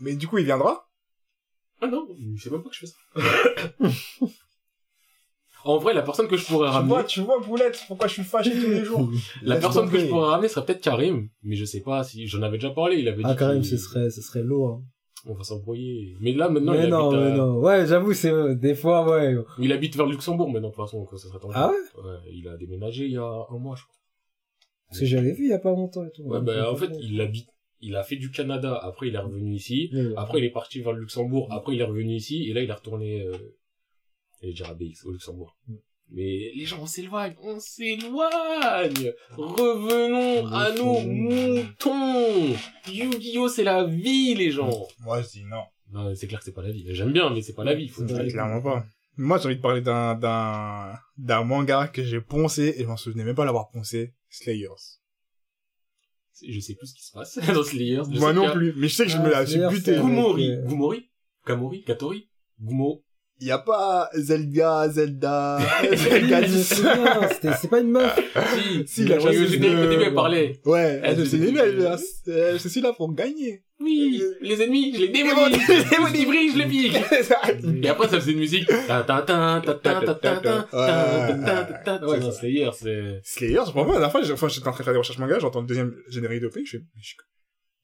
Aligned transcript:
Mais 0.00 0.14
du 0.14 0.26
coup, 0.28 0.38
il 0.38 0.44
viendra? 0.44 0.88
Ah 1.80 1.86
non, 1.86 2.08
je 2.36 2.42
sais 2.42 2.50
même 2.50 2.62
pas 2.62 2.68
que 2.70 2.74
je 2.74 2.80
fais 2.80 2.86
ça. 2.86 2.96
en 5.64 5.78
vrai, 5.78 5.92
la 5.94 6.02
personne 6.02 6.28
que 6.28 6.36
je 6.36 6.46
pourrais 6.46 6.68
Tu 6.68 6.72
ramener, 6.74 6.88
vois, 6.92 7.04
tu 7.04 7.20
vois, 7.20 7.40
Boulette, 7.40 7.82
pourquoi 7.88 8.06
je 8.08 8.14
suis 8.14 8.24
fâché 8.24 8.50
tous 8.52 8.70
les 8.70 8.84
jours? 8.84 9.08
La 9.42 9.54
Laisse 9.54 9.62
personne 9.64 9.90
que 9.90 9.98
je 9.98 10.06
pourrais 10.06 10.28
ramener 10.28 10.48
serait 10.48 10.64
peut-être 10.64 10.80
Karim, 10.80 11.28
mais 11.42 11.56
je 11.56 11.64
sais 11.64 11.80
pas 11.80 12.04
si 12.04 12.26
j'en 12.26 12.42
avais 12.42 12.56
déjà 12.58 12.70
parlé. 12.70 12.96
Il 12.98 13.08
avait 13.08 13.18
dit 13.18 13.22
Ah, 13.24 13.34
quand 13.34 13.48
même, 13.48 13.60
qu'il- 13.62 13.70
ce 13.70 13.76
serait, 13.76 14.10
ce 14.10 14.22
serait 14.22 14.42
lourd. 14.42 14.68
hein. 14.70 14.82
on 15.26 15.34
va 15.34 15.42
s'embrouiller. 15.44 16.16
Mais 16.20 16.32
là 16.32 16.48
maintenant, 16.48 16.72
mais 16.72 16.84
il, 16.84 16.88
non, 16.90 17.08
habite 17.10 17.20
mais 17.20 17.26
à- 17.32 17.36
non. 17.36 17.58
Ouais, 17.58 17.86
j'avoue, 17.86 18.12
c'est, 18.14 18.54
des 18.56 18.74
fois, 18.74 19.08
ouais. 19.10 19.36
il 19.58 19.72
habite 19.72 19.96
vers 19.96 20.06
le 20.06 20.12
Luxembourg 20.12 20.48
maintenant 20.50 20.68
de 20.70 20.74
toute 20.74 20.84
façon, 20.84 21.06
ça 21.10 21.16
serait 21.28 21.40
tendu. 21.40 21.54
Ah 21.56 21.70
ouais? 21.70 22.02
Ouais, 22.02 22.18
il 22.32 22.48
a 22.48 22.56
déménagé 22.56 23.04
il 23.06 23.12
y 23.12 23.16
a 23.18 23.22
un 23.50 23.58
mois, 23.58 23.74
je 23.76 23.82
crois. 23.82 23.94
Parce 24.88 25.00
que 25.00 25.06
j'avais 25.06 25.32
vu 25.32 25.44
il 25.44 25.50
y 25.50 25.52
a 25.52 25.58
pas 25.58 25.70
longtemps 25.70 26.04
et 26.04 26.10
tout. 26.12 26.22
Ouais, 26.22 26.40
bah 26.40 26.70
en 26.72 26.76
fait, 26.76 26.90
il 27.00 27.20
habite, 27.20 27.48
il 27.80 27.96
a 27.96 28.02
fait 28.02 28.16
du 28.16 28.30
Canada. 28.30 28.78
Après, 28.82 29.08
il 29.08 29.14
est 29.14 29.18
revenu 29.18 29.54
ici. 29.54 29.90
Après, 30.16 30.38
il 30.38 30.44
est 30.44 30.50
parti 30.50 30.80
vers 30.80 30.92
le 30.92 31.00
Luxembourg. 31.00 31.48
Après, 31.52 31.74
il 31.74 31.80
est 31.80 31.84
revenu 31.84 32.14
ici. 32.14 32.48
Et 32.48 32.52
là, 32.52 32.62
il 32.62 32.70
est 32.70 32.72
retourné, 32.72 33.22
euh, 33.22 33.36
il 34.42 34.50
est 34.50 34.52
déjà 34.52 34.68
à 34.68 34.74
BX, 34.74 35.04
au 35.04 35.12
Luxembourg. 35.12 35.56
Mm. 35.66 35.74
Mais 36.10 36.52
les 36.54 36.64
gens, 36.64 36.80
on 36.80 36.86
s'éloigne, 36.86 37.34
on 37.42 37.60
s'éloigne. 37.60 39.12
Revenons 39.36 40.46
à 40.46 40.72
nos 40.72 41.00
moutons. 41.00 42.56
Yu-Gi-Oh, 42.90 43.48
c'est 43.48 43.64
la 43.64 43.84
vie, 43.84 44.34
les 44.34 44.50
gens. 44.50 44.86
Moi, 45.00 45.20
je 45.20 45.28
dis 45.28 45.44
non. 45.44 45.64
Non, 45.90 46.14
c'est 46.14 46.26
clair 46.26 46.38
que 46.38 46.46
c'est 46.46 46.52
pas 46.52 46.62
la 46.62 46.70
vie. 46.70 46.84
J'aime 46.88 47.12
bien, 47.12 47.30
mais 47.30 47.42
c'est 47.42 47.54
pas 47.54 47.64
la 47.64 47.74
vie. 47.74 47.88
Faut 47.88 48.02
Ouais, 48.04 48.28
Clairement 48.28 48.62
pas. 48.62 48.86
Moi, 49.16 49.38
j'ai 49.38 49.46
envie 49.46 49.56
de 49.56 49.60
parler 49.60 49.80
d'un, 49.80 50.14
d'un, 50.14 50.94
d'un 51.16 51.44
manga 51.44 51.88
que 51.88 52.04
j'ai 52.04 52.20
poncé 52.20 52.74
et 52.76 52.82
je 52.82 52.86
m'en 52.86 52.96
souvenais 52.96 53.24
même 53.24 53.34
pas 53.34 53.44
l'avoir 53.44 53.68
poncé. 53.68 54.14
Slayers. 54.30 54.98
Je 56.46 56.60
sais 56.60 56.74
plus 56.74 56.86
ce 56.88 56.94
qui 56.94 57.04
se 57.04 57.12
passe 57.12 57.38
dans 57.54 57.62
Slayers. 57.62 58.02
Moi 58.08 58.32
non 58.32 58.50
plus. 58.52 58.72
Mais 58.76 58.88
je 58.88 58.94
sais 58.94 59.04
que 59.04 59.10
je 59.10 59.16
Ah, 59.16 59.22
me 59.22 59.30
la 59.30 59.46
suis 59.46 59.60
buté. 59.70 59.96
Gumori. 59.96 60.56
Gumori. 60.66 61.10
Kamori. 61.46 61.84
Katori. 61.84 62.28
Gumo 62.60 63.02
il 63.40 63.46
y 63.46 63.50
a 63.50 63.58
pas 63.58 64.08
Zelda, 64.14 64.88
Zelda, 64.88 65.58
Zelda 65.94 66.48
c'est 66.48 67.68
pas 67.70 67.80
une 67.80 67.90
meuf. 67.90 68.18
Si, 68.54 68.86
si 68.86 69.04
la 69.04 69.20
chasseuse 69.20 69.58
de... 69.58 69.86
au 69.86 69.88
début 69.88 70.04
elle 70.04 70.14
parlait. 70.14 70.60
Ouais, 70.64 71.00
elle 71.02 71.26
s'est 71.26 71.38
dit, 71.38 71.54
elle, 71.56 71.98
c'est 72.58 72.80
là 72.80 72.92
pour 72.92 73.12
gagner. 73.14 73.62
Oui, 73.80 74.20
les 74.40 74.60
ennemis, 74.60 74.92
je 74.92 75.00
les 75.02 75.08
démolis, 75.08 75.54
je 75.54 75.72
les 75.72 75.84
démolis, 75.84 76.52
je 76.52 76.58
les 76.58 76.66
pique. 76.66 76.96
Et 77.84 77.88
après 77.88 78.08
ça 78.08 78.18
faisait 78.20 78.32
une 78.32 78.40
musique. 78.40 78.68
Ouais, 82.02 82.30
Slayer, 82.32 82.70
c'est. 82.72 83.20
Slayer, 83.22 83.60
je 83.66 83.72
me 83.72 83.80
rappelle, 83.80 83.96
à 83.96 84.00
la 84.00 84.10
fin, 84.10 84.20
j'étais 84.20 84.32
en 84.32 84.72
train 84.72 84.78
de 84.78 84.82
faire 84.82 84.92
des 84.92 84.98
recherches 84.98 85.18
manga, 85.18 85.38
j'entends 85.38 85.60
le 85.60 85.66
deuxième 85.66 85.94
générique 86.08 86.42
de 86.42 86.50
je 86.64 86.78
fais, 86.78 86.82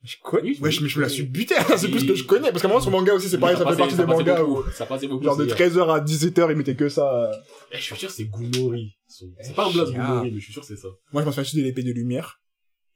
je, 0.04 0.06
mais 0.06 0.08
je 0.08 0.16
connais, 0.22 0.42
Oui, 0.50 0.58
ouais, 0.60 0.70
je, 0.70 0.82
mais 0.82 0.88
je 0.88 0.98
me 0.98 1.02
la 1.02 1.08
suis 1.08 1.22
buté, 1.24 1.54
c'est 1.76 1.88
plus 1.88 2.00
ce 2.00 2.04
que 2.04 2.14
je 2.14 2.24
connais, 2.24 2.50
parce 2.50 2.62
qu'à 2.62 2.68
moi, 2.68 2.80
sur 2.80 2.90
manga 2.90 3.14
aussi, 3.14 3.28
c'est 3.28 3.38
pareil, 3.38 3.56
ça 3.56 3.66
fait 3.68 3.76
partie 3.76 3.96
des 3.96 4.04
mangas 4.04 4.42
où, 4.44 4.62
Ça 4.70 4.86
passait 4.86 5.08
beaucoup. 5.08 5.24
genre 5.24 5.36
de 5.36 5.48
Slayer. 5.48 5.70
13h 5.70 5.94
à 5.94 6.00
17h, 6.04 6.50
ils 6.50 6.56
mettaient 6.56 6.76
que 6.76 6.88
ça. 6.88 7.30
Eh, 7.72 7.76
Je 7.76 7.82
suis 7.82 7.96
sûr 7.96 8.08
que 8.08 8.14
c'est 8.14 8.24
Gumori. 8.26 8.96
C'est 9.06 9.54
pas 9.54 9.66
un 9.68 9.72
blaze 9.72 9.92
Ah. 9.96 10.06
Gumori, 10.06 10.30
mais 10.32 10.38
je 10.40 10.44
suis 10.44 10.52
sûr 10.52 10.62
que 10.62 10.68
c'est 10.68 10.76
ça. 10.76 10.88
Moi, 11.12 11.22
je 11.22 11.26
m'en 11.26 11.32
souviens 11.32 11.42
juste 11.44 11.56
de 11.56 11.62
l'épée 11.62 11.82
de 11.82 11.92
lumière. 11.92 12.40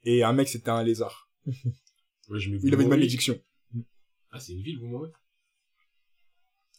Et 0.03 0.23
un 0.23 0.31
mec, 0.33 0.47
c'était 0.47 0.69
un 0.69 0.83
lézard. 0.83 1.29
Ouais, 2.29 2.39
je 2.39 2.51
Il 2.63 2.73
avait 2.73 2.83
une 2.83 2.89
malédiction. 2.89 3.39
Ah, 4.31 4.39
c'est 4.39 4.53
une 4.53 4.61
ville, 4.61 4.77
Gumori. 4.79 5.09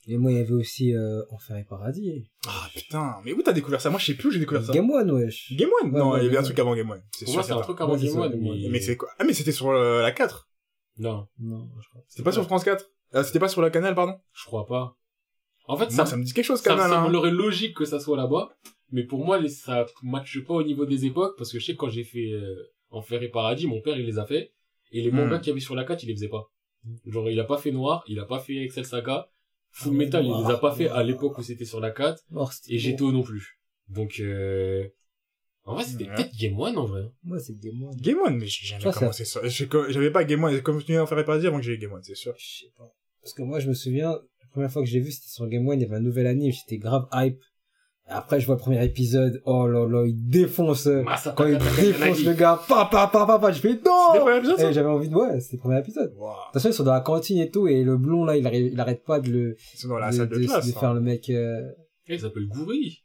Et 0.06 0.16
moi, 0.16 0.32
il 0.32 0.38
y 0.38 0.40
avait 0.40 0.52
aussi, 0.52 0.94
euh, 0.94 1.22
Enfer 1.30 1.56
et 1.58 1.64
Paradis. 1.64 2.30
Ah, 2.48 2.68
putain. 2.74 3.16
Mais 3.24 3.32
où 3.32 3.42
t'as 3.42 3.52
découvert 3.52 3.80
ça? 3.80 3.90
Moi, 3.90 3.98
je 4.00 4.06
sais 4.06 4.14
plus 4.14 4.28
où 4.28 4.30
j'ai 4.32 4.38
découvert 4.38 4.64
ça. 4.64 4.72
Game 4.72 4.90
One, 4.90 5.10
wesh. 5.10 5.52
Game 5.56 5.68
One? 5.82 5.92
Ouais, 5.92 5.98
Non, 5.98 6.10
ouais, 6.12 6.20
il 6.20 6.24
y 6.24 6.28
avait 6.28 6.38
un 6.38 6.42
truc 6.42 6.58
avant 6.58 6.74
Game 6.74 6.90
One. 6.90 7.02
C'est 7.14 7.26
Pour 7.26 7.32
sûr, 7.34 7.38
moi, 7.40 7.42
c'est 7.46 7.52
un 7.52 7.60
truc 7.60 7.80
avant 7.80 7.96
Game 7.96 8.18
One, 8.18 8.40
mais... 8.70 8.80
C'est 8.80 8.96
quoi? 8.96 9.10
Ah, 9.18 9.24
mais 9.24 9.34
c'était 9.34 9.52
sur 9.52 9.68
euh, 9.70 10.02
la 10.02 10.10
4. 10.12 10.48
Non, 10.98 11.28
Non, 11.38 11.68
je 11.80 11.88
crois. 11.90 12.02
C'était 12.08 12.22
pas 12.22 12.32
sur 12.32 12.44
France 12.44 12.64
4. 12.64 12.84
Ah, 13.12 13.24
c'était 13.24 13.38
pas 13.38 13.48
sur 13.48 13.60
la 13.62 13.70
canal, 13.70 13.94
pardon? 13.94 14.14
je 14.32 14.44
crois 14.44 14.66
pas. 14.66 14.96
En 15.66 15.76
fait, 15.76 15.84
Moi, 15.84 15.90
ça, 15.92 16.06
ça 16.06 16.16
me 16.16 16.24
dit 16.24 16.32
quelque 16.32 16.44
chose, 16.46 16.62
canal, 16.62 16.90
ça 16.90 17.00
hein. 17.02 17.06
me 17.06 17.12
l'aurait 17.12 17.30
logique 17.30 17.76
que 17.76 17.84
ça 17.84 18.00
soit 18.00 18.16
là-bas, 18.16 18.48
mais 18.90 19.04
pour 19.04 19.24
moi, 19.24 19.38
les, 19.38 19.48
ça 19.48 19.86
matche 20.02 20.42
pas 20.44 20.54
au 20.54 20.62
niveau 20.64 20.84
des 20.86 21.06
époques, 21.06 21.36
parce 21.38 21.52
que 21.52 21.60
je 21.60 21.64
sais 21.66 21.72
que 21.74 21.78
quand 21.78 21.90
j'ai 21.90 22.02
fait 22.04 22.32
euh, 22.32 22.72
Enfer 22.90 23.22
et 23.22 23.28
Paradis, 23.28 23.66
mon 23.68 23.80
père, 23.80 23.96
il 23.96 24.04
les 24.06 24.18
a 24.18 24.26
fait, 24.26 24.52
et 24.90 25.00
les 25.02 25.10
Hmm. 25.12 25.16
mangas 25.16 25.38
qu'il 25.38 25.48
y 25.48 25.50
avait 25.52 25.60
sur 25.60 25.74
la 25.76 25.84
4, 25.84 26.02
il 26.02 26.06
les 26.08 26.14
faisait 26.14 26.28
pas. 26.28 26.50
Genre, 27.06 27.28
il 27.30 27.38
a 27.38 27.44
pas 27.44 27.58
fait 27.58 27.70
Noir, 27.70 28.02
il 28.08 28.18
a 28.18 28.24
pas 28.24 28.40
fait 28.40 28.56
Excel 28.56 28.84
Saga, 28.84 29.28
Full 29.72 29.92
Metal, 29.94 30.24
il 30.24 30.28
les 30.44 30.50
a 30.52 30.58
pas 30.58 30.74
fait 30.74 30.88
à 30.88 31.02
l'époque 31.02 31.38
où 31.38 31.42
c'était 31.42 31.64
sur 31.64 31.80
la 31.80 31.90
4, 31.90 32.22
Oh, 32.34 32.48
c'était 32.50 32.74
et. 32.74 32.78
GTO 32.78 33.12
non 33.12 33.22
plus. 33.22 33.60
Donc, 33.88 34.20
euh... 34.20 34.86
En 35.64 35.74
vrai, 35.74 35.84
c'était 35.84 36.04
Ouais. 36.08 36.14
peut-être 36.14 36.34
Game 36.36 36.58
One, 36.58 36.76
en 36.78 36.86
vrai. 36.86 37.02
Moi, 37.22 37.38
c'est 37.38 37.58
Game 37.58 37.82
One. 37.82 37.94
Game 37.96 38.18
One, 38.18 38.36
mais 38.38 38.46
j'ai 38.46 38.66
jamais 38.66 38.82
Ça, 38.82 38.92
commencé 38.98 39.24
ça. 39.24 39.40
J'avais 39.46 40.10
pas 40.10 40.24
Game 40.24 40.42
One, 40.42 40.52
j'ai 40.54 40.62
continué 40.62 40.98
à 40.98 41.02
en 41.02 41.06
faire 41.06 41.24
pas 41.24 41.38
dire 41.38 41.48
avant 41.50 41.58
que 41.58 41.64
j'ai 41.64 41.74
eu 41.74 41.78
Game 41.78 41.92
One, 41.92 42.02
c'est 42.02 42.14
sûr. 42.14 42.34
Je 42.38 42.60
sais 42.64 42.72
pas. 42.76 42.92
Parce 43.22 43.34
que 43.34 43.42
moi, 43.42 43.60
je 43.60 43.68
me 43.68 43.74
souviens, 43.74 44.10
la 44.10 44.48
première 44.50 44.72
fois 44.72 44.82
que 44.82 44.88
j'ai 44.88 45.00
vu, 45.00 45.12
c'était 45.12 45.28
sur 45.28 45.46
Game 45.48 45.68
One, 45.68 45.78
il 45.78 45.82
y 45.82 45.86
avait 45.86 45.96
un 45.96 46.00
nouvel 46.00 46.26
anime, 46.26 46.50
j'étais 46.52 46.78
grave 46.78 47.06
hype. 47.12 47.38
Et 48.10 48.12
après, 48.12 48.40
je 48.40 48.46
vois 48.46 48.56
le 48.56 48.60
premier 48.60 48.84
épisode, 48.84 49.40
oh 49.44 49.68
là 49.68 49.86
là, 49.86 50.04
il 50.04 50.28
défonce, 50.28 50.88
euh, 50.88 51.04
quand 51.36 51.46
il 51.46 51.58
défonce 51.58 52.24
le 52.24 52.32
gars, 52.32 52.60
pa, 52.68 52.88
pa, 52.90 53.06
pa, 53.06 53.24
pa, 53.24 53.38
pa, 53.38 53.52
je 53.52 53.60
fais 53.60 53.74
non! 53.74 54.20
premier 54.20 54.38
épisode, 54.38 54.58
ça 54.58 54.70
Et 54.70 54.72
j'avais 54.72 54.88
envie 54.88 55.08
de, 55.08 55.14
ouais, 55.14 55.38
c'était 55.38 55.56
le 55.56 55.60
premier 55.60 55.78
épisode. 55.78 56.12
Wow. 56.16 56.32
Attention, 56.50 56.70
ils 56.70 56.74
sont 56.74 56.82
dans 56.82 56.92
la 56.92 57.00
cantine 57.00 57.38
et 57.38 57.50
tout, 57.50 57.68
et 57.68 57.84
le 57.84 57.96
blond, 57.96 58.24
là, 58.24 58.36
il 58.36 58.44
arrête, 58.46 58.72
il 58.72 58.80
arrête 58.80 59.04
pas 59.04 59.20
de 59.20 59.30
le, 59.30 59.56
Ils 59.74 59.78
sont 59.78 59.88
dans 59.88 59.98
la 59.98 60.10
de, 60.10 60.16
salle 60.16 60.28
de, 60.28 60.38
de- 60.38 60.44
classe. 60.44 60.66
de 60.66 60.72
hein. 60.72 60.80
faire 60.80 60.94
le 60.94 61.00
mec, 61.00 61.30
euh... 61.30 61.70
Eh, 62.08 62.14
il 62.14 62.20
s'appelle 62.20 62.48
Gouri. 62.48 62.98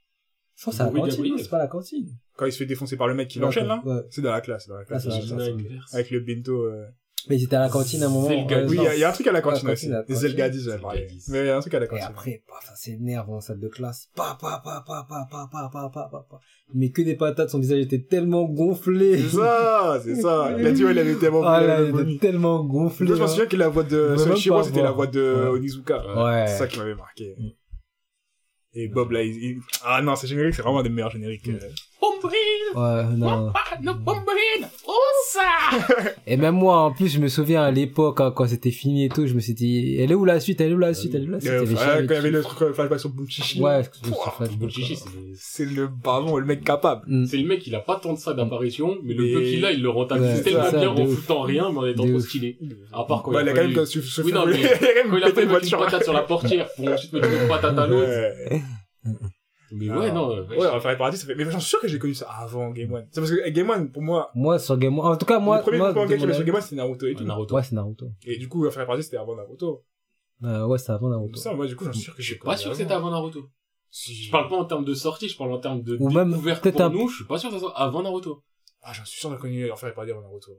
je 0.56 0.66
pense 0.66 0.74
que 0.74 0.84
c'est 0.84 0.92
la 0.92 1.00
cantine, 1.00 1.38
c'est 1.38 1.50
pas 1.50 1.58
la 1.60 1.68
cantine. 1.68 2.10
Quand 2.36 2.48
il 2.48 2.52
se 2.52 2.58
fait 2.58 2.66
défoncer 2.66 2.98
par 2.98 3.08
le 3.08 3.14
mec 3.14 3.28
qui 3.28 3.38
l'enchaîne, 3.38 3.68
là. 3.68 3.82
ouais. 3.86 4.02
C'est 4.10 4.22
dans 4.24 4.32
la 4.32 4.42
classe, 4.42 4.64
c'est 4.66 4.72
dans 4.72 4.78
la 4.78 4.86
classe. 4.86 5.06
Ah, 5.08 5.12
c'est 5.12 5.22
c'est 5.22 5.30
dans 5.30 5.38
la. 5.38 5.46
Inverse. 5.46 5.94
Avec 5.94 6.10
le 6.10 6.20
bento, 6.22 6.64
euh... 6.64 6.86
Mais 7.30 7.38
ils 7.38 7.44
étaient 7.44 7.56
à 7.56 7.60
la 7.62 7.70
cantine 7.70 8.04
à 8.04 8.06
un 8.06 8.10
moment. 8.10 8.28
Zelga. 8.28 8.58
euh, 8.58 8.68
Oui, 8.70 8.78
il 8.80 8.84
y, 8.84 8.88
a- 8.88 8.94
il 8.96 9.00
y 9.00 9.04
a 9.04 9.10
un 9.10 9.12
truc 9.12 9.26
à 9.28 9.32
la 9.32 9.42
cantine 9.42 9.70
aussi. 9.70 9.88
la 9.88 10.00
Les 10.02 10.14
cantine. 10.14 10.16
Ouais, 10.16 10.30
Zelgadis. 10.30 10.66
Mais 11.30 11.40
il 11.40 11.46
y 11.48 11.50
a 11.50 11.58
un 11.58 11.60
truc 11.60 11.74
à 11.74 11.80
la 11.80 11.86
Et 11.86 11.90
cantine. 11.90 12.06
après, 12.08 12.44
paf, 12.48 12.66
ça 12.66 12.76
s'énerve 12.76 13.30
en 13.30 13.42
salle 13.42 13.60
de 13.60 13.68
classe. 13.68 14.10
Pa, 14.16 14.38
pa, 14.40 14.62
pa, 14.64 14.84
pa, 14.86 15.06
pa, 15.10 15.28
pa, 15.32 15.50
pa, 15.52 15.70
pa, 15.72 15.90
pa, 15.94 16.10
pa, 16.12 16.28
pa. 16.30 16.40
Mais 16.74 16.92
que 16.92 17.02
des 17.02 17.16
patates, 17.16 17.50
son 17.50 17.60
visage 17.60 17.80
était 17.80 18.02
tellement 18.02 18.46
gonflé. 18.46 19.18
C'est 19.18 19.38
ça, 19.38 20.00
c'est 20.04 20.16
ça. 20.16 20.54
Il 20.58 20.66
a 20.68 20.72
dit, 20.72 20.86
ouais, 20.86 20.92
il 20.92 21.00
avait 21.00 21.16
tellement 21.16 21.44
Ah 21.44 21.60
il 21.62 21.68
là, 21.68 21.82
était 22.04 22.18
tellement 22.20 22.64
gonflé. 22.64 23.08
Moi, 23.08 23.16
je 23.16 23.22
me 23.22 23.26
hein. 23.26 23.30
souviens 23.30 23.46
que 23.48 23.56
la 23.58 23.70
voix 23.70 23.84
de 23.84 24.16
Soichiro, 24.18 24.62
c'était 24.64 24.84
la 24.84 24.92
voix 24.92 25.08
de. 25.08 25.50
Onizuka. 25.52 25.98
Ouais. 26.24 26.46
C'est 26.48 26.58
ça 26.58 26.68
qui 26.68 26.78
m'avait 26.80 26.96
marqué. 26.96 27.36
Mm. 27.38 27.50
Et 28.78 28.88
Bob, 28.90 29.12
là, 29.12 29.24
il, 29.24 29.60
ah 29.86 30.02
non, 30.02 30.16
ces 30.18 30.28
génériques, 30.28 30.54
c'est 30.56 30.62
vraiment 30.62 30.84
des 30.84 30.90
meilleurs 30.90 31.10
génériques. 31.12 31.50
Pombril, 32.00 32.36
Ouais, 32.76 33.04
non. 33.18 33.52
ah, 33.56 33.62
oh 34.88 34.92
ça! 35.32 36.12
Et 36.28 36.38
même 36.38 36.56
moi, 36.56 36.78
en 36.82 36.92
plus, 36.92 37.08
je 37.08 37.20
me 37.20 37.28
souviens 37.28 37.64
à 37.64 37.72
l'époque, 37.72 38.20
hein, 38.22 38.32
quand 38.36 38.48
c'était 38.48 38.70
fini 38.72 39.06
et 39.06 39.10
tout, 39.10 39.26
je 39.28 39.34
me 39.34 39.40
suis 39.40 39.54
dit, 39.54 39.98
elle 40.00 40.12
est 40.12 40.16
où 40.16 40.26
la 40.26 40.40
suite, 40.40 40.62
elle 40.62 40.72
est 40.72 40.76
où 40.76 40.78
la 40.78 40.94
suite, 40.94 41.16
elle 41.16 41.24
est 41.24 41.28
où 41.28 41.32
la 41.32 41.40
suite, 41.40 41.52
Euh, 41.52 41.64
Il 41.66 41.72
y 41.72 41.76
avait 41.76 41.82
ah, 41.82 41.96
jamais 41.96 42.08
quand 42.08 42.14
il 42.14 42.16
y 42.16 42.20
avait 42.20 42.30
le 42.32 42.42
truc, 42.44 42.62
euh, 42.62 42.74
flashback 42.74 43.00
sur 43.00 43.10
Bunchichi. 43.10 43.62
Ouais, 43.62 43.82
c'est 45.36 45.66
le 45.66 45.88
baron, 45.88 46.38
le 46.38 46.46
mec 46.46 46.64
capable. 46.64 47.04
Mm. 47.08 47.26
c'est 47.26 47.38
le 47.38 47.48
mec, 47.48 47.66
il 47.66 47.74
a 47.76 47.80
pas 47.80 47.96
tant 47.96 48.14
de 48.14 48.20
ça 48.20 48.34
d'apparition, 48.34 48.98
mais 49.04 49.14
le 49.14 49.34
peu 49.34 49.42
qu'il 49.42 49.66
a, 49.66 49.72
il 49.72 49.82
le 49.82 49.90
rentabilise 49.90 50.38
Ouais, 50.38 50.44
tellement 50.44 50.72
bien 50.72 50.90
en 50.90 51.00
ouf. 51.08 51.16
foutant 51.20 51.42
rien, 51.42 51.72
mais 51.72 51.78
en 51.80 51.86
étant 51.88 52.08
trop 52.08 52.20
stylé. 52.20 52.58
À 52.94 53.04
part 53.06 53.24
quand 53.24 53.32
Bah, 53.32 53.42
il 53.42 53.46
il 53.46 53.50
a 53.50 53.54
quand 53.54 53.62
même, 53.62 53.72
fallu- 53.72 53.86
se, 53.86 54.02
se 54.02 54.22
Oui, 54.22 54.32
fait 54.32 54.38
non, 54.38 54.46
mais 54.46 54.52
voler. 54.58 54.64
il 54.64 54.66
a 54.68 54.78
quand 54.78 54.96
même 54.96 55.10
quand 55.10 55.18
il 55.18 55.24
a 55.24 55.28
fait 55.28 55.32
une 55.32 55.36
mettre 55.36 55.42
une 55.44 55.50
voiture. 55.50 55.80
patate 55.80 56.04
sur 56.04 56.14
la 56.14 56.22
portière 56.24 56.68
pour 56.76 56.88
ensuite 56.90 57.14
mettre 57.14 57.30
une 57.32 57.48
patate 57.48 57.78
à 57.80 57.88
l'autre. 57.88 58.10
Ouais. 59.80 59.88
Mais 59.88 59.98
ouais, 59.98 60.12
non. 60.12 60.32
euh, 60.36 60.44
Ouais, 60.48 60.68
Enfer 60.68 60.92
et 60.92 60.98
Paradis, 60.98 61.18
ça 61.18 61.26
fait, 61.28 61.36
mais 61.36 61.44
j'en 61.46 61.60
suis 61.60 61.70
sûr 61.70 61.80
que 61.82 61.88
j'ai 61.88 62.00
connu 62.00 62.14
ça 62.14 62.28
avant 62.30 62.72
Game 62.72 62.92
One. 62.94 63.08
C'est 63.12 63.20
parce 63.22 63.32
que 63.32 63.50
Game 63.50 63.70
One, 63.70 63.92
pour 63.92 64.02
moi, 64.02 64.32
Moi, 64.36 64.58
sur 64.60 64.78
Game 64.78 64.98
One, 64.98 65.14
en 65.14 65.18
tout 65.18 65.26
cas, 65.26 65.40
moi, 65.40 65.58
le 65.58 65.62
premier 65.64 65.78
moi, 65.80 65.94
manga 65.94 66.02
de 66.08 66.08
qu'il 66.14 66.20
y 66.22 66.24
avait 66.24 66.32
mon 66.34 66.38
sur 66.38 66.46
Game 66.46 66.56
One, 66.56 66.62
c'était 66.62 66.76
Naruto 66.76 67.06
et 67.06 67.10
Ouais, 67.10 67.16
tout. 67.16 67.24
Naruto. 67.24 67.56
Ouais, 67.56 67.64
c'est 67.64 67.76
Naruto. 67.76 68.08
Et 68.26 68.38
du 68.38 68.48
coup, 68.50 68.66
Enfer 68.68 68.84
et 68.84 68.86
Paradis, 68.86 69.04
c'était 69.04 69.18
avant 69.18 69.36
Naruto. 69.36 69.84
Euh, 70.44 70.66
ouais, 70.68 70.78
c'est 70.78 70.92
avant 70.92 71.10
Naruto. 71.10 71.34
Tout 71.34 71.40
ça, 71.40 71.54
moi, 71.54 71.66
du 71.68 71.76
coup, 71.76 71.86
j'en 71.86 71.94
suis 71.94 72.02
sûr 72.04 72.16
que 72.16 72.22
Je 72.22 72.28
j'ai 72.28 72.34
suis 72.36 72.40
pas 72.44 72.58
sûr 72.58 72.72
que 72.72 72.78
c'était 72.78 72.94
avant 72.94 73.12
Naruto. 73.12 73.50
Si. 73.92 74.14
Je 74.26 74.32
parle 74.32 74.50
pas 74.50 74.58
en 74.58 74.66
termes 74.66 74.84
de 74.86 74.94
sortie, 74.94 75.30
je 75.30 75.38
parle 75.38 75.54
en 75.54 75.60
termes 75.60 75.82
de 75.82 75.96
Ou 76.00 76.10
même 76.10 76.30
découverte 76.32 76.62
peut-être 76.64 76.76
pour 76.76 76.86
un- 76.86 76.90
nous. 76.90 77.08
Je 77.08 77.16
suis 77.16 77.26
pas 77.26 77.38
sûr 77.38 77.50
que 77.50 77.56
ça 77.56 77.60
soit 77.62 77.78
avant 77.80 78.04
Naruto. 78.04 78.44
Ah, 78.82 78.92
j'en 78.94 79.06
suis 79.06 79.20
sûr 79.20 79.30
d'avoir 79.30 79.42
connu 79.42 79.72
Enfer 79.72 79.90
et 79.90 79.94
Paradis 79.94 80.12
avant 80.12 80.22
Naruto. 80.22 80.52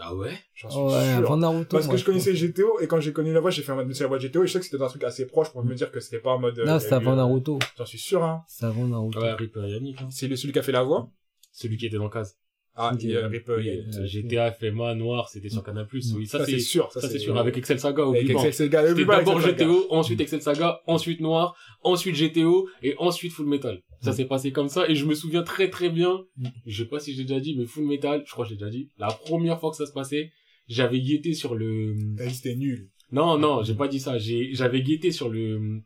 Ah 0.00 0.14
ouais? 0.14 0.38
J'en 0.54 0.70
suis 0.70 0.80
Ouais, 0.80 0.90
sûr. 0.90 1.18
avant 1.18 1.36
Naruto. 1.36 1.70
Parce 1.76 1.86
moi, 1.86 1.94
que 1.94 2.00
je 2.00 2.04
connaissais 2.04 2.30
pense. 2.32 2.40
GTO, 2.40 2.80
et 2.80 2.86
quand 2.86 3.00
j'ai 3.00 3.12
connu 3.12 3.32
la 3.32 3.40
voix, 3.40 3.50
j'ai 3.50 3.62
fait 3.62 3.72
en 3.72 3.76
mode, 3.76 3.88
mais 3.88 3.94
c'est 3.94 4.04
la 4.04 4.08
voix 4.08 4.18
de 4.18 4.22
GTO, 4.28 4.44
et 4.44 4.46
je 4.46 4.52
sais 4.52 4.58
que 4.60 4.64
c'était 4.64 4.82
un 4.82 4.86
truc 4.86 5.02
assez 5.04 5.26
proche 5.26 5.50
pour 5.50 5.64
me 5.64 5.74
dire 5.74 5.90
que 5.90 6.00
c'était 6.00 6.20
pas 6.20 6.30
en 6.30 6.38
mode... 6.38 6.58
euh, 6.58 6.64
Non, 6.66 6.74
il 6.74 6.76
y 6.76 6.80
c'était 6.80 6.94
a 6.94 6.98
eu, 6.98 7.00
avant 7.02 7.12
euh, 7.12 7.16
Naruto. 7.16 7.58
J'en 7.76 7.84
suis 7.86 7.98
sûr, 7.98 8.22
hein. 8.24 8.44
C'est 8.48 8.66
avant 8.66 8.86
Naruto. 8.86 9.20
Ouais, 9.20 9.32
Rip 9.34 9.56
euh, 9.56 9.68
Yannick, 9.68 10.00
hein. 10.02 10.08
C'est 10.10 10.28
le- 10.28 10.36
celui 10.36 10.52
qui 10.52 10.58
a 10.58 10.62
fait 10.62 10.72
la 10.72 10.82
voix? 10.82 11.10
Celui 11.52 11.76
qui 11.76 11.86
était 11.86 11.96
dans 11.98 12.08
Case. 12.10 12.36
Ah, 12.80 12.92
y 13.00 13.16
a 13.16 13.26
Rip, 13.26 13.48
euh, 13.48 13.58
Euh, 13.58 14.06
GTA, 14.06 14.52
FMA, 14.52 14.94
Noir, 14.94 15.28
c'était 15.28 15.48
sur 15.48 15.62
Canal+. 15.64 15.86
Oui, 15.92 16.26
ça, 16.26 16.38
Ça, 16.38 16.44
c'est 16.46 16.58
sûr. 16.60 16.90
ça, 16.92 17.00
c'est 17.08 17.18
sûr. 17.18 17.36
Avec 17.36 17.56
Excel 17.56 17.80
Saga, 17.80 18.04
Avec 18.06 18.32
pas. 18.32 18.44
Excel, 18.46 18.70
gars, 18.70 18.86
C'était 18.88 19.04
d'abord 19.04 19.40
Saga. 19.40 19.52
GTO, 19.64 19.86
ensuite 19.90 20.20
Excel 20.20 20.40
Saga, 20.42 20.80
ensuite 20.86 21.20
Noir, 21.20 21.56
ensuite 21.82 22.14
GTO, 22.16 22.68
et 22.82 22.94
ensuite 22.98 23.32
Full 23.32 23.46
Metal. 23.46 23.82
Ça 24.00 24.12
s'est 24.12 24.26
passé 24.26 24.52
comme 24.52 24.68
ça, 24.68 24.88
et 24.88 24.94
je 24.94 25.04
me 25.06 25.14
souviens 25.14 25.42
très 25.42 25.70
très 25.70 25.90
bien, 25.90 26.20
Mm. 26.36 26.46
je 26.66 26.82
sais 26.84 26.88
pas 26.88 27.00
si 27.00 27.14
j'ai 27.14 27.24
déjà 27.24 27.40
dit, 27.40 27.56
mais 27.58 27.66
Full 27.66 27.84
Metal, 27.84 28.22
je 28.24 28.30
crois 28.30 28.44
que 28.44 28.50
j'ai 28.50 28.56
déjà 28.56 28.70
dit, 28.70 28.88
la 28.98 29.08
première 29.08 29.58
fois 29.58 29.70
que 29.70 29.76
ça 29.76 29.86
se 29.86 29.92
passait, 29.92 30.30
j'avais 30.68 31.00
guetté 31.00 31.34
sur 31.34 31.56
le... 31.56 31.96
T'as 32.16 32.26
dit 32.26 32.34
c'était 32.34 32.54
nul. 32.54 32.90
Non, 33.10 33.38
non, 33.38 33.62
j'ai 33.64 33.74
pas 33.74 33.88
dit 33.88 33.98
ça, 33.98 34.16
j'ai, 34.18 34.50
j'avais 34.52 34.82
guetté 34.82 35.10
sur 35.10 35.28
le, 35.30 35.80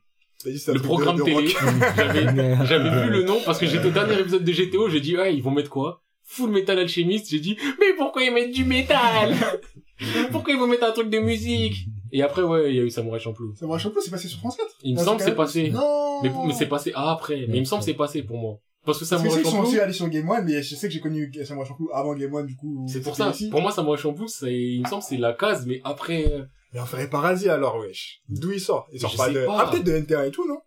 T'as 0.44 0.50
dit 0.50 0.62
le 0.66 0.74
de- 0.74 0.78
programme 0.80 1.16
de 1.16 1.22
télé, 1.22 1.48
j'avais, 1.96 2.66
j'avais 2.66 3.04
vu 3.04 3.10
le 3.12 3.22
nom 3.22 3.38
parce 3.46 3.58
que 3.58 3.66
j'étais 3.66 3.86
au 3.86 3.90
dernier 4.00 4.18
épisode 4.20 4.44
de 4.44 4.52
GTO, 4.52 4.88
j'ai 4.90 5.00
dit, 5.00 5.16
ouais, 5.16 5.34
ils 5.34 5.42
vont 5.42 5.52
mettre 5.52 5.70
quoi? 5.70 6.01
Full 6.32 6.50
Metal 6.50 6.78
Alchemist, 6.78 7.30
j'ai 7.30 7.40
dit, 7.40 7.56
mais 7.78 7.94
pourquoi 7.96 8.22
ils 8.22 8.32
mettent 8.32 8.52
du 8.52 8.64
métal? 8.64 9.34
pourquoi 10.32 10.54
ils 10.54 10.58
vont 10.58 10.66
mettre 10.66 10.84
un 10.84 10.92
truc 10.92 11.10
de 11.10 11.18
musique? 11.18 11.86
Et 12.10 12.22
après, 12.22 12.42
ouais, 12.42 12.70
il 12.70 12.76
y 12.76 12.80
a 12.80 12.82
eu 12.82 12.90
Samurai 12.90 13.20
Champloo. 13.20 13.54
Samurai 13.54 13.78
Champloo, 13.78 14.00
c'est 14.00 14.10
passé 14.10 14.28
sur 14.28 14.38
France 14.38 14.56
4. 14.56 14.68
Il 14.82 14.94
me 14.94 15.02
semble 15.02 15.18
que 15.18 15.24
c'est 15.24 15.34
passé. 15.34 15.70
Non! 15.70 16.22
Mais, 16.22 16.30
mais 16.46 16.54
c'est 16.54 16.66
passé 16.66 16.92
après. 16.94 17.46
Mais 17.48 17.58
il 17.58 17.60
me 17.60 17.64
semble 17.64 17.80
que 17.80 17.86
c'est 17.86 17.94
passé 17.94 18.22
pour 18.22 18.38
moi. 18.38 18.60
Parce 18.84 18.98
que 18.98 19.04
Parce 19.04 19.10
que 19.10 19.16
Samurai 19.16 19.28
je 19.28 19.34
sais 19.34 19.42
qu'ils 19.42 19.50
sont 19.50 19.56
Champloo, 19.58 19.68
aussi 19.70 19.80
allés 19.80 19.92
sur 19.92 20.08
Game 20.08 20.28
One, 20.28 20.44
mais 20.44 20.62
je 20.62 20.74
sais 20.74 20.88
que 20.88 20.94
j'ai 20.94 21.00
connu 21.00 21.30
Samurai 21.44 21.66
Champloo 21.68 21.90
avant 21.92 22.14
Game 22.14 22.32
One, 22.32 22.46
du 22.46 22.56
coup. 22.56 22.86
c'est 22.88 23.02
pour 23.02 23.14
ça. 23.14 23.30
ici. 23.30 23.50
Pour 23.50 23.60
moi, 23.60 23.70
Samurai 23.70 23.98
Champloo, 23.98 24.26
c'est, 24.26 24.54
il 24.54 24.82
me 24.82 24.88
semble 24.88 25.02
que 25.02 25.08
c'est 25.08 25.18
la 25.18 25.34
case, 25.34 25.66
mais 25.66 25.80
après, 25.84 26.32
euh, 26.32 26.44
Mais 26.72 26.80
on 26.80 26.86
ferait 26.86 27.08
Paradis 27.08 27.48
alors, 27.48 27.76
wesh. 27.78 28.22
D'où 28.28 28.52
il 28.52 28.60
sort? 28.60 28.88
Il 28.92 29.00
sort 29.00 29.14
pas 29.16 29.30
de, 29.30 29.44
pas. 29.46 29.58
ah, 29.60 29.70
peut-être 29.70 29.84
de 29.84 29.92
NT1 29.92 30.28
et 30.28 30.30
tout, 30.30 30.46
non? 30.48 30.58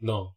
non. 0.00 0.28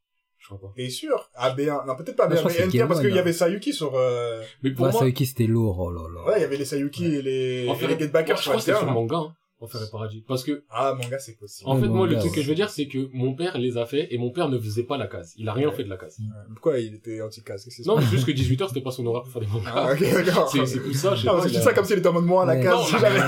Crois 0.58 0.70
pas. 0.70 0.74
T'es 0.76 0.90
sûr? 0.90 1.30
Ah, 1.36 1.56
B1. 1.56 1.86
Non, 1.88 1.96
peut-être 1.96 2.16
pas 2.18 2.28
Moi, 2.28 2.36
je 2.36 2.42
B1, 2.42 2.44
crois 2.44 2.52
que 2.54 2.58
mais 2.62 2.68
NT1 2.68 2.88
parce 2.88 3.00
qu'il 3.02 3.16
y 3.16 3.20
avait 3.20 3.32
Sayuki 3.34 3.72
sur, 3.74 3.96
euh, 3.96 4.42
Mais 4.64 4.72
pour 4.72 4.86
Ouais, 4.86 4.92
moi, 4.92 5.00
Sayuki, 5.02 5.26
c'était 5.26 5.46
lourd, 5.48 5.80
oh 5.80 5.92
là 5.92 6.02
là. 6.14 6.26
ouais, 6.28 6.40
il 6.40 6.42
y 6.42 6.44
avait 6.44 6.58
les 6.58 6.66
Sayuki 6.66 7.06
et 7.06 7.22
les, 7.22 7.70
en 7.70 7.74
et 7.74 7.78
fait, 7.78 7.88
les 7.88 7.98
Get 7.98 8.08
Backers 8.10 8.36
je 8.38 8.42
crois 8.50 8.56
que 8.56 8.62
NT1, 8.62 8.78
sur 8.80 8.92
manga, 8.92 9.16
hein. 9.16 9.34
On 9.64 9.68
ferait 9.68 9.86
paradis. 9.92 10.24
Parce 10.28 10.44
que, 10.44 10.64
Ah, 10.72 10.96
manga, 11.00 11.20
c'est 11.20 11.38
possible. 11.38 11.70
en 11.70 11.76
Ouais, 11.76 11.82
fait, 11.82 11.88
moi, 11.88 12.08
le 12.08 12.18
truc 12.18 12.34
que 12.34 12.42
je 12.42 12.50
veux 12.50 12.56
dire, 12.56 12.70
c'est 12.72 12.88
que 12.88 13.10
mon 13.14 13.36
père 13.36 13.58
les 13.60 13.78
a 13.78 13.86
fait 13.86 14.08
et 14.12 14.18
mon 14.18 14.32
père 14.32 14.50
ne 14.50 14.58
faisait 14.58 14.84
pas 14.84 14.98
la 14.98 15.06
case. 15.08 15.34
Il 15.38 15.48
a 15.48 15.54
rien 15.54 15.70
Ouais. 15.70 15.76
fait 15.76 15.84
de 15.84 15.90
la 15.90 15.98
case. 15.98 16.18
Ouais. 16.20 16.26
Pourquoi 16.56 16.80
il 16.80 16.96
était 16.96 17.22
anti-case? 17.22 17.68
Non, 17.86 18.00
juste 18.02 18.26
que 18.26 18.32
18h, 18.32 18.70
c'était 18.70 18.82
pas 18.82 18.90
son 18.90 19.06
horaire 19.06 19.22
pour 19.22 19.32
faire 19.32 19.42
des 19.44 19.48
mangas. 19.48 19.72
Ah, 19.76 19.94
ok, 19.94 20.00
d'accord. 20.26 20.50
C'est, 20.50 20.66
c'est 20.66 20.80
tout 20.80 20.94
ça, 20.94 21.14
je 21.16 21.22
sais 21.22 21.28
Ah, 21.28 21.32
pas. 21.34 21.38
parce 21.38 21.46
que 21.46 21.50
il 21.52 21.54
je 21.54 21.58
a- 21.58 21.60
dis 21.60 21.66
ça 21.66 21.74
comme 21.74 21.86
s'il 21.86 21.98
était 22.00 22.08
en 22.08 22.14
mode 22.14 22.26
moi 22.26 22.44
à 22.44 22.46
la 22.48 22.58
case. 22.58 22.74
Non, 22.74 22.86
jamais. 23.00 23.20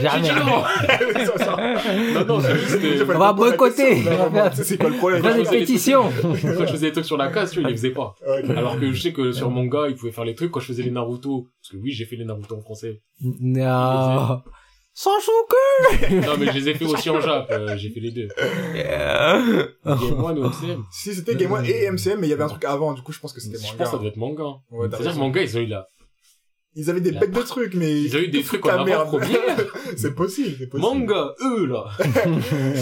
J'ai 0.00 0.20
dit 0.20 0.28
non! 0.28 0.64
Non, 2.14 2.24
non, 2.26 2.40
On 3.14 3.18
va 3.18 3.32
boycotter. 3.32 4.02
C'est 4.54 4.78
quoi 4.78 4.90
le 4.90 4.96
problème? 4.96 5.22
Sais 5.22 5.38
les 5.38 5.44
pétitions. 5.60 6.10
quand 6.22 6.34
je 6.34 6.66
faisais 6.72 6.86
des 6.88 6.92
trucs 6.92 7.04
sur 7.04 7.16
la 7.16 7.28
case, 7.30 7.52
tu 7.52 7.60
vois, 7.60 7.68
il 7.68 7.72
les 7.72 7.76
faisait 7.76 7.90
pas. 7.90 8.14
Ok. 8.26 8.50
Alors 8.50 8.78
que 8.78 8.92
je 8.92 9.00
sais 9.00 9.12
que 9.12 9.30
sur 9.32 9.50
manga, 9.50 9.86
il 9.88 9.94
pouvait 9.94 10.12
faire 10.12 10.24
les 10.24 10.34
trucs 10.34 10.50
quand 10.50 10.60
je 10.60 10.66
faisais 10.66 10.82
les 10.82 10.90
Naruto. 10.90 11.48
Parce 11.62 11.72
que 11.72 11.76
oui, 11.76 11.92
j'ai 11.92 12.04
fait 12.06 12.16
les 12.16 12.24
Naruto 12.24 12.56
en 12.56 12.60
français. 12.60 13.02
Non. 13.22 14.40
Sanjuku 14.98 16.24
Non, 16.26 16.38
mais 16.38 16.46
je 16.46 16.52
les 16.58 16.68
ai 16.70 16.74
fait 16.74 16.86
aussi 16.86 17.10
en 17.10 17.20
Jap. 17.20 17.50
euh, 17.50 17.76
j'ai 17.76 17.90
fait 17.90 18.00
les 18.00 18.12
deux. 18.12 18.28
Game 19.84 20.24
One 20.24 20.38
ou 20.38 20.44
MCM. 20.48 20.84
Si, 20.90 21.14
c'était 21.14 21.34
Game 21.36 21.52
One 21.52 21.66
et 21.66 21.90
MCM, 21.90 22.18
mais 22.20 22.26
il 22.26 22.30
y 22.30 22.32
avait 22.32 22.44
un 22.44 22.48
truc 22.48 22.64
avant, 22.64 22.94
du 22.94 23.02
coup, 23.02 23.12
je 23.12 23.20
pense 23.20 23.32
que 23.34 23.40
c'était 23.40 23.58
Je 23.58 23.62
manga. 23.64 23.76
pense 23.76 23.86
que 23.88 23.92
ça 23.92 23.98
doit 23.98 24.08
être 24.08 24.16
manga. 24.16 24.44
Ouais, 24.70 24.88
t'as 24.88 24.96
C'est-à-dire 24.96 25.18
manga, 25.20 25.42
ils 25.42 25.56
ont 25.56 25.60
eu 25.60 25.66
la... 25.66 25.86
Ils 26.78 26.90
avaient 26.90 27.00
des 27.00 27.10
La- 27.10 27.20
bêtes 27.20 27.30
de 27.30 27.40
trucs, 27.42 27.74
mais... 27.74 28.02
Ils 28.02 28.14
ont 28.16 28.20
eu 28.20 28.28
des 28.28 28.42
trucs 28.42 28.62
Ta 28.62 28.80
en 28.80 28.84
merde. 28.84 29.02
avant-première. 29.08 29.40
c'est 29.96 30.14
possible, 30.14 30.56
c'est 30.58 30.66
possible. 30.66 30.90
Manga, 30.90 31.34
eux, 31.42 31.66
là. 31.66 31.84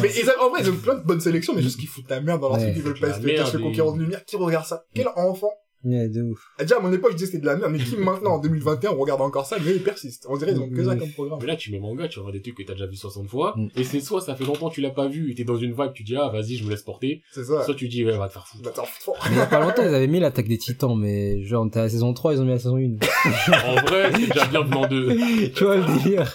Mais 0.03 0.11
ils 0.17 0.29
ont- 0.31 0.45
en 0.47 0.51
vrai, 0.51 0.61
ils 0.63 0.71
ont 0.71 0.77
plein 0.77 0.95
de 0.95 1.05
bonnes 1.05 1.21
sélections, 1.21 1.53
mais 1.55 1.63
juste 1.63 1.79
qu'ils 1.79 1.89
foutent 1.89 2.11
la 2.11 2.21
merde 2.21 2.41
dans 2.41 2.49
leur 2.49 2.59
Ouais. 2.59 2.65
truc, 2.65 2.77
ils 2.77 2.83
veulent 2.83 2.99
pas 2.99 3.13
se 3.13 3.57
le 3.57 3.63
conquérant 3.63 3.93
de 3.97 4.01
lumière. 4.03 4.25
Qui 4.25 4.35
regarde 4.37 4.67
ça? 4.67 4.85
Quel 4.95 5.07
enfant? 5.17 5.51
Ouais, 5.85 6.09
de 6.09 6.23
ouf. 6.23 6.41
Ah, 6.59 6.63
Déjà, 6.63 6.79
à 6.79 6.81
mon 6.81 6.93
époque, 6.93 7.13
je 7.13 7.17
disais 7.17 7.27
que 7.27 7.33
c'était 7.33 7.43
de 7.43 7.47
la 7.47 7.57
merde, 7.57 7.73
mais 7.73 7.79
qui 7.79 7.97
maintenant, 7.97 8.35
en 8.35 8.39
2021, 8.39 8.93
on 8.93 8.99
regarde 8.99 9.21
encore 9.21 9.45
ça, 9.45 9.57
mais 9.65 9.73
ils 9.73 9.83
persistent. 9.83 10.27
On 10.29 10.37
dirait 10.37 10.55
qu'ils 10.55 10.63
ont 10.63 10.71
que 10.71 10.85
ça 10.85 10.97
comme 10.97 11.11
programme. 11.11 11.39
Mais 11.41 11.47
là, 11.47 11.57
tu 11.57 11.71
mets 11.73 11.79
manga, 11.79 12.09
tu 12.09 12.21
vois 12.21 12.33
des 12.33 12.41
trucs 12.41 12.57
que 12.57 12.63
t'as 12.63 12.73
déjà 12.73 12.87
vu 12.87 12.97
60 12.97 13.29
fois. 13.29 13.55
Mm. 13.57 13.69
Et 13.77 13.85
c'est 13.85 14.01
soit 14.01 14.21
ça 14.21 14.35
fait 14.35 14.45
longtemps 14.45 14.71
que 14.71 14.75
tu 14.75 14.81
l'as 14.81 14.91
pas 14.91 15.09
vu 15.09 15.31
et 15.31 15.35
t'es 15.35 15.45
dans 15.45 15.57
une 15.57 15.73
vibe, 15.73 15.93
tu 15.93 16.03
dis, 16.03 16.17
ah, 16.17 16.31
vas-y, 16.33 16.57
je 16.57 16.65
me 16.65 16.71
laisse 16.71 16.83
porter. 16.83 17.23
C'est 17.33 17.45
ça. 17.45 17.63
Soit 17.65 17.75
tu 17.75 17.89
dis, 17.89 18.05
ouais, 18.05 18.17
va 18.17 18.29
te 18.29 18.33
faire 18.33 18.47
foutre. 18.47 18.63
Bah, 18.65 18.71
attends, 18.71 18.87
fort. 18.87 19.17
Mais 19.29 19.37
il 19.37 19.39
y 19.39 19.41
a 19.41 19.47
pas 19.47 19.61
longtemps, 19.61 19.83
ils 19.83 19.95
avaient 19.95 20.07
mis 20.07 20.21
l'attaque 20.21 20.49
des 20.49 20.59
titans, 20.59 20.97
mais 20.97 21.43
genre, 21.45 21.65
on 21.65 21.69
était 21.69 21.81
à 21.81 21.83
la 21.83 21.89
saison 21.91 22.15
3, 22.15 22.35
ils 22.35 22.41
ont 22.41 22.45
mis 22.45 22.51
la 22.51 22.59
saison 22.59 22.77
1. 22.77 22.81
En 23.67 23.75
vrai, 23.87 24.11
c'est 24.13 24.33
déjà 24.33 24.47
bien 24.47 24.63
venant 24.63 24.87
deux. 24.89 25.17
tu 25.55 25.65
vois 25.65 25.77
le 25.77 26.03
délire. 26.03 26.35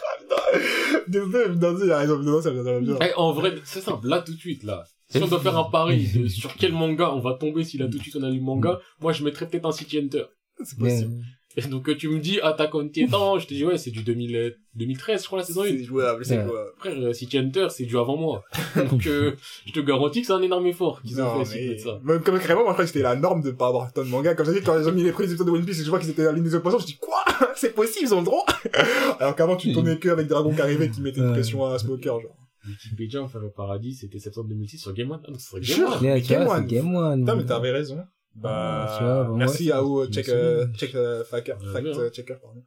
Désolé, 1.08 1.56
non, 1.56 1.76
il 1.84 1.92
a 1.92 1.98
raison, 1.98 2.20
non, 2.20 2.42
ça 2.42 2.52
vient 2.52 2.80
bien. 2.80 2.98
Eh, 3.02 3.14
en 3.16 3.32
vrai, 3.32 3.56
c'est 3.64 3.82
simple, 3.82 4.08
là 4.08 4.22
tout 4.22 4.34
de 4.34 4.38
suite, 4.40 4.64
là. 4.64 4.84
Si 5.10 5.18
on 5.22 5.28
doit 5.28 5.40
faire 5.40 5.58
un 5.58 5.70
pari 5.70 6.08
de 6.08 6.28
sur 6.28 6.54
quel 6.56 6.72
manga 6.72 7.12
on 7.12 7.20
va 7.20 7.34
tomber 7.34 7.64
si 7.64 7.78
là 7.78 7.88
tout 7.88 7.98
de 7.98 8.04
suite 8.04 8.16
on 8.16 8.24
a 8.24 8.30
lu 8.30 8.40
manga, 8.42 8.80
moi 9.02 9.12
je 9.12 9.24
mettrais 9.24 9.48
peut-être 9.48 9.66
un 9.66 9.72
City 9.72 9.98
Hunter. 9.98 10.26
C'est 10.64 10.78
possible. 10.78 11.14
Et 11.58 11.62
donc 11.64 11.90
euh, 11.90 11.96
tu 11.96 12.08
me 12.10 12.20
dis 12.20 12.40
Attack 12.42 12.76
on 12.76 12.88
Titan, 12.88 13.40
je 13.40 13.48
te 13.48 13.54
dis 13.56 13.66
ouais 13.66 13.80
c'est 13.80 13.90
du 13.90 14.04
2000, 14.04 14.36
euh, 14.36 14.52
2013 14.76 15.22
je 15.22 15.26
crois 15.26 15.40
la 15.40 15.44
saison 15.46 15.64
1. 15.64 15.66
C'est 15.66 15.84
jouable, 15.84 16.24
c'est 16.24 16.38
Ouais. 16.38 16.46
quoi. 16.46 16.66
Frère, 16.78 16.96
euh, 17.00 17.12
City 17.12 17.40
Hunter 17.40 17.68
c'est 17.72 17.86
du 17.86 17.98
avant 17.98 18.18
moi. 18.18 18.44
donc 18.92 19.08
euh, 19.08 19.34
je 19.66 19.72
te 19.74 19.80
garantis 19.80 20.22
que 20.22 20.28
c'est 20.28 20.34
un 20.34 20.44
énorme 20.44 20.68
effort 20.68 21.02
qu'ils 21.02 21.20
ont 21.20 21.44
fait 21.44 21.70
mais... 21.70 21.78
ça. 21.80 22.00
Même 22.04 22.22
comme 22.22 22.40
carrément, 22.40 22.62
moi, 22.62 22.70
je 22.70 22.74
crois 22.74 22.86
que 22.86 22.92
c'était 22.92 23.02
la 23.02 23.16
norme 23.16 23.42
de 23.42 23.50
pas 23.50 23.68
avoir 23.68 23.92
tant 23.92 24.04
de 24.04 24.10
mangas. 24.10 24.36
Comme 24.36 24.46
ça 24.46 24.54
dit, 24.54 24.62
quand 24.62 24.80
ils 24.80 24.88
ont 24.88 24.92
mis 24.92 25.04
les 25.04 25.12
premiers 25.12 25.30
épisodes 25.30 25.48
de 25.48 25.52
One 25.52 25.66
Piece 25.66 25.78
et 25.78 25.80
que 25.80 25.86
je 25.86 25.90
vois 25.90 26.00
qu'ils 26.00 26.12
étaient 26.12 26.28
à 26.28 26.32
l'une 26.32 26.44
des 26.44 26.54
oppositions, 26.54 26.86
je 26.86 26.94
dis, 26.94 27.00
quoi? 27.00 27.26
C'est 27.56 27.74
possible, 27.74 28.06
ils 28.06 28.14
ont 28.14 28.20
le 28.20 28.26
droit? 28.26 28.46
Alors 29.20 29.36
qu'avant, 29.36 29.56
tu 29.56 29.74
tournais 29.74 29.98
que 29.98 30.10
avec 30.10 30.28
Dragon 30.28 30.54
qui 30.54 30.62
arrivait 30.62 30.90
qui 30.90 31.02
mettait 31.02 31.20
une 31.20 31.32
pression 31.32 31.66
à 31.66 31.80
Smoker, 31.80 32.22
genre. 32.22 32.36
Wikipédia, 32.70 33.22
enfin 33.22 33.40
le 33.40 33.50
paradis, 33.50 33.94
c'était 33.96 34.20
septembre 34.20 34.50
2006 34.50 34.78
sur 34.80 34.94
Game 34.94 35.12
One. 35.12 35.22
Ah 35.28 35.32
non, 35.32 35.38
ce 35.40 35.50
serait 35.50 35.62
Game 35.62 35.76
Jure. 35.76 35.92
One. 35.92 35.98
mais 36.02 36.22
tu 36.22 36.30
Game 36.30 36.48
One. 36.48 36.68
c'est 36.68 36.76
Game 36.76 36.96
One. 36.96 37.20
Putain, 37.22 37.36
mais 37.36 37.46
t'avais 37.46 37.72
raison. 37.72 38.00
Bah, 38.36 38.96
tu 38.98 39.04
vois, 39.04 39.24
bon, 39.24 39.36
merci 39.36 39.66
je 39.66 40.12
check, 40.12 40.30
euh, 40.30 40.62
souviens. 40.62 40.78
check, 40.78 40.96
euh, 40.96 41.24
fact, 41.26 41.48
fact 41.72 41.88
euh, 41.88 42.10
checker, 42.12 42.36
pardon. 42.42 42.64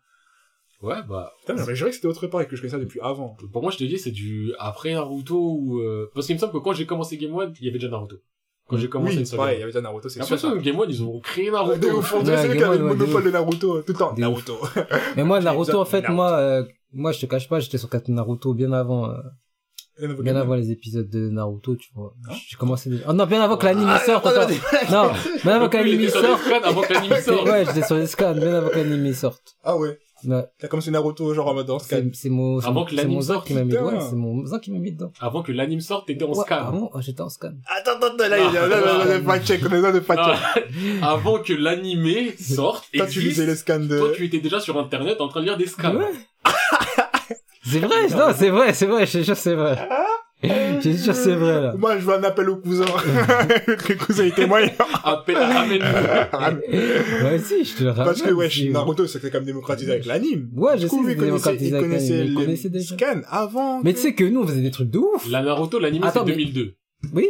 Ouais, 0.82 0.96
bah, 1.08 1.32
Putain, 1.40 1.54
mais 1.54 1.60
j'aurais 1.60 1.76
juré 1.76 1.90
que 1.90 1.96
c'était 1.96 2.08
autre 2.08 2.26
part 2.26 2.40
et 2.42 2.46
que 2.46 2.56
je 2.56 2.60
connaissais 2.60 2.76
ça 2.76 2.82
depuis 2.82 3.00
avant. 3.00 3.36
pour 3.52 3.62
moi 3.62 3.70
je 3.70 3.78
te 3.78 3.84
dis 3.84 3.98
c'est 3.98 4.10
du 4.10 4.52
après 4.58 4.92
Naruto 4.92 5.38
ou 5.38 5.78
euh... 5.78 6.10
parce 6.12 6.26
qu'il 6.26 6.34
me 6.34 6.40
semble 6.40 6.52
que 6.52 6.58
quand 6.58 6.72
j'ai 6.72 6.86
commencé 6.86 7.16
Game 7.16 7.32
One, 7.34 7.54
il 7.60 7.66
y 7.66 7.68
avait 7.68 7.78
déjà 7.78 7.88
Naruto. 7.88 8.16
Quand 8.68 8.76
j'ai 8.78 8.88
commencé 8.88 9.18
oui, 9.18 9.36
pareil, 9.36 9.56
il 9.58 9.60
y 9.60 9.62
avait 9.62 9.70
déjà 9.72 9.80
Naruto, 9.82 10.08
c'est 10.08 10.20
Après 10.20 10.38
sûr. 10.38 10.50
ça, 10.50 10.56
Game 10.58 10.78
One, 10.78 10.88
ils 10.90 11.02
ont 11.02 11.20
créé 11.20 11.50
Naruto. 11.50 11.88
on 11.88 12.18
Ouais, 12.18 12.24
dirait 12.24 12.42
celui 12.42 12.52
qui 12.54 12.58
Game 12.60 12.70
avait 12.70 12.78
le 12.78 12.84
monopole 12.84 13.24
de 13.24 13.30
Naruto, 13.30 13.76
euh, 13.76 13.82
tout 13.82 13.92
le 13.92 13.98
temps. 13.98 14.14
Naruto. 14.16 14.58
Mais 15.16 15.24
moi, 15.24 15.40
Naruto, 15.42 15.78
en 15.80 15.84
fait, 15.84 16.00
Naruto. 16.02 16.14
moi, 16.14 16.32
euh, 16.38 16.64
moi, 16.92 17.12
je 17.12 17.20
te 17.20 17.26
cache 17.26 17.48
pas, 17.48 17.60
j'étais 17.60 17.78
sur 17.78 17.88
Naruto 18.08 18.54
bien 18.54 18.72
avant, 18.72 19.10
euh, 19.10 19.14
Et 19.14 19.20
bien 20.20 20.36
avant 20.36 20.54
les 20.54 20.70
épisodes 20.70 21.08
de 21.08 21.28
Naruto, 21.30 21.76
tu 21.76 21.90
vois. 21.94 22.14
J'ai 22.48 22.56
commencé 22.56 22.90
déjà. 22.90 23.04
Oh 23.08 23.12
non, 23.12 23.26
bien 23.26 23.40
avant 23.42 23.56
que 23.56 23.64
l'anime 23.66 23.88
Ah, 23.88 23.98
sorte, 24.00 24.26
ah, 24.26 24.40
attends. 24.40 24.52
Non, 24.90 25.12
bien 25.44 25.56
avant 25.56 25.68
que 25.68 25.76
l'anime 25.76 26.08
sorte. 26.08 26.40
avant 26.64 26.80
que 26.82 26.92
l'anime 26.92 27.20
sorte. 27.20 27.48
Ouais, 27.48 27.64
j'étais 27.66 27.86
sur 27.86 27.96
les 27.96 28.06
scans, 28.06 28.34
bien 28.34 28.54
avant 28.54 28.68
que 28.70 28.76
l'anime 28.78 29.12
sorte. 29.14 29.56
Ah 29.64 29.76
ouais. 29.76 29.98
Ouais. 30.24 30.44
T'as 30.60 30.68
commencé 30.68 30.92
Naruto, 30.92 31.34
genre 31.34 31.48
en 31.48 31.54
mode 31.54 31.66
dans 31.66 31.80
ce 31.80 31.88
cas. 31.88 31.96
C'est 32.12 32.28
mon, 32.30 32.60
c'est 32.60 32.66
Avant 32.68 32.80
mon- 32.80 32.84
que 32.84 32.90
c'est 32.90 32.96
l'anime 32.98 33.14
mon 33.14 33.20
zin 33.22 33.34
sorte, 33.34 33.46
qui 33.48 33.54
m'a 33.54 33.64
mis, 33.64 33.76
ouais, 33.76 33.98
c'est 34.08 34.14
mon 34.14 34.46
zin 34.46 34.60
qui 34.60 34.70
m'a 34.70 34.78
mis 34.78 34.92
dedans. 34.92 35.10
Avant 35.20 35.42
que 35.42 35.50
l'anime 35.50 35.80
sorte, 35.80 36.06
t'étais 36.06 36.24
en 36.24 36.28
Ouais, 36.28 36.44
scan. 36.44 36.58
ah 36.60 36.70
bon, 36.70 36.90
oh, 36.94 37.00
j'étais 37.00 37.22
en 37.22 37.28
scan. 37.28 37.54
Attends, 37.66 37.96
attends, 37.96 38.14
attends, 38.14 38.28
là, 38.28 38.38
il 38.38 38.54
y 38.54 38.56
a 38.56 38.68
là, 38.68 39.04
le 39.18 39.22
fact 39.24 39.46
check, 39.48 39.60
on 39.68 39.72
est 39.74 39.80
là 39.80 39.90
de 39.90 39.98
fact 39.98 40.20
Ah, 40.22 40.38
check. 40.54 40.64
avant 41.02 41.40
que 41.40 41.52
l'animé 41.52 42.36
sorte, 42.38 42.84
Toi, 42.96 43.06
tu 43.08 43.20
lisais 43.20 43.46
les 43.46 43.56
scans 43.56 43.80
de... 43.80 43.98
toi 43.98 44.10
tu 44.14 44.24
étais 44.26 44.38
déjà 44.38 44.60
sur 44.60 44.78
internet 44.78 45.20
en 45.20 45.26
train 45.26 45.40
de 45.40 45.46
lire 45.46 45.56
des 45.56 45.66
scans. 45.66 45.96
Ouais. 45.96 46.04
C'est 47.64 47.78
vrai, 47.78 48.08
non, 48.08 48.32
c'est 48.36 48.50
vrai, 48.50 48.74
c'est 48.74 48.86
vrai, 48.86 49.06
je 49.06 49.18
te 49.18 49.22
jure, 49.24 49.36
c'est 49.36 49.54
vrai. 49.54 49.78
Je 50.42 50.80
te 50.82 50.88
jure, 50.88 51.14
c'est 51.14 51.34
vrai, 51.36 51.60
là. 51.62 51.74
Moi, 51.78 51.96
je 51.98 52.04
veux 52.04 52.14
un 52.14 52.24
appel 52.24 52.50
au 52.50 52.56
cousin. 52.56 52.84
que 53.66 53.92
le 53.92 54.04
cousin 54.04 54.24
était 54.24 54.46
moyen. 54.46 54.70
Appelle, 55.04 55.36
ramène-nous. 55.38 56.58
Ouais, 57.24 57.38
si, 57.38 57.64
je 57.64 57.76
te 57.76 57.84
le 57.84 57.90
rappelle. 57.90 58.04
Parce 58.06 58.22
que, 58.22 58.32
ouais, 58.32 58.50
si. 58.50 58.68
Naruto, 58.70 59.06
c'était 59.06 59.30
quand 59.30 59.38
même 59.38 59.44
démocratisé 59.46 59.92
avec 59.92 60.06
l'anime. 60.06 60.50
Ouais, 60.56 60.76
je 60.76 60.82
Du 60.82 60.88
coup, 60.88 61.04
sais, 61.06 61.12
il 61.12 61.16
connaissait, 61.16 61.26
démocratisé 61.26 61.68
il 61.68 61.74
avec 61.76 61.90
l'anime, 61.92 62.56
il 62.64 62.70
les 62.72 62.82
scans 62.82 63.20
avant. 63.28 63.80
Mais 63.84 63.92
que- 63.92 63.98
tu 63.98 64.02
sais 64.02 64.14
que 64.14 64.24
nous, 64.24 64.40
on 64.42 64.46
faisait 64.46 64.60
des 64.62 64.70
trucs 64.72 64.90
de 64.90 64.98
ouf. 64.98 65.28
La 65.30 65.42
Naruto, 65.42 65.78
l'anime 65.78 66.02
c'est 66.02 66.08
Attends, 66.08 66.24
mais- 66.24 66.32
2002. 66.32 66.74
Oui, 67.14 67.28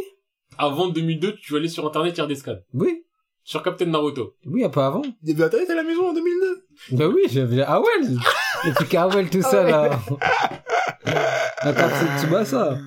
Avant 0.57 0.87
2002, 0.87 1.35
tu 1.41 1.55
allais 1.55 1.67
sur 1.67 1.85
internet 1.85 2.15
lire 2.15 2.27
des 2.27 2.35
scans. 2.35 2.57
oui, 2.73 3.03
Sur 3.43 3.61
Captain 3.61 3.85
Naruto. 3.85 4.35
oui, 4.47 4.63
un 4.63 4.69
peu 4.69 4.79
avant. 4.81 5.01
Il 5.23 5.29
y 5.29 5.33
avait 5.33 5.43
Internet 5.43 5.69
à 5.69 5.75
la 5.75 5.83
maison 5.83 6.09
en 6.09 6.13
2002. 6.13 6.65
Bah 6.91 7.07
oui, 7.07 7.21
j'avais 7.31 7.61
Awel. 7.61 8.17
Les 8.65 8.71
trucs 8.73 8.93
Awel, 8.95 9.29
tout 9.29 9.41
ça, 9.41 9.63
là. 9.63 9.99
La 11.63 11.73
capsule 11.73 12.07
Tsubasa. 12.19 12.77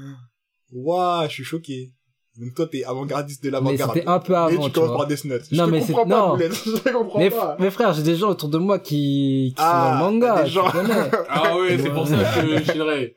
Waouh, 0.73 1.29
je 1.29 1.33
suis 1.33 1.45
choqué. 1.45 1.93
Donc 2.38 2.53
toi, 2.55 2.67
t'es 2.71 2.85
avant-gardiste 2.85 3.43
de 3.43 3.49
Mais 3.49 3.53
l'avant-garde. 3.53 3.93
c'était 3.95 4.07
un 4.07 4.19
peu 4.19 4.35
Et 4.35 4.37
avant, 4.37 4.65
tu 4.67 4.73
tu 4.73 4.81
commences 4.81 4.97
par 4.99 5.07
Death 5.07 5.25
Note. 5.25 5.43
Non, 5.53 5.65
je 5.67 5.71
mais 5.71 5.81
c'est- 5.81 5.93
non. 5.95 6.37
Je 6.38 6.93
comprends 6.93 7.19
Mais, 7.19 7.31
pas. 7.31 7.57
mes 7.59 7.71
frères, 7.71 7.95
j'ai 7.95 8.03
des 8.03 8.15
gens 8.17 8.29
autour 8.29 8.50
de 8.50 8.59
moi 8.59 8.79
qui, 8.79 9.55
qui 9.57 9.62
Ah, 9.62 9.97
sont 9.99 10.05
dans 10.05 10.11
le 10.11 10.19
manga. 10.19 10.43
des 10.43 10.50
gens. 10.50 10.67
Ah 11.31 11.57
ouais, 11.57 11.79
c'est 11.79 11.91
pour 11.91 12.07
ça 12.07 12.17
que 12.17 12.62
Shinrei. 12.73 13.17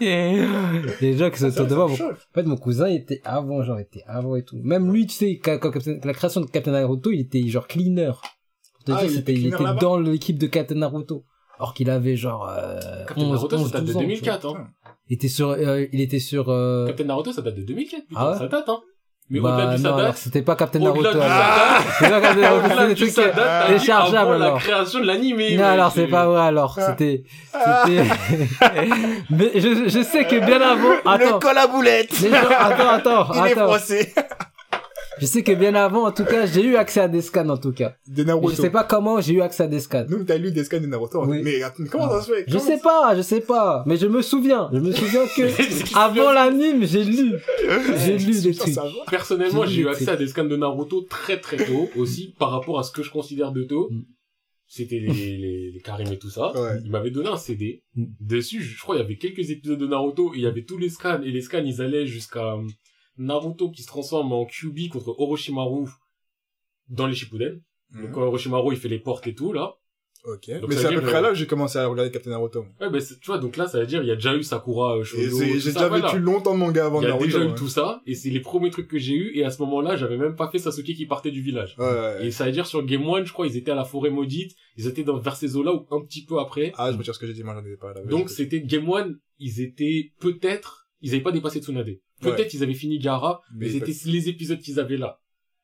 des 0.00 1.16
gens 1.16 1.30
qui 1.30 1.38
sont 1.38 1.50
Ça, 1.50 1.62
autour 1.62 1.66
de 1.66 1.74
moi. 1.76 1.86
Bon. 1.86 1.94
En 1.94 2.34
fait, 2.34 2.42
mon 2.42 2.56
cousin, 2.56 2.88
il 2.88 2.96
était 2.96 3.20
avant, 3.24 3.62
genre, 3.62 3.78
il 3.78 3.82
était 3.82 4.02
avant 4.06 4.34
et 4.34 4.42
tout. 4.42 4.56
Même 4.62 4.92
lui, 4.92 5.06
tu 5.06 5.14
sais, 5.14 5.38
quand, 5.42 5.60
la 6.04 6.12
création 6.14 6.40
de 6.40 6.46
Captain 6.46 6.72
Naruto, 6.72 7.10
il 7.12 7.20
était 7.20 7.46
genre 7.46 7.66
cleaner. 7.68 8.12
Te 8.94 8.98
Ah, 8.98 9.02
dire, 9.02 9.10
il 9.12 9.18
était 9.18 9.32
il 9.32 9.46
était 9.48 9.64
dans 9.80 9.98
l'équipe 9.98 10.38
de 10.38 10.46
Captain 10.46 10.74
Naruto. 10.76 11.24
Alors 11.58 11.74
qu'il 11.74 11.90
avait 11.90 12.16
genre, 12.16 12.48
euh, 12.48 12.78
Captain 13.06 13.22
11, 13.22 13.32
Naruto, 13.32 13.56
11, 13.56 13.66
ça 13.70 13.78
date 13.78 13.82
de 13.82 13.86
12 13.88 13.96
ans. 13.96 14.00
2004, 14.00 14.46
hein. 14.56 14.66
Il 15.08 15.14
était 15.14 15.28
sur, 15.28 15.50
euh, 15.50 15.84
il 15.92 16.00
était 16.00 16.18
sur, 16.18 16.46
euh, 16.48 16.86
Captain 16.86 17.04
Naruto, 17.04 17.32
ça 17.32 17.42
date 17.42 17.56
de 17.56 17.62
2004, 17.62 18.06
putain. 18.06 18.20
Ah 18.20 18.30
ouais 18.32 18.38
Ça 18.38 18.46
date, 18.48 18.68
hein. 18.68 18.80
Mais 19.32 19.38
bah, 19.38 19.50
au-delà 19.54 19.76
du 19.76 19.82
non, 19.82 19.88
ça 19.90 19.94
alors 19.94 20.00
date, 20.08 20.16
c'était 20.16 20.42
pas 20.42 20.56
Captain 20.56 20.78
Naruto. 20.80 21.00
au-delà 21.08 21.12
du 21.12 21.20
alors. 21.20 21.36
ça 21.36 21.80
date, 21.80 21.92
C'est 22.00 22.10
pas 22.10 22.20
Captain 22.20 22.40
Naruto, 22.40 22.64
au-delà 22.66 22.80
c'est 22.80 22.88
des 22.88 22.94
du 22.94 23.04
dit 23.04 23.14
téléchargeables, 23.66 24.16
avant 24.16 24.38
la 24.38 24.46
alors. 24.46 24.58
création 24.58 25.00
de 25.00 25.06
l'animé. 25.06 25.56
Non, 25.56 25.64
alors 25.64 25.92
c'est 25.92 26.06
pas 26.08 26.26
vrai 26.26 26.40
alors. 26.40 26.76
Ah. 26.80 26.86
C'était, 26.96 27.22
c'était. 27.52 28.04
Mais 29.30 29.50
je, 29.54 29.88
je 29.88 30.02
sais 30.02 30.24
que 30.24 30.36
bien 30.44 30.60
avant. 30.60 30.94
Attends. 31.04 31.34
Le 31.34 31.38
col 31.40 31.58
à 31.58 31.66
boulette. 31.68 32.14
Gens- 32.14 32.26
attends, 32.58 32.88
attends, 32.88 33.32
Il 33.34 33.36
est 33.46 33.52
attends. 33.52 33.64
froissé. 33.66 34.12
Je 35.20 35.26
sais 35.26 35.42
que 35.42 35.52
bien 35.52 35.74
avant, 35.74 36.06
en 36.06 36.12
tout 36.12 36.24
cas, 36.24 36.46
j'ai 36.46 36.62
eu 36.64 36.76
accès 36.76 37.00
à 37.00 37.08
des 37.08 37.20
scans 37.20 37.48
en 37.48 37.58
tout 37.58 37.72
cas. 37.72 37.94
De 38.06 38.22
Je 38.22 38.26
Naruto. 38.26 38.62
sais 38.62 38.70
pas 38.70 38.84
comment 38.84 39.20
j'ai 39.20 39.34
eu 39.34 39.42
accès 39.42 39.64
à 39.64 39.66
des 39.66 39.80
scans. 39.80 40.04
Donc 40.04 40.26
t'as 40.26 40.38
lu 40.38 40.50
des 40.50 40.64
scans 40.64 40.80
de 40.80 40.86
Naruto. 40.86 41.24
Oui. 41.26 41.42
Mais 41.42 41.62
attends, 41.62 41.84
comment 41.90 42.08
ça 42.08 42.22
se 42.22 42.32
fait? 42.32 42.44
Je 42.46 42.52
Comment 42.56 42.64
sais 42.64 42.78
pas, 42.78 43.16
je 43.16 43.22
sais 43.22 43.40
pas, 43.40 43.84
mais 43.86 43.96
je 43.96 44.06
me 44.06 44.22
souviens. 44.22 44.68
Je 44.72 44.78
me 44.78 44.92
souviens 44.92 45.26
que 45.36 45.96
avant 45.98 46.32
l'anime, 46.32 46.84
j'ai 46.84 47.04
lu, 47.04 47.34
j'ai 48.04 48.18
lu 48.18 48.40
des 48.40 48.54
trucs. 48.54 48.74
Personnellement, 49.10 49.66
J'ai 49.66 49.82
eu 49.82 49.88
accès 49.88 50.08
à 50.08 50.16
des 50.16 50.26
scans 50.28 50.44
de 50.44 50.56
Naruto 50.56 51.02
très 51.02 51.38
très 51.40 51.56
tôt 51.58 51.88
aussi 51.96 52.34
par 52.38 52.50
rapport 52.50 52.78
à 52.78 52.82
ce 52.82 52.90
que 52.92 53.02
je 53.02 53.10
considère 53.10 53.52
de 53.52 53.62
tôt. 53.64 53.88
Mm. 53.90 54.02
c'était 54.66 55.00
les, 55.00 55.08
les, 55.12 55.70
les 55.72 55.80
Karim 55.80 56.10
et 56.12 56.18
tout 56.18 56.30
ça. 56.30 56.52
Ouais. 56.54 56.78
Il 56.84 56.90
m'avait 56.90 57.10
donné 57.10 57.28
un 57.28 57.36
CD. 57.36 57.82
Mm. 57.94 58.04
Dessus, 58.20 58.62
je 58.62 58.80
crois, 58.80 58.96
il 58.96 59.00
y 59.00 59.02
avait 59.02 59.16
quelques 59.16 59.50
épisodes 59.50 59.78
de 59.78 59.86
Naruto, 59.86 60.32
et 60.32 60.38
il 60.38 60.42
y 60.42 60.46
avait 60.46 60.64
tous 60.64 60.78
les 60.78 60.88
scans, 60.88 61.20
et 61.22 61.30
les 61.30 61.40
scans, 61.40 61.62
ils 61.64 61.82
allaient 61.82 62.06
jusqu'à 62.06 62.54
euh, 62.54 62.62
Naruto 63.20 63.70
qui 63.70 63.82
se 63.82 63.86
transforme 63.86 64.32
en 64.32 64.44
Kyuubi 64.46 64.88
contre 64.88 65.14
Orochimaru 65.18 65.86
dans 66.88 67.06
les 67.06 67.14
Shippuden. 67.14 67.60
Donc 67.94 68.02
Mhm. 68.06 68.12
quand 68.12 68.22
Orochimaru, 68.22 68.74
il 68.74 68.78
fait 68.80 68.88
les 68.88 68.98
portes 68.98 69.26
et 69.26 69.34
tout, 69.34 69.52
là. 69.52 69.74
Ok. 70.24 70.50
Donc 70.60 70.68
Mais 70.68 70.76
c'est 70.76 70.86
à 70.86 70.92
peu 70.92 71.00
près 71.00 71.16
euh, 71.16 71.20
là 71.22 71.32
où 71.32 71.34
j'ai 71.34 71.46
commencé 71.46 71.78
à 71.78 71.86
regarder 71.86 72.10
Captain 72.10 72.28
Naruto. 72.30 72.66
Ouais, 72.78 73.00
c'est- 73.00 73.18
tu 73.20 73.26
vois, 73.28 73.38
donc 73.38 73.56
là, 73.56 73.66
ça 73.66 73.80
veut 73.80 73.86
dire, 73.86 74.02
il 74.02 74.06
y 74.06 74.10
a 74.10 74.16
déjà 74.16 74.36
eu 74.36 74.42
Sakura, 74.42 74.96
euh, 74.98 75.00
Et 75.00 75.04
Shodo, 75.04 75.22
tout 75.30 75.36
j'ai 75.38 75.72
déjà 75.72 75.88
voilà. 75.88 76.08
vécu 76.08 76.18
longtemps 76.18 76.52
de 76.52 76.58
manga 76.58 76.84
avant 76.84 77.00
Il 77.00 77.04
y 77.04 77.06
a 77.06 77.10
Naruto. 77.10 77.26
déjà 77.38 77.44
eu 77.44 77.54
tout 77.54 77.68
ça, 77.68 78.02
et 78.06 78.14
c'est 78.14 78.28
les 78.28 78.40
premiers 78.40 78.68
trucs 78.70 78.86
que 78.86 78.98
j'ai 78.98 79.14
eu, 79.14 79.30
et 79.34 79.44
à 79.44 79.50
ce 79.50 79.62
moment-là, 79.62 79.96
j'avais 79.96 80.18
même 80.18 80.36
pas 80.36 80.50
fait 80.50 80.58
Sasuke 80.58 80.92
qui 80.94 81.06
partait 81.06 81.30
du 81.30 81.40
village. 81.40 81.74
Ouais, 81.78 81.86
ouais. 81.86 82.26
Et 82.26 82.30
ça 82.32 82.44
veut 82.44 82.52
dire 82.52 82.66
sur 82.66 82.84
Game 82.84 83.06
One, 83.08 83.24
je 83.24 83.32
crois, 83.32 83.46
ils 83.46 83.56
étaient 83.56 83.70
à 83.70 83.74
la 83.74 83.84
forêt 83.86 84.10
maudite, 84.10 84.54
ils 84.76 84.86
étaient 84.86 85.04
dans, 85.04 85.18
vers 85.18 85.36
ces 85.36 85.56
eaux-là, 85.56 85.72
ou 85.72 85.86
un 85.90 86.02
petit 86.04 86.24
peu 86.26 86.38
après. 86.38 86.72
Ah, 86.76 86.92
je 86.92 86.98
me 86.98 87.02
tire 87.02 87.14
ce 87.14 87.18
que 87.18 87.26
j'ai 87.26 87.32
dit, 87.32 87.42
moi 87.42 87.54
j'en 87.54 87.64
ai 87.64 87.76
pas 87.76 87.94
là. 87.94 88.02
Donc 88.04 88.28
c'était 88.28 88.60
Game 88.60 88.88
One, 88.90 89.18
ils 89.38 89.62
étaient 89.62 90.12
peut-être, 90.20 90.86
ils 91.00 91.14
avaient 91.14 91.22
pas 91.22 91.32
dépassé 91.32 91.60
Tsunade. 91.62 91.96
Peut-être 92.20 92.52
ils 92.54 92.62
avaient 92.62 92.74
fini 92.74 92.98
Gara, 92.98 93.40
mais, 93.54 93.66
Mais 93.66 93.72
c'était 93.72 93.92
les 94.10 94.28
épisodes 94.28 94.60
qu'ils 94.60 94.78
avaient 94.80 94.96
là. 94.98 95.18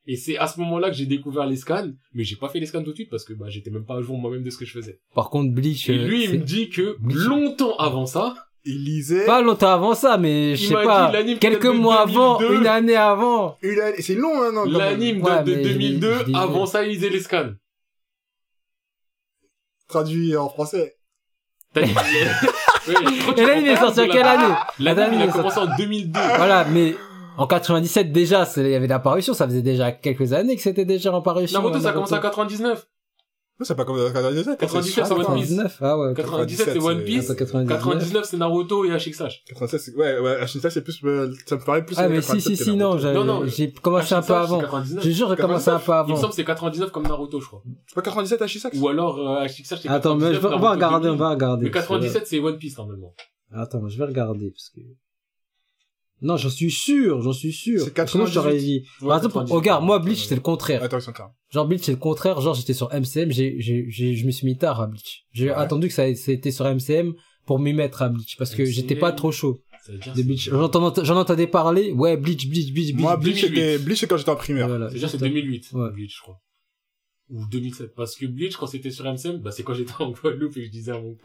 Et 0.09 0.17
c'est 0.17 0.39
à 0.39 0.47
ce 0.47 0.61
moment-là 0.61 0.89
que 0.91 0.97
j'ai 0.97 1.07
découvert 1.07 1.47
les 1.47 1.57
scans, 1.57 1.91
mais 2.15 2.23
j'ai 2.23 2.37
pas 2.37 2.49
fait 2.49 2.61
les 2.61 2.67
scans 2.67 2.83
tout 2.85 2.91
de 2.91 2.95
suite 2.97 3.11
parce 3.11 3.25
que 3.25 3.33
bah 3.33 3.47
j'étais 3.49 3.71
même 3.71 3.85
pas 3.85 3.97
à 3.97 4.03
jour 4.03 4.17
moi-même 4.17 4.45
de 4.45 4.51
ce 4.51 4.57
que 4.57 4.65
je 4.65 4.73
faisais. 4.73 5.01
Par 5.15 5.31
contre, 5.31 5.53
Bleach, 5.53 5.89
Et 5.91 5.99
euh, 5.99 6.07
lui, 6.07 6.25
il 6.25 6.31
c'est- 6.31 6.39
me 6.39 6.45
dit 6.45 6.69
que 6.71 6.97
Bleach. 7.01 7.19
longtemps 7.27 7.77
avant 7.77 8.07
ça, 8.07 8.35
Il 8.65 8.85
lisait 8.85 9.27
pas 9.27 9.43
longtemps 9.43 9.71
avant 9.73 9.95
ça, 9.95 10.17
mais 10.17 10.55
je 10.57 10.67
sais 10.69 10.75
pas, 10.75 11.07
dit 11.09 11.13
l'anime 11.13 11.39
quelques 11.39 11.65
de 11.67 11.71
mois 11.71 12.01
avant, 12.03 12.39
2002. 12.39 12.61
une 12.61 12.67
année 12.67 12.97
avant. 12.97 13.57
une 13.63 13.79
année- 13.81 14.01
C'est 14.03 14.15
long, 14.15 14.43
hein, 14.43 14.51
non 14.53 14.63
quand 14.65 14.71
même. 14.71 14.79
l'anime 14.79 15.23
Ouais, 15.23 15.31
date 15.31 15.45
de 15.47 15.53
je 15.53 15.57
l'ai- 15.59 15.73
2002, 15.75 16.15
je 16.21 16.25
l'ai 16.31 16.35
avant 16.37 16.67
ça, 16.67 16.85
il 16.85 16.91
lisait 16.91 17.11
les 17.11 17.21
scans. 17.21 17.51
Traduit 19.89 20.37
en 20.37 20.49
français. 20.49 20.97
Et 22.89 23.35
tu 23.35 23.47
l'anime 23.47 23.67
est 23.67 23.77
sorti 23.77 24.01
en 24.01 24.07
de 24.07 24.13
quelle 24.13 24.23
la- 24.23 24.31
année 24.33 24.55
L'anime, 24.79 25.15
il 25.15 25.23
a 25.23 25.33
commencé 25.33 25.59
en 25.59 25.77
2002. 25.77 26.21
Voilà, 26.37 26.65
mais 26.71 26.97
en 27.39 27.47
97 27.47 28.13
déjà, 28.13 28.47
il 28.57 28.69
y 28.69 28.75
avait 28.75 28.87
l'apparition, 28.87 29.35
ça 29.35 29.47
faisait 29.47 29.63
déjà 29.63 29.93
quelques 29.93 30.33
années 30.33 30.57
que 30.57 30.63
c'était 30.63 30.85
déjà 30.85 31.13
en 31.13 31.21
parution. 31.23 31.61
Naruto, 31.61 31.81
ça 31.81 31.91
a 31.91 31.93
commencé 31.93 32.15
en 32.15 32.21
99. 32.21 32.87
Non, 33.59 33.65
c'est 33.65 33.75
pas 33.75 33.85
comme 33.87 33.97
97. 33.97 34.59
97, 34.61 35.07
c'est 35.07 35.13
One 35.13 35.19
Piece. 35.19 35.49
99, 35.49 35.79
ah 35.81 35.99
ouais. 35.99 36.15
97, 36.15 36.57
c'est 36.59 36.65
97, 36.75 36.83
One 36.83 37.05
Piece. 37.05 37.31
Attends, 37.31 37.35
99. 37.39 37.79
99, 37.79 38.25
c'est 38.27 38.37
Naruto 38.37 38.85
et 38.85 38.89
HXH. 38.91 39.45
87, 39.49 39.81
c'est... 39.81 39.95
Ouais, 39.95 40.19
ouais, 40.19 40.37
Ashinta, 40.43 40.69
c'est 40.69 40.83
plus, 40.83 41.01
euh, 41.05 41.33
ça 41.47 41.57
me 41.57 41.65
paraît 41.65 41.85
plus... 41.87 41.97
Ah 41.99 42.03
euh, 42.05 42.09
mais 42.11 42.21
si 42.21 42.27
87 42.33 42.57
si 42.57 42.65
si 42.65 42.77
non, 42.77 42.97
Naruto. 42.97 43.47
j'ai 43.47 43.73
commencé 43.73 44.15
un 44.15 44.21
peu 44.21 44.35
HXH, 44.35 44.37
avant. 44.37 44.59
c'est 44.61 44.65
99. 44.67 45.05
Je 45.05 45.11
jure, 45.11 45.29
j'ai 45.31 45.37
commencé 45.37 45.71
un 45.71 45.79
peu 45.79 45.85
Il 45.85 45.95
me 45.95 45.99
avant. 46.01 46.17
semble 46.17 46.29
que 46.31 46.37
c'est 46.37 46.45
99 46.45 46.91
comme 46.91 47.03
Naruto, 47.07 47.41
je 47.41 47.47
crois. 47.47 47.63
C'est 47.87 47.95
pas 47.95 48.03
97 48.03 48.43
Ashisax 48.43 48.79
Ou 48.79 48.89
alors 48.89 49.19
euh, 49.19 49.47
HXH, 49.47 49.63
c'est 49.81 49.89
Attends, 49.89 50.17
mais 50.17 50.31
99, 50.31 50.35
je 50.35 50.39
vais- 50.41 50.47
on 50.47 50.51
va 50.51 50.57
Naruto 50.59 50.75
regarder, 50.75 50.97
on 51.09 51.13
2000. 51.13 51.19
va 51.19 51.29
regarder. 51.31 51.65
Mais 51.65 51.71
parce 51.71 51.87
que 51.87 51.93
là- 51.95 51.99
97, 52.01 52.27
c'est 52.29 52.39
One 52.41 52.59
Piece, 52.59 52.77
normalement. 52.77 53.15
Attends, 53.55 53.89
je 53.89 53.97
vais 53.97 54.05
regarder 54.05 54.51
parce 54.51 54.69
que. 54.69 54.81
Non, 56.23 56.37
j'en 56.39 56.49
suis 56.49 56.71
sûr, 56.71 57.21
j'en 57.21 57.33
suis 57.35 57.53
sûr. 57.53 57.81
C'est 57.85 58.09
Sinon, 58.09 58.25
je 58.27 58.35
t'aurais 58.35 58.57
dit. 58.57 58.87
Ouais, 59.03 59.09
Par 59.09 59.19
exemple, 59.19 59.35
98. 59.35 59.55
regarde, 59.55 59.85
moi, 59.85 59.99
Bleach, 59.99 60.25
c'est 60.27 60.35
le 60.35 60.41
contraire. 60.41 60.83
Attends, 60.83 60.99
ils 60.99 61.03
sont 61.03 61.13
là. 61.19 61.31
Genre, 61.51 61.67
Bleach, 61.67 61.83
c'est 61.83 61.93
le 61.93 61.99
contraire. 61.99 62.41
Genre, 62.41 62.55
j'étais 62.55 62.73
sur 62.73 62.89
MCM, 62.93 63.31
j'ai, 63.31 63.57
j'ai, 63.61 63.85
j'ai, 63.89 64.15
je 64.17 64.25
me 64.27 64.31
suis 64.31 64.47
mis 64.47 64.57
tard 64.57 64.81
à 64.81 64.87
Bleach. 64.87 65.25
J'ai 65.33 65.47
Ouais. 65.51 65.55
attendu 65.57 65.89
que 65.89 65.95
ça 65.95 66.13
c'était 66.15 66.51
sur 66.53 66.65
MCM 66.65 67.13
pour 67.45 67.59
m'y 67.59 67.75
mettre 67.75 68.01
à 68.03 68.09
Bleach 68.09 68.37
parce 68.39 68.55
que 68.55 68.65
j'étais 68.65 68.97
pas 68.97 69.13
trop 69.13 69.31
chaud 69.31 69.61
de 69.89 70.23
Bleach. 70.23 70.49
J'en 70.51 71.17
entendais 71.17 71.47
parler. 71.47 71.93
Ouais, 71.93 72.17
Bleach, 72.17 72.49
Bleach, 72.49 72.73
Bleach, 72.73 72.93
Bleach. 72.95 73.03
Moi, 73.03 73.17
Bleach, 73.19 73.43
2008. 73.43 73.49
c'était, 73.49 73.79
Bleach, 73.85 73.99
c'est 74.01 74.07
quand 74.07 74.17
j'étais 74.17 74.31
en 74.31 74.37
primaire. 74.37 74.69
Voilà. 74.69 74.89
C'est-à-dire, 74.89 75.11
c'est 75.11 75.19
2008, 75.19 75.69
Ouais. 75.75 75.91
Bleach, 75.93 76.17
je 76.17 76.23
crois. 76.23 76.41
Ou 77.29 77.45
2007. 77.51 77.95
Parce 77.95 78.17
que 78.17 78.25
Bleach, 78.27 78.57
quand 78.57 78.67
c'était 78.69 78.91
sur 78.91 79.05
MCM, 79.05 79.39
bah, 79.43 79.51
c'est 79.51 79.65
quand 79.65 79.75
j'étais 79.75 79.93
en 79.99 80.11
Guadeloupe 80.13 80.57
et 80.57 80.61
que 80.61 80.67
je 80.67 80.71
disais 80.71 80.93
à 80.93 80.99
mon 81.01 81.17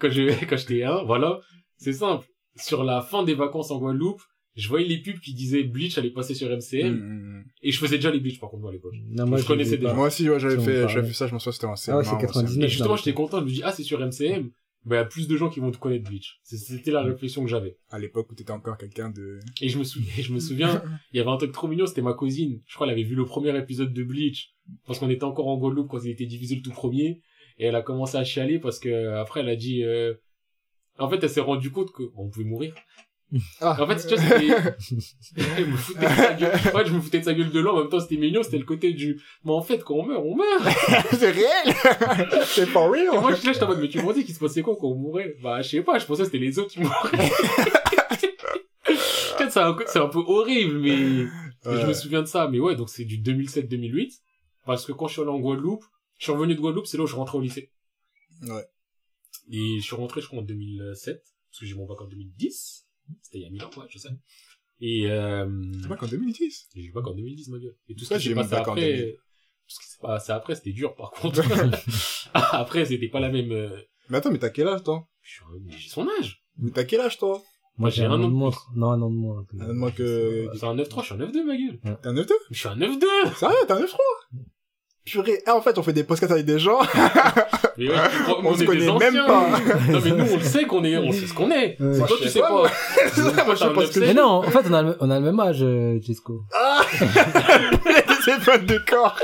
quand 0.00 0.10
je, 0.10 0.44
quand 0.46 0.56
j'étais 0.56 0.82
un, 0.82 1.02
voilà. 1.04 1.38
C'est 1.76 1.92
simple. 1.92 2.26
Sur 2.56 2.84
la 2.84 3.00
fin 3.02 3.22
des 3.22 3.34
vacances 3.34 3.70
en 3.70 3.78
Guadeloupe, 3.78 4.22
je 4.54 4.68
voyais 4.68 4.86
les 4.86 4.98
pubs 4.98 5.18
qui 5.20 5.32
disaient 5.32 5.62
Bleach 5.62 5.96
allait 5.96 6.10
passer 6.10 6.34
sur 6.34 6.48
MCM. 6.50 6.92
Mm, 6.94 7.44
Et 7.62 7.72
je 7.72 7.78
faisais 7.78 7.96
déjà 7.96 8.10
les 8.10 8.20
Bleach, 8.20 8.38
par 8.38 8.50
contre, 8.50 8.62
moi, 8.62 8.70
à 8.70 8.74
l'époque. 8.74 8.92
Non, 9.10 9.26
moi, 9.26 9.38
Je 9.38 9.46
connaissais 9.46 9.72
l'ai 9.72 9.76
déjà. 9.78 9.88
pas. 9.88 9.94
mm. 9.94 9.96
Moi 9.96 10.06
aussi, 10.08 10.28
ouais, 10.28 10.38
j'avais 10.40 10.58
fait, 10.62 10.88
j'avais 10.88 11.06
fait 11.08 11.14
ça, 11.14 11.26
je 11.26 11.32
m'en 11.32 11.38
souviens, 11.38 11.52
c'était 11.52 11.66
en 11.66 11.74
Ah 11.94 11.96
ouais, 11.98 12.02
CM1, 12.02 12.04
c'est 12.04 12.10
en 12.14 12.18
99. 12.18 12.64
Et 12.64 12.68
justement, 12.68 12.96
j'étais 12.96 13.14
content, 13.14 13.40
je 13.40 13.44
me 13.44 13.50
dis, 13.50 13.62
ah, 13.64 13.72
c'est 13.72 13.82
sur 13.82 13.98
MCM. 14.00 14.50
Bah, 14.84 14.96
il 14.96 14.98
y 14.98 15.02
a 15.02 15.04
plus 15.04 15.28
de 15.28 15.36
gens 15.36 15.48
qui 15.48 15.60
vont 15.60 15.70
te 15.70 15.78
connaître 15.78 16.04
Bleach. 16.10 16.40
C'était 16.42 16.90
la 16.90 17.02
réflexion 17.02 17.42
que 17.44 17.48
j'avais. 17.48 17.78
À 17.90 17.98
l'époque 18.00 18.30
où 18.30 18.34
t'étais 18.34 18.50
encore 18.50 18.76
quelqu'un 18.76 19.10
de... 19.10 19.38
Et 19.60 19.68
je 19.68 19.78
me 19.78 19.84
souviens, 19.84 20.12
je 20.22 20.32
me 20.32 20.40
souviens, 20.40 20.82
il 21.12 21.18
y 21.18 21.20
avait 21.20 21.30
un 21.30 21.36
truc 21.36 21.52
trop 21.52 21.68
mignon, 21.68 21.86
c'était 21.86 22.02
ma 22.02 22.14
cousine. 22.14 22.60
Je 22.66 22.74
crois 22.74 22.86
qu'elle 22.88 22.94
avait 22.94 23.04
vu 23.08 23.14
le 23.14 23.24
premier 23.24 23.56
épisode 23.56 23.92
de 23.94 24.02
Bleach. 24.02 24.54
Parce 24.86 24.98
qu'on 24.98 25.08
était 25.08 25.22
encore 25.24 25.46
en 25.48 25.56
Guadeloupe 25.56 25.88
quand 25.88 26.00
il 26.04 26.10
était 26.10 26.26
diffusé 26.26 26.56
le 26.56 26.62
tout 26.62 26.72
premier. 26.72 27.22
Et 27.58 27.66
elle 27.66 27.76
a 27.76 27.82
commencé 27.82 28.16
à 28.16 28.24
chialer 28.24 28.58
parce 28.58 28.78
que, 28.80 29.14
après, 29.14 29.40
elle 29.40 29.48
a 29.48 29.56
dit, 29.56 29.84
euh... 29.84 30.14
en 31.02 31.08
fait, 31.10 31.22
elle 31.22 31.30
s'est 31.30 31.40
rendue 31.40 31.70
compte 31.70 31.92
que, 31.92 32.02
on 32.16 32.28
pouvait 32.28 32.44
mourir. 32.44 32.74
Ah. 33.62 33.76
En 33.82 33.86
fait, 33.86 34.06
tu 34.06 34.14
vois, 34.14 34.22
c'était, 34.22 34.48
elle 35.56 35.66
me 35.70 35.76
foutait 35.76 36.00
de 36.06 36.14
sa 36.14 36.34
gueule. 36.34 36.52
Ouais, 36.74 36.84
je 36.86 36.92
me 36.92 37.00
foutais 37.00 37.18
de 37.20 37.24
sa 37.24 37.32
gueule 37.32 37.50
de 37.50 37.60
l'an, 37.60 37.74
en 37.76 37.78
même 37.80 37.88
temps, 37.88 37.98
c'était 38.00 38.18
mignon, 38.18 38.42
c'était 38.42 38.58
le 38.58 38.64
côté 38.66 38.92
du, 38.92 39.20
mais 39.44 39.52
en 39.52 39.62
fait, 39.62 39.82
quand 39.82 39.94
on 39.94 40.04
meurt, 40.04 40.22
on 40.22 40.36
meurt. 40.36 40.62
c'est 41.12 41.30
réel! 41.30 41.74
c'est 42.44 42.68
Et 42.68 42.74
real! 42.78 43.20
moi, 43.20 43.30
je 43.30 43.36
suis 43.36 43.46
là, 43.46 43.52
j'étais 43.54 43.64
en 43.64 43.68
mode, 43.68 43.80
mais 43.80 43.88
tu 43.88 44.02
me 44.02 44.12
dis 44.12 44.24
qu'il 44.24 44.34
se 44.34 44.40
passait 44.40 44.60
quoi 44.60 44.76
quand 44.78 44.88
on 44.88 44.96
mourait? 44.96 45.34
Bah, 45.42 45.62
je 45.62 45.68
sais 45.70 45.82
pas, 45.82 45.98
je 45.98 46.04
pensais 46.04 46.20
que 46.22 46.26
c'était 46.26 46.38
les 46.38 46.58
autres 46.58 46.72
qui 46.72 46.80
mouraient. 46.80 47.30
Peut-être 48.84 49.52
c'est 49.52 49.60
un, 49.60 49.76
c'est 49.86 49.98
un 49.98 50.08
peu 50.08 50.18
horrible, 50.18 50.78
mais 50.80 50.96
je 50.96 51.70
me 51.70 51.86
Ouais. 51.86 51.94
souviens 51.94 52.20
de 52.22 52.26
ça. 52.26 52.48
Mais 52.48 52.58
ouais, 52.60 52.76
donc 52.76 52.90
c'est 52.90 53.04
du 53.04 53.18
2007-2008. 53.18 54.20
Parce 54.66 54.84
que 54.84 54.92
quand 54.92 55.06
je 55.06 55.14
suis 55.14 55.22
allé 55.22 55.30
en 55.30 55.38
Guadeloupe, 55.40 55.84
je 56.18 56.24
suis 56.24 56.32
revenu 56.32 56.54
de 56.54 56.60
Guadeloupe, 56.60 56.86
c'est 56.86 56.96
là 56.98 57.04
où 57.04 57.06
je 57.06 57.16
rentrais 57.16 57.38
au 57.38 57.40
lycée. 57.40 57.70
Ouais. 58.42 58.64
Et 59.50 59.78
je 59.78 59.82
suis 59.84 59.96
rentré, 59.96 60.20
je 60.20 60.26
crois, 60.26 60.40
en 60.40 60.42
2007. 60.42 61.22
Parce 61.50 61.60
que 61.60 61.66
j'ai 61.66 61.74
mon 61.74 61.86
bac 61.86 62.00
en 62.00 62.06
2010. 62.06 62.86
C'était 63.22 63.38
il 63.38 63.42
y 63.42 63.46
a 63.46 63.50
1000 63.50 63.64
ans, 63.64 63.70
ouais, 63.76 63.86
je 63.90 63.98
sais. 63.98 64.08
Et, 64.80 65.10
euh, 65.10 65.46
pas 65.88 65.96
qu'en 65.96 66.06
2010. 66.06 66.68
j'ai 66.74 66.90
bac 66.90 67.06
en 67.06 67.14
2010, 67.14 67.48
ma 67.48 67.58
gueule. 67.58 67.76
Et 67.88 67.94
tout 67.94 68.04
qui 68.04 68.18
j'ai 68.18 68.34
passé 68.34 68.50
bac 68.50 68.68
en 68.68 68.72
après, 68.72 68.92
2000? 68.92 69.14
tout 69.14 69.74
ce 69.74 69.80
qui 69.80 69.86
s'est 69.86 69.98
passé 70.00 70.32
après, 70.32 70.54
c'était 70.54 70.72
dur, 70.72 70.94
par 70.94 71.10
contre. 71.10 71.40
après, 72.34 72.84
c'était 72.86 73.08
pas 73.08 73.20
la 73.20 73.30
même, 73.30 73.52
euh, 73.52 73.76
Mais 74.08 74.18
attends, 74.18 74.32
mais 74.32 74.38
t'as 74.38 74.50
quel 74.50 74.68
âge, 74.68 74.82
toi? 74.82 75.06
j'ai 75.68 75.88
son 75.88 76.08
âge. 76.18 76.44
Mais 76.58 76.70
t'as 76.70 76.84
quel 76.84 77.00
âge, 77.00 77.18
toi? 77.18 77.42
Moi, 77.78 77.90
j'ai 77.90 78.04
un 78.04 78.10
an 78.12 78.18
de 78.18 78.26
moins. 78.32 78.50
Non, 78.74 78.90
un 78.90 79.00
an 79.00 79.10
de 79.10 79.14
moins. 79.16 79.46
Un 79.58 79.64
an 79.64 79.68
de 79.68 79.72
moins 79.72 79.90
que- 79.90 80.48
C'est 80.54 80.64
un 80.66 80.74
9-3, 80.74 81.02
je 81.02 81.06
suis 81.06 81.14
un 81.14 81.18
9-2, 81.18 81.44
ma 81.44 81.56
gueule. 81.56 81.80
T'es 81.80 82.08
un 82.08 82.12
9-2? 82.14 82.32
Je 82.50 82.58
suis 82.58 82.68
un 82.68 82.76
9-2! 82.76 83.34
Sérieux, 83.36 83.56
t'es 83.66 83.72
un 83.72 83.80
9-3? 83.80 83.96
Purée. 85.04 85.42
Ah, 85.46 85.56
en 85.56 85.60
fait, 85.62 85.76
on 85.78 85.82
fait 85.82 85.92
des 85.92 86.04
podcasts 86.04 86.30
avec 86.32 86.44
des 86.44 86.58
gens. 86.60 86.78
Mais 87.76 87.88
ouais, 87.88 87.94
tu 88.16 88.22
crois, 88.22 88.38
On 88.44 88.54
est 88.54 88.58
se 88.58 88.64
connaît 88.64 88.88
anciens. 88.88 89.10
même 89.10 89.26
pas. 89.26 89.46
Non, 89.90 90.00
mais 90.04 90.10
nous, 90.10 90.32
on 90.32 90.36
le 90.36 90.42
sait 90.44 90.64
qu'on 90.64 90.84
est, 90.84 90.96
on 90.98 91.10
sait 91.10 91.26
ce 91.26 91.32
qu'on 91.34 91.50
est. 91.50 91.76
Ouais. 91.80 91.98
Toi, 91.98 92.06
je 92.18 92.22
tu 92.24 92.28
sais 92.28 92.40
pas, 92.40 92.50
moi. 92.50 92.68
T'as 93.16 93.22
un 93.22 93.44
parce 93.44 93.90
que- 93.90 93.98
9-7. 93.98 94.00
Mais 94.00 94.14
non, 94.14 94.26
en 94.26 94.42
fait, 94.42 94.60
on 94.68 94.72
a 94.74 94.82
le, 94.82 94.96
on 95.00 95.10
a 95.10 95.18
le 95.18 95.24
même 95.24 95.40
âge, 95.40 95.60
euh, 95.62 95.98
Jesco. 96.02 96.42
Ah! 96.54 96.82
c'est 98.24 98.44
pas 98.44 98.58
de 98.58 98.78
corps. 98.88 99.16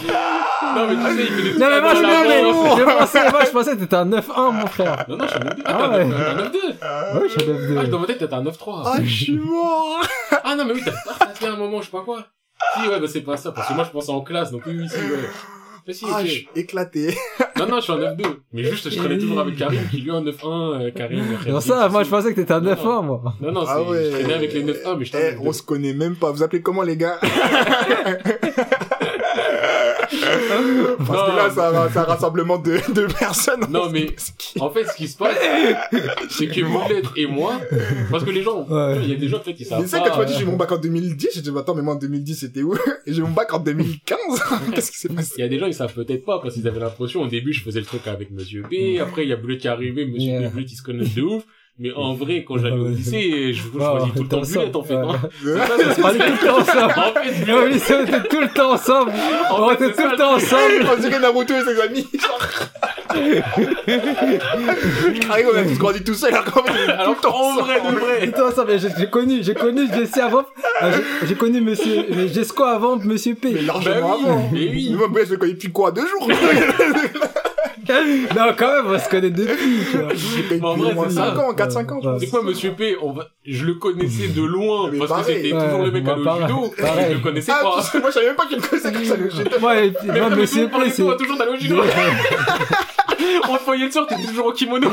Non, 0.00 0.86
mais 0.88 0.94
tu 0.96 1.02
sais, 1.16 1.22
il 1.22 1.26
fait 1.36 1.42
des 1.52 1.58
Non, 1.58 1.66
mais 1.70 1.80
moi, 1.80 1.94
je, 1.94 2.02
non, 2.02 2.08
mais, 2.26 2.40
je 2.78 2.98
pensais, 2.98 3.30
moi, 3.30 3.40
je 3.44 3.50
pensais 3.50 3.70
que 3.72 3.80
t'étais 3.80 3.94
un 3.96 4.06
9-1, 4.06 4.52
mon 4.52 4.66
frère. 4.66 5.04
Non, 5.08 5.16
non, 5.16 5.24
je 5.26 5.30
suis 5.32 5.38
un 5.38 5.44
9-2. 5.44 5.62
Ah 5.66 5.78
Ah, 5.78 5.88
ouais. 5.90 6.02
un 6.02 6.06
9-2. 6.08 7.20
Ouais, 7.20 7.28
je 7.28 7.38
suis 7.40 7.50
un 7.50 7.54
9-2. 7.54 7.78
Ah, 7.82 7.86
dans 7.86 7.98
ma 8.00 8.06
tête, 8.06 8.18
t'étais 8.18 8.34
un 8.34 8.42
9-3. 8.42 8.82
Ah, 8.84 8.96
je 9.02 9.14
suis 9.24 9.36
mort. 9.38 10.00
Ah, 10.42 10.56
non, 10.56 10.64
mais 10.64 10.72
oui, 10.72 10.82
t'as 10.84 10.92
ça 10.92 11.32
fait 11.34 11.46
un 11.46 11.56
moment, 11.56 11.80
je 11.80 11.84
sais 11.86 11.90
pas 11.92 12.00
quoi. 12.02 12.24
Si, 12.74 12.88
ouais, 12.88 13.00
bah, 13.00 13.06
c'est 13.08 13.20
pas 13.22 13.36
ça, 13.36 13.52
parce 13.52 13.68
que 13.68 13.74
moi, 13.74 13.84
je 13.84 13.90
pensais 13.90 14.10
en 14.12 14.20
classe, 14.22 14.50
donc 14.50 14.62
oui, 14.66 14.76
oui, 14.78 14.88
si, 14.88 14.96
ouais. 14.96 15.28
Mais 15.86 15.92
si, 15.92 16.04
Ah, 16.08 16.18
ok. 16.20 16.26
je 16.26 16.30
suis 16.30 16.48
éclaté. 16.56 17.14
Non, 17.58 17.66
non, 17.68 17.76
je 17.76 17.82
suis 17.82 17.92
un 17.92 17.96
9-2. 17.98 18.24
Mais 18.52 18.64
juste, 18.64 18.90
je 18.90 18.96
traînais 18.98 19.18
toujours 19.18 19.38
avec 19.40 19.56
Karim, 19.56 19.80
qui 19.90 19.98
lui, 19.98 20.10
un 20.10 20.20
9-1, 20.22 20.80
euh, 20.82 20.90
Karim. 20.90 21.22
Non, 21.48 21.60
ça, 21.60 21.88
moi, 21.88 22.02
je 22.02 22.10
pensais 22.10 22.30
que 22.30 22.40
t'étais 22.40 22.52
un 22.52 22.60
Non, 22.60 22.72
9-1, 22.74 23.02
moi. 23.04 23.34
Non, 23.40 23.52
non, 23.52 23.64
c'est, 23.64 23.72
Ah 23.72 23.82
ouais. 23.82 24.04
je 24.04 24.10
traînais 24.10 24.34
avec 24.34 24.52
les 24.52 24.64
9-1, 24.64 24.96
mais 24.98 25.04
je 25.04 25.16
Eh, 25.16 25.36
on 25.40 25.52
se 25.52 25.62
connaît 25.62 25.94
même 25.94 26.16
pas. 26.16 26.30
Vous 26.32 26.42
appelez 26.42 26.60
comment, 26.60 26.82
les 26.82 26.96
gars? 26.96 27.18
Parce 31.06 31.30
que 31.30 31.36
là, 31.36 31.88
c'est 31.92 31.98
un 31.98 32.02
rassemblement 32.04 32.58
de, 32.58 32.78
de 32.92 33.06
personnes. 33.12 33.66
Non, 33.70 33.90
mais 33.90 34.06
en 34.60 34.70
fait, 34.70 34.84
ce 34.84 34.96
qui 34.96 35.08
se 35.08 35.16
passe, 35.16 35.36
c'est 36.30 36.48
que 36.48 36.60
Moulette 36.62 37.06
et 37.16 37.26
moi, 37.26 37.60
parce 38.10 38.24
que 38.24 38.30
les 38.30 38.42
gens, 38.42 38.66
Ouais. 38.68 38.98
il 39.02 39.10
y 39.10 39.12
a 39.12 39.16
des 39.16 39.28
gens 39.28 39.38
peut-être 39.38 39.56
qui 39.56 39.64
savent 39.64 39.82
Mais 39.82 39.88
pas. 39.88 39.98
quand 40.08 40.12
tu 40.14 40.18
m'as 40.18 40.24
dit 40.24 40.34
euh, 40.34 40.38
j'ai 40.38 40.44
mon 40.44 40.56
bac 40.56 40.72
en 40.72 40.78
2010, 40.78 41.28
j'ai 41.34 41.40
dit, 41.40 41.50
mais 41.50 41.60
attends, 41.60 41.74
mais 41.74 41.82
moi 41.82 41.94
en 41.94 41.98
2010, 41.98 42.34
c'était 42.34 42.62
où? 42.62 42.74
Et 43.06 43.12
j'ai 43.12 43.22
mon 43.22 43.30
bac 43.30 43.52
en 43.52 43.58
2015. 43.58 44.18
Qu'est-ce 44.74 44.90
qui 44.90 44.98
s'est 44.98 45.08
passé? 45.08 45.34
Il 45.38 45.40
y 45.40 45.44
a 45.44 45.48
des 45.48 45.58
gens, 45.58 45.66
ils 45.66 45.74
savent 45.74 45.92
peut-être 45.94 46.24
pas, 46.24 46.38
parce 46.40 46.54
qu'ils 46.54 46.66
avaient 46.68 46.80
l'impression, 46.80 47.22
au 47.22 47.26
début, 47.28 47.52
je 47.52 47.62
faisais 47.62 47.80
le 47.80 47.86
truc 47.86 48.06
avec 48.06 48.30
Monsieur 48.30 48.62
B, 48.62 49.00
après, 49.00 49.24
il 49.24 49.28
y 49.28 49.32
a 49.32 49.36
Bleu 49.36 49.56
qui 49.56 49.66
est 49.66 49.70
arrivé, 49.70 50.04
Monsieur 50.06 50.26
Yeah. 50.26 50.48
B, 50.48 50.54
Bleu, 50.54 50.62
qui 50.64 50.74
se 50.76 50.82
connaissent 50.82 51.14
de 51.14 51.22
ouf, 51.22 51.42
mais 51.78 51.92
en 51.92 52.14
vrai, 52.14 52.44
quand 52.46 52.56
j'allais 52.58 52.76
au 52.76 52.88
lycée, 52.88 53.52
je, 53.52 53.62
je 53.62 53.68
Ouais, 53.78 53.84
choisis 53.84 54.14
tout 54.14 54.22
le 54.22 54.28
temps 54.28 54.40
Bleuette, 54.40 54.76
en 54.76 54.82
fait, 54.82 54.94
ensemble, 54.96 55.14
hein. 55.14 55.28
ouais. 55.44 55.60
C'est 55.66 55.66
ça, 55.66 55.94
c'est- 55.94 56.02
On 56.02 56.10
était 56.10 56.30
tout 56.30 56.46
le 56.46 56.46
temps 56.46 56.58
ensemble. 56.58 56.92
En 56.96 57.12
fait, 57.22 57.52
au 57.52 57.66
lycée, 57.66 57.94
on 57.94 58.02
était 58.06 58.28
tout 58.28 58.40
le 58.40 58.48
temps 58.48 58.72
ensemble. 58.72 59.12
On 59.58 59.70
était 59.72 59.90
tout 59.90 59.96
ça, 60.02 60.10
le 60.10 60.16
temps 60.16 60.34
ensemble. 60.34 60.86
On 60.92 61.00
dirait 61.00 61.18
Naruto 61.20 61.54
et 61.54 61.60
ses 61.64 61.80
amis. 61.80 62.08
Genre, 62.14 62.48
Carré, 65.20 65.44
on 65.52 65.56
a 65.56 65.62
tous 65.64 65.78
grandi 65.78 66.02
tout 66.04 66.14
seul, 66.14 66.32
alors 66.34 66.44
qu'en 66.44 66.62
fait, 66.64 66.90
Alors 66.92 67.16
qu'en 67.20 67.54
vrai, 67.56 67.80
de 67.80 67.98
vrai. 67.98 68.52
Ça, 68.54 68.64
mais 68.66 68.78
j'ai 68.78 68.88
j'ai 68.98 69.08
connu, 69.08 69.42
j'ai 69.42 69.54
connu 69.54 69.86
Jesse 69.92 70.16
avant, 70.18 70.44
euh, 70.82 70.92
j'ai- 71.26 71.34
connu 71.34 71.60
monsieur, 71.60 72.04
mais 72.14 72.28
Jesco 72.28 72.64
avant 72.64 72.96
Monsieur 72.96 73.36
mais 73.42 73.50
P. 73.52 73.62
largement 73.62 73.94
Bah 74.00 74.16
oui, 74.18 74.24
avant. 74.26 74.48
mais 74.52 74.68
oui. 74.68 74.94
Moi, 74.96 75.08
je 75.26 75.30
le 75.32 75.36
connais 75.36 75.52
depuis 75.52 75.70
quoi, 75.72 75.92
deux 75.92 76.06
jours? 76.06 76.28
Non, 78.36 78.52
quand 78.56 78.72
même, 78.82 78.86
on 78.94 78.98
se 78.98 79.08
connaît 79.08 79.30
depuis, 79.30 79.78
tu 79.90 79.96
vois. 79.98 80.08
Le 80.12 80.64
En 80.64 80.76
vrai, 80.76 80.94
moins 80.94 81.08
c'est 81.08 81.14
ça. 81.16 81.34
5 81.34 81.38
ans, 81.38 81.52
4-5 81.54 81.92
ans, 81.92 81.98
je 82.02 82.06
Ouais. 82.08 82.12
pense. 82.14 82.20
C'est 82.20 82.30
quoi, 82.30 82.42
Monsieur 82.42 82.72
P 82.72 82.96
on 83.02 83.12
va... 83.12 83.26
Je 83.44 83.64
le 83.64 83.74
connaissais 83.74 84.28
de 84.28 84.42
loin, 84.42 84.90
Mais 84.92 84.98
parce 84.98 85.26
que 85.26 85.32
c'était 85.32 85.52
Ouais, 85.52 85.64
toujours 85.64 85.82
le 85.84 85.90
mec 85.90 86.08
à 86.08 86.16
le 86.16 86.22
pareil. 86.24 86.42
judo. 86.48 86.74
Pareil. 86.80 87.06
Je 87.10 87.14
le 87.14 87.20
connaissais 87.20 87.52
Ah, 87.54 87.62
pas. 87.62 87.98
moi, 88.00 88.08
je 88.08 88.12
savais 88.12 88.26
même 88.26 88.36
pas 88.36 88.46
qu'il 88.46 88.56
me 88.58 88.62
connaissait 88.62 88.92
comme 88.92 89.04
ça, 89.04 89.16
le 89.16 89.30
j'étais- 89.30 89.58
Moi, 89.58 89.76
et- 89.84 89.92
Mais 90.04 90.30
Monsieur 90.36 90.68
P, 90.68 90.74
les 90.84 90.90
c'est... 90.90 91.02
toujours 91.02 91.36
d'aller 91.38 91.52
au 91.52 91.56
judo. 91.56 91.76
On 93.48 93.56
te 93.56 93.64
voyait 93.64 93.86
le 93.86 93.90
soir, 93.90 94.06
t'étais 94.06 94.26
toujours 94.26 94.46
au 94.46 94.52
kimono. 94.52 94.88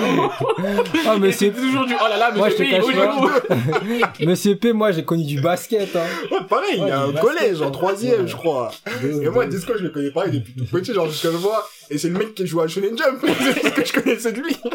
Ah, 1.08 1.18
Monsieur 1.18 1.52
C'était 1.52 1.62
toujours 1.62 1.86
du, 1.86 1.94
oh 2.00 2.08
là 2.10 2.18
là, 2.18 2.32
Moi, 2.32 2.48
Monsieur 2.48 2.66
je 2.66 2.72
P, 2.72 2.80
te 2.80 2.92
il 2.92 2.98
est 2.98 3.02
au 3.02 4.00
cache. 4.00 4.20
Monsieur 4.28 4.56
P, 4.56 4.74
moi, 4.74 4.92
j'ai 4.92 5.04
connu 5.04 5.24
du 5.24 5.42
basket, 5.42 5.96
hein. 5.96 6.06
Ouais, 6.32 6.38
pareil, 6.48 6.76
il 6.78 6.88
y 6.88 6.92
a 6.92 7.02
un 7.02 7.14
collège, 7.14 7.62
en 7.62 7.72
troisième, 7.72 8.22
ouais. 8.22 8.28
je 8.28 8.36
crois. 8.36 8.72
Et 9.04 9.30
moi, 9.30 9.46
Disco, 9.46 9.74
je 9.78 9.84
le 9.84 9.90
connais 9.90 10.12
pareil 10.12 10.32
depuis 10.32 10.54
tout 10.56 10.66
petit, 10.66 10.94
genre 10.94 11.08
jusqu'à 11.10 11.30
le 11.30 11.38
voir. 11.38 11.68
Et 11.90 11.98
c'est 11.98 12.10
le 12.10 12.18
mec 12.18 12.34
qui 12.34 12.48
joue 12.48 12.62
à 12.62 12.68
Shonen 12.68 12.98
Jump. 12.98 13.24
c'est 13.64 13.64
ce 13.64 13.70
que 13.70 13.86
je 13.86 13.94
connaissais 14.04 14.32
de 14.32 14.42
lui. 14.42 14.56
Tu 14.56 14.70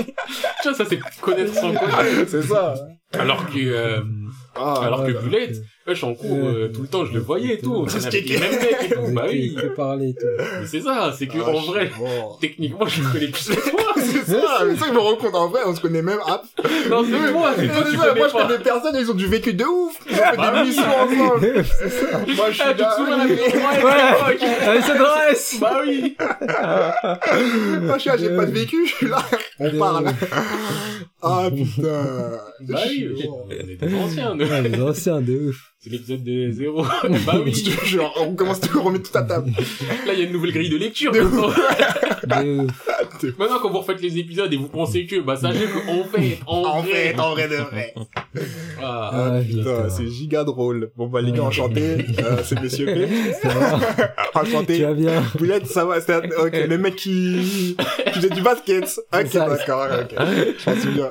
vois, 0.68 0.74
ça 0.74 0.84
c'est 0.88 0.98
connaître 1.20 1.54
son 1.54 1.72
connaître. 1.72 2.28
c'est 2.28 2.42
ça. 2.42 2.74
Alors 3.18 3.46
que, 3.46 3.58
euh, 3.58 4.00
Ah, 4.60 4.80
alors 4.84 5.04
que 5.04 5.12
voilà. 5.12 5.20
Bullet, 5.20 5.52
je 5.86 5.94
suis 5.94 6.04
en 6.04 6.14
cours, 6.14 6.36
euh, 6.44 6.70
tout 6.74 6.82
le 6.82 6.88
temps, 6.88 7.04
je 7.06 7.12
le 7.14 7.20
voyais 7.20 7.54
et 7.54 7.58
tout. 7.60 7.86
C'est 7.88 8.00
ce 8.00 8.08
qui- 8.08 8.20
les 8.22 8.38
mêmes 8.38 8.50
mecs 8.58 8.76
et 8.90 8.94
tout. 8.94 9.00
Bah 9.14 9.24
oui. 9.28 9.54
que 9.60 9.66
parler 9.68 10.10
et 10.10 10.14
tout. 10.14 10.26
Mais 10.60 10.66
c'est 10.66 10.80
ça, 10.80 11.12
c'est 11.16 11.26
que, 11.26 11.38
Ah, 11.44 11.48
en 11.50 11.60
je 11.60 11.66
vrai, 11.66 11.90
techniquement, 12.40 12.86
je 12.86 13.02
le 13.02 13.08
connais 13.12 13.28
plus 13.28 13.48
que 13.48 13.70
toi. 13.70 13.80
c'est 13.96 14.24
ça, 14.32 14.64
mais 14.66 14.76
ça, 14.76 14.86
je 14.88 14.92
me 14.92 14.98
rends 14.98 15.16
compte, 15.16 15.34
en 15.34 15.48
vrai, 15.48 15.60
on 15.66 15.74
se 15.74 15.80
connaît 15.80 16.02
même 16.02 16.18
app. 16.26 16.44
Non, 16.90 17.04
c'est 17.04 17.32
toi, 17.32 17.52
c'est 17.56 17.66
toi, 17.68 17.82
C'est 17.84 17.90
tu 17.90 17.96
ça, 17.96 18.06
connais 18.08 18.18
moi, 18.20 18.28
je 18.28 18.32
pas. 18.34 18.46
connais 18.46 18.58
personne, 18.58 18.96
ils 18.98 19.10
ont 19.10 19.14
du 19.14 19.26
vécu 19.26 19.54
de 19.54 19.64
ouf. 19.64 19.98
Ils 20.08 20.12
ont 20.12 20.16
fait 20.16 20.36
Bah 20.36 20.50
des 20.52 20.60
oui. 20.60 20.66
missions 20.68 20.82
ensemble. 20.84 21.64
c'est 21.64 21.88
ça. 22.10 22.18
Moi, 22.36 22.46
je 22.50 22.54
suis 22.54 22.62
Ah, 22.64 22.70
tu 22.70 22.76
te 22.76 22.82
là. 22.82 23.16
la 23.16 24.72
Ouais. 24.72 24.82
ça 24.82 24.94
dresse! 24.98 25.56
Bah 25.60 25.80
oui. 25.86 26.16
Moi, 27.82 27.94
je 27.96 28.00
suis 28.00 28.10
là, 28.10 28.16
j'ai 28.16 28.36
pas 28.36 28.44
de 28.46 28.52
vécu, 28.52 28.86
je 28.86 28.94
suis 28.94 29.08
là. 29.08 29.18
On 29.58 29.70
parle. 29.78 30.06
Ah, 31.20 31.50
putain. 31.54 32.38
Bah 32.60 32.80
oui, 32.88 33.08
on 33.28 33.50
est 33.50 33.76
des 33.76 33.94
anciens, 33.94 34.34
nous. 34.34 34.44
Les 34.44 34.80
anciens, 34.80 35.20
de 35.20 35.48
ouf. 35.48 35.72
C'est 35.80 35.90
l'épisode 35.90 36.22
de 36.22 36.50
zéro. 36.50 36.82
bah 37.26 37.40
oui. 37.44 37.64
On 38.16 38.34
commence 38.34 38.60
tout, 38.60 38.78
on 38.78 38.84
remet 38.84 39.00
tout 39.00 39.16
à 39.16 39.22
table. 39.22 39.50
Là, 40.06 40.12
il 40.12 40.18
y 40.18 40.22
a 40.22 40.26
une 40.26 40.32
nouvelle 40.32 40.52
grille 40.52 40.70
de 40.70 40.76
lecture. 40.76 41.12
De 41.12 41.20
ouf. 41.20 42.87
Maintenant, 43.38 43.58
quand 43.60 43.70
vous 43.70 43.78
refaites 43.78 44.00
les 44.00 44.18
épisodes 44.18 44.52
et 44.52 44.56
vous 44.56 44.68
pensez 44.68 45.06
que, 45.06 45.20
bah, 45.20 45.36
sachez 45.36 45.66
qu'en 45.66 46.04
fait, 46.04 46.38
en, 46.46 46.56
En 46.56 46.80
vrai. 46.82 46.92
fait, 46.92 47.18
en 47.20 47.30
vrai 47.32 47.48
de 47.48 47.54
vrai. 47.56 47.94
Ah. 48.80 49.10
Ah, 49.12 49.30
Ah, 49.36 49.40
putain, 49.40 49.88
c'est 49.88 50.06
giga 50.08 50.44
drôle. 50.44 50.90
Bon, 50.96 51.06
bah, 51.08 51.20
les 51.20 51.32
gars, 51.32 51.42
enchanté. 51.44 51.96
Euh, 52.18 52.38
c'est 52.44 52.60
Monsieur 52.60 52.86
P. 52.86 53.06
Va? 53.44 53.80
Tu 54.32 54.38
Enchanté. 54.38 54.82
vas 54.82 54.94
bien? 54.94 55.22
Boulette, 55.38 55.66
ça 55.66 55.84
va, 55.84 56.00
c'était, 56.00 56.14
un- 56.14 56.18
ok, 56.46 56.66
le 56.68 56.78
mec 56.78 56.96
qui, 56.96 57.76
qui 58.06 58.12
faisait 58.12 58.30
du 58.30 58.42
basket. 58.42 59.00
Ok, 59.12 59.32
d'accord, 59.32 59.88
ok. 60.02 60.14
Je 60.58 60.64
pense 60.64 60.86
bien. 60.86 61.10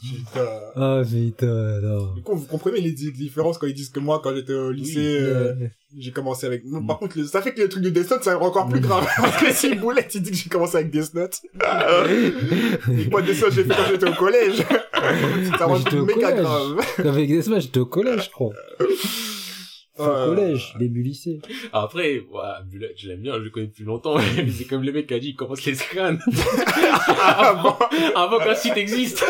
Putain. 0.00 0.48
Ah, 0.76 1.02
putain, 1.08 1.80
non. 1.80 2.12
Du 2.14 2.22
coup, 2.22 2.36
vous 2.36 2.46
comprenez 2.46 2.80
les 2.80 2.92
di- 2.92 3.12
différences 3.12 3.58
quand 3.58 3.66
ils 3.66 3.74
disent 3.74 3.90
que 3.90 4.00
moi, 4.00 4.20
quand 4.22 4.34
j'étais 4.34 4.52
au 4.54 4.70
lycée, 4.70 5.18
euh. 5.20 5.54
J'ai 5.98 6.10
commencé 6.10 6.46
avec... 6.46 6.64
Moi, 6.64 6.80
Par 6.86 6.98
contre, 6.98 7.18
le- 7.18 7.24
ça 7.26 7.42
fait 7.42 7.52
que 7.54 7.60
le 7.62 7.68
truc 7.68 7.82
de 7.82 7.90
Death 7.90 8.10
Note, 8.10 8.20
c'est 8.24 8.32
encore 8.34 8.68
plus 8.68 8.80
grave. 8.80 9.06
Parce 9.16 9.36
que 9.42 9.52
si 9.52 9.74
Boulette, 9.74 10.14
il 10.14 10.22
dit 10.22 10.30
que 10.30 10.36
j'ai 10.36 10.48
commencé 10.50 10.76
avec 10.76 10.90
Death 10.90 11.14
Note. 11.14 11.38
Et 12.90 13.08
moi, 13.10 13.22
Death 13.22 13.42
Note, 13.42 13.52
j'ai 13.52 13.64
fait 13.64 13.68
quand 13.74 13.88
j'étais 13.90 14.08
au 14.08 14.14
collège. 14.14 14.56
ça 15.58 15.66
rend 15.66 15.74
au 15.76 16.04
méga 16.04 16.30
collège. 16.30 16.42
grave. 16.44 16.80
Avec 17.04 17.28
des 17.28 17.42
semaines, 17.42 17.60
j'étais 17.60 17.80
au 17.80 17.86
collège, 17.86 18.24
je 18.26 18.30
crois. 18.30 18.50
Au 19.98 20.04
Euh, 20.04 20.34
collège, 20.34 20.74
début 20.78 21.02
lycée. 21.02 21.40
Après, 21.72 22.22
Bullet, 22.70 22.94
je 22.96 23.08
l'aime 23.08 23.20
bien, 23.20 23.34
je 23.34 23.40
le 23.40 23.50
connais 23.50 23.66
depuis 23.66 23.84
longtemps, 23.84 24.16
mais 24.36 24.50
c'est 24.50 24.64
comme 24.64 24.82
le 24.82 24.90
mec 24.90 25.06
qui 25.06 25.14
a 25.14 25.18
dit, 25.18 25.28
il 25.28 25.36
commence 25.36 25.64
les 25.66 25.74
scans. 25.74 26.16
avant, 27.18 27.78
avant 28.16 28.38
qu'un 28.38 28.54
site 28.54 28.76
existe. 28.78 29.22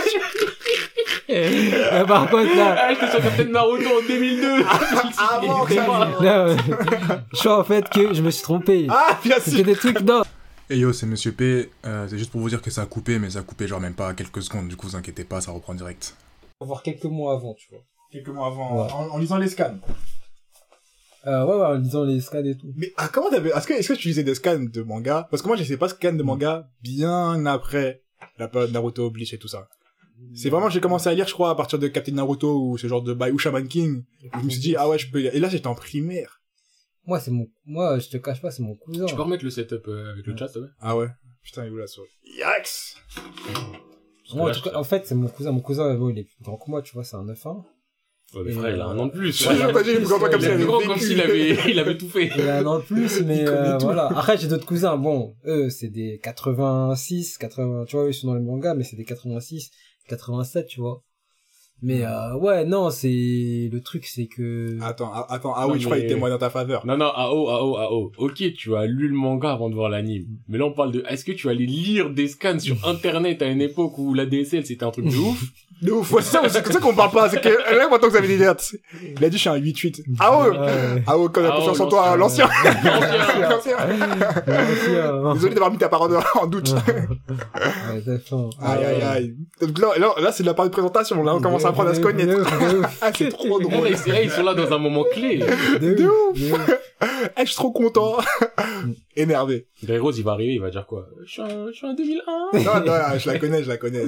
Ah, 1.29 2.05
par 2.05 2.29
contre, 2.31 2.55
là, 2.57 2.77
Ah, 2.79 2.93
j'étais 2.95 3.11
sur 3.11 3.23
Captain 3.23 3.45
Naruto 3.45 3.89
en 3.89 4.07
2002. 4.07 4.65
Avant 5.19 5.65
que 5.65 5.75
ça 5.75 6.11
euh, 6.23 6.57
je 7.33 7.39
crois 7.39 7.59
en 7.61 7.65
fait 7.65 7.89
que 7.89 8.13
je 8.15 8.23
me 8.23 8.31
suis 8.31 8.43
trompé. 8.43 8.87
Ah, 8.91 9.19
bien 9.25 9.37
C'était 9.39 9.57
sûr. 9.59 9.65
des 9.65 9.75
trucs, 9.77 10.01
non. 10.01 10.23
Et 10.71 10.79
yo, 10.79 10.93
c'est 10.93 11.07
Monsieur 11.07 11.33
P. 11.33 11.71
Euh, 11.87 12.07
c'est 12.09 12.19
juste 12.19 12.31
pour 12.31 12.41
vous 12.41 12.49
dire 12.49 12.63
que 12.63 12.71
ça 12.71 12.83
a 12.83 12.87
coupé, 12.87 13.19
mais 13.19 13.31
ça 13.31 13.41
a 13.41 13.43
coupé 13.43 13.67
genre 13.69 13.81
même 13.81 13.95
pas 13.95 14.15
quelques 14.15 14.43
secondes. 14.43 14.69
Du 14.69 14.77
coup, 14.77 14.87
vous 14.89 14.97
inquiétez 14.97 15.25
pas, 15.25 15.41
ça 15.41 15.53
reprend 15.53 15.75
direct. 15.75 16.17
Voir 16.61 16.83
quelques 16.83 17.05
mois 17.05 17.35
avant, 17.35 17.55
tu 17.55 17.69
vois. 17.71 17.81
Quelques 18.11 18.29
mois 18.29 18.47
avant, 18.47 18.85
Ouais. 18.87 18.93
en, 18.93 19.09
en 19.11 19.19
lisant 19.19 19.39
les 19.39 19.49
scans. 19.49 19.79
Euh, 21.27 21.45
ouais, 21.45 21.55
ouais, 21.57 21.67
en 21.67 21.75
lisant 21.75 22.05
les 22.05 22.21
scans 22.21 22.45
et 22.45 22.57
tout. 22.57 22.73
Mais 22.77 22.93
ah, 22.97 23.09
comment 23.13 23.31
t'avais... 23.31 23.51
Est-ce 23.51 23.67
que, 23.67 23.75
est-ce 23.75 23.93
que 23.93 23.99
tu 23.99 24.09
lisais 24.09 24.25
des 24.25 24.35
scans 24.35 24.59
de 24.59 24.83
manga? 24.83 25.29
Parce 25.31 25.43
que 25.43 25.49
moi, 25.49 25.57
je 25.57 25.63
sais 25.65 25.77
pas 25.77 25.89
scan 25.89 26.15
de 26.15 26.23
manga 26.23 26.69
bien 26.83 27.45
après 27.47 28.03
la 28.39 28.49
période 28.49 28.73
Naruto, 28.73 29.11
Bleach 29.11 29.33
et 29.35 29.39
tout 29.39 29.49
ça. 29.49 29.69
C'est 30.35 30.51
vraiment, 30.51 30.71
j'ai 30.71 30.81
commencé 30.81 31.09
à 31.09 31.15
lire, 31.15 31.27
je 31.27 31.33
crois, 31.35 31.51
à 31.51 31.55
partir 31.55 31.79
de 31.79 31.89
Captain 31.89 32.13
Naruto 32.13 32.71
ou 32.71 32.79
ce 32.79 32.87
genre 32.87 33.03
de 33.03 33.13
bail, 33.13 33.33
ou 33.33 33.39
Shaman 33.39 33.67
King. 33.67 34.05
Je 34.35 34.45
me 34.45 34.51
suis 34.51 34.61
dit, 34.61 34.77
ah 34.77 34.89
ouais, 34.89 34.99
je 34.99 35.11
peux 35.11 35.21
lire. 35.21 35.35
Et 35.35 35.41
là, 35.41 35.49
j'étais 35.49 35.67
en 35.67 35.75
primaire. 35.75 36.43
Moi, 37.05 37.19
c'est 37.19 37.31
mon, 37.33 37.49
moi, 37.67 37.99
je 37.99 38.09
te 38.09 38.17
cache 38.17 38.41
pas, 38.41 38.51
c'est 38.51 38.63
mon 38.63 38.77
cousin. 38.77 39.07
Tu 39.07 39.17
peux 39.17 39.23
remettre 39.23 39.45
le 39.45 39.51
setup 39.51 39.89
euh, 39.89 40.13
avec 40.13 40.27
le 40.27 40.37
chat, 40.37 40.47
s'il 40.47 40.55
te 40.55 40.67
plaît? 40.67 40.75
Ah 40.81 40.97
ouais 40.97 41.09
Putain, 41.43 41.65
il 41.65 41.69
est 41.69 41.71
où 41.71 41.77
la 41.77 41.89
souris? 41.89 42.09
Yax 42.39 42.97
Moi, 44.35 44.51
en, 44.51 44.55
tout 44.55 44.63
cas, 44.63 44.77
en 44.77 44.85
fait, 44.85 45.05
c'est 45.07 45.17
mon 45.17 45.29
cousin. 45.29 45.51
Mon 45.51 45.61
cousin, 45.61 45.93
bon, 45.97 46.11
il 46.11 46.19
est 46.21 46.25
plus 46.25 46.37
grand 46.41 46.57
que 46.57 46.71
moi, 46.71 46.81
tu 46.81 46.95
vois, 46.95 47.03
c'est 47.03 47.17
un 47.17 47.25
9-1. 47.25 47.65
Ouais, 48.35 48.43
mais 48.47 48.53
frère, 48.53 48.75
il 48.75 48.81
a 48.81 48.87
un 48.87 48.99
an 48.99 49.07
de 49.07 49.11
plus. 49.11 49.47
Ouais, 49.47 49.55
dit, 49.83 49.91
il 49.91 50.01
me 50.01 50.09
comprend 50.09 50.31
comme 50.31 50.41
Il 50.41 50.43
s'il 50.43 50.49
est 50.49 50.53
avait 50.53 50.57
plus 50.57 50.67
grand 50.67 50.81
comme 50.81 50.99
s'il 50.99 51.21
avait, 51.21 51.71
il 51.71 51.79
avait 51.79 51.99
tout 51.99 52.09
fait. 52.09 52.31
Il 52.35 52.49
a 52.49 52.59
un 52.59 52.67
an 52.67 52.79
de 52.79 52.85
plus, 52.85 53.21
mais 53.27 53.47
euh, 53.47 53.77
voilà. 53.79 54.07
Après, 54.07 54.39
j'ai 54.39 54.49
d'autres 54.49 54.65
cousins. 54.65 54.97
Bon, 54.97 55.35
eux, 55.45 55.69
c'est 55.69 55.91
des 55.91 56.19
86, 56.23 57.37
80, 57.37 57.85
tu 57.87 57.97
vois, 57.97 58.09
ils 58.09 58.15
sont 58.15 58.29
dans 58.29 58.35
les 58.35 58.41
mangas, 58.41 58.75
mais 58.75 58.85
c'est 58.85 58.97
des 58.97 59.05
86, 59.05 59.71
87, 60.17 60.67
tu 60.67 60.81
vois. 60.81 61.03
Mais 61.85 62.05
euh, 62.05 62.37
ouais, 62.37 62.65
non, 62.65 62.91
c'est 62.91 63.69
le 63.73 63.81
truc, 63.81 64.07
c'est 64.07 64.27
que 64.27 64.79
Attends, 64.81 65.11
ah, 65.13 65.27
attends, 65.31 65.53
ah 65.57 65.67
oui, 65.67 65.81
je 65.81 65.87
crois 65.87 65.99
qu'il 65.99 66.07
témoigne 66.07 66.31
dans 66.31 66.39
ta 66.39 66.49
faveur. 66.49 66.87
Non, 66.87 66.97
non, 66.97 67.07
AO, 67.07 67.49
AO, 67.49 67.77
AO. 67.77 68.13
Ok, 68.19 68.53
tu 68.55 68.77
as 68.77 68.87
lu 68.87 69.09
le 69.09 69.17
manga 69.17 69.51
avant 69.51 69.69
de 69.69 69.75
voir 69.75 69.91
l'anime. 69.91 70.27
Mais 70.47 70.59
là, 70.59 70.67
on 70.67 70.73
parle 70.73 70.93
de, 70.93 71.05
est-ce 71.09 71.25
que 71.25 71.33
tu 71.33 71.49
allais 71.49 71.67
lire 71.67 72.11
des 72.11 72.29
scans 72.29 72.61
sur 72.61 72.77
internet 72.89 73.43
à 73.43 73.47
une 73.47 73.61
époque 73.61 73.99
où 73.99 74.15
la 74.15 74.27
DSL 74.27 74.65
c'était 74.65 74.85
un 74.85 74.93
truc 74.93 75.07
de 75.07 75.17
ouf? 75.17 75.43
De 75.83 75.91
ouf, 75.91 76.13
ouais, 76.13 76.23
c'est 76.23 76.31
ça, 76.31 76.43
c'est 76.49 76.73
ça 76.73 76.79
qu'on 76.79 76.95
parle 76.95 77.11
pas, 77.11 77.29
c'est 77.29 77.41
que, 77.41 77.49
là, 77.49 77.89
maintenant 77.89 77.99
que 78.07 78.13
vous 78.13 78.17
avez 78.17 78.29
des 78.29 78.39
dates. 78.39 78.73
Il 79.03 79.25
a 79.25 79.29
dit, 79.29 79.37
je 79.37 79.41
suis 79.41 79.49
un 79.51 79.57
8-8. 79.59 80.03
Ah 80.21 80.39
ouais 80.39 80.51
Ouais. 80.51 81.03
Ah 81.09 81.19
ouais, 81.19 81.27
quand 81.33 81.41
la 81.41 81.49
Ah 81.53 81.57
confiance 81.57 81.79
ouais, 81.81 81.85
en 81.85 81.89
toi, 81.89 82.17
l'ancien. 82.17 82.47
L'ancien. 82.47 83.49
L'ancien. 83.51 83.77
L'ancien. 84.47 85.35
Désolé 85.35 85.55
d'avoir 85.55 85.73
mis 85.73 85.79
ta 85.79 85.89
parole 85.89 86.17
en 86.41 86.47
doute. 86.47 86.73
Aïe, 88.63 88.85
aïe, 88.85 89.03
aïe. 89.03 89.35
Donc 89.61 89.79
là, 89.79 89.89
là, 89.99 90.09
là, 90.21 90.33
c'est 90.33 90.43
de 90.43 90.49
la 90.49 90.55
part 90.55 90.67
de 90.67 90.71
présentation. 90.71 91.23
Là, 91.23 91.35
on 91.35 91.41
commence 91.41 91.65
à 91.65 91.69
apprendre 91.69 91.91
à 91.91 91.95
se 91.95 92.01
connaître. 92.01 92.33
Ah, 93.01 93.11
c'est 93.17 93.29
trop 93.31 93.59
Là, 93.59 93.65
drôle. 93.69 93.89
ils, 93.89 94.13
là, 94.13 94.23
ils 94.23 94.31
sont 94.31 94.43
là 94.43 94.55
dans 94.55 94.73
un 94.73 94.79
moment 94.79 95.05
clé. 95.13 95.39
De 95.39 95.45
ouf. 96.07 96.39
de 96.39 96.53
ouf. 96.53 96.61
Eh, 97.37 97.41
je 97.41 97.47
suis 97.47 97.57
trop 97.57 97.73
content. 97.73 98.19
Énervé. 99.15 99.67
Rose, 99.89 100.19
il 100.19 100.25
va 100.25 100.33
arriver, 100.33 100.55
il 100.55 100.61
va 100.61 100.71
dire 100.71 100.87
quoi? 100.87 101.07
Je 101.25 101.31
suis 101.31 101.43
un, 101.43 101.67
je 101.69 101.73
suis 101.73 101.87
un 101.87 101.95
2001. 101.95 102.61
Non, 102.61 102.87
non, 102.87 103.19
je 103.19 103.31
la 103.31 103.39
connais, 103.39 103.63
je 103.63 103.69
la 103.69 103.77
connais. 103.77 104.05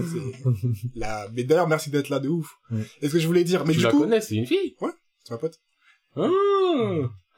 La... 0.94 1.26
Mais 1.34 1.44
d'ailleurs, 1.44 1.68
merci 1.68 1.90
d'être 1.90 2.08
là 2.08 2.20
de 2.20 2.28
ouf. 2.28 2.54
Ouais. 2.70 2.80
Est-ce 3.02 3.12
que 3.12 3.18
je 3.18 3.26
voulais 3.26 3.44
dire, 3.44 3.64
mais 3.66 3.72
tu 3.72 3.80
du 3.80 3.84
la 3.84 3.90
coup, 3.90 4.00
connais, 4.00 4.20
c'est 4.20 4.36
une 4.36 4.46
fille? 4.46 4.76
c'est 5.24 5.32
ma 5.32 5.38
pote. 5.38 5.58
Ah. 6.16 6.28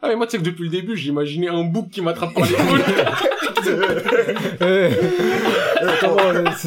Ah, 0.02 0.08
mais 0.08 0.16
moi, 0.16 0.26
tu 0.26 0.32
sais 0.32 0.38
que 0.38 0.44
depuis 0.44 0.64
le 0.64 0.70
début, 0.70 0.96
j'imaginais 0.96 1.48
un 1.48 1.64
bouc 1.64 1.88
qui 1.90 2.02
m'attrape 2.02 2.34
par. 2.34 2.46
Eh, 2.46 2.54
Comment 6.00 6.20
euh, 6.20 6.42
là 6.42 6.54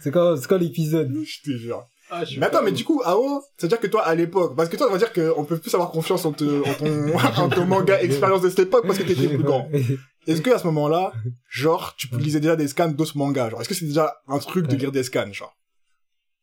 C'est 0.00 0.10
quand, 0.10 0.36
c'est 0.36 0.48
quand 0.48 0.58
l'épisode? 0.58 1.12
Je 1.24 1.40
te 1.42 1.50
jure. 1.56 1.86
Ah, 2.14 2.24
Mais 2.36 2.44
attends, 2.44 2.62
mais 2.62 2.72
du 2.72 2.84
coup, 2.84 3.00
AO, 3.06 3.42
c'est-à-dire 3.56 3.80
que 3.80 3.86
toi, 3.86 4.02
à 4.02 4.14
l'époque, 4.14 4.54
parce 4.54 4.68
que 4.68 4.76
toi, 4.76 4.86
on 4.90 4.92
va 4.92 4.98
dire 4.98 5.14
qu'on 5.14 5.46
peut 5.46 5.56
plus 5.56 5.72
avoir 5.74 5.90
confiance 5.90 6.26
en, 6.26 6.32
te, 6.32 6.44
en 6.44 6.74
ton, 6.74 7.16
en 7.42 7.48
ton 7.48 7.64
manga 7.64 7.98
expérience 8.02 8.42
de 8.42 8.50
cette 8.50 8.58
époque 8.58 8.86
parce 8.86 8.98
que 8.98 9.04
t'étais 9.04 9.28
plus 9.28 9.42
grand. 9.42 9.66
Est-ce 10.26 10.42
que 10.42 10.50
à 10.50 10.58
ce 10.58 10.66
moment-là, 10.66 11.12
genre, 11.48 11.94
tu 11.96 12.08
lisais 12.18 12.38
déjà 12.38 12.54
des 12.54 12.68
scans 12.68 12.88
d'autres 12.90 13.16
mangas, 13.16 13.48
genre, 13.50 13.60
est-ce 13.60 13.68
que 13.68 13.74
c'est 13.74 13.86
déjà 13.86 14.14
un 14.28 14.38
truc 14.38 14.68
de 14.68 14.76
lire 14.76 14.92
des 14.92 15.02
scans, 15.02 15.32
genre? 15.32 15.56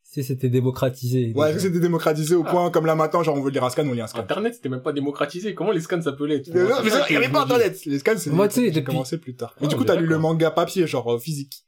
Si 0.04 0.24
c'était 0.24 0.50
démocratisé. 0.50 1.32
Ouais, 1.36 1.50
est-ce 1.50 1.58
que 1.58 1.62
c'était 1.62 1.80
démocratisé 1.80 2.34
au 2.36 2.44
point, 2.44 2.72
comme 2.72 2.88
là 2.88 2.96
maintenant, 2.96 3.22
genre, 3.24 3.38
on 3.38 3.42
veut 3.42 3.52
lire 3.52 3.64
un 3.64 3.70
scan, 3.70 3.88
on 3.88 3.94
lit 3.94 4.02
un 4.02 4.08
scan? 4.08 4.20
Internet, 4.22 4.56
c'était 4.56 4.68
même 4.70 4.82
pas 4.82 4.92
démocratisé. 4.92 5.54
Comment 5.54 5.72
les 5.72 5.80
scans 5.82 6.02
s'appelaient 6.02 6.42
Mais 6.52 6.64
non, 6.64 6.78
mais 6.84 6.90
ça, 6.90 7.06
il 7.10 7.14
y 7.14 7.16
avait 7.16 7.30
pas 7.30 7.44
internet. 7.44 7.86
Les 7.86 8.00
scans, 8.00 8.18
c'est, 8.18 8.32
Moi, 8.32 8.48
tu 8.50 8.56
sais, 8.56 8.74
j'ai 8.74 8.84
commencé 8.84 9.18
plus 9.20 9.36
tard. 9.36 9.56
Mais 9.62 9.68
Ah, 9.68 9.70
du 9.70 9.76
coup, 9.78 9.86
t'as 9.86 9.96
lu 9.96 10.08
le 10.08 10.18
manga 10.18 10.50
papier, 10.52 10.88
genre, 10.88 11.14
euh, 11.14 11.20
physique. 11.20 11.64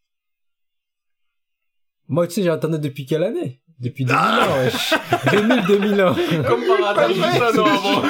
Moi, 2.07 2.27
tu 2.27 2.33
sais, 2.33 2.43
j'ai 2.43 2.49
internet 2.49 2.81
depuis 2.81 3.05
quelle 3.05 3.23
année? 3.23 3.61
Depuis 3.81 4.05
2001, 4.05 4.21
Ah 4.23 4.47
wesh. 4.63 4.93
2000, 5.31 5.65
2001. 5.67 6.13
Comme 6.43 6.61
par 6.67 6.89
hasard, 6.91 7.09
j'ai 7.09 7.21
ça, 7.39 7.51
non, 7.53 7.65
avant. 7.65 8.01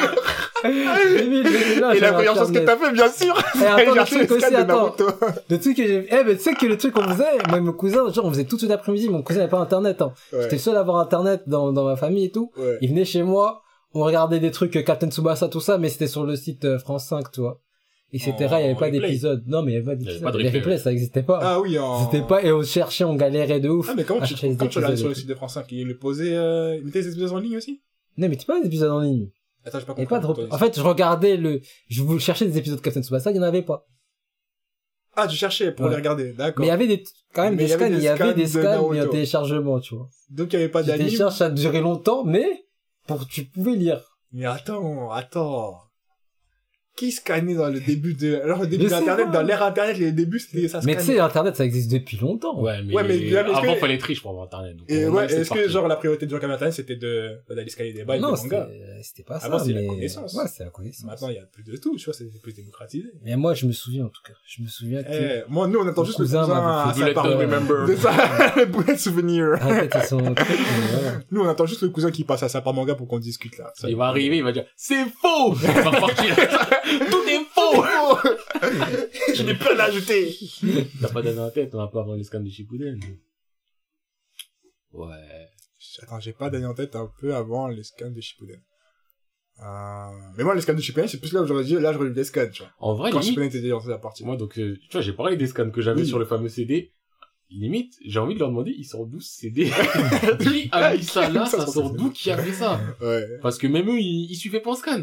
2000, 0.63 1.43
2001, 1.43 1.91
Et 1.91 1.99
la 1.99 2.13
première 2.13 2.35
chose 2.35 2.51
que 2.51 2.59
t'as 2.59 2.77
fait, 2.77 2.91
bien 2.91 3.09
sûr, 3.09 3.35
Et 3.37 3.57
c'est 3.57 3.65
attends, 3.67 3.95
le 3.95 4.05
truc 4.05 4.31
aussi, 4.31 4.45
attends. 4.55 4.83
Naruto. 4.97 5.07
Le 5.49 5.59
truc 5.59 5.77
que 5.77 5.87
j'ai, 5.87 6.07
eh, 6.11 6.23
mais 6.25 6.35
tu 6.35 6.41
sais 6.43 6.53
que 6.53 6.65
le 6.65 6.77
truc 6.77 6.93
qu'on 6.93 7.03
faisait, 7.09 7.37
moi 7.49 7.57
et 7.57 7.61
mon 7.61 7.71
cousin, 7.73 8.11
genre, 8.11 8.25
on 8.25 8.29
faisait 8.31 8.43
toute 8.45 8.61
l'après-midi, 8.63 9.09
mon 9.09 9.21
cousin 9.23 9.39
n'avait 9.39 9.49
pas 9.49 9.59
internet, 9.59 10.01
hein. 10.01 10.13
Ouais, 10.33 10.43
J'étais 10.43 10.57
seul 10.57 10.75
à 10.75 10.81
avoir 10.81 10.97
internet 10.99 11.43
dans, 11.47 11.71
dans 11.71 11.85
ma 11.85 11.95
famille 11.95 12.25
et 12.25 12.31
tout. 12.31 12.51
ouais. 12.57 12.77
Il 12.81 12.89
venait 12.89 13.05
chez 13.05 13.23
moi, 13.23 13.61
on 13.93 14.03
regardait 14.03 14.39
des 14.39 14.51
trucs 14.51 14.75
euh, 14.75 14.83
Captain 14.83 15.09
Tsubasa, 15.09 15.47
tout 15.47 15.59
ça, 15.61 15.77
mais 15.77 15.89
c'était 15.89 16.07
sur 16.07 16.25
le 16.25 16.35
site 16.35 16.65
euh, 16.65 16.79
France 16.79 17.05
5, 17.07 17.31
tu 17.31 17.41
vois. 17.41 17.59
Etc. 18.13 18.33
il 18.39 18.43
y 18.43 18.45
avait 18.53 18.75
pas 18.75 18.89
d'épisode. 18.91 19.43
Non, 19.47 19.61
mais 19.63 19.71
il 19.71 19.75
y 19.75 19.77
avait 19.77 19.85
pas 19.85 19.91
avait 19.91 19.99
d'épisode. 19.99 20.21
pas 20.23 20.31
de 20.31 20.37
Les 20.39 20.45
replay, 20.45 20.59
replays, 20.59 20.77
ça 20.77 20.91
existait 20.91 21.23
pas. 21.23 21.39
Ah 21.41 21.59
oui, 21.61 21.79
en... 21.79 22.03
C'était 22.11 22.25
pas, 22.25 22.43
et 22.43 22.51
on 22.51 22.61
cherchait, 22.61 23.03
on 23.05 23.15
galérait 23.15 23.59
de 23.61 23.69
ouf. 23.69 23.87
Ah, 23.89 23.93
mais 23.95 24.03
comment 24.03 24.21
tu, 24.25 24.33
les 24.33 24.55
comment 24.57 24.69
tu 24.69 24.77
regardes 24.79 24.93
épisodes 24.93 24.97
sur 24.97 25.07
le 25.09 25.15
site 25.15 25.27
de 25.27 25.35
France 25.35 25.53
5 25.53 25.65
Il 25.71 25.87
le 25.87 25.97
posait, 25.97 26.35
euh, 26.35 26.75
il 26.77 26.83
mettait 26.85 27.01
des 27.03 27.11
épisodes 27.11 27.31
en 27.31 27.39
ligne 27.39 27.55
aussi? 27.57 27.81
Non, 28.17 28.27
mais 28.27 28.35
tu 28.35 28.45
pas 28.45 28.59
des 28.59 28.67
épisodes 28.67 28.91
en 28.91 28.99
ligne. 28.99 29.29
Attends, 29.63 29.79
j'ai 29.79 29.85
pas 29.85 29.93
Il 29.97 30.03
y 30.03 30.07
compris. 30.07 30.15
avait 30.25 30.33
pas 30.33 30.41
de. 30.41 30.53
En 30.53 30.57
fait, 30.57 30.75
je 30.75 30.81
regardais 30.81 31.37
le, 31.37 31.61
je 31.87 32.01
voulais 32.03 32.19
chercher 32.19 32.45
des 32.47 32.57
épisodes 32.57 32.81
Captain 32.81 33.01
Tsubasa, 33.01 33.31
il 33.31 33.37
y 33.37 33.39
en 33.39 33.43
avait 33.43 33.61
pas. 33.61 33.85
Ah, 35.15 35.27
tu 35.27 35.35
cherchais 35.35 35.71
pour 35.71 35.85
Ouais. 35.85 35.91
les 35.91 35.97
regarder, 35.97 36.33
d'accord. 36.33 36.59
Mais 36.61 36.65
il 36.67 36.69
y 36.69 36.71
avait 36.71 36.87
des, 36.87 37.03
quand 37.33 37.43
même 37.43 37.55
Mais 37.55 37.65
des 37.65 37.69
il 37.69 37.69
y 37.69 37.73
avait 37.73 37.85
scans, 37.85 37.91
des 37.95 37.97
il 37.99 38.03
y 38.03 38.07
avait 38.07 38.33
des 38.33 38.47
scans 38.47 38.59
de 38.61 38.65
mais 38.65 38.75
en 38.77 38.93
Naruto. 38.93 39.11
téléchargement, 39.11 39.79
tu 39.79 39.95
vois. 39.95 40.09
Donc 40.29 40.51
il 40.51 40.55
y 40.55 40.59
avait 40.63 40.69
pas 40.69 40.83
d'anime. 40.83 41.05
télécharges, 41.05 41.35
ça 41.35 41.49
durait 41.49 41.81
longtemps, 41.81 42.23
mais, 42.25 42.65
pour, 43.07 43.27
tu 43.27 43.45
pouvais 43.45 43.75
lire. 43.75 44.01
Mais 44.33 44.45
attends, 44.45 45.11
attends. 45.11 45.77
Qui 47.01 47.11
scannait 47.11 47.55
dans 47.55 47.67
le 47.69 47.79
début 47.79 48.13
de, 48.13 48.35
alors 48.43 48.59
le 48.61 48.67
début 48.67 48.85
d'internet, 48.85 49.31
dans 49.31 49.41
l'ère 49.41 49.63
internet, 49.63 49.97
les 49.97 50.11
débuts, 50.11 50.37
c'était, 50.37 50.67
ça 50.67 50.81
Mais 50.83 50.95
tu 50.97 51.01
sais, 51.01 51.19
Internet, 51.19 51.55
ça 51.55 51.65
existe 51.65 51.89
depuis 51.89 52.15
longtemps. 52.17 52.61
Ouais, 52.61 52.83
mais, 52.83 52.93
Ouais, 52.93 53.03
mais 53.03 53.17
là, 53.17 53.39
avant, 53.39 53.73
que- 53.73 53.79
fallait 53.79 53.97
tricher 53.97 54.21
pour 54.21 54.29
avoir 54.29 54.45
internet. 54.45 54.75
Donc, 54.77 54.85
Et 54.87 55.07
ouais, 55.07 55.25
est-ce 55.25 55.49
que 55.49 55.67
genre 55.67 55.87
la 55.87 55.95
priorité 55.95 56.27
de 56.27 56.31
gens 56.31 56.37
avaient 56.37 56.53
internet 56.53 56.75
c'était 56.75 56.97
de 56.97 57.39
d'aller 57.49 57.71
scanner 57.71 57.91
des 57.91 58.03
bails 58.03 58.19
non, 58.19 58.33
des 58.33 58.41
mangas 58.43 58.67
c'était 58.69 59.01
c'était 59.01 59.23
pas 59.23 59.39
ça. 59.39 59.47
Avant, 59.47 59.57
c'est 59.57 59.73
la 59.73 59.83
connaissance. 59.83 60.35
Ouais, 60.35 60.43
c'est 60.47 60.63
la 60.63 60.69
connaissance. 60.69 61.05
Maintenant 61.05 61.29
il 61.29 61.35
y 61.37 61.39
a 61.39 61.45
plus 61.51 61.63
de 61.63 61.75
tout, 61.75 61.95
tu 61.97 62.05
vois, 62.05 62.13
c'est 62.13 62.25
plus 62.39 62.53
démocratisé. 62.53 63.07
Mais 63.23 63.35
moi, 63.35 63.55
je 63.55 63.65
me 63.65 63.71
souviens, 63.71 64.05
en 64.05 64.09
tout 64.09 64.21
cas. 64.23 64.33
Je 64.45 64.61
me 64.61 64.67
souviens 64.67 65.01
que... 65.01 65.09
Eh, 65.11 65.43
moi 65.49 65.67
nous 65.67 65.79
on 65.79 65.87
attend 65.87 66.03
juste 66.03 66.19
le 66.19 66.25
cousin 66.25 66.43
à 66.43 66.93
sa 66.95 67.13
part. 67.13 67.25
euh. 67.25 67.87
C'est 67.87 67.97
ça, 67.97 68.53
le 68.57 68.65
bullet 68.65 68.95
souvenir. 68.95 69.57
Voilà. 69.59 69.87
Nous 71.31 71.41
on 71.41 71.49
attend 71.49 71.65
juste 71.65 71.81
le 71.81 71.89
cousin 71.89 72.11
qui 72.11 72.25
passe 72.25 72.43
à 72.43 72.49
sa 72.49 72.61
part 72.61 72.75
manga 72.75 72.93
pour 72.93 73.07
qu'on 73.07 73.17
discute 73.17 73.57
là. 73.57 73.73
Il 73.87 73.95
va 73.95 74.05
arriver, 74.05 74.37
il 74.37 74.43
va 74.43 74.51
dire, 74.51 74.65
c'est 74.75 75.05
faux! 75.19 75.55
Tout 76.99 77.23
est 77.27 77.45
faux! 77.53 77.83
Je 79.35 79.43
n'ai 79.43 79.53
plus 79.55 79.69
rien 79.69 79.79
à 79.79 79.83
ajouter. 79.85 80.35
T'as 81.01 81.09
pas 81.09 81.21
d'année 81.21 81.39
en 81.39 81.49
tête, 81.49 81.73
on 81.73 81.77
va 81.77 81.87
pas 81.87 82.01
avant 82.01 82.15
les 82.15 82.23
scans 82.23 82.39
de 82.39 82.49
Shippuden. 82.49 82.99
Ouais. 84.93 85.47
Attends, 86.03 86.19
j'ai 86.19 86.33
pas 86.33 86.49
d'année 86.49 86.65
en 86.65 86.73
tête 86.73 86.95
un 86.95 87.09
peu 87.19 87.35
avant 87.35 87.67
les 87.67 87.83
scans 87.83 88.09
de 88.11 88.21
Shippuden. 88.21 88.61
Euh... 89.59 90.07
Mais 90.37 90.43
moi 90.43 90.55
les 90.55 90.61
scans 90.61 90.73
de 90.73 90.81
Shippuden 90.81 91.07
c'est 91.07 91.19
plus 91.19 91.33
là 91.33 91.41
où 91.41 91.45
j'aurais 91.45 91.63
dit, 91.63 91.73
là 91.73 91.93
j'aurais 91.93 92.07
eu 92.07 92.13
des 92.13 92.23
scans, 92.23 92.49
tu 92.51 92.63
vois. 92.63 92.71
En 92.79 92.95
vrai, 92.95 93.11
Quand 93.11 93.19
limite, 93.19 93.29
Shippuden 93.29 93.49
était 93.49 93.61
déjà 93.61 93.73
lancé 93.75 93.89
la 93.89 93.97
partie. 93.99 94.23
moi, 94.25 94.35
donc, 94.37 94.57
euh, 94.59 94.75
tu 94.81 94.91
vois, 94.91 95.01
j'ai 95.01 95.13
parlé 95.13 95.35
des 95.37 95.47
scans 95.47 95.69
que 95.69 95.81
j'avais 95.81 96.01
Oui. 96.01 96.07
sur 96.07 96.19
le 96.19 96.25
fameux 96.25 96.49
CD. 96.49 96.93
Limite, 97.49 97.95
j'ai 98.05 98.19
envie 98.19 98.33
de 98.33 98.39
leur 98.39 98.47
demander, 98.49 98.71
ils 98.71 98.85
sortent 98.85 99.09
d'où 99.09 99.19
ce 99.19 99.39
CD? 99.39 99.65
qui 100.39 100.69
a 100.71 100.95
mis 100.95 101.03
ça 101.03 101.29
là? 101.29 101.45
Ça 101.47 101.67
sort 101.67 101.91
d'où? 101.93 102.09
Qui 102.11 102.31
a 102.31 102.37
fait 102.37 102.53
ça? 102.53 102.79
Ouais. 103.01 103.25
Parce 103.41 103.57
que 103.57 103.67
même 103.67 103.89
eux, 103.89 103.99
ils, 103.99 104.31
ils 104.31 104.35
suivaient 104.35 104.61
pas 104.61 104.71
en 104.71 104.75
scan. 104.75 105.01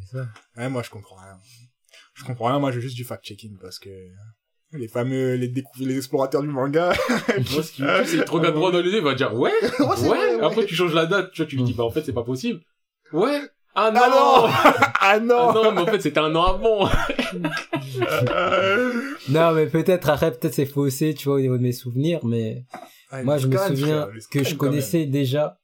C'est 0.00 0.18
ça. 0.18 0.28
Ouais, 0.56 0.68
moi, 0.68 0.82
je 0.82 0.90
comprends 0.90 1.16
rien. 1.16 1.38
Je 2.14 2.24
comprends 2.24 2.46
rien, 2.46 2.58
moi, 2.58 2.72
j'ai 2.72 2.80
juste 2.80 2.96
du 2.96 3.04
fact-checking 3.04 3.58
parce 3.60 3.78
que 3.78 3.90
les 4.72 4.88
fameux, 4.88 5.34
les 5.34 5.52
les 5.80 5.96
explorateurs 5.96 6.42
du 6.42 6.48
manga. 6.48 6.92
Moi, 7.08 7.62
ce 7.62 7.72
qui 7.72 7.82
me 7.82 8.04
c'est 8.04 8.28
regardes 8.28 8.54
droit 8.54 8.72
dans 8.72 8.80
les 8.80 8.90
yeux, 8.90 8.98
il 8.98 9.04
va 9.04 9.14
dire, 9.14 9.34
ouais, 9.34 9.52
ouais. 9.62 9.86
vrai, 9.86 10.08
ouais. 10.36 10.40
Après, 10.42 10.66
tu 10.66 10.74
changes 10.74 10.94
la 10.94 11.06
date, 11.06 11.30
tu 11.30 11.42
vois, 11.42 11.46
tu 11.48 11.56
lui 11.56 11.62
dis, 11.62 11.72
bah, 11.72 11.84
en 11.84 11.90
fait, 11.90 12.02
c'est 12.04 12.12
pas 12.12 12.24
possible. 12.24 12.60
Ouais. 13.12 13.40
Ah 13.74 13.90
non! 13.90 14.00
Ah 15.08 15.20
non! 15.20 15.36
ah 15.38 15.48
Ah 15.48 15.52
non! 15.54 15.64
non, 15.64 15.72
mais 15.72 15.80
en 15.82 15.86
fait, 15.86 16.00
c'était 16.00 16.18
un 16.18 16.34
an 16.34 16.44
avant. 16.44 16.88
Non, 19.28 19.52
mais 19.52 19.66
peut-être, 19.66 20.08
après, 20.08 20.32
peut-être 20.32 20.54
c'est 20.54 20.66
faussé, 20.66 21.14
tu 21.14 21.28
vois, 21.28 21.36
au 21.36 21.40
niveau 21.40 21.56
de 21.56 21.62
mes 21.62 21.72
souvenirs, 21.72 22.24
mais 22.24 22.64
Ah, 23.10 23.22
moi, 23.22 23.38
je 23.38 23.46
me 23.46 23.56
souviens 23.56 24.08
que 24.30 24.42
je 24.42 24.54
connaissais 24.56 25.06
déjà, 25.06 25.58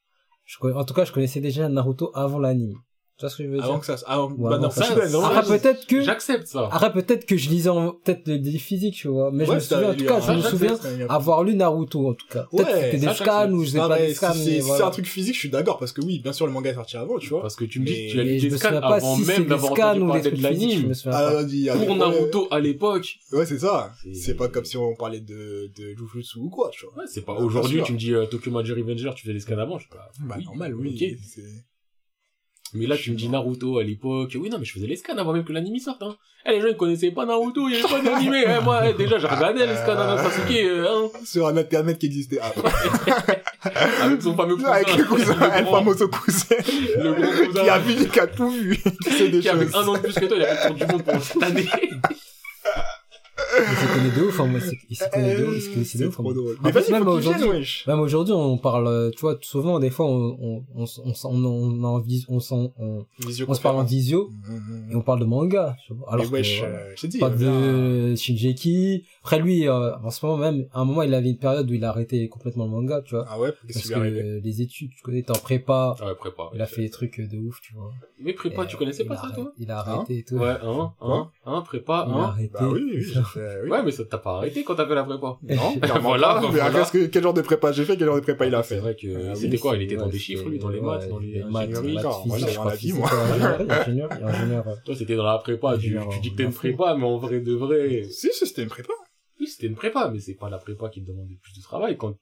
je 0.44 0.58
en 0.64 0.84
tout 0.84 0.94
cas, 0.94 1.04
je 1.04 1.12
connaissais 1.12 1.40
déjà 1.40 1.68
Naruto 1.68 2.12
avant 2.14 2.38
l'anime. 2.38 2.76
Tu 3.18 3.26
vois 3.26 3.30
ce 3.30 3.36
que 3.36 3.44
je 3.44 3.48
veux 3.50 3.56
dire? 3.56 3.64
Avant 3.66 3.78
que 3.78 3.86
ça, 3.86 3.96
avant, 4.06 4.30
Ouais, 4.32 4.50
bah, 4.50 4.58
non, 4.58 4.70
ça- 4.70 4.94
vraiment. 4.94 5.24
Après, 5.26 5.58
peut-être 5.58 5.86
que, 5.86 6.00
J'accepte 6.02 6.46
ça. 6.46 6.68
après, 6.72 6.92
peut-être 6.92 7.24
que 7.26 7.36
je 7.36 7.50
lisais 7.50 7.68
en, 7.68 7.92
peut-être 7.92 8.24
des 8.28 8.58
physiques, 8.58 8.94
tu 8.94 9.08
vois, 9.08 9.30
mais 9.30 9.44
je 9.46 9.52
me 9.52 9.60
ça, 9.60 9.76
souviens, 9.76 9.90
en 9.92 9.94
tout 9.94 10.04
cas, 10.06 10.20
je 10.20 10.32
me 10.32 10.40
ça, 10.42 10.50
souviens 10.50 10.76
ça, 10.76 10.88
avoir 11.08 11.44
lu 11.44 11.54
Naruto, 11.54 12.08
en 12.08 12.14
tout 12.14 12.26
cas. 12.26 12.48
Peut-être 12.50 12.66
Ouais, 12.66 12.72
que 12.72 12.80
c'était 12.80 12.96
des 12.98 13.06
ça, 13.06 13.14
scans 13.14 13.52
ou 13.52 13.62
je 13.64 13.68
sais 13.70 13.78
Ah, 13.80 13.88
pas 13.88 13.98
des 13.98 14.14
scans, 14.14 14.32
si 14.32 14.44
c'est 14.54 14.58
voilà. 14.60 14.86
un 14.86 14.90
truc 14.90 15.06
physique, 15.06 15.34
je 15.34 15.38
suis 15.40 15.50
d'accord 15.50 15.78
parce 15.78 15.92
que 15.92 16.00
oui, 16.00 16.18
bien 16.20 16.32
sûr, 16.32 16.46
le 16.46 16.52
manga 16.52 16.70
est 16.70 16.74
sorti 16.74 16.96
avant, 16.96 17.18
tu 17.18 17.28
vois. 17.28 17.42
Parce 17.42 17.54
que 17.54 17.64
tu 17.64 17.80
me 17.80 17.86
dis 17.86 18.06
que 18.06 18.12
tu 18.12 18.20
as 18.20 18.24
lu 18.24 18.38
des 18.38 18.56
scans 18.56 18.76
avant 18.82 19.16
même 19.18 19.46
d'avoir 19.46 19.72
scans 19.74 19.88
entendu 19.90 20.06
parler 20.06 20.30
de 20.30 20.42
l'anime. 20.42 20.92
Ah, 21.06 21.42
Pour 21.86 21.96
Naruto 21.96 22.48
à 22.50 22.58
l'époque. 22.60 23.18
Ouais, 23.32 23.46
c'est 23.46 23.58
ça. 23.58 23.92
C'est- 24.14 24.34
pas 24.34 24.48
comme 24.48 24.64
si 24.64 24.76
on 24.78 24.94
parlait 24.96 25.20
de, 25.20 25.70
de 25.76 25.94
Jujutsu 25.94 26.38
ou 26.38 26.48
quoi, 26.48 26.70
tu 26.72 26.86
vois. 26.86 27.02
Ouais, 27.02 27.04
c'est 27.06 27.20
pas 27.24 27.36
Ah, 27.38 27.42
aujourd'hui, 27.42 27.82
tu 27.84 27.92
me 27.92 27.98
dis 27.98 28.14
euh, 28.14 28.24
Tokyo 28.26 28.50
Magic 28.50 28.74
Revenger, 28.74 29.10
tu 29.14 29.26
fais 29.26 29.32
des 29.34 29.40
scans 29.40 29.58
avant, 29.58 29.78
je 29.78 29.84
sais 29.84 29.90
pas. 29.94 30.10
Bah, 30.26 30.38
normal, 30.42 30.74
oui. 30.74 31.18
Mais 32.74 32.86
là, 32.86 32.96
tu 32.96 33.10
me 33.10 33.16
dis 33.16 33.28
Naruto 33.28 33.78
à 33.78 33.82
l'époque. 33.82 34.36
Oui, 34.40 34.48
non, 34.48 34.58
mais 34.58 34.64
je 34.64 34.72
faisais 34.72 34.86
les 34.86 34.96
scans 34.96 35.16
avant 35.16 35.32
même 35.32 35.44
que 35.44 35.52
l'anime 35.52 35.78
sorte, 35.78 36.02
hein. 36.02 36.16
Eh, 36.46 36.52
les 36.52 36.60
gens, 36.60 36.68
ils 36.68 36.76
connaissaient 36.76 37.10
pas 37.10 37.26
Naruto, 37.26 37.68
il 37.68 37.74
y 37.74 37.78
avait 37.78 37.88
pas 37.88 38.00
d'animé. 38.00 38.44
Eh, 38.46 38.64
moi, 38.64 38.88
eh, 38.88 38.94
déjà, 38.94 39.18
j'ai 39.18 39.26
regardé 39.26 39.66
les 39.66 39.76
scans 39.76 39.98
à 39.98 40.16
Sasuke, 40.18 40.56
euh, 40.56 40.88
hein. 40.88 41.10
Sur 41.24 41.46
un 41.48 41.56
internet 41.56 41.98
qui 41.98 42.06
existait 42.06 42.40
avant. 42.40 42.62
Avec 44.02 44.22
son 44.22 44.34
fameux 44.34 44.56
cousin. 44.56 44.70
Avec 44.70 44.96
le 44.96 45.04
cousin, 45.04 45.34
le 45.34 45.64
famoso 45.66 46.08
cousin. 46.08 46.56
le 46.98 47.12
gros 47.12 47.46
cousin. 47.46 47.62
Qui 47.62 47.68
a 47.68 47.78
vu, 47.78 48.08
qui 48.08 48.20
a 48.20 48.26
tout 48.26 48.50
vu. 48.50 48.76
Qui 49.04 49.10
sait 49.10 49.28
des 49.28 49.40
qui 49.40 49.48
avait 49.48 49.66
choses. 49.66 49.76
un 49.76 49.88
an 49.88 49.92
de 49.94 49.98
plus 49.98 50.14
que 50.14 50.24
toi, 50.24 50.36
il 50.36 50.42
a 50.42 50.56
fait 50.56 50.68
le 50.70 50.74
tour 50.76 50.86
du 50.86 50.92
monde 50.92 51.02
pendant 51.04 51.20
cette 51.20 51.42
année. 51.42 51.68
Il 53.70 53.76
se 53.76 53.92
connaît 53.92 54.10
de 54.10 54.22
ouf, 54.22 54.40
hein, 54.40 54.46
moi, 54.46 54.60
c'est- 54.60 54.78
il 54.88 54.96
se 54.96 55.08
connaît 55.10 55.36
de 55.36 55.44
ouf, 55.44 55.54
il 55.56 55.60
se 55.60 55.68
connaît 55.70 55.80
de 55.82 55.84
C'est 55.88 56.04
ouf. 56.06 56.14
trop 56.14 56.30
hein. 56.30 56.34
drôle. 56.34 56.56
Mais 56.62 56.70
vas-y, 56.70 56.92
même 56.92 57.06
aujourd'hui- 57.08 57.48
wesh. 57.48 57.86
Même 57.86 58.00
aujourd'hui, 58.00 58.34
on 58.34 58.58
parle, 58.58 58.86
euh, 58.88 59.10
tu 59.10 59.20
vois, 59.20 59.36
souvent, 59.42 59.78
des 59.78 59.90
fois, 59.90 60.06
on, 60.06 60.36
on, 60.40 60.64
on, 60.74 60.84
s- 60.84 61.00
on, 61.04 61.12
on, 61.28 61.84
on, 61.84 62.02
on, 62.28 62.40
s'en- 62.40 62.72
on, 62.78 63.06
on 63.48 63.54
se 63.54 63.60
parle 63.60 63.76
en 63.76 63.84
visio, 63.84 64.30
et 64.90 64.94
on 64.96 65.02
parle 65.02 65.20
de 65.20 65.24
manga, 65.24 65.76
tu 65.86 65.92
vois. 65.94 66.12
Alors 66.12 66.30
wesh, 66.32 66.60
que, 66.60 66.64
euh, 66.66 66.92
je 66.96 67.00
t'ai 67.02 67.08
dit. 67.08 67.16
on 67.18 67.20
parle 67.20 67.38
euh, 67.42 68.10
de 68.10 68.14
Shinjeki. 68.16 69.04
Après, 69.22 69.38
lui, 69.38 69.68
euh, 69.68 69.96
en 69.98 70.10
ce 70.10 70.24
moment 70.24 70.38
même, 70.38 70.66
à 70.72 70.80
un 70.80 70.84
moment, 70.84 71.02
il 71.02 71.12
avait 71.14 71.30
une 71.30 71.38
période 71.38 71.70
où 71.70 71.74
il 71.74 71.84
a 71.84 71.90
arrêté 71.90 72.28
complètement 72.28 72.64
le 72.64 72.70
manga, 72.70 73.00
tu 73.02 73.14
vois. 73.14 73.26
Ah 73.28 73.38
ouais, 73.38 73.52
Parce 73.72 73.88
que 73.88 73.94
euh, 73.94 74.40
les 74.42 74.62
études, 74.62 74.90
tu 74.96 75.02
connais, 75.02 75.22
t'es 75.22 75.30
en 75.30 75.34
prépa, 75.40 75.94
Ouais, 76.00 76.14
prépa. 76.14 76.50
il 76.54 76.60
a 76.60 76.66
fait 76.66 76.82
des 76.82 76.90
trucs 76.90 77.20
de 77.20 77.38
ouf, 77.38 77.60
tu 77.62 77.74
vois. 77.74 77.92
Mais 78.20 78.32
prépa, 78.32 78.66
tu 78.66 78.76
connaissais 78.76 79.04
pas 79.04 79.16
ça, 79.16 79.30
toi? 79.34 79.52
Il 79.58 79.70
a 79.70 79.78
arrêté 79.80 80.18
et 80.18 80.24
tout. 80.24 80.36
Ouais, 80.36 80.48
hein, 80.62 80.92
hein, 81.00 81.30
hein, 81.44 81.62
prépa, 81.62 82.06
Il 82.08 82.12
a 82.12 82.16
hein? 82.16 82.22
arrêté. 82.24 82.54
Oui, 83.36 83.42
oui. 83.64 83.70
Ouais, 83.70 83.82
mais 83.82 83.90
ça 83.92 84.04
t'a 84.04 84.18
pas 84.18 84.36
arrêté 84.38 84.64
quand 84.64 84.74
t'as 84.74 84.86
fait 84.86 84.94
la 84.94 85.04
prépa. 85.04 85.38
Non, 85.42 85.74
Voilà, 85.80 85.98
voilà. 86.00 86.40
Mais 86.52 86.60
voilà. 86.60 86.84
que, 86.92 87.06
quel 87.06 87.22
genre 87.22 87.34
de 87.34 87.42
prépa 87.42 87.72
j'ai 87.72 87.84
fait, 87.84 87.96
quel 87.96 88.06
genre 88.06 88.16
de 88.16 88.20
prépa 88.20 88.46
il 88.46 88.54
a 88.54 88.62
C'est 88.62 88.74
fait. 88.76 88.80
vrai 88.80 88.94
que 88.96 89.06
Ah 89.28 89.32
oui, 89.34 89.36
c'était 89.36 89.58
quoi? 89.58 89.74
Il 89.74 89.78
c'est- 89.78 89.84
était 89.84 89.96
dans 89.96 90.08
des 90.08 90.18
chiffres, 90.18 90.48
lui, 90.48 90.58
dans 90.58 90.68
les 90.68 90.80
maths, 90.80 91.02
ouais, 91.02 91.08
dans 91.08 91.18
les 91.18 91.42
maths, 91.44 91.70
moi, 92.26 92.36
à 92.36 92.38
dire, 92.38 92.72
physique, 92.76 92.94
moi. 92.98 93.10
ingénieur, 94.20 94.64
Toi, 94.84 94.94
c'était 94.96 95.16
dans 95.16 95.24
la 95.24 95.38
prépa, 95.38 95.78
tu, 95.78 95.98
dis 96.20 96.30
que 96.32 96.36
t'es 96.36 96.44
une 96.44 96.52
prépa, 96.52 96.94
mais 96.96 97.04
en 97.04 97.18
vrai 97.18 97.40
de 97.40 97.54
vrai, 97.54 98.04
Si, 98.10 98.30
si, 98.32 98.46
c'était 98.46 98.62
une 98.62 98.68
prépa. 98.68 98.92
oui, 99.40 99.46
c'était 99.46 99.66
une 99.66 99.74
prépa, 99.74 100.10
mais 100.12 100.18
c'est 100.20 100.34
pas 100.34 100.48
la 100.50 100.58
prépa 100.58 100.88
qui 100.88 101.02
te 101.02 101.08
demande 101.10 101.28
le 101.30 101.36
plus 101.36 101.54
de 101.56 101.62
travail. 101.62 101.96
Quand, 101.96 102.14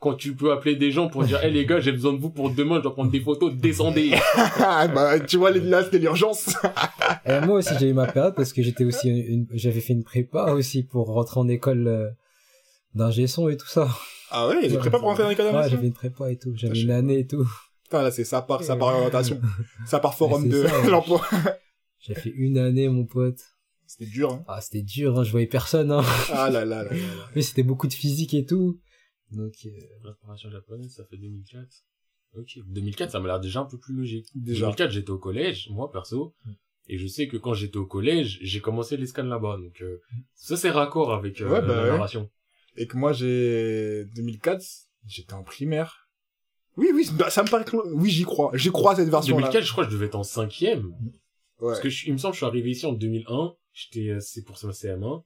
quand 0.00 0.14
tu 0.14 0.34
peux 0.34 0.52
appeler 0.52 0.76
des 0.76 0.90
gens 0.92 1.08
pour 1.08 1.24
dire, 1.24 1.42
hé 1.44 1.50
les 1.50 1.66
gars, 1.66 1.80
j'ai 1.80 1.92
besoin 1.92 2.12
de 2.12 2.18
vous 2.18 2.30
pour 2.30 2.50
demain, 2.50 2.76
je 2.76 2.82
dois 2.82 2.94
prendre 2.94 3.10
des 3.10 3.20
photos, 3.20 3.52
descendez. 3.54 4.12
Ah, 4.60 4.86
bah, 4.88 5.18
tu 5.20 5.36
vois, 5.36 5.50
là, 5.50 5.82
c'était 5.84 5.98
l'urgence. 5.98 6.50
Et 7.26 7.40
moi 7.40 7.56
aussi, 7.58 7.74
j'ai 7.80 7.88
eu 7.88 7.92
ma 7.94 8.06
période 8.06 8.34
parce 8.34 8.52
que 8.52 8.62
j'étais 8.62 8.84
aussi 8.84 9.08
une, 9.08 9.16
une- 9.16 9.46
j'avais 9.52 9.80
fait 9.80 9.92
une 9.94 10.04
prépa 10.04 10.52
aussi 10.52 10.82
pour 10.82 11.06
rentrer 11.08 11.40
en 11.40 11.48
école 11.48 11.86
euh, 11.88 12.08
d'ingé 12.94 13.26
son 13.26 13.48
et 13.48 13.56
tout 13.56 13.66
ça. 13.66 13.88
Ah 14.30 14.46
ouais, 14.48 14.56
il 14.62 14.72
est 14.74 14.78
prépa 14.78 14.98
pour 14.98 15.08
rentrer 15.08 15.22
dans 15.24 15.28
les 15.30 15.34
Ouais, 15.36 15.44
cadavres. 15.44 15.68
j'avais 15.68 15.86
une 15.86 15.92
prépa 15.94 16.30
et 16.30 16.36
tout. 16.36 16.52
J'avais 16.54 16.80
une 16.80 16.90
année 16.90 17.20
et 17.20 17.26
tout. 17.26 17.48
Putain, 17.84 18.02
là, 18.02 18.10
c'est 18.10 18.24
ça 18.24 18.42
part, 18.42 18.62
ça 18.62 18.76
part 18.76 18.88
orientation. 18.94 19.40
Ça 19.86 19.98
part 20.00 20.14
forum 20.18 20.48
de 20.48 20.62
ouais. 20.64 20.90
l'emploi. 20.90 21.22
J'ai 22.00 22.14
fait 22.14 22.30
une 22.36 22.58
année, 22.58 22.88
mon 22.88 23.04
pote. 23.06 23.40
C'était 23.86 24.10
dur, 24.10 24.30
hein. 24.32 24.44
Ah, 24.46 24.60
c'était 24.60 24.82
dur, 24.82 25.18
hein, 25.18 25.24
je 25.24 25.30
voyais 25.30 25.46
personne, 25.46 25.90
hein. 25.90 26.02
Ah 26.30 26.50
là 26.50 26.64
là 26.66 26.84
là 26.84 26.90
là 26.90 26.90
là. 26.92 27.24
Mais 27.34 27.40
c'était 27.40 27.62
beaucoup 27.62 27.86
de 27.86 27.94
physique 27.94 28.34
et 28.34 28.44
tout. 28.44 28.78
Euh, 29.36 29.50
Préparation 30.02 30.50
japonaise, 30.50 30.94
ça 30.94 31.04
fait 31.04 31.16
2004. 31.16 31.66
Ok. 32.36 32.58
2004, 32.66 33.10
ça 33.12 33.20
m'a 33.20 33.28
l'air 33.28 33.40
déjà 33.40 33.60
un 33.60 33.64
peu 33.64 33.78
plus 33.78 33.94
logique. 33.94 34.26
Déjà. 34.34 34.66
2004, 34.66 34.90
j'étais 34.90 35.10
au 35.10 35.18
collège, 35.18 35.68
moi, 35.70 35.90
perso. 35.90 36.34
Et 36.88 36.96
je 36.98 37.06
sais 37.06 37.28
que 37.28 37.36
quand 37.36 37.52
j'étais 37.54 37.76
au 37.76 37.86
collège, 37.86 38.38
j'ai 38.42 38.60
commencé 38.60 38.96
les 38.96 39.06
scans 39.06 39.22
là-bas. 39.24 39.58
Donc, 39.58 39.80
euh, 39.82 40.00
ça, 40.34 40.56
c'est 40.56 40.70
raccord 40.70 41.12
avec 41.12 41.40
euh, 41.40 41.48
Ouais, 41.50 41.60
bah 41.60 41.66
la 41.76 41.82
ouais. 41.84 41.88
narration. 41.90 42.30
Et 42.76 42.86
que 42.86 42.96
moi, 42.96 43.12
j'ai, 43.12 44.04
2004, 44.14 44.64
j'étais 45.06 45.34
en 45.34 45.42
primaire. 45.42 46.08
Oui, 46.76 46.88
oui, 46.94 47.08
bah, 47.14 47.28
ça 47.28 47.42
me 47.42 47.48
paraît, 47.48 47.64
oui, 47.92 48.08
j'y 48.08 48.22
crois. 48.24 48.50
J'y 48.54 48.70
crois 48.70 48.92
à 48.92 48.96
cette 48.96 49.08
version-là. 49.08 49.48
2004, 49.48 49.64
je 49.66 49.72
crois 49.72 49.84
que 49.84 49.90
je 49.90 49.96
devais 49.96 50.06
être 50.06 50.14
en 50.14 50.22
cinquième. 50.22 50.86
Ouais. 50.86 51.68
Parce 51.72 51.80
que 51.80 51.88
je- 51.90 52.06
il 52.06 52.12
me 52.12 52.18
semble 52.18 52.32
que 52.32 52.36
je 52.36 52.38
suis 52.38 52.46
arrivé 52.46 52.70
ici 52.70 52.86
en 52.86 52.92
2001. 52.92 53.54
J'étais, 53.72 54.10
euh, 54.10 54.20
c'est 54.20 54.42
pour 54.44 54.56
ma 54.62 54.72
CM1. 54.72 55.24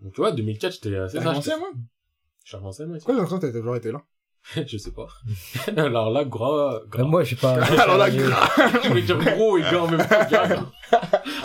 Donc, 0.00 0.12
tu 0.14 0.20
vois, 0.20 0.32
2004, 0.32 0.74
j'étais 0.74 0.94
assez 0.96 1.18
T'as 1.18 1.24
sage. 2.50 2.60
commencé, 2.60 2.60
moi? 2.60 2.64
Je 2.64 2.64
suis 2.64 2.82
arrivé 2.82 2.86
en 2.86 2.86
CM1 2.86 2.96
ici. 2.96 3.04
Pourquoi 3.06 3.14
j'ai 3.14 3.20
l'impression 3.20 3.38
que 3.38 3.46
t'as 3.46 3.52
toujours 3.58 3.76
été 3.76 3.92
là? 3.92 4.02
Je 4.66 4.76
sais 4.76 4.90
pas. 4.90 5.06
Alors 5.76 6.10
là, 6.10 6.24
gras, 6.24 6.80
gras. 6.88 7.04
moi, 7.04 7.22
j'ai 7.24 7.36
pas. 7.36 7.52
Alors 7.78 7.96
là, 7.98 8.10
moi, 8.10 8.36
Je 8.82 8.88
voulais 8.88 9.02
dire 9.02 9.18
gros 9.18 9.56
et 9.58 9.62
gras 9.62 9.78
en 9.80 9.88
même 9.88 10.06
temps. 10.06 10.26
gras. 10.30 10.66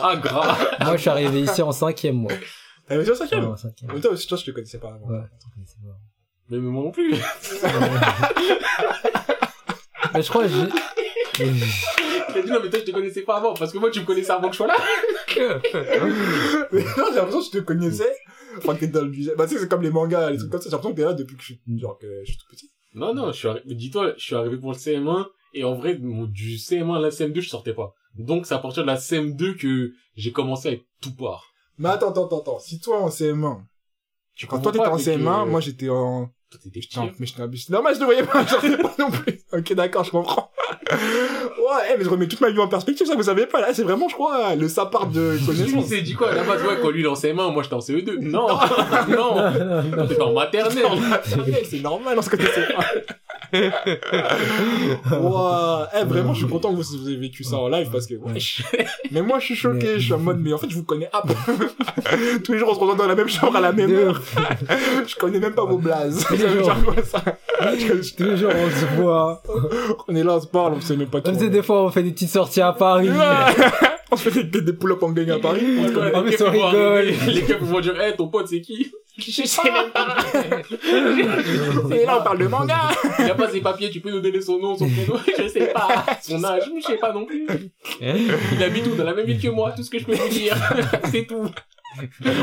Ah, 0.02 0.16
gras. 0.16 0.58
je 0.94 0.98
suis 1.02 1.10
arrivé 1.10 1.42
ici 1.42 1.62
en 1.62 1.72
cinquième, 1.72 2.16
moi. 2.16 2.32
T'avais 2.88 3.04
fait 3.06 3.12
au 3.12 3.16
cinquième? 3.16 3.42
Ouais, 3.44 3.48
en 3.52 3.58
cinquième. 3.58 3.92
Mais 3.94 4.00
toi 4.02 4.12
aussi, 4.12 4.28
toi, 4.28 4.38
je 4.38 4.46
te 4.46 4.52
connaissais 4.52 4.80
pas 4.80 4.90
avant. 4.90 5.08
Ouais. 5.08 5.22
c'est 5.66 5.80
bon. 5.82 5.90
Mais 6.50 6.58
mais 6.58 6.70
moi 6.72 6.84
non 6.86 6.92
plus. 6.92 7.14
Mais 10.14 10.22
je 10.22 10.30
crois 10.30 10.44
que 10.44 10.50
j'ai. 10.50 10.62
A 10.62 12.42
dit 12.42 12.50
non, 12.52 12.60
mais 12.64 12.70
toi, 12.70 12.80
je 12.80 12.86
te 12.86 12.92
connaissais 12.92 13.22
pas 13.22 13.38
avant. 13.38 13.54
Parce 13.54 13.72
que 13.74 13.78
moi, 13.78 13.92
tu 13.92 14.00
me 14.00 14.06
connaissais 14.06 14.32
avant 14.32 14.48
que 14.48 14.54
je 14.54 14.58
sois 14.58 14.68
là. 14.68 14.76
Mais 16.72 16.84
non, 16.84 17.06
j'ai 17.10 17.16
l'impression 17.16 17.40
que 17.40 17.46
je 17.46 17.52
te 17.52 17.58
connaissais. 17.60 18.16
Enfin, 18.58 18.76
que 18.76 18.82
t'es 18.82 18.88
dans 18.88 19.04
le 19.04 19.10
budget. 19.10 19.36
Bah, 19.36 19.48
tu 19.48 19.54
sais, 19.54 19.60
c'est 19.62 19.70
comme 19.70 19.82
les 19.82 19.92
mangas, 19.92 20.32
les 20.32 20.38
trucs 20.38 20.52
comme 20.52 20.62
ça. 20.62 20.70
J'ai 20.70 20.76
l'impression 20.76 20.92
que 20.96 20.98
t'es 21.02 21.06
là 21.06 21.14
depuis 21.14 21.36
que 21.36 21.42
je 21.42 21.54
suis, 21.54 21.62
genre, 21.80 21.98
que 21.98 22.22
je 22.24 22.32
suis 22.32 22.38
tout 22.38 22.48
petit. 22.50 22.72
Non, 22.94 23.14
non, 23.14 23.32
je 23.32 23.38
suis 23.38 23.48
arrivé, 23.48 23.76
dis-toi, 23.76 24.14
je 24.18 24.24
suis 24.24 24.36
arrivé 24.36 24.58
pour 24.58 24.72
le 24.72 24.78
CM1, 24.78 25.28
et 25.54 25.64
en 25.64 25.76
vrai, 25.76 25.96
du 25.96 26.56
CM1 26.56 26.98
à 26.98 27.00
la 27.00 27.10
CM2, 27.10 27.42
je 27.42 27.50
sortais 27.50 27.74
pas. 27.74 27.94
Donc, 28.16 28.46
c'est 28.46 28.56
à 28.56 28.60
partir 28.60 28.84
de 28.84 28.88
la 28.88 28.98
CM2 28.98 29.56
que 29.58 29.92
j'ai 30.16 30.32
commencé 30.32 30.70
à 30.70 30.72
être 30.72 30.86
tout 31.02 31.16
part. 31.16 31.46
Mais 31.78 31.90
attends, 31.90 32.10
attends, 32.10 32.26
attends, 32.26 32.40
attends. 32.40 32.60
Si 32.60 32.80
toi 32.80 33.02
en 33.02 33.10
CM1, 33.10 33.62
Tu 34.36 34.48
quand 34.48 34.60
toi 34.60 34.72
t'étais 34.72 34.86
en 34.86 34.96
avec, 34.96 35.06
CM1, 35.06 35.44
euh, 35.44 35.46
moi 35.46 35.62
j'étais 35.62 35.90
en, 35.90 36.32
Toi, 36.50 36.60
t'étais 36.64 36.80
petit. 36.80 36.98
non, 36.98 37.12
mais 37.20 37.42
en 37.42 37.48
bus. 37.48 37.70
Non, 37.70 37.82
mais 37.84 37.94
je 37.94 38.00
ne 38.00 38.06
voyais 38.06 38.24
pas, 38.24 38.46
j'en 38.50 38.62
sais 38.62 38.78
pas 38.78 38.94
non 39.00 39.12
plus. 39.12 39.40
Ok, 39.52 39.74
d'accord, 39.74 40.04
je 40.04 40.12
comprends. 40.12 40.52
Ouais, 40.90 41.84
eh, 41.94 41.98
mais 41.98 42.06
je 42.06 42.10
remets 42.10 42.28
toute 42.30 42.40
ma 42.40 42.50
vie 42.50 42.60
en 42.60 42.70
perspective, 42.70 43.06
ça 43.06 43.16
vous 43.16 43.24
savez 43.24 43.46
pas, 43.46 43.60
là, 43.60 43.74
c'est 43.74 43.84
vraiment, 43.84 44.08
je 44.08 44.14
crois, 44.14 44.56
le 44.56 44.70
sapard 44.70 45.08
de 45.08 45.36
Je 45.36 45.46
connaissance. 45.46 45.86
s'est 45.88 46.02
dit 46.02 46.14
quoi, 46.14 46.30
à 46.30 46.36
la 46.36 46.44
base, 46.44 46.64
ouais, 46.64 46.78
quand 46.82 46.90
lui, 46.92 47.02
il 47.02 47.08
en 47.08 47.14
CM1, 47.14 47.52
moi, 47.52 47.62
j'étais 47.62 47.76
en 47.76 47.80
CE2. 47.80 48.20
Non, 48.20 48.48
non, 48.48 48.58
Non, 49.10 49.36
non, 49.36 49.98
non. 49.98 50.08
t'étais 50.08 50.22
en 50.22 50.32
maternelle. 50.32 50.86
c'est 51.70 51.82
normal, 51.82 52.16
on 52.18 52.22
se 52.22 52.30
connaissait 52.30 52.68
pas. 52.74 52.86
Ouah, 55.22 55.90
eh, 55.96 56.04
vraiment, 56.04 56.34
je 56.34 56.40
suis 56.40 56.48
content 56.52 56.72
que 56.72 56.76
vous, 56.76 56.98
vous 56.98 57.10
ayez 57.10 57.18
vécu 57.18 57.44
ça 57.44 57.58
en 57.58 57.68
live 57.68 57.90
parce 57.92 58.08
que, 58.08 58.16
wesh. 58.16 58.64
Mais 59.12 59.22
moi, 59.22 59.40
je 59.40 59.46
suis 59.46 59.56
choqué, 59.56 60.00
je 60.00 60.06
suis 60.06 60.14
en 60.14 60.20
mode, 60.20 60.40
mais 60.40 60.54
en 60.54 60.58
fait, 60.58 60.70
je 60.70 60.76
vous 60.76 60.84
connais 60.84 61.10
à 61.14 61.22
Tous 62.44 62.54
les 62.54 62.60
jours, 62.60 62.70
on 62.70 62.76
se 62.76 62.80
retrouve 62.80 62.98
dans 62.98 63.08
la 63.08 63.16
même 63.16 63.30
chambre 63.30 63.56
à 63.56 63.62
la 63.62 63.72
même 63.72 63.92
heure. 63.92 64.22
Je 65.08 65.16
connais 65.16 65.40
même 65.40 65.54
pas 65.54 65.66
vos 65.66 65.78
blazes. 65.78 66.26
Tous 66.28 66.34
les 66.34 66.50
jours. 66.50 66.76
Tous 68.18 68.24
les 68.24 68.38
jours, 68.38 68.52
on 68.56 68.70
se 68.70 68.86
voit. 69.02 69.42
On 70.08 70.16
est 70.16 70.24
là, 70.24 70.36
on 70.36 70.42
se 70.42 70.48
parle, 70.48 70.74
on 70.74 70.82
sait 70.82 70.96
même 70.96 71.08
pas 71.08 71.20
est. 71.20 71.50
des 71.50 71.62
fois, 71.62 71.84
on 71.84 71.92
fait 71.92 72.04
des 72.04 72.12
petites 72.12 72.30
sorties 72.30 72.62
à 72.62 72.74
Paris. 72.74 73.10
on 74.12 74.18
se 74.18 74.30
fait 74.30 74.44
des, 74.44 74.62
des 74.62 74.74
pull-ups 74.74 75.04
en 75.04 75.12
gang 75.12 75.30
à 75.32 75.40
Paris. 75.40 75.66
Connaît. 75.94 76.12
Ah, 76.14 76.22
mais 76.22 76.32
les 76.32 76.38
ça 76.38 76.46
keufs 76.46 76.54
vont 76.56 76.68
rigole. 76.68 76.86
arriver, 76.98 77.32
Les 77.34 77.42
keufs 77.44 77.60
vont 77.62 77.80
dire, 77.80 78.02
eh, 78.02 78.16
ton 78.16 78.28
pote, 78.30 78.48
c'est 78.48 78.62
qui? 78.62 78.92
Je 79.18 79.44
sais 79.46 79.72
même 79.72 79.90
pas. 79.92 80.16
Et 81.96 82.06
là, 82.06 82.20
on 82.20 82.24
parle 82.24 82.38
de 82.38 82.46
manga. 82.48 82.82
Il 83.18 83.26
a 83.26 83.34
pas 83.34 83.50
ses 83.50 83.62
papiers, 83.62 83.90
tu 83.90 84.00
peux 84.00 84.12
nous 84.12 84.20
donner 84.22 84.42
son 84.42 84.60
nom, 84.60 84.78
son 84.78 84.88
prénom, 84.88 85.20
je 85.40 85.48
sais 85.48 85.68
pas. 85.74 86.06
Son 86.22 86.44
âge, 86.44 86.70
je 86.80 86.86
sais 86.86 86.98
pas 86.98 87.12
non 87.12 87.26
plus. 87.26 87.48
Il 88.00 88.64
habite 88.64 88.86
où? 88.88 88.96
Dans 88.96 89.04
la 89.04 89.16
même 89.16 89.26
ville 89.26 89.42
que 89.42 89.48
moi, 89.48 89.72
tout 89.76 89.82
ce 89.84 89.90
que 89.90 89.98
je 89.98 90.06
peux 90.06 90.14
vous 90.14 90.30
dire. 90.30 90.56
C'est 91.12 91.26
tout. 91.26 91.50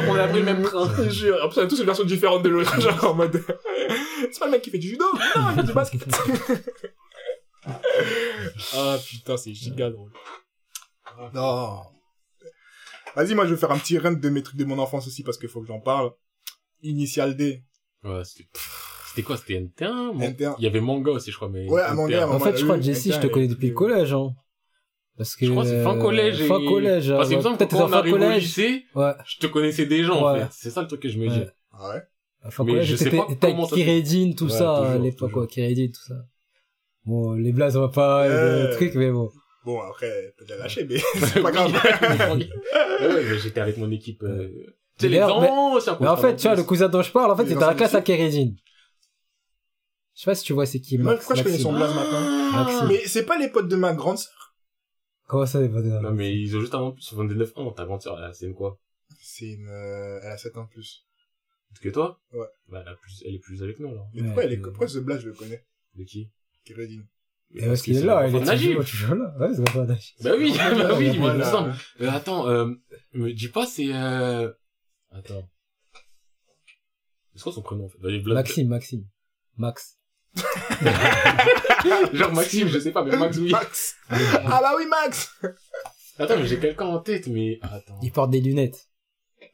On 0.09 0.15
a 0.17 0.27
pris 0.27 0.41
le 0.41 0.45
même 0.45 0.63
train. 0.63 0.91
Je 1.05 1.11
jure. 1.11 1.37
Après, 1.45 1.61
on 1.61 1.65
a 1.65 1.69
tous 1.69 1.79
une 1.79 1.87
version 1.87 2.05
différente 2.05 2.43
de 2.43 2.49
l'autre. 2.49 2.81
Genre 2.81 3.05
en 3.05 3.15
mode. 3.15 3.41
C'est 4.33 4.41
pas 4.41 4.47
le 4.47 4.53
mec 4.53 4.63
qui 4.63 4.71
fait 4.71 4.79
du 4.79 4.89
judo. 4.89 5.05
Non, 5.37 5.43
il 5.51 5.55
fait 5.61 5.67
du 5.67 5.73
basket. 5.73 6.01
ah 8.77 8.97
putain, 9.07 9.37
c'est 9.37 9.55
giga 9.55 9.91
drôle. 9.91 10.11
Non. 11.35 11.81
Vas-y, 13.17 13.35
moi, 13.35 13.47
je 13.47 13.55
vais 13.55 13.61
faire 13.61 13.71
un 13.71 13.79
petit 13.79 13.99
run 13.99 14.13
de 14.15 14.29
mes 14.29 14.43
trucs 14.43 14.57
de 14.57 14.65
mon 14.65 14.79
enfance 14.79 15.07
aussi 15.07 15.23
parce 15.23 15.39
qu'il 15.39 15.49
faut 15.49 15.61
que 15.61 15.67
j'en 15.69 15.81
parle. 15.81 16.11
Initial 16.83 17.37
D. 17.37 17.63
Ouais, 18.03 18.23
c'était, 18.25 18.49
c'était 19.09 19.23
quoi? 19.23 19.37
C'était 19.37 19.55
NT1? 19.61 20.13
Mon- 20.13 20.19
NT1. 20.21 20.57
Il 20.59 20.65
y 20.65 20.67
avait 20.67 20.81
manga 20.81 21.13
aussi, 21.13 21.31
je 21.31 21.37
crois, 21.37 21.49
mais. 21.49 21.69
Ouais, 21.71 21.83
un 21.83 21.95
manga, 21.95 22.19
NT1. 22.27 22.31
un 22.31 22.31
En 22.35 22.41
fait, 22.41 22.57
je 22.57 22.65
crois 22.65 22.77
que 22.77 22.83
Jessie, 22.83 23.13
je 23.13 23.21
te 23.21 23.27
connais 23.29 23.49
depuis 23.49 23.69
le 23.69 23.75
collège, 23.75 24.13
hein. 24.13 24.35
Parce 25.17 25.37
que. 25.37 25.47
Je 25.47 25.51
crois 25.53 25.63
que 25.63 25.69
c'est 25.71 25.83
fin 25.83 25.97
euh, 25.97 26.01
collège 26.03 26.41
et- 26.41 26.47
Fin 26.47 26.59
collège. 26.67 27.09
Parce 27.11 27.31
euh, 27.33 27.41
semble 27.41 27.55
que 27.55 27.59
Peut-être 27.61 27.71
quand 27.77 27.83
en 27.83 27.87
on 27.87 27.89
fin 27.89 27.99
arrive 27.99 28.15
au 28.15 28.19
collège. 28.19 28.43
lycée, 28.43 28.85
Ouais. 28.95 29.13
je 29.27 29.39
te 29.39 29.47
connaissais 29.47 29.87
déjà, 29.87 30.13
en 30.13 30.33
Ouais. 30.35 30.41
fait. 30.41 30.49
C'est 30.51 30.71
ça 30.71 30.83
le 30.83 30.89
truc 30.89 31.01
que 31.01 31.09
je 31.09 31.19
me 31.19 31.29
dis. 31.29 31.39
Ouais. 31.39 31.49
Ah 31.73 31.89
ouais? 31.91 32.03
Fin 32.51 32.65
Mais 32.65 32.73
collège, 32.73 32.89
je 32.89 32.97
sais 32.97 33.11
pas 33.11 33.25
t'étais 33.29 33.47
comment 33.53 33.61
avec 33.65 33.71
ça 33.71 33.77
Kiredine, 33.77 34.35
tout 34.35 34.45
Ouais, 34.47 34.51
ça, 34.51 34.93
à 34.93 34.99
l'époque, 34.99 35.31
quoi. 35.33 35.47
Kiredine, 35.47 35.93
tout 35.93 36.03
ça. 36.03 36.15
Bon, 37.07 37.33
les 37.33 37.53
blazes, 37.53 37.77
on 37.77 37.81
va 37.83 37.89
pas, 37.89 38.23
Ouais. 38.29 38.65
le 38.69 38.71
truc, 38.75 38.95
mais 38.97 39.11
bon. 39.11 39.31
Bon, 39.65 39.81
après, 39.81 40.35
déjà 40.41 40.57
lâché, 40.57 40.85
mais 40.85 40.99
c'est 41.15 41.41
pas 41.43 41.51
grave. 41.51 41.73
ouais, 41.73 42.49
mais 43.01 43.39
j'étais 43.39 43.61
avec 43.61 43.79
mon 43.79 43.91
équipe, 43.91 44.23
euh... 44.23 44.49
Tu 44.99 45.03
sais, 45.03 45.09
les 45.09 45.19
mais- 45.19 45.25
anciens 45.25 45.97
Mais 46.01 46.07
en 46.07 46.17
fait, 46.17 46.37
tu 46.37 46.47
vois, 46.47 46.57
le 46.57 46.63
cousin 46.63 46.89
dont 46.89 47.03
je 47.03 47.11
parle, 47.11 47.31
en 47.31 47.37
fait, 47.37 47.47
c'est 47.47 47.55
dans 47.55 47.67
la 47.67 47.75
classe 47.75 47.95
à 47.95 48.03
Kérédine. 48.03 48.57
Je 50.15 50.21
sais 50.21 50.31
pas 50.31 50.35
si 50.37 50.45
tu 50.45 50.53
vois 50.53 50.67
c'est 50.67 50.81
qui, 50.81 50.97
Max. 50.97 51.19
pourquoi 51.19 51.35
je 51.37 51.43
connais 51.43 51.59
son 51.59 51.73
blaze 51.73 51.93
maintenant? 51.93 52.21
Maxime. 52.53 52.89
Mais 52.89 53.01
c'est 53.07 53.27
pas 53.27 53.37
les 53.37 53.49
potes 53.49 53.67
de 53.67 53.75
ma 53.75 53.95
grande 53.95 54.19
sœur. 54.19 54.55
Comment 55.27 55.47
ça, 55.47 55.61
les 55.61 55.69
potes 55.69 55.85
de- 55.85 55.89
Non, 55.89 56.13
mais 56.13 56.33
ils 56.33 56.57
ont 56.57 56.61
juste 56.61 56.75
avant 56.75 56.93
plus 56.93 57.13
29 57.13 57.53
ans, 57.57 57.73
ta 57.73 57.85
grande 57.85 58.01
sœur, 58.01 58.21
là, 58.21 58.33
c'est 58.33 58.47
une 58.47 58.55
quoi? 58.55 58.79
C'est 59.21 59.47
une, 59.47 59.69
euh, 59.69 60.21
elle 60.23 60.31
a 60.33 60.39
7 60.39 60.57
ans 60.57 60.65
de 60.65 60.69
plus. 60.69 61.05
Que 61.81 61.89
toi? 61.89 62.21
Ouais. 62.33 62.47
Bah, 62.69 62.83
elle, 62.87 62.93
a 62.93 62.95
plus, 62.95 63.25
elle 63.27 63.35
est 63.35 63.39
plus 63.41 63.61
avec 63.65 63.81
nous, 63.81 63.89
alors. 63.89 64.07
Mais 64.15 64.21
Ouais, 64.21 64.27
pourquoi 64.27 64.45
elle 64.45 64.53
est, 64.53 64.59
euh, 64.59 64.63
pourquoi 64.63 64.87
ce 64.87 64.99
blaze, 64.99 65.21
je 65.23 65.29
le 65.29 65.35
connais? 65.35 65.65
De 65.97 66.05
qui? 66.05 66.31
Kéredine. 66.65 67.05
Et 67.57 67.67
parce 67.67 67.83
qu'il 67.83 67.97
est 67.97 68.03
là, 68.03 68.27
il 68.27 68.35
est 68.35 68.41
toujours, 68.41 68.85
toujours 68.85 69.15
là. 69.15 69.33
Ouais, 69.39 69.55
c'est 69.55 69.73
pas 69.73 69.85
Najib. 69.85 70.17
Bah 70.23 70.33
oui, 70.37 70.53
bah 70.59 70.95
oui, 70.99 71.07
mais 71.07 71.15
il 71.15 71.21
me 71.21 71.45
semble. 71.45 71.73
Euh, 72.01 72.11
attends, 72.11 72.49
euh, 72.49 72.67
me 73.13 73.33
dis 73.33 73.49
pas, 73.49 73.65
c'est, 73.65 73.95
euh, 73.95 74.51
attends. 75.13 75.49
C'est 77.35 77.43
quoi 77.43 77.53
son 77.53 77.63
prénom, 77.63 77.85
en 77.85 77.89
fait? 77.89 77.99
Bah, 78.01 78.09
a 78.11 78.35
Maxime, 78.35 78.69
Maxime. 78.69 79.05
Max. 79.57 79.99
Genre 82.13 82.33
Maxime, 82.33 82.69
je 82.69 82.79
sais 82.81 82.91
pas, 82.91 83.05
mais 83.05 83.17
Max, 83.17 83.37
oui. 83.39 83.51
Max! 83.53 83.95
ah 84.11 84.61
bah 84.61 84.73
oui, 84.77 84.87
Max! 84.87 85.31
Attends, 86.19 86.39
mais 86.39 86.47
j'ai 86.47 86.59
quelqu'un 86.59 86.87
en 86.87 86.99
tête, 86.99 87.29
mais, 87.29 87.59
attends. 87.63 88.01
Il 88.03 88.11
porte 88.11 88.31
des 88.31 88.41
lunettes. 88.41 88.89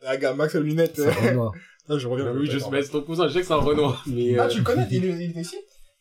Ah, 0.02 0.16
gars, 0.16 0.32
Max 0.32 0.54
aux 0.54 0.62
lunettes. 0.62 0.96
C'est 0.96 1.10
Renoir. 1.10 1.52
Ah, 1.92 1.98
je 1.98 2.06
reviens. 2.06 2.26
Bah 2.26 2.38
oui, 2.38 2.46
je 2.48 2.56
sais, 2.56 2.70
mais 2.70 2.82
c'est 2.82 2.90
ton 2.90 3.02
cousin, 3.02 3.26
je 3.26 3.32
sais 3.32 3.40
que 3.40 3.46
c'est 3.46 3.52
un 3.52 3.56
Renoir, 3.56 4.04
mais, 4.06 4.38
Ah, 4.38 4.44
euh, 4.44 4.48
tu 4.48 4.58
le 4.58 4.64
connais? 4.64 4.86
Il, 4.92 5.04
il 5.04 5.22
était 5.30 5.40
ici? 5.40 5.56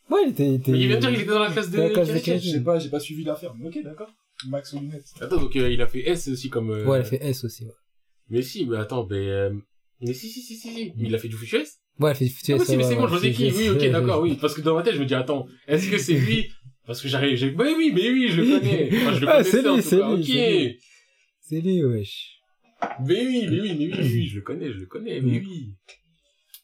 Ouais, 0.10 0.22
il 0.26 0.30
était, 0.32 0.48
il 0.48 0.54
était... 0.56 0.72
mais 0.72 0.80
il 0.80 0.88
vient 0.88 0.96
de 0.96 1.02
dire 1.02 1.10
qu'il 1.12 1.22
était 1.22 1.30
dans 1.32 1.40
la 1.40 1.52
classe 1.52 1.70
de, 1.70 1.78
la 1.78 1.90
classe 1.90 2.08
de. 2.08 2.18
Je 2.18 2.50
sais 2.50 2.64
pas, 2.64 2.80
j'ai 2.80 2.90
pas 2.90 3.00
suivi 3.00 3.24
l'affaire. 3.24 3.54
Mais 3.56 3.68
ok, 3.68 3.84
d'accord. 3.84 4.12
Max 4.48 4.74
aux 4.74 4.80
lunettes. 4.80 5.06
Attends, 5.22 5.38
donc, 5.38 5.56
euh, 5.56 5.70
il 5.70 5.82
a 5.82 5.88
fait 5.88 6.08
S 6.08 6.28
aussi 6.30 6.50
comme, 6.50 6.72
euh, 6.72 6.86
Ouais, 6.86 7.00
elle 7.00 7.06
fait 7.06 7.22
S 7.22 7.44
aussi, 7.44 7.66
ouais. 7.66 7.72
Mais 8.30 8.42
si, 8.42 8.66
mais 8.66 8.78
attends, 8.78 9.06
mais, 9.10 9.18
euh, 9.18 9.54
mais 10.02 10.14
si, 10.14 10.30
si, 10.30 10.42
si, 10.42 10.56
si, 10.56 10.70
si. 10.74 10.94
Mais 10.96 11.08
il 11.08 11.16
a 11.16 11.18
fait 11.18 11.28
du 11.28 11.36
foot 11.36 11.52
US? 11.52 11.78
Ouais, 12.00 12.12
elle 12.12 12.16
fait 12.16 12.54
Ah, 12.54 12.58
oui, 12.58 12.66
si, 12.66 12.78
mais 12.78 12.84
c'est 12.84 12.96
bon, 12.96 13.08
je 13.08 13.18
c'est 13.18 13.32
qui. 13.32 13.52
Oui, 13.52 13.70
ok, 13.70 13.86
d'accord, 13.92 14.22
oui. 14.22 14.38
Parce 14.40 14.54
que 14.54 14.62
dans 14.62 14.76
ma 14.76 14.84
tête, 14.84 14.96
je 14.96 15.00
me 15.00 15.06
dis, 15.06 15.14
attends, 15.16 15.46
est-ce 15.68 15.90
que 15.90 15.98
c'est 15.98 16.14
lui? 16.14 16.50
Parce 16.86 17.02
que 17.02 17.08
j'arrive, 17.08 17.36
j'ai, 17.36 17.52
mais 17.52 17.76
oui, 17.76 17.92
mais 17.94 18.10
oui, 18.10 18.30
je 18.30 18.42
le 18.42 18.60
connais. 18.60 18.90
Enfin, 19.02 19.14
je 19.14 19.22
le 19.22 19.30
Ah, 19.30 19.44
c'est 19.44 19.62
lui, 19.62 19.82
c'est 19.84 19.98
lui, 19.98 20.04
Ok. 20.04 20.78
c'est 21.42 21.62
lui. 21.62 21.84
Wesh. 21.84 22.40
Mais 23.06 23.26
oui, 23.28 23.46
mais 23.50 23.60
oui, 23.60 23.76
mais 23.78 23.86
oui, 23.86 23.94
mais 23.98 24.04
oui, 24.04 24.28
je 24.28 24.36
le 24.36 24.42
connais, 24.42 24.72
je 24.72 24.80
le 24.80 24.86
connais, 24.86 25.20
mais 25.22 25.40
oui. 25.40 25.76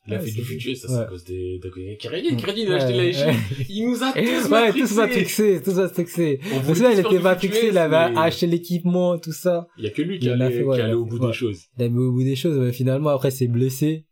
Il 0.08 0.14
a 0.14 0.18
Ouais, 0.20 0.26
fait 0.26 0.32
c'est 0.32 0.42
du 0.44 0.70
US, 0.72 0.82
ça, 0.82 0.88
c'est 0.88 0.94
à 0.96 1.06
cause 1.06 1.24
des, 1.24 1.58
de, 1.58 1.70
Crédit, 1.70 2.38
Crédit, 2.38 2.62
il 2.62 2.72
a 2.72 2.76
acheté 2.76 2.94
la 2.94 3.12
Chine. 3.34 3.42
Il 3.70 3.88
nous 3.90 4.04
a 4.04 4.12
tous 4.14 4.20
Ouais, 4.20 4.50
matrixés. 4.50 4.80
tous 4.88 4.96
matrixés, 4.98 5.62
tous 5.64 5.74
matrixés. 5.76 6.40
Parce 6.52 6.78
que 6.80 6.84
là, 6.84 6.92
il 6.94 7.00
était 7.00 7.20
matrixé, 7.20 7.68
il 7.70 7.78
avait 7.78 8.16
acheté 8.18 8.46
l'équipement, 8.48 9.18
tout 9.18 9.32
ça. 9.34 9.68
Il 9.80 9.84
y 9.86 9.88
a 9.88 9.90
que 9.90 10.02
lui 10.04 10.16
Il 10.16 10.20
qui 10.22 10.30
allait, 10.30 10.56
il 10.64 10.72
allait 10.82 10.94
au 10.94 11.06
bout 11.06 11.20
des 11.20 11.34
choses. 11.34 11.64
Il 11.78 11.84
a 11.84 11.90
mis 11.90 11.98
au 11.98 12.12
bout 12.12 12.24
des 12.24 12.36
choses, 12.36 12.58
mais 12.60 12.72
finalement, 12.72 13.10
après, 13.10 13.32
c'est 13.32 13.48
blessé. 13.48 14.06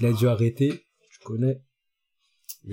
Il 0.00 0.06
a 0.06 0.12
dû 0.12 0.26
arrêter. 0.26 0.68
Tu 1.10 1.18
connais. 1.24 1.60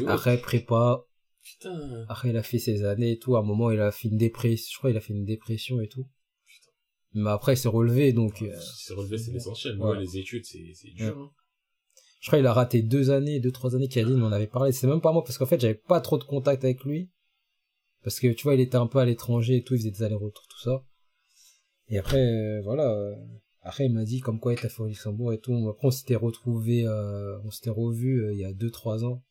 Après, 0.07 0.37
prépa. 0.37 1.01
putain. 1.43 2.05
Après, 2.09 2.29
il 2.29 2.37
a 2.37 2.43
fait 2.43 2.59
ses 2.59 2.83
années 2.83 3.11
et 3.13 3.19
tout. 3.19 3.35
À 3.37 3.39
un 3.39 3.43
moment, 3.43 3.71
il 3.71 3.79
a 3.79 3.91
fait 3.91 4.07
une 4.09 4.17
dépression. 4.17 4.67
Je 4.73 4.77
crois 4.77 4.89
qu'il 4.89 4.97
a 4.97 5.01
fait 5.01 5.13
une 5.13 5.25
dépression 5.25 5.79
et 5.81 5.87
tout. 5.87 6.05
Mais 7.13 7.29
après, 7.29 7.53
il 7.53 7.57
s'est 7.57 7.69
relevé, 7.69 8.13
donc, 8.13 8.41
euh, 8.43 8.53
Si 8.59 8.85
c'est 8.85 8.93
relevé, 8.93 9.17
c'est 9.17 9.31
l'essentiel. 9.31 9.77
Ouais. 9.79 9.91
Ouais, 9.91 9.99
les 9.99 10.17
études, 10.17 10.45
c'est, 10.45 10.63
c'est 10.75 10.91
dur, 10.91 11.17
hein. 11.17 11.31
Je 12.19 12.27
crois 12.27 12.39
qu'il 12.39 12.47
a 12.47 12.53
raté 12.53 12.81
deux 12.81 13.11
années, 13.11 13.39
deux, 13.39 13.51
trois 13.51 13.75
années 13.75 13.87
qu'il 13.87 14.05
on 14.07 14.21
en 14.25 14.31
avait 14.31 14.47
parlé. 14.47 14.71
C'est 14.71 14.87
même 14.87 15.01
pas 15.01 15.11
moi, 15.11 15.23
parce 15.23 15.37
qu'en 15.37 15.45
fait, 15.45 15.59
j'avais 15.59 15.75
pas 15.75 16.01
trop 16.01 16.17
de 16.17 16.23
contact 16.23 16.63
avec 16.63 16.83
lui. 16.83 17.09
Parce 18.03 18.19
que, 18.19 18.27
tu 18.27 18.43
vois, 18.43 18.55
il 18.55 18.61
était 18.61 18.77
un 18.77 18.87
peu 18.87 18.99
à 18.99 19.05
l'étranger 19.05 19.57
et 19.57 19.63
tout, 19.63 19.73
il 19.75 19.79
faisait 19.79 19.91
des 19.91 20.03
allers-retours, 20.03 20.45
tout 20.47 20.59
ça. 20.61 20.83
Et 21.89 21.97
après, 21.97 22.19
euh, 22.19 22.61
voilà. 22.63 22.91
euh, 22.93 23.15
Après, 23.61 23.85
il 23.85 23.93
m'a 23.93 24.03
dit 24.03 24.19
comme 24.19 24.39
quoi 24.39 24.53
il 24.53 24.57
était 24.59 24.69
fait 24.69 24.81
au 24.81 24.87
Luxembourg 24.87 25.33
et 25.33 25.39
tout. 25.39 25.53
Après, 25.69 25.87
on 25.87 25.91
s'était 25.91 26.15
retrouvé, 26.15 26.85
euh, 26.85 27.37
on 27.43 27.51
s'était 27.51 27.69
revu 27.69 28.31
il 28.33 28.39
y 28.39 28.45
a 28.45 28.53
deux, 28.53 28.71
trois 28.71 29.03
ans 29.03 29.23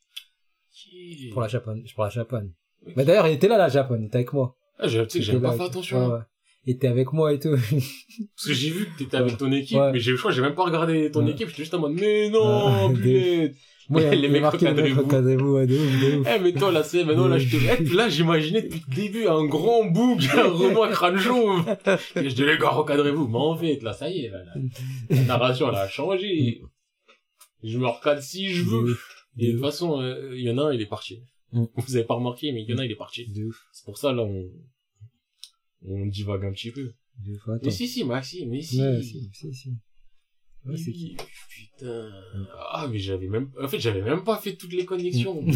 pour 1.33 1.40
la 1.42 1.48
Japan, 1.48 1.77
pour 1.94 2.05
la 2.05 2.11
Japan. 2.11 2.42
Mais 2.96 3.05
d'ailleurs, 3.05 3.27
il 3.27 3.35
était 3.35 3.48
là, 3.48 3.59
la 3.59 3.68
Japan, 3.68 3.96
il 3.98 4.07
était 4.07 4.16
avec 4.16 4.33
moi. 4.33 4.57
Ah, 4.79 4.87
j'ai, 4.87 5.07
tu 5.07 5.18
sais 5.18 5.22
j'avais 5.24 5.40
pas 5.40 5.57
fait 5.57 5.62
attention. 5.64 5.98
ouais, 5.98 6.05
hein. 6.05 6.14
ouais. 6.18 6.22
Était 6.66 6.88
avec 6.88 7.12
moi 7.14 7.33
et 7.33 7.38
tout. 7.38 7.51
Parce 7.53 8.47
que 8.47 8.53
j'ai 8.53 8.71
vu 8.71 8.87
que 8.87 8.99
t'étais 8.99 9.16
avec 9.16 9.38
ton 9.38 9.51
équipe, 9.53 9.79
Ouais. 9.79 9.92
mais 9.92 10.01
j'ai, 10.01 10.12
je 10.12 10.16
crois 10.18 10.31
que 10.33 10.37
j'ai 10.37 10.42
même 10.42 10.55
pas 10.55 10.64
regardé 10.64 11.11
ton 11.11 11.25
Ouais. 11.25 11.31
équipe, 11.31 11.49
j'étais 11.49 11.62
juste 11.62 11.73
en 11.75 11.79
mode, 11.79 11.92
mais 11.92 12.29
non, 12.29 12.88
Ouais. 12.88 12.94
punaise. 13.01 13.55
Moi, 13.88 14.03
a- 14.07 14.14
Les 14.14 14.29
mecs, 14.29 14.44
recadrez-vous. 14.44 15.03
recadrez-vous, 15.03 15.53
ouais, 15.55 15.66
de 15.66 15.75
ouf, 15.79 16.01
de 16.03 16.16
ouf. 16.18 16.29
Eh, 16.31 16.38
mais 16.40 16.53
toi, 16.53 16.71
là, 16.71 16.83
c'est, 16.83 17.05
maintenant, 17.05 17.27
là, 17.27 17.38
je 17.38 17.49
te, 17.57 17.94
là, 17.97 18.11
j'imaginais 18.11 18.61
depuis 18.62 18.83
le 18.87 18.94
début 18.94 19.27
un 19.27 19.47
grand 19.47 19.87
bouc, 19.87 20.21
un 20.35 20.42
Renoir 20.51 20.90
crâne 20.90 21.16
chauve. 21.18 21.64
Et 22.16 22.29
je 22.29 22.35
dis, 22.35 22.44
les 22.44 22.59
gars, 22.59 22.68
recadrez-vous. 22.68 23.29
Mais 23.29 23.38
en 23.38 23.57
fait, 23.57 23.81
là, 23.83 23.94
ça 23.94 24.11
y 24.11 24.27
est, 24.27 24.29
là, 24.29 24.38
la, 24.44 25.16
la 25.16 25.23
narration, 25.23 25.71
elle 25.71 25.77
a 25.77 25.88
changé. 25.88 26.61
Je 27.62 27.79
me 27.79 27.87
recadre 27.87 28.21
si 28.21 28.51
je 28.53 28.64
veux. 28.64 28.97
Et 29.38 29.47
de 29.49 29.53
toute 29.53 29.61
façon, 29.62 30.03
euh, 30.03 30.35
il 30.37 30.42
y 30.42 30.51
en 30.51 30.59
a 30.59 30.64
un, 30.64 30.73
il 30.75 30.83
est 30.83 30.87
parti. 30.87 31.23
Mm. 31.53 31.64
Vous 31.77 31.97
avez 31.97 32.05
pas 32.05 32.14
remarqué, 32.14 32.53
mais 32.53 32.62
il 32.62 32.68
y 32.68 32.75
en 32.75 32.79
a, 32.79 32.85
il 32.85 32.90
est 32.92 32.97
parti. 32.97 33.27
De. 33.27 33.49
C'est 33.73 33.85
pour 33.87 33.97
ça, 33.97 34.12
là, 34.12 34.23
on, 34.23 34.44
on 35.87 36.07
divague 36.07 36.45
un 36.45 36.53
petit 36.53 36.71
peu. 36.71 36.93
Mais 37.62 37.71
si, 37.71 37.88
si, 37.88 38.05
Maxime, 38.05 38.51
mais 38.51 38.62
si. 38.62 38.81
Ouais, 38.81 39.03
si, 39.03 39.31
si, 39.33 39.53
si. 39.55 39.73
Ouais, 40.64 40.77
c'est 40.77 40.93
qui 40.93 41.17
Putain. 41.51 42.11
Ah, 42.73 42.87
mais 42.91 42.99
j'avais 42.99 43.29
même, 43.29 43.51
en 43.62 43.69
fait, 43.69 43.79
j'avais 43.81 44.03
même 44.03 44.23
pas 44.25 44.37
fait 44.38 44.55
toutes 44.57 44.73
les 44.73 44.85
connexions. 44.85 45.43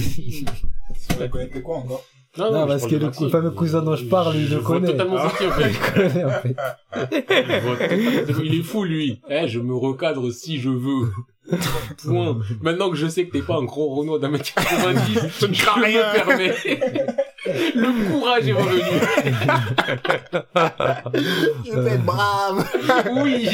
Tu 1.09 1.15
vas 1.19 1.29
connecter 1.29 1.63
quoi 1.63 1.79
encore? 1.79 2.05
Non, 2.39 2.51
Non, 2.53 2.63
je 2.63 2.67
parce 2.69 2.87
que 2.87 2.95
le 2.97 3.07
Maxime. 3.07 3.29
fameux 3.31 3.51
cousin 3.51 3.83
dont 3.83 3.95
je 3.97 4.07
parle, 4.07 4.37
il 4.37 4.47
Je 4.47 4.57
le 4.57 4.63
connaît. 4.63 4.89
totalement 4.89 5.17
qui, 5.29 5.47
en 5.47 5.51
fait. 5.53 6.57
en 6.93 7.07
totalement- 7.07 8.43
Il 8.45 8.55
est 8.55 8.63
fou, 8.63 8.85
lui. 8.85 9.21
Eh, 9.29 9.49
je 9.49 9.61
me 9.61 9.75
recadre 9.75 10.31
si 10.33 10.59
je 10.59 10.69
veux. 10.71 11.11
Point. 12.05 12.41
Maintenant 12.63 12.91
que 12.91 12.97
je 12.97 13.07
sais 13.09 13.27
que 13.27 13.33
t'es 13.33 13.43
pas 13.43 13.57
un 13.57 13.65
gros 13.65 13.95
Renault 13.97 14.19
d'un 14.19 14.29
mètre 14.31 14.53
90, 14.55 15.19
je 15.41 15.47
ne 15.47 15.55
crains 15.55 15.83
rien. 15.83 16.13
me 16.13 16.25
permets. 16.25 16.55
Le 17.75 18.11
courage 18.11 18.47
est 18.49 18.53
revenu. 18.53 18.81
Je 21.67 21.79
vais 21.81 21.91
être 21.93 22.05
brave 22.05 22.65
Oui. 23.25 23.49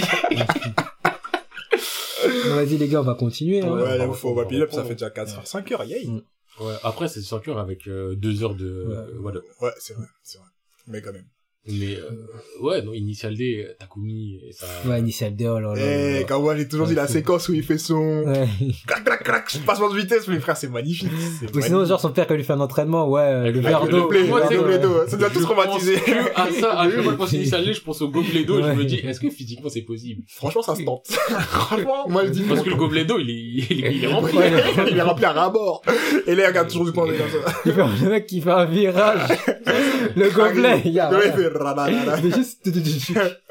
Vas-y, 2.47 2.77
les 2.79 2.89
gars, 2.89 3.01
on 3.01 3.05
va 3.05 3.15
continuer. 3.15 3.63
hein. 3.63 3.69
Ouais, 3.71 3.83
Ouais, 3.83 3.89
on 3.95 3.99
là, 3.99 4.07
va- 4.07 4.13
faut 4.13 4.31
on 4.31 4.35
va 4.35 4.43
it 4.51 4.61
up, 4.61 4.71
ça 4.73 4.85
fait 4.85 4.95
déjà 4.95 5.11
4 5.11 5.39
heures, 5.39 5.47
5 5.47 5.73
heures, 5.73 5.85
yay 5.85 6.07
Mm. 6.07 6.21
Ouais, 6.61 6.75
après, 6.83 7.07
c'est 7.09 7.23
5 7.23 7.47
heures 7.49 7.59
avec 7.59 7.87
euh, 7.87 8.17
deux 8.17 8.43
heures 8.43 8.55
de, 8.57 8.67
euh, 8.67 9.07
voilà. 9.21 9.41
Ouais, 9.61 9.71
c'est 9.79 9.95
vrai, 9.95 10.07
c'est 10.25 10.39
vrai. 10.39 10.49
Mais 10.89 11.01
quand 11.01 11.13
même. 11.13 11.27
Mais, 11.69 11.97
euh, 11.97 12.63
ouais, 12.63 12.83
non, 12.83 12.95
Initial 12.95 13.37
D, 13.37 13.67
Takumi, 13.79 14.41
et 14.49 14.53
ça. 14.53 14.67
Ouais, 14.87 15.01
Initial 15.01 15.37
D, 15.37 15.47
oh 15.47 15.59
là 15.59 15.75
là. 15.75 15.81
Eh, 16.21 16.25
quand 16.27 16.41
moi, 16.41 16.57
j'ai 16.57 16.67
toujours 16.67 16.87
dit 16.87 16.95
la 16.95 17.07
séquence 17.07 17.49
où 17.49 17.55
il 17.55 17.63
fait 17.63 17.77
son... 17.77 18.23
Ouais. 18.25 18.49
Clac, 18.87 19.05
clac, 19.05 19.23
clac, 19.23 19.51
je 19.53 19.59
passe 19.59 19.81
en 19.81 19.89
vitesse, 19.89 20.27
mais 20.29 20.41
frère, 20.41 20.57
c'est 20.57 20.71
magnifique. 20.71 21.11
Ou 21.55 21.61
sinon, 21.61 21.85
genre, 21.85 22.01
son 22.01 22.11
père, 22.11 22.27
quand 22.27 22.35
il 22.35 22.39
lui 22.39 22.45
fait 22.45 22.55
un 22.55 22.61
entraînement, 22.61 23.09
ouais, 23.09 23.21
euh, 23.21 23.53
le 23.53 23.61
verre 23.61 23.87
d'eau. 23.87 24.11
Le 24.11 24.25
Moi, 24.25 24.41
gobelet 24.41 24.79
d'eau, 24.79 25.07
ça 25.07 25.17
nous 25.17 25.25
a 25.25 25.31
tous 25.31 25.43
traumatisés. 25.43 25.99
à 26.35 26.51
ça, 26.51 26.81
à 26.81 26.89
que 26.89 27.03
je 27.03 27.11
pense 27.11 27.33
Initial 27.33 27.65
D, 27.65 27.73
je 27.75 27.83
pense 27.83 28.01
au 28.01 28.09
gobelet 28.09 28.45
d'eau, 28.45 28.63
je 28.63 28.73
me 28.73 28.85
dis, 28.85 28.97
est-ce 28.97 29.21
que 29.21 29.29
physiquement 29.29 29.69
c'est 29.69 29.83
possible? 29.83 30.23
Franchement, 30.27 30.63
ça 30.63 30.75
se 30.75 30.83
tente. 30.83 31.07
Franchement, 31.11 32.09
moi, 32.09 32.25
je 32.25 32.31
dis 32.31 32.43
Parce 32.43 32.63
que 32.63 32.71
le 32.71 32.77
gobelet 32.77 33.05
d'eau, 33.05 33.19
il 33.19 33.31
est, 33.31 33.67
il 33.71 34.05
est, 34.05 34.07
rempli. 34.07 34.39
Il 34.91 34.97
est 34.97 35.03
rempli 35.03 35.25
à 35.25 35.33
ras-bord. 35.33 35.83
Et 36.27 36.35
là, 36.35 36.45
il 36.45 36.47
regarde 36.47 36.69
toujours 36.69 36.87
du 36.87 36.93
point 36.93 37.07
de 37.07 37.13
vue 37.13 37.19
comme 37.19 37.43
ça. 37.43 37.53
il 37.67 37.73
fait 37.73 38.05
le 38.05 38.11
mec 38.11 38.27
qui 38.27 38.41
fait 38.41 38.51
un 38.51 38.65
virage. 38.65 39.29
le 40.17 40.31
gobelet, 40.31 40.83
il 40.87 40.93
y 40.93 41.01
a. 41.01 41.11
Juste- 42.23 42.69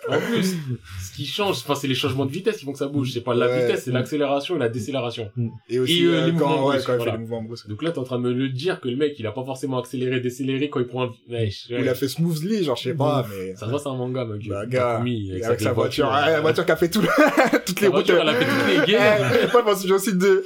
En 0.10 0.20
plus, 0.20 0.56
ce 1.04 1.16
qui 1.16 1.26
change, 1.26 1.58
enfin, 1.58 1.76
c'est 1.76 1.88
les 1.88 1.96
changements 1.96 2.26
de 2.26 2.32
vitesse 2.32 2.58
qui 2.58 2.66
font 2.66 2.72
que 2.72 2.78
ça 2.80 2.88
bouge. 2.88 3.12
C'est 3.14 3.22
pas 3.22 3.34
la 3.34 3.48
Ouais. 3.48 3.66
vitesse, 3.68 3.84
c'est 3.86 3.92
l'accélération 3.92 4.56
et 4.56 4.60
la 4.60 4.70
décélération. 4.70 5.30
Et 5.70 5.80
aussi, 5.80 6.00
Et, 6.02 6.06
euh, 6.06 6.12
euh, 6.12 6.26
les 6.28 6.32
quand, 6.32 6.48
mouvements 6.48 6.66
ouais, 6.68 6.74
brusques, 6.76 6.86
quand 6.88 6.94
il 6.94 6.98
voilà. 6.98 7.12
fait 7.12 7.18
les 7.18 7.22
mouvements 7.24 7.44
brusques. 7.44 7.68
Donc 7.68 7.84
là, 7.84 7.92
t'es 7.92 8.00
en 8.00 8.04
train 8.04 8.18
de 8.18 8.24
me 8.24 8.32
le 8.34 8.50
dire 8.50 8.80
que 8.80 8.88
le 8.88 8.96
mec, 8.96 9.16
il 9.20 9.28
a 9.28 9.32
pas 9.32 9.44
forcément 9.44 9.80
accéléré, 9.80 10.20
décéléré 10.22 10.70
quand 10.70 10.80
il 10.80 10.88
prend 10.88 11.04
un... 11.08 11.12
Ouais, 11.30 11.50
il 11.70 11.90
a 11.90 11.94
fait 11.96 12.08
smoothly, 12.08 12.64
genre, 12.64 12.78
je 12.78 12.84
sais 12.84 12.94
pas, 12.94 13.26
mais... 13.30 13.56
Ça 13.56 13.66
se 13.66 13.70
voit, 13.72 13.80
c'est 13.80 13.90
un 13.90 13.96
manga, 13.96 14.24
mec. 14.26 14.48
Bah, 14.48 14.66
gars, 14.66 15.04
et 15.06 15.44
avec 15.44 15.60
sa 15.60 15.74
voiture, 15.74 16.06
ouais, 16.08 16.32
la 16.32 16.42
voiture 16.42 16.66
qui 16.66 16.72
a 16.72 16.76
fait 16.78 16.90
tout 16.90 17.02
le- 17.02 17.08
toutes 17.66 17.82
les 17.82 17.90
La 17.90 17.96
routes. 17.96 18.10
elle 18.10 18.30
a 18.30 18.34
fait 18.34 18.46
toutes 18.46 18.68
les 18.88 18.92
gaines. 18.94 19.26
Eh, 19.44 19.48
je 19.48 19.58
pense 19.58 19.86
aussi 19.92 20.14
de 20.16 20.46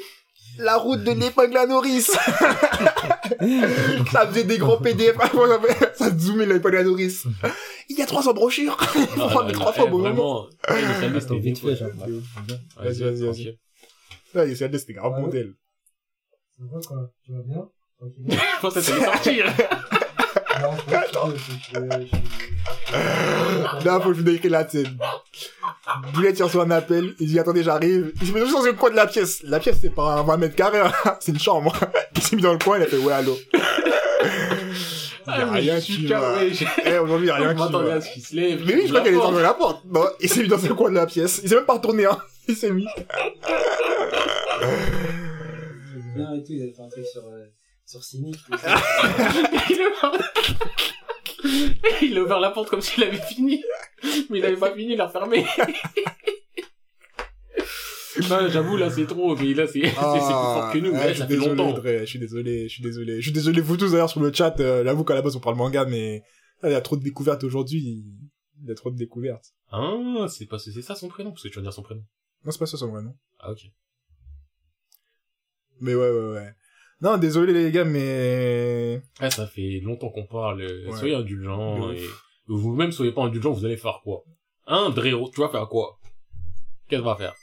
la 0.57 0.77
route 0.77 1.03
de 1.03 1.11
l'épingle 1.11 1.57
à 1.57 1.65
nourrice. 1.65 2.11
ça 4.11 4.27
faisait 4.27 4.43
des 4.43 4.57
gros 4.57 4.77
PDF. 4.77 5.15
ça 5.95 6.17
zoomait 6.17 6.45
l'épingle 6.45 6.77
à 6.77 6.83
nourrice. 6.83 7.25
Il 7.89 7.97
y 7.97 8.01
a 8.01 8.05
300 8.05 8.33
brochures. 8.33 8.77
Il 8.95 9.01
faut 9.01 9.21
Ah, 9.21 9.27
prendre 9.27 9.41
là, 9.41 9.47
les 9.47 9.53
là, 9.53 9.59
eh, 9.85 9.89
bon 9.89 9.97
moment. 9.99 10.47
Vraiment, 10.67 11.17
eh, 11.17 11.19
c'était 11.21 11.39
vite 11.39 11.59
fait, 11.59 11.75
genre. 11.75 11.89
Vas-y, 12.77 13.03
vas-y, 13.03 13.25
vas-y. 13.25 13.57
s'est 14.55 14.77
c'était 14.77 14.93
grave 14.93 15.13
Ah 15.17 15.21
modèle. 15.21 15.53
Ça 16.57 16.63
va 16.71 16.79
quoi 16.87 17.11
Tu 17.25 17.33
vas 17.33 17.41
bien? 17.41 17.67
Je 18.01 18.61
pensais 18.61 18.81
que 18.81 18.85
t'allais 18.85 19.05
sortir. 19.05 19.45
Là, 23.83 23.99
faut 23.99 24.09
que 24.09 24.13
je 24.15 24.19
vous 24.19 24.23
décris 24.23 24.49
la 24.49 24.67
scène. 24.67 24.97
Boulet 26.13 26.33
tire 26.33 26.49
sur 26.49 26.61
un 26.61 26.71
appel, 26.71 27.15
il 27.19 27.27
dit 27.27 27.39
attendez 27.39 27.63
j'arrive. 27.63 28.11
Il 28.21 28.27
se 28.27 28.33
met 28.33 28.41
juste 28.41 28.53
dans 28.53 28.63
le 28.63 28.73
coin 28.73 28.91
de 28.91 28.95
la 28.95 29.07
pièce. 29.07 29.41
La 29.43 29.59
pièce 29.59 29.77
c'est 29.81 29.93
pas 29.93 30.13
un 30.15 30.23
20 30.23 30.37
mètres 30.37 30.55
carrés, 30.55 30.79
hein. 30.79 30.91
c'est 31.19 31.31
une 31.31 31.39
chambre. 31.39 31.73
Il 32.15 32.21
s'est 32.21 32.35
mis 32.35 32.41
dans 32.41 32.53
le 32.53 32.59
coin, 32.59 32.77
il 32.77 32.83
a 32.83 32.87
fait 32.87 32.97
ouais 32.97 33.13
allô. 33.13 33.35
Il 33.53 33.59
y 33.59 33.61
a 35.27 35.47
Ah, 35.47 35.51
rien 35.51 35.79
qui 35.81 36.05
va. 36.07 36.35
Eh, 36.85 36.97
aujourd'hui 36.99 37.27
il 37.27 37.31
a 37.31 37.35
rien 37.35 37.55
qui 37.55 37.71
va. 37.71 37.93
à 37.93 38.01
ce 38.01 38.11
qu'il 38.13 38.21
se 38.23 38.35
lève. 38.35 38.61
Mais 38.65 38.75
oui, 38.75 38.81
je 38.83 38.89
crois 38.89 39.01
qu'elle 39.01 39.13
est 39.15 39.17
dans 39.17 39.31
la 39.31 39.53
porte. 39.53 39.83
Non, 39.85 40.05
il 40.19 40.29
s'est 40.29 40.43
mis 40.43 40.47
dans 40.49 40.57
le 40.57 40.73
coin 40.75 40.89
de 40.91 40.95
la 40.95 41.05
pièce. 41.07 41.39
Il 41.43 41.49
s'est 41.49 41.55
même 41.55 41.65
pas 41.65 41.73
retourné, 41.73 42.05
hein. 42.05 42.17
Il 42.47 42.55
s'est 42.55 42.69
mis. 42.71 42.85
Bien 46.15 46.33
et 46.33 46.43
tout, 46.43 46.51
il 46.51 46.61
avait 46.63 46.71
fait 46.73 46.81
un 46.83 46.89
truc 46.89 47.05
sur, 47.05 47.21
euh, 47.23 47.45
sur 47.85 48.03
Cynic. 48.03 48.35
Il 48.53 49.81
a 49.81 49.89
ouvert- 49.89 50.31
Il 52.01 52.17
a 52.17 52.21
ouvert 52.23 52.39
la 52.39 52.51
porte 52.51 52.69
comme 52.69 52.81
s'il 52.81 53.03
avait 53.03 53.17
fini. 53.21 53.63
Mais 54.29 54.39
il 54.39 54.45
avait 54.45 54.55
pas 54.57 54.73
fini, 54.73 54.93
il 54.93 54.97
l'a 54.97 55.07
refermé. 55.07 55.45
Non, 58.29 58.47
j'avoue, 58.49 58.77
là, 58.77 58.89
c'est 58.89 59.05
trop, 59.05 59.35
mais 59.35 59.53
là, 59.53 59.65
c'est, 59.67 59.81
c'est, 59.81 59.89
c'est 59.89 59.93
plus 59.93 59.95
fort 59.95 60.71
que 60.73 60.77
nous. 60.79 60.91
Ah, 60.93 60.99
Ouais, 60.99 61.07
je 61.09 61.13
suis 61.13 61.17
ça 61.19 61.27
fait 61.27 61.33
désolé, 61.37 61.55
longtemps. 61.55 61.81
Je 61.83 62.05
suis 62.05 62.19
désolé, 62.19 62.63
je 62.67 62.73
suis 62.73 62.83
désolé. 62.83 63.15
Je 63.17 63.21
suis 63.21 63.31
désolé, 63.31 63.61
vous 63.61 63.77
tous 63.77 63.91
d'ailleurs 63.91 64.09
sur 64.09 64.21
le 64.21 64.31
chat, 64.33 64.59
euh, 64.59 64.83
j'avoue 64.83 65.03
qu'à 65.03 65.15
la 65.15 65.21
base 65.21 65.35
on 65.35 65.39
parle 65.39 65.55
manga, 65.55 65.85
mais 65.85 66.21
ah, 66.61 66.69
il 66.69 66.73
y 66.73 66.75
a 66.75 66.81
trop 66.81 66.97
de 66.97 67.03
découvertes 67.03 67.43
aujourd'hui. 67.43 67.79
Il 68.61 68.67
y 68.67 68.71
a 68.71 68.75
trop 68.75 68.91
de 68.91 68.97
découvertes. 68.97 69.53
Ah, 69.71 70.27
c'est 70.29 70.45
pas, 70.45 70.59
c'est 70.59 70.81
ça 70.81 70.95
son 70.95 71.07
prénom, 71.07 71.31
parce 71.31 71.43
que 71.43 71.47
tu 71.47 71.55
vas 71.55 71.61
dire 71.61 71.73
son 71.73 71.83
prénom. 71.83 72.03
Non, 72.45 72.51
c'est 72.51 72.59
pas 72.59 72.65
ça 72.65 72.77
son 72.77 72.89
vrai 72.91 73.01
nom. 73.01 73.15
Ah, 73.39 73.51
ok. 73.51 73.61
Mais 75.79 75.95
ouais, 75.95 76.09
ouais, 76.11 76.31
ouais. 76.33 76.53
Non, 77.01 77.17
désolé 77.17 77.51
les 77.53 77.71
gars, 77.71 77.83
mais... 77.83 79.01
Ouais, 79.19 79.31
ça 79.31 79.47
fait 79.47 79.79
longtemps 79.79 80.09
qu'on 80.09 80.27
parle. 80.27 80.61
Ouais. 80.61 80.97
Soyez 80.97 81.15
indulgents, 81.15 81.91
et 81.91 82.05
vous-même 82.47 82.91
soyez 82.91 83.11
pas 83.11 83.23
indulgents, 83.23 83.51
vous 83.51 83.65
allez 83.65 83.77
faire 83.77 84.01
quoi? 84.03 84.23
Hein, 84.67 84.91
Drero, 84.91 85.29
tu 85.33 85.41
vas 85.41 85.49
faire 85.49 85.67
quoi? 85.67 85.99
Qu'est-ce 86.87 87.01
que 87.01 87.03
tu 87.03 87.09
vas 87.09 87.15
faire? 87.15 87.33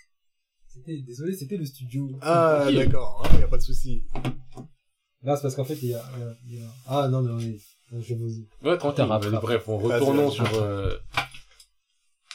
C'était, 0.66 0.98
désolé, 0.98 1.34
c'était 1.34 1.56
le 1.56 1.64
studio. 1.64 2.08
Ah, 2.20 2.68
d'accord, 2.72 3.26
il 3.34 3.40
y 3.40 3.42
a 3.42 3.48
pas 3.48 3.56
de 3.56 3.62
souci. 3.62 4.04
Non, 5.24 5.34
c'est 5.34 5.42
parce 5.42 5.56
qu'en 5.56 5.64
fait, 5.64 5.82
il 5.82 5.88
y 5.88 5.94
a, 5.94 6.04
y 6.46 6.60
Ah, 6.86 7.08
non, 7.08 7.22
mais 7.22 7.32
oui. 7.32 7.60
Je 7.90 8.14
vous... 8.14 8.28
Ouais, 8.62 8.76
tranquille. 8.76 9.06
Vas-y, 9.06 9.30
Bref, 9.40 9.64
retournant 9.66 10.28
vas-y. 10.28 10.34
sur, 10.34 10.54
euh, 10.62 10.94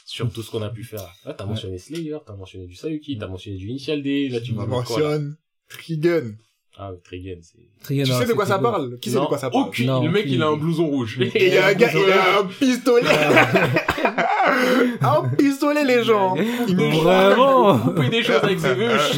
sur 0.05 0.33
tout 0.33 0.41
ce 0.41 0.51
qu'on 0.51 0.63
a 0.63 0.69
pu 0.69 0.83
faire. 0.83 1.13
Là, 1.25 1.33
t'as 1.33 1.45
mentionné 1.45 1.77
Slayer, 1.77 2.17
t'as 2.25 2.35
mentionné 2.35 2.65
du 2.65 2.75
Sayuki, 2.75 3.17
t'as 3.17 3.27
mentionné 3.27 3.57
du 3.57 3.67
Initial 3.67 4.01
D, 4.01 4.29
là, 4.29 4.41
tu 4.41 4.53
là 4.53 4.65
mentionnes 4.65 5.37
Trigun. 5.69 6.35
Ah, 6.77 6.91
oui, 6.91 6.97
Trigun, 7.03 7.37
c'est... 7.41 7.59
Tu 7.85 8.11
non, 8.11 8.19
sais 8.19 8.25
de 8.25 8.33
quoi 8.33 8.47
ça 8.47 8.57
parle 8.57 8.97
Qui 8.99 9.11
sait 9.11 9.19
de 9.19 9.25
quoi 9.25 9.37
ça 9.37 9.51
parle 9.51 9.67
aucune. 9.67 9.85
Non, 9.85 10.03
le 10.03 10.09
mec, 10.09 10.23
aucune 10.23 10.33
il 10.33 10.41
a 10.41 10.47
un 10.47 10.57
blouson 10.57 10.87
rouge. 10.87 11.19
Et 11.21 11.47
il 11.47 11.53
y 11.53 11.57
a 11.57 11.67
un 11.67 11.73
gars, 11.73 11.91
il 11.93 12.11
a 12.11 12.39
un 12.39 12.45
pistolet 12.45 13.05
Un 15.01 15.29
pistolet, 15.37 15.85
les 15.85 16.03
gens 16.03 16.35
Il 16.67 16.75
Vraiment 16.75 17.77
couper 17.79 18.09
des 18.09 18.23
choses 18.23 18.43
avec 18.43 18.59
ses 18.59 18.73
veuches. 18.73 19.17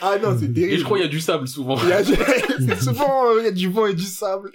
Ah 0.00 0.16
non, 0.22 0.36
c'est 0.38 0.52
terrible. 0.52 0.72
Et 0.72 0.78
je 0.78 0.84
crois 0.84 0.96
qu'il 0.98 1.06
y 1.06 1.08
a 1.08 1.10
du 1.10 1.20
sable, 1.20 1.46
souvent. 1.48 1.76
Il 1.82 1.88
y 1.88 1.92
a, 1.92 2.02
c'est 2.02 2.82
souvent, 2.82 3.26
euh, 3.26 3.40
il 3.40 3.44
y 3.44 3.48
a 3.48 3.52
du 3.52 3.68
vent 3.68 3.86
et 3.86 3.94
du 3.94 4.04
sable. 4.04 4.52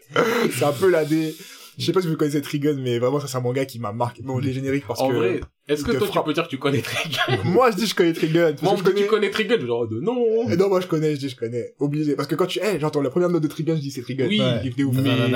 C'est 0.51 0.65
un 0.65 0.71
peu 0.71 0.89
la 0.89 1.05
dé... 1.05 1.35
Je 1.77 1.85
sais 1.85 1.91
pas 1.91 2.01
si 2.01 2.07
vous 2.07 2.15
connaissez 2.15 2.41
Trigun, 2.41 2.77
mais 2.79 2.99
vraiment, 2.99 3.19
ça, 3.19 3.27
c'est 3.27 3.37
un 3.37 3.41
manga 3.41 3.65
qui 3.65 3.79
m'a 3.79 3.91
marqué. 3.91 4.21
Bon, 4.21 4.37
les 4.37 4.53
génériques, 4.53 4.85
parce 4.87 5.01
En 5.01 5.09
que... 5.09 5.13
vrai, 5.15 5.41
est-ce 5.67 5.83
que 5.83 5.91
il 5.91 5.97
toi, 5.97 6.07
tu 6.07 6.13
frappe. 6.13 6.25
peux 6.25 6.33
dire 6.33 6.43
que 6.43 6.49
tu 6.49 6.57
connais 6.57 6.81
Trigun 6.81 7.43
Moi, 7.45 7.71
je 7.71 7.77
dis 7.77 7.87
je 7.87 7.95
connais 7.95 8.13
Trigun. 8.13 8.53
Moi, 8.61 8.75
je 8.77 8.83
connais... 8.83 9.01
tu 9.01 9.07
connais 9.07 9.29
Trigun, 9.29 9.59
genre, 9.65 9.87
de 9.87 9.99
non 10.01 10.49
Et 10.49 10.57
non, 10.57 10.69
moi, 10.69 10.81
je 10.81 10.87
connais, 10.87 11.15
je 11.15 11.19
dis 11.19 11.29
je 11.29 11.35
connais. 11.35 11.73
Obligé. 11.79 12.15
Parce 12.15 12.27
que 12.27 12.35
quand 12.35 12.45
tu, 12.47 12.59
eh, 12.61 12.79
j'entends 12.79 13.01
la 13.01 13.09
première 13.09 13.29
note 13.29 13.43
de 13.43 13.47
Trigun, 13.47 13.75
je 13.75 13.81
dis 13.81 13.91
c'est 13.91 14.01
Trigun. 14.01 14.27
Oui, 14.27 14.41
il 14.63 14.69
était 14.71 14.83
ouf. 14.83 14.95
mais- 14.95 15.01
Même 15.03 15.31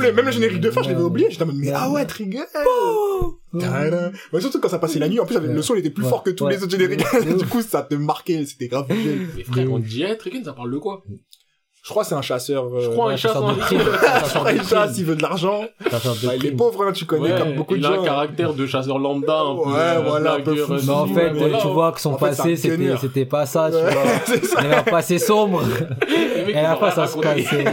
le, 0.00 0.12
même 0.12 0.26
le 0.26 0.32
générique 0.32 0.60
de 0.60 0.70
fin, 0.70 0.82
je 0.82 0.88
l'avais 0.90 1.02
oublié. 1.02 1.28
J'étais 1.30 1.42
en 1.42 1.46
mode, 1.46 1.56
mais 1.56 1.72
ah 1.74 1.90
ouais, 1.90 2.04
Trigun! 2.06 2.44
Tadam. 3.58 4.12
Ouais, 4.32 4.40
surtout 4.40 4.60
quand 4.60 4.68
ça 4.68 4.78
passait 4.78 4.98
la 4.98 5.08
nuit, 5.08 5.20
en 5.20 5.26
plus, 5.26 5.38
le 5.38 5.62
son 5.62 5.74
il 5.74 5.78
était 5.80 5.90
plus 5.90 6.04
Ouais. 6.04 6.10
fort 6.10 6.22
que 6.24 6.30
tous 6.30 6.44
Ouais. 6.44 6.52
les 6.56 6.62
autres 6.62 6.72
génériques. 6.72 7.04
Ouais. 7.12 7.34
du 7.34 7.46
coup, 7.46 7.62
ça 7.62 7.82
te 7.82 7.94
marquait, 7.94 8.44
c'était 8.46 8.68
grave. 8.68 8.86
Mais 8.90 9.42
frère, 9.44 9.72
on 9.72 9.78
dit, 9.78 10.04
eh, 10.08 10.16
Trigun, 10.16 10.42
ça 10.44 10.52
parle 10.52 10.72
de 10.72 10.78
quoi 10.78 11.02
Je 11.84 11.90
crois 11.90 12.02
que 12.02 12.08
c'est 12.08 12.14
un 12.14 12.22
chasseur, 12.22 12.64
euh, 12.64 12.80
Je 12.80 12.88
crois 12.88 13.04
un 13.04 13.08
ouais, 13.08 13.16
chasse 13.18 13.32
ça 13.34 13.42
en 13.42 13.48
sort 13.48 13.56
de 13.56 13.60
prime. 13.60 13.78
je 14.24 14.34
crois 14.38 14.52
qu'il 14.54 14.62
chasse, 14.64 14.96
il 14.96 15.04
veut 15.04 15.16
de 15.16 15.22
l'argent. 15.22 15.64
Bah, 15.92 15.98
il 16.34 16.46
est 16.46 16.52
pauvre, 16.52 16.82
hein, 16.82 16.92
tu 16.92 17.04
connais, 17.04 17.30
Ouais, 17.34 17.38
comme 17.38 17.52
beaucoup 17.56 17.74
de 17.74 17.80
il 17.80 17.84
a 17.86 17.94
gens. 17.94 18.00
un 18.00 18.04
caractère 18.06 18.54
de 18.54 18.66
chasseur 18.66 18.98
lambda, 18.98 19.40
un 19.40 19.54
peu, 19.54 19.60
Ouais, 19.68 19.76
euh, 19.76 20.00
voilà, 20.00 20.32
un 20.36 20.40
peu 20.40 20.56
fou. 20.56 20.76
Mais 20.82 20.88
en 20.90 21.04
euh, 21.04 21.14
fait, 21.14 21.30
voilà. 21.34 21.58
tu 21.58 21.66
vois 21.68 21.92
que 21.92 22.00
son 22.00 22.12
En 22.12 22.16
passé, 22.16 22.54
un 22.54 22.56
c'était, 22.56 22.96
c'était 22.98 23.26
pas 23.26 23.44
ça, 23.44 23.68
tu 23.70 23.76
Ouais, 23.76 23.82
vois. 23.82 24.02
ça. 24.48 24.60
Il 24.60 24.66
avait 24.66 24.76
un 24.76 24.82
passé 24.82 25.18
sombre. 25.18 25.62
Et 26.48 26.54
à 26.56 26.62
la 26.62 26.76
fin, 26.76 26.90
ça 26.90 27.06
se 27.06 27.18
cassait. 27.18 27.64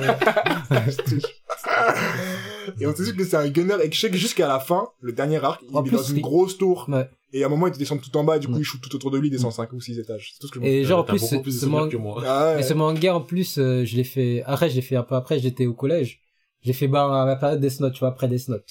Et 2.82 2.86
on 2.88 2.94
te 2.94 3.02
dit 3.04 3.16
que 3.16 3.24
c'est 3.24 3.38
un 3.38 3.48
gunner 3.48 3.76
et 3.82 3.90
que 3.90 3.96
je 3.96 4.02
sais 4.02 4.10
que 4.10 4.18
jusqu'à 4.18 4.48
la 4.48 4.60
fin, 4.60 4.88
le 5.00 5.14
dernier 5.14 5.44
arc, 5.44 5.62
il 5.70 5.76
En 5.76 5.84
est 5.84 5.88
plus, 5.88 5.96
dans 5.98 6.04
une 6.04 6.20
grosse 6.22 6.58
tour. 6.58 6.90
Et 7.34 7.44
à 7.44 7.46
un 7.46 7.50
moment, 7.50 7.68
il 7.68 7.74
te 7.74 7.78
descend 7.80 8.02
tout 8.02 8.16
en 8.18 8.24
bas, 8.24 8.38
et 8.38 8.40
du 8.40 8.48
coup, 8.48 8.56
Mm. 8.56 8.60
il 8.60 8.64
shoot 8.64 8.82
tout 8.82 8.94
autour 8.96 9.10
de 9.12 9.18
lui, 9.18 9.28
il 9.30 9.32
descend 9.32 9.52
5 9.54 9.72
ou 9.74 9.80
6 9.80 9.98
étages. 10.00 10.32
C'est 10.34 10.40
tout 10.40 10.48
ce 10.48 10.52
que 10.52 10.60
je 10.60 10.66
Et 10.66 10.84
genre, 10.84 11.00
en 11.00 11.04
plus, 11.04 11.24
plus 11.42 11.60
ce 11.62 11.66
manga, 11.66 11.90
que 11.90 11.98
moi. 11.98 12.22
Ah 12.26 12.54
ouais. 12.56 12.60
et 12.60 12.64
ce 12.64 12.74
manga, 12.74 13.16
en 13.16 13.22
plus, 13.22 13.58
euh, 13.58 13.86
je 13.86 13.96
l'ai 13.96 14.04
fait, 14.04 14.44
après, 14.46 14.70
je 14.70 14.76
l'ai 14.76 14.82
fait 14.82 14.96
un 14.98 15.04
peu 15.04 15.16
après, 15.16 15.40
j'étais 15.40 15.66
au 15.66 15.74
collège. 15.74 16.20
J'ai 16.64 16.74
fait, 16.74 16.88
bah, 16.88 17.24
à 17.24 17.26
la 17.26 17.36
période 17.38 17.60
Death 17.60 17.80
Note, 17.80 17.94
tu 17.94 18.00
vois, 18.00 18.10
après 18.10 18.28
Death 18.28 18.48
Note. 18.50 18.66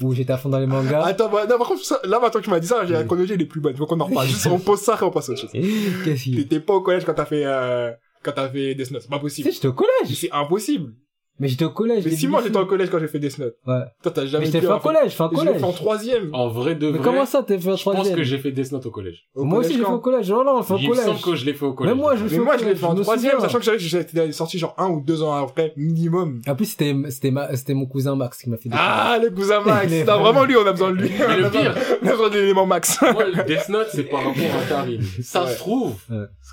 Où 0.00 0.12
j'étais 0.14 0.32
à 0.32 0.36
fond 0.38 0.48
dans 0.48 0.58
les 0.58 0.66
mangas. 0.66 1.02
Attends, 1.04 1.30
bah, 1.30 1.46
non, 1.48 1.58
par 1.58 1.68
contre, 1.68 1.84
ça- 1.84 2.00
là, 2.04 2.18
maintenant 2.20 2.40
que 2.40 2.44
tu 2.44 2.50
m'as 2.50 2.58
dit 2.60 2.66
ça, 2.66 2.84
j'ai 2.86 2.92
la 2.94 3.04
chronologie, 3.04 3.34
elle 3.34 3.42
est 3.42 3.46
plus 3.46 3.60
bonne. 3.60 3.76
Faut 3.76 3.86
qu'on 3.86 4.00
en 4.00 4.04
reparle. 4.06 4.26
Juste, 4.28 4.46
on 4.48 4.58
pose 4.58 4.80
ça 4.80 4.98
et 5.00 5.04
on 5.04 5.10
passe 5.10 5.28
à 5.28 5.32
autre 5.32 5.40
chose. 5.42 5.50
Qu'est-ce 5.52 6.22
qu'il 6.24 6.34
y 6.34 6.38
a? 6.40 6.42
T'étais 6.42 6.60
pas 6.60 6.74
au 6.74 6.80
collège 6.80 7.04
quand 7.04 7.14
t'as 7.14 7.24
fait, 7.26 7.44
euh, 7.44 7.92
quand 8.22 8.32
t'as 8.32 8.48
fait 8.48 8.74
Death 8.74 8.90
Note. 8.90 9.02
C'est 9.02 9.08
pas 9.10 9.16
Tu 9.16 9.22
possible. 9.22 9.48
sais, 9.48 9.54
j'étais 9.54 9.68
au 9.68 9.72
collège. 9.74 10.14
C'est 10.14 10.30
impossible. 10.32 10.92
Mais 11.38 11.48
j'étais 11.48 11.64
au 11.64 11.70
collège. 11.70 12.04
Mais 12.04 12.12
si 12.12 12.28
moi 12.28 12.40
j'étais 12.42 12.56
en 12.56 12.60
film. 12.60 12.68
collège 12.68 12.90
quand 12.90 12.98
j'ai 12.98 13.08
fait 13.08 13.18
Death 13.18 13.38
Note. 13.38 13.56
Ouais. 13.66 13.80
Toi 14.02 14.12
t'as 14.12 14.24
jamais 14.26 14.40
Mais 14.40 14.46
j'étais 14.46 14.60
fait 14.60 14.66
faire- 14.66 14.80
collège, 14.80 15.12
fait 15.12 15.22
en 15.22 15.28
Je 15.28 15.32
l'ai 15.34 15.38
collège. 15.46 15.58
fait 15.60 15.64
en 15.66 15.72
troisième. 15.72 16.30
En 16.34 16.48
vrai 16.48 16.74
de 16.74 16.86
Mais 16.86 16.92
vrai. 16.98 17.04
comment 17.04 17.26
ça, 17.26 17.42
t'es 17.42 17.58
fait 17.58 17.70
en 17.72 17.76
Je 17.76 17.82
pense 17.84 17.92
troisième 17.94 18.16
que 18.16 18.22
j'ai 18.24 18.38
fait 18.38 18.52
Death 18.52 18.72
Note 18.72 18.86
au 18.86 18.90
collège. 18.90 19.26
Au 19.34 19.44
Moi 19.44 19.58
aussi, 19.58 19.68
collège, 19.68 19.80
j'ai 19.80 19.86
fait 19.86 19.92
au 19.92 19.98
collège. 20.00 20.30
Non, 20.30 20.44
non, 20.44 20.62
fait 20.62 20.74
au 20.74 20.78
Il 20.78 20.88
me 20.90 20.94
semble 20.94 21.06
collège. 21.06 21.22
que 21.22 21.34
je 21.34 21.44
l'ai 21.44 21.54
fait 21.54 21.64
au 21.66 21.72
collège. 21.74 21.92
Même 21.94 22.00
moi, 22.02 22.16
je 22.16 22.24
Mais 22.24 22.38
au 22.38 22.44
moi 22.44 22.54
je 22.54 22.58
l'ai 22.60 22.64
collège, 22.64 22.78
fait 22.80 22.86
en 22.86 22.94
me 22.94 23.02
troisième, 23.02 23.40
sachant 23.40 23.58
que 23.58 23.64
j'avais- 23.64 23.78
j'étais 23.78 24.32
sorti 24.32 24.58
genre 24.58 24.74
un 24.78 24.88
ou 24.88 25.00
deux 25.04 25.22
ans 25.22 25.34
après, 25.34 25.72
minimum. 25.76 26.40
En 26.48 26.54
plus, 26.54 26.66
c'était, 26.66 26.94
c'était 27.10 27.30
ma, 27.30 27.54
c'était 27.56 27.74
mon 27.74 27.86
cousin 27.86 28.16
Max 28.16 28.42
qui 28.42 28.48
m'a 28.50 28.56
fait 28.56 28.68
des 28.68 28.76
Ah, 28.78 29.18
le 29.22 29.30
cousin 29.30 29.60
Max. 29.60 29.92
Non, 30.06 30.20
vraiment 30.20 30.44
lui, 30.44 30.56
on 30.56 30.66
a 30.66 30.72
besoin 30.72 30.90
de 30.92 30.96
lui. 31.02 31.10
Mais 31.18 31.36
le 31.38 31.50
pire, 31.50 31.74
On 32.02 32.06
a 32.06 32.10
besoin 32.12 32.28
de 32.30 32.34
l'élément 32.38 32.66
Max. 32.66 32.98
moi, 33.12 33.24
le 33.26 33.44
Death 33.44 33.68
Note, 33.68 33.88
c'est 33.92 34.04
par 34.04 34.20
rapport 34.24 34.32
à 34.42 34.68
Karim. 34.68 35.00
Ça 35.22 35.46
se 35.46 35.58
trouve. 35.58 35.94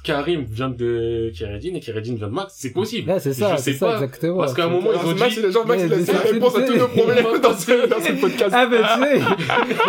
Karim 0.03 0.43
vient 0.49 0.69
de 0.69 1.31
Kiredin 1.34 1.75
et 1.75 1.79
Kiredin 1.79 2.15
vient 2.15 2.27
de 2.27 2.34
Max. 2.34 2.53
C'est 2.57 2.71
possible. 2.71 3.07
Là, 3.07 3.19
c'est 3.19 3.34
ça, 3.34 3.55
Je 3.55 3.61
c'est 3.61 3.71
sais 3.73 3.77
ça, 3.77 3.86
pas. 3.88 3.93
exactement. 3.95 4.38
Parce 4.38 4.53
qu'à 4.53 4.65
un 4.65 4.69
moment, 4.74 4.89
ils 4.93 5.07
ont 5.09 5.15
Max, 5.15 5.30
dit, 5.30 5.36
c'est 5.36 5.41
le 5.41 5.51
genre 5.51 5.65
Max, 5.65 5.82
Mais- 5.82 5.88
il 5.88 5.93
a 5.93 5.97
mais 5.97 6.05
ses 6.05 6.11
c'est- 6.11 6.32
réponses 6.32 6.55
à 6.57 6.61
tous 6.61 6.76
nos 6.76 6.88
problèmes 6.88 7.26
dans 7.41 7.57
ce, 7.57 7.88
dans 7.88 8.01
ce 8.01 8.11
podcast. 8.21 8.49
Ah, 8.53 8.67
mais 8.69 8.78
tu 8.78 8.84
sais, 8.84 9.21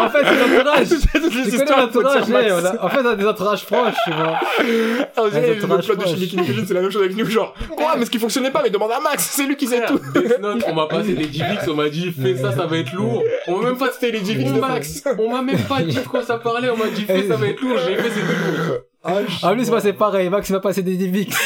en 0.00 0.08
fait, 0.10 0.18
c'est 0.24 0.38
l'entourage. 0.54 0.88
Connais 1.12 1.48
histoires 1.48 1.80
l'entourage, 1.80 2.22
en 2.80 2.88
fait, 2.88 3.00
on 3.02 3.06
a 3.08 3.14
des 3.16 3.26
entourages 3.26 3.64
proches, 3.66 3.94
tu 4.04 4.10
vois. 4.12 4.38
Ah, 5.16 5.22
les 5.32 5.54
le 5.54 5.60
plot 5.60 5.76
de. 5.96 6.06
Shingeki 6.06 6.36
no 6.36 6.44
Kyojin, 6.44 6.64
c'est 6.66 6.74
la 6.74 6.80
même 6.82 6.90
chose 6.90 7.02
avec 7.02 7.16
nous, 7.16 7.26
genre, 7.26 7.54
quoi, 7.76 7.94
mais 7.98 8.04
ce 8.04 8.10
qui 8.10 8.18
fonctionnait 8.18 8.50
pas, 8.50 8.62
mais 8.62 8.70
demande 8.70 8.92
à 8.92 9.00
Max, 9.00 9.30
c'est 9.34 9.44
lui 9.46 9.56
qui 9.56 9.66
sait 9.66 9.84
tout. 9.86 10.00
On 10.68 10.74
m'a 10.74 10.86
passé 10.86 11.12
des 11.14 11.26
DivX, 11.26 11.68
on 11.68 11.74
m'a 11.74 11.88
dit, 11.88 12.12
fais 12.12 12.36
ça, 12.36 12.52
ça 12.52 12.66
va 12.66 12.78
être 12.78 12.92
lourd. 12.92 13.22
On 13.48 13.58
m'a 13.58 13.68
même 13.68 13.76
pas 13.78 13.90
C'était 13.92 14.12
les 14.12 14.20
DivX 14.20 14.50
On 14.50 14.54
de 14.56 14.60
m'a- 14.60 14.68
Max. 14.68 15.02
On 15.18 15.30
m'a 15.32 15.42
même 15.42 15.60
pas 15.62 15.82
dit 15.82 15.94
de 15.94 16.00
quoi 16.00 16.22
ça 16.22 16.38
parlait, 16.38 16.68
on 16.70 16.76
m'a 16.76 16.86
dit, 16.88 17.02
fais 17.02 17.26
ça 17.28 17.36
va 17.36 17.46
être 17.48 17.60
lourd. 17.60 17.76
J'ai 17.86 17.96
fait, 17.96 18.10
c'est 18.10 18.20
tout 18.20 18.68
lourd. 18.68 18.78
Ah, 19.06 19.50
En 19.50 19.54
plus, 19.54 19.68
moi, 19.68 19.80
c'est 19.80 19.92
pareil. 19.92 20.28
Max 20.30 20.48
m'a 20.50 20.60
passé 20.60 20.82
des 20.82 20.96
DivX. 20.96 21.36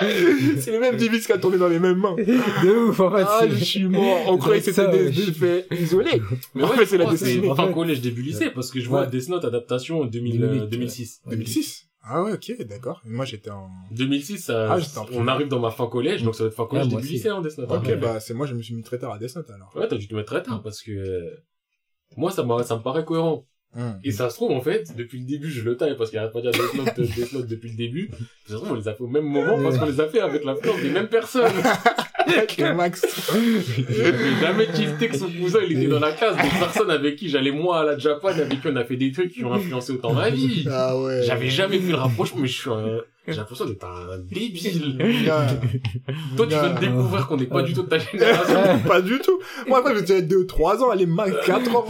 c'est 0.60 0.70
les 0.72 0.78
mêmes 0.78 0.96
DivX 0.96 1.26
qui 1.26 1.32
a 1.32 1.38
tourné 1.38 1.58
dans 1.58 1.68
les 1.68 1.78
mêmes 1.78 1.98
mains. 1.98 2.14
De 2.16 2.88
ouf, 2.88 3.00
en 3.00 3.10
fait. 3.10 3.24
Ah, 3.26 3.42
je 3.48 3.54
c'est- 3.56 3.64
suis 3.64 3.84
mort. 3.86 4.18
On 4.28 4.38
croyait 4.38 4.60
que 4.62 4.72
c'était 4.72 4.90
des 4.90 5.10
des 5.10 5.32
faits 5.32 5.66
isolés. 5.72 6.22
Mais 6.54 6.62
En 6.64 6.70
ouais, 6.70 6.76
fait, 6.78 6.86
c'est 6.86 6.98
la 6.98 7.04
je 7.04 7.08
crois 7.08 7.18
que 7.18 7.24
destinée. 7.24 7.54
fin 7.54 7.64
En 7.64 7.66
fait. 7.68 7.72
collège, 7.74 8.00
début 8.00 8.22
lycée, 8.22 8.50
parce 8.50 8.70
que 8.70 8.80
je 8.80 8.88
vois 8.88 9.02
Ouais. 9.02 9.06
Death 9.10 9.28
Note 9.28 9.44
adaptation 9.44 10.00
en 10.00 10.04
2000, 10.06 10.40
2008, 10.40 10.60
euh, 10.62 10.66
2006. 10.66 11.20
ouais. 11.26 11.30
2006. 11.36 11.86
Ah 12.02 12.22
ouais, 12.22 12.32
ok, 12.32 12.66
d'accord. 12.66 13.02
Moi, 13.04 13.26
j'étais 13.26 13.50
en... 13.50 13.68
2006, 13.90 14.38
ça, 14.38 14.72
Ah, 14.72 14.78
en 15.00 15.06
on 15.12 15.28
arrive 15.28 15.48
dans 15.48 15.60
ma 15.60 15.70
fin 15.70 15.86
collège, 15.86 16.22
donc 16.22 16.34
ça 16.34 16.44
va 16.44 16.48
être 16.48 16.56
fin 16.56 16.64
collège, 16.64 16.86
Ouais, 16.86 16.90
début 16.92 17.02
aussi. 17.02 17.12
lycée, 17.12 17.30
en 17.30 17.42
Death 17.42 17.58
Note. 17.58 17.70
Ok, 17.70 17.84
Ouais. 17.86 17.96
bah, 17.96 18.20
c'est 18.20 18.32
moi, 18.32 18.46
je 18.46 18.54
me 18.54 18.62
suis 18.62 18.74
mis 18.74 18.82
très 18.82 18.98
tard 18.98 19.12
à 19.12 19.18
Death 19.18 19.36
Note, 19.36 19.50
alors. 19.50 19.70
Ouais, 19.76 19.86
t'as 19.86 19.96
dû 19.96 20.08
te 20.08 20.14
mettre 20.14 20.32
très 20.32 20.42
tard, 20.42 20.62
parce 20.62 20.80
que, 20.80 20.92
euh, 20.92 21.36
moi, 22.16 22.30
ça 22.30 22.42
m'a, 22.42 22.62
ça 22.62 22.76
me 22.76 22.82
paraît 22.82 23.04
cohérent. 23.04 23.44
Hum. 23.76 24.00
Et 24.02 24.10
ça 24.10 24.30
se 24.30 24.34
trouve, 24.34 24.50
en 24.50 24.60
fait, 24.60 24.96
depuis 24.96 25.20
le 25.20 25.26
début, 25.26 25.48
je 25.48 25.62
le 25.62 25.76
taille 25.76 25.96
parce 25.96 26.10
qu'il 26.10 26.18
arrête 26.18 26.32
pas 26.32 26.40
de 26.40 26.50
dire 26.50 26.60
Death 26.60 26.74
Note, 26.74 27.00
Death 27.00 27.32
Note 27.32 27.46
depuis 27.46 27.70
le 27.70 27.76
début. 27.76 28.10
Ça 28.44 28.54
se 28.54 28.56
trouve, 28.56 28.72
on 28.72 28.74
les 28.74 28.88
a 28.88 28.94
fait 28.94 29.02
au 29.04 29.08
même 29.08 29.24
moment 29.24 29.62
parce 29.62 29.78
qu'on 29.78 29.86
les 29.86 30.00
a 30.00 30.08
fait 30.08 30.20
avec 30.20 30.44
l'influence 30.44 30.80
des 30.80 30.90
mêmes 30.90 31.08
personnes. 31.08 31.52
Le 32.58 32.74
Max. 32.74 33.04
J'ai 33.88 34.40
jamais 34.40 34.66
tilté 34.72 35.08
que 35.08 35.16
son 35.16 35.28
cousin, 35.30 35.60
il 35.68 35.78
était 35.78 35.90
dans 35.90 36.00
la 36.00 36.12
classe 36.12 36.36
des 36.36 36.58
personnes 36.58 36.90
avec 36.90 37.16
qui 37.16 37.28
j'allais 37.28 37.50
moi 37.50 37.80
à 37.80 37.84
la 37.84 37.98
Japan, 37.98 38.28
avec 38.28 38.60
qui 38.60 38.68
on 38.68 38.76
a 38.76 38.84
fait 38.84 38.96
des 38.96 39.10
trucs 39.10 39.32
qui 39.32 39.44
ont 39.44 39.52
influencé 39.52 39.92
autant 39.92 40.12
ma 40.12 40.30
vie. 40.30 40.66
Ah 40.70 40.98
ouais. 41.00 41.22
J'avais 41.24 41.48
jamais 41.48 41.78
fait 41.78 41.90
le 41.90 41.98
rapprochement, 41.98 42.40
mais 42.40 42.48
je 42.48 42.60
suis 42.60 42.70
un... 42.70 43.00
J'ai 43.26 43.36
l'impression 43.36 43.64
d'être 43.66 43.84
un 43.84 44.18
débile. 44.18 44.98
Toi, 46.36 46.46
tu 46.46 46.54
viens 46.54 46.74
de 46.74 46.80
découvrir 46.80 47.26
qu'on 47.26 47.36
n'est 47.36 47.46
pas 47.46 47.62
du 47.62 47.74
tout 47.74 47.82
de 47.82 47.88
ta 47.88 47.98
génération. 48.12 48.80
Pas 48.86 49.00
du 49.00 49.18
tout. 49.20 49.40
Moi, 49.68 49.78
après, 49.78 49.94
j'étais 49.96 50.22
2, 50.22 50.46
3 50.46 50.82
ans, 50.82 50.90
allez, 50.90 51.06
Max, 51.06 51.32
4 51.46 51.76
ans. 51.76 51.86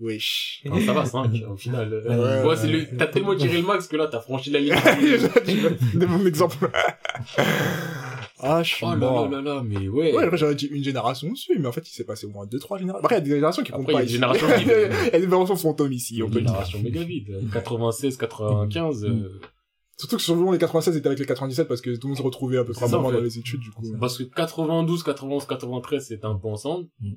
Wesh. 0.00 0.62
Non, 0.64 0.80
ça 0.80 0.92
va, 0.92 1.04
5, 1.04 1.42
au 1.50 1.56
final. 1.56 1.92
Ouais, 2.06 2.48
Ouais, 2.48 2.56
c'est 2.56 2.68
le... 2.68 2.86
T'as 2.96 3.06
tellement 3.08 3.34
tiré 3.34 3.60
le 3.60 3.66
max 3.66 3.88
que 3.88 3.96
là, 3.96 4.06
t'as 4.06 4.20
franchi 4.20 4.50
la 4.50 4.60
ligne. 4.60 4.72
de 5.94 6.06
mon 6.06 6.24
exemple. 6.24 6.70
ah, 8.40 8.62
je 8.62 8.74
suis 8.74 8.86
Oh 8.86 8.90
là 8.90 8.96
mort. 8.96 9.28
là 9.28 9.40
là 9.42 9.54
là, 9.56 9.62
mais 9.64 9.88
ouais. 9.88 10.14
Ouais, 10.14 10.24
après, 10.24 10.36
j'aurais 10.38 10.54
dit 10.54 10.66
une 10.66 10.84
génération 10.84 11.28
dessus, 11.30 11.52
mais 11.58 11.66
en 11.66 11.72
fait, 11.72 11.88
il 11.88 11.92
s'est 11.92 12.04
passé 12.04 12.26
au 12.26 12.30
moins 12.30 12.46
2-3 12.46 12.78
générations. 12.78 13.04
Après, 13.04 13.16
il 13.16 13.18
y 13.18 13.20
a 13.22 13.24
des 13.24 13.30
générations 13.30 13.62
qui 13.62 13.72
comptent 13.72 13.86
pas 13.92 13.92
il 13.92 13.96
y 13.96 13.98
a 13.98 14.02
des 14.02 14.08
générations 14.12 14.46
qui- 14.46 14.62
Il 14.62 14.68
y 14.68 14.72
a 14.72 15.10
des 15.18 15.20
générations 15.22 15.56
fantômes 15.56 15.92
ici, 15.92 16.22
on 16.22 16.26
peut 16.26 16.40
dire. 16.40 16.48
génération 16.48 16.80
méga 16.80 17.02
vide. 17.02 17.40
96, 17.52 18.16
95, 18.16 19.04
euh, 19.04 19.40
Surtout 19.96 20.16
que 20.16 20.22
souvent 20.22 20.52
les 20.52 20.58
96 20.58 20.96
étaient 20.96 21.08
avec 21.08 21.18
les 21.18 21.26
97 21.26 21.66
parce 21.66 21.80
que 21.80 21.90
tout 21.96 22.06
le 22.06 22.08
monde 22.10 22.18
se 22.18 22.22
retrouvait 22.22 22.58
à 22.58 22.64
peu 22.64 22.72
près 22.72 22.88
moment 22.88 23.10
dans 23.10 23.20
les 23.20 23.36
études, 23.36 23.58
du 23.60 23.70
coup. 23.72 23.82
parce 23.98 24.16
que 24.16 24.22
92, 24.22 25.02
91, 25.02 25.44
93, 25.46 26.06
c'était 26.06 26.24
un 26.24 26.36
peu 26.36 26.46
ensemble. 26.46 26.86
Mm. 27.00 27.14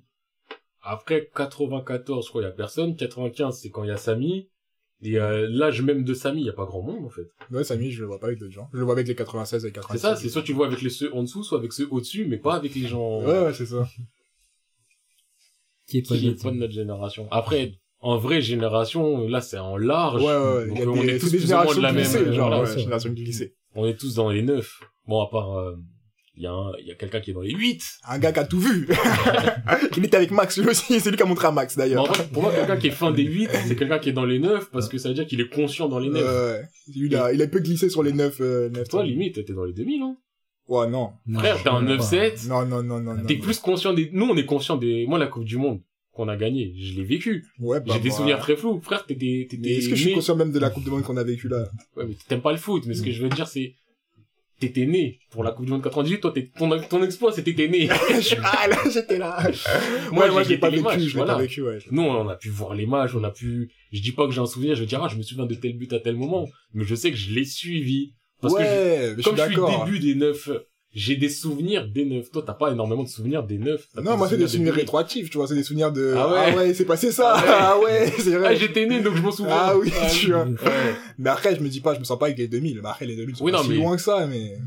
Après, 0.83 1.29
94, 1.35 2.25
je 2.25 2.29
crois, 2.29 2.41
il 2.41 2.45
y 2.45 2.47
a 2.47 2.51
personne. 2.51 2.95
95, 2.95 3.57
c'est 3.59 3.69
quand 3.69 3.83
il 3.83 3.89
y 3.89 3.91
a 3.91 3.97
Samy. 3.97 4.49
Et 5.03 5.17
euh, 5.19 5.47
l'âge 5.49 5.81
même 5.81 6.03
de 6.03 6.13
Samy, 6.13 6.41
il 6.41 6.45
y 6.45 6.49
a 6.49 6.53
pas 6.53 6.65
grand 6.65 6.81
monde, 6.83 7.05
en 7.05 7.09
fait. 7.09 7.27
Ouais, 7.51 7.63
Samy, 7.63 7.91
je 7.91 8.01
le 8.01 8.07
vois 8.07 8.19
pas 8.19 8.27
avec 8.27 8.39
d'autres 8.39 8.51
gens. 8.53 8.69
Je 8.73 8.77
le 8.77 8.83
vois 8.83 8.93
avec 8.93 9.07
les 9.07 9.15
96 9.15 9.63
et 9.65 9.67
les 9.69 9.73
97. 9.73 9.99
C'est 9.99 10.07
ça, 10.07 10.15
c'est 10.21 10.29
soit 10.29 10.43
tu 10.43 10.53
vois 10.53 10.67
avec 10.67 10.81
les 10.81 10.89
ceux 10.91 11.13
en 11.15 11.23
dessous, 11.23 11.43
soit 11.43 11.57
avec 11.57 11.73
ceux 11.73 11.87
au-dessus, 11.89 12.25
mais 12.25 12.37
pas 12.37 12.55
avec 12.55 12.75
les 12.75 12.87
gens 12.87 13.21
Ouais, 13.21 13.41
ouais, 13.43 13.53
c'est 13.53 13.65
ça. 13.65 13.87
Qui 15.87 15.97
est 15.99 16.07
pas 16.07 16.15
qui 16.15 16.27
est 16.27 16.33
de 16.33 16.41
pas 16.41 16.51
de 16.51 16.55
notre 16.57 16.73
génération. 16.73 17.27
Après, 17.31 17.73
en 17.99 18.17
vraie 18.17 18.41
génération, 18.41 19.27
là, 19.27 19.41
c'est 19.41 19.57
en 19.57 19.75
large. 19.77 20.21
Ouais, 20.21 20.27
ouais, 20.27 20.55
ouais. 20.55 20.67
Donc, 20.67 20.77
Il 20.77 20.79
y 20.79 20.83
a 20.83 20.87
on 20.87 21.03
des, 21.03 21.15
est 21.15 21.19
tous 21.19 21.31
des 21.31 21.37
plus 21.37 21.45
ou 21.51 21.55
moins 21.55 21.73
générations 21.73 21.77
de 21.77 21.81
la 21.81 21.91
même. 21.93 22.33
genre, 22.33 22.47
voilà, 22.49 22.63
ouais, 22.63 22.79
génération 22.79 23.09
glissée. 23.11 23.55
On 23.75 23.85
est 23.87 23.99
tous 23.99 24.15
dans 24.15 24.29
les 24.29 24.43
neuf. 24.43 24.79
Bon, 25.07 25.21
à 25.21 25.29
part, 25.29 25.57
euh, 25.57 25.75
il 26.35 26.43
y 26.43 26.47
a 26.47 26.51
un, 26.51 26.71
il 26.79 26.87
y 26.87 26.91
a 26.91 26.95
quelqu'un 26.95 27.19
qui 27.19 27.31
est 27.31 27.33
dans 27.33 27.41
les 27.41 27.53
huit. 27.53 27.83
Un 28.07 28.17
gars 28.17 28.31
qui 28.31 28.39
a 28.39 28.45
tout 28.45 28.59
vu. 28.59 28.87
Il 29.97 30.05
était 30.05 30.17
avec 30.17 30.31
Max, 30.31 30.57
lui 30.57 30.69
aussi, 30.69 30.99
c'est 30.99 31.09
lui 31.09 31.17
qui 31.17 31.23
a 31.23 31.25
montré 31.25 31.47
à 31.47 31.51
Max, 31.51 31.75
d'ailleurs. 31.75 32.09
en 32.09 32.13
pour 32.31 32.43
moi, 32.43 32.51
quelqu'un 32.53 32.77
qui 32.77 32.87
est 32.87 32.91
fin 32.91 33.11
des 33.11 33.23
8, 33.23 33.49
c'est 33.67 33.75
quelqu'un 33.75 33.99
qui 33.99 34.09
est 34.09 34.13
dans 34.13 34.25
les 34.25 34.39
9 34.39 34.71
parce 34.71 34.87
que 34.87 34.97
ça 34.97 35.09
veut 35.09 35.15
dire 35.15 35.25
qu'il 35.25 35.41
est 35.41 35.49
conscient 35.49 35.89
dans 35.89 35.99
les 35.99 36.09
9. 36.09 36.23
Ouais. 36.23 36.61
Lui, 36.95 37.07
il 37.07 37.15
a, 37.15 37.33
il 37.33 37.41
a 37.41 37.47
peu 37.47 37.59
glissé 37.59 37.89
sur 37.89 38.01
les 38.01 38.13
9, 38.13 38.37
euh, 38.41 38.69
9 38.69 38.87
Toi, 38.87 39.03
limite, 39.03 39.45
t'es 39.45 39.53
dans 39.53 39.65
les 39.65 39.73
2000, 39.73 40.01
hein. 40.01 40.17
Ouais, 40.67 40.87
non. 40.87 41.11
Non, 41.25 41.39
Frère, 41.39 41.61
t'as 41.63 41.73
un 41.73 41.85
je 41.85 42.01
sais 42.01 42.29
pas. 42.29 42.35
9-7. 42.35 42.47
Non, 42.47 42.65
non, 42.65 42.83
non, 42.83 42.99
non, 43.01 43.15
non. 43.15 43.25
T'es 43.25 43.35
plus 43.35 43.59
conscient 43.59 43.93
des, 43.93 44.09
nous, 44.13 44.25
on 44.25 44.37
est 44.37 44.45
conscient 44.45 44.77
des, 44.77 45.05
moi, 45.05 45.19
la 45.19 45.27
Coupe 45.27 45.43
du 45.43 45.57
Monde 45.57 45.81
qu'on 46.13 46.27
a 46.27 46.35
gagnée, 46.35 46.73
je 46.77 46.95
l'ai 46.95 47.03
vécu. 47.03 47.45
Ouais, 47.59 47.79
bah, 47.79 47.93
J'ai 47.93 47.99
des 47.99 48.09
bah, 48.09 48.15
souvenirs 48.15 48.39
très 48.39 48.55
flous. 48.55 48.81
Frère, 48.81 49.05
t'étais, 49.05 49.47
t'étais, 49.49 49.69
est-ce 49.69 49.89
que 49.89 49.95
je 49.95 50.01
suis 50.01 50.13
conscient 50.13 50.35
même 50.35 50.51
de 50.51 50.59
la 50.59 50.69
Coupe 50.69 50.83
du 50.83 50.89
Monde 50.89 51.03
qu'on 51.03 51.17
a 51.17 51.23
vécue 51.23 51.47
là? 51.47 51.69
Ouais, 51.95 52.05
mais 52.07 52.15
t'aimes 52.27 52.41
pas 52.41 52.51
le 52.51 52.57
foot, 52.57 52.83
mais 52.85 52.93
ce 52.93 53.01
que 53.01 53.11
je 53.11 53.21
veux 53.21 53.29
dire, 53.29 53.47
c'est, 53.47 53.75
t'étais 54.61 54.85
né 54.85 55.19
pour 55.29 55.43
la 55.43 55.51
Coupe 55.51 55.65
du 55.65 55.71
Monde 55.71 55.83
98, 55.83 56.21
toi, 56.21 56.31
t'es, 56.33 56.49
ton, 56.57 56.69
ton 56.89 57.03
exploit, 57.03 57.33
c'était 57.33 57.53
t'es 57.53 57.67
né. 57.67 57.89
Je 58.15 58.19
suis- 58.21 58.37
ah, 58.43 58.67
là, 58.69 58.77
j'étais 58.91 59.17
là. 59.17 59.43
Moi, 60.11 60.25
ouais, 60.25 60.31
moi, 60.31 60.43
j'ai 60.43 60.55
je 60.55 60.59
pas 60.61 60.69
vécu, 60.69 60.81
matchs, 60.83 60.99
je 61.01 61.17
voilà. 61.17 61.33
pas 61.35 61.41
vécu, 61.41 61.61
ouais. 61.61 61.79
Nous, 61.91 62.01
on 62.01 62.29
a 62.29 62.35
pu 62.37 62.49
voir 62.49 62.73
les 62.73 62.85
matchs, 62.85 63.11
on 63.15 63.23
a 63.25 63.31
pu, 63.31 63.71
je 63.91 63.99
dis 64.01 64.13
pas 64.13 64.25
que 64.27 64.31
j'ai 64.31 64.39
un 64.41 64.45
souvenir, 64.45 64.75
je 64.75 64.81
vais 64.81 64.85
dire, 64.87 65.03
ah, 65.03 65.09
je 65.09 65.17
me 65.17 65.23
souviens 65.23 65.45
de 65.45 65.55
tel 65.55 65.73
but 65.77 65.91
à 65.93 65.99
tel 65.99 66.15
moment, 66.15 66.47
mais 66.73 66.85
je 66.85 66.95
sais 66.95 67.11
que 67.11 67.17
je 67.17 67.33
l'ai 67.33 67.43
suivi. 67.45 68.13
Parce 68.41 68.55
que 68.55 68.61
je- 68.63 69.13
je 69.17 69.21
suis 69.21 69.23
comme 69.23 69.35
je 69.37 69.41
suis 69.43 69.55
d'accord. 69.55 69.85
début 69.85 69.99
des 69.99 70.15
neufs, 70.15 70.49
j'ai 70.93 71.15
des 71.15 71.29
souvenirs 71.29 71.87
des 71.87 72.05
neufs. 72.05 72.29
Toi, 72.31 72.43
t'as 72.45 72.53
pas 72.53 72.71
énormément 72.71 73.03
de 73.03 73.07
souvenirs 73.09 73.43
des 73.43 73.57
neufs. 73.57 73.87
Non, 73.95 74.17
moi, 74.17 74.27
c'est 74.27 74.37
des 74.37 74.47
souvenirs 74.47 74.73
rétroactifs, 74.73 75.29
tu 75.29 75.37
vois, 75.37 75.47
c'est 75.47 75.55
des 75.55 75.63
souvenirs 75.63 75.91
de, 75.91 76.13
Ah 76.17 76.53
ouais. 76.55 76.73
c'est 76.73 76.85
passé 76.85 77.11
ça, 77.11 77.33
Ah 77.35 77.73
ah 77.75 77.79
ouais, 77.79 78.11
c'est 78.19 78.35
Ah, 78.35 78.39
vrai. 78.39 78.55
j'étais 78.57 78.85
né, 78.85 79.01
donc 79.01 79.15
je 79.15 79.21
m'en 79.21 79.31
souviens. 79.31 79.55
Ah 79.57 79.77
oui, 79.77 79.91
tu 80.19 80.27
vois. 80.31 80.45
Ouais. 80.45 80.95
Mais 81.17 81.29
après, 81.29 81.55
je 81.55 81.61
me 81.61 81.69
dis 81.69 81.79
pas, 81.81 81.93
je 81.95 81.99
me 81.99 82.03
sens 82.03 82.19
pas 82.19 82.25
avec 82.25 82.37
les 82.37 82.47
2000. 82.47 82.81
Mais 82.81 82.89
après, 82.89 83.05
les 83.05 83.15
2000 83.15 83.35
sont 83.35 83.45
Oui, 83.45 83.51
pas 83.51 83.59
non, 83.59 83.63
si 83.63 83.69
mais- 83.69 83.75
loin 83.77 83.95
que 83.95 84.01
ça, 84.01 84.27
mais... 84.27 84.57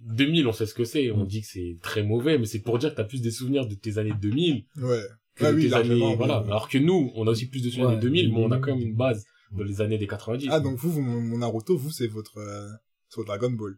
2000, 0.00 0.46
on 0.46 0.52
sait 0.52 0.64
ce 0.66 0.72
que 0.74 0.84
c'est. 0.84 1.10
On 1.10 1.24
dit 1.24 1.42
que 1.42 1.46
c'est 1.46 1.76
très 1.82 2.02
mauvais, 2.02 2.38
mais 2.38 2.46
c'est 2.46 2.60
pour 2.60 2.78
dire 2.78 2.90
que 2.90 2.96
t'as 2.96 3.04
plus 3.04 3.20
des 3.20 3.30
souvenirs 3.30 3.66
de 3.66 3.74
tes 3.74 3.98
années 3.98 4.14
2000 4.18 4.64
Ouais. 4.80 5.02
que 5.36 5.44
Ah 5.44 5.52
de 5.52 5.56
oui, 5.56 5.68
tes 5.68 5.74
années, 5.74 5.94
oui, 5.94 6.14
voilà. 6.16 6.40
oui. 6.40 6.46
Alors 6.48 6.68
que 6.70 6.78
nous, 6.78 7.12
on 7.16 7.26
a 7.26 7.30
aussi 7.32 7.46
plus 7.50 7.62
de 7.62 7.68
souvenirs 7.68 7.90
Ouais, 7.90 7.94
des 7.96 8.00
2000, 8.02 8.32
mais 8.32 8.38
on 8.38 8.50
a 8.50 8.56
oui. 8.56 8.62
quand 8.62 8.74
même 8.74 8.80
une 8.86 8.96
base 8.96 9.24
dans 9.52 9.62
les 9.64 9.80
années 9.82 9.98
des 9.98 10.06
90. 10.06 10.48
Ah, 10.50 10.60
donc 10.60 10.76
vous, 10.78 10.90
vous, 10.90 11.02
mon 11.02 11.20
mon 11.20 11.38
Naruto, 11.38 11.76
vous, 11.76 11.90
c'est 11.90 12.06
votre, 12.06 12.38
euh, 12.38 12.68
c'est 13.10 13.16
votre 13.16 13.26
Dragon 13.26 13.50
Ball. 13.50 13.76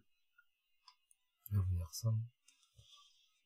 Ça. 1.90 2.11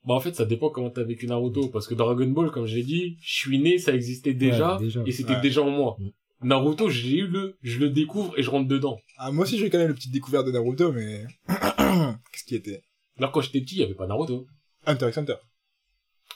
Bah, 0.05 0.15
en 0.15 0.21
fait, 0.21 0.35
ça 0.37 0.45
dépend 0.45 0.71
comment 0.71 0.91
t'as 0.91 1.03
vécu 1.03 1.27
Naruto, 1.27 1.69
parce 1.69 1.89
que 1.89 1.95
Dragon 1.95 2.29
Ball, 2.29 2.51
comme 2.53 2.67
j'ai 2.67 2.83
dit, 2.85 3.17
je 3.21 3.35
suis 3.35 3.59
né, 3.59 3.79
ça 3.79 3.93
existait 3.93 4.35
déjà, 4.35 4.77
Ouais, 4.77 4.85
déjà. 4.85 5.03
et 5.05 5.11
c'était 5.13 5.35
Ouais. 5.35 5.41
déjà 5.41 5.63
en 5.63 5.71
moi. 5.71 5.97
Mm. 5.99 6.11
Naruto, 6.49 6.89
j'ai 6.89 7.17
eu 7.19 7.27
le, 7.27 7.57
je 7.63 7.79
le 7.81 7.91
découvre 7.91 8.39
et 8.39 8.43
je 8.43 8.51
rentre 8.51 8.69
dedans. 8.69 8.99
Ah, 9.17 9.33
moi 9.33 9.45
aussi, 9.45 9.59
j'ai 9.59 9.69
quand 9.71 9.79
même 9.79 9.89
le 9.89 9.95
petite 9.95 10.13
découverte 10.13 10.47
de 10.47 10.53
Naruto, 10.53 10.93
mais... 10.93 11.27
Qu'est-ce 11.49 12.45
qui 12.47 12.55
était? 12.55 12.83
Alors, 13.19 13.33
quand 13.33 13.41
j'étais 13.41 13.61
petit, 13.61 13.77
il 13.77 13.81
y 13.81 13.85
avait 13.85 13.95
pas 13.95 14.07
Naruto. 14.07 14.47
Hunter 14.85 15.09
x 15.09 15.19
Hunter. 15.19 15.35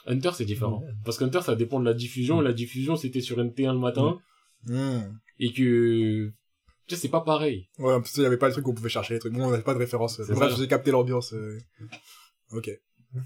Hunter, 0.07 0.31
c'est 0.33 0.45
différent. 0.45 0.83
Parce 1.05 1.17
qu'Hunter, 1.17 1.41
ça 1.41 1.55
dépend 1.55 1.79
de 1.79 1.85
la 1.85 1.93
diffusion. 1.93 2.41
La 2.41 2.53
diffusion, 2.53 2.95
c'était 2.95 3.21
sur 3.21 3.37
NT1 3.37 3.73
le 3.73 3.79
matin. 3.79 4.17
Hmm. 4.65 5.01
Et 5.39 5.53
que, 5.53 6.31
tu 6.91 6.95
sais, 6.95 7.01
c'est 7.03 7.09
pas 7.09 7.21
pareil. 7.21 7.67
Ouais, 7.79 7.93
en 7.93 8.01
plus, 8.01 8.11
il 8.17 8.23
y 8.23 8.25
avait 8.25 8.37
pas 8.37 8.47
le 8.47 8.53
truc 8.53 8.67
où 8.67 8.71
on 8.71 8.73
pouvait 8.73 8.89
chercher 8.89 9.13
les 9.15 9.19
trucs. 9.19 9.33
Bon, 9.33 9.45
on 9.47 9.51
n'avait 9.51 9.63
pas 9.63 9.73
de 9.73 9.79
référence. 9.79 10.21
C'est 10.23 10.33
Bref, 10.33 10.51
ça. 10.51 10.57
j'ai 10.59 10.67
capté 10.67 10.91
l'ambiance. 10.91 11.33
euh. 11.33 11.57
Ok. 12.51 12.69
Ok, 13.15 13.23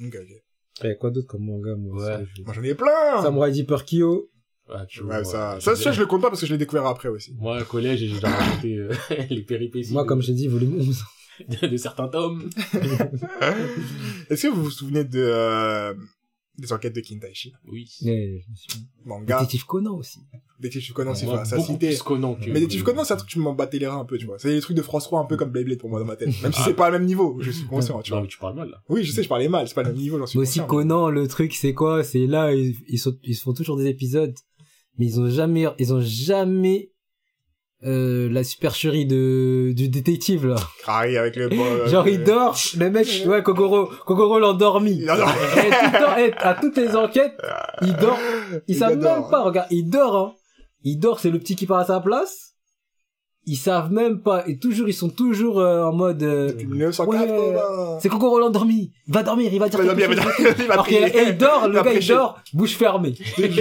ok. 0.00 0.28
Il 0.82 0.86
y 0.88 0.90
a 0.90 0.94
quoi 0.94 1.10
d'autre 1.10 1.26
comme 1.28 1.44
manga, 1.44 1.74
moi 1.76 1.96
Ouais. 1.96 2.06
ça, 2.06 2.20
je- 2.34 2.42
Moi, 2.42 2.54
j'en 2.54 2.62
ai 2.62 2.74
plein! 2.74 3.22
Samurai 3.22 3.50
Deeper 3.52 3.84
Kyo. 3.84 4.30
Ah, 4.68 4.86
tu 4.86 5.00
Ouais, 5.00 5.06
vois, 5.06 5.24
ça, 5.24 5.58
je 5.58 5.64
ça, 5.64 5.74
ça, 5.76 5.82
dire, 5.82 5.92
je 5.92 6.00
le 6.00 6.06
compte 6.06 6.22
pas 6.22 6.28
parce 6.30 6.40
que 6.40 6.46
je 6.46 6.52
l'ai 6.52 6.58
découvert 6.58 6.86
après 6.86 7.08
aussi. 7.08 7.34
Moi, 7.34 7.60
au 7.60 7.64
collège, 7.64 7.98
j'ai 8.00 8.08
déjà 8.08 8.28
raconté 8.28 8.76
euh, 8.78 8.90
les 9.30 9.42
péripéties 9.42 9.92
Moi, 9.92 10.04
de, 10.04 10.08
comme 10.08 10.22
j'ai 10.22 10.32
dit, 10.34 10.48
volume 10.48 10.76
11. 10.80 11.04
de, 11.48 11.66
de 11.72 11.76
certains 11.76 12.08
tomes. 12.08 12.48
Est-ce 14.30 14.42
que 14.46 14.48
vous 14.52 14.64
vous 14.64 14.70
souvenez 14.70 15.04
de, 15.04 15.18
euh, 15.20 15.94
Des 16.58 16.70
enquêtes 16.72 16.94
de 16.94 17.00
Kintaishi. 17.00 17.52
Oui. 17.66 17.88
Me 18.02 18.40
suis- 18.54 18.80
Manga. 19.06 19.36
Détective 19.38 19.64
Conan 19.64 19.96
aussi. 19.96 20.20
Détective 20.60 20.92
Conan, 20.92 21.14
c'est 21.14 21.24
pas 21.26 21.44
ça 21.46 21.56
beaucoup 21.56 21.72
cité. 21.72 21.88
plus 21.88 22.02
Conan 22.02 22.34
que... 22.34 22.46
Mais 22.46 22.54
Détective 22.60 22.82
Conan, 22.82 23.04
c'est 23.04 23.14
un 23.14 23.16
truc 23.16 23.30
qui 23.30 23.38
m'en 23.38 23.54
battait 23.54 23.78
les 23.78 23.86
reins 23.86 24.00
un 24.00 24.04
peu, 24.04 24.18
tu 24.18 24.26
vois. 24.26 24.38
C'est 24.38 24.52
des 24.54 24.60
trucs 24.60 24.76
de 24.76 24.82
France 24.82 25.04
3 25.04 25.20
un 25.20 25.24
peu 25.24 25.36
comme 25.38 25.50
Beyblade 25.50 25.78
pour 25.78 25.88
moi 25.88 25.98
dans 25.98 26.04
ma 26.04 26.14
tête. 26.16 26.28
Même 26.42 26.52
si 26.52 26.60
c'est 26.62 26.74
pas 26.74 26.90
le 26.90 26.98
même 26.98 27.06
niveau, 27.06 27.38
je 27.40 27.50
suis 27.50 27.64
conscient, 27.64 28.00
tu 28.02 28.10
Non, 28.12 28.18
vois. 28.18 28.22
mais 28.22 28.28
tu 28.28 28.38
parles 28.38 28.54
mal, 28.56 28.68
là. 28.68 28.82
Oui, 28.90 29.02
je 29.02 29.12
sais, 29.12 29.22
je 29.22 29.28
parlais 29.28 29.48
mal, 29.48 29.66
c'est 29.66 29.74
pas 29.74 29.82
le 29.82 29.88
même 29.92 29.98
niveau, 29.98 30.18
j'en 30.18 30.26
suis 30.26 30.38
Mais 30.38 30.42
aussi 30.42 30.58
conscient. 30.60 30.66
Conan, 30.68 31.08
le 31.08 31.26
truc, 31.26 31.54
c'est 31.54 31.72
quoi? 31.72 32.04
C'est 32.04 32.26
là, 32.26 32.52
ils, 32.54 32.76
ils, 32.86 32.98
sont, 32.98 33.16
ils 33.24 33.34
se 33.34 33.42
font 33.42 33.54
toujours 33.54 33.78
des 33.78 33.86
épisodes, 33.86 34.34
mais 34.98 35.06
ils 35.06 35.18
ont 35.20 35.30
jamais, 35.30 35.64
ils 35.78 35.94
ont 35.94 36.02
jamais 36.02 36.90
euh, 37.84 38.28
la 38.30 38.44
supercherie 38.44 39.06
de 39.06 39.72
du 39.74 39.88
détective 39.88 40.46
là. 40.46 40.56
Ah 40.86 41.02
oui, 41.04 41.16
avec 41.16 41.36
le... 41.36 41.50
Genre 41.86 42.06
il 42.08 42.22
dort, 42.22 42.56
le 42.78 42.90
mec, 42.90 43.24
ouais, 43.26 43.42
Kokoro, 43.42 43.86
Kokoro 44.06 44.38
l'a 44.38 44.48
endormi. 44.48 44.98
Il 45.02 45.10
adore. 45.10 45.30
Et 45.30 45.70
tout 45.70 45.84
le 45.92 46.04
temps, 46.04 46.16
et 46.16 46.32
à 46.38 46.54
toutes 46.54 46.76
les 46.76 46.96
enquêtes, 46.96 47.40
il 47.82 47.94
dort. 47.94 48.18
Il 48.68 48.76
savent 48.76 48.92
adore. 48.92 49.20
même 49.20 49.30
pas, 49.30 49.42
regarde, 49.42 49.68
il 49.70 49.88
dort, 49.88 50.16
hein. 50.16 50.34
Il 50.84 50.98
dort, 50.98 51.20
c'est 51.20 51.30
le 51.30 51.38
petit 51.38 51.56
qui 51.56 51.66
part 51.66 51.78
à 51.78 51.84
sa 51.86 52.00
place. 52.00 52.51
Ils 53.44 53.56
savent 53.56 53.90
même 53.90 54.20
pas, 54.20 54.44
et 54.46 54.56
toujours, 54.56 54.86
ils 54.88 54.94
sont 54.94 55.08
toujours 55.08 55.58
euh, 55.58 55.82
en 55.82 55.92
mode, 55.92 56.22
euh, 56.22 56.52
1980. 56.54 57.98
c'est 58.00 58.08
Kokoro 58.08 58.38
l'a 58.38 58.46
endormi. 58.46 58.92
Va 59.08 59.24
dormir, 59.24 59.50
il 59.52 59.58
va 59.58 59.68
dire 59.68 59.80
Il 59.82 59.86
va 59.88 59.94
quelque 59.96 60.14
dormir, 60.14 60.32
chose. 60.32 60.54
il 60.60 60.64
va 60.66 60.72
Alors 60.74 60.86
qu'il 60.86 60.98
il 61.28 61.36
dort, 61.38 61.66
le 61.66 61.82
gars 61.82 61.92
il 61.92 62.06
dort, 62.06 62.38
bouche 62.54 62.76
fermée. 62.76 63.14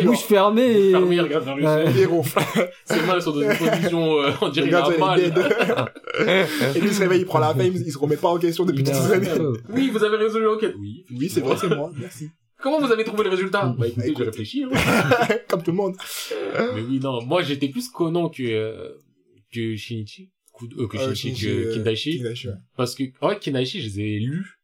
bouche 0.05 0.19
fermée 0.19 0.69
et... 0.71 0.91
Fermé, 0.91 1.15
il 1.15 1.21
regarde 1.21 1.45
vers 1.45 1.55
le 1.55 1.63
Ouais. 1.65 1.85
Il 1.97 2.05
ronfle. 2.05 2.39
Ses 2.85 3.01
mains 3.07 3.19
sont 3.19 3.31
dans 3.31 3.41
une 3.41 3.57
position, 3.57 4.19
euh, 4.21 4.31
on 4.41 4.49
dirait 4.49 4.71
a 4.71 4.87
il 4.93 4.99
mal. 4.99 5.19
Et 6.75 6.79
lui, 6.79 6.87
il 6.89 6.93
se 6.93 6.99
réveille, 6.99 7.21
il 7.21 7.25
prend 7.25 7.39
la 7.39 7.53
fame, 7.55 7.73
il 7.73 7.91
se 7.91 7.97
remet 7.97 8.17
pas 8.17 8.29
en 8.29 8.37
question 8.37 8.65
depuis 8.65 8.83
Il 8.83 8.85
toutes 8.85 8.95
ces 9.01 9.13
années. 9.13 9.29
Oui, 9.73 9.89
vous 9.91 10.03
avez 10.03 10.17
résolu 10.17 10.45
l'enquête. 10.45 10.75
Oui. 10.79 11.05
Oui, 11.17 11.27
c'est 11.27 11.41
vrai, 11.41 11.55
c'est 11.59 11.75
moi, 11.75 11.89
merci. 11.99 12.29
Comment 12.61 12.79
vous 12.79 12.91
avez 12.91 13.03
trouvé 13.03 13.23
le 13.23 13.31
résultat? 13.31 13.73
Bah 13.75 13.87
écoutez, 13.87 14.09
Écoute. 14.09 14.17
j'ai 14.19 14.29
réfléchi. 14.29 14.63
hein. 14.71 15.27
Comme 15.47 15.63
tout 15.63 15.71
le 15.71 15.77
monde. 15.77 15.95
Mais 16.75 16.81
oui, 16.87 16.99
non, 17.01 17.19
moi 17.25 17.41
j'étais 17.41 17.69
plus 17.69 17.89
Conan 17.89 18.29
que, 18.29 18.43
euh, 18.43 18.89
que 19.51 19.75
Shinichi. 19.75 20.31
Euh, 20.77 20.87
que 20.87 20.97
Euh, 20.97 21.13
Shinichi, 21.13 21.21
Shinichi, 21.37 21.45
que 21.45 21.51
euh, 21.51 21.73
Kindaichi. 21.73 22.17
Kindaichi, 22.17 22.47
ouais. 22.49 22.53
Parce 22.77 22.95
que, 22.95 23.03
ouais, 23.25 23.39
Kindaichi, 23.39 23.81
je 23.81 23.87
les 23.87 23.99
ai 24.01 24.19
lus, 24.19 24.59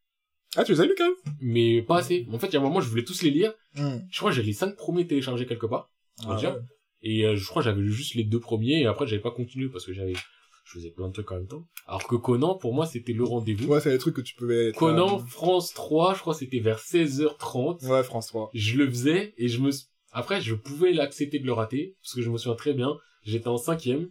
Ah, 0.56 0.64
tu 0.64 0.72
les 0.72 0.80
as 0.80 0.84
lus 0.86 0.94
quand 0.96 1.04
même? 1.04 1.34
Mais 1.40 1.82
pas 1.82 1.98
assez. 1.98 2.26
En 2.32 2.38
fait, 2.38 2.46
il 2.48 2.54
y 2.54 2.56
a 2.56 2.60
un 2.60 2.62
moment, 2.62 2.80
je 2.80 2.88
voulais 2.88 3.04
tous 3.04 3.22
les 3.22 3.30
lire. 3.30 3.52
Hmm. 3.74 3.98
Je 4.10 4.18
crois 4.18 4.30
que 4.30 4.36
j'ai 4.36 4.42
les 4.42 4.52
cinq 4.52 4.76
premiers 4.76 5.06
téléchargés 5.06 5.44
quelque 5.46 5.66
part. 5.66 5.90
on 6.24 6.28
va 6.28 6.34
Ah, 6.34 6.38
dire. 6.38 6.54
ouais. 6.54 6.60
Et 7.02 7.24
euh, 7.26 7.36
je 7.36 7.46
crois 7.46 7.62
que 7.62 7.68
j'avais 7.68 7.80
lu 7.82 7.92
juste 7.92 8.14
les 8.14 8.24
deux 8.24 8.40
premiers 8.40 8.80
et 8.80 8.86
après 8.86 9.06
j'avais 9.06 9.22
pas 9.22 9.30
continué 9.30 9.68
parce 9.68 9.84
que 9.86 9.92
j'avais, 9.92 10.14
je 10.14 10.72
faisais 10.72 10.90
plein 10.90 11.06
de 11.08 11.12
trucs 11.12 11.30
en 11.30 11.36
même 11.36 11.46
temps. 11.46 11.66
Alors 11.86 12.06
que 12.08 12.16
Conan, 12.16 12.56
pour 12.56 12.74
moi, 12.74 12.86
c'était 12.86 13.12
le 13.12 13.22
rendez-vous. 13.24 13.68
Ouais, 13.68 13.80
c'est 13.80 13.90
les 13.92 13.98
trucs 13.98 14.16
que 14.16 14.20
tu 14.20 14.34
pouvais 14.34 14.68
être... 14.70 14.76
Conan, 14.76 15.18
France 15.18 15.72
3, 15.74 16.14
je 16.14 16.20
crois 16.20 16.34
c'était 16.34 16.58
vers 16.60 16.80
16h30. 16.80 17.84
euh, 17.84 17.88
Ouais, 17.88 18.02
France 18.02 18.26
3. 18.28 18.50
je 18.54 18.76
le 18.78 18.88
faisais 18.88 19.34
et 19.36 19.48
je 19.48 19.60
me 19.60 19.70
après 20.10 20.40
je 20.40 20.54
pouvais 20.54 20.92
l'accepter 20.92 21.38
de 21.38 21.46
le 21.46 21.52
rater 21.52 21.94
parce 22.02 22.14
que 22.14 22.22
je 22.22 22.30
me 22.30 22.38
souviens 22.38 22.56
très 22.56 22.72
bien 22.72 22.96
j'étais 23.22 23.48
en 23.48 23.58
cinquième 23.58 24.08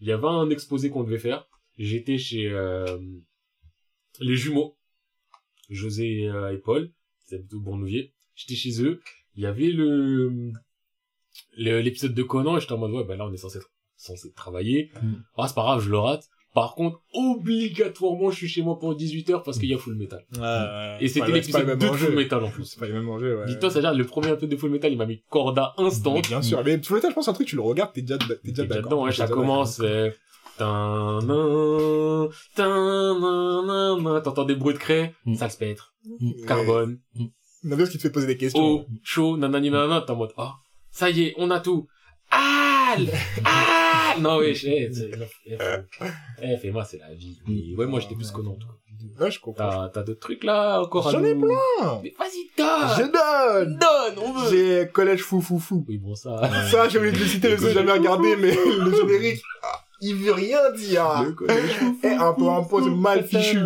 il 0.00 0.08
y 0.08 0.12
avait 0.12 0.26
un 0.26 0.50
exposé 0.50 0.90
qu'on 0.90 1.04
devait 1.04 1.18
faire. 1.18 1.46
J'étais 1.78 2.18
chez 2.18 2.48
euh, 2.50 2.98
les 4.20 4.36
jumeaux 4.36 4.76
José 5.68 6.22
et, 6.22 6.28
euh, 6.28 6.52
et 6.54 6.58
Paul. 6.58 6.92
C'est 7.24 7.38
plutôt 7.40 7.60
Bournouvier 7.60 8.12
j'étais 8.34 8.54
chez 8.54 8.82
eux. 8.82 9.00
Il 9.34 9.42
y 9.42 9.46
avait 9.46 9.70
le 9.70 10.52
le- 11.56 11.80
l'épisode 11.80 12.14
de 12.14 12.22
Conan 12.22 12.56
et 12.56 12.60
j'étais 12.60 12.72
en 12.72 12.78
mode 12.78 12.92
ouais 12.92 13.04
bah 13.04 13.16
là 13.16 13.26
on 13.26 13.32
est 13.32 13.36
censé 13.38 13.58
censé 13.96 14.32
travailler. 14.32 14.90
Mm. 15.02 15.14
ah 15.36 15.48
c'est 15.48 15.54
pas 15.54 15.62
grave 15.62 15.80
je 15.82 15.90
le 15.90 15.98
rate 15.98 16.28
par 16.56 16.74
contre 16.74 17.02
obligatoirement 17.12 18.30
je 18.30 18.36
suis 18.36 18.48
chez 18.48 18.62
moi 18.62 18.78
pour 18.78 18.96
18h 18.96 19.42
parce 19.44 19.58
qu'il 19.58 19.68
y 19.68 19.74
a 19.74 19.78
Full 19.78 19.94
Metal 19.94 20.24
Ouais, 20.40 20.96
et 21.00 21.08
c'était 21.08 21.30
l'épisode 21.30 21.66
2 21.66 21.76
de 21.76 21.92
Full 21.92 22.14
Metal 22.14 22.42
en 22.42 22.48
plus 22.48 22.64
C'est 22.64 22.80
pas 22.80 22.86
les 22.86 22.94
mêmes 22.94 23.10
enjeux, 23.10 23.38
ouais. 23.40 23.44
Dis-toi, 23.44 23.70
c'est-à-dire, 23.70 23.92
le 23.92 24.04
premier 24.04 24.30
épisode 24.30 24.48
de 24.48 24.56
Full 24.56 24.70
Metal, 24.70 24.90
il 24.90 24.96
m'a 24.96 25.04
mis 25.04 25.22
corda 25.28 25.74
instant. 25.76 26.14
Mais 26.14 26.22
bien 26.22 26.40
sûr. 26.40 26.62
Mais 26.64 26.82
Full 26.82 26.96
Metal, 26.96 27.10
je 27.10 27.14
pense, 27.14 27.26
c'est 27.26 27.30
un 27.30 27.34
truc, 27.34 27.46
tu 27.46 27.56
le 27.56 27.62
regardes, 27.62 27.92
t'es 27.92 28.00
déjà, 28.00 28.16
t'es 28.16 28.38
déjà 28.42 28.64
d'accord. 28.64 28.84
dedans, 28.90 29.04
ouais, 29.04 29.12
ça 29.12 29.28
commence. 29.28 29.82
T'entends 32.56 34.44
des 34.46 34.54
bruits 34.54 34.72
de 34.74 34.78
craie, 34.78 35.14
Ouais. 35.26 35.36
carbone, 36.46 37.00
ce 37.62 37.90
qui 37.90 37.98
te 37.98 38.02
fait 38.02 38.10
poser 38.10 38.28
des 38.28 38.38
questions. 38.38 38.64
eau, 38.64 38.86
chaud, 39.02 39.36
nanani 39.36 39.68
nanana, 39.70 40.00
t'es 40.00 40.12
en 40.12 40.16
mode, 40.16 40.32
ah, 40.38 40.54
ça 40.90 41.10
y 41.10 41.22
est, 41.24 41.34
on 41.36 41.50
a 41.50 41.60
tout. 41.60 41.86
Ah, 42.30 42.96
ah, 43.44 43.85
non, 44.20 44.38
ouais, 44.38 44.50
eh, 44.50 44.54
c'est- 44.54 44.90
eh, 45.46 45.56
eh, 46.42 46.56
fais-moi, 46.58 46.84
c'est 46.84 46.98
la 46.98 47.12
vie. 47.14 47.38
Mais 47.46 47.74
ouais, 47.76 47.86
moi, 47.86 48.00
j'étais 48.00 48.14
plus 48.14 48.30
Conan, 48.30 48.50
en 48.52 48.54
tout 48.54 48.66
cas. 48.68 48.72
Ouais, 49.24 49.30
je 49.30 49.38
comprends. 49.40 49.68
T'as, 49.70 49.88
t'as 49.90 50.02
d'autres 50.02 50.20
trucs, 50.20 50.42
là, 50.44 50.80
encore 50.80 51.08
à 51.08 51.12
J'en 51.12 51.22
ai 51.24 51.34
nous- 51.34 51.42
plein. 51.46 52.00
Mais 52.02 52.14
vas-y, 52.18 52.50
donne! 52.56 52.88
Je 52.96 53.02
donne! 53.02 53.78
Donne, 53.78 54.24
on 54.24 54.32
veut! 54.32 54.50
J'ai 54.50 54.88
collège 54.88 55.20
fou 55.22 55.40
fou 55.40 55.58
fou. 55.58 55.84
Oui, 55.88 55.98
bon, 55.98 56.14
ça. 56.14 56.40
Ça, 56.70 56.88
j'ai 56.88 56.98
oublié 56.98 57.12
de 57.12 57.18
le 57.18 57.24
citer, 57.24 57.48
parce 57.50 57.60
que 57.62 57.68
j'ai 57.68 57.74
jamais 57.74 57.92
regardé, 57.92 58.36
mais 58.36 58.54
le 58.54 58.90
générique, 58.94 59.42
il 60.00 60.14
veut 60.14 60.32
rien 60.32 60.70
dire. 60.72 61.22
Le 61.24 61.32
collège 61.32 61.70
fou, 61.72 61.98
Et 62.04 62.08
un 62.08 62.32
peu 62.34 62.48
un 62.48 62.62
peu 62.64 62.88
mal 62.90 63.24
fichu. 63.24 63.58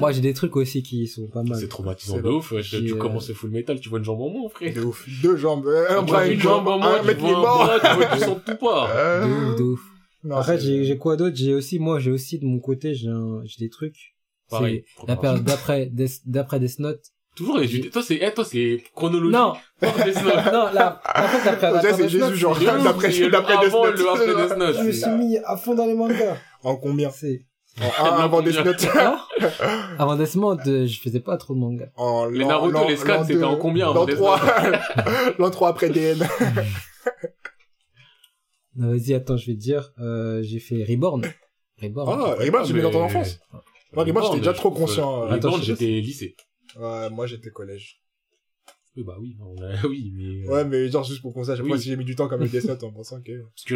Moi 0.00 0.10
j'ai 0.12 0.20
des 0.20 0.34
trucs 0.34 0.56
aussi 0.56 0.82
qui 0.82 1.06
sont 1.06 1.28
pas 1.28 1.42
mal. 1.44 1.58
C'est 1.60 1.68
traumatisant 1.68 2.16
C'est 2.16 2.22
de 2.22 2.28
ouf. 2.28 2.52
Tu 2.68 2.92
euh, 2.92 2.96
commences 2.96 3.28
le 3.28 3.34
full 3.34 3.50
metal, 3.50 3.78
tu 3.80 3.88
vois 3.88 3.98
une 4.00 4.04
jambe 4.04 4.20
en 4.20 4.28
moins, 4.28 4.48
frère. 4.48 4.72
De 4.74 4.82
ouf. 4.82 5.04
Deux 5.22 5.36
jambes, 5.36 5.66
euh, 5.68 5.86
un 5.98 6.00
Tu 6.00 6.06
bras, 6.10 6.26
une 6.26 6.40
jambe, 6.40 6.66
en 6.66 6.74
un 6.74 6.78
moins, 6.78 6.98
tu 7.04 7.10
un 7.24 7.30
mort. 7.30 7.64
bras, 7.66 7.78
tu 7.80 7.96
vois 7.96 8.18
sang 8.18 8.40
de 8.46 8.52
tout. 8.52 8.66
De 8.66 9.50
ouf, 9.52 9.56
de 9.58 9.62
ouf. 9.62 9.80
Non, 10.26 10.36
Après, 10.36 10.58
j'ai, 10.58 10.84
j'ai 10.84 10.98
quoi 10.98 11.16
d'autre? 11.16 11.36
J'ai 11.36 11.54
aussi, 11.54 11.78
moi, 11.78 11.98
j'ai 12.00 12.10
aussi 12.10 12.38
de 12.38 12.44
mon 12.46 12.58
côté, 12.58 12.94
j'ai 12.94 13.08
un, 13.08 13.40
j'ai 13.44 13.64
des 13.64 13.70
trucs. 13.70 14.14
Pareil. 14.50 14.84
C'est 15.00 15.08
la 15.08 15.16
période 15.16 15.44
d'après, 15.44 15.90
d'après 16.26 16.60
Death 16.60 16.78
Note. 16.78 17.00
Toujours 17.36 17.58
les 17.58 17.80
Toi, 17.90 18.02
c'est, 18.02 18.18
eh, 18.20 18.32
toi, 18.32 18.44
c'est 18.44 18.82
chronologique. 18.94 19.32
Non, 19.32 19.52
Note. 19.82 19.92
non, 20.52 20.72
là, 20.72 21.02
en 21.14 21.22
fait, 21.28 21.44
d'après, 21.44 21.60
Ça, 21.60 21.72
d'après 21.72 21.92
c'est 21.92 22.06
Death 22.06 22.14
Note, 22.20 22.28
Jésus, 22.30 22.40
genre, 22.40 22.54
d'après, 22.58 23.28
d'après 23.30 23.54
Death 23.58 23.64
avant, 23.66 23.84
Note. 23.86 23.98
le 23.98 24.08
après 24.08 24.26
Death 24.48 24.56
Note. 24.58 24.76
je 24.78 24.82
me 24.82 24.92
suis 24.92 25.10
mis 25.10 25.38
à 25.44 25.56
fond 25.56 25.74
dans 25.74 25.86
les 25.86 25.94
mangas. 25.94 26.36
En 26.62 26.76
combien? 26.76 27.10
C'est, 27.10 27.42
En 28.00 28.04
un 28.06 28.18
avant 28.24 28.40
Death 28.40 28.64
Note. 28.64 28.86
Avant 29.98 30.16
Death 30.16 30.34
Note, 30.36 30.60
je 30.64 30.98
faisais 31.00 31.20
pas 31.20 31.36
trop 31.36 31.54
de 31.54 31.58
mangas. 31.60 31.88
En 31.96 32.26
Les 32.26 32.44
Naruto, 32.44 32.72
l'an- 32.72 32.88
les 32.88 32.96
scans, 32.96 33.24
c'était 33.24 33.44
en 33.44 33.56
combien 33.56 33.86
avant 33.90 34.00
L'an 34.00 34.06
Death 34.06 34.16
3. 34.16 34.40
L'an 35.38 35.50
3 35.50 35.68
après 35.68 35.90
DN. 35.90 36.26
Non, 38.76 38.88
vas-y, 38.90 39.14
attends, 39.14 39.36
je 39.36 39.46
vais 39.46 39.54
te 39.54 39.60
dire, 39.60 39.92
euh, 39.98 40.42
j'ai 40.42 40.58
fait 40.60 40.84
Reborn. 40.84 41.22
Reborn. 41.82 42.20
Ah, 42.20 42.34
Reborn, 42.34 42.64
j'ai 42.66 42.74
mis 42.74 42.82
dans 42.82 42.90
ton 42.90 43.02
enfance. 43.02 43.38
Moi, 43.92 44.04
Reborn, 44.04 44.26
j'étais 44.26 44.38
déjà 44.38 44.52
trop 44.52 44.70
conscient. 44.70 45.22
euh, 45.24 45.26
Reborn, 45.28 45.60
je 45.60 45.66
j'étais 45.66 46.00
lycée. 46.00 46.36
Ouais, 46.78 47.08
moi, 47.10 47.26
j'étais 47.26 47.50
collège. 47.50 48.00
Oui, 48.96 49.02
bah 49.04 49.16
oui, 49.20 49.36
on 49.40 49.56
a- 49.62 49.86
oui, 49.88 50.12
mais. 50.14 50.46
euh, 50.48 50.52
Ouais, 50.52 50.64
mais 50.64 50.88
genre, 50.90 51.04
juste 51.04 51.20
pour 51.22 51.32
qu'on 51.34 51.44
sache, 51.44 51.60
Oui. 51.60 51.68
moi, 51.68 51.78
si 51.78 51.88
j'ai 51.88 51.96
mis 51.96 52.04
du 52.04 52.14
temps 52.16 52.28
comme 52.28 52.40
le 52.40 52.48
Death 52.48 52.64
Note 52.64 52.82
en 52.84 52.92
pensant 52.92 53.20
que... 53.22 53.42
Parce 53.42 53.64
que 53.64 53.74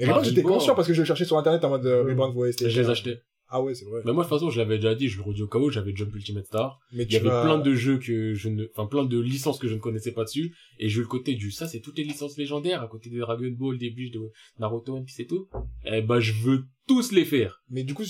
Reborn, 0.00 0.24
j'étais 0.24 0.42
conscient 0.42 0.74
parce 0.74 0.88
que 0.88 0.94
je 0.94 1.00
le 1.00 1.06
cherchais 1.06 1.24
sur 1.24 1.38
internet 1.38 1.64
en 1.64 1.70
mode 1.70 1.86
euh, 1.86 2.02
Reborn 2.04 2.32
VOST. 2.34 2.68
je 2.68 2.80
les 2.80 2.88
achetais. 2.88 3.20
Ah 3.48 3.62
ouais, 3.62 3.74
c'est 3.74 3.84
vrai. 3.84 4.02
Mais 4.04 4.12
moi, 4.12 4.24
de 4.24 4.28
toute 4.28 4.38
façon, 4.38 4.50
je 4.50 4.58
l'avais 4.58 4.76
déjà 4.76 4.94
dit, 4.96 5.08
je 5.08 5.18
le 5.18 5.22
redis 5.22 5.42
au 5.42 5.46
cas 5.46 5.58
où, 5.60 5.70
j'avais 5.70 5.94
Jump 5.94 6.12
Ultimate 6.14 6.46
Star. 6.46 6.80
Mais 6.92 7.04
Il 7.04 7.12
y 7.12 7.16
avait 7.16 7.28
vas- 7.28 7.42
plein 7.42 7.58
de 7.58 7.74
jeux 7.74 7.98
que 7.98 8.34
je 8.34 8.48
ne, 8.48 8.66
enfin 8.74 8.86
plein 8.86 9.04
de 9.04 9.20
licences 9.20 9.58
que 9.60 9.68
je 9.68 9.74
ne 9.74 9.78
connaissais 9.78 10.10
pas 10.12 10.24
dessus, 10.24 10.54
et 10.80 10.88
j'ai 10.88 10.98
eu 10.98 11.02
le 11.02 11.06
côté 11.06 11.34
du 11.34 11.50
ça 11.52 11.68
c'est 11.68 11.80
toutes 11.80 11.96
les 11.98 12.02
licences 12.04 12.36
légendaires 12.36 12.82
à 12.82 12.88
côté 12.88 13.08
des 13.08 13.18
Dragon 13.18 13.48
Ball, 13.52 13.78
des 13.78 13.90
Bleach, 13.90 14.10
de 14.12 14.20
Naruto, 14.58 14.96
One 14.96 15.04
Piece 15.04 15.20
et 15.20 15.26
tout. 15.26 15.48
Eh 15.84 16.02
ben 16.02 16.18
je 16.18 16.32
veux 16.42 16.64
tous 16.88 17.12
les 17.12 17.24
faire. 17.24 17.62
Mais 17.70 17.84
du 17.84 17.94
coup, 17.94 18.02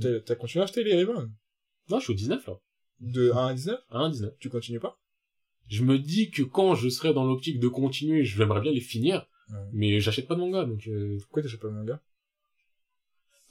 t'as 0.00 0.34
continué 0.34 0.60
à 0.60 0.64
acheter 0.64 0.84
les 0.84 0.94
Reborn 1.02 1.32
Non, 1.90 1.98
je 1.98 2.04
suis 2.04 2.12
au 2.12 2.16
19 2.16 2.46
là, 2.46 2.54
De 3.00 3.30
1 3.32 3.46
à 3.46 3.54
19 3.54 3.80
à 3.90 3.98
1 4.00 4.10
19. 4.10 4.34
Tu 4.38 4.48
continues 4.50 4.80
pas? 4.80 4.98
Je 5.68 5.82
me 5.82 5.98
dis 5.98 6.30
que 6.30 6.42
quand 6.42 6.74
je 6.74 6.90
serai 6.90 7.14
dans 7.14 7.24
l'optique 7.24 7.58
de 7.58 7.68
continuer, 7.68 8.22
j'aimerais 8.24 8.60
bien 8.60 8.72
les 8.72 8.80
finir, 8.80 9.26
Ouais. 9.50 9.56
mais 9.72 10.00
j'achète 10.00 10.26
pas 10.28 10.34
de 10.34 10.40
manga 10.40 10.64
donc. 10.64 10.86
Euh... 10.88 11.16
Pourquoi 11.22 11.42
t'achètes 11.42 11.60
pas 11.60 11.68
le 11.68 11.74
manga? 11.74 12.02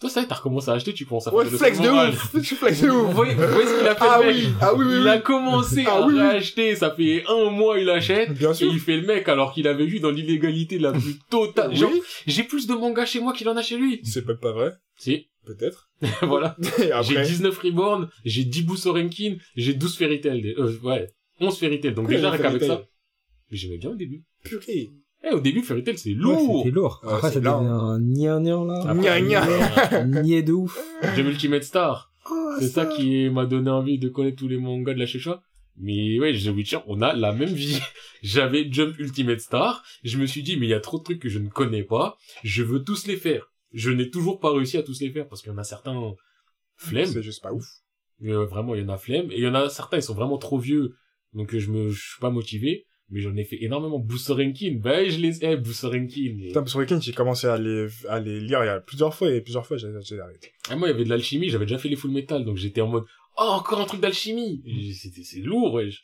Toi 0.04 0.10
ça, 0.10 0.20
y 0.20 0.24
est, 0.26 0.28
t'as 0.28 0.36
recommencé 0.36 0.70
à 0.70 0.74
acheter, 0.74 0.94
tu 0.94 1.06
commences 1.06 1.28
à 1.28 1.34
Ouais, 1.34 1.46
faire 1.46 1.52
des 1.54 1.58
flex 1.60 1.80
de 1.80 1.88
ouf 1.88 2.42
Tu 2.44 2.56
flex 2.56 2.82
de 2.82 2.90
Vous 2.90 3.06
ouf 3.06 3.14
voyez, 3.14 3.36
vous 3.36 3.48
voyez 3.48 3.68
ce 3.68 3.78
qu'il 3.78 3.88
a 3.88 3.96
fait 3.96 4.02
Ah 4.06 4.20
le 4.20 4.26
mec 4.28 4.36
oui 4.36 4.50
Ah 4.60 4.74
oui, 4.76 4.86
oui, 4.86 4.98
Il 5.00 5.08
a 5.08 5.18
commencé 5.20 5.86
Ah 5.88 5.94
à 5.96 6.06
oui, 6.06 6.20
racheter, 6.20 6.76
ça 6.76 6.92
fait 6.92 7.24
un 7.30 7.50
mois 7.52 7.80
il 7.80 7.90
achète, 7.90 8.34
Bien 8.34 8.52
et 8.52 8.54
sûr 8.54 8.74
il 8.74 8.82
fait 8.82 8.98
le 8.98 9.08
mec 9.08 9.30
alors 9.30 9.54
qu'il 9.54 9.66
avait 9.66 9.86
vu 9.86 10.02
dans 10.02 10.12
l'illégalité 10.12 10.78
la 10.78 10.92
plus 10.92 11.20
totale. 11.30 11.74
Genre, 11.74 11.90
j'ai 12.28 12.44
plus 12.44 12.68
de 12.68 12.74
mangas 12.74 13.06
chez 13.06 13.22
moi 13.22 13.32
qu'il 13.32 13.48
en 13.48 13.56
a 13.56 13.62
chez 13.62 13.78
lui. 13.78 14.02
C'est 14.04 14.26
peut-être 14.26 14.42
pas 14.42 14.52
vrai, 14.52 14.74
Si, 14.98 15.30
peut-être. 15.46 15.90
voilà. 16.24 16.58
Et 16.80 16.88
J'ai 16.88 16.92
après... 16.92 17.24
19 17.24 17.58
Reborn, 17.58 18.10
j'ai 18.26 18.44
10 18.44 18.64
Busorenkin, 18.64 19.38
j'ai 19.56 19.74
12 19.74 19.96
Fairy 19.98 20.20
Tail. 20.20 20.54
Euh, 20.58 20.78
ouais, 20.84 21.08
11 21.40 21.58
Fairy 21.58 21.80
Tail. 21.80 21.94
Donc 21.94 22.08
Pourquoi 22.08 22.16
déjà, 22.18 22.30
rien 22.32 22.42
qu'avec 22.42 22.64
ça. 22.64 22.84
Mais 23.50 23.56
j'aimais 23.58 23.78
bien 23.78 23.92
au 23.92 23.96
début. 23.96 24.26
Purée 24.44 24.90
Eh, 25.24 25.34
au 25.34 25.40
début, 25.40 25.62
Fairy 25.62 25.84
Tail, 25.84 25.98
c'est 25.98 26.10
Ouais, 26.10 26.16
lourd. 26.16 26.58
c'était 26.64 26.76
lourd. 26.76 27.02
Ouais, 27.04 27.14
Après, 27.14 27.28
c'est 27.30 27.34
ça 27.36 27.40
devient 27.40 27.48
un 27.50 27.98
là. 28.40 28.94
Gna 28.94 29.14
Après, 29.14 29.22
gna. 29.22 30.04
Niais 30.22 30.44
de 30.44 30.52
ouf. 30.54 30.78
J'aime 31.16 31.28
Ultimate 31.28 31.64
Star. 31.64 32.12
Ah, 32.26 32.56
C'est 32.60 32.68
ça 32.68 32.86
qui 32.86 33.30
m'a 33.30 33.46
donné 33.46 33.70
envie 33.70 33.98
de 34.00 34.10
connaître 34.10 34.38
tous 34.38 34.48
les 34.48 34.58
mangas 34.58 34.94
de 34.94 35.00
la 35.00 35.06
Shisha. 35.06 35.42
Mais 35.78 36.20
ouais, 36.20 36.34
The 36.38 36.48
Witcher, 36.48 36.80
on 36.88 37.02
a 37.02 37.14
la 37.14 37.32
même 37.34 37.50
vie. 37.54 37.80
J'avais 38.22 38.68
Jump 38.72 38.98
Ultimate 39.00 39.40
Star. 39.40 39.84
Je 40.04 40.18
me 40.18 40.26
suis 40.26 40.44
dit, 40.44 40.58
mais 40.58 40.68
il 40.68 40.70
y 40.70 40.74
a 40.76 40.80
trop 40.80 41.00
de 41.00 41.04
trucs 41.04 41.20
que 41.20 41.30
je 41.30 41.40
ne 41.40 41.50
connais 41.50 41.84
pas. 41.84 42.18
Je 42.44 42.64
veux 42.64 42.84
tous 42.84 43.08
les 43.08 43.18
faire. 43.18 43.50
Je 43.74 43.90
n'ai 43.92 44.10
toujours 44.12 44.40
pas 44.40 44.52
réussi 44.54 44.78
à 44.78 44.84
tous 44.84 45.00
les 45.02 45.10
faire 45.10 45.28
parce 45.28 45.42
qu'il 45.42 45.52
y 45.52 45.56
en 45.56 45.58
a 45.58 45.64
certains 45.64 46.14
flemme. 46.76 47.08
C'est 47.08 47.24
juste 47.24 47.42
pas 47.42 47.54
ouf. 47.54 47.66
Euh, 48.24 48.46
vraiment, 48.46 48.76
il 48.76 48.82
y 48.82 48.86
en 48.86 48.90
a 48.90 48.98
flemme. 48.98 49.32
Et 49.32 49.38
il 49.38 49.44
y 49.44 49.48
en 49.48 49.56
a 49.56 49.68
certains, 49.70 49.98
ils 49.98 50.04
sont 50.04 50.14
vraiment 50.14 50.38
trop 50.38 50.60
vieux. 50.60 50.96
Donc, 51.34 51.54
euh, 51.56 51.60
je 51.60 51.72
me, 51.72 51.90
je 51.90 52.00
suis 52.12 52.20
pas 52.22 52.30
motivé. 52.30 52.86
Mais 53.10 53.22
j'en 53.22 53.36
ai 53.36 53.44
fait 53.44 53.62
énormément. 53.62 54.00
Busorenkin, 54.00 54.80
bah 54.82 55.08
je 55.08 55.18
les 55.18 55.44
ai, 55.44 55.56
Busorenkin. 55.58 56.34
mais- 56.38 56.48
Putain, 56.48 56.80
lesquels 56.80 57.02
j'ai 57.02 57.14
commencé 57.14 57.48
à 57.48 57.58
les, 57.58 57.88
à 58.10 58.20
les 58.20 58.40
lire 58.40 58.64
il 58.64 58.68
y 58.68 58.70
a 58.70 58.80
plusieurs 58.80 59.14
fois 59.14 59.32
et 59.32 59.42
plusieurs 59.42 59.66
fois 59.66 59.78
j'ai 59.78 59.88
j'ai 60.02 60.20
arrêté. 60.20 60.52
Ah, 60.70 60.76
moi, 60.76 60.88
il 60.88 60.92
y 60.92 60.94
avait 60.94 61.04
de 61.04 61.10
l'alchimie, 61.10 61.50
j'avais 61.50 61.66
déjà 61.66 61.78
fait 61.78 61.90
les 61.90 61.96
full 61.96 62.12
metal, 62.12 62.44
donc 62.46 62.58
j'étais 62.58 62.82
en 62.82 62.88
mode, 62.88 63.04
oh, 63.38 63.42
encore 63.42 63.82
un 63.82 63.86
truc 63.86 64.02
d'alchimie. 64.02 64.64
Et 64.66 64.94
C'était, 64.94 65.24
c'est 65.24 65.40
lourd, 65.42 65.74
wesh. 65.74 66.04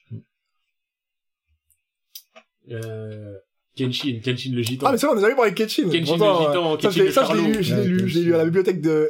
Euh, 2.69 3.35
Kenshin, 3.75 4.19
Kenshin 4.23 4.51
le 4.53 4.61
gitan. 4.61 4.87
Ah, 4.87 4.91
mais 4.91 4.97
c'est 4.97 5.07
vrai, 5.07 5.15
on 5.15 5.19
a 5.19 5.21
jamais 5.21 5.35
parlé 5.35 5.51
de 5.51 5.55
Kenshin. 5.55 5.89
Kenshin 5.89 6.03
Pourtant, 6.05 6.39
le 6.41 6.45
euh, 6.45 6.47
gitan, 6.49 6.71
Ça, 6.71 6.77
Kenshin 6.77 6.91
je 6.91 6.99
l'ai 6.99 7.05
le 7.07 7.11
ça, 7.11 7.25
je 7.25 7.33
l'ai 7.33 7.53
lu, 7.53 7.63
je 7.63 7.75
l'ai 7.75 7.85
lu, 7.87 8.07
je 8.09 8.19
l'ai 8.19 8.25
lu 8.25 8.35
à 8.35 8.37
la 8.37 8.45
bibliothèque 8.45 8.81
de, 8.81 9.09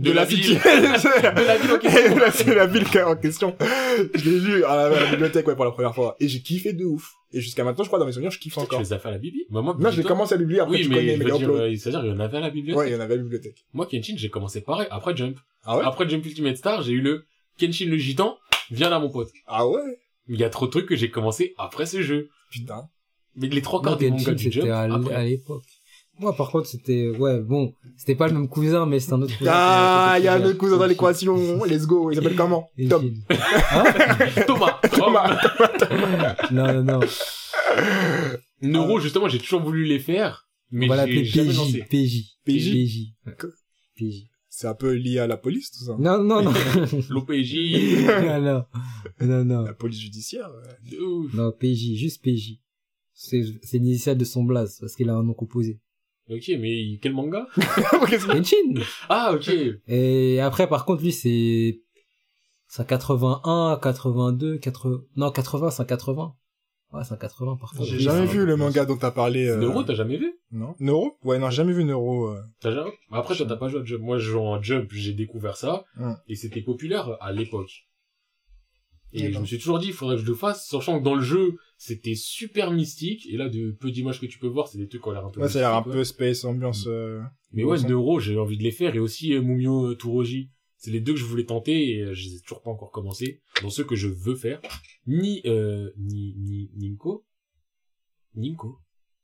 de, 0.00 0.12
la 0.12 0.26
cité. 0.26 0.42
ville. 0.42 0.58
de 0.64 1.46
la 1.46 1.56
ville 1.56 1.72
en 1.72 1.78
question. 1.78 2.16
Là, 2.16 2.30
c'est 2.30 2.54
la 2.54 2.66
ville 2.66 2.86
en 3.04 3.16
question. 3.16 3.56
Je 4.14 4.30
l'ai 4.30 4.38
lu 4.40 4.64
à 4.64 4.76
la, 4.76 4.82
à 4.96 5.00
la 5.04 5.10
bibliothèque, 5.10 5.46
ouais, 5.48 5.54
pour 5.56 5.64
la 5.64 5.70
première 5.72 5.94
fois. 5.94 6.16
Et 6.20 6.28
j'ai 6.28 6.40
kiffé 6.40 6.72
de 6.72 6.84
ouf. 6.84 7.10
Et 7.32 7.40
jusqu'à 7.40 7.64
maintenant, 7.64 7.84
je 7.84 7.88
crois, 7.88 7.98
dans 7.98 8.06
mes 8.06 8.12
souvenirs, 8.12 8.30
je 8.30 8.38
kiffe 8.38 8.54
Tu 8.54 8.60
encore. 8.60 8.80
les 8.80 8.92
as 8.92 8.98
fait 8.98 9.08
à 9.08 9.12
la 9.12 9.18
bibi? 9.18 9.44
Bah, 9.50 9.60
moi, 9.62 9.76
Non, 9.78 9.90
Gitan- 9.90 10.08
commencé 10.08 10.34
à 10.34 10.36
la 10.36 10.40
bibliothèque, 10.44 10.62
après 10.66 10.76
Oui, 10.78 10.82
tu 10.84 10.88
mais 10.90 10.96
connais 10.96 11.16
Mega 11.16 11.34
euh, 11.34 11.76
c'est-à-dire, 11.76 12.04
il 12.04 12.08
y 12.10 12.12
en 12.12 12.20
avait 12.20 12.36
à 12.38 12.40
la 12.40 12.50
bibliothèque. 12.50 12.78
Ouais, 12.78 12.90
il 12.90 12.92
y 12.92 12.96
en 12.96 13.00
avait 13.00 13.14
à 13.14 13.16
la 13.16 13.22
bibliothèque. 13.22 13.64
Moi, 13.72 13.86
Kenshin, 13.90 14.14
j'ai 14.16 14.28
commencé 14.30 14.60
pareil. 14.62 14.86
Après 14.90 15.16
Jump. 15.16 15.38
Ah 15.64 15.76
ouais? 15.78 15.84
Après 15.84 16.08
Jump 16.08 16.24
Ultimate 16.24 16.56
Star, 16.56 16.82
j'ai 16.82 16.92
eu 16.92 17.00
le 17.00 17.24
Kenshin 17.58 17.86
le 17.86 17.96
gitan. 17.96 18.36
Viens 18.70 18.90
là, 18.90 18.98
mon 18.98 19.10
pote. 19.10 19.30
Ah 19.46 19.66
ouais? 19.68 19.80
Il 20.28 20.38
y 20.40 20.44
a 20.44 20.50
trop 20.50 20.66
de 20.66 20.70
trucs 20.70 20.86
que 20.86 20.96
j'ai 20.96 21.10
commencé 21.10 21.54
après 21.58 21.86
ce 21.86 22.02
jeu. 22.02 22.28
Putain. 22.50 22.88
Mais 23.36 23.48
les 23.48 23.60
trois 23.62 23.80
Moi, 23.80 23.90
quarts 23.90 23.98
des 23.98 24.10
mangas 24.10 24.32
du 24.32 24.50
Jump, 24.50 24.68
à 24.70 25.22
l'époque. 25.24 25.64
Moi, 26.18 26.34
par 26.34 26.50
contre, 26.50 26.66
c'était, 26.66 27.10
ouais, 27.10 27.40
bon, 27.40 27.74
c'était 27.96 28.14
pas 28.14 28.26
le 28.26 28.32
même 28.34 28.48
cousin, 28.48 28.86
mais 28.86 29.00
c'est 29.00 29.12
un 29.12 29.20
autre 29.20 29.36
cousin. 29.36 29.50
Ah, 29.54 30.16
il 30.18 30.24
y 30.24 30.28
a 30.28 30.34
un 30.34 30.42
autre 30.44 30.56
cousin 30.56 30.78
dans 30.78 30.86
l'équation. 30.86 31.62
Let's 31.64 31.86
go. 31.86 32.10
Il 32.10 32.16
s'appelle 32.16 32.36
comment? 32.36 32.70
Tom. 32.88 33.12
Genshin. 33.28 34.42
Thomas. 34.46 34.80
Thomas. 34.90 35.40
Non, 36.50 36.82
non, 36.82 36.82
non. 36.84 37.00
Neuro, 38.62 39.00
justement, 39.00 39.28
j'ai 39.28 39.38
toujours 39.38 39.60
voulu 39.62 39.84
les 39.84 39.98
faire. 39.98 40.48
Mais 40.70 40.86
On 40.86 40.94
va 40.94 41.06
j'ai 41.06 41.24
jamais 41.24 41.50
PJ. 41.50 41.56
lancé. 41.56 41.84
PJ. 41.88 42.38
PJ? 42.44 42.72
PJ. 42.72 42.98
PJ. 43.96 44.24
C'est 44.48 44.66
un 44.66 44.74
peu 44.74 44.92
lié 44.94 45.18
à 45.18 45.26
la 45.26 45.36
police, 45.36 45.70
tout 45.70 45.84
ça. 45.84 45.96
Non, 45.98 46.18
non, 46.22 46.42
non. 46.42 46.52
L'OPJ. 47.10 47.54
non, 48.24 48.40
non. 48.40 48.64
Non, 49.20 49.44
non. 49.44 49.62
La 49.62 49.74
police 49.74 50.00
judiciaire. 50.00 50.50
ouais. 50.50 50.90
de 50.90 50.98
ouf. 51.02 51.34
Non, 51.34 51.52
PJ. 51.52 51.94
Juste 51.96 52.22
PJ. 52.24 52.58
C'est, 53.12 53.42
c'est 53.62 53.78
l'initiale 53.78 54.16
de 54.18 54.24
son 54.24 54.44
blaze, 54.44 54.78
parce 54.80 54.94
qu'il 54.94 55.08
a 55.10 55.14
un 55.14 55.22
nom 55.22 55.34
composé. 55.34 55.78
Ok, 56.28 56.50
mais 56.58 56.98
quel 57.00 57.12
manga 57.12 57.46
Genshin. 58.08 58.74
Ah, 59.08 59.32
ok. 59.34 59.50
Et 59.86 60.40
après, 60.40 60.68
par 60.68 60.84
contre, 60.84 61.02
lui, 61.02 61.12
c'est, 61.12 61.80
c'est 62.68 62.82
un 62.82 62.84
81, 62.84 63.78
82, 63.82 64.58
80, 64.58 65.02
non, 65.16 65.30
80, 65.30 65.70
c'est 65.70 65.82
un 65.82 65.86
80. 65.86 66.34
Ouais, 66.92 67.02
c'est 67.04 67.14
un 67.14 67.16
80, 67.16 67.56
par 67.56 67.70
contre. 67.72 67.84
J'ai 67.84 67.98
jamais 67.98 68.26
vu 68.26 68.44
le 68.46 68.56
manga 68.56 68.84
dont 68.84 68.96
t'as 68.96 69.10
parlé. 69.10 69.46
euh, 69.48 69.56
Neuro, 69.56 69.82
t'as 69.82 69.94
jamais 69.94 70.16
vu? 70.16 70.32
Non. 70.52 70.74
Neuro? 70.80 71.18
Ouais, 71.24 71.38
non, 71.38 71.50
j'ai 71.50 71.56
jamais 71.56 71.72
vu 71.72 71.84
Neuro. 71.84 72.28
euh. 72.28 72.40
T'as 72.60 72.70
jamais 72.72 72.90
Après, 73.12 73.36
toi, 73.36 73.46
t'as 73.46 73.56
pas 73.56 73.68
joué 73.68 73.80
à 73.80 73.84
Jump. 73.84 74.00
Moi, 74.02 74.18
je 74.18 74.30
joue 74.30 74.40
en 74.40 74.62
Jump, 74.62 74.88
j'ai 74.92 75.12
découvert 75.12 75.56
ça. 75.56 75.84
Hmm. 75.96 76.14
Et 76.28 76.36
c'était 76.36 76.62
populaire 76.62 77.16
à 77.20 77.32
l'époque. 77.32 77.70
Et 79.16 79.32
je 79.32 79.38
me 79.38 79.44
suis 79.44 79.58
toujours 79.58 79.78
dit, 79.78 79.88
il 79.88 79.92
faudrait 79.92 80.16
que 80.16 80.22
je 80.22 80.26
le 80.26 80.34
fasse, 80.34 80.68
sachant 80.68 80.98
que 80.98 81.04
dans 81.04 81.14
le 81.14 81.22
jeu, 81.22 81.56
c'était 81.78 82.14
super 82.14 82.70
mystique. 82.70 83.26
Et 83.30 83.36
là, 83.36 83.48
de 83.48 83.70
peu 83.70 83.90
d'images 83.90 84.20
que 84.20 84.26
tu 84.26 84.38
peux 84.38 84.46
voir, 84.46 84.68
c'est 84.68 84.78
des 84.78 84.88
trucs 84.88 85.02
qui 85.02 85.08
ont 85.08 85.12
l'air 85.12 85.24
un 85.24 85.30
peu 85.30 85.40
Ouais, 85.40 85.48
ça 85.48 85.58
a 85.58 85.62
l'air 85.62 85.74
un 85.74 85.82
peu 85.82 86.04
space, 86.04 86.44
ambiance, 86.44 86.86
euh... 86.86 87.20
Mais 87.52 87.64
ouais. 87.64 87.80
Neuro, 87.82 88.20
j'ai 88.20 88.38
envie 88.38 88.58
de 88.58 88.62
les 88.62 88.70
faire. 88.70 88.94
Et 88.94 88.98
aussi 88.98 89.32
euh, 89.32 89.40
Mumio 89.40 89.92
euh, 89.92 89.94
Turoji. 89.94 90.50
C'est 90.76 90.90
les 90.90 91.00
deux 91.00 91.14
que 91.14 91.18
je 91.18 91.24
voulais 91.24 91.46
tenter 91.46 91.96
et 91.96 92.02
euh, 92.02 92.12
je 92.12 92.28
les 92.28 92.36
ai 92.36 92.40
toujours 92.40 92.62
pas 92.62 92.70
encore 92.70 92.90
commencé. 92.90 93.40
Dans 93.62 93.70
ceux 93.70 93.84
que 93.84 93.96
je 93.96 94.08
veux 94.08 94.34
faire. 94.36 94.60
Ni, 95.06 95.40
euh, 95.46 95.90
ni, 95.96 96.34
ni, 96.36 96.70
Ninko. 96.76 97.24
Ninko. 98.34 98.78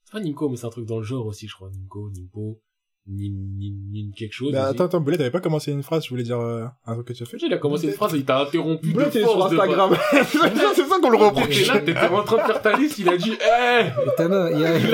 C'est 0.05 0.13
pas 0.13 0.21
Ninko, 0.21 0.49
mais 0.49 0.57
c'est 0.57 0.67
un 0.67 0.71
truc 0.71 0.87
dans 0.87 0.99
le 0.99 1.05
genre 1.05 1.27
aussi, 1.27 1.47
je 1.49 1.55
crois. 1.55 1.71
Ninko, 1.71 2.11
Nimpo, 2.11 2.63
Nin, 3.09 3.33
Nin, 3.59 3.75
Nin 3.93 4.11
quelque 4.17 4.33
chose. 4.33 4.51
Aussi. 4.51 4.57
attends, 4.57 4.85
attends, 4.85 5.01
Boulet, 5.01 5.17
t'avais 5.17 5.33
pas 5.33 5.41
commencé 5.41 5.73
une 5.73 5.83
phrase, 5.83 6.05
je 6.05 6.11
voulais 6.11 6.23
dire 6.23 6.39
euh, 6.39 6.67
un 6.87 6.95
truc 6.95 7.09
que 7.09 7.13
tu 7.13 7.25
as 7.25 7.27
fait? 7.27 7.37
Il 7.43 7.53
a 7.53 7.59
commencé 7.59 7.87
une 7.89 7.93
phrase 7.95 8.13
il 8.15 8.25
t'a 8.25 8.39
interrompu 8.39 8.93
Boulet, 8.93 9.07
de 9.07 9.11
t'es 9.11 9.21
sur 9.23 9.33
force 9.33 9.51
de 9.51 9.59
Instagram. 9.59 9.97
c'est 10.13 10.25
ça, 10.39 10.73
c'est 10.75 10.87
ça 10.87 10.99
qu'on 11.01 11.11
le 11.11 11.19
T'étais 11.19 11.41
reproche. 11.41 11.67
là, 11.67 11.81
t'étais 11.81 12.07
en 12.07 12.23
train 12.23 12.37
de 12.37 12.43
faire 12.43 12.63
ta 12.63 12.77
liste, 12.77 12.99
il 13.01 13.09
a 13.09 13.17
dit, 13.17 13.33
eh, 13.33 14.09
Étonnant, 14.09 14.47
il 14.47 14.65
a, 14.65 14.79
dit, 14.79 14.93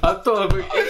attends, 0.00 0.48
j'ai 0.48 0.85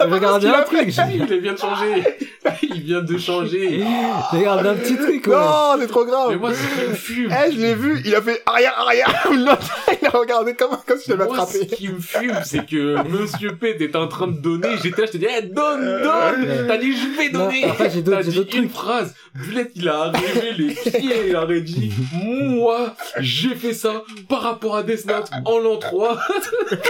regardé 0.00 0.48
un 0.48 0.62
truc, 0.62 0.88
j'ai 0.90 1.02
il 1.14 1.40
vient 1.40 1.52
de 1.52 1.58
changer, 1.58 2.04
il 2.62 2.82
vient 2.82 3.02
de 3.02 3.18
changer. 3.18 3.84
j'ai 4.32 4.38
regardé 4.38 4.68
un 4.68 4.74
petit 4.74 4.96
truc. 4.96 5.26
Non, 5.26 5.76
c'est 5.78 5.86
trop 5.86 6.04
grave. 6.04 6.28
Mais 6.30 6.36
moi, 6.36 6.52
ce 6.54 6.60
qui 6.60 6.88
me 6.90 6.94
fume, 6.94 7.30
Eh, 7.46 7.52
je 7.52 7.58
l'ai 7.60 7.74
vu, 7.74 8.00
il 8.04 8.14
a 8.14 8.22
fait 8.22 8.42
arrière, 8.46 8.74
arrière. 8.78 9.28
Il 10.02 10.06
a 10.08 10.10
regardé 10.10 10.54
comme, 10.54 10.76
comme 10.86 10.98
si 10.98 11.06
je 11.10 11.16
l'avais 11.16 11.30
attrapé. 11.30 11.58
ce 11.58 11.74
qui 11.74 11.88
me 11.88 11.98
fume, 12.00 12.38
c'est 12.44 12.66
que 12.66 12.96
Monsieur 13.08 13.54
P 13.56 13.70
était 13.70 13.96
en 13.96 14.08
train 14.08 14.26
de 14.28 14.38
donner, 14.38 14.68
j'étais 14.82 15.02
là, 15.02 15.06
je 15.06 15.12
te 15.12 15.16
dis, 15.16 15.26
eh, 15.26 15.42
donne, 15.42 16.02
donne, 16.02 16.66
t'as 16.68 16.76
dit, 16.76 16.94
je 16.96 17.16
vais 17.18 17.28
donner. 17.30 17.64
après, 17.64 17.90
j'ai 17.90 18.02
d'autres- 18.02 18.22
j'ai 18.30 18.58
une 18.58 18.68
phrase, 18.68 19.14
Bullet, 19.34 19.70
il 19.74 19.88
a 19.88 20.02
arrivé 20.04 20.52
les 20.58 20.74
pieds, 20.74 21.28
il 21.28 21.36
aurait 21.36 21.60
dit, 21.60 21.92
moi, 22.12 22.94
j'ai 23.18 23.54
fait 23.54 23.72
ça 23.72 24.02
par 24.28 24.42
rapport 24.42 24.76
à 24.76 24.82
Death 24.82 25.06
Note 25.06 25.30
en 25.44 25.58
l'an 25.58 25.76
3. 25.76 26.18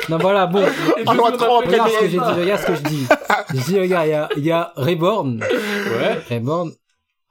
Non, 0.08 0.18
voilà, 0.18 0.46
bon. 0.46 0.62
En 1.06 1.14
l'an 1.14 1.30
me 1.30 1.36
3, 1.36 1.56
rappelle 1.58 1.70
Regarde 1.72 1.90
ce 1.90 1.98
que 1.98 2.04
j'ai 2.04 2.18
dit, 2.18 2.18
regarde 2.40 2.60
ce 2.60 2.66
que 2.66 2.74
je 2.76 2.82
dis. 2.82 3.06
Je 3.54 3.64
dis, 3.64 3.78
regarde, 3.80 4.06
il 4.06 4.10
y 4.10 4.14
a, 4.14 4.28
il 4.36 4.44
y 4.44 4.50
a 4.50 4.72
Reborn. 4.76 5.40
Ouais. 5.42 6.18
Reborn. 6.36 6.72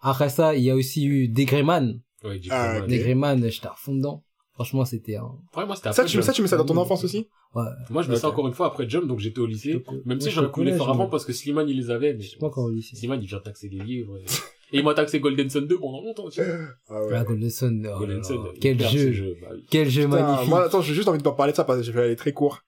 Après 0.02 0.30
ça, 0.30 0.56
il 0.56 0.64
y 0.64 0.70
a 0.70 0.76
aussi 0.76 1.06
eu 1.06 1.28
Degreman. 1.28 2.00
Ouais, 2.24 2.40
Ah, 2.50 2.76
coup, 2.80 2.84
ok. 2.86 2.90
ouais. 2.90 2.98
Degreman, 2.98 3.50
j'étais 3.50 3.68
à 3.68 3.74
fond 3.76 3.96
dedans. 3.96 4.24
Franchement, 4.54 4.86
c'était 4.86 5.18
un... 5.18 5.32
Ouais, 5.58 5.66
moi, 5.66 5.76
c'était 5.76 5.92
Ça, 5.92 6.06
tu, 6.06 6.22
ça, 6.22 6.32
tu 6.32 6.42
mets 6.42 6.48
ça 6.48 6.56
dans 6.56 6.64
ton 6.66 6.78
enfance 6.78 7.04
aussi? 7.04 7.28
Ouais, 7.54 7.64
Moi, 7.90 8.04
je 8.04 8.10
mets 8.10 8.16
ça 8.16 8.28
Ok. 8.28 8.34
encore 8.36 8.48
une 8.48 8.54
fois 8.54 8.68
après 8.68 8.88
Jump, 8.88 9.06
donc 9.08 9.20
j'étais 9.20 9.40
au 9.40 9.46
lycée. 9.46 9.84
Même 10.06 10.20
si 10.22 10.30
pu 10.30 10.40
au 10.40 10.42
les 10.44 10.50
collège, 10.52 10.78
faire 10.78 10.90
avant 10.90 11.08
parce 11.10 11.26
que 11.26 11.34
Slimane, 11.34 11.68
il 11.68 11.76
les 11.78 11.90
avait, 11.92 12.14
mais. 12.14 12.22
je 12.22 12.30
suis 12.30 12.38
pas 12.40 12.48
encore 12.48 12.66
au 12.66 12.72
lycée. 12.72 12.96
Slimane, 12.96 13.22
il 13.22 13.28
vient 13.28 13.40
taxer 13.40 13.68
des 13.70 13.80
livres. 13.80 14.18
Et, 14.72 14.78
et 14.78 14.80
il 14.80 14.84
m'a 14.86 14.94
taxé 14.94 15.20
Golden 15.20 15.50
Sun 15.50 15.68
2 15.68 15.78
pendant 15.80 16.02
longtemps 16.02 16.24
aussi. 16.26 16.42
Ah 16.90 17.04
ouais. 17.04 17.12
La 17.12 17.24
Golden 17.24 17.50
Sun, 17.50 17.88
oh 17.94 18.00
Golden 18.00 18.24
Sun. 18.24 18.38
il 18.54 18.60
quel 18.60 18.80
jeu, 18.82 19.12
jeu. 19.12 19.36
Bah 19.42 19.48
oui. 19.54 19.66
quel 19.70 19.90
jeu 19.90 20.06
Putain, 20.06 20.22
magnifique. 20.22 20.50
moi, 20.50 20.66
attends, 20.66 20.82
j'ai 20.82 20.94
juste 20.94 21.08
envie 21.08 21.20
de 21.20 21.24
parler 21.30 21.52
de 21.52 21.58
ça 21.58 21.64
parce 21.64 21.80
que 21.80 21.86
je 21.86 21.92
vais 21.92 22.04
aller 22.04 22.16
très 22.16 22.32
court. 22.34 22.60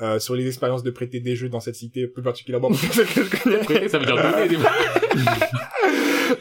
Euh, 0.00 0.18
sur 0.18 0.34
les 0.34 0.46
expériences 0.46 0.82
de 0.82 0.90
prêter 0.90 1.20
des 1.20 1.36
jeux 1.36 1.48
dans 1.50 1.60
cette 1.60 1.74
cité, 1.74 2.06
plus 2.06 2.22
particulièrement 2.22 2.68
parce 2.68 2.86
que 2.86 3.24
je 3.24 3.42
connais. 3.42 3.58
Prêter, 3.58 3.88
ça 3.88 3.98
veut 3.98 4.06
dire 4.06 4.16
donner 4.32 4.48
des 4.48 4.56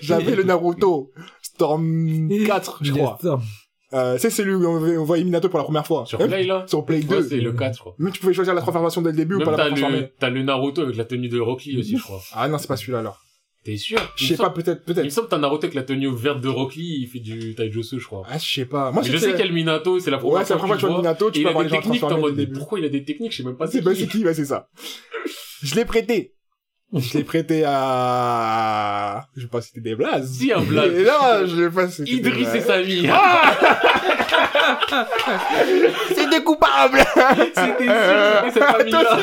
J'avais 0.01 0.36
le 0.36 0.43
Naruto 0.43 1.12
Storm 1.41 2.30
4, 2.45 2.80
je 2.84 2.93
crois. 2.93 3.18
Euh, 3.91 4.18
c'est 4.20 4.30
celui 4.30 4.53
où 4.53 4.64
on 4.68 5.03
voit 5.03 5.18
Minato 5.18 5.49
pour 5.49 5.57
la 5.57 5.64
première 5.66 5.86
fois. 5.86 6.05
Sur 6.05 6.20
Play, 6.20 6.43
là. 6.43 6.64
Sur 6.68 6.86
Play 6.86 6.97
Ouais, 6.99 7.22
2. 7.22 7.24
c'est 7.24 7.38
le 7.41 7.51
4, 7.53 7.74
je 7.76 7.80
crois. 7.80 7.95
Mais 7.97 8.12
tu 8.12 8.20
pouvais 8.20 8.34
choisir 8.34 8.53
la 8.53 8.62
transformation 8.62 9.01
dès 9.01 9.10
le 9.12 9.18
début 9.18 9.36
ou 9.36 9.39
pas 9.39 9.57
la 9.57 9.70
le, 9.70 10.10
t'as 10.20 10.30
le 10.30 10.43
Naruto 10.43 10.84
avec 10.84 10.95
la 10.95 11.05
tenue 11.05 11.28
de 11.28 11.39
Rock 11.39 11.64
Lee 11.66 11.80
aussi, 11.80 11.97
je 11.97 12.03
crois. 12.03 12.22
Ah 12.34 12.47
non, 12.47 12.60
c'est 12.60 12.68
pas 12.68 12.78
celui-là 12.78 12.99
alors. 12.99 13.20
T'es 13.70 13.78
sûr? 13.78 13.99
Je 14.15 14.26
sais 14.26 14.36
pas, 14.36 14.45
semble- 14.45 14.55
peut-être, 14.63 14.82
Il 14.88 14.89
me 14.89 14.95
peut-être. 14.95 15.11
semble 15.11 15.28
que 15.28 15.32
t'as 15.32 15.38
Naruto 15.38 15.63
avec 15.65 15.76
la 15.76 15.84
tenue 15.84 16.09
verte 16.15 16.41
de 16.41 16.47
Rock 16.49 16.74
Lee, 16.76 17.01
il 17.01 17.07
fait 17.07 17.20
du 17.20 17.53
taijutsu, 17.53 17.99
je 17.99 18.05
crois. 18.05 18.24
Ah, 18.28 18.39
je 18.39 18.51
sais 18.51 18.65
pas. 18.65 18.91
Moi, 18.91 19.03
Mais 19.03 19.09
je 19.11 19.17
c'était- 19.17 19.26
sais 19.28 19.32
qu'il 19.34 19.41
y 19.41 19.43
a 19.43 19.47
le 19.47 19.53
Minato, 19.53 19.99
c'est 19.99 20.09
la 20.09 20.17
première 20.17 20.39
Ouais, 20.39 20.45
fois 20.45 20.57
que 20.76 20.82
je 20.82 20.88
vois 20.88 20.97
Minato, 20.97 21.30
tu 21.30 21.39
il 21.39 21.43
peux 21.43 21.49
a 21.49 21.51
avoir 21.51 21.65
des 21.65 21.72
techniques, 21.72 22.03
en 22.03 22.17
mode, 22.17 22.51
pourquoi 22.53 22.80
il 22.80 22.86
a 22.86 22.89
des 22.89 23.03
techniques, 23.03 23.32
je 23.32 23.38
sais 23.38 23.43
même 23.43 23.57
pas 23.57 23.67
C'est 23.67 23.84
qui. 23.84 23.95
c'est 23.95 24.07
qui, 24.07 24.26
ouais, 24.26 24.34
c'est 24.34 24.45
ça. 24.45 24.70
Je 25.61 25.76
l'ai 25.76 25.86
prêté. 25.86 26.34
Je 26.91 27.20
l'ai 27.20 27.24
prêté 27.24 27.63
à... 27.67 29.24
Je 29.38 29.43
vais 29.43 29.47
pas 29.47 29.61
citer 29.61 29.80
des 29.82 29.93
blazes. 29.95 30.32
Si, 30.39 30.51
un 30.51 30.61
blague. 30.61 30.91
Et 30.95 31.03
là, 31.03 31.45
je 31.45 31.55
l'ai 31.55 31.70
pas 31.70 31.88
cité. 31.88 32.09
Idriss 32.11 32.51
et. 32.55 32.61
Samy. 32.61 33.07
C'est 36.15 36.30
découpable! 36.30 36.99
C'était 37.55 37.86
sûr, 37.86 38.43
c'était 38.45 38.53
cette 38.53 38.63
famille-là. 38.63 39.17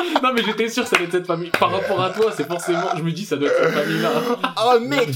non, 0.22 0.32
mais 0.34 0.42
j'étais 0.42 0.68
sûr 0.68 0.84
que 0.84 0.88
ça 0.88 0.96
allait 0.96 1.06
être 1.06 1.12
cette 1.12 1.26
famille. 1.26 1.50
Par 1.50 1.70
rapport 1.70 2.00
à 2.00 2.10
toi, 2.10 2.32
c'est 2.36 2.46
forcément, 2.46 2.96
je 2.96 3.02
me 3.02 3.12
dis, 3.12 3.24
ça 3.24 3.36
doit 3.36 3.48
être 3.48 3.62
cette 3.62 3.72
famille-là. 3.72 4.12
Oh 4.64 4.80
mec, 4.80 5.08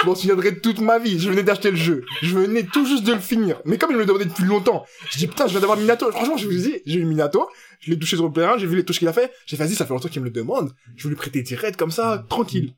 je 0.00 0.06
m'en 0.06 0.14
souviendrai 0.14 0.60
toute 0.60 0.80
ma 0.80 0.98
vie. 0.98 1.18
Je 1.18 1.30
venais 1.30 1.42
d'acheter 1.42 1.70
le 1.70 1.76
jeu. 1.76 2.04
Je 2.22 2.34
venais 2.34 2.64
tout 2.64 2.86
juste 2.86 3.04
de 3.04 3.12
le 3.12 3.20
finir. 3.20 3.60
Mais 3.64 3.78
comme 3.78 3.90
il 3.90 3.94
me 3.94 4.00
le 4.00 4.06
demandait 4.06 4.26
depuis 4.26 4.44
longtemps, 4.44 4.84
je 5.10 5.18
dis 5.18 5.26
putain, 5.26 5.46
je 5.46 5.52
viens 5.52 5.60
d'avoir 5.60 5.78
Minato. 5.78 6.10
Franchement, 6.10 6.36
je 6.36 6.46
vous 6.46 6.52
dis, 6.52 6.80
j'ai 6.84 6.98
eu 6.98 7.04
Minato. 7.04 7.48
Je 7.80 7.90
l'ai 7.90 7.98
touché 7.98 8.16
sur 8.16 8.26
le 8.26 8.32
terrain, 8.32 8.58
j'ai 8.58 8.66
vu 8.66 8.76
les 8.76 8.84
touches 8.84 8.98
qu'il 8.98 9.08
a 9.08 9.12
fait. 9.12 9.32
J'ai 9.46 9.56
fait, 9.56 9.64
vas-y, 9.64 9.74
ça 9.74 9.86
fait 9.86 9.94
longtemps 9.94 10.08
qu'il 10.08 10.20
me 10.20 10.26
le 10.26 10.32
demande. 10.32 10.72
Je 10.96 11.04
vais 11.04 11.10
lui 11.10 11.16
prêter 11.16 11.42
direct 11.42 11.78
comme 11.78 11.90
ça, 11.90 12.24
tranquille. 12.28 12.74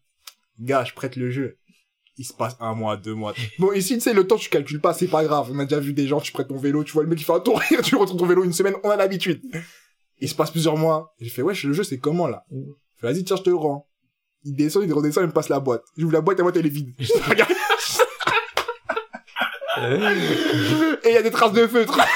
Gars, 0.61 0.85
je 0.85 0.93
prête 0.93 1.17
le 1.17 1.31
jeu. 1.31 1.57
Il 2.19 2.25
se 2.25 2.33
passe 2.35 2.57
un 2.61 2.75
mois, 2.75 2.97
deux 2.97 3.15
mois. 3.15 3.35
Bon, 3.59 3.73
ici, 3.73 3.95
tu 3.95 4.01
sais, 4.01 4.13
le 4.13 4.27
temps, 4.27 4.37
tu 4.37 4.51
calcules 4.51 4.81
pas, 4.81 4.93
c'est 4.93 5.09
pas 5.09 5.25
grave. 5.25 5.49
On 5.51 5.59
a 5.59 5.65
déjà 5.65 5.81
vu 5.81 5.93
des 5.93 6.07
gens, 6.07 6.21
tu 6.21 6.31
prêtes 6.31 6.49
ton 6.49 6.59
vélo, 6.59 6.85
tu 6.85 6.93
vois 6.93 7.03
le 7.03 7.09
mec 7.09 7.19
qui 7.19 7.25
fait 7.25 7.33
un 7.33 7.41
tour, 7.41 7.61
tu 7.83 7.97
retrouves 7.97 8.19
ton 8.19 8.27
vélo 8.27 8.45
une 8.45 8.53
semaine, 8.53 8.75
on 8.85 8.91
a 8.91 8.97
l'habitude. 8.97 9.41
Il 10.23 10.29
se 10.29 10.37
passe 10.37 10.53
plusieurs 10.53 10.77
mois. 10.77 11.13
J'ai 11.21 11.31
fait, 11.31 11.43
wesh, 11.43 11.65
le 11.65 11.73
jeu, 11.73 11.83
c'est 11.83 11.99
comment, 11.99 12.29
là? 12.29 12.45
Fais, 12.97 13.09
vas-y, 13.09 13.25
tiens, 13.25 13.35
je 13.35 13.43
te 13.43 13.51
le 13.51 13.57
rends. 13.57 13.89
Il 14.45 14.55
descend, 14.55 14.85
il 14.85 14.93
redescend, 14.93 15.25
il 15.25 15.27
me 15.27 15.33
passe 15.33 15.49
la 15.49 15.59
boîte. 15.59 15.83
J'ouvre 15.97 16.13
la 16.13 16.21
boîte, 16.21 16.39
la 16.39 16.45
boîte, 16.45 16.57
elle 16.57 16.67
est 16.67 16.69
vide. 16.69 16.95
Je 17.01 17.13
regarde. 17.29 17.51
Et 21.05 21.09
il 21.09 21.15
y 21.15 21.17
a 21.17 21.23
des 21.23 21.31
traces 21.33 21.53
de 21.53 21.67
feutre. 21.67 21.99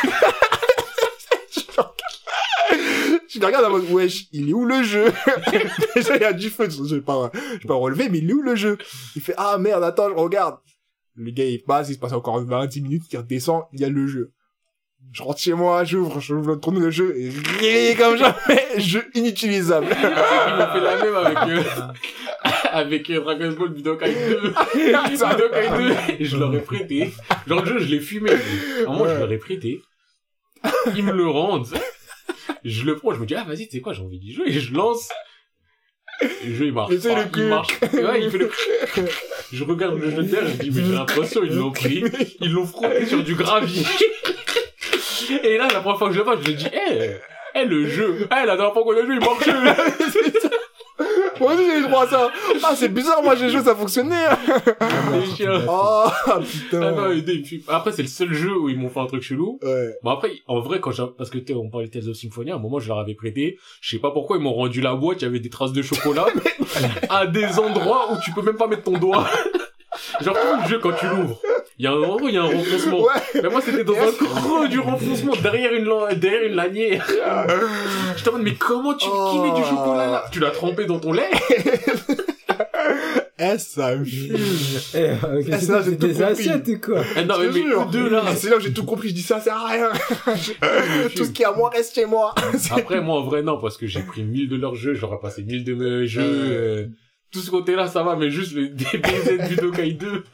Je 3.29 3.41
le 3.41 3.47
regarde 3.47 3.65
en 3.67 3.71
mode, 3.71 3.91
wesh, 3.91 4.29
il 4.33 4.51
est 4.51 4.53
où 4.53 4.65
le 4.65 4.85
jeu? 4.85 5.13
Déjà, 5.97 6.17
il 6.17 6.23
y 6.23 6.25
a 6.25 6.33
du 6.33 6.49
feutre. 6.49 6.75
Je 6.87 6.95
vais 6.95 7.03
pas, 7.03 7.31
je 7.35 7.59
vais 7.59 7.67
pas 7.67 7.75
relever, 7.75 8.09
mais 8.09 8.19
il 8.19 8.31
est 8.31 8.33
où 8.33 8.41
le 8.41 8.55
jeu? 8.55 8.79
Il 9.17 9.21
fait, 9.21 9.35
ah 9.37 9.59
merde, 9.59 9.83
attends, 9.83 10.09
je 10.09 10.15
regarde. 10.15 10.59
Le 11.17 11.33
gars, 11.33 11.45
il 11.45 11.63
passe, 11.63 11.89
il 11.89 11.95
se 11.95 11.99
passe 11.99 12.13
encore 12.13 12.41
20, 12.41 12.67
10 12.67 12.83
minutes, 12.83 13.03
il 13.13 13.19
redescend, 13.19 13.65
il 13.73 13.81
y 13.81 13.85
a 13.85 13.89
le 13.89 14.07
jeu. 14.07 14.33
Je 15.13 15.23
rentre 15.23 15.41
chez 15.41 15.55
moi, 15.55 15.83
j'ouvre, 15.85 16.21
j'ouvre 16.21 16.51
le 16.53 16.61
tourne 16.61 16.79
le 16.79 16.91
jeu, 16.91 17.15
et 17.19 17.31
rien 17.59 17.95
comme 17.97 18.19
jamais, 18.19 18.67
jeu 18.79 19.07
inutilisable. 19.15 19.87
Ils 19.91 20.57
m'ont 20.57 20.73
fait 20.73 20.81
la 20.81 20.97
même 21.03 21.15
avec, 21.15 21.39
euh, 21.49 21.63
avec 22.71 23.11
euh, 23.11 23.21
Dragon 23.21 23.53
Ball 23.53 23.69
Budokai 23.71 24.13
2. 24.13 24.41
Budokai 25.09 25.69
2, 25.71 25.91
et 26.19 26.25
je 26.27 26.37
leur 26.37 26.55
ai 26.55 26.61
prêté. 26.61 27.15
Genre, 27.47 27.63
le 27.65 27.67
jeu, 27.67 27.79
je 27.79 27.87
l'ai 27.95 28.01
fumé. 28.01 28.31
Alors, 28.81 28.93
moi, 28.95 29.09
je 29.09 29.13
Ouais. 29.15 29.19
leur 29.21 29.33
ai 29.33 29.39
prêté. 29.39 29.81
Ils 30.95 31.03
me 31.05 31.13
le 31.13 31.27
rendent. 31.29 31.67
Je 32.65 32.85
le 32.85 32.97
prends, 32.97 33.15
je 33.15 33.21
me 33.21 33.27
dis, 33.27 33.35
ah, 33.35 33.45
vas-y, 33.45 33.69
tu 33.69 33.77
sais 33.77 33.81
quoi, 33.81 33.95
j'ai 33.95 34.03
envie 34.03 34.19
d'y 34.19 34.35
jouer, 34.35 34.49
et 34.49 34.53
je 34.61 34.75
lance. 34.75 35.09
Et 36.43 36.49
le 36.49 36.55
jeu, 36.55 36.67
il 36.67 36.73
marche. 36.75 36.93
Et 36.93 36.99
pas, 36.99 37.25
il 37.37 37.45
marche. 37.45 37.81
Ouais, 37.95 38.23
il 38.23 38.31
fait 38.31 38.39
le 38.39 38.51
Je 39.53 39.65
regarde 39.65 39.99
le 39.99 40.11
jeu 40.11 40.23
de 40.23 40.29
terre, 40.31 40.47
je 40.47 40.63
dis, 40.63 40.71
mais 40.71 40.85
j'ai 40.85 40.93
l'impression, 40.93 41.43
ils 41.43 41.55
l'ont 41.55 41.71
pris. 41.71 42.05
Ils 42.41 42.53
l'ont 42.53 42.67
frotté 42.67 43.07
sur 43.07 43.23
du 43.23 43.35
gravier. 43.35 43.83
Et 45.31 45.59
là, 45.59 45.69
la 45.73 45.81
première 45.81 45.99
fois 45.99 46.09
que 46.09 46.15
je 46.15 46.19
le 46.19 46.25
vois, 46.25 46.37
je 46.41 46.51
me 46.51 46.57
dis, 46.57 46.67
eh, 46.73 47.11
eh, 47.55 47.65
le 47.65 47.87
jeu, 47.89 48.27
eh, 48.31 48.47
la 48.47 48.57
dernière 48.57 48.73
fois 48.73 48.83
qu'on 48.83 48.93
a 48.97 49.05
joué, 49.05 49.15
il 49.15 49.21
marchait. 49.21 49.53
Moi 51.39 51.53
aussi 51.53 51.65
j'ai 51.67 51.79
eu 51.81 51.83
droit 51.83 52.05
à 52.05 52.09
ça. 52.09 52.31
Ah, 52.65 52.73
c'est 52.75 52.89
bizarre, 52.89 53.23
moi 53.23 53.35
j'ai 53.37 53.51
joué, 53.51 53.61
ça 53.63 53.75
fonctionnait. 53.75 54.25
Oh, 55.69 56.05
Ah 56.27 56.39
non, 56.39 56.43
putain. 56.43 57.11
et 57.13 57.45
fume. 57.45 57.61
Après, 57.69 57.93
c'est 57.93 58.03
le 58.03 58.09
seul 58.09 58.33
jeu 58.33 58.57
où 58.57 58.69
ils 58.71 58.79
m'ont 58.79 58.89
fait 58.89 59.01
un 59.01 59.07
truc 59.07 59.23
chelou. 59.23 59.59
Ouais. 59.63 59.95
Bon, 60.03 60.11
après, 60.11 60.31
en 60.47 60.61
vrai, 60.61 60.81
quand 60.81 60.93
j'ai, 60.93 61.05
parce 61.17 61.29
que, 61.31 61.39
tu 61.39 61.53
sais, 61.53 61.55
on 61.59 61.69
parlait 61.69 61.89
de 61.89 61.93
Tales 61.93 62.09
of 62.09 62.17
Symphonia, 62.17 62.55
à 62.55 62.57
un 62.57 62.61
moment, 62.61 62.79
je 62.79 62.89
leur 62.89 62.99
avais 62.99 63.15
prêté. 63.15 63.59
Je 63.81 63.91
sais 63.91 64.01
pas 64.01 64.11
pourquoi 64.11 64.39
ils 64.39 64.43
m'ont 64.43 64.55
rendu 64.55 64.81
la 64.81 64.95
boîte, 64.95 65.21
il 65.21 65.25
y 65.25 65.29
avait 65.29 65.41
des 65.41 65.51
traces 65.51 65.73
de 65.73 65.83
chocolat. 65.83 66.27
à 67.11 67.27
des 67.27 67.59
endroits 67.59 68.13
où 68.13 68.17
tu 68.25 68.33
peux 68.33 68.43
même 68.43 68.57
pas 68.57 68.67
mettre 68.67 68.85
ton 68.85 68.97
doigt. 68.99 69.29
Genre, 70.21 70.35
tout 70.35 70.63
le 70.63 70.69
jeu, 70.69 70.79
quand 70.79 70.93
tu 70.93 71.07
l'ouvres, 71.07 71.41
il 71.79 71.85
y 71.85 71.89
a 71.89 71.93
un 71.93 71.95
endroit 71.95 72.23
où 72.23 72.29
il 72.29 72.35
y 72.35 72.39
a 72.39 72.43
un 72.43 72.47
renfoncement. 72.47 73.01
Ouais. 73.03 73.41
Mais 73.43 73.49
moi, 73.51 73.61
c'était 73.63 73.85
dans 73.85 73.95
un 73.95 74.13
creux 74.13 74.69
du 74.69 74.79
renfoncement, 74.81 75.33
derrière 75.43 75.73
une, 75.73 75.85
derrière 76.19 76.45
une 76.45 76.55
lanière. 76.55 77.07
Je 78.17 78.23
te 78.23 78.27
demande, 78.31 78.43
mais 78.43 78.55
comment 78.55 78.95
tu, 78.95 79.07
met 79.09 79.51
du 79.55 79.63
Oh. 79.63 79.71
chocolat 79.71 80.07
là? 80.07 80.25
Tu 80.33 80.41
l'as 80.41 80.51
trempé 80.51 80.85
dans 80.87 80.99
ton 80.99 81.13
lait? 81.13 81.31
Eh, 83.39 83.59
ça 83.59 83.95
me 83.95 84.03
fume. 84.05 84.35
Eh, 84.95 85.11
ok, 85.13 85.47
Ah, 85.53 85.59
c'est 85.59 85.67
c'est 85.83 85.91
des 85.99 86.09
compris. 86.09 86.23
assiettes 86.23 86.81
quoi 86.81 87.03
Eh, 87.17 87.25
non, 87.27 87.35
mais, 87.39 87.49
mais 87.49 87.91
deux 87.93 88.09
là. 88.09 88.23
C'est 88.35 88.49
là 88.49 88.57
où 88.57 88.61
j'ai 88.61 88.73
tout 88.73 88.85
compris, 88.87 89.11
je 89.11 89.15
dis 89.15 89.21
ça 89.23 89.41
sert 89.41 89.57
à 89.59 89.67
rien. 89.69 89.91
tout 91.15 91.25
ce 91.27 91.31
qui 91.33 91.43
est 91.43 91.45
à 91.45 91.53
moi 91.53 91.69
reste 91.69 91.95
chez 91.95 92.07
moi. 92.07 92.35
Après, 92.71 93.03
moi, 93.03 93.17
en 93.21 93.25
vrai, 93.25 93.43
non, 93.43 93.59
parce 93.61 93.77
que 93.77 93.87
j'ai 93.87 94.01
pris 94.01 94.23
1000 94.23 94.49
de 94.49 94.57
leurs 94.57 94.75
jeux, 94.75 94.95
j'aurais 94.95 95.19
passé 95.21 95.43
1000 95.43 95.65
de 95.65 95.75
mes 95.75 96.07
jeux, 96.07 96.23
euh, 96.25 96.87
tout 97.33 97.41
ce 97.41 97.51
côté-là, 97.51 97.87
ça 97.89 98.03
va, 98.03 98.17
mais 98.17 98.31
juste 98.31 98.53
le 98.55 98.69
DBZ 98.69 99.49
Budokai 99.51 99.93
2. 99.93 100.25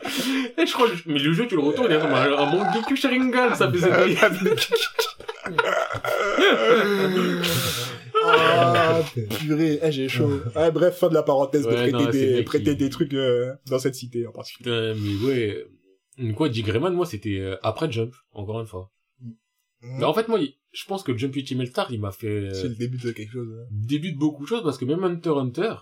Et 0.59 0.67
je 0.67 0.73
crois, 0.73 0.89
mais 1.07 1.19
le 1.19 1.33
jeu, 1.33 1.47
tu 1.49 1.57
le 1.57 1.63
retournes, 1.63 1.89
il 1.91 1.95
y 1.95 1.97
a 1.97 2.05
un, 2.05 2.33
un 2.39 2.47
Mangekyou 2.55 2.97
Sharingan, 2.97 3.55
ça 3.55 3.71
faisait 3.71 3.91
Ah, 8.25 9.01
purée, 9.41 9.81
eh, 9.83 9.93
j'ai 9.93 10.09
chaud. 10.09 10.41
Ouais, 10.55 10.71
bref, 10.71 10.97
fin 10.99 11.09
de 11.09 11.15
la 11.15 11.23
parenthèse 11.23 11.67
Ouais, 11.67 11.87
de 11.87 11.91
non, 11.93 11.99
prêter, 12.05 12.19
c'est 12.19 12.33
des, 12.35 12.43
prêter 12.45 12.89
trucs 12.91 13.15
euh, 13.15 13.53
dans 13.67 13.79
cette 13.79 13.95
cité 13.95 14.27
en 14.27 14.33
particulier. 14.33 14.71
Putain, 14.71 14.95
mais 15.01 15.27
ouais. 15.27 15.65
euh, 16.21 16.33
Quoi, 16.35 16.49
Dick 16.49 16.67
Grayman, 16.67 16.93
moi, 16.95 17.07
c'était 17.07 17.39
euh, 17.39 17.57
après 17.63 17.91
Jump, 17.91 18.15
encore 18.33 18.61
une 18.61 18.67
fois. 18.67 18.93
Mais 19.81 20.05
en 20.05 20.15
fait, 20.15 20.29
moi, 20.29 20.39
je 20.73 20.85
pense 20.87 21.03
que 21.03 21.17
Jump 21.17 21.35
Ultimate 21.35 21.67
Star, 21.69 21.91
il 21.91 22.01
m'a 22.01 22.13
fait 22.13 22.27
euh, 22.29 22.55
C'est 22.55 22.69
le 22.69 22.77
début 22.77 22.99
de 22.99 23.11
quelque 23.11 23.33
chose. 23.33 23.49
hein. 23.59 23.67
début 23.73 24.13
de 24.13 24.19
beaucoup 24.19 24.45
de 24.45 24.49
choses, 24.49 24.63
parce 24.63 24.79
que 24.79 24.85
même 24.85 25.03
Hunter 25.03 25.31
Hunter, 25.37 25.75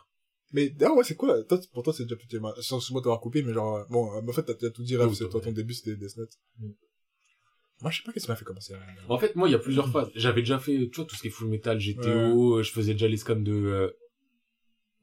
Mais 0.52 0.70
d'ailleurs, 0.70 0.96
ouais, 0.96 1.04
c'est 1.04 1.14
quoi? 1.16 1.42
Toi, 1.44 1.60
pour 1.72 1.82
toi, 1.82 1.92
c'est 1.92 2.04
déjà 2.04 2.16
petit. 2.16 2.38
Sans 2.62 2.90
moi 2.90 3.00
t'avoir 3.00 3.20
coupé, 3.20 3.42
mais 3.42 3.52
genre, 3.52 3.86
bon, 3.88 4.12
euh, 4.12 4.20
en 4.28 4.32
fait, 4.32 4.42
t'as 4.42 4.54
t'as 4.54 4.70
tout 4.70 4.82
dit, 4.82 4.96
Raph, 4.96 5.14
c'est 5.14 5.28
toi, 5.28 5.40
ton 5.40 5.52
début, 5.52 5.74
c'était 5.74 5.96
Death 5.96 6.16
Note. 6.16 6.32
Mm. 6.58 6.70
Moi, 7.82 7.90
je 7.90 7.98
sais 7.98 8.02
pas 8.04 8.12
qu'est-ce 8.12 8.26
qui 8.26 8.30
m'a 8.30 8.36
fait 8.36 8.44
commencer. 8.44 8.74
En 9.08 9.18
fait, 9.18 9.36
moi, 9.36 9.48
il 9.48 9.52
y 9.52 9.54
a 9.54 9.58
plusieurs 9.58 9.90
phases. 9.90 10.10
J'avais 10.14 10.42
déjà 10.42 10.58
fait, 10.58 10.90
tu 10.90 10.96
vois, 10.96 11.06
tout 11.06 11.14
ce 11.16 11.22
qui 11.22 11.28
est 11.28 11.30
Full 11.30 11.48
Metal, 11.48 11.78
GTO, 11.78 12.58
euh, 12.58 12.62
je 12.62 12.72
faisais 12.72 12.92
déjà 12.92 13.08
les 13.08 13.16
scans 13.16 13.36
de 13.36 13.52
euh, 13.52 13.90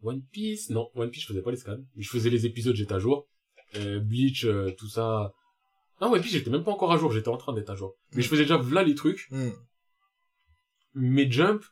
One 0.03 0.21
Piece? 0.31 0.69
Non, 0.69 0.89
One 0.95 1.09
Piece, 1.09 1.23
je 1.23 1.27
faisais 1.27 1.41
pas 1.41 1.51
les 1.51 1.57
scans. 1.57 1.77
Je 1.95 2.09
faisais 2.09 2.29
les 2.29 2.45
épisodes, 2.45 2.75
j'étais 2.75 2.93
à 2.93 2.99
jour. 2.99 3.27
Euh, 3.75 3.99
Bleach, 3.99 4.45
euh, 4.45 4.71
tout 4.77 4.89
ça. 4.89 5.33
Non, 6.01 6.11
One 6.11 6.21
Piece, 6.21 6.33
j'étais 6.33 6.51
même 6.51 6.63
pas 6.63 6.71
encore 6.71 6.91
à 6.91 6.97
jour, 6.97 7.11
j'étais 7.11 7.29
en 7.29 7.37
train 7.37 7.53
d'être 7.53 7.69
à 7.69 7.75
jour. 7.75 7.95
Mais 8.13 8.21
je 8.21 8.29
faisais 8.29 8.43
déjà 8.43 8.61
là 8.71 8.83
les 8.83 8.95
trucs. 8.95 9.27
Hmm. 9.31 9.51
Mais 10.93 11.29
Jump, 11.29 11.63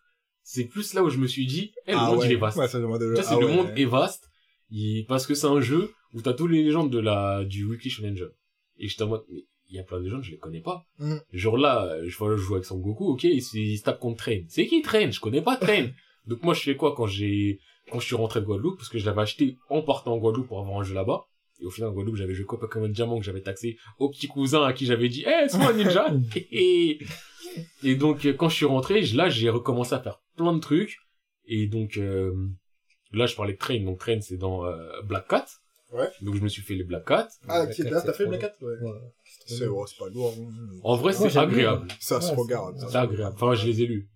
c'est 0.47 0.65
plus 0.65 0.93
là 0.93 1.03
où 1.03 1.09
je 1.09 1.17
me 1.17 1.25
suis 1.27 1.45
dit, 1.47 1.73
eh, 1.87 1.91
le 1.93 1.97
Ah 1.99 2.05
monde, 2.11 2.19
ouais. 2.19 2.27
il 2.27 2.31
est 2.33 2.35
vaste. 2.37 2.57
Ouais, 2.57 2.67
ça 2.67 2.79
demande 2.79 2.99
Tu 3.01 3.15
sais, 3.15 3.23
c'est 3.23 3.33
ah 3.35 3.39
le 3.39 3.47
ouais. 3.47 3.55
monde 3.55 3.69
est 3.75 3.85
vaste. 3.85 4.29
Il- 4.69 5.05
parce 5.07 5.25
que 5.25 5.33
c'est 5.33 5.47
un 5.47 5.59
jeu 5.59 5.91
où 6.13 6.21
t'as 6.21 6.33
tous 6.33 6.47
les 6.47 6.63
légendes 6.63 6.91
de 6.91 6.99
la, 6.99 7.43
du 7.43 7.65
Weekly 7.65 7.89
Jump. 7.89 8.31
Et 8.77 8.87
j'étais 8.87 9.03
en 9.03 9.07
mode, 9.07 9.23
mais 9.29 9.43
il 9.69 9.75
y 9.75 9.79
a 9.79 9.83
plein 9.83 9.97
de 9.99 10.03
légendes, 10.05 10.23
je 10.23 10.31
les 10.31 10.37
connais 10.37 10.61
pas. 10.61 10.85
Mm. 10.99 11.15
Genre 11.33 11.57
là, 11.57 11.97
je 12.05 12.15
vois, 12.17 12.31
je 12.35 12.41
joue 12.41 12.53
avec 12.53 12.65
Son 12.65 12.77
Goku, 12.77 13.05
ok, 13.13 13.23
il, 13.23 13.41
se- 13.41 13.57
il 13.57 13.77
se 13.77 13.83
tape 13.83 13.99
contre 13.99 14.17
Train. 14.23 14.41
C'est 14.47 14.67
qui 14.67 14.81
Train? 14.83 15.09
Je 15.11 15.19
connais 15.19 15.41
pas 15.41 15.57
Train. 15.57 15.87
Donc 16.27 16.43
moi, 16.43 16.53
je 16.53 16.61
fais 16.61 16.75
quoi 16.75 16.93
quand 16.95 17.07
j'ai, 17.07 17.59
quand 17.91 17.99
je 17.99 18.05
suis 18.05 18.15
rentré 18.15 18.39
de 18.41 18.45
Guadeloupe, 18.45 18.77
parce 18.77 18.89
que 18.89 18.97
je 18.99 19.05
l'avais 19.05 19.21
acheté 19.21 19.57
en 19.69 19.81
partant 19.81 20.13
en 20.13 20.17
Guadeloupe 20.17 20.47
pour 20.47 20.59
avoir 20.59 20.79
un 20.79 20.83
jeu 20.83 20.93
là-bas. 20.95 21.25
Et 21.61 21.65
au 21.65 21.69
final, 21.71 21.89
en 21.89 21.93
Guadeloupe, 21.93 22.15
j'avais 22.17 22.33
joué 22.33 22.45
quoi 22.45 22.59
Pokémon 22.59 22.87
Diamant 22.89 23.17
que 23.17 23.23
j'avais 23.25 23.41
taxé 23.41 23.77
au 23.99 24.09
petit 24.09 24.27
cousin 24.27 24.63
à 24.63 24.73
qui 24.73 24.85
j'avais 24.85 25.07
dit, 25.09 25.23
eh, 25.25 25.47
c'est 25.47 25.57
moi 25.57 25.69
un 25.71 25.73
ninja! 25.73 26.13
et 26.51 26.99
et 27.83 27.95
donc, 27.95 28.25
euh, 28.25 28.33
quand 28.33 28.49
je 28.49 28.55
suis 28.55 28.65
rentré, 28.65 29.03
je- 29.03 29.15
là, 29.15 29.29
j'ai 29.29 29.49
recommencé 29.49 29.93
à 29.93 29.99
faire 30.01 30.19
plein 30.35 30.53
de 30.53 30.59
trucs. 30.59 30.97
Et 31.47 31.67
donc, 31.67 31.97
euh, 31.97 32.33
là, 33.13 33.25
je 33.25 33.35
parlais 33.35 33.53
de 33.53 33.57
Train. 33.57 33.79
Donc, 33.83 33.99
Train, 33.99 34.19
c'est 34.21 34.37
dans 34.37 34.65
euh, 34.65 35.01
Black 35.03 35.27
Cat. 35.27 35.45
Ouais. 35.93 36.09
Donc, 36.21 36.35
je 36.35 36.41
me 36.41 36.49
suis 36.49 36.61
fait 36.61 36.75
les 36.75 36.83
Black 36.83 37.05
Cat. 37.05 37.27
Ah, 37.47 37.63
Black 37.63 37.75
qui 37.75 37.83
Cat, 37.83 38.01
t'as 38.01 38.11
fait 38.13 38.25
le 38.25 38.29
trop 38.31 38.37
Black 38.37 38.41
Cat? 38.41 38.65
Ouais. 38.65 38.73
Ouais, 38.81 38.99
c'est 39.45 39.67
oh, 39.67 39.85
pas 39.99 40.09
lourd. 40.09 40.33
hein. 40.37 40.79
En 40.83 40.95
vrai, 40.97 41.13
c'est 41.13 41.37
agréable. 41.37 41.87
Ça 42.01 42.19
se 42.19 42.33
regarde. 42.33 42.77
c'est- 42.89 42.95
agréable. 42.97 43.35
Enfin, 43.35 43.53
je 43.53 43.67
les 43.67 43.83
ai 43.83 43.85
lus. 43.85 44.09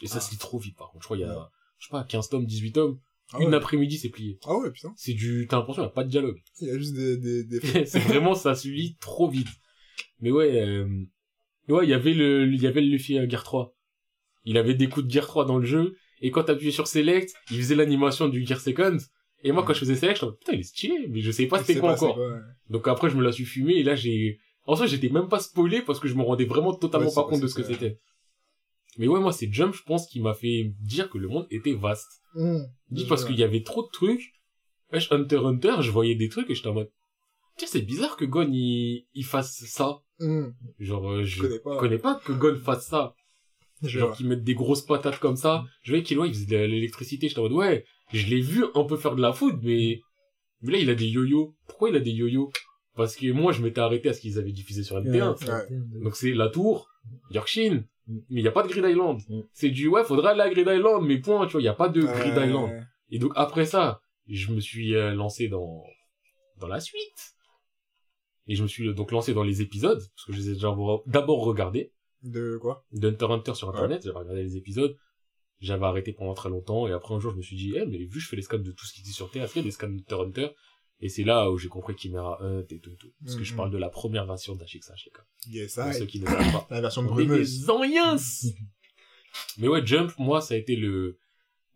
Et 0.00 0.06
ça 0.06 0.20
se 0.20 0.30
lit 0.30 0.38
trop 0.38 0.58
vite, 0.58 0.76
par 0.76 0.90
contre. 0.90 1.02
Je 1.02 1.06
crois 1.08 1.16
qu'il 1.16 1.26
y 1.26 1.28
a, 1.28 1.34
Ouais. 1.36 1.44
je 1.78 1.86
sais 1.86 1.90
pas, 1.90 2.04
15 2.04 2.28
tomes, 2.30 2.46
18 2.46 2.72
tomes. 2.72 2.98
Ah 3.32 3.38
Une 3.40 3.48
ouais. 3.48 3.56
après-midi, 3.56 3.98
c'est 3.98 4.08
plié. 4.08 4.38
Ah 4.44 4.56
ouais, 4.56 4.70
putain. 4.70 4.92
C'est 4.96 5.14
du, 5.14 5.46
t'as 5.48 5.56
l'impression 5.56 5.82
qu'il 5.82 5.88
n'y 5.88 5.92
a 5.92 5.94
pas 5.94 6.04
de 6.04 6.10
dialogue. 6.10 6.40
Il 6.60 6.68
y 6.68 6.70
a 6.70 6.78
juste 6.78 6.94
des, 6.94 7.16
des, 7.16 7.44
des... 7.44 7.60
c'est 7.86 7.98
vraiment, 7.98 8.34
ça 8.34 8.54
se 8.54 8.68
lit 8.68 8.96
trop 9.00 9.28
vite. 9.28 9.48
Mais 10.20 10.30
ouais, 10.30 10.60
euh, 10.60 10.86
ouais, 11.68 11.84
il 11.84 11.90
y 11.90 11.94
avait 11.94 12.14
le, 12.14 12.46
il 12.52 12.62
y 12.62 12.66
avait 12.66 12.80
le 12.80 12.88
Luffy 12.88 13.18
euh, 13.18 13.28
Gear 13.28 13.42
3. 13.42 13.74
Il 14.44 14.56
avait 14.58 14.74
des 14.74 14.88
coups 14.88 15.06
de 15.06 15.10
Gear 15.10 15.26
3 15.26 15.44
dans 15.44 15.58
le 15.58 15.66
jeu, 15.66 15.96
et 16.20 16.30
quand 16.30 16.44
t'appuyais 16.44 16.70
sur 16.70 16.86
Select, 16.86 17.34
il 17.50 17.58
faisait 17.58 17.74
l'animation 17.74 18.28
du 18.28 18.46
Gear 18.46 18.60
Second. 18.60 18.98
Et 19.42 19.52
moi, 19.52 19.64
quand 19.64 19.74
je 19.74 19.80
faisais 19.80 19.96
Select, 19.96 20.20
je 20.20 20.24
me 20.26 20.30
disais, 20.30 20.38
putain, 20.38 20.52
il 20.52 20.60
est 20.60 20.62
stylé, 20.62 21.06
mais 21.08 21.20
je 21.20 21.30
savais 21.30 21.48
pas 21.48 21.58
c'était 21.58 21.74
sais 21.74 21.80
quoi 21.80 21.92
encore. 21.94 22.14
quoi, 22.14 22.28
ouais. 22.30 22.40
Donc 22.70 22.86
après, 22.88 23.10
je 23.10 23.16
me 23.16 23.22
la 23.22 23.32
suis 23.32 23.44
fumé, 23.44 23.74
et 23.74 23.82
là, 23.82 23.96
j'ai, 23.96 24.38
en 24.66 24.76
soi, 24.76 24.86
j'étais 24.86 25.08
même 25.08 25.28
pas 25.28 25.40
spoilé 25.40 25.82
parce 25.82 26.00
que 26.00 26.08
je 26.08 26.14
me 26.14 26.22
rendais 26.22 26.44
vraiment 26.44 26.74
totalement 26.74 27.12
pas 27.12 27.24
compte 27.24 27.40
de 27.40 27.46
ce 27.46 27.54
que 27.54 27.62
c'était. 27.62 27.98
Mais 28.98 29.08
ouais, 29.08 29.20
moi, 29.20 29.32
c'est 29.32 29.52
Jump, 29.52 29.74
je 29.74 29.82
pense, 29.82 30.06
qui 30.06 30.20
m'a 30.20 30.34
fait 30.34 30.72
dire 30.80 31.10
que 31.10 31.18
le 31.18 31.28
monde 31.28 31.46
était 31.50 31.74
vaste. 31.74 32.22
Dis 32.90 33.02
Je 33.04 33.08
parce 33.08 33.24
qu'il 33.24 33.38
y 33.38 33.42
avait 33.42 33.62
trop 33.62 33.82
de 33.82 33.88
trucs. 33.92 34.32
Wesh, 34.92 35.10
Hunter 35.10 35.36
x 35.36 35.44
Hunter, 35.44 35.74
je 35.80 35.90
voyais 35.90 36.14
des 36.14 36.28
trucs 36.28 36.48
et 36.50 36.54
j'étais 36.54 36.68
en 36.68 36.74
mode, 36.74 36.90
tiens, 37.56 37.66
c'est 37.70 37.82
bizarre 37.82 38.16
que 38.16 38.24
Gon, 38.24 38.48
il, 38.52 39.06
il 39.14 39.24
fasse 39.24 39.64
ça. 39.66 39.98
Hmm. 40.20 40.48
Genre, 40.78 41.10
euh, 41.10 41.24
je 41.24 41.42
connais 41.42 41.58
pas. 41.58 41.76
connais 41.78 41.98
pas 41.98 42.14
que 42.24 42.32
Gon 42.32 42.56
fasse 42.56 42.86
ça. 42.86 43.14
Je 43.82 43.98
Genre, 43.98 44.08
vois. 44.08 44.16
qu'il 44.16 44.28
mette 44.28 44.44
des 44.44 44.54
grosses 44.54 44.82
patates 44.86 45.18
comme 45.18 45.36
ça. 45.36 45.64
Je 45.82 45.90
voyais 45.92 46.02
qu'il 46.04 46.18
ouais, 46.18 46.28
il 46.28 46.34
faisait 46.34 46.46
de 46.46 46.56
l'électricité. 46.64 47.28
J'étais 47.28 47.40
en 47.40 47.44
mode, 47.44 47.52
ouais, 47.52 47.84
je 48.12 48.26
l'ai 48.28 48.40
vu 48.40 48.64
un 48.74 48.84
peu 48.84 48.96
faire 48.96 49.14
de 49.16 49.20
la 49.22 49.32
foot, 49.32 49.56
mais, 49.62 50.00
mais 50.62 50.72
là, 50.72 50.78
il 50.78 50.88
a 50.90 50.94
des 50.94 51.06
yo-yo. 51.08 51.54
Pourquoi 51.66 51.90
il 51.90 51.96
a 51.96 52.00
des 52.00 52.12
yo-yo? 52.12 52.50
Parce 52.94 53.14
que 53.16 53.30
moi, 53.32 53.52
je 53.52 53.60
m'étais 53.62 53.80
arrêté 53.80 54.08
à 54.08 54.12
ce 54.14 54.20
qu'ils 54.22 54.38
avaient 54.38 54.52
diffusé 54.52 54.82
sur 54.82 54.96
Ouais, 54.96 55.02
NT1. 55.02 55.36
c'est 55.38 55.50
un 55.50 55.66
thème 55.66 55.88
de- 55.92 56.04
Donc 56.04 56.16
c'est 56.16 56.32
la 56.32 56.48
tour, 56.48 56.88
Yorkshire, 57.30 57.74
Mm. 57.74 57.84
Mais 58.06 58.22
il 58.30 58.42
y 58.42 58.48
a 58.48 58.52
pas 58.52 58.62
de 58.62 58.68
Grid 58.68 58.84
Island. 58.84 59.20
Mm. 59.28 59.40
C'est 59.52 59.70
du, 59.70 59.88
ouais, 59.88 60.04
faudrait 60.04 60.30
aller 60.32 60.42
à 60.42 60.50
Grid 60.50 60.66
Island, 60.68 61.04
mais 61.06 61.18
point, 61.18 61.46
tu 61.46 61.52
vois, 61.52 61.60
il 61.60 61.64
y 61.64 61.68
a 61.68 61.74
pas 61.74 61.88
de 61.88 62.02
Grid 62.02 62.36
Ouais. 62.36 62.46
Island. 62.46 62.86
Et 63.10 63.18
donc 63.18 63.32
après 63.36 63.66
ça, 63.66 64.00
je 64.28 64.52
me 64.52 64.60
suis 64.60 64.94
euh, 64.94 65.12
lancé 65.14 65.48
dans 65.48 65.82
dans 66.58 66.68
la 66.68 66.80
suite. 66.80 67.34
Et 68.48 68.54
je 68.54 68.62
me 68.62 68.68
suis 68.68 68.92
donc 68.94 69.10
lancé 69.12 69.34
dans 69.34 69.42
les 69.42 69.60
épisodes 69.60 69.98
parce 69.98 70.24
que 70.26 70.32
je 70.32 70.38
les 70.38 70.50
ai 70.50 70.52
déjà 70.54 70.74
d'abord 71.06 71.44
regardés 71.44 71.92
De 72.22 72.58
quoi? 72.58 72.84
d'Hunter 72.92 73.24
x 73.26 73.32
Hunter 73.32 73.54
sur 73.54 73.68
internet, 73.70 74.02
j'avais 74.04 74.18
regardé 74.18 74.42
les 74.42 74.56
épisodes. 74.56 74.96
J'avais 75.60 75.86
arrêté 75.86 76.12
pendant 76.12 76.34
très 76.34 76.48
longtemps 76.48 76.86
et 76.86 76.92
après 76.92 77.14
un 77.14 77.18
jour 77.18 77.32
je 77.32 77.36
me 77.38 77.42
suis 77.42 77.56
dit 77.56 77.74
eh 77.76 77.86
mais 77.86 77.98
vu 77.98 78.08
que 78.08 78.18
je 78.20 78.28
fais 78.28 78.36
les 78.36 78.42
scans 78.42 78.58
de 78.58 78.70
tout 78.70 78.86
ce 78.86 78.92
qui 78.92 79.00
existe 79.00 79.16
sur 79.16 79.30
Terre, 79.30 79.44
est-ce 79.44 79.52
qu'il 79.54 79.62
y 79.62 79.64
a 79.64 79.68
des 79.68 79.72
scans 79.72 79.88
d'Hunter 79.88 80.14
x 80.14 80.20
Hunter? 80.26 80.48
Et 81.00 81.08
c'est 81.10 81.24
là 81.24 81.50
où 81.50 81.58
j'ai 81.58 81.68
compris 81.68 81.94
Chimera 81.98 82.38
Hunt 82.42 82.64
et 82.70 82.80
tout, 82.80 82.94
tout. 82.98 83.12
Parce 83.22 83.36
que 83.36 83.44
je 83.44 83.50
Mhm. 83.52 83.56
parle 83.56 83.70
de 83.70 83.76
la 83.78 83.90
première 83.90 84.24
version 84.26 84.54
d'HXH, 84.54 85.10
Yes, 85.50 85.74
pour 85.74 85.84
I. 85.86 85.94
ceux 85.94 86.06
qui 86.06 86.20
ne 86.20 86.26
savent 86.26 86.52
pas. 86.52 86.66
La 86.70 86.80
version 86.80 87.02
brumeuse. 87.02 87.60
des 87.60 87.70
anciens 87.70 88.16
Mais 89.58 89.68
ouais, 89.68 89.84
Jump, 89.84 90.12
moi, 90.18 90.40
ça 90.40 90.54
a 90.54 90.56
été 90.56 90.76
le... 90.76 91.18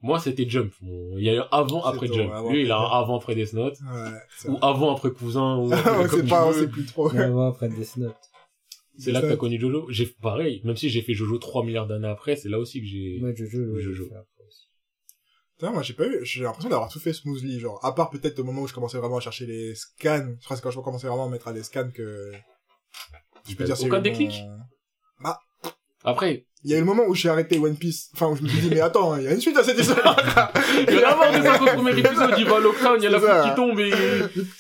Moi, 0.03 0.19
c'était 0.19 0.49
Jump. 0.49 0.73
Il 0.83 1.23
y 1.23 1.29
a 1.29 1.35
eu 1.35 1.41
avant, 1.53 1.85
après 1.85 2.07
Jump. 2.07 2.33
avant, 2.33 2.51
Lui, 2.51 2.63
il 2.63 2.71
a 2.73 2.79
un 2.79 2.85
après. 2.85 2.97
avant, 2.97 3.17
après 3.19 3.35
Death 3.35 3.53
Note. 3.53 3.77
Ouais. 3.83 4.11
Ou 4.47 4.53
vrai. 4.53 4.59
avant, 4.63 4.97
après 4.97 5.11
Cousin. 5.13 5.59
Ou 5.59 5.71
on 5.75 6.09
comme 6.09 6.27
pas, 6.27 6.47
on 6.47 6.53
veux. 6.53 6.61
sait 6.63 6.69
plus 6.69 6.87
trop. 6.87 7.15
Avant, 7.15 7.49
après 7.49 7.69
Death 7.69 7.99
Note. 7.99 8.17
C'est 8.97 9.13
là 9.13 9.21
que 9.21 9.27
t'as 9.27 9.37
connu 9.37 9.61
Jojo. 9.61 9.87
J'ai 9.91 10.07
pareil. 10.07 10.63
Même 10.65 10.77
si 10.77 10.89
j'ai 10.89 11.03
fait 11.03 11.13
Jojo 11.13 11.37
3 11.37 11.65
milliards 11.67 11.87
d'années 11.87 12.09
après, 12.09 12.37
c'est 12.37 12.49
là 12.49 12.59
aussi 12.59 12.81
que 12.81 12.87
j'ai... 12.87 13.19
Moi, 13.21 13.35
Jojo, 13.35 13.59
ouais, 13.59 13.83
Jojo. 13.83 14.05
j'ai 14.05 14.09
fait 14.09 14.17
après 14.17 14.45
aussi. 14.49 14.69
Putain, 15.61 15.73
moi 15.73 15.83
j'ai 15.83 15.93
pas 15.93 16.07
eu, 16.07 16.21
j'ai 16.23 16.43
l'impression 16.43 16.71
d'avoir 16.71 16.89
tout 16.89 16.99
fait 17.01 17.13
smoothly, 17.13 17.61
genre, 17.61 17.79
à 17.85 17.95
part 17.95 18.09
peut-être 18.09 18.39
au 18.39 18.45
moment 18.45 18.63
où 18.63 18.67
je 18.67 18.73
commençais 18.73 18.97
vraiment 18.97 19.19
à 19.19 19.21
chercher 19.21 19.45
les 19.45 19.75
scans, 19.75 20.27
je 20.41 20.45
crois 20.45 20.57
que 20.57 20.57
c'est 20.57 20.63
quand 20.63 20.71
je 20.71 20.81
commençais 20.81 21.07
vraiment 21.07 21.27
à 21.27 21.29
mettre 21.29 21.49
à 21.49 21.53
des 21.53 21.63
scans 21.63 21.91
que, 21.95 22.33
je 23.47 23.55
peux 23.57 23.65
dire 23.65 23.77
c'est 23.77 23.85
Aucun 23.87 24.01
déclic 24.01 24.33
mon- 24.49 24.57
Bah, 25.23 25.39
Après, 26.03 26.47
Il 26.65 26.71
y 26.71 26.75
a 26.75 26.79
eu 26.79 26.81
le 26.81 26.87
moment 26.87 27.03
où 27.07 27.15
j'ai 27.15 27.29
arrêté 27.29 27.59
One 27.59 27.77
Piece. 27.77 28.09
Enfin, 28.15 28.29
où 28.31 28.37
je 28.37 28.43
me 28.43 28.49
suis 28.49 28.61
dit, 28.63 28.71
mais 28.71 28.81
attends, 28.81 29.17
il 29.19 29.25
y 29.25 29.29
a 29.29 29.33
une 29.35 29.41
suite 29.43 29.57
à 29.59 29.63
cette 29.63 29.79
histoire. 29.79 30.17
il 30.89 30.95
y 30.95 31.05
en 31.05 31.11
a 31.11 31.17
marre 31.17 31.33
des 31.33 31.47
50 31.47 31.75
premiers 31.75 31.99
épisodes, 31.99 32.35
il 32.39 32.47
va 32.47 32.59
au 32.59 32.73
crâne, 32.73 32.95
il 32.99 33.05
y 33.05 33.07
a 33.07 33.11
la 33.11 33.21
foule 33.21 33.51
qui 33.51 33.55
tombe 33.57 33.81
et... 33.81 33.93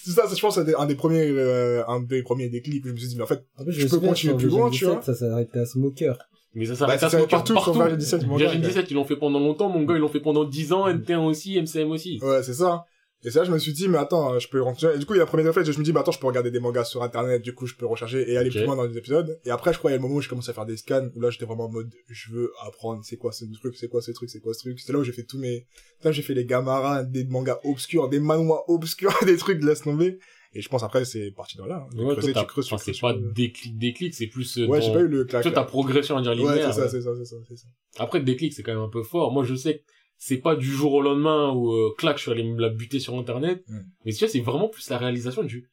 c'est 0.04 0.10
ça, 0.10 0.28
ça, 0.28 0.34
je 0.34 0.40
pense, 0.40 0.56
c'était 0.56 0.74
un 0.74 0.84
des 0.84 0.96
premiers, 0.96 1.26
euh, 1.30 1.82
un 1.88 2.00
des 2.00 2.22
premiers 2.22 2.50
déclics 2.50 2.84
où 2.84 2.88
je 2.88 2.92
me 2.92 2.98
suis 2.98 3.08
dit, 3.08 3.16
mais 3.16 3.22
en 3.22 3.26
fait, 3.26 3.42
Je 3.68 3.84
me 3.84 3.88
peux 3.90 4.00
continuer 4.00 4.34
plus 4.34 4.48
loin, 4.48 4.68
tu 4.68 4.80
17, 4.80 4.88
vois. 4.92 5.02
Ça 5.02 5.14
s'est 5.14 5.30
arrêté 5.30 5.58
à 5.60 5.64
Smoker. 5.64 6.18
Mais 6.54 6.64
ça 6.64 6.72
bah, 6.72 6.78
s'arrête 6.78 7.02
à 7.02 7.10
ça 7.10 7.10
ce 7.10 7.22
fait 7.22 7.30
partout, 7.30 7.58
sur 7.58 7.72
Virgin 7.74 7.96
17, 7.96 8.26
mon 8.26 8.36
gars. 8.36 8.46
Virgin 8.46 8.62
17, 8.62 8.90
ils 8.90 8.94
l'ont 8.94 9.04
fait 9.04 9.16
pendant 9.16 9.38
longtemps, 9.38 9.68
mon 9.68 9.82
gars, 9.82 9.94
ils 9.94 10.00
l'ont 10.00 10.08
fait 10.08 10.20
pendant 10.20 10.44
10 10.44 10.72
ans, 10.72 10.88
NT1 10.88 11.18
aussi, 11.18 11.60
MCM 11.60 11.90
aussi. 11.90 12.18
Ouais, 12.22 12.42
c'est 12.42 12.54
ça. 12.54 12.84
Et 13.22 13.30
ça, 13.30 13.44
je 13.44 13.52
me 13.52 13.58
suis 13.58 13.74
dit, 13.74 13.86
mais 13.86 13.98
attends, 13.98 14.38
je 14.38 14.48
peux 14.48 14.62
rentrer. 14.62 14.94
Et 14.94 14.98
du 14.98 15.04
coup, 15.04 15.12
il 15.12 15.18
y 15.18 15.20
a 15.20 15.24
le 15.24 15.28
premier 15.28 15.42
réflexe, 15.42 15.70
je 15.70 15.78
me 15.78 15.84
dis, 15.84 15.92
bah 15.92 16.00
attends, 16.00 16.10
je 16.10 16.18
peux 16.18 16.26
regarder 16.26 16.50
des 16.50 16.58
mangas 16.58 16.84
sur 16.84 17.02
internet, 17.02 17.42
du 17.42 17.54
coup, 17.54 17.66
je 17.66 17.74
peux 17.74 17.84
recharger 17.84 18.30
et 18.30 18.38
aller 18.38 18.48
plus 18.48 18.64
loin 18.64 18.76
dans 18.76 18.86
les 18.86 18.96
épisodes. 18.96 19.38
Et 19.44 19.50
après, 19.50 19.74
je 19.74 19.78
crois, 19.78 19.90
il 19.90 19.92
y 19.92 19.94
a 19.94 19.98
le 19.98 20.02
moment 20.02 20.16
où 20.16 20.20
je 20.22 20.28
commence 20.28 20.48
à 20.48 20.54
faire 20.54 20.64
des 20.64 20.78
scans, 20.78 21.08
où 21.14 21.20
là, 21.20 21.28
j'étais 21.28 21.44
vraiment 21.44 21.66
en 21.66 21.70
mode, 21.70 21.92
je 22.08 22.32
veux 22.32 22.50
apprendre, 22.66 23.02
c'est 23.04 23.18
quoi 23.18 23.30
ce 23.30 23.44
truc, 23.60 23.76
c'est 23.76 23.88
quoi 23.88 24.00
ce 24.00 24.12
truc, 24.12 24.30
c'est 24.30 24.40
quoi 24.40 24.54
ce 24.54 24.60
truc. 24.60 24.80
C'est 24.80 24.92
là 24.92 24.98
où 24.98 25.04
j'ai 25.04 25.12
fait 25.12 25.24
tous 25.24 25.38
mes, 25.38 25.66
là, 26.02 26.12
j'ai 26.12 26.22
fait 26.22 26.32
les 26.32 26.46
Gamara, 26.46 27.04
des 27.04 27.24
mangas 27.24 27.58
obscurs, 27.64 28.08
des 28.08 28.20
manhwa 28.20 28.64
obscurs, 28.68 29.14
des 29.26 29.36
trucs, 29.36 29.62
laisse 29.62 29.82
tomber. 29.82 30.18
Et 30.52 30.62
je 30.62 30.68
pense 30.68 30.82
après, 30.82 31.04
c'est 31.04 31.30
parti 31.30 31.56
dans 31.56 31.66
là. 31.66 31.86
hein. 31.86 31.96
Ouais, 31.96 32.04
toi, 32.06 32.14
Creuser, 32.16 32.32
t'as- 32.32 32.40
tu 32.40 32.46
creuses, 32.46 32.66
tu 32.66 32.74
enfin, 32.74 32.82
c'est 32.84 32.90
creuses, 32.92 33.00
pas 33.00 33.12
creuses. 33.14 33.32
déclic, 33.34 33.78
déclic, 33.78 34.14
c'est 34.14 34.26
plus 34.26 34.58
euh, 34.58 34.66
Ouais, 34.66 34.80
j'ai 34.80 34.88
ton- 34.88 34.94
pas 34.94 35.00
eu 35.00 35.08
le 35.08 35.24
claque. 35.24 35.42
toi, 35.42 35.52
ta 35.52 35.64
progression 35.64 36.16
à 36.16 36.22
dire 36.22 36.32
Ouais, 36.32 36.36
linéaire. 36.38 36.72
c'est 36.74 36.80
ça, 36.80 36.84
ouais. 36.86 36.88
c'est 36.90 37.00
ça, 37.02 37.10
c'est 37.16 37.24
ça, 37.24 37.36
c'est 37.48 37.56
ça. 37.56 37.68
Après, 37.98 38.20
déclic, 38.20 38.52
c'est 38.52 38.62
quand 38.64 38.72
même 38.74 38.82
un 38.82 38.88
peu 38.88 39.02
fort. 39.04 39.32
Moi, 39.32 39.44
je 39.44 39.54
sais 39.54 39.78
que 39.78 39.82
c'est 40.18 40.38
pas 40.38 40.56
du 40.56 40.66
jour 40.66 40.92
au 40.94 41.02
lendemain 41.02 41.52
où, 41.52 41.72
euh, 41.72 41.94
clac, 41.96 42.16
je 42.18 42.22
suis 42.22 42.30
allé 42.32 42.42
me 42.42 42.60
la 42.60 42.68
buter 42.68 42.98
sur 42.98 43.14
Internet. 43.16 43.62
Mm. 43.68 43.78
Mais 44.04 44.12
tu 44.12 44.18
vois, 44.18 44.28
c'est 44.28 44.40
vraiment 44.40 44.68
plus 44.68 44.90
la 44.90 44.98
réalisation 44.98 45.42
du, 45.44 45.70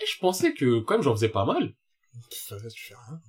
et 0.00 0.04
je 0.06 0.18
pensais 0.20 0.52
que, 0.52 0.80
quand 0.80 0.94
même, 0.94 1.02
j'en 1.02 1.14
faisais 1.14 1.30
pas 1.30 1.44
mal. 1.46 1.74
Ça, 2.30 2.56
tu 2.68 2.84
fais 2.84 2.94
rien. 2.94 3.20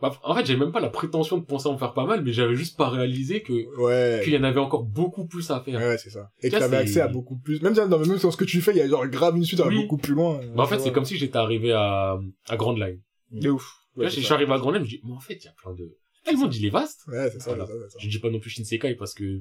Bah, 0.00 0.16
en 0.22 0.34
fait, 0.36 0.46
j'avais 0.46 0.60
même 0.60 0.70
pas 0.70 0.80
la 0.80 0.90
prétention 0.90 1.38
de 1.38 1.44
penser 1.44 1.66
en 1.66 1.76
faire 1.76 1.92
pas 1.92 2.06
mal, 2.06 2.22
mais 2.22 2.32
j'avais 2.32 2.54
juste 2.54 2.76
pas 2.76 2.88
réalisé 2.88 3.42
que, 3.42 3.52
Ouais. 3.80 4.20
qu'il 4.22 4.32
y 4.32 4.38
en 4.38 4.44
avait 4.44 4.60
encore 4.60 4.84
beaucoup 4.84 5.26
plus 5.26 5.50
à 5.50 5.60
faire. 5.60 5.80
Ouais, 5.80 5.98
c'est 5.98 6.10
ça. 6.10 6.30
Et 6.40 6.50
que 6.50 6.56
t'avais 6.56 6.76
accès 6.76 7.00
à 7.00 7.08
beaucoup 7.08 7.36
plus. 7.36 7.60
Même, 7.62 7.74
dans, 7.74 7.98
même 7.98 8.18
sur 8.18 8.32
ce 8.32 8.36
que 8.36 8.44
tu 8.44 8.60
fais, 8.60 8.70
il 8.72 8.76
y 8.78 8.80
a 8.80 8.88
genre 8.88 9.06
grave 9.08 9.36
une 9.36 9.44
suite, 9.44 9.58
à 9.60 9.66
Oui. 9.66 9.74
beaucoup 9.82 9.96
plus 9.96 10.14
loin. 10.14 10.40
Bah, 10.54 10.62
en 10.62 10.66
fait, 10.66 10.78
c'est 10.78 10.92
comme 10.92 11.04
si 11.04 11.16
j'étais 11.16 11.36
arrivé 11.38 11.72
à, 11.72 12.16
à 12.48 12.56
Grand 12.56 12.74
Line. 12.74 13.00
De 13.32 13.50
ouf. 13.50 13.74
Là, 13.96 14.04
Ouais, 14.04 14.10
je 14.10 14.20
suis 14.20 14.32
arrivé 14.32 14.52
à 14.52 14.58
Grand 14.58 14.70
Line, 14.70 14.84
je 14.84 14.90
dis, 14.90 15.00
mais 15.04 15.12
en 15.12 15.18
fait, 15.20 15.34
il 15.34 15.44
y 15.44 15.48
a 15.48 15.52
plein 15.60 15.72
de, 15.74 15.96
le 16.30 16.36
monde, 16.36 16.54
il 16.54 16.64
est 16.66 16.70
vaste. 16.70 17.00
Ouais, 17.08 17.30
c'est 17.32 17.40
ça, 17.40 17.50
Voilà. 17.54 17.66
ça. 17.66 17.72
Je 17.98 18.08
dis 18.08 18.18
pas 18.20 18.30
non 18.30 18.38
plus 18.38 18.50
Shinsekai 18.50 18.94
parce 18.94 19.14
que 19.14 19.40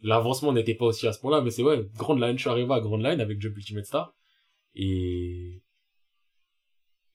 l'avancement 0.00 0.52
n'était 0.52 0.74
pas 0.74 0.86
aussi 0.86 1.06
à 1.06 1.12
ce 1.12 1.20
point-là, 1.20 1.42
mais 1.42 1.50
c'est 1.50 1.62
ouais, 1.62 1.84
Grand 1.98 2.14
Line, 2.14 2.36
je 2.36 2.42
suis 2.42 2.50
arrivé 2.50 2.72
à 2.72 2.80
Grand 2.80 2.96
Line 2.96 3.20
avec 3.20 3.40
Jump 3.40 3.56
Ultimate 3.56 3.84
Star. 3.84 4.14
Et, 4.74 5.62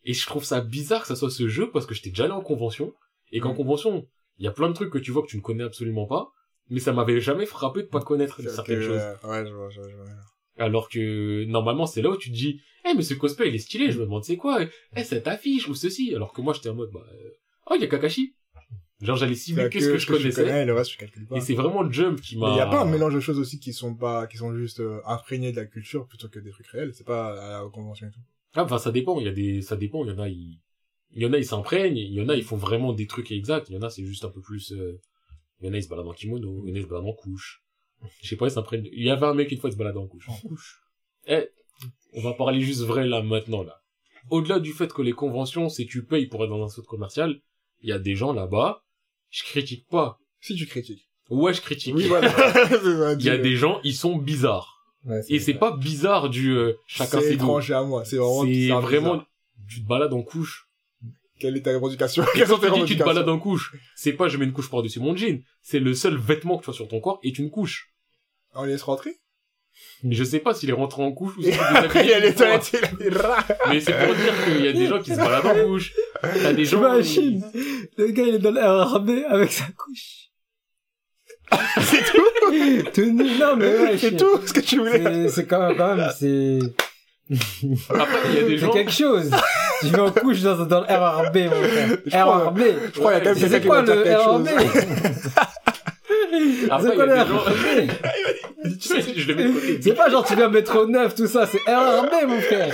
et 0.03 0.13
je 0.13 0.25
trouve 0.25 0.43
ça 0.43 0.61
bizarre 0.61 1.01
que 1.01 1.07
ça 1.07 1.15
soit 1.15 1.29
ce 1.31 1.47
jeu 1.47 1.69
parce 1.71 1.85
que 1.85 1.93
j'étais 1.93 2.09
déjà 2.09 2.23
allé 2.25 2.33
en 2.33 2.41
convention. 2.41 2.93
Et 3.31 3.39
qu'en 3.39 3.53
Mm. 3.53 3.57
convention, 3.57 4.07
il 4.39 4.45
y 4.45 4.47
a 4.47 4.51
plein 4.51 4.67
de 4.69 4.73
trucs 4.73 4.89
que 4.91 4.97
tu 4.97 5.11
vois 5.11 5.21
que 5.21 5.27
tu 5.27 5.37
ne 5.37 5.41
connais 5.41 5.63
absolument 5.63 6.05
pas. 6.05 6.31
Mais 6.69 6.79
ça 6.79 6.93
m'avait 6.93 7.19
jamais 7.19 7.45
frappé 7.45 7.81
de 7.83 7.87
pas 7.87 8.01
connaître 8.01 8.41
certaines 8.41 8.79
que, 8.79 8.85
choses. 8.87 9.01
euh, 9.01 9.15
Ouais, 9.29 9.45
je 9.45 9.53
vois, 9.53 9.69
je 9.69 9.79
vois, 9.81 9.89
je 9.89 9.95
vois. 9.95 10.05
Alors 10.57 10.89
que, 10.89 11.43
normalement, 11.45 11.85
c'est 11.85 12.01
là 12.01 12.09
où 12.09 12.17
tu 12.17 12.29
te 12.29 12.35
dis, 12.35 12.61
eh, 12.85 12.93
mais 12.93 13.01
ce 13.03 13.13
cosplay, 13.13 13.49
il 13.49 13.55
est 13.55 13.59
stylé, 13.59 13.91
je 13.91 13.99
me 13.99 14.03
demande 14.05 14.23
c'est 14.23 14.37
quoi, 14.37 14.59
eh, 14.95 15.03
cette 15.03 15.27
affiche, 15.27 15.67
ou 15.67 15.75
ceci. 15.75 16.13
Alors 16.15 16.33
que 16.33 16.41
moi, 16.41 16.53
j'étais 16.53 16.69
en 16.69 16.75
mode, 16.75 16.91
bah, 16.91 17.05
euh, 17.13 17.29
oh, 17.69 17.73
il 17.75 17.81
y 17.81 17.83
a 17.83 17.87
Kakashi. 17.87 18.35
Genre, 19.01 19.15
j'allais 19.17 19.35
cibler 19.35 19.69
qu'est-ce 19.69 19.89
que 19.89 19.97
je 19.97 20.07
connaissais. 20.07 20.43
connais, 20.43 20.61
et 20.61 20.65
le 20.65 20.73
reste, 20.73 20.91
je 20.91 20.97
calcule 20.97 21.25
pas. 21.25 21.35
Et 21.37 21.41
c'est 21.41 21.55
vraiment 21.55 21.89
Jump 21.91 22.21
qui 22.21 22.37
m'a... 22.37 22.49
Il 22.49 22.55
y 22.57 22.59
a 22.59 22.67
pas 22.67 22.81
un 22.83 22.85
mélange 22.85 23.15
de 23.15 23.19
choses 23.19 23.39
aussi 23.39 23.59
qui 23.59 23.73
sont 23.73 23.95
pas, 23.95 24.27
qui 24.27 24.37
sont 24.37 24.53
juste 24.55 24.79
euh, 24.79 25.01
imprégnées 25.05 25.51
de 25.51 25.57
la 25.57 25.65
culture 25.65 26.05
plutôt 26.07 26.29
que 26.29 26.39
des 26.39 26.51
trucs 26.51 26.67
réels. 26.67 26.93
C'est 26.93 27.05
pas 27.07 27.57
à 27.59 27.63
la 27.63 27.69
convention 27.69 28.07
et 28.07 28.11
tout. 28.11 28.19
Ah, 28.53 28.63
enfin, 28.63 28.77
ça 28.77 28.91
dépend. 28.91 29.19
Il 29.19 29.25
y 29.25 29.29
a 29.29 29.33
des, 29.33 29.61
ça 29.61 29.75
dépend. 29.75 30.03
Il 30.05 30.11
y 30.11 30.13
en 30.13 30.19
a, 30.19 30.29
ils, 30.29 30.59
il 31.11 31.21
y 31.21 31.25
en 31.25 31.33
a, 31.33 31.37
ils 31.37 31.45
s'imprègnent. 31.45 31.97
Il 31.97 32.13
y 32.13 32.21
en 32.21 32.29
a, 32.29 32.35
ils 32.35 32.43
font 32.43 32.57
vraiment 32.57 32.93
des 32.93 33.07
trucs 33.07 33.31
exacts. 33.31 33.69
Il 33.69 33.75
y 33.75 33.77
en 33.77 33.81
a, 33.81 33.89
c'est 33.89 34.05
juste 34.05 34.25
un 34.25 34.29
peu 34.29 34.41
plus, 34.41 34.71
euh, 34.73 34.99
il 35.59 35.67
y 35.67 35.69
en 35.69 35.73
a, 35.73 35.77
ils 35.77 35.83
se 35.83 35.89
baladent 35.89 36.07
en 36.07 36.13
kimono. 36.13 36.63
Il 36.65 36.69
y 36.69 36.71
en 36.71 36.75
a, 36.75 36.79
ils 36.79 36.83
se 36.83 36.87
baladent 36.87 37.07
en 37.07 37.13
couche. 37.13 37.63
Je 38.21 38.29
sais 38.29 38.35
pas, 38.35 38.47
ils 38.47 38.51
s'imprègnent. 38.51 38.89
Il 38.91 39.03
y 39.03 39.09
avait 39.09 39.25
un 39.25 39.33
mec, 39.33 39.51
une 39.51 39.57
fois, 39.57 39.69
il 39.69 39.73
se 39.73 39.77
baladait 39.77 39.99
en 39.99 40.07
couche. 40.07 40.27
En 40.29 40.37
couche. 40.37 40.81
Eh, 41.27 41.47
on 42.13 42.21
va 42.21 42.33
parler 42.33 42.61
juste 42.61 42.81
vrai, 42.81 43.07
là, 43.07 43.21
maintenant, 43.21 43.63
là. 43.63 43.81
Au-delà 44.29 44.59
du 44.59 44.73
fait 44.73 44.91
que 44.91 45.01
les 45.01 45.13
conventions, 45.13 45.69
c'est 45.69 45.85
tu 45.85 46.05
payes 46.05 46.27
pour 46.27 46.43
être 46.43 46.49
dans 46.49 46.63
un 46.63 46.67
centre 46.67 46.87
commercial, 46.87 47.41
il 47.81 47.89
y 47.89 47.91
a 47.91 47.99
des 47.99 48.15
gens 48.15 48.33
là-bas, 48.33 48.83
je 49.29 49.43
critique 49.43 49.87
pas. 49.87 50.19
Si 50.39 50.55
tu 50.55 50.67
critiques. 50.67 51.09
Ouais, 51.29 51.53
je 51.53 51.61
critique. 51.61 51.95
Oui, 51.95 52.07
voilà. 52.07 52.27
Il 53.19 53.25
y 53.25 53.29
a 53.29 53.37
des 53.37 53.55
gens, 53.55 53.79
ils 53.83 53.95
sont 53.95 54.17
bizarres. 54.17 54.80
Ouais, 55.05 55.21
Et 55.29 55.39
c'est 55.39 55.55
pas 55.55 55.75
bizarre 55.75 56.29
du, 56.29 56.51
euh, 56.51 56.73
chacun 56.85 57.19
C'est 57.19 57.29
ses 57.29 57.37
goûts. 57.37 57.45
étranger 57.45 57.73
à 57.73 57.83
moi. 57.83 58.05
C'est 58.05 58.17
vraiment, 58.17 58.43
C'est 58.43 58.67
vraiment, 58.69 59.13
bizarre. 59.13 59.27
tu 59.67 59.81
te 59.83 59.87
balades 59.87 60.13
en 60.13 60.21
couche. 60.21 60.67
Quelle 61.39 61.57
est 61.57 61.61
ta 61.63 61.73
revendication? 61.73 62.23
Quelles 62.35 62.47
quand 62.47 62.55
sont 62.55 62.61
tes 62.61 62.71
tu 62.71 62.79
dis 62.81 62.85
tu 62.85 62.97
te 62.97 63.03
balades 63.03 63.27
en 63.27 63.39
couche, 63.39 63.75
c'est 63.95 64.13
pas 64.13 64.27
je 64.27 64.37
mets 64.37 64.45
une 64.45 64.53
couche 64.53 64.69
par-dessus 64.69 64.99
mon 64.99 65.15
jean, 65.15 65.41
c'est 65.63 65.79
le 65.79 65.95
seul 65.95 66.15
vêtement 66.17 66.57
que 66.59 66.65
tu 66.65 66.69
as 66.69 66.73
sur 66.73 66.87
ton 66.87 66.99
corps 66.99 67.19
est 67.23 67.39
une 67.39 67.49
couche. 67.49 67.91
On 68.53 68.63
laisse 68.63 68.83
rentrer? 68.83 69.15
Je 70.07 70.23
sais 70.23 70.39
pas 70.39 70.53
s'il 70.53 70.69
est 70.69 70.73
rentré 70.73 71.01
en 71.01 71.11
couche 71.13 71.35
ou 71.37 71.41
s'il 71.41 71.51
est 71.53 72.03
il 72.03 72.09
y 72.09 72.13
a 72.13 72.19
les 72.19 72.35
toilettes, 72.35 72.71
il 72.73 72.85
a 72.85 73.09
des 73.09 73.17
rats. 73.17 73.43
Mais 73.69 73.79
c'est 73.79 73.93
pour 74.05 74.13
dire 74.13 74.33
qu'il 74.45 74.63
y 74.65 74.67
a 74.67 74.73
des 74.73 74.85
gens 74.85 75.01
qui 75.01 75.11
se 75.11 75.17
baladent 75.17 75.45
en 75.47 75.65
couche. 75.65 75.93
T'as 76.21 76.53
des 76.53 76.65
gens... 76.65 76.77
T'imagines 76.77 77.43
Le 77.97 78.07
gars, 78.11 78.23
il 78.23 78.35
est 78.35 78.39
dans 78.39 78.51
l'RRB 78.51 79.09
avec 79.29 79.51
sa 79.51 79.65
couche. 79.75 80.29
C'est 81.81 82.03
tout? 82.05 82.91
Tout. 82.93 83.11
Non, 83.39 83.55
mais 83.57 83.65
ouais, 83.79 83.97
C'est 83.97 84.15
tout 84.17 84.39
ce 84.45 84.53
que 84.53 84.59
tu 84.61 84.77
voulais? 84.79 85.01
C'est- 85.03 85.27
C'est 85.29 85.45
quand 85.45 85.67
même, 85.67 85.77
quand 85.77 85.95
même, 85.95 86.09
c'est... 86.17 86.59
Après, 87.89 88.19
il 88.29 88.35
y 88.35 88.37
a 88.39 88.41
des 88.43 88.49
C'est 88.49 88.57
gens... 88.57 88.71
quelque 88.71 88.91
chose. 88.91 89.31
Tu 89.81 89.87
vas 89.87 90.03
en 90.03 90.11
couche 90.11 90.41
dans, 90.41 90.65
dans 90.65 90.81
le 90.81 90.85
RRB, 90.87 91.37
mon 91.37 91.63
frère. 91.63 91.97
Je 92.05 92.09
crois- 92.09 92.37
RRB. 92.45 92.59
Je 92.93 92.99
crois 92.99 93.13
qu'il 93.13 93.23
y 93.25 93.29
a 93.29 93.33
quand 93.33 93.39
même 93.39 93.49
C'est 93.49 93.49
quelqu'un 93.49 93.59
qui 93.59 93.67
quoi 93.67 93.81
va 93.81 93.95
le 93.95 94.03
dire 94.03 94.03
quelque 94.03 94.21
RRB 94.21 94.47
chose. 94.47 94.57
Après, 96.69 96.89
C'est 96.89 96.95
quoi 96.95 97.05
le. 97.05 97.13
RRB 97.13 97.49
je 99.15 99.27
le 99.27 99.35
mets 99.35 99.43
de 99.45 99.51
côté. 99.53 99.79
C'est 99.81 99.93
pas 99.93 100.09
genre 100.09 100.25
tu 100.25 100.35
viens 100.35 100.49
métro 100.49 100.85
9, 100.85 101.15
tout 101.15 101.27
ça, 101.27 101.45
c'est 101.47 101.59
RRB, 101.67 102.27
mon 102.27 102.39
frère. 102.41 102.73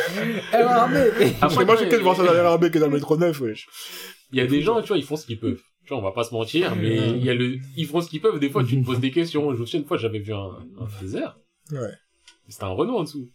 RRB. 0.53 0.95
Parce 1.39 1.55
que 1.57 1.63
moi, 1.63 1.75
j'ai 1.77 1.87
peut-être 1.87 2.01
voir 2.03 2.15
ça 2.15 2.23
dans 2.23 2.33
les 2.33 2.39
RAB 2.41 2.69
que 2.69 2.79
dans 2.79 2.87
le 2.87 2.93
métro 2.93 3.15
9, 3.17 3.39
wesh. 3.41 3.67
Il 4.31 4.39
y 4.39 4.41
a 4.41 4.47
des 4.47 4.61
gens, 4.61 4.81
tu 4.81 4.89
vois, 4.89 4.97
ils 4.97 5.05
font 5.05 5.15
ce 5.15 5.25
qu'ils 5.25 5.39
peuvent. 5.39 5.59
Tu 5.87 5.93
vois, 5.93 5.99
on 5.99 6.05
va 6.05 6.11
pas 6.11 6.25
se 6.25 6.33
mentir, 6.33 6.75
mais 6.75 6.95
il 7.11 7.23
y 7.23 7.29
a 7.29 7.33
le... 7.33 7.59
Ils 7.77 7.85
font 7.87 8.01
ce 8.01 8.09
qu'ils 8.09 8.19
peuvent. 8.19 8.39
Des 8.39 8.49
fois, 8.49 8.61
tu 8.63 8.77
te 8.81 8.85
poses 8.85 8.99
des 8.99 9.09
questions. 9.11 9.53
Je 9.53 9.59
me 9.61 9.65
souviens, 9.65 9.79
une 9.79 9.87
fois, 9.87 9.95
j'avais 9.95 10.19
vu 10.19 10.33
un, 10.33 10.51
un 10.81 10.85
freezer. 10.87 11.39
Ouais. 11.71 11.91
C'était 12.49 12.65
un 12.65 12.69
Renoir 12.69 12.97
en 12.99 13.03
dessous. 13.03 13.25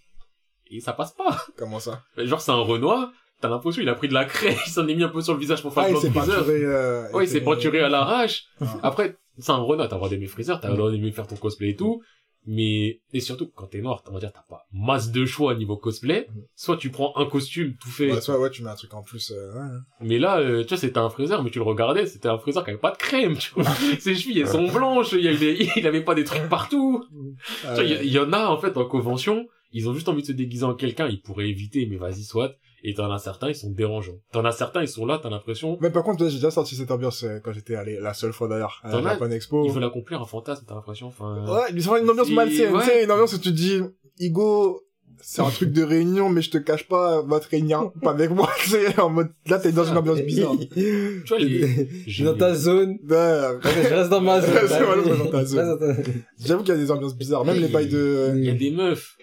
Et 0.71 0.81
ça 0.81 0.93
passe 0.93 1.13
pas. 1.13 1.39
Comment 1.57 1.81
ça? 1.81 2.03
Genre, 2.19 2.41
c'est 2.43 2.51
un 2.51 2.57
Renoir, 2.61 3.11
t'as 3.41 3.49
l'impression 3.49 3.81
il 3.83 3.89
a 3.89 3.95
pris 3.95 4.09
de 4.09 4.15
la 4.15 4.25
craie, 4.27 4.57
il 4.67 4.71
s'en 4.71 4.87
est 4.87 4.95
mis 4.95 5.03
un 5.03 5.09
peu 5.09 5.23
sur 5.23 5.33
le 5.35 5.41
visage 5.41 5.63
pour 5.63 5.73
faire 5.73 5.85
Ah, 5.85 5.89
le 5.91 5.99
plan 5.99 6.03
de 6.27 6.31
freezer. 6.33 6.45
euh... 6.49 7.11
Ouais, 7.13 7.25
il 7.25 7.29
s'est 7.29 7.41
peinturé 7.41 7.81
à 7.81 7.89
l'arrache. 7.89 8.45
Ah. 8.61 8.67
Après, 8.83 9.17
c'est 9.39 9.51
un 9.53 9.57
Renoir, 9.57 9.89
t'as 9.89 9.95
le 9.97 9.99
droit 10.01 10.09
d'aimer 10.11 10.27
Freezer, 10.27 10.61
t'as 10.61 10.69
le 10.69 10.77
droit 10.77 10.91
d'aimer 10.91 11.11
faire 11.13 11.27
ton 11.27 11.37
cosplay 11.37 11.71
et 11.71 11.77
tout. 11.77 12.03
Mais, 12.45 13.01
et 13.13 13.21
surtout, 13.21 13.49
quand 13.55 13.67
t'es 13.67 13.81
noir, 13.81 14.03
on 14.09 14.15
va 14.15 14.21
dire, 14.21 14.33
t'as 14.33 14.43
pas 14.49 14.67
masse 14.73 15.13
de 15.13 15.25
choix 15.25 15.55
niveau 15.55 15.77
cosplay. 15.77 16.27
Soit 16.57 16.77
tu 16.77 16.91
prends 16.91 17.17
un 17.17 17.27
costume 17.27 17.75
tout 17.81 17.89
fait. 17.89 18.13
Ouais, 18.13 18.21
soit, 18.21 18.39
ouais, 18.39 18.51
tu 18.51 18.65
mets 18.65 18.71
un 18.71 18.75
truc 18.75 18.93
en 18.95 19.03
plus, 19.03 19.31
euh, 19.31 19.53
ouais. 19.55 19.79
Mais 20.01 20.19
là, 20.19 20.41
euh, 20.41 20.63
tu 20.63 20.71
vois, 20.71 20.77
c'était 20.77 20.99
un 20.99 21.09
Freezer, 21.09 21.43
mais 21.43 21.51
tu 21.51 21.59
le 21.59 21.65
regardais, 21.65 22.07
c'était 22.07 22.29
un 22.29 22.39
Freezer 22.39 22.65
qui 22.65 22.71
avait 22.71 22.81
pas 22.81 22.91
de 22.91 22.97
crème, 22.97 23.37
tu 23.37 23.55
vois. 23.55 23.65
Ses 24.01 24.17
chevilles, 24.17 24.41
elles 24.41 24.49
sont 24.49 24.67
blanches, 24.67 25.13
il 25.13 25.23
y 25.23 25.29
avait, 25.29 25.57
il 25.77 25.87
avait 25.87 26.03
pas 26.03 26.17
des 26.17 26.25
trucs 26.25 26.49
partout. 26.49 27.05
Il 27.13 27.71
y, 27.71 27.93
ouais. 27.93 28.07
il 28.07 28.13
y 28.13 28.19
en 28.19 28.33
a, 28.33 28.47
en 28.47 28.59
fait, 28.59 28.77
en 28.77 28.87
convention, 28.87 29.47
ils 29.73 29.89
ont 29.89 29.95
juste 29.95 30.09
envie 30.09 30.23
de 30.23 30.27
se 30.27 30.33
déguiser 30.33 30.65
en 30.65 30.75
quelqu'un, 30.75 31.09
ils 31.09 31.21
pourraient 31.21 31.49
éviter, 31.49 31.87
mais 31.87 31.97
vas-y, 31.97 32.25
soit. 32.25 32.57
Et 32.85 32.95
t'en 32.95 33.11
as 33.13 33.19
certains, 33.19 33.49
ils 33.49 33.55
sont 33.55 33.71
dérangeants. 33.71 34.19
T'en 34.33 34.45
as 34.45 34.53
certains, 34.53 34.83
ils 34.83 34.89
sont 34.89 35.07
là, 35.07 35.21
t'as 35.23 35.31
l'impression, 35.31 35.79
Mais 35.81 35.91
par 35.91 36.03
contre, 36.03 36.27
j'ai 36.29 36.35
déjà 36.37 36.51
senti 36.51 36.75
cette 36.75 36.91
ambiance 36.91 37.23
euh, 37.23 37.39
quand 37.43 37.53
j'étais 37.53 37.77
allé 37.77 37.99
la 38.01 38.13
seule 38.13 38.33
fois 38.33 38.49
d'ailleurs 38.49 38.81
à 38.83 39.01
la 39.01 39.11
Japan 39.13 39.31
Expo. 39.31 39.65
ils 39.65 39.71
veulent 39.73 39.85
accomplir 39.85 40.21
un 40.21 40.27
fantasme, 40.27 40.65
t'as 40.67 40.75
l'impression, 40.75 41.07
enfin... 41.07 41.45
Ouais, 41.47 41.71
ils 41.75 41.89
ont 41.89 41.97
une 41.97 42.11
ambiance 42.11 42.27
C'est- 42.29 42.35
malsaine, 42.35 42.75
ouais. 42.75 42.81
tu 42.83 42.89
sais, 42.89 43.05
une 43.05 43.11
ambiance 43.13 43.33
où 43.35 43.39
tu 43.39 43.51
te 43.51 43.55
dis, 43.55 43.81
Igo, 44.19 44.83
c'est 45.25 45.41
un 45.43 45.51
truc 45.51 45.71
de 45.71 45.85
réunion, 45.85 46.29
mais 46.29 46.43
je 46.43 46.51
te 46.51 46.59
cache 46.59 46.89
pas, 46.89 47.23
votre 47.23 47.49
réunion, 47.49 47.93
pas 48.03 48.11
avec 48.11 48.31
moi, 48.31 48.51
tu 48.65 48.71
sais, 48.71 48.99
en 49.01 49.09
mode, 49.11 49.29
là, 49.47 49.61
t'es 49.61 49.71
dans 49.71 49.85
une 49.85 49.97
ambiance 49.97 50.21
bizarre. 50.23 50.53
Tu 50.75 51.23
vois, 51.29 51.39
les... 51.39 51.89
j'ai- 52.09 52.25
Dans 52.25 52.37
ta 52.37 52.53
zone. 52.55 52.99
Ouais, 53.09 53.59
je 53.63 53.95
reste 53.95 54.11
dans 54.11 54.21
ma 54.21 54.41
zone. 54.41 54.51
C'est 54.67 55.19
dans 55.19 55.31
ta 55.31 55.45
zone. 55.45 56.03
J'avoue 56.45 56.65
qu'il 56.65 56.75
y 56.75 56.77
a 56.77 56.81
des 56.81 56.91
ambiances 56.91 57.17
bizarres, 57.17 57.45
même 57.45 57.61
les 57.61 57.69
bails 57.69 57.89
de, 57.89 58.33
Il 58.35 58.45
y 58.45 58.51
a 58.51 58.55
des 58.55 58.73
meufs. 58.73 59.17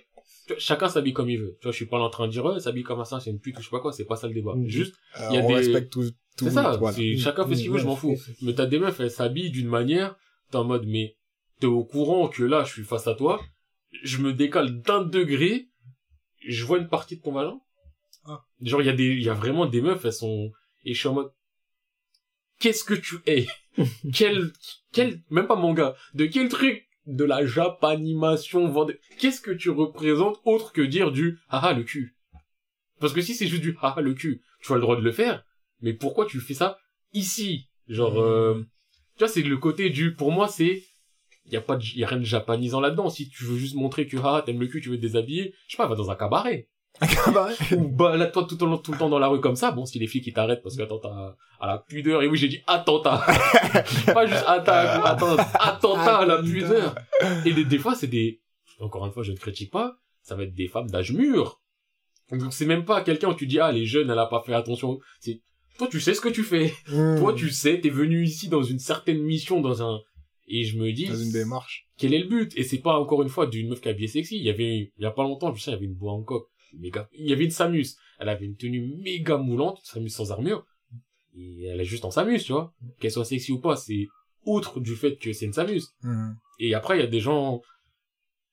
Chacun 0.58 0.90
s'habille 0.90 1.14
comme 1.14 1.30
il 1.30 1.40
veut. 1.40 1.58
Tu 1.60 1.64
vois, 1.64 1.72
je 1.72 1.78
suis 1.78 1.86
pas 1.86 1.98
là 1.98 2.06
en 2.06 2.10
train 2.10 2.28
de 2.28 2.32
dire, 2.32 2.46
euh, 2.48 2.60
s'habille 2.60 2.84
comme 2.84 3.04
ça, 3.06 3.20
c'est 3.20 3.30
une 3.30 3.40
pute 3.40 3.58
ou 3.58 3.62
je 3.62 3.66
sais 3.66 3.72
pas 3.72 3.80
quoi, 3.80 3.92
c'est 3.94 4.06
pas 4.06 4.16
ça 4.16 4.28
le 4.28 4.34
débat. 4.34 4.56
Mhm. 4.56 4.68
Juste, 4.68 4.96
euh, 5.20 5.28
il 5.32 5.36
y 5.36 5.38
a 5.38 5.42
on 5.44 5.48
des- 5.48 5.56
respecte 5.56 5.92
tout, 5.92 6.04
tout, 6.38 6.46
c'est 6.46 6.52
ça. 6.52 6.76
voilà. 6.78 6.98
Chacun 7.18 7.48
fait 7.48 7.56
ce 7.56 7.62
qu'il 7.62 7.72
veut, 7.72 7.78
je 7.80 7.86
m'en 7.86 7.96
fous. 7.96 8.16
Mais 8.42 8.54
t'as 8.54 8.66
des 8.66 8.80
meufs, 8.80 9.00
elles 9.00 9.12
s'habillent 9.12 9.52
d'une 9.52 9.68
manière, 9.68 10.16
t'es 10.52 10.58
en 10.58 10.64
mode, 10.64 10.86
mais 10.88 11.16
t'es 11.60 11.68
au 11.68 11.84
courant 11.84 12.28
que 12.28 12.44
là, 12.44 12.64
je 12.64 12.72
suis 12.74 12.84
face 12.84 13.08
à 13.08 13.14
toi, 13.16 13.42
je 14.04 14.18
me 14.20 14.34
décale 14.34 14.82
d'un 14.82 15.04
degré, 15.04 15.70
je 16.48 16.64
vois 16.66 16.78
une 16.78 16.88
partie 16.90 17.18
de 17.18 17.22
ton 17.22 17.32
vagin. 17.34 17.60
Ah. 18.26 18.42
Genre, 18.62 18.82
il 18.82 18.86
y 18.86 18.90
a 18.90 18.94
des, 18.94 19.06
il 19.08 19.24
y 19.24 19.30
a 19.30 19.34
vraiment 19.34 19.66
des 19.66 19.82
meufs, 19.82 20.04
elles 20.06 20.14
sont, 20.14 20.52
et 20.86 20.94
je 20.94 21.00
suis 21.00 21.08
en 21.10 21.14
mode, 21.14 21.32
qu'est-ce 22.60 22.84
que 22.84 22.94
tu 22.94 23.18
es? 23.26 23.48
quel, 24.14 24.52
quel, 24.92 25.22
même 25.30 25.48
pas 25.48 25.56
manga, 25.56 25.96
de 26.14 26.26
quel 26.26 26.50
truc 26.50 26.86
de 27.06 27.24
la 27.24 27.46
japanimation, 27.46 28.68
vendée- 28.68 29.00
qu'est-ce 29.20 29.42
que 29.42 29.52
tu 29.52 29.70
représentes 29.70 30.40
autre 30.46 30.74
que 30.74 30.82
dire 30.82 31.12
du, 31.12 31.40
haha, 31.50 31.74
le 31.74 31.84
cul? 31.84 32.16
Parce 33.00 33.14
que 33.14 33.22
si 33.22 33.34
c'est 33.34 33.48
juste 33.48 33.62
du, 33.62 33.78
haha, 33.82 34.02
le 34.02 34.14
cul, 34.14 34.42
tu 34.62 34.72
as 34.72 34.76
le 34.76 34.82
droit 34.82 34.96
de 34.98 35.02
le 35.02 35.12
faire, 35.12 35.44
mais 35.82 35.94
pourquoi 35.94 36.26
tu 36.26 36.40
fais 36.40 36.54
ça 36.54 36.78
ici? 37.14 37.70
Genre, 37.88 38.22
euh, 38.22 38.66
tu 39.16 39.20
vois, 39.20 39.28
c'est 39.28 39.42
le 39.42 39.58
côté 39.58 39.90
du, 39.90 40.14
pour 40.14 40.32
moi, 40.32 40.48
c'est, 40.48 40.84
y 41.46 41.56
a 41.56 41.62
pas 41.62 41.78
de, 41.78 41.84
y 41.96 42.04
a 42.04 42.08
rien 42.08 42.20
de 42.20 42.24
japonisant 42.24 42.80
là-dedans. 42.80 43.10
Si 43.10 43.30
tu 43.30 43.44
veux 43.44 43.58
juste 43.58 43.76
montrer 43.76 44.08
que, 44.08 44.18
ah, 44.24 44.44
t'aimes 44.46 44.60
le 44.60 44.68
cul, 44.68 44.82
tu 44.82 44.90
veux 44.90 44.98
te 44.98 45.02
déshabiller, 45.02 45.54
je 45.68 45.72
sais 45.72 45.78
pas, 45.78 45.88
va 45.88 45.96
dans 45.96 46.12
un 46.12 46.16
cabaret. 46.16 46.68
Cabaret. 47.08 47.56
Ou 47.76 47.88
balade-toi 47.88 48.46
tout, 48.50 48.66
le- 48.66 48.78
tout 48.78 48.92
le 48.92 48.98
temps 48.98 49.10
dans 49.10 49.20
la 49.20 49.28
rue 49.28 49.40
comme 49.42 49.56
ça. 49.56 49.72
Bon, 49.72 49.86
si 49.86 50.00
les 50.00 50.08
filles 50.08 50.22
qui 50.22 50.34
t'arrêtent 50.34 50.62
parce 50.64 50.76
que 50.76 50.82
attentat 50.84 51.36
à 51.60 51.68
la 51.68 51.78
pudeur. 51.80 52.22
Et 52.24 52.28
oui, 52.28 52.38
j'ai 52.38 52.48
dit 52.48 52.62
attentat. 52.68 53.22
pas 54.14 54.26
juste 54.26 54.44
attaque, 54.48 55.02
attentat, 55.06 55.50
attentat 55.60 56.18
à 56.20 56.26
la 56.26 56.42
pudeur. 56.42 56.96
Et 57.46 57.54
des, 57.54 57.66
des 57.66 57.78
fois, 57.78 57.96
c'est 57.96 58.08
des, 58.08 58.42
encore 58.80 59.06
une 59.06 59.12
fois, 59.12 59.24
je 59.24 59.32
ne 59.32 59.38
critique 59.38 59.72
pas, 59.72 59.98
ça 60.22 60.36
va 60.36 60.44
être 60.44 60.54
des 60.54 60.68
femmes 60.68 60.90
d'âge 60.90 61.12
mûr. 61.12 61.62
Donc 62.32 62.54
c'est 62.54 62.66
même 62.66 62.86
pas 62.86 63.02
quelqu'un 63.02 63.30
où 63.30 63.34
tu 63.34 63.48
dis, 63.48 63.60
ah, 63.60 63.72
les 63.72 63.86
jeunes, 63.86 64.10
elle 64.10 64.20
a 64.20 64.28
pas 64.28 64.44
fait 64.46 64.54
attention. 64.54 65.00
C'est, 65.20 65.42
toi, 65.78 65.88
tu 65.90 66.00
sais 66.00 66.14
ce 66.14 66.22
que 66.22 66.30
tu 66.30 66.44
fais. 66.44 66.74
Hmm. 66.88 67.18
Toi, 67.20 67.34
tu 67.34 67.50
sais, 67.50 67.80
t'es 67.82 67.90
venu 67.90 68.24
ici 68.24 68.50
dans 68.50 68.62
une 68.64 68.80
certaine 68.80 69.22
mission, 69.24 69.62
dans 69.62 69.82
un, 69.82 70.00
et 70.48 70.64
je 70.64 70.78
me 70.78 70.92
dis, 70.92 71.06
Dans 71.08 71.16
une 71.16 71.32
démarche. 71.32 71.88
quel 71.98 72.14
est 72.14 72.20
le 72.20 72.28
but? 72.28 72.52
Et 72.58 72.64
c'est 72.64 72.80
pas 72.80 73.00
encore 73.00 73.22
une 73.24 73.30
fois 73.30 73.48
d'une 73.48 73.70
meuf 73.70 73.82
qui 73.82 73.90
habillée 73.90 74.08
sexy. 74.08 74.38
Il 74.38 74.44
y 74.44 74.50
avait, 74.50 74.92
il 74.98 75.04
y 75.04 75.06
a 75.06 75.12
pas 75.12 75.24
longtemps, 75.24 75.54
je 75.54 75.62
sais, 75.62 75.72
il 75.72 75.74
y 75.74 75.78
avait 75.78 75.86
une 75.86 75.94
bois 75.96 76.14
en 76.14 76.22
coque, 76.24 76.49
méga. 76.78 77.10
Il 77.14 77.28
y 77.28 77.34
avait 77.34 77.46
une 77.46 77.52
Samus. 77.52 77.88
Elle 78.20 78.30
avait 78.30 78.46
une 78.46 78.56
tenue 78.56 78.82
méga 79.02 79.38
moulante, 79.38 79.80
Samus 79.84 80.10
sans 80.10 80.32
armure. 80.32 80.66
Et 81.36 81.66
elle 81.66 81.80
est 81.80 81.86
juste 81.86 82.06
en 82.06 82.12
Samus, 82.12 82.40
tu 82.44 82.52
vois. 82.54 82.74
Qu'elle 83.00 83.12
soit 83.12 83.26
sexy 83.26 83.52
ou 83.52 83.60
pas, 83.60 83.76
c'est 83.76 84.08
outre 84.46 84.80
du 84.80 84.96
fait 84.96 85.16
que 85.18 85.32
c'est 85.34 85.46
une 85.46 85.54
Samus. 85.54 85.84
Hmm. 86.02 86.32
Et 86.60 86.74
après, 86.74 86.98
il 86.98 87.02
y 87.02 87.04
a 87.04 87.08
des 87.08 87.20
gens, 87.20 87.62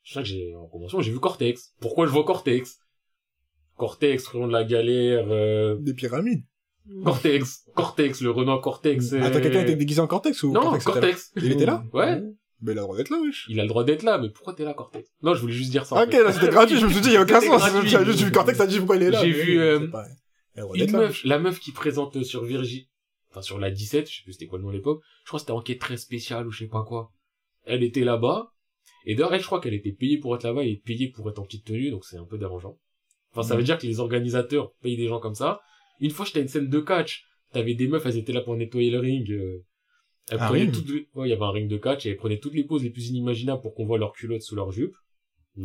je 0.03 0.13
sais 0.15 0.21
que 0.21 0.27
j'ai, 0.29 0.55
en 0.55 0.67
convention, 0.67 1.01
j'ai 1.01 1.11
vu 1.13 1.19
Cortex. 1.21 1.75
Pourquoi 1.81 2.07
je 2.07 2.13
vois 2.13 2.25
Cortex? 2.25 2.79
Cortex, 3.77 4.25
Front 4.25 4.47
de 4.47 4.53
la 4.53 4.65
galère, 4.65 5.27
euh, 5.31 5.77
Des 5.81 5.95
pyramides. 5.95 6.45
Cortex, 7.05 7.67
Cortex, 7.75 8.21
le 8.21 8.31
Renault 8.31 8.61
Cortex. 8.61 9.13
euh, 9.13 9.21
Attends, 9.21 9.41
quelqu'un 9.41 9.63
était 9.63 9.75
déguisé 9.77 10.01
en 10.01 10.07
Cortex 10.07 10.43
ou 10.45 10.53
Non, 10.53 10.61
Cortex 10.63 10.85
Cortex. 10.85 11.33
Il 11.37 11.51
était 11.53 11.67
là 11.67 11.85
Ouais. 11.93 12.23
Mais 12.63 12.73
il 12.73 12.79
a 12.79 12.81
le 12.83 12.87
droit 12.87 12.97
d'être 12.97 13.11
là, 13.11 13.19
wesh. 13.21 13.47
Il 13.49 13.61
a 13.61 13.63
le 13.65 13.69
droit 13.69 13.85
d'être 13.85 14.03
là, 14.03 14.19
mais 14.19 14.31
pourquoi 14.31 14.55
t'es 14.55 14.65
là, 14.65 14.73
Cortex? 14.75 15.09
Non, 15.23 15.35
je 15.35 15.41
voulais 15.41 15.53
juste 15.53 15.71
dire 15.71 15.85
ça. 15.85 15.97
en 15.97 16.05
Ok, 16.05 16.13
là, 16.13 16.33
c'était 16.33 16.49
gratuit, 16.49 16.79
je 16.79 16.87
me 16.87 16.91
suis 16.91 17.01
dit, 17.03 17.09
il 17.11 17.15
y 17.15 17.17
a 17.17 17.23
aucun 17.23 17.41
sens. 17.41 17.63
J'ai 17.85 18.05
juste 18.05 18.23
vu 18.23 18.33
Cortex, 18.33 18.57
t'as 18.59 18.67
dit 18.67 18.79
pourquoi 18.79 18.97
il 18.97 19.03
est 19.03 19.11
là. 19.11 19.23
J'ai 19.23 19.31
vu, 19.31 19.59
euh, 19.61 19.87
Une 20.75 20.91
meuf, 20.93 21.23
la 21.25 21.39
meuf 21.39 21.61
qui 21.61 21.73
présente 21.73 22.23
sur 22.23 22.45
Virgi, 22.45 22.89
enfin 23.31 23.43
sur 23.43 23.59
la 23.59 23.71
17, 23.71 24.09
je 24.11 24.17
sais 24.17 24.23
plus 24.23 24.33
c'était 24.33 24.47
quoi 24.47 24.59
le 24.59 24.65
nom 24.65 24.71
à 24.71 24.73
l'époque, 24.73 25.03
je 25.25 25.29
crois 25.29 25.39
que 25.39 25.43
c'était 25.43 25.53
enquête 25.53 25.79
très 25.79 25.99
spéciale 25.99 26.47
ou 26.47 26.51
je 26.51 26.61
sais 26.61 26.69
pas 26.71 26.83
quoi. 26.83 27.13
Elle 27.65 27.83
était 27.83 28.05
là-bas, 28.05 28.53
et 29.05 29.15
d'ailleurs 29.15 29.35
elle 29.35 29.41
je 29.43 29.47
crois 29.47 29.61
qu'elle 29.61 29.75
était 29.75 29.93
payée 29.93 30.17
pour 30.19 30.35
être 30.35 30.45
là-bas 30.45 30.65
et 30.65 30.77
payée 30.77 31.11
pour 31.11 31.29
être 31.29 31.39
en 31.41 31.45
petite 31.45 31.67
tenue, 31.67 31.91
donc 31.91 32.07
c'est 32.07 32.17
un 32.17 32.25
peu 32.25 32.39
dérangeant. 32.39 32.79
Enfin 33.33 33.47
ça 33.47 33.53
Mhm. 33.55 33.61
veut 33.61 33.65
dire 33.67 33.77
que 33.79 33.87
les 33.87 34.01
organisateurs 34.01 34.73
payent 34.81 34.97
des 34.97 35.09
gens 35.09 35.21
comme 35.21 35.35
ça. 35.35 35.61
Une 36.01 36.11
fois 36.11 36.25
j'étais 36.25 36.39
à 36.39 36.43
une 36.43 36.49
scène 36.49 36.71
de 36.71 36.81
catch, 36.81 37.25
t'avais 37.53 37.75
des 37.75 37.87
meufs, 37.89 38.07
elles 38.07 38.17
étaient 38.17 38.33
là 38.33 38.41
pour 38.41 38.57
nettoyer 38.57 38.91
le 38.91 38.99
ring, 39.01 39.31
euh, 39.31 39.63
elles 40.31 40.41
Un 40.41 40.47
prenaient 40.47 40.63
ring 40.63 40.73
toutes 40.73 40.89
les- 40.89 41.09
ouais, 41.15 41.29
il 41.29 41.31
y 41.31 41.33
avait 41.33 41.43
un 41.45 41.51
ring 41.51 41.69
de 41.69 41.77
catch 41.77 42.07
et 42.07 42.11
elles 42.11 42.17
prenaient 42.17 42.39
toutes 42.39 42.55
les 42.55 42.65
poses 42.65 42.83
les 42.83 42.91
plus 42.91 43.09
inimaginables 43.09 43.61
pour 43.63 43.75
qu'on 43.75 43.87
voit 43.87 43.99
leurs 43.99 44.13
culottes 44.13 44.43
sous 44.43 44.57
leur 44.57 44.73
jupe, 44.73 44.95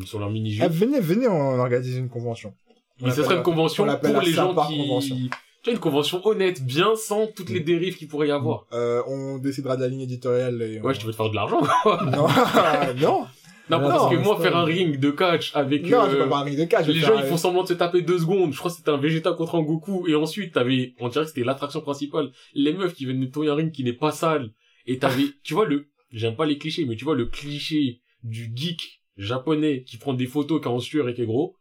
sur 0.05 0.19
leur 0.19 0.29
mini-jupe. 0.29 0.63
Ah, 0.63 0.67
venez, 0.67 0.99
venez, 0.99 1.27
on 1.27 1.59
organise 1.59 1.97
une 1.97 2.09
convention. 2.09 2.53
On 3.01 3.05
Mais 3.07 3.11
ce 3.11 3.23
serait 3.23 3.37
une 3.37 3.43
convention 3.43 3.85
on 3.87 3.97
pour 3.97 4.21
les 4.21 4.31
gens 4.31 4.53
qui... 4.67 4.77
convention. 4.77 5.15
Tu 5.63 5.69
vois, 5.69 5.73
une 5.73 5.79
convention 5.79 6.25
honnête, 6.25 6.63
bien 6.63 6.95
sans 6.95 7.27
toutes 7.27 7.49
les 7.49 7.59
Mm. 7.59 7.63
dérives 7.65 7.95
qu'il 7.97 8.07
pourrait 8.07 8.27
y 8.29 8.31
avoir. 8.31 8.65
Euh, 8.73 9.03
on 9.07 9.37
décidera 9.37 9.75
de 9.77 9.81
la 9.81 9.87
ligne 9.89 10.01
éditoriale 10.01 10.61
et 10.61 10.79
on... 10.79 10.83
Ouais, 10.85 10.93
je 10.95 10.99
te 11.01 11.05
veux 11.05 11.11
te 11.11 11.17
faire 11.17 11.29
de 11.29 11.35
l'argent, 11.35 11.61
quoi. 11.83 12.03
Non, 12.05 12.27
non, 13.01 13.25
Non, 13.71 13.79
Non, 13.79 13.89
parce 13.89 14.11
que 14.11 14.17
moi, 14.17 14.39
faire 14.39 14.57
un 14.57 14.65
ring 14.65 14.99
de 14.99 15.11
catch 15.11 15.55
avec... 15.55 15.83
non, 15.83 16.09
je 16.09 16.15
euh, 16.15 16.23
pas 16.23 16.29
parler 16.29 16.55
de 16.55 16.65
cas, 16.65 16.81
je 16.81 16.87
vais 16.87 16.93
les 16.93 16.99
gens, 16.99 17.17
ils 17.17 17.25
font 17.25 17.37
semblant 17.37 17.63
de 17.63 17.69
se 17.69 17.73
taper 17.73 18.01
deux 18.01 18.19
secondes. 18.19 18.51
Je 18.51 18.57
crois 18.57 18.69
que 18.69 18.77
c'était 18.77 18.89
un 18.91 18.97
Vegeta 18.97 19.33
contre 19.33 19.55
un 19.55 19.61
Goku. 19.61 20.07
Et 20.07 20.15
ensuite, 20.15 20.53
t'avais... 20.53 20.93
On 20.99 21.07
dirait 21.07 21.23
que 21.23 21.29
c'était 21.29 21.43
l'attraction 21.43 21.81
principale. 21.81 22.31
Les 22.53 22.73
meufs 22.73 22.93
qui 22.93 23.05
viennent 23.05 23.19
nettoyer 23.19 23.49
un 23.49 23.55
ring 23.55 23.71
qui 23.71 23.83
n'est 23.83 23.93
pas 23.93 24.11
sale. 24.11 24.51
Et 24.85 24.99
t'avais... 24.99 25.25
tu 25.43 25.53
vois, 25.53 25.65
le... 25.65 25.87
J'aime 26.11 26.35
pas 26.35 26.45
les 26.45 26.57
clichés, 26.57 26.85
mais 26.85 26.97
tu 26.97 27.05
vois 27.05 27.15
le 27.15 27.25
cliché 27.25 28.01
du 28.23 28.51
geek 28.53 29.01
japonais 29.15 29.83
qui 29.83 29.97
prend 29.97 30.13
des 30.13 30.27
photos, 30.27 30.61
qui 30.61 30.67
est 30.67 30.71
en 30.71 30.79
sueur 30.79 31.07
et 31.07 31.13
qui 31.13 31.21
est 31.21 31.25
gros. 31.25 31.55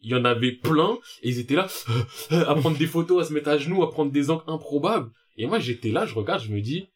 Il 0.00 0.10
y 0.10 0.14
en 0.14 0.24
avait 0.24 0.52
plein, 0.52 0.98
et 1.22 1.28
ils 1.28 1.38
étaient 1.38 1.54
là, 1.54 1.68
à 2.30 2.54
prendre 2.54 2.76
des 2.76 2.86
photos, 2.86 3.22
à 3.22 3.28
se 3.28 3.32
mettre 3.32 3.50
à 3.50 3.58
genoux, 3.58 3.82
à 3.82 3.90
prendre 3.90 4.10
des 4.10 4.30
angles 4.30 4.42
improbables. 4.46 5.10
Et 5.36 5.46
moi, 5.46 5.58
j'étais 5.58 5.90
là, 5.90 6.06
je 6.06 6.14
regarde, 6.14 6.42
je 6.42 6.50
me 6.50 6.60
dis, 6.60 6.88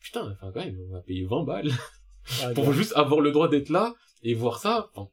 putain, 0.00 0.32
enfin, 0.32 0.50
quand 0.52 0.64
même, 0.64 0.78
on 0.88 0.92
va 0.92 1.00
payer 1.00 1.24
20 1.24 1.44
balles 1.44 1.70
Ah, 2.42 2.50
pour 2.54 2.72
juste 2.72 2.92
avoir 2.96 3.20
le 3.20 3.32
droit 3.32 3.48
d'être 3.48 3.68
là 3.68 3.94
et 4.22 4.34
voir 4.34 4.58
ça. 4.58 4.90
Enfin, 4.94 5.08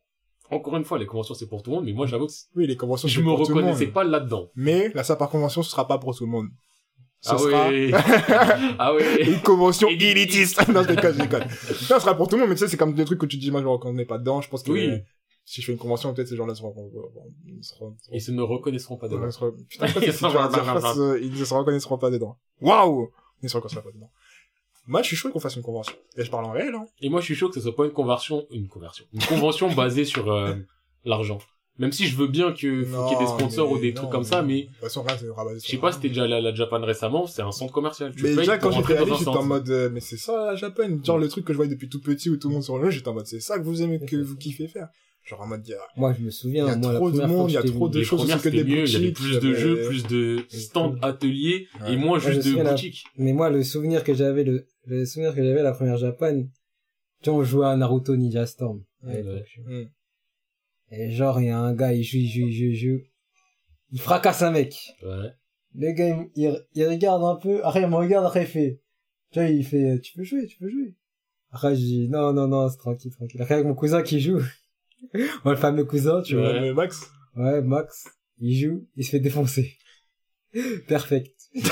encore 0.50 0.76
une 0.78 0.84
fois, 0.86 0.98
les 0.98 1.06
conventions, 1.06 1.34
c'est 1.36 1.48
pour 1.48 1.64
tout 1.64 1.72
le 1.72 1.78
monde, 1.78 1.86
mais 1.86 1.94
moi, 1.94 2.06
j'avoue 2.06 2.28
que 2.28 2.34
Oui, 2.56 2.68
les 2.68 2.76
conventions, 2.76 3.08
je 3.08 3.20
me 3.22 3.26
pour 3.26 3.46
tout 3.46 3.54
le 3.54 3.56
reconnaissais 3.56 3.88
pas 3.88 4.04
là-dedans. 4.04 4.50
Mais 4.56 4.90
la 4.94 5.04
sympa 5.04 5.28
convention, 5.28 5.64
ce 5.64 5.72
sera 5.72 5.88
pas 5.88 5.98
pour 5.98 6.16
tout 6.16 6.26
le 6.26 6.32
monde. 6.32 6.50
Ce 7.22 7.32
ah 7.34 7.38
sera 7.38 7.70
ouais. 7.70 7.92
ah 8.80 8.94
ouais. 8.94 9.24
une 9.24 9.40
convention 9.42 9.88
Élitiste. 9.88 10.68
non, 10.68 10.84
je 10.84 10.90
déconne, 10.90 11.14
je 11.14 11.22
déconne. 11.22 11.48
Ça 11.50 12.00
sera 12.02 12.18
pour 12.18 12.28
tout 12.28 12.36
le 12.36 12.42
monde, 12.42 12.50
mais 12.50 12.56
tu 12.56 12.60
sais, 12.60 12.68
c'est 12.68 12.76
comme 12.76 12.94
des 12.94 13.06
trucs 13.06 13.20
que 13.20 13.26
tu 13.26 13.38
dis, 13.38 13.50
moi, 13.50 13.62
je 13.62 13.66
me 13.66 13.72
reconnais 13.72 14.04
pas 14.04 14.18
dedans. 14.18 14.42
Je 14.42 14.50
pense 14.50 14.62
que 14.62 14.72
Oui. 14.72 14.88
euh, 14.90 14.98
si 15.46 15.62
je 15.62 15.68
fais 15.68 15.72
une 15.72 15.78
convention, 15.78 16.14
peut-être 16.14 16.28
ces 16.28 16.36
gens-là 16.36 16.54
seront, 16.54 16.74
seront, 17.62 17.96
Ils 18.12 18.22
se 18.22 18.32
ne 18.32 18.42
reconnaîtront 18.42 18.98
pas 18.98 19.08
dedans. 19.08 19.30
putain, 19.70 19.88
Ils 20.02 20.10
euh, 20.10 20.12
se 21.46 21.54
reconnaîtront 21.54 21.98
pas 21.98 22.10
dedans. 22.10 22.38
Waouh! 22.60 23.10
Ils 23.42 23.46
ne 23.46 23.50
se 23.50 23.56
reconnaîtront 23.58 23.90
pas 23.90 23.96
dedans. 23.96 24.12
Moi, 24.86 25.02
je 25.02 25.08
suis 25.08 25.16
chaud 25.16 25.30
qu'on 25.32 25.40
fasse 25.40 25.56
une 25.56 25.64
convention. 25.64 25.96
Et 26.18 26.24
je 26.24 26.30
parle 26.30 26.46
en 26.46 26.52
réel, 26.52 26.74
hein. 26.76 26.86
Et 27.02 27.10
moi, 27.10 27.22
je 27.22 27.26
suis 27.26 27.36
chaud 27.36 27.48
que 27.48 27.56
ce 27.56 27.62
soit 27.62 27.76
pas 27.76 27.86
une 27.86 27.92
conversion, 27.92 28.46
une 28.52 28.68
conversion, 28.68 29.06
une 29.14 29.24
convention 29.24 29.72
basée 29.76 30.06
sur 30.06 30.32
euh, 30.32 30.56
l'argent. 31.06 31.40
Même 31.80 31.92
si 31.92 32.06
je 32.06 32.16
veux 32.16 32.28
bien 32.28 32.52
que 32.52 32.84
faut 32.84 33.08
qu'il 33.08 33.18
y 33.18 33.22
ait 33.22 33.26
des 33.26 33.32
sponsors 33.32 33.68
mais 33.68 33.78
ou 33.78 33.82
des 33.82 33.94
non, 33.94 34.02
trucs 34.02 34.12
comme 34.12 34.24
ça, 34.24 34.44
mais 34.44 34.62
De 34.62 34.68
toute 34.68 34.76
façon, 34.76 35.02
rien, 35.02 35.18
c'est 35.18 35.26
je 35.60 35.72
sais 35.72 35.78
pas 35.78 35.92
si 35.92 36.00
t'es 36.00 36.10
déjà 36.10 36.24
allé 36.24 36.36
à 36.36 36.42
la 36.42 36.54
Japan 36.54 36.80
récemment, 36.82 37.26
c'est 37.26 37.42
un 37.42 37.52
centre 37.52 37.74
commercial. 37.74 38.14
Tu 38.16 38.22
Mais 38.24 38.36
déjà, 38.36 38.60
quand 38.60 38.70
j'étais 38.70 38.96
allé, 38.96 39.12
j'étais 39.18 39.30
en 39.30 39.44
mode, 39.44 39.70
euh, 39.70 39.90
mais 39.92 40.00
c'est 40.00 40.18
ça, 40.18 40.52
la 40.52 40.56
Japan. 40.56 40.88
Genre, 41.04 41.18
le 41.18 41.28
truc 41.28 41.46
que 41.46 41.54
je 41.54 41.58
voyais 41.58 41.72
depuis 41.72 41.90
tout 41.90 42.02
petit 42.02 42.30
où 42.30 42.38
tout 42.38 42.50
le 42.50 42.54
monde 42.54 42.64
sur 42.64 42.78
le 42.78 42.86
jeu, 42.86 42.92
j'étais 42.92 43.08
en 43.08 43.16
mode, 43.16 43.26
c'est 43.26 43.40
ça 43.40 43.58
que 43.58 43.64
vous 43.64 43.82
aimez, 43.82 44.00
que 44.00 44.18
vous 44.18 44.36
kiffez 44.36 44.68
faire. 44.68 44.90
Genre, 45.24 45.42
en 45.42 45.48
mode, 45.48 45.68
a, 45.72 46.00
Moi, 46.00 46.14
je 46.14 46.20
me 46.20 46.26
il 46.26 46.30
y 46.30 46.32
souviens, 46.32 46.68
a 46.68 46.76
moi, 46.76 46.92
la 46.92 47.00
trop 47.00 47.12
de 47.12 47.26
monde, 47.26 47.50
il 47.50 47.54
y 47.54 47.58
a 47.58 47.64
trop 47.64 47.90
de 47.90 48.04
choses, 48.04 48.28
c'est 48.30 48.52
que 48.52 48.56
des 48.56 48.64
mieux, 48.64 48.88
il 48.88 48.94
y 48.94 48.96
avait 48.96 49.12
plus 49.12 49.40
de 49.40 49.54
jeux, 49.54 49.88
plus 49.88 50.04
de 50.06 50.44
stands 50.50 50.96
ateliers, 51.02 51.68
et 51.88 51.96
moins 51.96 52.20
juste 52.20 52.38
de 52.38 52.52
souviens, 52.52 52.72
boutiques. 52.72 53.06
Mais 53.18 53.34
moi, 53.34 53.50
le 53.50 53.64
souvenir 53.64 54.04
que 54.04 54.14
j'avais, 54.14 54.44
le, 54.44 54.68
le 54.86 55.06
souvenir 55.06 55.34
que 55.36 55.44
j'avais 55.44 55.60
à 55.60 55.64
la 55.64 55.72
première 55.74 55.98
Japan, 55.98 56.44
tu 57.22 57.30
vois, 57.30 57.40
on 57.40 57.44
jouait 57.44 57.68
à 57.68 57.76
Naruto 57.76 58.16
Ninja 58.16 58.46
Storm. 58.46 58.84
à 59.04 59.08
Ouais, 59.08 59.22
l'époque. 59.22 59.60
Hmm. 59.66 59.84
Et 60.92 61.12
genre, 61.12 61.40
il 61.42 61.48
y 61.48 61.50
a 61.50 61.58
un 61.60 61.74
gars, 61.74 61.94
il 61.94 62.04
joue, 62.04 62.18
il 62.18 62.28
joue, 62.30 62.48
il 62.48 62.54
joue, 62.54 62.66
il 62.66 62.76
joue. 62.76 63.02
Il 63.92 64.00
fracasse 64.02 64.42
un 64.42 64.52
mec. 64.52 64.76
Ouais. 65.04 65.32
Le 65.76 65.92
gars, 65.92 66.08
il, 66.10 66.30
il, 66.36 66.66
il 66.76 66.88
regarde 66.88 67.24
un 67.24 67.36
peu. 67.36 67.64
Après, 67.66 67.82
il 67.82 67.88
me 67.88 67.96
regarde, 67.96 68.26
après, 68.26 68.44
il 68.44 68.48
fait, 68.48 68.82
tu 69.32 69.40
vois, 69.40 69.48
il 69.50 69.66
fait, 69.66 70.00
tu 70.02 70.14
peux 70.14 70.24
jouer, 70.24 70.46
tu 70.48 70.58
peux 70.58 70.70
jouer. 70.70 70.94
Après, 71.52 71.76
je 71.76 71.82
dis, 71.82 72.10
non, 72.10 72.34
non, 72.34 72.48
non, 72.48 72.70
c'est 72.70 72.78
tranquille, 72.78 73.12
tranquille. 73.12 73.42
Après, 73.42 73.56
avec 73.56 73.66
mon 73.68 73.76
cousin 73.76 74.02
qui 74.04 74.20
joue. 74.20 74.42
Moi, 75.14 75.54
le 75.54 75.56
fameux 75.56 75.86
cousin, 75.86 76.22
tu 76.22 76.36
vois. 76.36 76.74
Max? 76.74 77.10
Ouais, 77.36 77.62
Max, 77.62 78.08
il 78.40 78.56
joue, 78.58 78.88
il 78.96 79.04
se 79.06 79.12
fait 79.12 79.20
défoncer. 79.20 79.78
Perfect. 80.88 81.36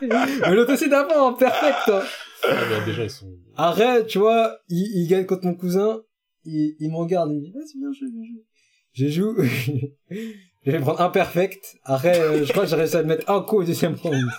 Mais 0.00 0.54
l'autre 0.54 0.72
aussi 0.74 0.88
d'avant, 0.88 1.32
perfect, 1.34 1.76
toi. 1.86 2.02
Ah, 2.44 2.54
mais 2.70 2.84
déjà, 2.86 3.04
ils 3.04 3.10
sont... 3.10 3.32
Arrête, 3.56 4.06
tu 4.06 4.18
vois, 4.18 4.58
il, 4.68 5.02
il 5.02 5.08
gagne 5.08 5.26
contre 5.26 5.44
mon 5.46 5.54
cousin, 5.54 6.00
il, 6.44 6.76
il 6.78 6.90
me 6.90 6.96
regarde, 6.96 7.30
il 7.32 7.36
me 7.38 7.40
dit, 7.40 7.52
vas-y, 7.52 7.78
viens 7.78 7.92
jouer, 7.92 8.08
viens 8.12 8.24
jouer. 8.24 8.44
Je 8.92 9.08
joue, 9.08 9.36
je 10.66 10.70
vais 10.70 10.78
prendre 10.80 11.00
un 11.00 11.10
perfect, 11.10 11.76
après, 11.84 12.18
euh, 12.20 12.44
je 12.44 12.52
crois 12.52 12.64
que 12.64 12.70
j'ai 12.70 12.76
réussi 12.76 12.96
à 12.96 13.02
le 13.02 13.08
mettre 13.08 13.28
un 13.30 13.40
coup 13.42 13.58
au 13.58 13.64
deuxième 13.64 13.94
round. 13.94 14.24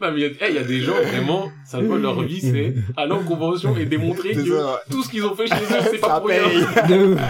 Non, 0.00 0.10
mais 0.12 0.20
il 0.20 0.22
y, 0.22 0.26
a- 0.26 0.46
eh, 0.48 0.50
il 0.50 0.54
y 0.56 0.58
a 0.58 0.64
des 0.64 0.80
gens, 0.80 0.92
vraiment, 1.00 1.48
ça 1.64 1.80
voit 1.80 1.96
leur 1.98 2.20
vie, 2.24 2.40
c'est 2.40 2.74
aller 2.96 3.12
en 3.12 3.22
convention 3.24 3.74
et 3.76 3.86
démontrer 3.86 4.34
C'est 4.34 4.42
que 4.44 4.58
ça. 4.58 4.80
tout 4.90 5.02
ce 5.02 5.08
qu'ils 5.08 5.24
ont 5.24 5.34
fait 5.34 5.46
chez 5.46 5.54
eux, 5.54 5.80
c'est 5.92 5.98
pas 6.00 6.18
pour 6.20 6.28
rien. 6.28 6.42
De 6.88 7.14
ouf. 7.14 7.20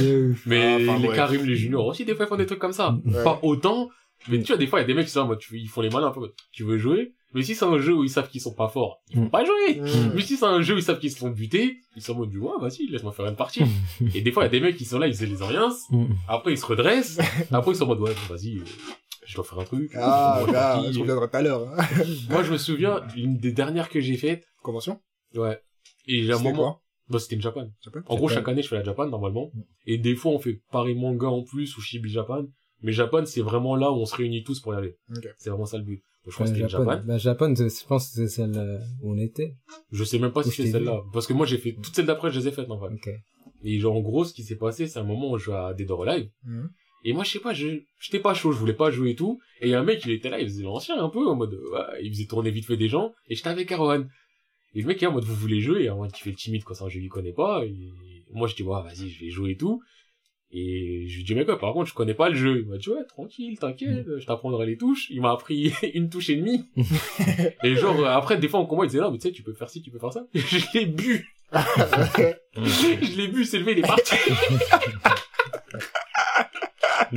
De 0.00 0.30
ouf. 0.30 0.42
Mais 0.46 0.62
Ah, 0.62 0.76
enfin, 0.92 0.98
les 1.00 1.06
bref. 1.06 1.16
Karim, 1.16 1.44
les 1.44 1.54
juniors 1.54 1.86
aussi, 1.86 2.04
des 2.04 2.14
fois, 2.16 2.24
ils 2.24 2.28
font 2.28 2.36
des 2.36 2.46
trucs 2.46 2.58
comme 2.58 2.72
ça. 2.72 2.96
Ouais. 3.04 3.22
Pas 3.22 3.38
autant, 3.42 3.88
mais 4.28 4.40
tu 4.40 4.48
vois, 4.48 4.56
des 4.56 4.66
fois, 4.66 4.78
il 4.80 4.82
y 4.82 4.84
a 4.84 4.86
des 4.86 4.94
mecs 4.94 5.06
qui 5.06 5.12
sont 5.12 5.20
en 5.20 5.26
mode, 5.26 5.38
tu- 5.38 5.58
ils 5.58 5.68
font 5.68 5.80
les 5.80 5.90
malins 5.90 6.08
un 6.08 6.12
peu, 6.12 6.32
tu 6.52 6.64
veux 6.64 6.78
jouer? 6.78 7.12
Mais 7.34 7.42
si 7.42 7.54
c'est 7.56 7.64
un 7.64 7.78
jeu 7.78 7.92
où 7.94 8.04
ils 8.04 8.10
savent 8.10 8.28
qu'ils 8.28 8.40
sont 8.40 8.54
pas 8.54 8.68
forts, 8.68 9.02
ils 9.10 9.16
vont 9.18 9.24
Mm. 9.26 9.30
pas 9.30 9.44
jouer. 9.44 9.80
Hmm. 9.80 10.12
Mais 10.14 10.22
si 10.22 10.36
c'est 10.36 10.44
un 10.44 10.62
jeu 10.62 10.74
où 10.74 10.78
ils 10.78 10.82
savent 10.84 11.00
qu'ils 11.00 11.10
se 11.10 11.18
font 11.18 11.30
buter, 11.30 11.78
ils 11.96 12.02
sont 12.02 12.12
en 12.12 12.18
mode, 12.18 12.36
ouais, 12.36 12.50
vas-y, 12.60 12.86
laisse-moi 12.86 13.12
faire 13.12 13.26
une 13.26 13.34
partie. 13.36 13.62
et 14.14 14.20
des 14.20 14.30
fois, 14.30 14.44
il 14.44 14.46
y 14.46 14.48
a 14.48 14.50
des 14.50 14.60
mecs 14.60 14.76
qui 14.76 14.84
sont 14.84 14.98
là, 15.00 15.08
ils 15.08 15.16
se 15.16 15.24
les 15.24 15.44
rien. 15.44 15.68
Après, 16.28 16.52
ils 16.52 16.58
se 16.58 16.64
redressent. 16.66 17.18
Après, 17.50 17.72
ils 17.72 17.76
sont 17.76 17.84
en 17.84 17.88
mode, 17.88 18.00
ouais, 18.00 18.14
vas-y, 18.28 18.58
euh, 18.58 18.64
je 19.26 19.34
dois 19.34 19.44
faire 19.44 19.58
un 19.58 19.64
truc. 19.64 19.90
Ah, 19.96 20.38
Moi, 20.44 20.52
là, 20.52 20.80
je 20.92 21.00
reviendrai 21.00 21.28
tout 21.28 21.36
à 21.36 21.42
l'heure. 21.42 21.68
hein. 21.68 21.84
Moi, 22.30 22.44
je 22.44 22.52
me 22.52 22.58
souviens, 22.58 23.02
une 23.16 23.36
des 23.36 23.50
dernières 23.52 23.88
que 23.88 24.00
j'ai 24.00 24.16
faites, 24.16 24.44
Convention? 24.62 25.00
ouais. 25.34 25.60
Et 26.06 26.20
a 26.30 26.34
un 26.34 26.38
C'était 26.38 26.50
moment, 26.52 26.62
quoi? 26.72 26.82
bah, 27.08 27.18
c'était 27.18 27.34
une 27.34 27.42
Japan. 27.42 27.66
Japan? 27.82 28.00
En 28.06 28.16
gros, 28.16 28.28
chaque 28.28 28.46
année, 28.48 28.62
je 28.62 28.68
fais 28.68 28.76
la 28.76 28.84
Japan, 28.84 29.06
normalement. 29.08 29.50
Et 29.86 29.98
des 29.98 30.14
fois, 30.14 30.30
on 30.32 30.38
fait 30.38 30.60
Paris 30.70 30.94
Manga 30.94 31.26
en 31.28 31.42
plus, 31.42 31.76
ou 31.76 31.80
Shibi 31.80 32.10
Japan. 32.10 32.44
Mais 32.82 32.92
Japan, 32.92 33.24
c'est 33.24 33.40
vraiment 33.40 33.76
là 33.76 33.90
où 33.90 33.96
on 33.96 34.04
se 34.06 34.14
réunit 34.16 34.44
tous 34.44 34.60
pour 34.60 34.74
y 34.74 34.76
aller. 34.76 34.96
C'est 35.38 35.50
vraiment 35.50 35.66
ça 35.66 35.78
le 35.78 35.84
but. 35.84 36.02
Donc, 36.24 36.32
je 36.32 36.38
que 36.38 36.42
Ouais, 36.42 36.48
c'était 36.48 36.60
une 36.60 36.68
Japon. 36.68 36.84
Japan. 36.90 37.02
Bah, 37.06 37.18
Japon, 37.18 37.54
c'est- 37.54 37.80
je 37.82 37.86
pense 37.86 38.08
que 38.08 38.14
c'est 38.14 38.28
celle 38.28 38.56
euh, 38.56 38.78
où 39.02 39.12
on 39.12 39.18
était. 39.18 39.56
Je 39.92 40.04
sais 40.04 40.18
même 40.18 40.32
pas 40.32 40.40
Où 40.40 40.50
si 40.50 40.62
c'est 40.62 40.70
celle-là. 40.70 41.02
Parce 41.12 41.26
que 41.26 41.32
moi, 41.34 41.44
j'ai 41.46 41.58
fait 41.58 41.72
toutes 41.74 41.94
celles 41.94 42.06
d'après, 42.06 42.30
je 42.30 42.40
les 42.40 42.48
ai 42.48 42.50
faites, 42.50 42.70
en 42.70 42.80
fait. 42.80 43.10
Et 43.62 43.78
genre, 43.78 43.94
en 43.96 44.00
gros, 44.00 44.24
ce 44.24 44.32
qui 44.34 44.42
s'est 44.42 44.56
passé, 44.56 44.86
c'est 44.86 44.98
un 44.98 45.04
moment 45.04 45.30
où 45.32 45.38
je 45.38 45.44
jouais 45.44 45.56
à 45.56 45.74
Dead 45.74 45.90
or 45.90 46.06
Alive. 46.06 46.30
Hmm. 46.44 46.66
Et 47.06 47.12
moi, 47.12 47.24
je 47.24 47.30
sais 47.32 47.38
pas, 47.40 47.52
je, 47.52 47.80
j'étais 47.98 48.18
pas 48.20 48.32
chaud, 48.32 48.52
je 48.52 48.58
voulais 48.58 48.72
pas 48.74 48.90
jouer 48.90 49.10
et 49.10 49.14
tout. 49.14 49.38
Et 49.60 49.66
il 49.66 49.70
y 49.70 49.74
a 49.74 49.80
un 49.80 49.84
mec, 49.84 50.02
il 50.06 50.12
était 50.12 50.30
là, 50.30 50.40
il 50.40 50.46
faisait 50.46 50.62
l'ancien 50.62 51.02
un 51.02 51.10
peu, 51.10 51.26
en 51.28 51.34
mode, 51.34 51.52
ouais, 51.52 52.02
il 52.02 52.10
faisait 52.10 52.24
tourner 52.26 52.50
vite 52.50 52.64
fait 52.64 52.78
des 52.78 52.88
gens. 52.88 53.12
Et 53.28 53.34
j'étais 53.34 53.48
avec 53.50 53.70
Erwan. 53.70 54.08
Et 54.74 54.80
le 54.80 54.86
mec, 54.86 55.00
il 55.00 55.04
est 55.04 55.08
en 55.08 55.12
mode, 55.12 55.24
vous 55.24 55.34
voulez 55.34 55.60
jouer? 55.60 55.82
Et 55.84 55.88
Erwan 55.88 56.10
qui 56.10 56.22
fait 56.22 56.30
le 56.30 56.36
timide, 56.36 56.64
quoi, 56.64 56.74
c'est 56.74 56.84
un 56.84 56.88
jeu 56.88 57.00
qu'il 57.00 57.10
connaît 57.10 57.32
pas. 57.34 57.64
Et 57.66 57.74
moi, 58.32 58.48
je 58.48 58.54
dis, 58.54 58.62
ouais, 58.62 58.82
vas-y, 58.82 59.10
je 59.10 59.20
vais 59.24 59.30
jouer 59.30 59.50
et 59.52 59.56
tout. 59.58 59.82
Et 60.56 61.08
je 61.08 61.16
lui 61.16 61.24
dis, 61.24 61.34
mec, 61.34 61.48
ouais, 61.48 61.58
par 61.58 61.72
contre, 61.72 61.88
je 61.90 61.94
connais 61.94 62.14
pas 62.14 62.28
le 62.28 62.36
jeu. 62.36 62.60
Il 62.60 62.68
m'a 62.68 62.76
dit, 62.78 62.88
ouais, 62.88 63.04
tranquille, 63.08 63.58
t'inquiète, 63.58 64.06
je 64.18 64.24
t'apprendrai 64.24 64.66
les 64.66 64.76
touches. 64.76 65.08
Il 65.10 65.20
m'a 65.20 65.32
appris 65.32 65.72
une 65.94 66.08
touche 66.08 66.30
et 66.30 66.36
demie. 66.36 66.64
et 67.64 67.74
genre, 67.74 67.98
euh, 67.98 68.04
après, 68.04 68.38
des 68.38 68.46
fois, 68.46 68.60
en 68.60 68.66
combat, 68.66 68.84
il 68.84 68.88
disait, 68.88 69.00
non, 69.02 69.10
mais 69.10 69.18
tu 69.18 69.26
sais, 69.26 69.32
tu 69.32 69.42
peux 69.42 69.52
faire 69.52 69.68
ci, 69.68 69.82
tu 69.82 69.90
peux 69.90 69.98
faire 69.98 70.12
ça. 70.12 70.24
je 70.34 70.58
l'ai 70.78 70.86
bu. 70.86 71.26
je 71.52 73.16
l'ai 73.16 73.26
bu, 73.28 73.44
c'est 73.44 73.58
levé, 73.58 73.72
il 73.72 73.78
est 73.80 73.82
parti. 73.82 74.14
Eh, 77.12 77.16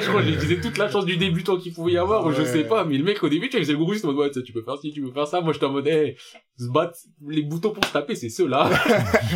je 0.00 0.08
crois 0.08 0.20
que 0.20 0.26
je 0.26 0.32
lui 0.32 0.38
disais 0.38 0.60
toute 0.60 0.76
la 0.78 0.90
chance 0.90 1.04
du 1.06 1.16
débutant 1.16 1.56
qu'il 1.58 1.72
pouvait 1.72 1.92
y 1.92 1.96
avoir, 1.98 2.26
ou 2.26 2.32
je 2.32 2.40
Ouais. 2.42 2.46
sais 2.46 2.64
pas, 2.64 2.84
mais 2.84 2.98
le 2.98 3.04
mec 3.04 3.22
au 3.22 3.28
début, 3.28 3.46
tu 3.48 3.52
vois, 3.52 3.60
il 3.60 3.64
faisait 3.64 3.72
le 3.72 3.78
il 3.78 4.06
mode, 4.06 4.16
ouais, 4.16 4.30
tu 4.42 4.52
peux 4.52 4.62
faire 4.62 4.78
ci, 4.78 4.92
tu 4.92 5.00
peux 5.02 5.12
faire 5.12 5.26
ça, 5.26 5.40
moi 5.40 5.52
j'étais 5.52 5.66
en 5.66 5.72
mode, 5.72 5.86
hey, 5.86 6.16
se 6.58 6.68
battre, 6.68 6.98
les 7.26 7.42
boutons 7.42 7.72
pour 7.72 7.84
se 7.84 7.92
taper, 7.92 8.14
c'est 8.14 8.28
ceux-là. 8.28 8.70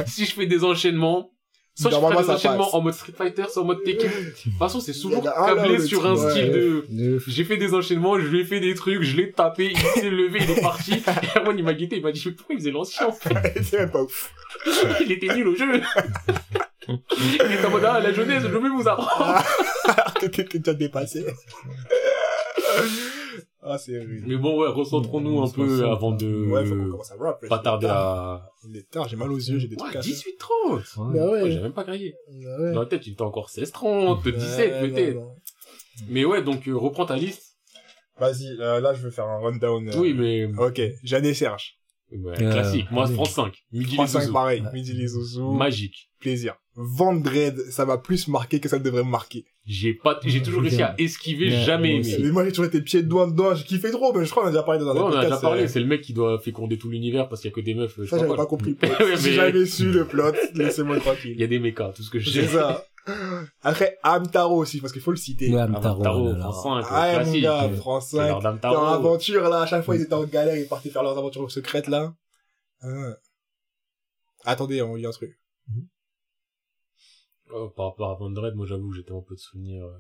si 0.07 0.25
je 0.27 0.33
fais 0.35 0.47
des 0.47 0.65
enchaînements, 0.65 1.31
soit 1.79 1.91
je 1.91 1.97
fais 1.97 2.49
passe. 2.49 2.75
en 2.75 2.83
mode 2.83 2.95
Street 2.95 3.13
Fighter, 3.17 3.45
soit 3.51 3.63
en 3.63 3.67
mode 3.67 3.85
Tekken. 3.85 4.11
De 4.11 4.31
toute 4.31 4.59
façon, 4.59 4.81
c'est 4.81 4.93
souvent 4.93 5.21
a 5.21 5.55
câblé 5.55 5.79
sur 5.79 6.01
truc, 6.01 6.11
un 6.11 6.15
ouais. 6.17 6.31
style 6.31 6.51
de, 6.51 7.19
j'ai 7.27 7.45
fait 7.45 7.57
des 7.57 7.75
enchaînements, 7.75 8.19
je 8.19 8.27
lui 8.27 8.41
ai 8.41 8.45
fait 8.45 8.61
des 8.61 8.75
trucs, 8.75 9.03
je 9.03 9.17
l'ai 9.17 9.31
tapé, 9.31 9.73
il 9.73 10.01
s'est 10.01 10.11
levé, 10.11 10.41
il 10.43 10.51
est 10.51 10.61
parti. 10.61 10.95
Et 10.95 11.41
moi, 11.45 11.55
il 11.57 11.63
m'a 11.63 11.75
guetté, 11.75 11.97
il 11.97 12.03
m'a 12.03 12.13
dit, 12.13 12.23
mais 12.27 12.33
pourquoi 12.33 12.55
il 12.55 12.59
faisait 12.59 12.71
l'ancien, 12.73 13.07
en 13.07 13.13
fait? 13.13 13.63
c'est 13.63 13.79
même 13.79 13.91
pas 13.91 14.03
ouf. 14.03 14.33
Il 15.01 15.13
était 15.13 15.35
nul 15.35 15.49
au 15.49 15.55
jeu. 15.55 15.67
il 16.89 16.95
était 17.53 17.67
en 17.67 17.71
mode, 17.71 17.85
ah, 17.85 18.01
la 18.01 18.13
jeunesse, 18.13 18.43
je 18.43 18.49
vais 18.49 18.69
vous 18.69 18.89
apprendre. 18.89 19.45
T'étais 20.19 20.45
t'es 20.45 20.59
déjà 20.59 20.75
dépassé. 20.75 21.27
Ah, 23.69 23.79
c'est. 23.79 24.05
Mais 24.27 24.37
bon, 24.37 24.61
ouais, 24.61 24.69
recentrons-nous 24.69 25.39
On 25.39 25.45
un 25.47 25.51
peu 25.51 25.85
avant 25.87 26.13
de 26.13 26.47
Ouais, 26.47 26.65
faut 26.65 26.75
qu'on 26.77 26.91
commence 26.91 27.11
à 27.13 27.17
rap. 27.17 27.47
pas 27.49 27.59
tarder 27.59 27.87
à... 27.89 28.51
Il 28.69 28.77
est 28.77 28.91
tard, 28.91 29.09
j'ai 29.09 29.17
mal 29.17 29.31
aux 29.31 29.37
yeux, 29.39 29.59
j'ai 29.59 29.69
des 29.69 29.77
trucs 29.77 29.91
à 29.91 30.03
faire. 30.03 30.03
18 30.03 30.37
30 30.39 30.73
Ouais. 30.97 31.19
Bah 31.19 31.31
Ouais, 31.31 31.51
j'ai 31.51 31.61
même 31.61 31.73
pas 31.73 31.85
grillé. 31.85 32.15
Bah 32.29 32.59
ouais. 32.61 32.73
Dans 32.73 32.81
la 32.81 32.87
tête, 32.87 33.07
il 33.07 33.13
était 33.13 33.23
encore 33.23 33.51
16 33.51 33.71
30 33.73 34.25
17 34.27 34.37
Ouais, 34.37 34.81
non, 34.89 34.95
peut-être. 34.95 35.19
Mais 36.09 36.25
ouais, 36.25 36.43
donc 36.43 36.67
euh, 36.69 36.77
reprends 36.77 37.07
ta 37.07 37.17
liste. 37.17 37.57
Vas-y, 38.19 38.47
euh, 38.61 38.81
là, 38.81 38.95
je 38.95 39.03
vais 39.07 39.11
faire 39.13 39.27
un 39.27 39.39
rundown. 39.39 39.89
euh, 39.89 39.99
Oui, 39.99 40.13
mais 40.15 40.47
Ok, 40.59 40.81
Jeanne 41.05 41.25
et 41.27 41.35
Serge. 41.35 41.79
ouais, 42.11 42.43
Euh, 42.43 42.53
classique. 42.53 42.91
Moi. 42.91 43.07
France 43.07 43.31
5. 43.33 43.55
Midi 43.73 43.93
les 43.93 43.97
3-5 44.05 44.21
zouzous. 44.21 44.33
pareil. 44.33 44.61
Ouais. 44.63 44.73
Midi 44.73 44.93
les 44.93 45.07
zouzous. 45.09 45.53
Magique. 45.53 46.11
Plaisir. 46.21 46.57
Vendredi, 46.81 47.61
ça 47.73 47.85
m'a 47.85 47.99
plus 47.99 48.29
marqué 48.29 48.61
que 48.61 48.69
ça 48.69 48.79
devrait 48.79 49.03
me 49.03 49.11
marquer. 49.11 49.45
J'ai 49.67 49.95
pas, 49.95 50.21
j'ai 50.25 50.41
toujours 50.43 50.63
réussi 50.63 50.81
à 50.81 50.95
esquiver, 50.97 51.47
Ouais, 51.51 51.65
jamais 51.65 51.97
aimé. 51.97 52.17
Mais 52.21 52.31
moi, 52.31 52.45
j'ai 52.45 52.51
toujours 52.51 52.67
été 52.67 52.81
pieds 52.81 53.03
dedans, 53.03 53.27
dedans, 53.27 53.53
j'ai 53.55 53.65
kiffé 53.65 53.91
trop, 53.91 54.13
mais 54.13 54.25
je 54.25 54.31
crois 54.31 54.45
qu'on 54.45 54.49
a 54.51 54.53
déjà 54.53 54.63
parlé 54.63 54.79
dans 54.79 54.91
un 54.91 54.95
Ouais, 54.95 55.01
on 55.01 55.13
a 55.17 55.25
déjà 55.25 55.39
parlé. 55.39 55.65
euh, 55.65 55.67
C'est 55.69 55.81
le 55.81 55.87
mec 55.87 56.03
qui 56.03 56.13
doit 56.13 56.39
féconder 56.39 56.79
tout 56.79 56.89
l'univers 56.89 57.29
parce 57.29 57.41
qu'il 57.43 57.51
y 57.51 57.53
a 57.53 57.57
que 57.57 57.61
des 57.61 57.75
meufs. 57.75 57.97
Ça, 58.07 58.17
j'avais 58.17 58.29
pas. 58.29 58.37
pas 58.37 58.47
compris 58.47 58.71
le 58.71 58.77
plot. 58.89 58.89
Ouais, 59.07 59.17
Si 59.17 59.27
mais- 59.29 59.33
j'avais 59.35 59.67
su 59.67 59.91
le 59.91 60.07
plot, 60.07 60.33
laissez-moi 60.55 60.97
Il 60.97 61.03
tranquille. 61.03 61.37
y 61.37 61.43
a 61.43 61.49
des 61.49 61.59
mécas, 61.59 61.93
tout 61.95 62.03
ce 62.05 62.11
que 62.11 62.21
je 62.21 62.31
C'est 62.31 62.43
sais. 62.47 62.53
ça. 62.59 62.87
Après, 63.63 63.99
Amtaro 64.05 64.57
aussi, 64.59 64.81
parce 64.81 64.93
qu'il 64.93 65.03
faut 65.03 65.11
le 65.11 65.17
citer. 65.17 65.53
Ouais, 65.53 65.61
Amtaro, 65.63 66.01
Taro, 66.03 66.27
là, 66.29 66.37
là. 66.39 66.45
France 66.53 66.85
5, 66.85 66.87
Ah, 66.91 67.25
mon 67.25 67.39
gars, 67.41 67.69
France 67.77 68.09
C'est 68.13 68.19
l'heure 68.19 68.41
5. 68.41 68.53
d'Amtaro. 68.53 68.75
Leur 68.75 68.89
aventure, 68.91 69.49
là, 69.49 69.63
à 69.63 69.67
chaque 69.67 69.83
fois, 69.85 69.97
ils 69.97 70.03
étaient 70.03 70.15
en 70.15 70.25
galère, 70.25 70.57
ils 70.57 70.69
partaient 70.69 70.91
faire 70.91 71.03
leurs 71.03 71.19
aventures 71.19 71.51
secrètes, 71.51 71.89
là. 71.89 72.15
Hein. 72.83 73.15
Attendez, 74.45 74.81
on 74.83 74.95
lit 74.95 75.07
un 75.07 75.11
truc. 75.11 75.37
Oh, 77.51 77.71
par 77.71 77.87
rapport 77.87 78.11
à 78.11 78.15
Vendred, 78.15 78.55
moi 78.55 78.67
j'avoue, 78.67 78.93
j'étais 78.93 79.13
un 79.13 79.23
peu 79.23 79.35
de 79.35 79.41
souvenirs. 79.41 79.85
euh. 79.85 79.99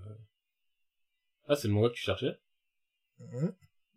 Ah, 1.48 1.56
c'est 1.56 1.68
le 1.68 1.74
manga 1.74 1.88
que 1.88 1.94
tu 1.94 2.02
cherchais? 2.02 2.32
Hein. 3.32 3.52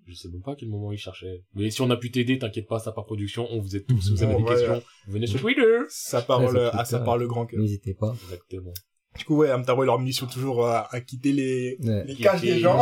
Je 0.08 0.14
sais 0.14 0.30
même 0.30 0.42
pas 0.42 0.54
à 0.54 0.56
quel 0.56 0.70
moment 0.70 0.92
il 0.92 0.98
cherchait. 0.98 1.44
Mais 1.54 1.70
si 1.70 1.82
on 1.82 1.90
a 1.90 1.98
pu 1.98 2.12
t'aider, 2.12 2.40
t'inquiète 2.40 2.68
pas, 2.68 2.80
ça 2.80 2.92
par 2.92 3.06
production, 3.06 3.48
on 3.52 3.60
vous 3.60 3.76
aide 3.76 3.86
tous. 3.86 4.02
Si 4.02 4.12
vous 4.12 4.24
avez 4.24 4.36
des 4.36 4.42
ouais. 4.44 4.50
questions, 4.50 4.82
venez 5.08 5.28
sur 5.28 5.40
Twitter. 5.42 5.80
Ça 5.90 6.22
parle, 6.22 6.46
Ouais, 6.46 6.52
ça 6.52 6.58
euh, 6.58 6.70
ah, 6.74 6.86
ça 6.86 7.00
parle 7.00 7.20
le 7.20 7.28
grand 7.28 7.46
cœur. 7.46 7.60
N'hésitez 7.60 7.94
pas. 7.94 8.14
Exactement. 8.24 8.74
Du 9.18 9.26
coup, 9.26 9.36
ouais, 9.38 9.52
Amtaro 9.52 9.84
et 9.84 9.86
leur 9.86 10.00
mission 10.00 10.26
toujours 10.26 10.66
euh, 10.66 10.80
à 10.90 11.02
quitter 11.02 11.34
les, 11.34 11.78
Ouais. 11.84 12.04
les 12.08 12.16
cages 12.16 12.42
des 12.42 12.60
gens. 12.60 12.80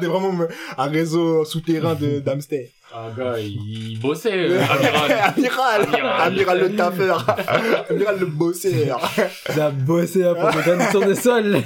t'es 0.00 0.06
vraiment 0.06 0.32
me- 0.32 0.48
un 0.78 0.86
réseau 0.86 1.44
souterrain 1.44 1.94
de 1.94 2.20
d'Amster. 2.24 2.70
Ah, 2.94 3.08
gars, 3.16 3.38
il 3.40 3.98
bossait, 4.00 4.32
euh, 4.50 4.60
amiral. 4.70 5.12
Amiral, 5.36 5.82
Amiral. 5.82 6.20
Amiral 6.32 6.60
le 6.60 6.76
taffeur, 6.76 7.26
Amiral 7.90 8.20
le 8.20 8.26
bosseur. 8.26 9.00
Il 9.54 9.60
a 9.60 9.70
bossé 9.70 10.22
hein, 10.24 10.34
pour 10.34 10.50
des 10.50 10.58
graines 10.62 10.90
sur 10.90 11.04
des 11.06 11.14
sols. 11.14 11.58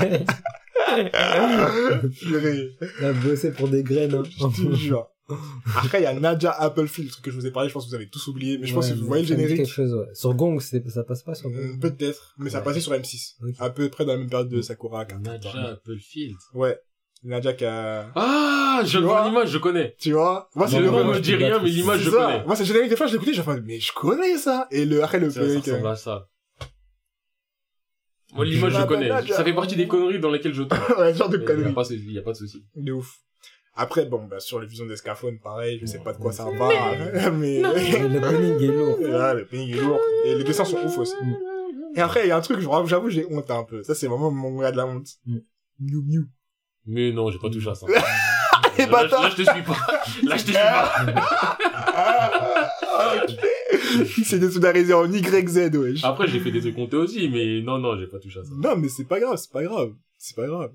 Purée, 2.20 2.70
Il 3.01 3.05
a 3.07 3.12
bossé 3.12 3.51
pour 3.53 3.68
des 3.68 3.83
graines. 3.83 4.14
hein. 4.14 4.22
je 4.57 4.68
te 4.68 4.74
jure. 4.74 5.07
Après, 5.77 6.01
il 6.01 6.05
y 6.05 6.07
a 6.07 6.14
Nadja 6.14 6.51
Applefield, 6.53 7.09
le 7.09 7.12
truc 7.12 7.24
que 7.24 7.31
je 7.33 7.37
vous 7.37 7.47
ai 7.47 7.51
parlé, 7.51 7.68
je 7.68 7.74
pense 7.74 7.85
que 7.87 7.91
vous 7.91 7.95
avez 7.97 8.09
tous 8.09 8.27
oublié, 8.29 8.59
mais 8.59 8.66
je 8.66 8.74
pense 8.74 8.89
que 8.89 8.95
vous 8.95 9.07
voyez 9.07 9.22
le 9.24 9.29
ça 9.29 9.35
générique. 9.35 9.57
quelque 9.57 9.68
chose, 9.72 9.93
ouais. 9.95 10.07
Sur 10.14 10.35
Gong, 10.35 10.61
c'est- 10.61 10.89
ça 10.89 11.03
passe 11.03 11.22
pas 11.22 11.35
sur 11.35 11.51
Gong. 11.51 11.74
Hmm, 11.77 11.81
Peut-être, 11.81 12.35
mais 12.39 12.51
ça 12.51 12.59
Ouais. 12.59 12.64
passait 12.64 12.81
sur 12.81 12.93
M6. 12.93 13.35
Ok. 13.43 13.55
À 13.59 13.70
peu 13.70 13.89
près 13.89 14.05
dans 14.05 14.12
la 14.12 14.18
même 14.18 14.31
période 14.31 14.49
de 14.49 14.62
Sakura. 14.62 15.05
Card 15.05 15.20
Nadja 15.20 15.51
Captor. 15.53 15.70
Applefield. 15.70 16.37
Ouais. 16.55 16.79
Nadja 17.24 17.55
qui 17.55 17.64
a... 17.64 18.12
Ah, 18.14 18.83
je 18.85 18.99
vois 18.99 19.27
l'image, 19.27 19.49
je 19.51 19.59
connais. 19.59 19.97
Tu 19.99 20.12
vois 20.12 20.49
Moi, 20.55 20.68
Le 20.72 20.81
le 20.81 20.91
nom 20.91 21.05
me 21.12 21.18
dit 21.18 21.35
rien, 21.35 21.59
mais 21.61 21.70
l'image, 21.70 21.99
C'est 22.01 22.05
je 22.07 22.11
ça. 22.11 22.16
connais. 22.16 22.45
Moi, 22.45 22.55
c'est 22.55 22.62
le 22.62 22.66
générique, 22.68 22.91
des 22.91 22.97
fois, 22.97 23.07
je 23.09 23.12
l'écoutais, 23.14 23.35
j'ai 23.35 23.43
fait, 23.43 23.61
mais 23.62 23.81
je 23.81 23.93
connais 23.93 24.37
ça. 24.39 24.68
Et 24.70 24.85
le, 24.85 25.03
après, 25.03 25.18
le 25.18 25.31
Ça, 25.31 25.41
ça 25.41 25.59
ressemble 25.59 25.87
euh, 25.87 25.91
à 25.91 25.97
ça. 25.97 26.29
Moi, 28.35 28.45
l'image, 28.45 28.72
Je 28.74 28.83
connais. 28.87 29.09
Ça 29.33 29.43
fait 29.45 29.55
partie 29.55 29.77
des 29.77 29.89
conneries 29.89 30.20
dans 30.20 30.31
lesquelles 30.31 30.55
je 30.55 30.62
tombe. 30.62 30.79
ouais, 30.99 31.14
genre 31.14 31.29
de 31.29 31.39
conneries. 31.39 31.72
il 31.91 32.12
y 32.12 32.18
a 32.18 32.22
pas 32.22 32.33
de 32.33 32.37
souci. 32.37 32.64
De 32.77 32.93
ouf. 32.93 33.18
Après, 33.79 34.07
bon, 34.07 34.24
bah, 34.24 34.41
sur 34.41 34.59
les 34.59 34.66
fusions 34.66 34.87
d'Escafone, 34.87 35.39
pareil, 35.39 35.79
je 35.81 35.87
sais 35.87 35.99
pas 35.99 36.14
de 36.14 36.18
quoi 36.18 36.33
ça 36.33 36.47
parle, 36.59 37.33
mais... 37.35 37.61
Le 37.61 38.20
planning 38.20 38.62
est 38.62 38.74
lourd. 38.74 38.99
Là, 39.01 39.35
le 39.35 39.45
pays 39.45 39.72
est 39.72 39.81
lourd. 39.81 40.01
Et 40.24 40.35
les 40.35 40.45
dessins 40.45 40.64
sont 40.64 40.79
ouf 40.79 40.99
aussi. 40.99 41.14
Et 41.95 42.01
après, 42.01 42.24
il 42.24 42.29
y 42.29 42.31
a 42.31 42.37
un 42.37 42.41
truc, 42.41 42.61
j'avoue, 42.61 42.87
j'avoue, 42.87 43.11
j'ai 43.11 43.27
honte 43.31 43.51
un 43.51 43.64
peu. 43.64 43.83
Ça, 43.83 43.95
c'est 43.95 44.07
vraiment 44.07 44.31
mon 44.31 44.59
gars 44.59 44.72
de 44.72 44.77
la 44.79 44.87
honte. 44.87 45.09
Mm. 45.27 45.39
Miu 45.81 46.03
Miu. 46.03 46.29
Mais 46.87 47.12
non, 47.12 47.31
j'ai 47.31 47.39
pas 47.39 47.51
touché 47.51 47.68
à 47.68 47.74
ça. 47.74 47.87
Et 48.79 48.83
là, 48.83 48.89
bâtard. 48.89 49.22
là, 49.22 49.31
je 49.31 49.37
te 49.37 49.43
suis 49.51 49.62
pas. 49.62 49.77
Là, 50.22 50.37
je 50.37 50.45
te 50.45 50.51
suis 50.51 50.59
pas. 50.59 51.59
Il 54.18 54.24
s'est 54.24 54.39
désolidarisé 54.39 54.93
en 54.93 55.11
YZ, 55.11 55.74
wesh. 55.74 56.05
Après, 56.05 56.29
j'ai 56.29 56.41
fait 56.41 56.51
des 56.51 56.61
trucs 56.61 56.77
comptés 56.77 56.97
aussi, 56.97 57.29
mais 57.29 57.62
non, 57.62 57.79
non, 57.79 57.99
j'ai 57.99 58.07
pas 58.07 58.18
touché 58.18 58.41
à 58.41 58.45
ça. 58.45 58.51
Non, 58.55 58.77
mais 58.77 58.89
c'est 58.89 59.05
pas 59.05 59.18
grave, 59.18 59.37
c'est 59.37 59.51
pas 59.51 59.62
grave. 59.62 59.93
C'est 60.18 60.37
pas 60.37 60.47
grave. 60.47 60.72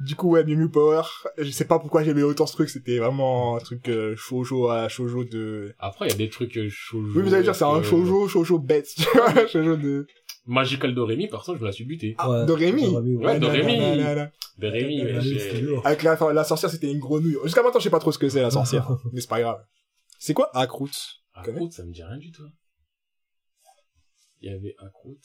Du 0.00 0.16
coup, 0.16 0.30
ouais, 0.30 0.44
Miu 0.44 0.56
Miu 0.56 0.70
Power. 0.70 1.02
Je 1.36 1.50
sais 1.50 1.66
pas 1.66 1.78
pourquoi 1.78 2.02
j'aimais 2.02 2.22
autant 2.22 2.46
ce 2.46 2.54
truc, 2.54 2.70
c'était 2.70 2.98
vraiment 2.98 3.56
un 3.56 3.58
truc 3.60 3.86
euh, 3.88 4.16
shoujo 4.16 4.68
à 4.68 4.88
shoujo 4.88 5.24
de... 5.24 5.74
Après, 5.78 6.06
il 6.06 6.10
y 6.10 6.14
a 6.14 6.16
des 6.16 6.30
trucs 6.30 6.56
euh, 6.56 6.68
shoujo. 6.70 7.18
Oui, 7.18 7.22
vous 7.22 7.34
allez 7.34 7.42
dire, 7.42 7.54
c'est 7.54 7.64
un 7.64 7.76
euh, 7.76 7.82
shoujo, 7.82 8.26
shoujo 8.26 8.58
bête, 8.58 8.88
tu 8.96 9.04
vois, 9.14 9.46
shoujo 9.46 9.76
de... 9.76 10.06
Magical 10.46 10.94
Doremi, 10.94 11.28
par 11.28 11.44
contre, 11.44 11.58
je 11.58 11.62
me 11.62 11.66
la 11.66 11.72
suis 11.72 11.84
buté. 11.84 12.14
Ah, 12.16 12.30
Ouais, 12.30 12.46
Doremi. 12.46 12.86
Ouais. 12.88 13.38
Doremi. 13.38 14.00
Doremi. 14.58 15.02
Avec 15.84 16.02
la, 16.02 16.18
la 16.32 16.44
sorcière, 16.44 16.70
c'était 16.70 16.90
une 16.90 16.98
grenouille. 16.98 17.36
Jusqu'à 17.44 17.62
maintenant, 17.62 17.78
je 17.78 17.84
sais 17.84 17.90
pas 17.90 17.98
trop 17.98 18.10
ce 18.10 18.18
que 18.18 18.28
c'est, 18.30 18.40
la 18.40 18.50
sorcière. 18.50 18.90
mais 19.12 19.20
c'est 19.20 19.28
pas 19.28 19.40
grave. 19.40 19.62
C'est 20.18 20.32
quoi? 20.34 20.50
Akrout 20.56 20.90
Akrout, 21.34 21.70
ça 21.70 21.84
me 21.84 21.92
dit 21.92 22.02
rien 22.02 22.16
du 22.18 22.32
tout. 22.32 22.42
Il 24.40 24.50
y 24.50 24.54
avait 24.54 24.74
Akrout. 24.78 25.20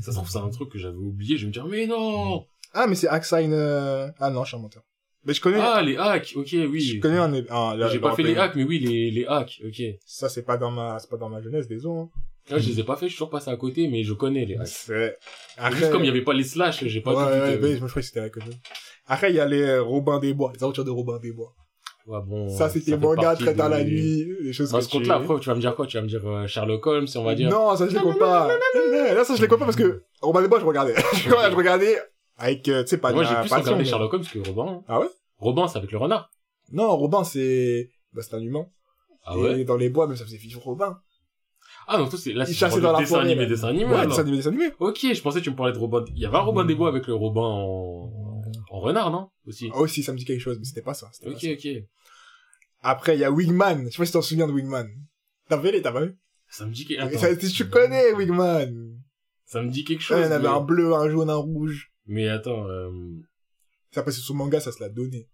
Ça 0.00 0.12
se 0.12 0.16
trouve, 0.16 0.30
c'est 0.30 0.38
un 0.38 0.48
truc 0.50 0.70
que 0.70 0.78
j'avais 0.78 0.96
oublié. 0.96 1.36
Je 1.36 1.42
vais 1.42 1.48
me 1.48 1.52
dire, 1.52 1.66
mais 1.66 1.86
non! 1.88 2.46
Ah, 2.72 2.86
mais 2.86 2.94
c'est 2.94 3.08
Axine... 3.08 3.52
Euh... 3.52 4.08
Ah 4.18 4.30
non, 4.30 4.44
je 4.44 4.48
suis 4.48 4.56
un 4.56 4.60
menteur. 4.60 4.82
Mais 5.24 5.34
je 5.34 5.40
connais... 5.40 5.58
Ah, 5.60 5.82
les 5.82 5.96
hacks, 5.96 6.32
ok, 6.34 6.48
oui. 6.70 6.80
Je 6.80 6.98
connais 7.00 7.18
un... 7.18 7.76
là, 7.76 7.88
J'ai 7.88 7.98
pas 7.98 8.14
fait 8.14 8.22
les 8.22 8.36
hacks, 8.36 8.54
mais 8.54 8.64
oui, 8.64 8.78
les, 8.78 9.10
les 9.10 9.26
hacks, 9.26 9.60
ok. 9.64 9.82
Ça, 10.06 10.28
c'est 10.28 10.42
pas 10.42 10.56
dans 10.56 10.70
ma, 10.70 10.98
c'est 10.98 11.10
pas 11.10 11.16
dans 11.18 11.28
ma 11.28 11.40
jeunesse, 11.42 11.68
désolé. 11.68 12.00
Hein. 12.00 12.08
Là, 12.50 12.58
je 12.58 12.68
les 12.68 12.80
ai 12.80 12.84
pas 12.84 12.96
fait, 12.96 13.06
je 13.06 13.10
suis 13.10 13.16
toujours 13.18 13.30
passé 13.30 13.50
à 13.50 13.56
côté, 13.56 13.86
mais 13.86 14.02
je 14.02 14.12
connais 14.14 14.44
les 14.46 14.56
hacks. 14.56 14.66
C'est... 14.66 15.18
Juste 15.72 15.90
comme 15.90 16.02
il 16.02 16.06
y 16.06 16.10
avait 16.10 16.22
pas 16.22 16.32
les 16.32 16.44
slash, 16.44 16.84
j'ai 16.84 17.00
pas 17.00 17.12
ouais, 17.12 17.22
tout 17.24 17.30
ouais, 17.30 17.56
vu. 17.58 17.62
ouais, 17.64 17.76
je 17.76 17.82
me 17.82 17.88
crois 17.88 18.00
que 18.02 18.06
c'était 18.06 18.20
avec 18.20 18.36
eux. 18.38 18.42
Après, 19.06 19.30
il 19.30 19.36
y 19.36 19.40
a 19.40 19.46
les 19.46 19.62
euh, 19.62 19.82
Robin 19.82 20.18
des 20.18 20.32
Bois, 20.32 20.52
les 20.54 20.62
aventures 20.62 20.84
de 20.84 20.90
Robin 20.90 21.18
des 21.18 21.32
Bois. 21.32 21.52
Ouais, 22.06 22.18
bon. 22.26 22.48
ça, 22.48 22.68
c'était 22.70 22.96
manga 22.96 23.36
très 23.36 23.54
tard 23.54 23.68
de- 23.68 23.74
la 23.74 23.84
nuit, 23.84 24.26
des 24.42 24.52
choses 24.52 24.70
Dans 24.70 24.78
que 24.78 24.84
ce 24.84 24.88
tu... 24.88 24.96
compte-là, 24.96 25.16
après, 25.16 25.38
tu 25.38 25.48
vas 25.48 25.54
me 25.54 25.60
dire 25.60 25.76
quoi? 25.76 25.86
Tu 25.86 25.96
vas 25.98 26.02
me 26.02 26.08
dire 26.08 26.26
euh, 26.26 26.46
Sherlock 26.46 26.86
Holmes, 26.86 27.06
on 27.14 27.22
va 27.24 27.34
dire. 27.34 27.50
Non, 27.50 27.76
ça, 27.76 27.86
je 27.86 27.94
les 27.94 28.00
compte 28.00 28.18
pas. 28.18 28.48
Là, 29.14 29.24
ça, 29.24 29.36
je 29.36 29.42
les 29.42 29.48
compte 29.48 29.58
pas 29.58 29.66
parce 29.66 29.76
que 29.76 30.02
Robin 30.22 30.40
des 30.40 30.48
Bois, 30.48 30.60
je 30.60 30.64
regardais. 30.64 30.94
je 31.14 31.54
regardais 31.54 31.98
avec, 32.40 32.68
euh, 32.68 32.82
tu 32.82 32.88
sais, 32.90 32.98
pas 32.98 33.12
Moi, 33.12 33.24
j'ai 33.24 33.34
plus 33.34 33.52
regardé 33.52 33.74
mais- 33.76 33.84
Sherlock 33.84 34.12
Holmes 34.14 34.24
que 34.24 34.38
Robin. 34.48 34.82
Ah 34.88 35.00
ouais? 35.00 35.08
Robin, 35.38 35.68
c'est 35.68 35.78
avec 35.78 35.92
le 35.92 35.98
renard. 35.98 36.30
Non, 36.72 36.96
Robin, 36.96 37.24
c'est, 37.24 37.90
bah, 38.12 38.22
c'est 38.22 38.34
un 38.34 38.40
humain. 38.40 38.66
Ah 39.24 39.34
Et 39.36 39.40
ouais? 39.40 39.64
dans 39.64 39.76
les 39.76 39.90
bois, 39.90 40.06
même 40.06 40.16
ça 40.16 40.24
faisait 40.24 40.36
vivre 40.36 40.60
Robin. 40.62 40.98
Ah 41.86 41.98
non, 41.98 42.08
toi, 42.08 42.18
c'est, 42.18 42.32
là, 42.32 42.46
c'est 42.46 42.80
dans 42.80 42.92
la 42.92 42.98
dessin 43.00 43.20
animé, 43.20 43.46
dessin 43.46 43.68
animé, 43.68 43.84
Ouais, 43.92 44.06
dessin 44.06 44.22
animé, 44.22 44.36
dessin 44.38 44.50
animé. 44.50 44.70
Ok, 44.78 44.98
je 45.02 45.20
pensais 45.22 45.40
que 45.40 45.44
tu 45.44 45.50
me 45.50 45.56
parlais 45.56 45.72
de 45.72 45.78
Robin. 45.78 46.04
Il 46.14 46.18
y 46.20 46.26
avait 46.26 46.36
un 46.36 46.40
Robin 46.40 46.64
des 46.64 46.74
Bois 46.74 46.88
avec 46.88 47.06
le 47.06 47.14
Robin 47.14 47.40
en, 47.42 48.42
en 48.70 48.80
renard, 48.80 49.10
non? 49.10 49.30
Aussi. 49.46 49.70
Ah, 49.72 49.78
aussi, 49.78 50.02
ça 50.02 50.12
me 50.12 50.18
dit 50.18 50.24
quelque 50.24 50.40
chose, 50.40 50.58
mais 50.58 50.64
c'était 50.64 50.82
pas 50.82 50.94
ça. 50.94 51.10
Ok, 51.26 51.44
ok. 51.44 51.68
Après, 52.82 53.16
il 53.16 53.20
y 53.20 53.24
a 53.24 53.30
Wingman. 53.30 53.86
Je 53.86 53.90
sais 53.90 53.98
pas 53.98 54.06
si 54.06 54.12
t'en 54.12 54.22
souviens 54.22 54.46
de 54.46 54.52
Wingman. 54.52 54.88
T'as 55.48 55.56
vu 55.58 55.70
les, 55.70 55.82
t'as 55.82 55.92
pas 55.92 56.04
vu? 56.04 56.16
Ça 56.48 56.64
me 56.64 56.72
dit 56.72 56.84
que, 56.86 56.94
Ça, 56.94 57.26
attends. 57.26 57.48
tu 57.54 57.68
connais 57.68 58.12
Wingman. 58.12 58.96
Ça 59.44 59.62
me 59.62 59.68
dit 59.68 59.84
quelque 59.84 60.00
chose. 60.02 60.18
il 60.18 60.24
y 60.24 60.28
en 60.28 60.30
avait 60.32 60.42
mais... 60.44 60.54
un 60.54 60.60
bleu, 60.60 60.94
un 60.94 61.08
jaune, 61.10 61.28
un 61.30 61.34
rouge. 61.36 61.89
Mais 62.10 62.28
attends, 62.28 62.68
euh... 62.68 62.90
Ça 63.92 64.02
passait 64.02 64.20
sur 64.20 64.34
manga, 64.34 64.60
ça 64.60 64.72
se 64.72 64.80
l'a 64.80 64.88
donné. 64.88 65.28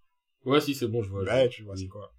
ouais, 0.45 0.61
si, 0.61 0.75
c'est 0.75 0.87
bon, 0.87 1.03
je 1.03 1.09
vois. 1.11 1.25
je 1.25 1.31
vois. 1.31 1.49
tu 1.49 1.63
vois, 1.65 1.75
Oui. 1.75 1.81
c'est 1.83 1.89
quoi. 1.89 2.13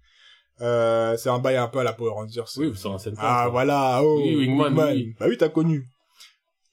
Euh, 0.60 1.16
c'est 1.16 1.30
un 1.30 1.38
bail 1.38 1.56
un 1.56 1.68
peu 1.68 1.78
à 1.78 1.84
la 1.84 1.92
Power 1.92 2.10
Rangers. 2.10 2.42
Oui, 2.56 2.72
c'est 2.74 2.88
un 2.88 2.98
Sentai. 2.98 3.16
Ah, 3.18 3.42
quoi. 3.44 3.50
voilà, 3.52 4.00
oh, 4.02 4.20
Oui, 4.20 4.36
Wingman, 4.36 4.76
oui. 4.92 5.14
Bah 5.18 5.26
oui, 5.28 5.36
t'as 5.38 5.48
connu. 5.48 5.88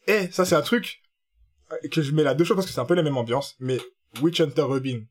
Eh, 0.07 0.27
ça, 0.31 0.45
c'est 0.45 0.55
un 0.55 0.61
truc 0.63 0.99
que 1.91 2.01
je 2.01 2.11
mets 2.11 2.23
là 2.23 2.33
deux 2.33 2.43
choses 2.43 2.55
parce 2.55 2.67
que 2.67 2.73
c'est 2.73 2.79
un 2.81 2.85
peu 2.85 2.95
la 2.95 3.03
même 3.03 3.17
ambiance, 3.17 3.55
mais 3.59 3.77
Witch 4.21 4.39
Hunter 4.41 4.63
Robin 4.63 5.01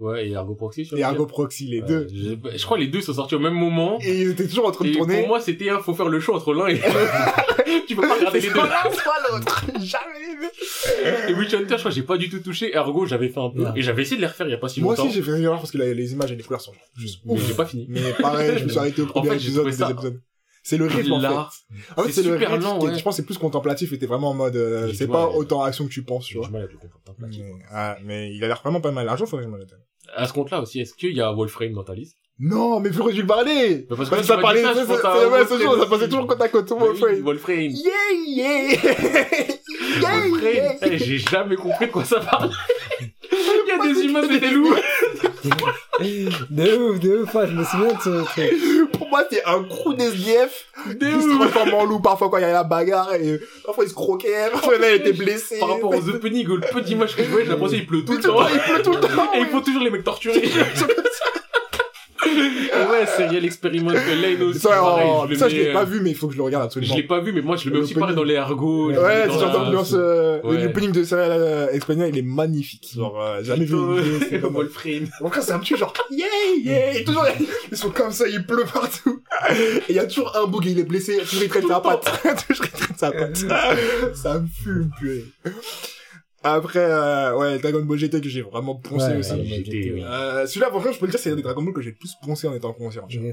Ouais, 0.00 0.28
et 0.28 0.32
Ergo 0.32 0.54
Proxy, 0.56 0.84
je 0.84 0.96
et 0.96 1.02
Argo 1.04 1.24
Proxy, 1.24 1.66
les 1.68 1.80
deux. 1.80 2.08
Je, 2.12 2.34
je 2.58 2.64
crois 2.64 2.76
les 2.78 2.88
deux 2.88 3.00
sont 3.00 3.14
sortis 3.14 3.36
au 3.36 3.38
même 3.38 3.54
moment. 3.54 3.98
Et 4.02 4.22
ils 4.22 4.30
étaient 4.30 4.48
toujours 4.48 4.66
en 4.66 4.72
train 4.72 4.84
de 4.84 4.90
Et 4.90 4.92
tourner. 4.92 5.20
pour 5.20 5.28
moi, 5.28 5.40
c'était, 5.40 5.68
hein, 5.70 5.78
faut 5.80 5.94
faire 5.94 6.08
le 6.08 6.18
choix 6.18 6.34
entre 6.36 6.52
l'un 6.52 6.66
et 6.66 6.74
l'autre. 6.74 6.84
tu 7.86 7.94
peux 7.94 8.02
pas 8.02 8.14
regarder 8.16 8.40
les 8.40 8.48
deux. 8.48 8.54
Soit 8.54 8.66
l'un, 8.68 8.90
soit 8.90 9.14
l'autre. 9.30 9.64
Jamais. 9.80 11.30
Et 11.30 11.34
Witch 11.34 11.54
Hunter, 11.54 11.74
je 11.74 11.78
crois, 11.78 11.90
j'ai 11.92 12.02
pas 12.02 12.16
du 12.16 12.28
tout 12.28 12.40
touché. 12.40 12.74
Ergo, 12.76 13.06
j'avais 13.06 13.28
fait 13.28 13.38
un 13.40 13.50
peu. 13.50 13.62
Ouais. 13.64 13.70
Et 13.76 13.82
j'avais 13.82 14.02
essayé 14.02 14.16
de 14.16 14.22
les 14.22 14.26
refaire 14.26 14.48
il 14.48 14.50
y 14.50 14.54
a 14.54 14.58
pas 14.58 14.68
si 14.68 14.80
Moi 14.80 14.94
longtemps. 14.94 15.06
aussi, 15.06 15.14
j'ai 15.14 15.22
fait 15.22 15.30
une 15.36 15.44
erreur 15.44 15.58
parce 15.58 15.70
que 15.70 15.78
la- 15.78 15.94
les 15.94 16.12
images 16.12 16.32
et 16.32 16.36
les 16.36 16.42
couleurs 16.42 16.60
sont 16.60 16.72
juste 16.96 17.20
Mais 17.24 17.36
j'ai 17.36 17.54
pas 17.54 17.64
fini. 17.66 17.86
Mais 17.88 18.00
pareil, 18.20 18.58
je 18.58 18.64
me 18.64 18.68
suis 18.68 18.78
arrêté 18.78 19.00
au 19.02 19.06
premier 19.06 19.30
fait, 19.30 19.38
j'ai 19.38 19.46
épisode, 19.48 19.70
ça- 19.72 19.90
épisode. 19.92 20.20
C'est 20.66 20.78
le 20.78 20.86
rythme, 20.86 21.12
en 21.12 21.20
Là, 21.20 21.48
fait. 21.50 22.00
En 22.00 22.04
fait, 22.04 22.12
c'est 22.12 22.22
le 22.22 22.32
super 22.32 22.50
rythme. 22.52 22.64
lent, 22.64 22.78
qui 22.78 22.86
est- 22.86 22.88
ouais. 22.90 22.98
Je 22.98 23.02
pense 23.04 23.14
que 23.14 23.22
c'est 23.22 23.26
plus 23.26 23.36
contemplatif 23.38 23.92
et 23.92 23.98
t'es 23.98 24.06
vraiment 24.06 24.30
en 24.30 24.34
mode, 24.34 24.56
euh, 24.56 24.90
c'est 24.94 25.06
pas 25.06 25.26
mal. 25.26 25.36
autant 25.36 25.62
action 25.62 25.84
que 25.86 25.90
tu 25.92 26.02
penses, 26.02 26.24
tu 26.24 26.32
j'ai 26.32 26.38
vois. 26.38 26.48
du 26.48 26.52
mal 26.54 26.68
contemplatif. 27.04 27.42
Mais, 27.44 27.62
ah, 27.70 27.96
mais 28.02 28.34
il 28.34 28.42
a 28.42 28.48
l'air 28.48 28.60
vraiment 28.62 28.80
pas 28.80 28.90
mal. 28.90 29.06
Un 29.08 29.16
jour, 29.16 29.28
faudrait 29.28 29.44
que 29.44 29.50
je 29.52 29.56
me. 29.56 29.64
À 30.16 30.26
ce 30.26 30.32
compte-là 30.32 30.60
aussi, 30.62 30.80
est-ce 30.80 30.94
qu'il 30.94 31.14
y 31.14 31.20
a 31.20 31.30
Wolframe 31.32 31.72
dans 31.74 31.84
ta 31.84 31.94
liste? 31.94 32.16
Non, 32.38 32.80
mais 32.80 32.90
pourquoi 32.90 33.12
tu 33.12 33.20
le 33.20 33.26
parlais? 33.26 33.86
Bah, 33.88 33.94
parce 33.96 34.10
que 34.10 34.22
ça 34.22 34.38
parlait, 34.38 34.62
ça, 34.62 34.74
ça, 34.74 34.82
à 34.82 35.86
passait 35.86 36.08
toujours 36.08 36.26
côte 36.26 36.40
à 36.40 36.48
côte, 36.48 36.68
Bah 36.70 36.76
oui, 36.80 36.86
Wolfram. 36.88 37.20
Wolframe. 37.22 37.70
Yeah, 37.70 37.92
yeah! 38.26 38.70
yeah, 40.00 40.28
Wolframe. 40.28 40.54
yeah! 40.54 40.76
Eh, 40.82 40.98
J'ai 40.98 41.18
jamais 41.18 41.56
compris 41.56 41.86
de 41.86 41.92
quoi 41.92 42.04
ça 42.04 42.20
parle. 42.20 42.50
Il 43.32 43.68
y 43.68 43.70
a 43.90 43.92
des 43.94 44.00
humains, 44.04 44.26
des 44.26 44.50
loups. 44.50 44.74
de 46.00 46.76
ouf, 46.78 47.00
de 47.00 47.22
ouf, 47.22 47.32
je 47.32 47.52
me 47.54 47.64
souviens 47.64 47.92
de 47.94 48.00
ce 48.00 48.24
truc. 48.24 48.93
Pour 49.04 49.10
moi, 49.10 49.24
c'est 49.30 49.44
un 49.44 49.62
crew 49.64 49.94
d'SDF 49.94 50.66
qui 50.98 51.04
se 51.04 51.36
transforme 51.36 51.74
en 51.74 51.84
loup 51.84 52.00
parfois 52.00 52.30
quand 52.30 52.38
il 52.38 52.40
y 52.40 52.44
a 52.44 52.52
la 52.52 52.64
bagarre 52.64 53.12
et 53.14 53.38
parfois 53.62 53.84
il 53.84 53.90
se 53.90 53.94
croquait, 53.94 54.48
parfois 54.50 54.76
il 54.78 54.94
était 54.94 55.12
blessé. 55.12 55.58
Par 55.58 55.68
rapport 55.68 55.90
aux 55.90 56.08
openings, 56.08 56.48
au 56.48 56.58
peu 56.58 56.80
d'images 56.80 57.14
que 57.14 57.22
je 57.22 57.28
voyais, 57.28 57.44
j'ai 57.44 57.52
l'impression 57.52 57.76
qu'il 57.76 57.86
pleut 57.86 58.02
tout 58.02 58.12
le 58.12 58.18
le 58.18 58.24
temps, 58.24 58.48
il 58.48 58.60
pleut 58.60 58.82
tout 58.82 58.92
le 58.92 59.00
temps. 59.00 59.08
Et 59.34 59.40
il 59.40 59.46
faut 59.46 59.60
toujours 59.60 59.82
les 59.82 59.90
mecs 59.90 60.04
torturés. 60.04 60.42
Et 62.76 62.86
ouais, 62.90 63.06
Serial 63.06 63.44
Experiment 63.44 63.92
que 63.92 64.22
Lane 64.22 64.42
aussi. 64.42 64.58
Ça, 64.60 64.68
pareil, 64.70 65.08
oh, 65.10 65.24
je 65.28 65.34
ça, 65.34 65.48
je 65.48 65.56
l'ai 65.56 65.72
pas 65.72 65.82
euh, 65.82 65.84
vu, 65.84 66.00
mais 66.00 66.10
il 66.10 66.16
faut 66.16 66.26
que 66.26 66.32
je 66.32 66.38
le 66.38 66.44
regarde 66.44 66.64
Je 66.64 66.66
absolument. 66.78 66.94
l'ai 66.96 67.02
pas 67.02 67.20
vu, 67.20 67.32
mais 67.32 67.40
moi, 67.42 67.56
je 67.56 67.68
le 67.68 67.74
mets 67.76 67.82
aussi 67.82 67.94
pareil 67.94 68.16
dans 68.16 68.24
les 68.24 68.34
ergots. 68.34 68.90
je 68.90 68.96
le 68.96 69.02
Ouais, 69.02 69.26
mets 69.26 69.32
ce 69.32 69.38
dans 69.38 69.40
genre 69.40 69.64
d'ambiance, 69.64 69.92
euh, 69.94 70.40
Ouais. 70.42 70.62
l'opening 70.62 70.92
de 70.92 71.04
Serial 71.04 71.68
Experiment, 71.72 72.06
il 72.06 72.18
est 72.18 72.22
magnifique. 72.22 72.92
Genre, 72.94 73.20
euh, 73.20 73.42
jamais 73.42 73.64
vu. 73.64 73.74
une 73.74 73.96
vidéo, 73.96 74.18
c'est 74.20 75.40
c'est 75.42 75.52
un 75.52 75.58
petit 75.58 75.76
genre, 75.76 75.92
yeah, 76.10 76.26
yeah, 76.62 76.94
et 76.98 77.04
toujours, 77.04 77.26
ils 77.70 77.76
sont 77.76 77.90
comme 77.90 78.10
ça, 78.12 78.26
il 78.28 78.44
pleut 78.44 78.64
partout. 78.72 79.20
Et 79.50 79.82
il 79.90 79.94
y 79.96 79.98
a 79.98 80.06
toujours 80.06 80.34
un 80.36 80.46
bug, 80.46 80.64
il 80.66 80.78
est 80.78 80.84
blessé, 80.84 81.18
toujours 81.18 81.42
il 81.42 81.48
traite 81.48 81.66
sa 81.68 81.80
patte. 81.80 82.04
toujours 82.48 82.64
il 82.66 82.70
traite 82.70 82.98
sa 82.98 83.10
patte. 83.12 83.44
ça 84.14 84.38
me 84.38 84.46
fume, 84.46 84.90
purée. 84.98 85.24
Après, 86.44 86.78
euh, 86.78 87.36
ouais, 87.38 87.58
Dragon 87.58 87.82
Ball 87.82 87.98
GT 87.98 88.20
que 88.20 88.28
j'ai 88.28 88.42
vraiment 88.42 88.74
poncé 88.74 89.06
Ouais, 89.12 89.16
aussi. 89.16 89.32
oui. 89.32 90.02
Euh, 90.02 90.46
celui-là, 90.46 90.68
franchement, 90.68 90.92
je 90.92 90.98
peux 90.98 91.06
le 91.06 91.10
dire, 91.12 91.18
c'est 91.18 91.30
un 91.30 91.36
des 91.36 91.42
Dragon 91.42 91.62
Ball 91.62 91.72
que 91.72 91.80
j'ai 91.80 91.90
le 91.90 91.96
plus 91.96 92.12
poncé 92.22 92.46
en 92.46 92.54
étant 92.54 92.72
conscient. 92.74 93.06
tu 93.08 93.18
vois. 93.18 93.32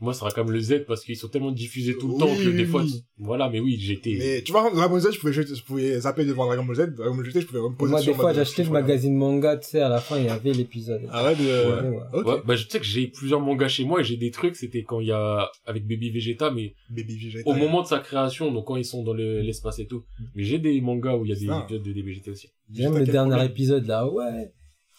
Moi, 0.00 0.14
ça 0.14 0.20
sera 0.20 0.30
comme 0.30 0.52
le 0.52 0.60
Z 0.60 0.84
parce 0.86 1.04
qu'ils 1.04 1.16
sont 1.16 1.26
tellement 1.28 1.50
diffusés 1.50 1.96
tout 1.98 2.06
le 2.06 2.14
Oui, 2.14 2.20
temps 2.20 2.26
que 2.36 2.48
oui, 2.48 2.54
des 2.56 2.64
fois, 2.64 2.84
voilà, 3.18 3.50
mais 3.50 3.58
oui, 3.58 3.76
j'étais. 3.80 4.16
Mais 4.18 4.42
tu 4.42 4.52
vois, 4.52 4.70
Dragon 4.72 4.88
Ball 4.92 5.00
Z, 5.00 5.12
je 5.12 5.18
pouvais, 5.18 5.32
je 5.32 5.62
pouvais 5.64 5.98
zapper 6.00 6.24
devant 6.24 6.46
Dragon 6.46 6.64
Ball 6.64 6.76
Z, 6.76 6.94
Dragon 6.94 7.14
Ball 7.16 7.24
GT, 7.26 7.40
je 7.40 7.46
pouvais 7.46 7.60
me 7.60 7.74
poser 7.74 7.90
Moi, 7.90 8.02
des 8.02 8.14
fois, 8.14 8.32
j'achetais 8.32 8.62
je 8.62 8.68
le 8.68 8.72
magazine 8.74 9.16
manga, 9.16 9.56
tu 9.56 9.68
sais, 9.70 9.80
à 9.80 9.88
la 9.88 9.98
fin, 10.00 10.16
il 10.18 10.26
y 10.26 10.28
avait 10.28 10.52
l'épisode. 10.52 11.02
Ah 11.10 11.24
ouais, 11.24 11.34
de... 11.34 11.42
Ouais, 11.42 11.88
ouais. 11.96 12.02
Ok. 12.12 12.26
Ouais, 12.26 12.34
bah, 12.46 12.54
je 12.54 12.68
sais 12.68 12.78
que 12.78 12.84
j'ai 12.86 13.08
plusieurs 13.08 13.40
mangas 13.40 13.68
chez 13.68 13.84
moi 13.84 14.00
et 14.00 14.04
j'ai 14.04 14.16
des 14.16 14.30
trucs, 14.30 14.54
c'était 14.54 14.84
quand 14.84 15.00
il 15.00 15.08
y 15.08 15.12
a, 15.12 15.50
avec 15.66 15.86
Baby 15.88 16.10
Vegeta, 16.10 16.52
mais 16.52 16.74
Baby 16.88 17.16
Vegeta. 17.18 17.50
au 17.50 17.54
moment 17.54 17.82
de 17.82 17.88
sa 17.88 17.98
création, 17.98 18.52
donc 18.52 18.66
quand 18.66 18.76
ils 18.76 18.84
sont 18.84 19.02
dans 19.02 19.12
le- 19.12 19.40
l'espace 19.40 19.80
et 19.80 19.86
tout. 19.86 20.04
Mais 20.36 20.44
j'ai 20.44 20.58
des 20.60 20.80
mangas 20.80 21.16
où 21.16 21.24
il 21.24 21.30
y 21.30 21.32
a 21.32 21.34
des 21.36 21.46
épisodes 21.46 21.82
de 21.82 21.92
DBGT 21.92 22.30
aussi. 22.30 22.43
Même 22.70 22.98
le 22.98 23.04
dernier 23.06 23.30
problème. 23.30 23.50
épisode, 23.50 23.86
là, 23.86 24.08
ouais. 24.08 24.52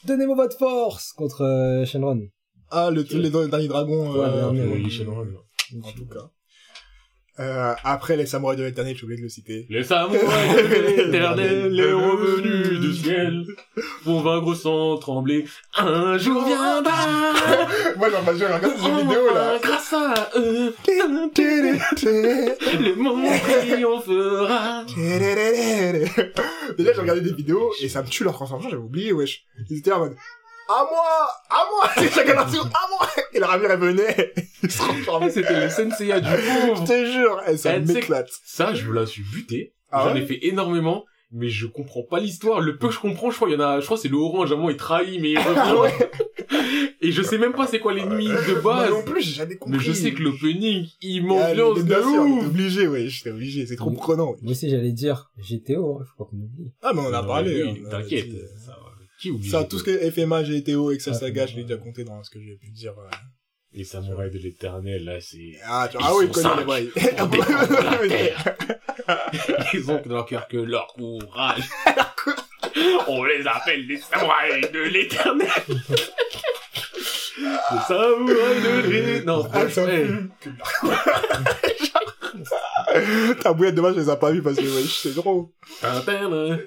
Donnez-moi 0.05 0.35
votre 0.35 0.57
force 0.57 1.11
contre 1.13 1.41
euh, 1.43 1.85
Shenron. 1.85 2.21
Ah, 2.69 2.89
le, 2.91 3.03
le, 3.03 3.21
le 3.21 3.47
dernier 3.49 3.67
dragon, 3.67 4.13
Ouais, 4.13 4.25
euh, 4.25 4.51
ouais. 4.51 4.77
les 4.79 4.89
Shenron, 4.89 5.27
en 5.83 5.91
tout 5.91 6.05
cas. 6.07 6.29
Euh, 7.37 7.73
après 7.83 8.15
les 8.15 8.25
samouraïs 8.25 8.57
de 8.57 8.63
l'éternel, 8.63 8.95
j'ai 8.95 9.03
oublié 9.03 9.17
de 9.17 9.23
le 9.23 9.29
citer. 9.29 9.65
Les 9.69 9.83
samouraïs 9.83 10.55
de 10.55 11.03
l'éternel 11.11 11.79
est 11.79 11.91
revenu 11.91 12.79
du 12.79 12.93
ciel 12.95 13.43
pour 14.03 14.21
vaincre 14.21 14.53
sans 14.55 14.97
trembler. 14.97 15.45
Un 15.75 16.17
jour 16.17 16.45
viendra, 16.45 17.33
Moi, 17.97 18.09
j'en 18.09 18.21
regarde 18.21 18.63
regarde 18.63 18.77
ces 18.77 18.85
on 18.85 18.97
vidéos, 18.99 19.33
là. 19.33 19.59
grâce 19.61 19.91
à 19.93 20.29
eux, 20.37 20.73
le 22.79 22.95
monde 22.95 23.25
triomphera. 23.67 24.85
Déjà, 26.77 26.93
j'ai 26.93 27.01
regardé 27.01 27.21
des 27.21 27.33
vidéos 27.33 27.73
et 27.81 27.89
ça 27.89 28.01
me 28.01 28.07
tue 28.07 28.23
leur 28.23 28.33
transformation, 28.33 28.69
j'avais 28.69 28.81
oublié, 28.81 29.11
wesh. 29.11 29.43
Ils 29.69 29.79
étaient 29.79 29.91
en 29.91 29.99
mode, 29.99 30.15
à 30.69 30.83
moi, 30.89 31.29
à 31.49 31.65
moi, 31.71 31.89
c'est 31.97 32.11
chacun 32.13 32.33
leur 32.33 32.51
tour, 32.51 32.65
à 32.65 32.89
moi. 32.89 33.07
Et 33.33 33.39
la 33.39 33.47
ramire, 33.47 33.71
elle 33.71 33.79
venait, 33.79 34.33
se. 34.69 35.29
C'était 35.31 35.59
le 35.59 35.69
Senseiya 35.69 36.19
du 36.19 36.27
Je 36.29 36.67
pauvre. 36.67 36.83
te 36.85 37.05
jure, 37.11 37.41
ça 37.57 37.75
Eh, 37.75 37.81
tu 37.81 37.87
sais 37.87 37.93
m'éclate. 37.93 38.29
Ça, 38.45 38.73
je 38.73 38.87
me 38.89 38.93
la 38.93 39.05
suis 39.05 39.23
buté. 39.23 39.73
Ah 39.91 40.05
J'en 40.07 40.13
ouais 40.15 40.21
ai 40.21 40.25
fait 40.25 40.39
énormément. 40.47 41.05
Mais 41.31 41.49
je 41.49 41.65
comprends 41.67 42.03
pas 42.03 42.19
l'histoire. 42.19 42.61
Le 42.61 42.77
peu 42.77 42.87
que 42.87 42.93
je 42.93 42.99
comprends, 42.99 43.29
je 43.29 43.35
crois, 43.35 43.49
il 43.49 43.53
y 43.53 43.55
en 43.57 43.59
a, 43.59 43.79
je 43.81 43.85
crois, 43.85 43.97
que 43.97 44.01
c'est 44.03 44.07
le 44.09 44.15
orange, 44.17 44.51
à 44.51 44.55
moment, 44.55 44.69
il 44.69 44.77
trahit, 44.77 45.19
mais 45.21 45.31
il 45.31 45.39
revient. 45.39 45.91
Et 47.01 47.11
je 47.11 47.21
sais 47.21 47.37
même 47.37 47.51
pas 47.53 47.67
c'est 47.67 47.79
quoi 47.79 47.93
l'ennemi 47.93 48.27
de 48.27 48.61
Moi 48.61 48.61
base. 48.61 48.89
non 48.89 49.03
plus, 49.03 49.21
j'ai 49.21 49.33
jamais 49.33 49.57
compris. 49.57 49.77
Mais 49.77 49.83
je 49.83 49.91
sais 49.91 50.13
que 50.13 50.21
l'opening, 50.21 50.87
il 51.01 51.21
Ah, 51.23 51.27
m'ambiance 51.27 51.83
de 51.83 51.95
ouf. 51.95 52.45
Obligé, 52.47 52.87
ouais, 52.87 53.07
j'étais 53.07 53.31
obligé, 53.31 53.65
c'est 53.65 53.75
trop 53.75 53.89
Oui. 53.89 53.97
prenant. 53.97 54.35
Moi 54.41 54.51
aussi, 54.51 54.69
j'allais 54.69 54.91
dire 54.93 55.29
GTO, 55.37 55.99
hein, 55.99 56.05
faut 56.15 56.23
pas 56.23 56.29
qu'on 56.29 56.37
oublie. 56.37 56.71
Ah, 56.81 56.91
mais 56.93 57.01
on 57.01 57.07
en 57.07 57.13
a 57.13 57.23
parlé. 57.23 57.63
oui, 57.63 57.83
a 57.85 57.89
T'inquiète. 57.89 58.29
dit, 58.29 58.39
Ça, 58.65 58.71
va. 58.71 58.84
Qui 59.19 59.31
oublie 59.31 59.49
Ça, 59.49 59.63
tout 59.63 59.79
ce 59.79 59.83
que 59.83 60.11
FMA, 60.11 60.43
GTO, 60.43 60.91
Excel 60.91 61.13
Ah, 61.15 61.19
Saga, 61.19 61.45
je 61.45 61.55
l'ai 61.55 61.63
déjà 61.63 61.77
compté 61.77 62.03
dans 62.03 62.21
ce 62.23 62.29
que 62.29 62.39
j'ai 62.41 62.55
pu 62.55 62.69
dire. 62.71 62.93
euh. 62.97 63.09
Les 63.73 63.83
samouraïs 63.83 64.31
de 64.31 64.39
l'éternel, 64.39 65.03
là, 65.03 65.19
c'est... 65.19 65.51
Ah, 65.65 65.87
tu 65.91 65.97
Ils 65.97 66.03
ah 66.03 66.13
oui, 66.15 66.27
sont 66.27 66.31
connais 66.31 66.65
les. 68.07 68.33
Ils 69.73 69.91
ont 69.91 69.99
que 70.01 70.07
dans 70.09 70.15
leur 70.15 70.25
cœur 70.25 70.47
que 70.47 70.57
leur 70.57 70.87
courage. 70.87 71.61
On 73.07 73.23
les 73.25 73.45
appelle 73.45 73.85
les 73.85 73.97
samouraïs 73.97 74.71
de 74.71 74.79
l'éternel. 74.79 75.49
les 77.37 77.81
samouraïs 77.87 78.63
de 78.63 78.89
l'éternel. 78.89 79.25
Non, 79.25 79.47
Ah, 79.51 79.69
ça. 79.69 79.85
Ta 83.41 83.53
bouillette, 83.53 83.75
dommage, 83.75 83.95
je 83.95 83.99
les 84.01 84.09
ai 84.09 84.15
pas 84.17 84.31
vus 84.31 84.41
parce 84.41 84.55
que, 84.57 84.61
wesh, 84.63 84.99
c'est 85.01 85.15
drôle. 85.15 85.45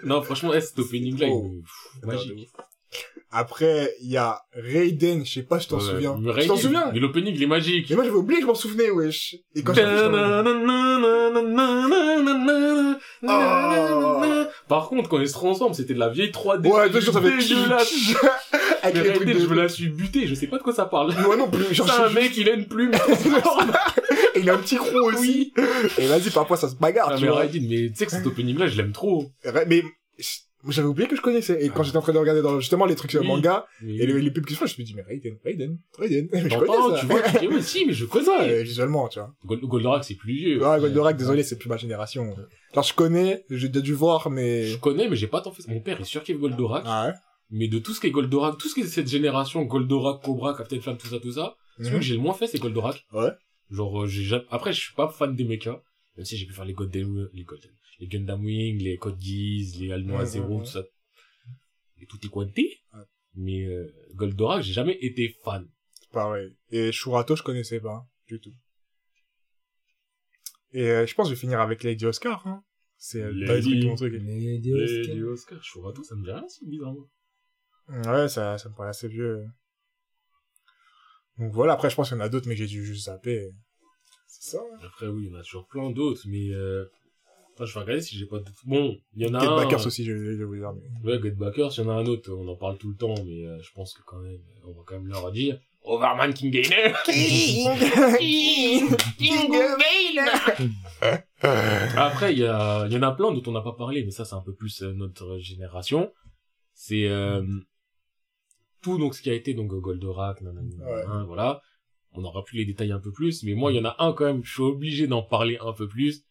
Non, 0.05 0.22
franchement, 0.22 0.52
eh, 0.55 0.60
cet 0.60 0.78
opening-là, 0.78 1.26
il 1.26 1.62
magique. 2.06 2.48
Après, 3.30 3.92
il 4.00 4.10
y 4.10 4.16
a 4.16 4.40
Raiden, 4.55 5.26
je 5.26 5.30
sais 5.34 5.42
pas, 5.42 5.59
je 5.59 5.68
t'en 5.68 5.76
Ouais, 5.76 5.82
souviens. 5.84 6.18
Tu 6.40 6.46
t'en 6.46 6.56
souviens? 6.56 6.90
Mais 6.94 6.98
l'opening, 6.98 7.34
il 7.34 7.42
est 7.42 7.46
magique. 7.46 7.90
Mais 7.90 7.96
moi, 7.96 8.05
j'avais 8.05 8.16
oublié 8.16 8.40
que 8.40 8.46
je 8.46 8.48
m'en 8.48 8.55
souvenais, 8.55 8.90
wesh. 8.90 9.36
Et 9.55 9.62
quand 9.62 9.74
Oh. 13.22 14.22
Par 14.68 14.88
contre, 14.88 15.09
quand 15.10 15.20
il 15.20 15.28
se 15.28 15.32
transforme, 15.34 15.74
c'était 15.74 15.94
de 15.94 15.98
la 15.98 16.09
vieille 16.09 16.30
3D. 16.30 16.68
Ouais, 16.68 17.00
ça 17.00 17.20
fait 17.20 17.36
dégueulasse. 17.36 17.92
Avec 18.82 19.02
Mais 19.02 19.10
Raiden, 19.10 19.34
de... 19.34 19.40
je 19.40 19.46
me 19.46 19.55
la 19.56 19.68
suis 19.68 19.88
buté, 19.88 20.26
je 20.26 20.34
sais 20.34 20.46
pas 20.46 20.56
de 20.59 20.62
quoi 20.62 20.72
ça 20.72 20.86
parle. 20.86 21.12
Moi 21.20 21.36
non 21.36 21.50
plus, 21.50 21.74
genre, 21.74 21.86
C'est 21.88 21.96
je 21.96 22.02
un 22.02 22.10
mec, 22.10 22.36
il 22.36 22.48
a 22.48 22.52
une 22.52 22.66
plume. 22.66 22.92
Et 24.34 24.40
il 24.40 24.50
a 24.50 24.55
un 24.55 24.59
petit 24.59 24.76
crew 24.76 24.94
aussi. 25.05 25.52
Et 25.98 26.06
vas-y, 26.06 26.30
parfois, 26.30 26.56
ça 26.56 26.68
se 26.68 26.76
bagarre, 26.76 27.10
Ah, 27.12 27.16
tu 27.16 27.22
mais 27.24 27.28
vois. 27.30 27.38
Raiden, 27.40 27.66
mais 27.68 27.88
tu 27.90 27.94
sais 27.96 28.06
que 28.06 28.12
cet 28.12 28.26
opening-là, 28.26 28.66
je 28.66 28.76
l'aime 28.76 28.92
trop. 28.92 29.30
Mais, 29.66 29.82
j'avais 30.68 30.88
oublié 30.88 31.09
que 31.09 31.14
je 31.16 31.20
connaissais. 31.22 31.64
Et 31.64 31.68
quand 31.70 31.84
j'étais 31.84 31.96
en 31.98 32.02
train 32.02 32.12
de 32.12 32.18
regarder 32.18 32.42
dans, 32.42 32.59
justement, 32.59 32.84
les 32.84 32.96
trucs 32.96 33.12
sur 33.12 33.20
Oui. 33.20 33.26
manga, 33.28 33.64
Mais- 33.80 33.94
et 33.94 34.06
les, 34.06 34.20
les 34.20 34.30
pubs 34.32 34.44
qui 34.44 34.55
se 34.55 34.59
font, 34.59 34.66
je 34.66 34.74
me 34.80 34.84
dis, 34.84 34.92
mais 34.94 35.02
Raiden, 35.02 35.36
Raiden, 35.44 35.78
Raiden. 35.96 36.28
Je 36.32 36.48
T'entends, 36.48 36.66
connais 36.66 36.94
ça. 36.96 37.00
tu 37.00 37.06
vois, 37.06 37.22
tu 37.22 37.38
dis, 37.38 37.46
ouais, 37.48 37.62
si, 37.62 37.86
mais 37.86 37.92
je 37.92 38.05
connais. 38.06 38.62
visuellement, 38.64 39.09
tu 39.09 39.20
vois. 39.20 39.32
Gold- 39.46 39.64
Goldorak, 39.64 40.05
c'est 40.05 40.16
plus 40.16 40.34
vieux. 40.34 40.56
Ouais, 40.66 40.80
Goldorak, 40.80 41.16
désolé, 41.16 41.42
c'est 41.44 41.56
plus 41.59 41.68
ma 41.68 41.76
génération. 41.76 42.34
Genre, 42.74 42.82
je 42.84 42.92
connais, 42.92 43.44
j'ai 43.50 43.68
déjà 43.68 43.80
dû 43.80 43.94
voir, 43.94 44.30
mais... 44.30 44.64
Je 44.66 44.78
connais, 44.78 45.09
mais 45.09 45.16
j'ai 45.16 45.28
pas 45.28 45.40
tant 45.40 45.52
fait. 45.52 45.66
Mon 45.68 45.80
père, 45.80 45.96
il 46.00 46.05
surkiffe 46.06 46.38
Goldorak. 46.38 46.82
Ah 46.86 47.06
ouais? 47.06 47.12
Mais 47.50 47.68
de 47.68 47.78
tout 47.78 47.94
ce 47.94 48.00
qui 48.00 48.09
est 48.09 48.10
Goldorak, 48.10 48.59
tout 48.59 48.68
ce 48.68 48.74
qui 48.74 48.80
est 48.80 48.84
cette 48.86 49.09
génération, 49.09 49.62
Goldorak, 49.62 50.22
Cobra, 50.22 50.55
Captain 50.55 50.80
Flamme, 50.80 50.98
tout 50.98 51.06
ça, 51.06 51.18
tout 51.18 51.32
ça, 51.32 51.55
celui 51.78 51.90
Mhm. 51.92 51.96
que 51.98 52.05
j'ai 52.05 52.14
le 52.14 52.20
moins 52.20 52.34
fait, 52.34 52.46
c'est 52.48 52.59
Goldorak. 52.59 53.06
Ouais. 53.14 53.30
Genre, 53.70 54.03
euh, 54.03 54.07
j'ai 54.07 54.24
jamais... 54.24 54.45
Après, 54.51 54.73
je 54.73 54.81
suis 54.81 54.95
pas 54.95 55.09
fan 55.09 55.35
des 55.35 55.45
mechas. 55.45 55.82
Même 56.16 56.24
si 56.24 56.36
j'ai 56.36 56.47
pu 56.47 56.53
faire 56.53 56.65
les 56.65 56.74
Golden, 56.74 57.28
les 57.32 57.45
les 58.01 58.07
Gundam 58.07 58.45
Wing, 58.45 58.82
les 58.82 58.97
Code 58.97 59.20
Geass, 59.20 59.78
les 59.78 59.93
Alnoa 59.93 60.24
Zero, 60.24 60.61
tout 60.61 60.66
ça. 60.66 60.85
Et 62.01 62.07
tout 62.07 62.19
est 62.24 62.28
quanti. 62.28 62.77
Ouais. 62.95 63.01
Mais, 63.35 63.66
euh, 63.66 63.93
Goldorak, 64.15 64.62
j'ai 64.62 64.73
jamais 64.73 64.99
été 65.01 65.36
fan. 65.45 65.69
C'est 65.95 66.11
pareil. 66.11 66.57
Et 66.70 66.93
Shurato, 66.93 67.36
je 67.36 67.43
connaissais 67.43 67.81
pas, 67.81 68.07
du 68.27 68.40
tout. 68.40 68.55
Et 70.73 70.90
euh, 70.90 71.07
je 71.07 71.15
pense 71.15 71.28
que 71.28 71.31
je 71.31 71.35
vais 71.35 71.40
finir 71.40 71.61
avec 71.61 71.82
Lady 71.82 72.05
Oscar, 72.07 72.47
hein. 72.47 72.62
C'est 72.97 73.23
euh, 73.23 73.31
Lady. 73.32 73.86
mon 73.86 73.95
truc. 73.95 74.12
Les 74.12 74.73
Oscars. 74.73 75.15
du 75.15 75.24
Oscar, 75.24 75.62
Churato, 75.62 76.03
ça 76.03 76.16
me 76.16 76.24
dit 76.24 76.31
rien, 76.31 76.47
c'est 76.49 76.69
bizarrement. 76.69 77.09
Ouais, 77.89 78.28
ça, 78.28 78.59
ça 78.59 78.69
me 78.69 78.74
paraît 78.74 78.90
assez 78.90 79.09
vieux. 79.09 79.47
Donc 81.39 81.52
voilà, 81.52 81.74
après, 81.74 81.89
je 81.90 81.94
pense 81.97 82.09
qu'il 82.09 82.19
y 82.19 82.20
en 82.20 82.24
a 82.24 82.28
d'autres, 82.28 82.48
mais 82.48 82.56
j'ai 82.56 82.66
dû 82.66 82.85
juste 82.85 83.06
zapper. 83.06 83.48
C'est 84.27 84.56
ça, 84.56 84.59
hein. 84.62 84.78
Après, 84.86 85.06
oui, 85.06 85.24
il 85.27 85.32
y 85.32 85.35
en 85.35 85.39
a 85.39 85.43
toujours 85.43 85.66
plein 85.66 85.90
d'autres, 85.90 86.23
mais 86.27 86.51
euh... 86.52 86.85
Attends, 87.55 87.66
je 87.66 87.74
vais 87.74 87.81
regarder 87.81 88.02
si 88.02 88.16
j'ai 88.16 88.27
pas 88.27 88.39
d'autres. 88.39 88.52
Bon, 88.66 88.97
il 89.16 89.27
y 89.27 89.31
en 89.31 89.35
a 89.35 89.40
Get 89.40 89.47
un. 89.47 89.56
Backers 89.56 89.86
aussi, 89.86 90.05
je 90.05 90.12
vais 90.12 90.44
vous 90.44 90.55
dire. 90.56 90.73
mais- 91.02 91.10
Ouais, 91.12 91.20
Get 91.23 91.32
Backers, 91.32 91.73
il 91.77 91.81
y 91.81 91.86
en 91.86 91.89
a 91.90 91.94
un 91.94 92.06
autre, 92.06 92.32
on 92.32 92.47
en 92.47 92.55
parle 92.56 92.78
tout 92.78 92.89
le 92.90 92.97
temps, 92.97 93.15
mais 93.24 93.47
euh, 93.47 93.60
je 93.62 93.73
pense 93.73 93.94
que 93.94 94.02
quand 94.06 94.19
même, 94.19 94.39
on 94.65 94.73
va 94.73 94.82
quand 94.86 94.94
même 94.94 95.09
leur 95.09 95.31
dire. 95.32 95.59
Overman 95.82 96.32
King 96.35 96.51
Gainer 96.51 96.93
Après, 101.97 102.32
il 102.32 102.39
y, 102.40 102.44
a, 102.47 102.86
il 102.86 102.93
y 102.93 102.97
en 102.97 103.02
a 103.02 103.12
plein 103.12 103.32
dont 103.32 103.43
on 103.47 103.52
n'a 103.52 103.60
pas 103.60 103.73
parlé, 103.73 104.05
mais 104.05 104.10
ça, 104.10 104.24
c'est 104.24 104.35
un 104.35 104.40
peu 104.40 104.55
plus 104.55 104.82
euh, 104.82 104.93
notre 104.93 105.39
génération. 105.39 106.12
C'est 106.74 107.09
euh, 107.09 107.43
tout 108.82 108.98
donc 108.98 109.14
ce 109.14 109.22
qui 109.22 109.30
a 109.30 109.34
été 109.34 109.55
donc 109.55 109.68
Goldorak, 109.72 110.40
nanana, 110.42 110.62
Ouais. 110.84 111.24
voilà. 111.26 111.60
On 112.12 112.24
aura 112.24 112.42
plus 112.44 112.59
les 112.59 112.64
détails 112.64 112.92
un 112.92 113.00
peu 113.00 113.12
plus, 113.12 113.42
mais 113.44 113.55
moi, 113.55 113.70
il 113.70 113.76
y 113.76 113.80
en 113.80 113.84
a 113.84 113.94
un 113.98 114.12
quand 114.12 114.24
même, 114.24 114.42
je 114.44 114.50
suis 114.52 114.62
obligé 114.62 115.06
d'en 115.06 115.22
parler 115.22 115.59
un 115.60 115.72
peu 115.72 115.86
plus. 115.86 116.24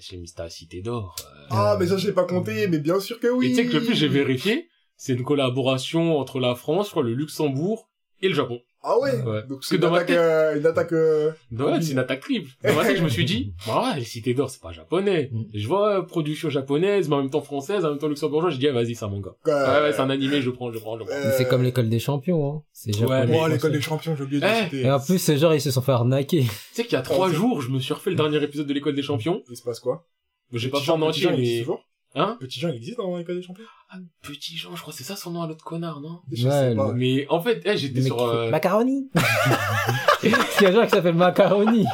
C'est 0.00 0.16
Mister 0.16 0.48
Cité 0.48 0.80
d'Or. 0.82 1.14
euh. 1.20 1.46
Ah, 1.50 1.76
mais 1.78 1.86
ça, 1.86 1.96
je 1.96 2.06
l'ai 2.08 2.12
pas 2.14 2.24
compté, 2.24 2.66
mais 2.66 2.78
bien 2.78 2.98
sûr 2.98 3.20
que 3.20 3.28
oui. 3.28 3.46
Et 3.46 3.48
tu 3.50 3.54
sais 3.56 3.66
que 3.66 3.72
le 3.74 3.84
plus 3.84 3.94
j'ai 3.94 4.08
vérifié, 4.08 4.68
c'est 4.96 5.12
une 5.14 5.22
collaboration 5.22 6.18
entre 6.18 6.40
la 6.40 6.54
France, 6.54 6.86
je 6.86 6.90
crois, 6.92 7.02
le 7.02 7.14
Luxembourg 7.14 7.88
et 8.20 8.28
le 8.28 8.34
Japon. 8.34 8.60
Ah 8.84 8.98
ouais, 8.98 9.12
Ouais. 9.22 9.42
Donc 9.42 9.60
Parce 9.60 9.68
c'est 9.68 9.70
que 9.70 9.74
une 9.76 9.80
dans 9.82 9.90
ma 9.90 9.96
attaque, 9.98 10.08
tête- 10.08 10.18
euh, 10.18 10.58
une 10.58 10.66
attaque, 10.66 10.92
euh, 10.92 11.30
Ouais, 11.52 11.80
c'est 11.80 11.92
une 11.92 11.98
attaque 12.00 12.18
triple. 12.20 12.50
Dans 12.64 12.74
ma 12.74 12.84
tête, 12.84 12.96
je 12.96 13.04
me 13.04 13.08
suis 13.08 13.24
dit, 13.24 13.54
bah 13.66 13.84
ouais, 13.92 14.00
les 14.00 14.04
cités 14.04 14.34
d'or, 14.34 14.50
c'est 14.50 14.60
pas 14.60 14.72
japonais. 14.72 15.30
Mm. 15.32 15.42
Je 15.54 15.68
vois 15.68 15.98
euh, 15.98 16.02
production 16.02 16.50
japonaise, 16.50 17.08
mais 17.08 17.14
en 17.14 17.20
même 17.20 17.30
temps 17.30 17.42
française, 17.42 17.84
en 17.84 17.90
même 17.90 17.98
temps 17.98 18.08
luxembourgeoise, 18.08 18.54
je 18.54 18.58
dis, 18.58 18.66
ah, 18.66 18.72
vas-y, 18.72 18.96
c'est 18.96 19.04
un 19.04 19.08
manga. 19.08 19.30
Ouais, 19.46 19.52
ouais, 19.52 19.92
c'est 19.92 20.00
un 20.00 20.10
animé, 20.10 20.42
je 20.42 20.50
prends, 20.50 20.72
je 20.72 20.78
prends, 20.80 20.98
je 20.98 21.04
prends. 21.04 21.12
Euh, 21.14 21.22
Mais 21.26 21.32
c'est 21.38 21.46
comme 21.46 21.62
l'école 21.62 21.88
des 21.88 22.00
champions, 22.00 22.52
hein. 22.56 22.62
C'est 22.72 22.92
japonais. 22.92 23.26
mais- 23.28 23.38
Oh, 23.40 23.46
l'école 23.46 23.70
des 23.72 23.80
champions, 23.80 24.16
j'ai 24.16 24.24
oublié 24.24 24.40
de 24.40 24.46
Eh, 24.46 24.50
le 24.58 24.64
citer. 24.64 24.80
Et 24.82 24.90
en 24.90 24.98
plus, 24.98 25.18
ces 25.18 25.38
gens, 25.38 25.52
ils 25.52 25.60
se 25.60 25.70
sont 25.70 25.82
fait 25.82 25.92
arnaquer. 25.92 26.40
Tu 26.42 26.48
sais 26.72 26.82
qu'il 26.84 26.94
y 26.94 26.96
a 26.96 27.02
trois 27.02 27.30
jours, 27.30 27.60
je 27.62 27.68
me 27.70 27.78
suis 27.78 27.94
refait 27.94 28.10
le 28.10 28.16
dernier 28.16 28.42
épisode 28.42 28.66
de 28.66 28.72
l'école 28.74 28.94
des 28.96 29.02
champions. 29.02 29.42
Il 29.48 29.56
se 29.56 29.62
passe 29.62 29.78
quoi? 29.78 30.06
J'ai 30.52 30.68
pas 30.70 30.80
fait 30.80 30.90
en 30.90 31.00
entier, 31.02 31.30
mais... 31.30 31.60
toujours? 31.60 31.84
Hein? 32.14 32.36
Petit 32.40 32.60
Jean, 32.60 32.68
il 32.68 32.76
existe 32.76 32.98
dans 32.98 33.16
l'école 33.16 33.36
des 33.36 33.42
champions? 33.42 33.64
Petit 34.22 34.56
Jean, 34.56 34.74
je 34.76 34.80
crois, 34.82 34.92
que 34.92 34.98
c'est 34.98 35.04
ça 35.04 35.16
son 35.16 35.30
nom 35.30 35.42
à 35.42 35.46
l'autre 35.46 35.64
connard, 35.64 36.00
non? 36.00 36.20
Je 36.30 36.46
Ouais, 36.46 36.70
sais 36.70 36.74
pas. 36.76 36.92
Mais 36.92 37.26
en 37.30 37.40
fait, 37.40 37.62
eh, 37.64 37.76
j'étais 37.76 38.02
sur, 38.02 38.20
euh, 38.22 38.50
Macaroni. 38.50 39.08
Il 40.22 40.30
y 40.30 40.34
a 40.66 40.68
un 40.68 40.72
genre 40.72 40.84
qui 40.84 40.90
s'appelle 40.90 41.14
Macaroni. 41.14 41.86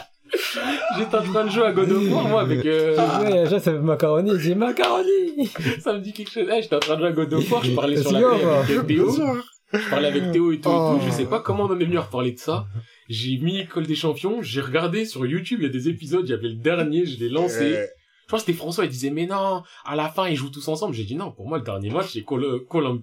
j'étais 0.98 1.14
en 1.16 1.22
train 1.22 1.44
de 1.44 1.50
jouer 1.50 1.64
à 1.66 1.72
God 1.72 1.90
of 1.92 2.12
War, 2.12 2.28
moi, 2.28 2.40
avec, 2.42 2.64
euh, 2.66 2.96
Ouais, 3.20 3.30
il 3.30 3.34
y 3.34 3.38
a 3.38 3.42
un 3.42 3.44
genre 3.44 3.58
qui 3.58 3.64
s'appelle 3.64 3.80
Macaroni. 3.82 4.30
Il 4.32 4.38
dit 4.38 4.54
Macaroni. 4.54 5.46
ça 5.80 5.92
me 5.94 6.00
dit 6.00 6.12
quelque 6.12 6.30
chose. 6.30 6.46
Eh, 6.52 6.62
j'étais 6.62 6.76
en 6.76 6.80
train 6.80 6.94
de 6.96 7.00
jouer 7.00 7.08
à 7.08 7.12
God 7.12 7.32
of 7.34 7.52
War, 7.52 7.64
je 7.64 7.70
parlais 7.74 7.96
sur 8.02 8.12
la 8.12 8.18
C'est 8.20 8.26
télé 8.26 8.38
sûr, 8.40 8.52
avec 8.52 8.86
Théo. 8.86 9.42
Je 9.72 9.90
parlais 9.90 10.08
avec 10.08 10.32
Théo 10.32 10.52
et 10.52 10.60
tout, 10.60 10.68
et 10.70 10.72
tout. 10.72 11.00
Je 11.06 11.10
sais 11.12 11.26
pas 11.26 11.40
comment 11.40 11.64
on 11.64 11.72
en 11.72 11.78
est 11.80 11.84
venu 11.84 11.98
à 11.98 12.02
reparler 12.02 12.32
de 12.32 12.38
ça. 12.38 12.66
J'ai 13.08 13.38
mis 13.38 13.60
École 13.60 13.86
des 13.86 13.94
Champions, 13.94 14.42
j'ai 14.42 14.60
regardé 14.60 15.04
sur 15.06 15.24
YouTube, 15.26 15.60
il 15.60 15.66
y 15.66 15.68
a 15.68 15.72
des 15.72 15.88
épisodes, 15.88 16.26
il 16.26 16.30
y 16.30 16.34
avait 16.34 16.48
le 16.48 16.54
dernier, 16.56 17.06
je 17.06 17.18
l'ai 17.18 17.28
lancé. 17.30 17.86
Je 18.28 18.32
crois 18.32 18.40
que 18.40 18.44
c'était 18.44 18.58
François, 18.58 18.84
il 18.84 18.90
disait, 18.90 19.08
mais 19.08 19.24
non, 19.24 19.62
à 19.86 19.96
la 19.96 20.10
fin, 20.10 20.28
ils 20.28 20.36
jouent 20.36 20.50
tous 20.50 20.68
ensemble. 20.68 20.92
J'ai 20.94 21.04
dit, 21.04 21.14
non, 21.16 21.32
pour 21.32 21.48
moi, 21.48 21.56
le 21.56 21.64
dernier 21.64 21.88
match, 21.88 22.10
c'est 22.12 22.24
Col 22.24 22.44
Colum- 22.68 23.02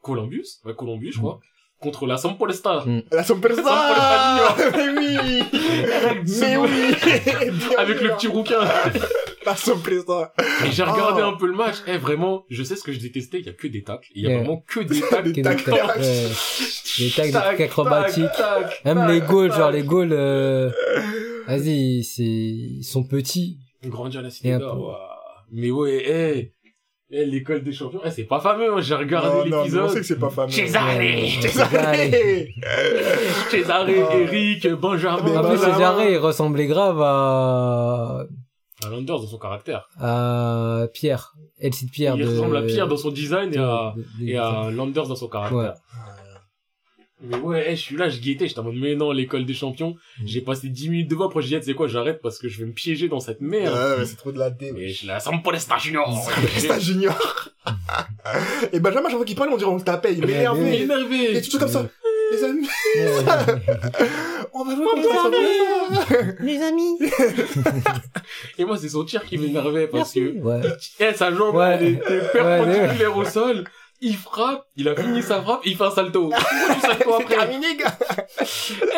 Columbus, 0.00 0.46
ouais, 0.64 0.74
Columbus, 0.76 1.10
je 1.12 1.18
crois, 1.18 1.40
contre 1.80 2.06
la 2.06 2.16
Sampolesta. 2.16 2.84
Mm. 2.86 3.02
La 3.10 3.24
Sampdoria 3.24 4.54
Mais 4.76 4.88
oui 4.90 5.42
Mais 6.40 6.56
oui 6.56 6.70
Avec 7.78 8.00
le 8.00 8.10
petit 8.16 8.28
rouquin. 8.28 8.60
La 9.44 9.56
Sampdoria 9.56 10.32
Et 10.64 10.70
j'ai 10.70 10.84
regardé 10.84 11.20
Oh. 11.24 11.30
un 11.30 11.36
peu 11.36 11.46
le 11.46 11.52
match. 11.54 11.78
Eh, 11.88 11.98
vraiment, 11.98 12.44
je 12.48 12.62
sais 12.62 12.76
ce 12.76 12.82
que 12.84 12.92
je 12.92 13.00
détestais, 13.00 13.40
il 13.40 13.46
y 13.46 13.48
a 13.48 13.52
que 13.54 13.66
des 13.66 13.82
tacles. 13.82 14.08
Il 14.14 14.22
y 14.22 14.32
a 14.32 14.36
vraiment 14.38 14.62
que 14.66 14.80
des 14.80 15.00
tacles. 15.00 15.24
Des 15.24 15.32
Des 15.32 15.42
tacs. 15.42 15.64
tacs, 15.64 15.74
ouais. 15.98 16.28
Des 16.98 17.10
tacs, 17.10 17.26
des 17.26 17.32
Tac, 17.32 17.44
trucs 17.48 17.60
acrobatiques. 17.60 18.24
tac, 18.36 18.68
tac, 18.70 18.84
Même 18.84 18.98
tac, 18.98 19.08
les 19.10 19.20
goals, 19.20 19.48
tac. 19.50 19.58
genre 19.58 19.70
les 19.72 19.82
goals, 19.82 20.12
euh... 20.12 20.70
vas-y, 21.48 22.04
c'est, 22.04 22.22
ils 22.22 22.84
sont 22.84 23.02
petits. 23.04 23.58
Grandir 23.90 24.22
la 24.22 24.30
cité 24.30 24.56
d'or. 24.58 24.98
Mais 25.52 25.70
ouais, 25.70 26.02
eh, 26.06 26.52
eh, 27.10 27.24
l'école 27.26 27.62
des 27.62 27.72
champions, 27.72 28.00
eh, 28.04 28.10
c'est 28.10 28.24
pas 28.24 28.40
fameux, 28.40 28.74
hein. 28.74 28.80
j'ai 28.80 28.94
Non, 28.94 29.00
regardé 29.00 29.28
non, 29.28 29.44
mais 29.44 29.54
on 29.56 29.58
l'épisode. 29.64 29.90
sait 29.90 30.00
que 30.00 30.06
c'est 30.06 30.18
pas 30.18 30.30
fameux. 30.30 30.50
César. 30.50 30.88
César 33.50 33.86
Oh. 33.86 33.90
Eric, 34.18 34.66
Benjamin. 34.74 35.22
Mais 35.24 35.36
En 35.36 35.48
plus. 35.48 35.58
César, 35.58 36.02
il 36.08 36.16
ressemblait 36.18 36.66
grave 36.66 37.00
à, 37.00 38.24
À 38.84 38.88
Landers 38.90 39.20
dans 39.20 39.26
son 39.26 39.38
caractère. 39.38 39.88
à 40.00 40.86
Pierre. 40.92 41.32
Elsie 41.60 41.86
de 41.86 41.90
Pierre 41.90 42.16
il 42.16 42.24
de... 42.24 42.28
ressemble 42.30 42.56
à 42.56 42.62
Pierre 42.62 42.88
dans 42.88 42.96
son 42.96 43.10
design 43.10 43.54
et 43.54 43.58
à, 43.58 43.94
de- 43.96 44.24
et 44.26 44.36
à 44.36 44.70
Landers 44.70 45.06
dans 45.06 45.14
son 45.16 45.28
caractère. 45.28 45.56
Ouais. 45.58 45.68
Mais 47.26 47.36
ouais, 47.36 47.64
eh, 47.68 47.76
je 47.76 47.80
suis 47.80 47.96
là, 47.96 48.08
je 48.08 48.20
guettais, 48.20 48.46
j'étais 48.48 48.60
en 48.60 48.64
mode, 48.64 48.74
mais 48.76 48.94
non, 48.94 49.10
l'école 49.12 49.44
des 49.46 49.54
champions. 49.54 49.96
Mm. 50.20 50.26
J'ai 50.26 50.40
passé 50.40 50.68
10 50.68 50.88
minutes 50.90 51.08
devant, 51.10 51.26
après 51.26 51.42
j'ai 51.42 51.58
dit, 51.58 51.64
c'est 51.66 51.74
quoi, 51.74 51.88
j'arrête 51.88 52.20
parce 52.22 52.38
que 52.38 52.48
je 52.48 52.58
vais 52.60 52.66
me 52.66 52.72
piéger 52.72 53.08
dans 53.08 53.20
cette 53.20 53.40
merde. 53.40 53.74
Ouais, 53.74 53.96
mais 53.98 54.04
c'est 54.06 54.16
trop 54.16 54.32
de 54.32 54.38
la 54.38 54.50
dé. 54.50 54.72
Mais 54.72 54.88
je 54.88 55.06
la 55.06 55.20
sens 55.20 55.42
pas 55.42 55.52
les 55.52 55.58
junior. 55.80 56.28
Un 56.70 56.78
junior. 56.78 57.50
Et 58.72 58.80
Benjamin, 58.80 59.08
chaque 59.08 59.16
fois 59.16 59.24
qu'il 59.26 59.36
parle, 59.36 59.50
on 59.50 59.56
dirait 59.56 59.70
on 59.70 59.76
le 59.76 59.82
tapait. 59.82 60.14
Il 60.14 60.24
Ouais, 60.24 60.30
Il 60.30 60.30
est 60.30 60.34
m'énervait. 60.36 60.76
Et 60.76 60.82
énervé. 60.82 61.42
tout 61.42 61.58
comme 61.58 61.68
ça. 61.68 61.86
Les 62.32 62.42
amis, 62.42 62.66
Ouais. 62.96 63.04
on 64.54 64.64
va 64.64 64.74
jouer 64.74 64.86
Sampdoria. 64.86 66.34
Les 66.40 66.60
amis. 66.62 66.98
Et 68.58 68.64
moi, 68.64 68.76
c'est 68.78 68.88
son 68.88 69.04
tir 69.04 69.24
qui 69.24 69.36
m'énervait 69.38 69.86
parce 69.88 70.12
que, 70.12 70.40
Ouais. 70.40 70.60
eh, 71.00 71.12
sa 71.12 71.32
jambe, 71.34 71.54
Ouais. 71.56 71.76
elle 71.80 71.86
était 71.96 72.20
perpendiculaire 72.32 73.16
au 73.16 73.24
sol. 73.24 73.64
Il 74.00 74.16
frappe, 74.16 74.66
il 74.76 74.88
a 74.88 74.94
fini 75.00 75.22
sa 75.22 75.40
frappe, 75.40 75.60
il 75.64 75.76
fait 75.76 75.84
un 75.84 75.90
salto. 75.90 76.28
Pourquoi 76.30 76.74
tu 76.74 76.80
salto 76.80 77.14
après? 77.14 77.36
terminé, 77.36 77.76
gars. 77.76 77.96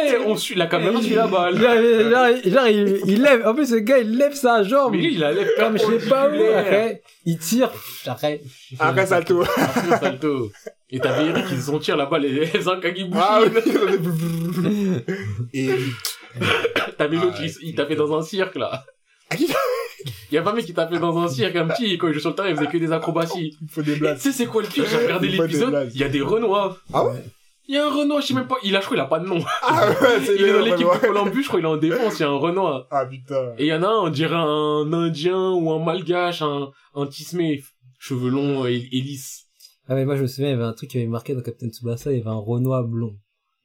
Eh, 0.04 0.16
on 0.26 0.36
suit, 0.36 0.54
la 0.54 0.66
caméra 0.66 1.00
suit 1.00 1.14
la 1.14 1.26
balle. 1.26 1.56
Genre, 1.58 2.10
genre, 2.10 2.52
genre, 2.52 2.66
il, 2.68 3.00
il 3.06 3.22
lève, 3.22 3.46
en 3.46 3.54
plus, 3.54 3.66
ce 3.70 3.74
gars, 3.76 3.98
il 3.98 4.16
lève 4.16 4.34
sa 4.34 4.62
jambe. 4.62 4.92
Mais 4.92 4.98
lui, 4.98 5.14
il 5.14 5.24
a 5.24 5.32
lève 5.32 5.48
mais 5.72 5.78
je 5.78 5.84
sais 6.00 6.08
pas 6.08 6.28
où, 6.28 6.34
après, 6.56 7.02
il 7.24 7.38
tire, 7.38 7.70
après. 8.06 8.40
Après 8.78 9.06
salto. 9.06 9.42
Après 9.42 9.98
salto. 9.98 10.50
Et 10.90 11.00
t'avais 11.00 11.26
Eric 11.26 11.46
qui 11.46 11.60
son 11.60 11.78
tir 11.78 11.96
là-bas, 11.96 12.18
les, 12.18 12.46
les 12.46 12.68
Ankagibushi. 12.68 13.20
Ah 13.20 13.40
oui. 13.42 15.02
Et 15.52 15.68
T'avais 16.96 17.16
l'autre, 17.16 17.36
Ah, 17.38 17.44
il, 17.44 17.68
il 17.68 17.74
tapait 17.74 17.96
dans 17.96 18.16
un 18.16 18.22
cirque, 18.22 18.56
là. 18.56 18.84
Il 20.30 20.34
y 20.34 20.38
a 20.38 20.42
pas 20.42 20.50
un 20.52 20.54
mec 20.54 20.64
qui 20.66 20.74
tapait 20.74 20.98
dans 20.98 21.16
un 21.18 21.28
cirque, 21.28 21.56
un 21.56 21.66
petit, 21.68 21.86
et 21.92 21.98
quand 21.98 22.06
il 22.08 22.12
jouait 22.12 22.20
sur 22.20 22.30
le 22.30 22.36
terrain, 22.36 22.48
il 22.48 22.56
faisait 22.56 22.68
que 22.68 22.78
des 22.78 22.92
acrobaties. 22.92 23.56
il 23.60 23.68
faut 23.68 23.82
des 23.82 23.94
Tu 23.94 24.00
blagues. 24.00 24.18
sais, 24.18 24.32
c'est 24.32 24.46
quoi 24.46 24.62
le 24.62 24.68
pire? 24.68 24.84
J'ai 24.88 24.96
regardé 24.98 25.28
l'épisode, 25.28 25.90
il 25.94 26.00
y 26.00 26.04
a 26.04 26.08
des 26.08 26.20
Renois. 26.20 26.76
Ah 26.92 27.04
ouais? 27.06 27.24
Il 27.68 27.74
y 27.74 27.78
a 27.78 27.86
un 27.86 27.90
Renoir, 27.90 28.20
je 28.22 28.28
sais 28.28 28.34
même 28.34 28.46
pas, 28.46 28.56
il 28.62 28.76
a, 28.76 28.80
je 28.80 28.84
crois, 28.84 28.96
il 28.96 29.00
a 29.00 29.06
pas 29.06 29.18
de 29.18 29.26
nom. 29.26 29.38
Ah 29.62 29.88
ouais, 29.88 29.96
c'est 30.24 30.34
Il 30.38 30.42
est 30.44 30.52
dans 30.52 30.60
l'équipe 30.64 30.86
de 30.86 30.98
Columbus, 31.00 31.42
je 31.42 31.48
crois, 31.48 31.58
il 31.60 31.64
est 31.64 31.68
en 31.68 31.76
défense, 31.76 32.18
il 32.18 32.22
y 32.22 32.24
a 32.24 32.28
un 32.28 32.36
Renoir. 32.36 32.86
Ah 32.92 33.04
putain. 33.06 33.54
Et 33.58 33.64
il 33.64 33.66
y 33.68 33.72
en 33.74 33.82
a 33.82 33.88
un, 33.88 33.98
on 34.04 34.08
dirait 34.10 34.36
un 34.36 34.92
Indien 34.92 35.50
ou 35.52 35.72
un 35.72 35.84
Malgache, 35.84 36.42
un, 36.42 36.70
un 36.94 37.06
Tismé, 37.06 37.62
cheveux 37.98 38.30
longs 38.30 38.66
et, 38.66 38.74
et 38.92 39.00
lisses. 39.00 39.46
Ah, 39.88 39.94
mais 39.94 40.04
moi, 40.04 40.14
je 40.16 40.22
me 40.22 40.26
souviens, 40.28 40.48
il 40.48 40.52
y 40.52 40.54
avait 40.54 40.64
un 40.64 40.72
truc 40.74 40.90
qui 40.90 40.98
avait 40.98 41.06
marqué 41.08 41.34
dans 41.34 41.42
Captain 41.42 41.68
Tsubasa, 41.68 42.12
il 42.12 42.18
y 42.18 42.20
avait 42.20 42.30
un 42.30 42.34
Renoir 42.38 42.84
blond. 42.84 43.16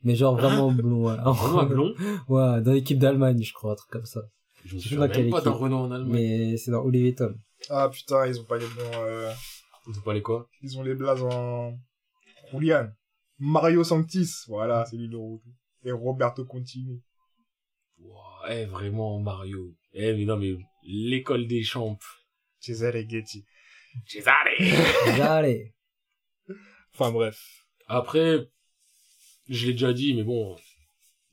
Mais 0.04 0.16
genre 0.16 0.36
vraiment 0.36 0.72
blond, 0.72 1.06
ouais. 1.08 1.16
Un 1.24 1.30
Renoir 1.32 1.68
blond? 1.68 1.94
Ouais, 2.28 2.60
dans 2.62 2.72
l'équipe 2.74 2.98
d'Allemagne, 2.98 3.40
je 3.44 3.54
crois, 3.54 3.74
un 3.74 3.76
truc 3.76 3.92
comme 3.92 4.06
ça. 4.06 4.22
Je 4.66 4.76
me 4.76 4.80
souviens 4.80 5.00
même 5.00 5.30
pas 5.30 5.42
d'un 5.42 5.52
équipe. 5.52 5.62
Renoir 5.62 5.82
en 5.82 5.92
Allemagne. 5.92 6.12
Mais 6.12 6.58
c'est 6.58 6.72
dans 6.72 6.84
Olivier 6.84 7.16
Tom. 7.16 7.40
Ah 7.70 7.90
putain, 7.90 8.26
ils 8.28 8.40
ont 8.40 8.46
pas 8.46 8.58
les 8.58 8.66
bons, 8.66 8.92
euh, 8.96 9.32
On 9.88 9.94
sait 9.94 10.02
pas 10.02 10.14
les 10.14 10.22
quoi? 10.22 10.50
ils 10.62 10.78
ont 10.78 10.84
les 10.84 10.96
blazes 10.96 11.22
en 11.24 11.78
Julian. 12.52 12.90
Mario 13.40 13.84
Sanctis, 13.84 14.46
voilà, 14.48 14.86
c'est 14.86 14.98
lui 14.98 15.08
le 15.08 15.18
rouge. 15.18 15.42
Et 15.84 15.92
Roberto 15.92 16.46
Contini. 16.46 17.02
Wow, 18.00 18.16
eh, 18.50 18.66
vraiment, 18.66 19.20
Mario. 19.20 19.76
Eh, 19.94 20.14
mais 20.14 20.26
non, 20.26 20.38
mais 20.38 20.54
l'école 20.84 21.48
des 21.48 21.64
champs. 21.64 21.98
Cesare 22.60 23.08
Getty. 23.10 23.46
Cesare! 24.06 24.36
Allez. 25.22 25.74
Enfin 26.94 27.12
bref. 27.12 27.66
Après, 27.88 28.48
je 29.50 29.68
l'ai 29.68 29.74
déjà 29.74 29.92
dit, 29.94 30.14
mais 30.14 30.24
bon, 30.24 30.56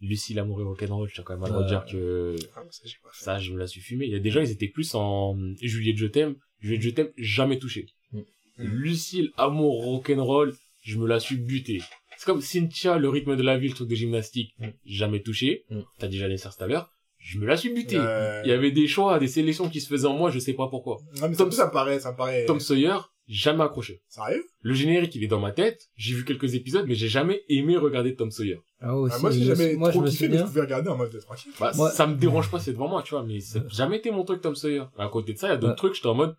Lucie, 0.01 0.33
l'amour 0.35 0.61
et 0.61 0.65
rock'n'roll, 0.65 1.09
je 1.09 1.15
tiens 1.15 1.25
quand 1.25 1.35
même 1.35 1.45
à 1.45 1.49
le 1.49 1.55
Ouais. 1.57 1.65
redire 1.65 1.85
que 1.85 2.37
Ah, 2.57 2.61
ça, 2.71 2.83
j'ai 2.85 2.97
pas 3.03 3.11
fait. 3.13 3.25
ça, 3.25 3.39
je 3.39 3.53
me 3.53 3.59
la 3.59 3.67
suis 3.67 3.81
fumé. 3.81 4.07
Il 4.07 4.13
y 4.13 4.15
a 4.15 4.21
des 4.21 4.31
gens, 4.31 4.41
ils 4.41 4.51
étaient 4.51 4.69
plus 4.69 4.95
en 4.95 5.37
Juliette, 5.61 5.97
je 5.97 6.07
t'aime. 6.07 6.37
Juliette, 6.61 6.83
je 6.83 6.91
t'aime, 6.91 7.09
jamais 7.17 7.59
touché. 7.59 7.87
Mm. 8.13 8.21
Lucille, 8.59 9.31
amour, 9.37 9.85
rock'n'roll, 9.85 10.55
je 10.83 10.99
me 10.99 11.07
la 11.07 11.21
suis 11.21 11.37
buté. 11.37 11.81
C'est 12.17 12.27
comme 12.27 12.41
Cynthia, 12.41 12.99
le 12.99 13.09
rythme 13.09 13.37
de 13.37 13.43
la 13.43 13.59
vie, 13.59 13.69
le 13.69 13.75
truc 13.75 13.89
de 13.89 13.95
gymnastique, 13.95 14.53
Mm. 14.59 14.69
jamais 14.87 15.21
touché. 15.23 15.65
Mm. 15.71 15.81
T'as 15.99 16.09
déjà 16.09 16.29
laissé 16.29 16.45
ça 16.45 16.51
tout 16.57 16.65
à 16.65 16.67
l'heure. 16.67 16.91
Je 17.19 17.39
me 17.41 17.47
la 17.47 17.57
suis 17.57 17.71
buté. 17.75 17.97
Euh, 17.97 18.43
Il 18.45 18.49
y 18.49 18.53
avait 18.53 18.71
des 18.71 18.87
choix, 18.87 19.19
des 19.19 19.27
sélections 19.27 19.69
qui 19.69 19.81
se 19.81 19.89
faisaient 19.89 20.07
en 20.07 20.15
moi, 20.17 20.31
je 20.31 20.39
sais 20.39 20.55
pas 20.55 20.69
pourquoi. 20.69 20.99
Non, 21.21 21.29
mais 21.29 21.35
Tom- 21.37 21.51
ça, 21.51 21.59
ça 21.59 21.67
me 21.67 21.73
paraît, 21.73 21.99
ça 21.99 22.13
me 22.13 22.17
paraît. 22.17 22.45
Tom 22.47 22.61
Sawyer, 22.61 22.97
jamais 23.29 23.63
accroché. 23.63 24.01
Sérieux? 24.09 24.45
Le 24.63 24.75
générique, 24.75 25.15
il 25.15 25.23
est 25.23 25.29
dans 25.29 25.39
ma 25.41 25.53
tête. 25.53 25.89
J'ai 25.97 26.15
vu 26.15 26.25
quelques 26.25 26.55
épisodes, 26.55 26.87
mais 26.89 26.95
j'ai 26.95 27.09
jamais 27.09 27.43
aimé 27.49 27.77
regarder 27.77 28.15
Tom 28.17 28.31
Sawyer. 28.31 28.61
Ah, 28.81 28.97
aussi, 28.97 29.15
Ah, 29.17 29.21
Moi, 29.21 29.31
j'ai 29.31 29.45
jamais 29.45 29.75
moi, 29.77 29.91
trop 29.91 30.03
kiffé, 30.03 30.29
mais 30.29 30.39
je 30.39 30.43
pouvais 30.45 30.63
regarder 30.63 30.89
en 30.89 30.97
mode 30.97 31.11
de 31.13 31.21
tranquille. 31.21 31.53
Bah, 31.61 31.73
Moi- 31.77 31.91
ça 31.91 32.07
me 32.07 32.15
dérange 32.17 32.51
pas, 32.51 32.59
c'est 32.59 32.73
devant 32.73 32.89
moi, 32.89 33.03
tu 33.03 33.11
vois, 33.11 33.23
mais 33.23 33.41
ça 33.41 33.61
n'a 33.61 33.69
jamais 33.69 33.99
été 33.99 34.11
mon 34.11 34.25
truc 34.25 34.41
Tom 34.41 34.55
Sawyer. 34.57 34.85
À 34.99 35.09
côté 35.09 35.33
de 35.35 35.39
ça, 35.39 35.49
il 35.49 35.51
y 35.51 35.55
a 35.55 35.57
d'autres 35.57 35.73
Ouais. 35.73 35.77
trucs, 35.77 35.95
j'étais 35.95 36.07
en 36.09 36.15
mode, 36.15 36.37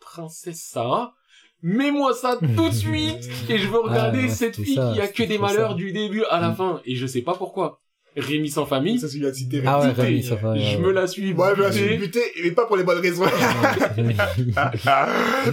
Princesse 0.00 0.60
Sarah, 0.62 1.14
mets-moi 1.62 2.14
ça 2.14 2.38
tout 2.56 2.68
de 2.68 2.74
suite, 2.74 3.28
et 3.48 3.58
je 3.58 3.68
veux 3.68 3.78
regarder 3.80 4.18
Ah, 4.20 4.22
ouais, 4.22 4.28
cette 4.28 4.56
fille 4.56 4.74
ça, 4.74 4.92
qui 4.94 5.00
a 5.00 5.08
que 5.08 5.22
des 5.24 5.38
malheurs 5.38 5.70
ça. 5.70 5.76
du 5.76 5.92
début 5.92 6.24
à 6.24 6.40
la 6.40 6.50
Mm. 6.50 6.56
fin, 6.56 6.80
et 6.84 6.94
je 6.96 7.06
sais 7.06 7.22
pas 7.22 7.34
pourquoi. 7.34 7.80
Rémi 8.20 8.48
sans 8.50 8.66
famille, 8.66 8.98
Ça, 8.98 9.08
c'est 9.08 9.18
lui 9.18 9.26
a 9.26 9.32
cité. 9.32 9.62
Ah 9.66 9.80
ouais. 9.80 9.90
Rémi, 9.92 10.22
ça 10.22 10.34
va. 10.36 10.54
je 10.56 10.78
me 10.78 10.92
la 10.92 11.06
suis 11.06 11.32
Ouais, 11.32 11.48
je 11.56 11.62
me 11.62 11.72
suis 11.72 11.82
butée. 11.84 11.96
buté, 11.98 12.20
mais 12.44 12.50
pas 12.52 12.66
pour 12.66 12.76
les 12.76 12.84
bonnes 12.84 13.00
raisons. 13.00 13.24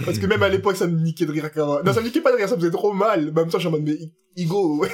Parce 0.05 0.19
que 0.19 0.25
même 0.25 0.43
à 0.43 0.49
l'époque, 0.49 0.75
ça 0.75 0.87
me 0.87 0.99
niquait 0.99 1.25
de 1.25 1.31
rire 1.31 1.49
quand 1.53 1.83
Non, 1.83 1.93
ça 1.93 2.01
me 2.01 2.05
niquait 2.05 2.21
pas 2.21 2.31
de 2.31 2.37
rire, 2.37 2.49
ça 2.49 2.55
me 2.55 2.61
faisait 2.61 2.71
trop 2.71 2.93
mal. 2.93 3.19
En 3.19 3.39
même 3.39 3.49
temps, 3.49 3.51
je 3.53 3.57
suis 3.59 3.67
en 3.67 3.71
mode, 3.71 3.83
mais 3.83 3.97
Igo, 4.37 4.85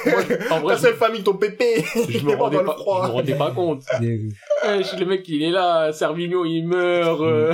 En 0.50 0.60
vrai, 0.60 0.74
ta 0.74 0.80
seule 0.80 0.94
famille, 0.94 1.22
ton 1.22 1.34
pépé. 1.34 1.84
je, 2.08 2.18
me 2.24 2.30
Il 2.32 2.36
rendais 2.36 2.58
pas, 2.58 2.76
je 2.78 3.08
me 3.08 3.12
rendais 3.12 3.34
pas 3.34 3.50
compte. 3.50 3.82
Le 4.00 5.04
mec, 5.04 5.28
il 5.28 5.42
est 5.42 5.50
là, 5.50 5.92
Servigno, 5.92 6.44
il 6.44 6.62
meurt, 6.66 7.20
euh, 7.20 7.52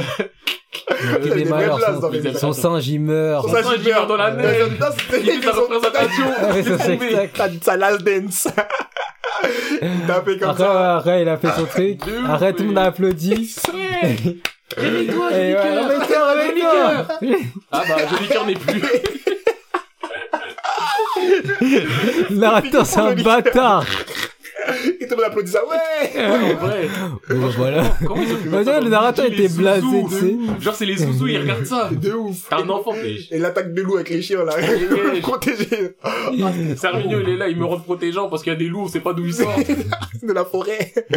Il 1.25 1.31
des 1.31 1.45
malheurs, 1.47 1.81
son- 1.81 2.35
Son 2.39 2.53
singe, 2.53 2.89
il 2.89 3.01
meurt. 3.01 3.49
Ça, 3.49 3.63
ça, 3.63 3.77
j'y 3.77 3.83
j'y 3.85 3.89
meurs. 3.89 3.99
meurs 4.01 4.07
dans 4.07 4.17
la 4.17 4.31
neige. 4.33 4.67
il 5.13 5.19
fait 5.25 5.43
sa 5.43 5.53
représentation. 5.53 6.25
Ah, 6.39 6.49
mais 6.55 6.63
ça, 6.63 6.71
il 6.71 6.75
est 6.75 6.79
c'est 6.79 7.33
tombé. 7.33 7.59
ça 7.63 7.77
last 7.77 8.03
dance. 8.03 8.49
T'as 10.07 10.23
fait 10.23 10.39
comme 10.39 10.51
Après, 10.51 10.65
ça. 10.65 10.97
après, 10.97 11.23
il 11.23 11.29
a 11.29 11.37
fait 11.37 11.51
son 11.57 11.65
truc. 11.67 12.05
De 12.05 12.13
ouf, 12.19 12.31
Après, 12.31 12.53
tout 12.53 12.63
le 12.63 12.69
monde 12.69 12.79
a 12.79 12.85
applaudi. 12.85 13.55
Réveille-toi, 14.77 15.33
Et 15.33 15.55
ouais, 15.55 15.63
Jolicoeur. 15.63 15.89
réveille-toi, 15.89 16.33
réveille-toi. 16.33 17.49
Ah 17.73 17.83
bah, 17.89 17.97
Jolicoeur 18.11 18.47
n'est 18.47 18.55
plus. 18.55 18.83
Le 22.31 22.31
narrateur, 22.37 22.87
c'est 22.87 23.01
un 23.01 23.15
bâtard. 23.15 23.85
Monde 25.19 25.27
applaudit 25.27 25.51
ça. 25.51 25.63
Ouais. 25.67 26.27
en 26.27 26.55
vrai. 26.55 26.89
Bah, 27.29 27.35
voilà. 27.57 27.97
Comment 28.07 28.23
ils 28.23 28.33
ont 28.33 28.37
pu 28.37 28.49
Bah, 28.49 28.65
ça 28.65 28.81
le 28.81 28.89
narrateur 28.89 29.27
était 29.27 29.49
blasé, 29.49 30.05
tu 30.09 30.15
sais. 30.15 30.37
Genre, 30.61 30.75
c'est 30.75 30.87
les 30.87 30.97
zouzous, 30.97 31.27
ils 31.27 31.39
regardent 31.39 31.65
ça. 31.65 31.91
De 31.91 32.13
ouf. 32.13 32.49
T'es 32.49 32.55
un 32.55 32.69
enfant, 32.69 32.93
mais... 32.93 33.17
Et 33.31 33.39
l'attaque 33.39 33.75
de 33.75 33.83
loup 33.83 33.97
avec 33.97 34.11
les 34.11 34.23
chiens, 34.23 34.45
là. 34.45 34.57
Ouais. 34.57 35.21
Protégé 35.23 35.97
Servigno, 36.77 37.21
il 37.21 37.31
est 37.31 37.37
là, 37.37 37.49
il 37.49 37.57
me 37.57 37.65
rend 37.65 37.81
protégeant 37.81 38.29
parce 38.29 38.43
qu'il 38.43 38.53
y 38.53 38.57
a 38.57 38.59
des 38.59 38.69
loups, 38.69 38.83
on 38.83 38.89
sait 38.89 39.01
pas 39.01 39.13
d'où 39.13 39.27
ils 39.27 39.35
sortent. 39.35 39.59
de 40.23 40.33
la 40.33 40.45
forêt. 40.45 40.93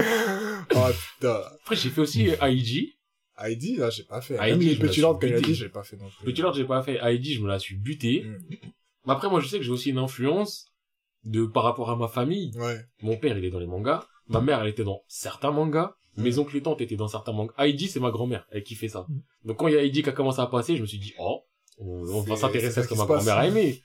Oh, 0.73 0.87
putain. 0.87 1.41
Après, 1.61 1.75
j'ai 1.75 1.89
fait 1.89 1.99
aussi 1.99 2.29
IG. 2.41 2.95
Heidi, 3.37 3.75
là, 3.75 3.89
j'ai 3.89 4.03
pas 4.03 4.21
fait. 4.21 4.37
Heidi, 4.39 4.75
suis 4.89 5.01
lords, 5.01 5.19
quand 5.19 5.27
il 5.27 5.33
a 5.33 5.37
buté. 5.37 5.47
dit, 5.49 5.55
j'ai 5.55 5.69
pas 5.69 5.83
fait 5.83 5.97
non 5.97 6.05
plus. 6.05 6.31
Petit 6.31 6.41
Lord, 6.41 6.53
j'ai 6.53 6.63
pas 6.63 6.81
fait. 6.81 6.97
Heidi, 7.03 7.33
je 7.33 7.41
me 7.41 7.47
la 7.47 7.59
suis 7.59 7.75
buté. 7.75 8.23
Mm. 8.23 8.55
Mais 9.05 9.13
après, 9.13 9.29
moi, 9.29 9.41
je 9.41 9.47
sais 9.47 9.57
que 9.57 9.63
j'ai 9.63 9.71
aussi 9.71 9.89
une 9.89 9.97
influence 9.97 10.70
de, 11.23 11.45
par 11.45 11.63
rapport 11.63 11.89
à 11.89 11.95
ma 11.95 12.07
famille. 12.07 12.51
Ouais. 12.57 12.79
Mon 13.01 13.17
père, 13.17 13.37
il 13.37 13.45
est 13.45 13.49
dans 13.49 13.59
les 13.59 13.67
mangas. 13.67 14.05
Ma 14.27 14.39
mère, 14.41 14.61
elle 14.61 14.69
était 14.69 14.83
dans 14.83 15.01
certains 15.07 15.51
mangas. 15.51 15.95
Mes 16.17 16.37
oncles 16.39 16.57
et 16.57 16.61
tantes 16.61 16.81
étaient 16.81 16.95
dans 16.95 17.07
certains 17.07 17.31
mangas. 17.31 17.53
Heidi, 17.57 17.87
c'est 17.87 17.99
ma 17.99 18.11
grand-mère. 18.11 18.45
Elle 18.51 18.63
kiffait 18.63 18.87
ça. 18.89 19.05
Donc, 19.45 19.57
quand 19.57 19.67
il 19.67 19.73
y 19.73 19.77
a 19.77 19.83
Heidi 19.83 20.03
qui 20.03 20.09
a 20.09 20.13
commencé 20.13 20.39
à 20.41 20.47
passer, 20.47 20.75
je 20.75 20.81
me 20.81 20.87
suis 20.87 20.99
dit, 20.99 21.13
oh, 21.19 21.43
on, 21.77 21.85
on 21.87 22.21
va 22.21 22.35
C'est- 22.35 22.41
s'intéresser 22.41 22.79
à 22.79 22.83
ce 22.83 22.87
que 22.87 22.93
qui 22.93 22.99
ma 22.99 23.05
grand-mère 23.05 23.37
a 23.37 23.47
aimé. 23.47 23.81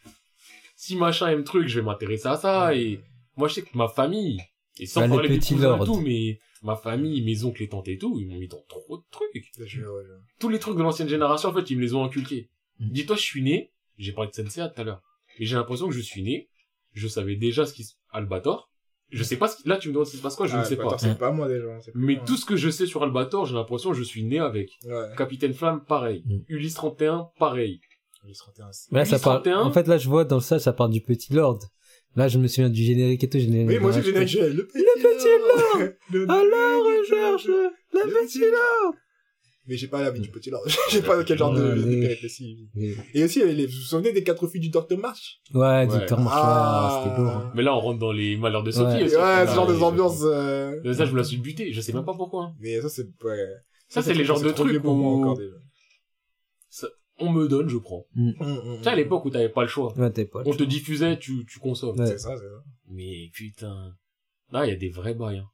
Si 0.77 0.97
machin 0.97 1.29
aime 1.29 1.45
truc, 1.45 1.69
je 1.69 1.81
vais 1.81 1.85
m'intéresser 1.87 2.29
à 2.29 2.37
ça. 2.37 2.75
Et 2.75 3.01
moi, 3.37 3.49
je 3.49 3.55
sais 3.55 3.63
que 3.63 3.77
ma 3.77 3.89
famille, 3.89 4.41
et 4.79 4.87
sans 4.87 5.01
Bah, 5.01 5.07
les 5.07 5.13
parler 5.15 5.29
des 5.31 5.39
petits 5.39 5.55
cousins 5.55 5.81
et 5.81 5.85
tout, 5.85 6.01
mais 6.01 6.39
ma 6.63 6.77
famille, 6.77 7.23
mes 7.23 7.45
oncles 7.45 7.63
et 7.63 7.69
tantes 7.69 7.89
et 7.89 7.97
tout, 7.99 8.19
ils 8.21 8.27
m'ont 8.29 8.39
mis 8.39 8.49
dans 8.49 8.63
trop 8.69 8.99
de 8.99 9.05
trucs. 9.11 9.51
Ouais, 9.59 9.67
Tous 10.39 10.49
les 10.49 10.59
trucs 10.59 10.77
de 10.77 10.83
l'ancienne 10.83 11.09
génération, 11.09 11.49
en 11.49 11.55
fait, 11.55 11.71
ils 11.71 11.77
me 11.77 11.83
les 11.83 11.95
ont 11.95 12.05
inculqués. 12.05 12.51
Mm. 12.81 12.91
Dis-toi, 12.91 13.17
je 13.17 13.23
suis 13.23 13.43
né, 13.43 13.73
j'ai 13.99 14.13
parlé 14.13 14.31
de 14.31 14.35
Sensei 14.35 14.63
tout 14.75 14.81
à 14.81 14.85
l'heure, 14.85 15.03
mais 15.39 15.47
j'ai 15.47 15.57
l'impression 15.57 15.89
que 15.89 15.95
je 15.95 16.01
suis 16.01 16.23
né, 16.23 16.49
je 16.97 17.06
savais 17.09 17.36
déjà 17.36 17.64
ce 17.66 17.73
qui 17.73 17.85
se... 17.85 17.94
Albator, 18.10 18.70
je 19.10 19.23
sais 19.23 19.36
pas 19.36 19.47
ce 19.48 19.56
qui... 19.62 19.68
Là, 19.68 19.77
tu 19.77 19.89
me 19.89 19.93
demandes 19.93 20.06
ce 20.06 20.12
qui 20.12 20.16
se 20.16 20.23
passe 20.23 20.35
quoi, 20.35 20.47
je 20.48 20.56
Ah, 20.56 20.60
ne 20.60 20.64
sais 20.64 20.74
bah, 20.77 20.85
pas. 20.90 20.98
C'est 20.98 21.16
pas 21.18 21.31
moi, 21.31 21.47
déjà. 21.48 21.66
Mais 21.94 22.14
moi. 22.16 22.24
tout 22.27 22.36
ce 22.36 22.44
que 22.44 22.56
je 22.56 22.68
sais 22.70 22.86
sur 22.86 23.02
Albator, 23.05 23.47
j'ai 23.47 23.55
l'impression 23.55 23.90
que 23.93 23.97
je 23.97 24.02
suis 24.02 24.24
né 24.24 24.40
avec. 24.40 24.70
Ouais. 24.85 25.05
Capitaine 25.16 25.55
Flamme, 25.55 25.85
pareil. 25.85 26.24
Mm. 26.27 26.39
Ulysse 26.48 26.74
31, 26.74 27.28
pareil. 27.39 27.81
Le 28.27 28.35
31, 28.35 28.73
c'est- 28.73 28.90
Mais 28.90 28.98
là, 29.01 29.05
ça 29.05 29.12
Ulysse 29.16 29.23
parle, 29.24 29.43
31. 29.43 29.60
en 29.62 29.70
fait, 29.73 29.86
là, 29.86 29.98
je 29.98 30.09
vois 30.09 30.24
dans 30.24 30.40
ça, 30.40 30.59
ça 30.59 30.73
parle 30.73 30.90
du 30.90 31.01
petit 31.02 31.32
lord. 31.32 31.60
Là, 32.16 32.28
je 32.28 32.39
me 32.39 32.48
souviens 32.48 32.70
du 32.70 32.82
générique 32.82 33.23
et 33.23 33.28
tout, 33.28 33.39
générique. 33.39 33.68
Oui, 33.68 33.78
moi 33.78 33.90
aussi, 33.90 33.98
le 33.98 34.05
générique, 34.06 34.28
j'ai 34.28 34.48
le 34.51 34.66
petit 34.66 34.78
lord. 34.78 35.89
Petit 36.10 37.12
recherche, 37.12 37.47
Le 37.47 38.27
petit 38.27 38.40
lord. 38.40 38.94
Mais 39.68 39.76
j'ai 39.76 39.88
pas 39.88 40.01
la 40.01 40.10
vie 40.12 40.20
du 40.20 40.30
petit 40.30 40.48
lord. 40.51 40.62
j'ai 40.90 41.02
pas 41.02 41.22
quel 41.24 41.36
genre 41.38 41.52
de, 41.52 41.60
de 41.74 42.01
péripéties. 42.01 42.68
Et 43.14 43.24
aussi, 43.24 43.40
les- 43.44 43.66
vous 43.66 43.72
vous 43.72 43.80
souvenez 43.82 44.12
des 44.12 44.22
quatre 44.22 44.47
filles 44.47 44.60
du 44.60 44.68
Dr. 44.70 44.97
March? 44.97 45.40
Ouais, 45.52 45.60
Ouais. 45.60 45.86
Docteur 45.88 46.20
March, 46.20 46.34
Ah. 46.36 47.02
ouais, 47.05 47.10
c'était 47.10 47.20
lourd. 47.22 47.30
hein. 47.32 47.52
Mais 47.55 47.62
là, 47.62 47.74
on 47.74 47.80
rentre 47.80 47.98
dans 47.98 48.12
les 48.12 48.36
malheurs 48.36 48.62
de 48.62 48.70
Sophie 48.70 48.97
Ouais. 48.98 49.05
aussi. 49.05 49.16
Ouais, 49.16 49.47
ce 49.47 49.55
genre 49.55 49.66
Ah, 49.68 49.72
des 49.72 49.82
ambiances, 49.82 50.20
euh... 50.22 50.80
Euh, 50.84 50.93
Ça, 50.94 51.05
je 51.05 51.12
me 51.12 51.16
la 51.16 51.24
suis 51.24 51.38
buté, 51.38 51.72
je 51.72 51.80
sais 51.80 51.93
même 51.93 52.05
pas 52.05 52.14
pourquoi. 52.14 52.44
hein. 52.44 52.55
Mais 52.60 52.80
ça, 52.80 52.88
c'est, 52.88 53.06
ouais. 53.24 53.47
Ça, 53.88 54.02
c'est 54.02 54.14
les 54.14 54.24
genres 54.24 54.40
de 54.40 54.51
trucs 54.51 54.80
pour 54.82 54.94
moi 54.94 55.12
où- 55.12 55.20
encore, 55.22 55.36
déjà. 55.36 55.55
On 57.18 57.32
me 57.32 57.48
donne, 57.48 57.66
je 57.70 57.78
prends. 57.78 58.05
Hum, 58.14 58.34
Tu 58.38 58.82
sais, 58.84 58.90
à 58.90 58.94
l'époque 58.94 59.24
où 59.24 59.30
t'avais 59.30 59.48
pas 59.48 59.62
le 59.62 59.68
choix. 59.68 59.90
Ouais, 59.98 60.10
t'es 60.12 60.26
pas. 60.26 60.43
On 60.44 60.55
te 60.55 60.62
diffusait, 60.64 61.18
tu, 61.18 61.47
tu 61.47 61.59
consommes. 61.59 61.98
Ouais. 61.98 62.05
C'est 62.06 62.18
ça, 62.18 62.36
c'est 62.36 62.44
ça. 62.44 62.62
Mais 62.90 63.30
putain. 63.32 63.94
Là, 64.52 64.66
il 64.66 64.68
y 64.68 64.72
a 64.72 64.76
des 64.76 64.90
vrais 64.90 65.14
bails. 65.14 65.38
hein. 65.38 65.48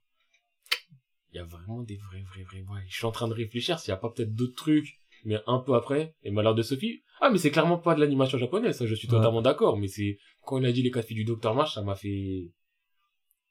Il 1.33 1.39
y 1.39 1.41
a 1.41 1.45
vraiment 1.45 1.81
des 1.83 1.97
vrais, 1.97 2.23
vrais, 2.23 2.43
vrais 2.43 2.61
bails. 2.63 2.85
Je 2.89 2.95
suis 2.97 3.07
en 3.07 3.11
train 3.13 3.29
de 3.29 3.33
réfléchir 3.35 3.79
s'il 3.79 3.89
y 3.91 3.95
a 3.95 3.97
pas 3.97 4.11
peut-être 4.11 4.35
d'autres 4.35 4.55
trucs, 4.55 4.99
mais 5.25 5.39
un 5.47 5.59
peu 5.59 5.75
après, 5.75 6.15
et 6.25 6.31
malheur 6.31 6.55
de 6.55 6.63
Sophie. 6.63 7.03
Ah, 7.21 7.31
mais 7.31 7.39
c'est 7.39 7.51
clairement 7.51 7.79
pas 7.79 7.95
de 7.95 8.01
l'animation 8.01 8.37
japonaise, 8.39 8.77
ça, 8.77 8.87
je 8.87 8.95
suis 8.95 9.09
Ouais. 9.09 9.15
totalement 9.15 9.41
d'accord, 9.43 9.79
mais 9.79 9.87
c'est, 9.89 10.19
quand 10.45 10.59
il 10.59 10.67
a 10.67 10.73
dit 10.73 10.83
les 10.83 10.91
quatre 10.91 11.07
filles 11.07 11.17
du 11.17 11.25
Docteur 11.25 11.55
March, 11.55 11.75
ça 11.75 11.83
m'a 11.83 11.95
fait, 11.95 12.51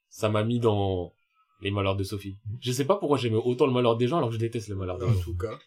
ça 0.08 0.28
m'a 0.28 0.44
mis 0.44 0.60
dans 0.60 1.12
les 1.62 1.70
malheurs 1.70 1.96
de 1.96 2.04
Sophie. 2.04 2.38
Je 2.60 2.70
sais 2.72 2.84
pas 2.84 2.96
pourquoi 2.96 3.18
j'aimais 3.18 3.36
autant 3.42 3.66
le 3.66 3.72
malheur 3.72 3.96
des 3.96 4.06
gens 4.08 4.18
alors 4.18 4.28
que 4.28 4.34
je 4.34 4.40
déteste 4.40 4.68
le 4.68 4.76
malheur 4.76 4.98
des 4.98 5.06
En 5.06 5.12
gens. 5.12 5.20
tout 5.22 5.36
cas. 5.36 5.58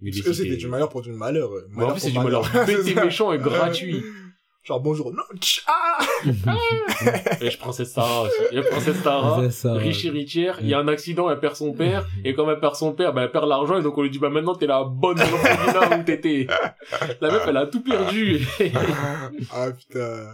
Mais 0.00 0.10
Parce 0.10 0.22
que 0.22 0.32
c'était 0.32 0.56
du 0.56 0.66
malheur 0.68 0.88
pour 0.88 1.00
du 1.02 1.12
malheur. 1.12 1.52
euh, 1.52 1.66
Mais 1.70 1.84
en 1.84 1.92
plus, 1.92 2.00
c'est 2.00 2.10
du 2.10 2.18
malheur 2.18 2.42
bête 2.66 2.94
méchant 3.04 3.32
et 3.32 3.38
gratuit. 3.38 4.02
Genre, 4.64 4.80
bonjour. 4.80 5.12
Non, 5.12 5.22
ah! 5.66 5.98
Et 7.40 7.50
je 7.50 7.58
Princesse 7.58 7.92
Sarah 7.92 8.22
aussi. 8.22 8.34
Il 8.52 8.56
y 8.56 8.60
a 8.60 8.62
Princesse 8.62 9.02
Sarah. 9.02 9.50
Ça. 9.50 9.74
riche 9.74 10.04
héritière, 10.04 10.58
il 10.60 10.68
y 10.68 10.74
a 10.74 10.78
un 10.78 10.86
accident, 10.86 11.28
elle 11.28 11.40
perd 11.40 11.56
son 11.56 11.72
père, 11.72 12.06
et 12.24 12.32
comme 12.34 12.48
elle 12.48 12.60
perd 12.60 12.76
son 12.76 12.92
père, 12.92 13.12
bah, 13.12 13.22
elle 13.24 13.32
perd 13.32 13.48
l'argent, 13.48 13.76
et 13.78 13.82
donc 13.82 13.98
on 13.98 14.02
lui 14.02 14.10
dit, 14.10 14.20
bah, 14.20 14.30
maintenant, 14.30 14.54
t'es 14.54 14.68
la 14.68 14.84
bonne 14.84 15.18
orphelinat 15.20 15.98
où 16.00 16.04
t'étais. 16.04 16.46
La 17.20 17.30
meuf, 17.32 17.44
elle 17.48 17.56
a 17.56 17.66
tout 17.66 17.82
perdu. 17.82 18.46
ah, 19.50 19.70
putain. 19.72 20.32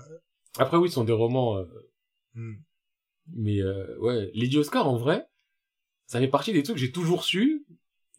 Après, 0.58 0.76
oui, 0.76 0.88
ce 0.88 0.94
sont 0.96 1.04
des 1.04 1.12
romans, 1.12 1.58
euh, 1.58 1.64
Hmm. 2.34 2.56
mais, 3.34 3.60
euh, 3.62 3.96
ouais, 4.00 4.30
Lady 4.34 4.58
Oscar, 4.58 4.86
en 4.86 4.96
vrai, 4.96 5.26
ça 6.06 6.20
fait 6.20 6.28
partie 6.28 6.52
des 6.52 6.62
trucs 6.62 6.76
que 6.76 6.80
j'ai 6.80 6.92
toujours 6.92 7.24
su, 7.24 7.64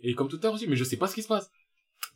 et 0.02 0.16
comme 0.16 0.28
tout 0.28 0.38
à 0.38 0.46
l'heure 0.48 0.56
aussi, 0.56 0.68
mais 0.68 0.76
je 0.76 0.84
sais 0.84 0.98
pas 0.98 1.08
ce 1.08 1.14
qui 1.16 1.22
se 1.22 1.28
passe. 1.28 1.52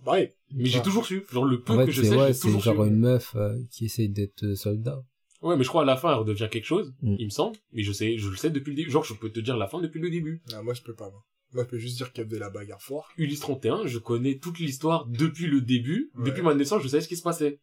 Bah, 0.05 0.13
ouais. 0.13 0.33
Mais 0.53 0.65
j'ai 0.65 0.81
toujours 0.81 1.05
su. 1.05 1.23
Genre, 1.31 1.45
le 1.45 1.61
peu 1.61 1.73
En 1.73 1.77
fait, 1.79 1.85
que 1.85 1.91
je 1.91 2.01
sais, 2.03 2.15
ouais, 2.15 2.27
j'ai 2.27 2.33
c'est 2.33 2.41
toujours 2.41 2.61
genre 2.61 2.83
su. 2.83 2.89
une 2.89 2.99
meuf 2.99 3.35
euh, 3.35 3.57
qui 3.71 3.85
essaye 3.85 4.09
d'être 4.09 4.43
euh, 4.43 4.55
soldat. 4.55 5.01
Ouais, 5.41 5.57
mais 5.57 5.63
je 5.63 5.69
crois 5.69 5.81
à 5.81 5.85
la 5.85 5.97
fin, 5.97 6.09
elle 6.11 6.19
redevient 6.19 6.47
quelque 6.49 6.65
chose, 6.65 6.93
Hmm. 7.01 7.15
il 7.19 7.25
me 7.25 7.29
semble, 7.29 7.57
mais 7.73 7.83
je 7.83 7.91
sais, 7.91 8.17
je 8.17 8.29
le 8.29 8.35
sais 8.37 8.49
depuis 8.49 8.69
le 8.71 8.75
début. 8.77 8.89
Genre, 8.91 9.03
je 9.03 9.13
peux 9.13 9.29
te 9.29 9.39
dire 9.41 9.57
la 9.57 9.67
fin 9.67 9.81
depuis 9.81 9.99
le 9.99 10.09
début. 10.09 10.41
Non, 10.51 10.63
moi, 10.63 10.73
je 10.73 10.81
peux 10.81 10.93
pas, 10.95 11.09
moi. 11.09 11.23
Moi, 11.53 11.63
je 11.65 11.69
peux 11.69 11.77
juste 11.77 11.97
dire 11.97 12.11
qu'il 12.13 12.23
y 12.23 12.25
avait 12.25 12.35
de 12.35 12.39
la 12.39 12.49
bagarre 12.49 12.81
fort. 12.81 13.09
Ulysse 13.17 13.41
31, 13.41 13.85
je 13.85 13.97
connais 13.99 14.37
toute 14.39 14.57
l'histoire 14.59 15.05
depuis 15.05 15.47
le 15.47 15.61
début. 15.61 16.11
Ouais. 16.15 16.29
Depuis 16.29 16.41
ma 16.41 16.55
naissance, 16.55 16.81
je 16.81 16.87
savais 16.87 17.01
ce 17.03 17.07
qui 17.07 17.15
se 17.17 17.21
passait. 17.23 17.59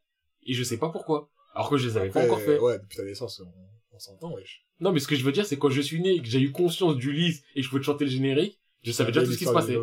Et 0.46 0.52
je 0.54 0.62
sais 0.62 0.76
pas 0.78 0.90
pourquoi. 0.90 1.30
Alors 1.54 1.68
que 1.70 1.76
je 1.78 1.88
les 1.88 1.96
avais 1.96 2.10
pas 2.10 2.24
encore 2.24 2.40
fait. 2.40 2.58
Ouais, 2.60 2.78
depuis 2.78 2.96
ta 2.98 3.04
naissance, 3.04 3.40
on, 3.44 3.50
on 3.92 3.98
s'entend, 3.98 4.32
wesh. 4.34 4.62
Non, 4.78 4.92
mais 4.92 5.00
ce 5.00 5.08
que 5.08 5.16
je 5.16 5.24
veux 5.24 5.32
dire, 5.32 5.44
c'est 5.46 5.58
quand 5.58 5.70
je 5.70 5.80
suis 5.80 6.00
né 6.00 6.14
et 6.14 6.20
que 6.22 6.28
j'ai 6.28 6.40
eu 6.40 6.52
conscience 6.52 6.96
d'Ulysse 6.96 7.42
et 7.54 7.60
que 7.60 7.64
je 7.64 7.68
pouvais 7.70 7.80
te 7.80 7.86
chanter 7.86 8.04
le 8.04 8.10
générique, 8.10 8.60
je 8.82 8.92
savais 8.92 9.10
déjà 9.10 9.24
tout 9.24 9.32
ce 9.32 9.38
qui 9.38 9.44
se 9.46 9.52
passait. 9.52 9.76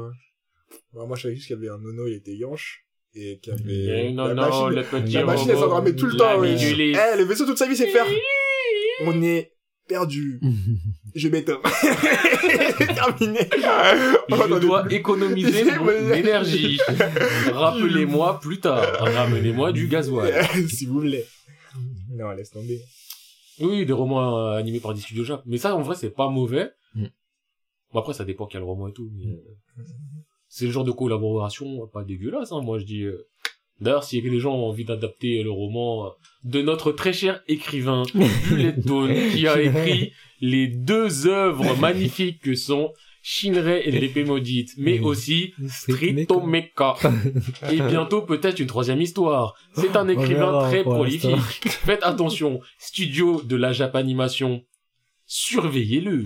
Ouais, 0.93 1.05
moi, 1.07 1.15
je 1.15 1.23
savais 1.23 1.35
juste 1.35 1.47
qu'il 1.47 1.55
y 1.55 1.59
avait 1.59 1.69
un 1.69 1.77
nono, 1.79 2.07
il 2.07 2.15
était 2.15 2.35
yanche. 2.35 2.83
Et 3.13 3.39
qu'il 3.39 3.53
y 3.67 3.85
Et 3.87 3.91
avait. 3.91 4.11
non, 4.11 4.25
la 4.27 4.33
non, 4.33 4.41
machine, 4.49 4.69
le 4.79 4.83
petit 4.83 5.13
la 5.13 5.25
machine, 5.25 5.49
elle 5.49 5.57
s'endormait 5.57 5.95
tout 5.95 6.05
le 6.05 6.17
temps, 6.17 6.41
d'Ulysse. 6.41 6.97
Eh, 7.13 7.17
le 7.17 7.23
vaisseau, 7.23 7.45
toute 7.45 7.57
sa 7.57 7.67
vie, 7.67 7.75
c'est 7.75 7.87
faire. 7.87 8.05
On 9.05 9.21
est 9.23 9.53
perdu. 9.87 10.39
Je 11.15 11.29
m'éteins. 11.29 11.59
c'est 12.77 12.93
terminé. 12.93 13.39
On 14.29 14.35
Je 14.35 14.41
entendait 14.41 14.59
dois 14.59 14.83
plus. 14.83 14.95
économiser 14.97 15.63
mon 15.79 16.13
énergie. 16.13 16.79
Rappelez-moi 17.51 18.39
plus 18.39 18.59
tard. 18.59 18.83
Ramenez-moi 18.99 19.71
du 19.71 19.87
gasoil. 19.87 20.45
si 20.69 20.85
vous 20.85 20.95
voulez. 20.99 21.25
Non, 22.11 22.31
laisse 22.31 22.51
tomber. 22.51 22.81
Oui, 23.59 23.85
des 23.85 23.93
romans 23.93 24.37
euh, 24.37 24.57
animés 24.57 24.79
par 24.79 24.93
des 24.93 25.01
studios 25.01 25.23
Jap. 25.23 25.41
Mais 25.45 25.57
ça, 25.57 25.75
en 25.75 25.81
vrai, 25.81 25.95
c'est 25.95 26.11
pas 26.11 26.29
mauvais. 26.29 26.69
Mm. 26.93 27.05
Bon, 27.93 27.99
après, 27.99 28.13
ça 28.13 28.25
dépend 28.25 28.45
quel 28.45 28.61
roman 28.61 28.89
et 28.89 28.93
tout. 28.93 29.09
mais, 29.15 29.25
euh, 29.79 29.83
C'est 30.49 30.65
le 30.65 30.71
genre 30.71 30.83
de 30.85 30.91
collaboration 30.91 31.87
pas 31.87 32.03
dégueulasse, 32.03 32.51
hein, 32.51 32.61
moi 32.63 32.79
je 32.79 32.85
dis. 32.85 33.03
euh. 33.03 33.27
D'ailleurs, 33.79 34.03
si 34.03 34.19
les 34.21 34.39
gens 34.39 34.55
ont 34.55 34.69
envie 34.69 34.85
d'adapter 34.85 35.43
le 35.43 35.51
roman 35.51 36.07
euh, 36.07 36.09
de 36.43 36.61
notre 36.61 36.91
très 36.91 37.13
cher 37.13 37.41
écrivain 37.47 38.03
Juliette 38.45 38.79
Dawn, 38.85 39.13
qui 39.31 39.47
a 39.47 39.61
écrit 39.61 40.13
les 40.41 40.67
deux 40.67 41.27
œuvres 41.27 41.75
magnifiques 41.79 42.41
que 42.41 42.55
sont 42.55 42.91
Shinrei 43.21 43.81
et 43.85 43.91
l'épée 43.91 44.23
maudite, 44.23 44.69
mais 44.77 44.99
aussi 44.99 45.53
Street 45.67 46.13
Strito 46.23 46.39
Mecha. 46.41 46.95
Et 47.69 47.81
bientôt 47.81 48.21
peut-être 48.21 48.59
une 48.59 48.67
troisième 48.67 49.01
histoire. 49.01 49.53
C'est 49.73 49.95
un 49.97 50.07
écrivain 50.07 50.61
très 50.69 50.83
prolifique. 50.83 51.35
Faites 51.67 52.03
attention, 52.03 52.61
studio 52.79 53.41
de 53.41 53.57
la 53.57 53.73
Japanimation, 53.73 54.63
surveillez-le. 55.27 56.25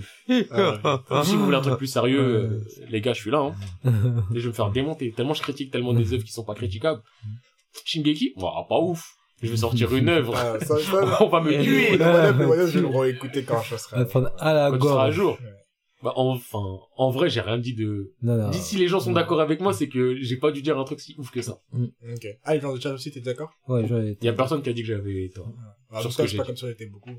Ah, 0.50 1.22
Si 1.24 1.36
vous 1.36 1.44
voulez 1.44 1.56
un 1.56 1.60
truc 1.60 1.76
plus 1.76 1.86
sérieux, 1.86 2.20
euh, 2.20 2.64
les 2.88 3.00
gars, 3.00 3.12
je 3.12 3.20
suis 3.20 3.30
là. 3.30 3.52
Hein. 3.84 3.92
Et 4.34 4.38
je 4.38 4.42
vais 4.42 4.48
me 4.48 4.52
faire 4.52 4.70
démonter. 4.70 5.12
Tellement 5.12 5.34
je 5.34 5.42
critique 5.42 5.70
tellement 5.70 5.92
des 5.92 6.14
œuvres 6.14 6.24
qui 6.24 6.32
sont 6.32 6.44
pas 6.44 6.54
critiquables. 6.54 7.02
Shingeki, 7.84 8.34
Ouah, 8.36 8.66
pas 8.68 8.78
ouf. 8.78 9.04
Je 9.42 9.48
vais 9.50 9.56
sortir 9.56 9.94
une 9.94 10.08
œuvre. 10.18 10.34
Ah, 10.36 10.58
ça, 10.60 10.78
ça, 10.78 11.18
On 11.24 11.28
va 11.28 11.40
me 11.40 11.50
tuer. 11.62 11.92
je 11.92 12.78
vais 12.78 12.80
le 12.80 12.86
réécouter 12.98 13.42
quand 13.44 13.60
je 13.62 13.76
serai. 13.76 14.04
à 14.38 14.52
la 14.54 14.70
Quand 14.70 14.78
tu 14.78 14.82
seras 14.86 15.04
à 15.06 15.10
jour. 15.10 15.38
Bah, 16.02 16.12
enfin, 16.16 16.64
en 16.96 17.10
vrai, 17.10 17.30
j'ai 17.30 17.40
rien 17.40 17.58
dit 17.58 17.74
de... 17.74 18.12
Non, 18.22 18.36
non. 18.36 18.50
D'ici 18.50 18.76
les 18.76 18.88
gens 18.88 18.98
sont 18.98 19.12
d'accord 19.12 19.40
avec 19.40 19.60
moi, 19.60 19.72
c'est 19.72 19.88
que 19.88 20.16
j'ai 20.20 20.36
pas 20.36 20.50
dû 20.50 20.60
dire 20.60 20.76
un 20.76 20.82
truc 20.82 20.98
si 20.98 21.14
ouf 21.16 21.30
que 21.30 21.42
ça. 21.42 21.58
Ok. 21.72 22.26
Ah, 22.42 22.54
les 22.54 22.60
gens 22.60 22.74
de 22.74 22.80
chat 22.80 22.92
aussi, 22.92 23.12
t'es 23.12 23.20
d'accord? 23.20 23.50
Ouais, 23.68 23.86
j'aurais 23.86 24.16
Il 24.20 24.24
y 24.24 24.28
a 24.28 24.32
personne 24.32 24.62
qui 24.62 24.70
a 24.70 24.72
dit 24.72 24.82
que 24.82 24.88
j'avais 24.88 25.30
tort. 25.32 25.48
Ah, 25.92 26.00
Sur 26.00 26.08
en 26.08 26.10
ce 26.10 26.16
tout 26.16 26.16
cas, 26.16 26.22
que 26.24 26.28
c'est 26.28 26.32
j'ai 26.32 26.36
pas 26.38 26.42
dit. 26.42 26.46
comme 26.48 26.56
ça, 26.56 26.68
j'étais 26.68 26.86
beaucoup. 26.86 27.10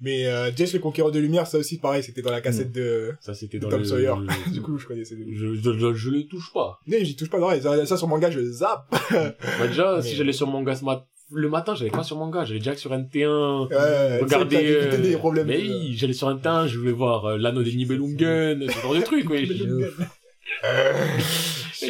Mais, 0.00 0.26
euh, 0.26 0.50
Jace 0.54 0.72
le 0.74 0.80
conquérant 0.80 1.10
de 1.10 1.18
lumière, 1.18 1.46
ça 1.46 1.56
aussi, 1.58 1.78
pareil, 1.78 2.02
c'était 2.02 2.20
dans 2.20 2.32
la 2.32 2.40
cassette 2.40 2.72
de, 2.72 3.12
Ça, 3.20 3.32
c'était 3.32 3.58
de 3.58 3.62
dans 3.62 3.70
Tom 3.70 3.80
le... 3.80 3.84
Sawyer. 3.86 4.12
du 4.52 4.60
coup, 4.60 4.76
je 4.76 4.86
connaissais. 4.86 5.16
Je, 5.32 5.54
je, 5.54 5.78
je, 5.78 5.94
je 5.94 6.10
les 6.10 6.26
touche 6.26 6.52
pas. 6.52 6.78
Non, 6.86 6.98
j'y 7.00 7.16
touche 7.16 7.30
pas, 7.30 7.38
non, 7.38 7.48
ça, 7.60 7.86
ça 7.86 7.96
sur 7.96 8.08
manga, 8.08 8.30
je 8.30 8.40
zappe. 8.44 8.94
Bah, 9.10 9.66
déjà, 9.68 9.94
Mais- 9.96 10.02
si 10.02 10.16
j'allais 10.16 10.32
sur 10.32 10.46
manga 10.48 10.74
ce 10.74 10.84
mat... 10.84 11.06
le 11.32 11.48
matin, 11.48 11.74
j'allais 11.74 11.90
pas 11.90 12.02
sur 12.02 12.18
manga, 12.18 12.44
j'allais 12.44 12.60
direct 12.60 12.80
sur 12.80 12.90
NT1. 12.90 13.68
Ouais, 13.68 14.20
évité 14.20 14.76
euh, 14.76 14.96
des 14.98 15.16
problèmes. 15.16 15.46
mais 15.46 15.58
oui, 15.58 15.94
j'allais 15.96 16.12
sur 16.12 16.28
NT1, 16.28 16.66
je 16.66 16.78
voulais 16.78 16.92
voir 16.92 17.24
euh, 17.26 17.38
l'anneau 17.38 17.62
des 17.62 17.74
Nibelungen, 17.74 18.68
ce 18.68 18.80
genre 18.80 18.94
de 18.94 19.00
trucs, 19.00 19.30
oui. 19.30 19.48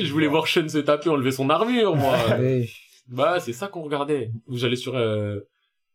Je 0.02 0.10
voulais 0.12 0.26
voir 0.26 0.46
Sean 0.48 0.68
se 0.68 0.78
taper, 0.78 1.08
enlever 1.10 1.30
son 1.30 1.48
armure, 1.50 1.94
moi. 1.96 2.16
Ouais. 2.38 2.68
bah, 3.08 3.38
c'est 3.40 3.52
ça 3.52 3.68
qu'on 3.68 3.82
regardait. 3.82 4.30
Ou 4.48 4.56
j'allais 4.56 4.76
sur, 4.76 4.96
euh... 4.96 5.40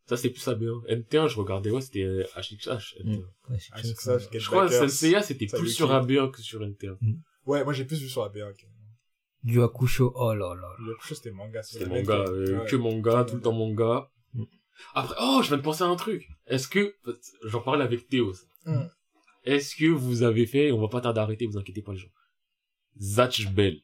ça 0.10 0.18
c'est 0.18 0.30
plus 0.32 0.46
AB1. 0.48 0.86
NT1, 0.88 1.28
je 1.30 1.38
regardais, 1.38 1.70
ouais, 1.72 1.82
c'était 1.82 2.04
euh, 2.04 2.24
HXH. 2.36 2.98
Mm. 3.04 3.12
NT1. 3.12 3.18
Ouais, 3.50 3.58
c'est 3.60 3.60
sûr 3.60 3.76
c'est 3.84 3.94
que 3.94 4.02
ça, 4.02 4.20
ça- 4.20 4.20
Sketch 4.26 4.42
Je 4.44 4.48
crois 4.50 4.68
que. 4.68 4.74
Senseiya, 4.74 5.22
c'était 5.22 5.46
plus 5.46 5.70
sur 5.70 5.88
kill. 5.88 5.96
AB1 6.18 6.32
que 6.32 6.42
sur 6.42 6.62
NT1. 6.62 6.98
Ouais, 7.46 7.64
moi 7.64 7.74
j'ai 7.74 7.86
plus 7.86 8.02
vu 8.02 8.10
sur 8.10 8.24
la 8.24 8.30
B1. 8.30 8.52
que- 8.54 8.66
Du 9.44 9.62
Hakusho, 9.62 10.12
oh 10.16 10.34
là 10.34 10.54
là. 10.56 10.68
Le 10.86 10.96
plus 10.98 11.16
c'était 11.16 11.32
manga. 11.32 11.62
C'était 11.64 11.86
le 11.86 11.92
manga, 11.92 12.14
euh, 12.28 12.60
Ouais. 12.60 12.66
que 12.70 12.76
manga, 12.76 13.24
tout 13.24 13.36
le 13.36 13.42
temps 13.42 13.54
manga. 13.54 14.10
Mm. 14.34 14.44
Après, 14.96 15.16
oh, 15.22 15.40
je 15.44 15.48
viens 15.50 15.58
de 15.58 15.62
penser 15.62 15.84
à 15.84 15.88
un 15.88 15.96
truc. 15.96 16.28
Est-ce 16.48 16.68
que, 16.68 16.94
j'en 17.46 17.62
parlais 17.62 17.84
avec 17.86 18.08
Théo, 18.10 18.34
ça. 18.34 18.46
Mm. 18.66 18.90
Est-ce 19.46 19.76
que 19.76 19.86
vous 19.86 20.24
avez 20.24 20.46
fait, 20.46 20.72
on 20.72 20.82
va 20.82 20.90
pas 20.90 21.00
tarder 21.02 21.20
à 21.22 21.24
arrêter, 21.24 21.46
vous 21.48 21.58
inquiétez 21.58 21.82
pas 21.82 21.94
les 21.94 22.00
gens. 22.00 22.10
Zatch 23.00 23.48
Bell. 23.52 23.78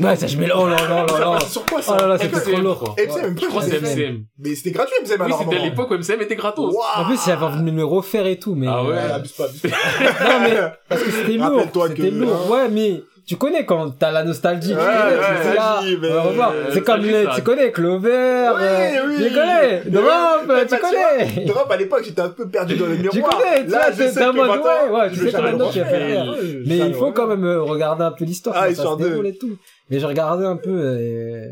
Ouais, 0.00 0.16
ça, 0.16 0.26
je 0.26 0.36
mets, 0.36 0.48
oh 0.54 0.66
là 0.66 0.76
là 0.88 1.06
là 1.06 1.18
là. 1.18 1.40
sur 1.40 1.64
quoi 1.66 1.80
ça 1.82 1.96
Oh 1.96 2.00
là 2.02 2.06
là, 2.08 2.14
MCM, 2.16 2.30
c'était 2.34 2.52
trop 2.52 2.60
lourd. 2.60 2.78
quoi. 2.80 2.94
MCM, 2.98 3.38
Je 3.40 3.46
crois 3.46 3.62
que 3.62 3.70
c'est 3.70 3.80
MCM. 3.80 4.24
Mais 4.38 4.54
c'était 4.54 4.70
gratuit 4.72 4.94
MCM 5.02 5.16
Oui, 5.20 5.26
alors. 5.26 5.38
c'était 5.44 5.56
à 5.56 5.64
l'époque 5.64 5.90
où 5.90 5.94
MCM 5.94 6.20
était 6.22 6.36
gratos. 6.36 6.74
En 6.96 7.04
plus, 7.04 7.18
j'avais 7.24 7.44
envie 7.44 7.58
de 7.62 7.70
me 7.70 7.76
le 7.78 7.84
refaire 7.84 8.26
et 8.26 8.38
tout, 8.38 8.54
mais. 8.54 8.66
Ah 8.68 8.84
ouais. 8.84 8.98
Abuse 8.98 9.32
pas, 9.32 9.44
abuse 9.44 9.60
pas. 9.62 9.68
Non, 9.68 10.40
mais, 10.42 10.56
parce 10.88 11.02
que 11.02 11.10
c'était 11.10 11.32
lourd. 11.32 11.44
Rappelle-toi 11.56 11.88
que- 11.90 12.02
lourd. 12.02 12.50
Ouais, 12.50 12.68
mais, 12.68 13.02
tu 13.26 13.36
connais 13.36 13.64
quand 13.66 13.90
t'as 13.98 14.12
la 14.12 14.22
nostalgie. 14.24 14.68
tu 14.70 14.74
Ouais, 14.76 14.82
connais, 14.84 15.16
ouais, 15.16 15.22
c'est 15.42 16.08
on 16.08 16.14
va 16.14 16.22
revoir. 16.22 16.52
euh, 16.54 16.70
C'est 16.72 16.82
comme 16.82 17.00
les, 17.02 17.26
tu 17.34 17.42
connais 17.42 17.72
Clover, 17.72 18.08
Oui, 18.54 18.62
euh, 18.62 19.06
oui. 19.08 19.14
tu 19.28 19.34
connais, 19.34 19.82
Drop, 19.86 20.48
ouais, 20.48 20.66
tu 20.66 20.70
bah, 20.70 20.78
connais. 20.80 21.44
Drop 21.46 21.70
à 21.70 21.76
l'époque, 21.76 22.02
j'étais 22.04 22.22
un 22.22 22.28
peu 22.28 22.48
perdu 22.48 22.76
dans 22.76 22.86
le 22.86 22.96
Tu 22.96 23.02
miroir. 23.02 23.36
connais, 23.38 23.64
tu 23.64 23.70
Là, 23.70 23.80
c'est 23.92 24.08
sais 24.10 24.22
un 24.22 24.30
que 24.32 24.36
mode, 24.36 24.50
ouais, 24.50 24.90
ouais, 24.96 25.10
tu 25.10 25.16
sais 25.16 25.32
que 25.32 25.40
maintenant 25.40 25.70
tu. 25.70 25.80
Ouais, 25.80 26.62
Mais 26.66 26.78
il 26.78 26.94
faut 26.94 27.12
quand 27.12 27.26
même 27.26 27.44
euh, 27.44 27.62
regarder 27.62 28.04
un 28.04 28.12
peu 28.12 28.24
l'histoire, 28.24 28.54
Ah, 28.58 28.72
ça 28.74 28.84
se 28.84 28.96
de- 28.96 29.08
déroule 29.08 29.26
et 29.26 29.36
tout. 29.36 29.56
Mais 29.90 29.98
j'ai 29.98 30.06
regardé 30.06 30.44
un 30.46 30.56
peu, 30.56 30.70
euh, 30.70 31.46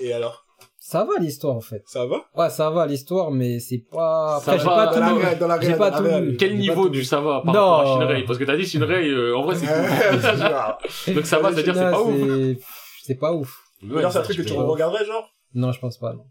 Et 0.00 0.12
alors? 0.12 0.43
Ça 0.86 1.02
va 1.02 1.12
l'histoire 1.18 1.56
en 1.56 1.60
fait. 1.62 1.82
Ça 1.86 2.04
va 2.04 2.16
Ouais, 2.36 2.50
ça 2.50 2.68
va 2.68 2.86
l'histoire, 2.86 3.30
mais 3.30 3.58
c'est 3.58 3.78
pas. 3.90 4.38
Ça 4.44 4.52
Après, 4.52 4.58
j'ai 4.58 4.64
va 4.68 4.74
pas 4.74 5.00
dans 5.00 5.56
tout 5.56 5.66
J'ai 5.66 5.74
pas 5.76 5.90
tout. 5.90 6.36
Quel 6.38 6.58
niveau 6.58 6.90
du 6.90 7.02
ça 7.04 7.20
va 7.20 7.40
par 7.40 7.54
Non. 7.54 7.70
rapport 7.70 7.80
à 7.80 8.00
Shinrei 8.00 8.24
Parce 8.26 8.38
que 8.38 8.44
t'as 8.44 8.56
dit 8.56 8.66
Shinrei, 8.66 9.08
euh, 9.08 9.34
en 9.36 9.44
vrai 9.44 9.54
c'est 9.56 9.66
cool. 11.06 11.14
Donc 11.14 11.26
ça 11.26 11.38
va, 11.38 11.52
c'est-à-dire 11.52 11.74
c'est 11.74 11.90
pas 11.90 12.02
ouf. 12.02 12.58
C'est- 13.02 13.14
pas 13.14 13.32
ouf. 13.32 13.62
C'est 13.80 14.04
un 14.04 14.22
truc 14.22 14.36
que 14.36 14.42
tu 14.42 14.52
regarderais, 14.52 15.04
genre 15.06 15.26
Non, 15.54 15.72
je 15.72 15.80
pense 15.80 15.96
pas. 15.98 16.12
non. 16.12 16.24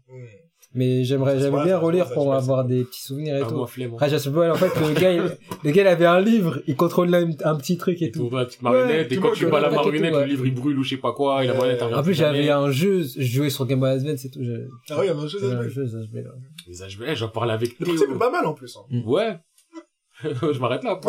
Mais 0.76 1.04
j'aimerais, 1.04 1.38
j'aimerais 1.38 1.64
bien 1.66 1.78
relire 1.78 2.06
ça 2.08 2.14
pour 2.14 2.34
avoir 2.34 2.62
ça. 2.62 2.68
des 2.68 2.84
petits 2.84 3.02
souvenirs 3.02 3.36
et 3.36 3.42
Ah, 3.44 3.48
tout. 3.48 3.64
flemme. 3.66 3.92
Après, 3.94 4.10
je 4.10 4.16
sais 4.16 4.30
pas, 4.32 4.50
en 4.50 4.54
fait, 4.56 4.72
le 4.80 4.92
gars, 5.00 5.12
il, 5.12 5.22
le 5.64 5.70
gars, 5.70 5.82
il 5.82 5.86
avait 5.88 6.04
un 6.06 6.20
livre, 6.20 6.60
il 6.66 6.74
contrôlait 6.74 7.16
un, 7.18 7.30
un 7.44 7.54
petit 7.56 7.76
truc 7.78 8.02
et 8.02 8.06
Et 8.06 8.10
tout. 8.10 8.28
tout, 8.28 8.36
la 8.36 8.44
petite 8.44 8.62
marionnette, 8.62 9.08
Ouais, 9.10 9.16
et 9.16 9.20
quand 9.20 9.32
tu 9.32 9.46
bats 9.46 9.60
la 9.60 9.70
marionnette, 9.70 10.12
ouais. 10.14 10.20
le 10.24 10.26
livre 10.30 10.46
il 10.46 10.54
brûle 10.54 10.78
ou 10.78 10.82
je 10.82 10.90
sais 10.90 10.96
pas 10.96 11.12
quoi, 11.12 11.44
et 11.44 11.46
la 11.46 11.54
marionnette 11.54 11.82
En 11.82 12.02
plus, 12.02 12.14
j'avais 12.14 12.50
un 12.50 12.70
jeu, 12.70 13.02
je 13.02 13.22
jouais 13.22 13.50
sur 13.50 13.66
Game 13.66 13.78
Boy 13.80 13.90
Advance 13.90 14.24
et 14.24 14.30
tout. 14.30 14.42
je- 14.42 14.66
Ah 14.90 14.96
oui, 14.98 15.04
il 15.04 15.06
y 15.06 15.10
a 15.10 15.14
même 15.14 15.28
chose 15.28 15.44
à 15.44 15.50
J'avais 15.50 15.64
un 15.66 15.68
jeu, 15.68 15.86
je 15.86 16.18
là. 16.18 16.30
Les 16.66 16.82
HBL, 16.96 17.16
j'en 17.16 17.28
parlais 17.28 17.52
avec 17.52 17.78
Le 17.78 17.84
Théo. 17.86 17.94
concept 17.94 18.12
est 18.12 18.18
pas 18.18 18.30
mal 18.30 18.44
en 18.46 18.54
plus. 18.54 18.76
hein. 18.76 19.02
Ouais. 19.06 19.38
je 20.24 20.58
m'arrête 20.60 20.82
là. 20.84 21.00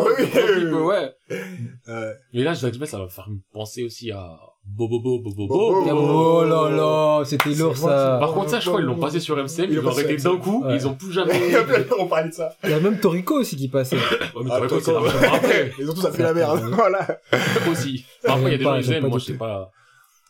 Ouais. 0.84 1.12
Mais 2.32 2.42
là, 2.42 2.54
Bell, 2.60 2.86
ça 2.86 2.98
va 2.98 3.04
me 3.04 3.08
faire 3.08 3.28
penser 3.52 3.82
aussi 3.84 4.10
à 4.10 4.36
Bobobo, 4.68 5.20
Bobobo. 5.20 5.46
Bobo. 5.84 5.90
Oh 5.90 6.44
là 6.44 6.68
là, 6.70 7.24
c'était 7.24 7.50
lourd 7.50 7.76
ça. 7.76 8.18
Par 8.20 8.32
contre, 8.32 8.50
ça, 8.50 8.60
je 8.60 8.68
crois, 8.68 8.80
ils 8.80 8.84
l'ont 8.86 8.96
passé 8.98 9.20
sur 9.20 9.36
MCM, 9.36 9.66
Ils 9.70 9.76
l'ont 9.76 9.88
arrêté 9.90 10.16
d'un 10.16 10.36
coup, 10.36 10.64
Ouais. 10.64 10.74
ils 10.76 10.86
ont 10.86 10.94
plus 10.94 11.12
jamais. 11.12 11.32
On 11.98 12.06
parlait 12.06 12.28
de 12.28 12.34
ça. 12.34 12.50
Il 12.64 12.70
y 12.70 12.74
a 12.74 12.80
même 12.80 12.98
Toriko 13.00 13.40
aussi 13.40 13.56
qui 13.56 13.68
passait. 13.68 13.96
Ouais, 13.96 14.02
mais 14.44 14.50
Ah, 14.52 14.60
quoi, 14.68 14.78
c'est 14.80 14.94
après. 14.94 15.72
Et 15.78 15.84
surtout, 15.84 16.00
ça 16.02 16.10
fait 16.12 16.22
la 16.22 16.34
merde. 16.34 16.60
Voilà. 16.72 17.06
aussi. 17.70 18.04
Parfois, 18.22 18.50
il 18.50 18.52
y 18.52 18.54
a 18.54 18.58
des 18.58 18.64
gens, 18.64 18.92
aiment, 18.92 19.02
pas 19.04 19.08
moi, 19.08 19.18
je 19.18 19.24
sais 19.24 19.34
pas. 19.34 19.70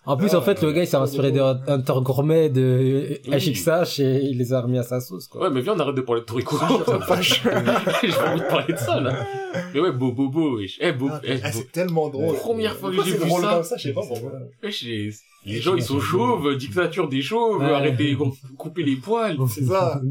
En 0.08 0.16
plus, 0.16 0.34
en 0.34 0.40
fait, 0.40 0.62
le 0.62 0.70
gars, 0.72 0.82
il 0.84 0.86
s'est 0.86 0.96
inspiré 0.96 1.32
de 1.32 1.40
Hunter 1.40 1.94
Gourmet 2.00 2.48
de 2.48 3.18
Oui. 3.26 3.34
HXH 3.34 3.98
et 4.00 4.20
il 4.22 4.38
les 4.38 4.52
a 4.52 4.60
remis 4.60 4.78
à 4.78 4.84
sa 4.84 5.00
sauce, 5.00 5.26
quoi. 5.26 5.42
Ouais, 5.42 5.50
mais 5.50 5.60
viens, 5.60 5.74
on 5.74 5.78
arrête 5.80 5.96
de 5.96 6.00
parler 6.00 6.20
de 6.20 6.26
Toriko. 6.26 6.56
J'ai 7.20 7.48
envie 7.50 8.40
de 8.40 8.48
parler 8.48 8.72
de 8.72 8.78
ça, 8.78 9.00
là. 9.00 9.26
Mais 9.74 9.80
ouais, 9.80 9.90
Bobobo, 9.92 10.58
wesh. 10.58 10.78
Eh, 10.80 10.92
Bo, 10.92 11.08
Ah, 11.10 11.20
eh, 11.24 11.34
Bo- 11.34 11.40
c'est 11.52 11.72
tellement 11.72 12.08
drôle. 12.08 12.36
Première 12.36 12.76
fois 12.76 12.90
que 12.90 13.02
j'ai 13.02 13.12
vu 13.18 13.30
ça. 13.30 13.54
comme 13.54 13.62
ça, 13.64 13.76
je 13.76 13.82
sais 13.82 13.92
pas 13.92 14.02
pourquoi. 14.06 14.32
wesh, 14.62 14.82
les, 14.84 15.10
les 15.44 15.60
gens, 15.60 15.74
ils 15.74 15.82
sont 15.82 15.98
chauves, 16.00 16.56
dictature 16.56 17.08
des 17.08 17.20
chauves, 17.22 17.58
Ouais. 17.60 17.72
arrêtez, 17.72 18.14
de 18.14 18.56
couper 18.56 18.84
les 18.84 18.96
poils. 18.96 19.36
C'est 19.52 19.64
ça. 19.64 20.00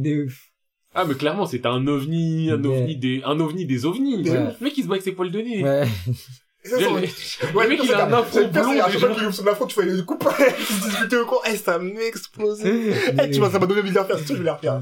Ah, 0.97 1.03
mais 1.05 1.15
clairement, 1.15 1.45
c'était 1.45 1.67
un 1.67 1.85
ovni, 1.87 2.49
un 2.49 2.63
ovni 2.63 2.95
des, 2.95 3.21
un 3.25 3.37
ovni 3.41 3.65
des 3.65 3.85
ovnis. 3.85 4.23
Le 4.23 4.63
mec, 4.63 4.77
il 4.77 4.83
se 4.83 4.87
bat 4.87 4.93
avec 4.93 5.03
ses 5.03 5.11
poils 5.11 5.29
de 5.29 5.39
nez. 5.41 5.61
Ça, 6.65 6.77
Le, 6.79 7.55
Ouais, 7.55 7.67
mec, 7.67 7.79
il 7.83 7.93
a 7.93 8.05
un 8.07 8.13
afro 8.13 8.47
blond, 8.47 8.71
à 8.71 8.89
chaque 8.89 8.99
fois 8.99 9.07
déjà. 9.09 9.13
qu'il 9.19 9.23
ouvre 9.27 9.35
son 9.35 9.47
afro, 9.47 9.65
tu 9.67 9.75
fais 9.75 9.85
les 9.85 10.03
coupes, 10.03 10.27
ils 10.59 10.65
se 10.65 10.85
discutaient 10.89 11.17
au 11.17 11.25
eh, 11.47 11.55
ça 11.57 11.77
m'a 11.77 12.01
explosé. 12.01 12.93
Eh, 13.21 13.29
tu 13.29 13.39
vois, 13.39 13.51
ça 13.51 13.59
m'a 13.59 13.67
donné 13.67 13.81
envie 13.81 13.91
de 13.91 13.99
refaire, 13.99 14.17
c'est 14.17 14.25
sûr, 14.25 14.35
je 14.35 14.41
vais 14.41 14.49
les 14.49 14.51
refaire. 14.51 14.81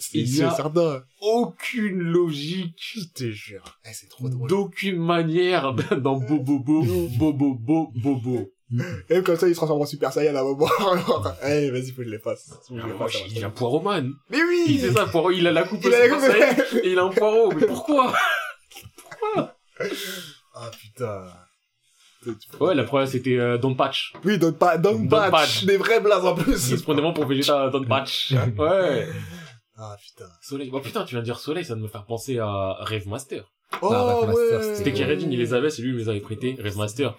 C'est 0.00 0.18
Il 0.18 0.28
certain. 0.28 1.02
Aucune 1.20 1.98
logique. 2.00 2.76
Je 2.94 3.00
te 3.14 3.30
jure. 3.30 3.64
Eh, 3.84 3.90
c'est 3.92 4.08
trop 4.08 4.28
drôle. 4.28 4.48
D'aucune 4.48 4.96
manière 4.98 5.74
dans 5.98 6.16
Bobobo, 6.16 6.82
Bobobo, 7.18 7.92
Bobo. 7.94 8.50
Et 9.10 9.22
comme 9.22 9.36
ça, 9.36 9.46
il 9.46 9.50
se 9.54 9.56
transforme 9.56 9.82
en 9.82 9.86
Super 9.86 10.12
Saiyan 10.12 10.34
à 10.34 10.40
un 10.40 10.44
moment. 10.44 10.66
Alors, 10.80 11.34
eh, 11.46 11.70
vas-y, 11.70 11.90
faut 11.90 11.98
que 11.98 12.04
je 12.04 12.10
les 12.10 12.18
fasse. 12.18 12.50
Je 12.70 12.74
les 12.74 12.80
il 13.36 13.38
trop 13.38 13.44
a 13.44 13.50
Poiroman. 13.50 14.10
Mais 14.30 14.42
oui! 14.42 14.64
Il 14.68 14.80
c'est 14.80 14.92
ça, 14.92 15.06
Poirot, 15.06 15.30
il 15.30 15.46
a 15.46 15.52
la 15.52 15.64
coupe 15.64 15.80
Il 15.84 15.94
a 15.94 15.98
la 15.98 16.08
coupe. 16.08 16.24
Et 16.82 16.90
il 16.92 16.98
a 16.98 17.02
un 17.04 17.10
poireau. 17.10 17.52
Mais 17.52 17.66
pourquoi? 17.66 18.14
Ah, 20.54 20.70
putain. 20.80 21.26
Ouais, 22.60 22.74
la 22.74 22.84
première, 22.84 23.06
c'était 23.08 23.36
euh, 23.38 23.58
Don 23.58 23.74
Patch. 23.74 24.14
Oui, 24.24 24.38
Don, 24.38 24.52
pa 24.52 24.78
Don, 24.78 24.98
Don 25.00 25.08
Patch. 25.08 25.30
Patch. 25.30 25.64
Des 25.64 25.76
vrais 25.76 26.00
blazes 26.00 26.24
en 26.24 26.34
Il 26.36 26.42
plus. 26.44 26.58
se 26.58 26.82
prenait 26.82 27.00
vraiment 27.02 27.12
pour 27.12 27.26
Vegeta 27.26 27.68
Don 27.70 27.84
Patch. 27.88 28.32
Ouais. 28.56 29.08
Ah, 29.76 29.96
putain. 30.00 30.30
Soleil. 30.40 30.70
Oh 30.72 30.80
putain, 30.80 31.04
tu 31.04 31.10
viens 31.14 31.20
de 31.20 31.24
dire 31.24 31.38
Soleil, 31.38 31.64
ça 31.64 31.74
va 31.74 31.80
me 31.80 31.88
faire 31.88 32.06
penser 32.06 32.38
à 32.38 32.76
Rêve 32.80 33.08
Master. 33.08 33.44
Oh, 33.82 33.88
Rave 33.88 34.28
Master, 34.28 34.60
ouais. 34.60 34.74
C'était 34.76 34.92
Keredin, 34.92 35.28
il 35.30 35.38
les 35.38 35.52
avait, 35.52 35.68
c'est 35.68 35.82
lui 35.82 35.92
qui 35.92 35.98
les 35.98 36.08
avait 36.08 36.20
prêtés. 36.20 36.56
Rêve 36.58 36.76
Master. 36.78 37.14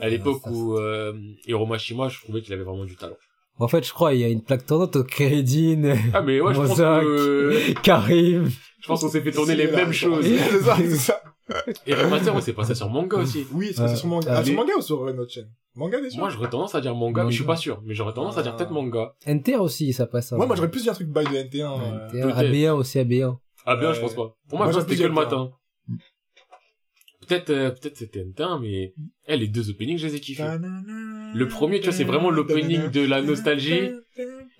À 0.00 0.08
l'époque 0.08 0.44
où 0.46 0.76
euh, 0.78 1.12
Hiro 1.46 1.66
Mashima, 1.66 2.08
je 2.08 2.18
trouvais 2.20 2.40
qu'il 2.42 2.52
avait 2.54 2.64
vraiment 2.64 2.84
du 2.84 2.96
talent. 2.96 3.16
En 3.58 3.68
fait, 3.68 3.86
je 3.86 3.92
crois, 3.92 4.14
il 4.14 4.20
y 4.20 4.24
a 4.24 4.28
une 4.28 4.42
plaque 4.42 4.66
tournante 4.66 4.96
au 4.96 5.04
Kéridine, 5.04 5.94
Ah 6.14 6.22
mais 6.22 6.40
ouais, 6.40 6.54
je 6.54 6.60
pense 6.60 6.76
que 6.76 7.72
Karim. 7.82 8.50
je 8.80 8.86
pense 8.88 9.02
qu'on 9.02 9.08
s'est 9.10 9.20
fait 9.20 9.30
tourner 9.30 9.54
les 9.54 9.70
mêmes 9.70 9.92
choses. 9.92 10.24
C'est 10.26 10.60
ça, 10.62 10.76
c'est 10.78 10.96
ça. 10.96 11.20
Et 11.86 11.94
Rêve 11.94 12.08
Master, 12.10 12.34
ouais, 12.34 12.40
c'est 12.40 12.52
passé 12.52 12.74
sur 12.74 12.88
manga 12.88 13.16
aussi. 13.18 13.46
Oui, 13.52 13.72
c'est 13.74 13.82
Euh, 13.82 13.94
sur 13.96 14.06
manga. 14.08 14.30
euh, 14.32 14.36
Ah, 14.38 14.44
sur 14.44 14.54
manga 14.54 14.72
ou 14.78 14.80
sur 14.82 15.04
euh, 15.08 15.12
notre 15.12 15.32
chaîne? 15.32 15.50
Manga, 15.74 16.00
bien 16.00 16.10
sûr. 16.10 16.20
Moi, 16.20 16.30
j'aurais 16.30 16.50
tendance 16.50 16.74
à 16.74 16.80
dire 16.80 16.94
manga, 16.94 17.24
mais 17.24 17.30
je 17.30 17.36
suis 17.36 17.44
pas 17.44 17.56
sûr. 17.56 17.80
Mais 17.84 17.94
j'aurais 17.94 18.12
tendance 18.14 18.38
à 18.38 18.42
dire 18.42 18.52
Ah. 18.54 18.58
peut-être 18.58 18.70
manga. 18.72 19.14
NTR 19.26 19.60
aussi, 19.60 19.92
ça 19.92 20.06
passe. 20.06 20.32
hein. 20.32 20.36
Moi, 20.36 20.46
moi, 20.46 20.54
j'aurais 20.56 20.70
plus 20.70 20.82
dit 20.82 20.90
un 20.90 20.94
truc 20.94 21.08
by 21.08 21.24
de 21.24 21.30
NT1. 21.30 21.80
euh, 21.80 22.06
NTR, 22.08 22.34
peut-être. 22.34 22.38
AB1 22.52 22.72
aussi, 22.74 22.98
AB1. 22.98 23.38
Ah 23.66 23.76
bien, 23.76 23.88
Ouais. 23.88 23.94
je 23.94 24.00
pense 24.00 24.14
pas. 24.14 24.36
Pour 24.48 24.58
moi, 24.58 24.72
c'était 24.72 24.96
que 24.96 25.02
le 25.02 25.08
matin. 25.12 25.50
Peut-être, 27.26 27.50
euh, 27.50 27.70
peut-être 27.70 27.96
c'était 27.96 28.24
N1, 28.24 28.60
mais 28.60 28.94
eh, 29.28 29.36
les 29.36 29.46
deux 29.46 29.70
openings, 29.70 29.96
je 29.96 30.06
les 30.08 30.16
ai 30.16 30.20
kiffés. 30.20 30.42
Le 31.34 31.46
premier, 31.48 31.78
tu 31.80 31.86
vois, 31.86 31.92
c'est 31.96 32.02
vraiment 32.04 32.30
l'opening 32.30 32.90
de 32.90 33.00
la 33.06 33.22
nostalgie. 33.22 33.90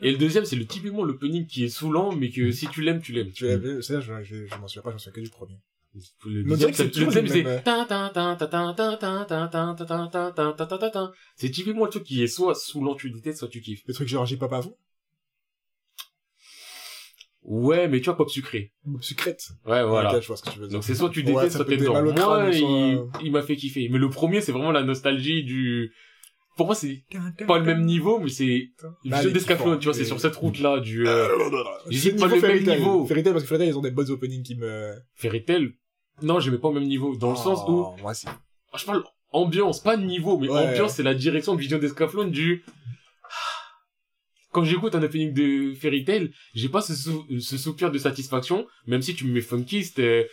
Et 0.00 0.10
le 0.12 0.16
deuxième, 0.16 0.44
c'est 0.44 0.56
le 0.56 0.64
typiquement 0.64 1.02
l'opening 1.04 1.46
qui 1.46 1.64
est 1.64 1.68
saoulant, 1.68 2.12
mais 2.12 2.30
que 2.30 2.50
si 2.52 2.66
tu 2.68 2.80
l'aimes, 2.82 3.00
tu 3.00 3.12
l'aimes. 3.12 3.30
Tu 3.32 3.46
l'as 3.46 3.56
vu, 3.56 3.82
c'est 3.82 3.94
là, 3.94 4.00
je, 4.00 4.12
je, 4.22 4.46
je 4.46 4.54
m'en 4.58 4.66
souviens 4.68 4.82
pas, 4.82 4.90
je 4.90 4.94
m'en 4.94 4.98
souviens 4.98 5.12
que 5.12 5.20
du 5.20 5.30
premier. 5.30 5.58
Le 6.24 6.44
deuxième, 6.44 6.72
c'est 6.72 6.84
le 6.84 7.04
deuxième, 7.04 7.28
c'est 7.28 7.44
c'est 11.36 11.50
typiquement 11.50 11.84
le 11.84 11.90
truc 11.90 12.04
qui 12.04 12.22
est 12.22 12.26
soit 12.26 12.54
saoulant 12.54 12.94
tu 12.94 13.12
soit 13.34 13.48
tu 13.48 13.60
kiffes. 13.60 13.82
Le 13.86 13.94
truc 13.94 14.08
genre 14.08 14.24
j'ai 14.24 14.36
papa 14.36 14.58
avant. 14.58 14.76
Ouais, 17.42 17.88
mais 17.88 18.00
tu 18.00 18.04
vois, 18.04 18.16
pop 18.16 18.30
sucré. 18.30 18.72
Pop 18.84 19.02
sucrète. 19.02 19.48
Ouais, 19.66 19.84
voilà. 19.84 20.20
je 20.20 20.26
vois 20.26 20.36
ce 20.36 20.42
que 20.42 20.50
tu 20.50 20.60
veux 20.60 20.68
dire. 20.68 20.78
Donc 20.78 20.84
c'est 20.84 20.94
soit 20.94 21.10
tu 21.10 21.24
détestes, 21.24 21.56
soit 21.56 21.64
t'es 21.64 21.76
dedans. 21.76 22.02
Moi, 22.02 22.50
il 23.22 23.32
m'a 23.32 23.42
fait 23.42 23.56
kiffer. 23.56 23.88
Mais 23.90 23.98
le 23.98 24.08
premier, 24.08 24.40
c'est 24.40 24.52
vraiment 24.52 24.72
la 24.72 24.84
nostalgie 24.84 25.42
du, 25.42 25.92
pour 26.56 26.66
moi 26.66 26.74
c'est 26.74 27.04
pas 27.46 27.58
le 27.58 27.64
même 27.64 27.84
niveau 27.84 28.18
mais 28.18 28.28
c'est 28.28 28.70
le 29.04 29.30
d'Escaflowne 29.30 29.78
tu 29.78 29.86
vois 29.86 29.94
c'est 29.94 30.04
sur 30.04 30.20
cette 30.20 30.36
route 30.36 30.58
là 30.60 30.80
du 30.80 31.06
euh... 31.06 31.28
j'hésite 31.88 32.18
pas 32.18 32.26
le 32.26 32.40
même 32.40 32.62
niveau 32.62 33.06
Fairytale 33.06 33.32
parce 33.32 33.44
que 33.44 33.48
Fairytale 33.48 33.68
ils 33.68 33.78
ont 33.78 33.82
des 33.82 33.90
bonnes 33.90 34.10
openings 34.10 34.42
qui 34.42 34.56
me 34.56 34.92
Fairytale 35.14 35.72
non, 36.20 36.40
j'aimais 36.40 36.58
pas 36.58 36.68
au 36.68 36.72
même 36.72 36.86
niveau. 36.86 37.16
Dans 37.16 37.30
le 37.30 37.36
sens 37.36 37.60
où... 37.68 37.86
Oh, 37.88 37.96
Moi, 38.00 38.14
si. 38.14 38.26
Ah, 38.28 38.76
Je 38.76 38.84
parle 38.84 39.02
ambiance, 39.32 39.82
pas 39.82 39.96
niveau, 39.96 40.38
mais 40.38 40.48
Ouais. 40.48 40.68
ambiance, 40.70 40.94
c'est 40.94 41.02
la 41.02 41.14
direction 41.14 41.54
de 41.54 41.60
Vision 41.60 41.78
d'Escaflowne 41.78 42.30
du... 42.30 42.64
Quand 44.50 44.64
j'écoute 44.64 44.94
un 44.94 45.02
opening 45.02 45.32
de 45.32 45.72
Fairy 45.74 46.04
Tail, 46.04 46.30
j'ai 46.52 46.68
pas 46.68 46.82
ce, 46.82 46.94
sou- 46.94 47.24
ce 47.40 47.56
soupir 47.56 47.90
de 47.90 47.96
satisfaction, 47.96 48.66
même 48.86 49.00
si 49.00 49.14
tu 49.14 49.24
me 49.24 49.32
mets 49.32 49.40
funky, 49.40 49.82
c'était... 49.82 50.28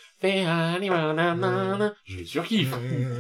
Je 2.04 2.24
surkiffe. 2.26 2.74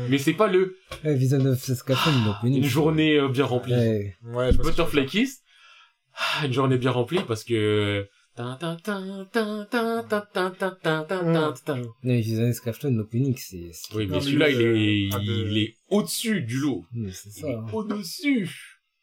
Mais 0.09 0.17
c'est 0.17 0.33
pas 0.33 0.47
le... 0.47 0.75
Ouais, 1.05 1.15
Vision 1.15 1.39
of 1.45 1.57
Saskatoon, 1.57 2.25
donc 2.25 2.35
Une 2.43 2.65
journée 2.65 3.15
euh, 3.17 3.29
bien 3.29 3.45
remplie. 3.45 3.73
Ouais. 3.73 4.51
Je 4.51 4.57
Butterfly. 4.57 5.05
Kiss, 5.05 5.39
ah, 6.15 6.45
une 6.47 6.51
journée 6.53 6.77
bien 6.77 6.91
remplie 6.91 7.21
parce 7.25 7.45
que... 7.45 8.05
Non, 8.39 8.57
mais 12.03 12.23
Jason 12.23 12.53
Scrafton, 12.53 12.91
l'opening, 12.91 13.35
c'est... 13.35 13.71
Oui, 13.93 14.07
mais 14.07 14.21
celui-là, 14.21 14.49
il 14.49 15.57
est, 15.57 15.75
au-dessus 15.89 16.41
du 16.41 16.59
lot. 16.59 16.85
C'est 17.11 17.31
ça. 17.31 17.47
Au-dessus. 17.73 18.49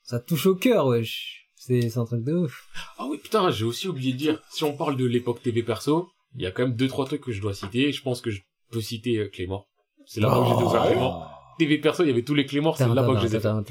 Ça 0.02 0.20
touche 0.20 0.46
au 0.46 0.54
cœur, 0.54 0.86
wesh. 0.86 1.48
C'est, 1.54 1.98
un 1.98 2.04
truc 2.06 2.24
de 2.24 2.32
ouf. 2.32 2.66
Ah 2.96 3.06
oui, 3.10 3.18
putain, 3.18 3.50
j'ai 3.50 3.66
aussi 3.66 3.88
oublié 3.88 4.12
de 4.12 4.18
dire, 4.18 4.40
si 4.50 4.64
on 4.64 4.74
parle 4.74 4.96
de 4.96 5.04
l'époque 5.04 5.42
TV 5.42 5.62
perso, 5.62 6.08
il 6.34 6.42
y 6.42 6.46
a 6.46 6.50
quand 6.50 6.62
même 6.62 6.76
deux, 6.76 6.88
trois 6.88 7.04
trucs 7.04 7.22
que 7.22 7.32
je 7.32 7.42
dois 7.42 7.52
citer. 7.52 7.92
Je 7.92 8.02
pense 8.02 8.22
que 8.22 8.30
je 8.30 8.40
peux 8.70 8.80
citer 8.80 9.28
Clément. 9.30 9.66
C'est 10.06 10.20
là-bas 10.20 10.40
que 10.40 10.48
j'ai 10.48 10.56
découvert 10.56 10.86
Clément. 10.86 11.26
TV 11.58 11.78
perso, 11.78 12.04
il 12.04 12.06
y 12.08 12.10
avait 12.10 12.22
tous 12.22 12.34
les 12.34 12.46
Cléments, 12.46 12.72
c'est 12.72 12.88
là-bas 12.88 13.16
que 13.16 13.28
j'ai 13.28 13.38
découvert. 13.38 13.62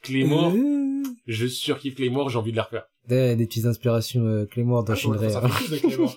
Clément, 0.00 0.54
je 1.26 1.46
surkiffe 1.46 1.96
Clément, 1.96 2.28
j'ai 2.28 2.38
envie 2.38 2.52
de 2.52 2.56
la 2.56 2.62
refaire. 2.62 2.84
Des, 3.08 3.36
des 3.36 3.46
petites 3.46 3.66
inspirations 3.66 4.24
euh, 4.24 4.46
Clément 4.46 4.82
dans 4.82 4.94
Ah, 4.94 4.96
vois, 4.96 4.96
Shinrei. 4.96 5.30
Ça 5.30 5.46
fait 5.48 5.70
de 5.70 5.76
Clément. 5.78 6.10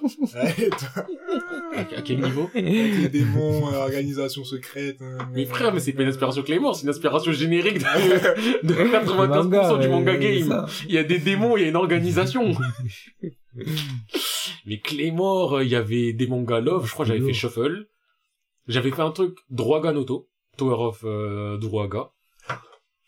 À, 1.78 2.02
quel 2.02 2.20
niveau 2.22 2.50
les 2.56 3.08
démons, 3.10 3.72
euh, 3.72 3.78
organisation 3.78 4.44
secrète. 4.44 5.00
euh, 5.02 5.18
Mais 5.34 5.46
frère, 5.46 5.72
mais 5.74 5.80
c'est 5.80 5.94
pas 5.94 6.02
une 6.02 6.10
inspiration 6.10 6.42
Clément, 6.42 6.74
c'est 6.74 6.84
une 6.84 6.90
inspiration 6.90 7.32
générique 7.32 7.78
de, 7.78 8.68
de 8.68 8.74
Le 8.74 8.90
95% 8.90 9.80
du 9.82 9.88
manga 9.88 10.14
c'est 10.14 10.20
game. 10.40 10.48
ça. 10.48 10.66
Il 10.88 10.96
y 10.96 10.98
a 10.98 11.04
des 11.04 11.20
démons, 11.20 11.56
il 11.56 11.62
y 11.62 11.66
a 11.66 11.70
une 11.70 11.76
organisation. 11.76 12.52
Mais 14.66 14.80
Claymore, 14.80 15.58
euh, 15.58 15.64
il 15.64 15.70
y 15.70 15.76
avait 15.76 16.14
des 16.14 16.28
mangas 16.28 16.60
love, 16.62 16.86
je 16.88 16.94
crois 16.94 17.06
que 17.06 17.12
j'avais 17.14 17.26
fait 17.26 17.34
Shuffle. 17.34 17.88
J'avais 18.68 18.92
fait 18.92 19.02
un 19.02 19.12
truc 19.12 19.38
Droga 19.50 19.92
Noto, 19.94 20.30
Tower 20.58 20.76
of 20.88 21.02
euh, 21.04 21.58
Droga. 21.58 22.12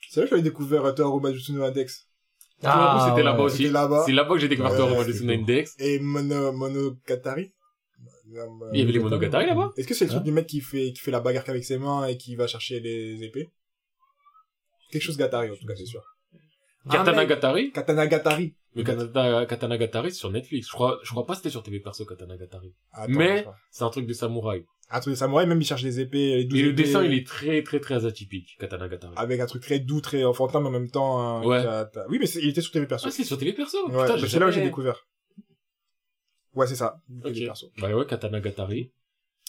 C'est 0.09 0.21
là 0.21 0.25
que 0.25 0.31
j'avais 0.31 0.41
découvert 0.41 0.85
euh, 0.85 0.91
Tower 0.91 1.21
Majutsu 1.21 1.53
no 1.53 1.63
Index. 1.63 2.07
Ah, 2.63 3.07
c'était 3.09 3.23
là-bas 3.23 3.43
aussi. 3.43 3.57
C'était 3.57 3.69
là-bas. 3.71 4.03
C'est 4.05 4.11
là-bas 4.11 4.33
que 4.33 4.39
j'ai 4.39 4.47
découvert 4.47 4.71
Ouais, 4.73 5.05
no 5.23 5.31
Index. 5.31 5.75
Et 5.79 5.99
Mono, 5.99 6.51
Monogatari. 6.51 7.51
Il 8.73 8.79
y 8.79 8.83
avait 8.83 8.91
les 8.91 8.99
Monogatari 8.99 9.47
là-bas 9.47 9.71
Est-ce 9.77 9.87
que 9.87 9.93
c'est 9.93 10.05
le 10.05 10.11
truc 10.11 10.23
du 10.23 10.31
mec 10.31 10.45
qui 10.45 10.61
fait, 10.61 10.91
qui 10.93 11.01
fait 11.01 11.11
la 11.11 11.19
bagarre 11.19 11.43
qu'avec 11.43 11.63
ses 11.63 11.77
mains 11.77 12.05
et 12.05 12.17
qui 12.17 12.35
va 12.35 12.47
chercher 12.47 12.79
les 12.79 13.23
épées? 13.23 13.49
Quelque 14.91 15.03
chose 15.03 15.17
Gatari, 15.17 15.51
en 15.51 15.55
tout 15.55 15.65
cas, 15.65 15.75
c'est 15.75 15.85
sûr. 15.85 16.03
Katana 16.89 17.21
Ah, 17.21 17.25
Gatari. 17.25 17.71
Katana 17.71 18.07
Gatari. 18.07 18.55
Mais 18.75 18.83
Katana, 18.83 19.45
Katana 19.45 19.77
Gatari, 19.77 20.11
c'est 20.11 20.17
sur 20.17 20.31
Netflix. 20.31 20.67
Je 20.67 20.73
crois, 20.73 20.99
je 21.03 21.09
crois 21.09 21.25
pas 21.25 21.33
que 21.33 21.37
c'était 21.37 21.49
sur 21.49 21.63
TV 21.63 21.79
Perso 21.79 22.05
Katana 22.05 22.37
Gatari. 22.37 22.73
Attends, 22.93 23.11
Mais-. 23.11 23.45
C'est 23.71 23.83
un 23.83 23.89
truc 23.89 24.05
de 24.05 24.13
samouraï. 24.13 24.65
Un 24.91 24.99
truc 25.01 25.13
de 25.13 25.17
samouraï, 25.19 25.45
même 25.45 25.61
il 25.61 25.65
cherche 25.65 25.83
les 25.83 25.99
épées, 25.99 26.35
les 26.37 26.45
douze 26.45 26.59
Et 26.59 26.63
le 26.63 26.69
épées, 26.69 26.83
dessin, 26.83 27.03
il 27.05 27.13
est 27.13 27.25
très, 27.27 27.61
très, 27.61 27.79
très 27.79 28.05
atypique, 28.05 28.57
Katana 28.59 28.87
Gatari. 28.89 29.13
Avec 29.17 29.39
un 29.39 29.45
truc 29.45 29.61
très 29.61 29.79
doux, 29.79 30.01
très 30.01 30.23
enfantin, 30.23 30.59
mais 30.61 30.67
en 30.67 30.71
même 30.71 30.89
temps, 30.89 31.19
un 31.19 31.43
Ouais. 31.43 31.63
Oui, 32.09 32.17
mais 32.19 32.25
c'est- 32.25 32.41
il 32.41 32.49
était 32.49 32.61
sur 32.61 32.71
TV 32.71 32.87
perso. 32.87 33.07
Ah, 33.07 33.11
c'est 33.11 33.23
sur 33.23 33.37
TV 33.37 33.53
Perso. 33.53 33.77
ouais, 33.85 33.91
Putain, 33.91 34.07
bah, 34.07 34.17
j'ai 34.17 34.27
c'est 34.27 34.39
là 34.39 34.47
où 34.47 34.51
j'ai 34.51 34.63
découvert. 34.63 35.07
Ouais, 36.55 36.65
c'est 36.67 36.75
ça. 36.75 37.01
Ok. 37.23 37.33
TV 37.33 37.45
perso. 37.45 37.71
Bah 37.79 37.95
ouais, 37.95 38.05
Katana 38.07 38.39
Gatari. 38.39 38.91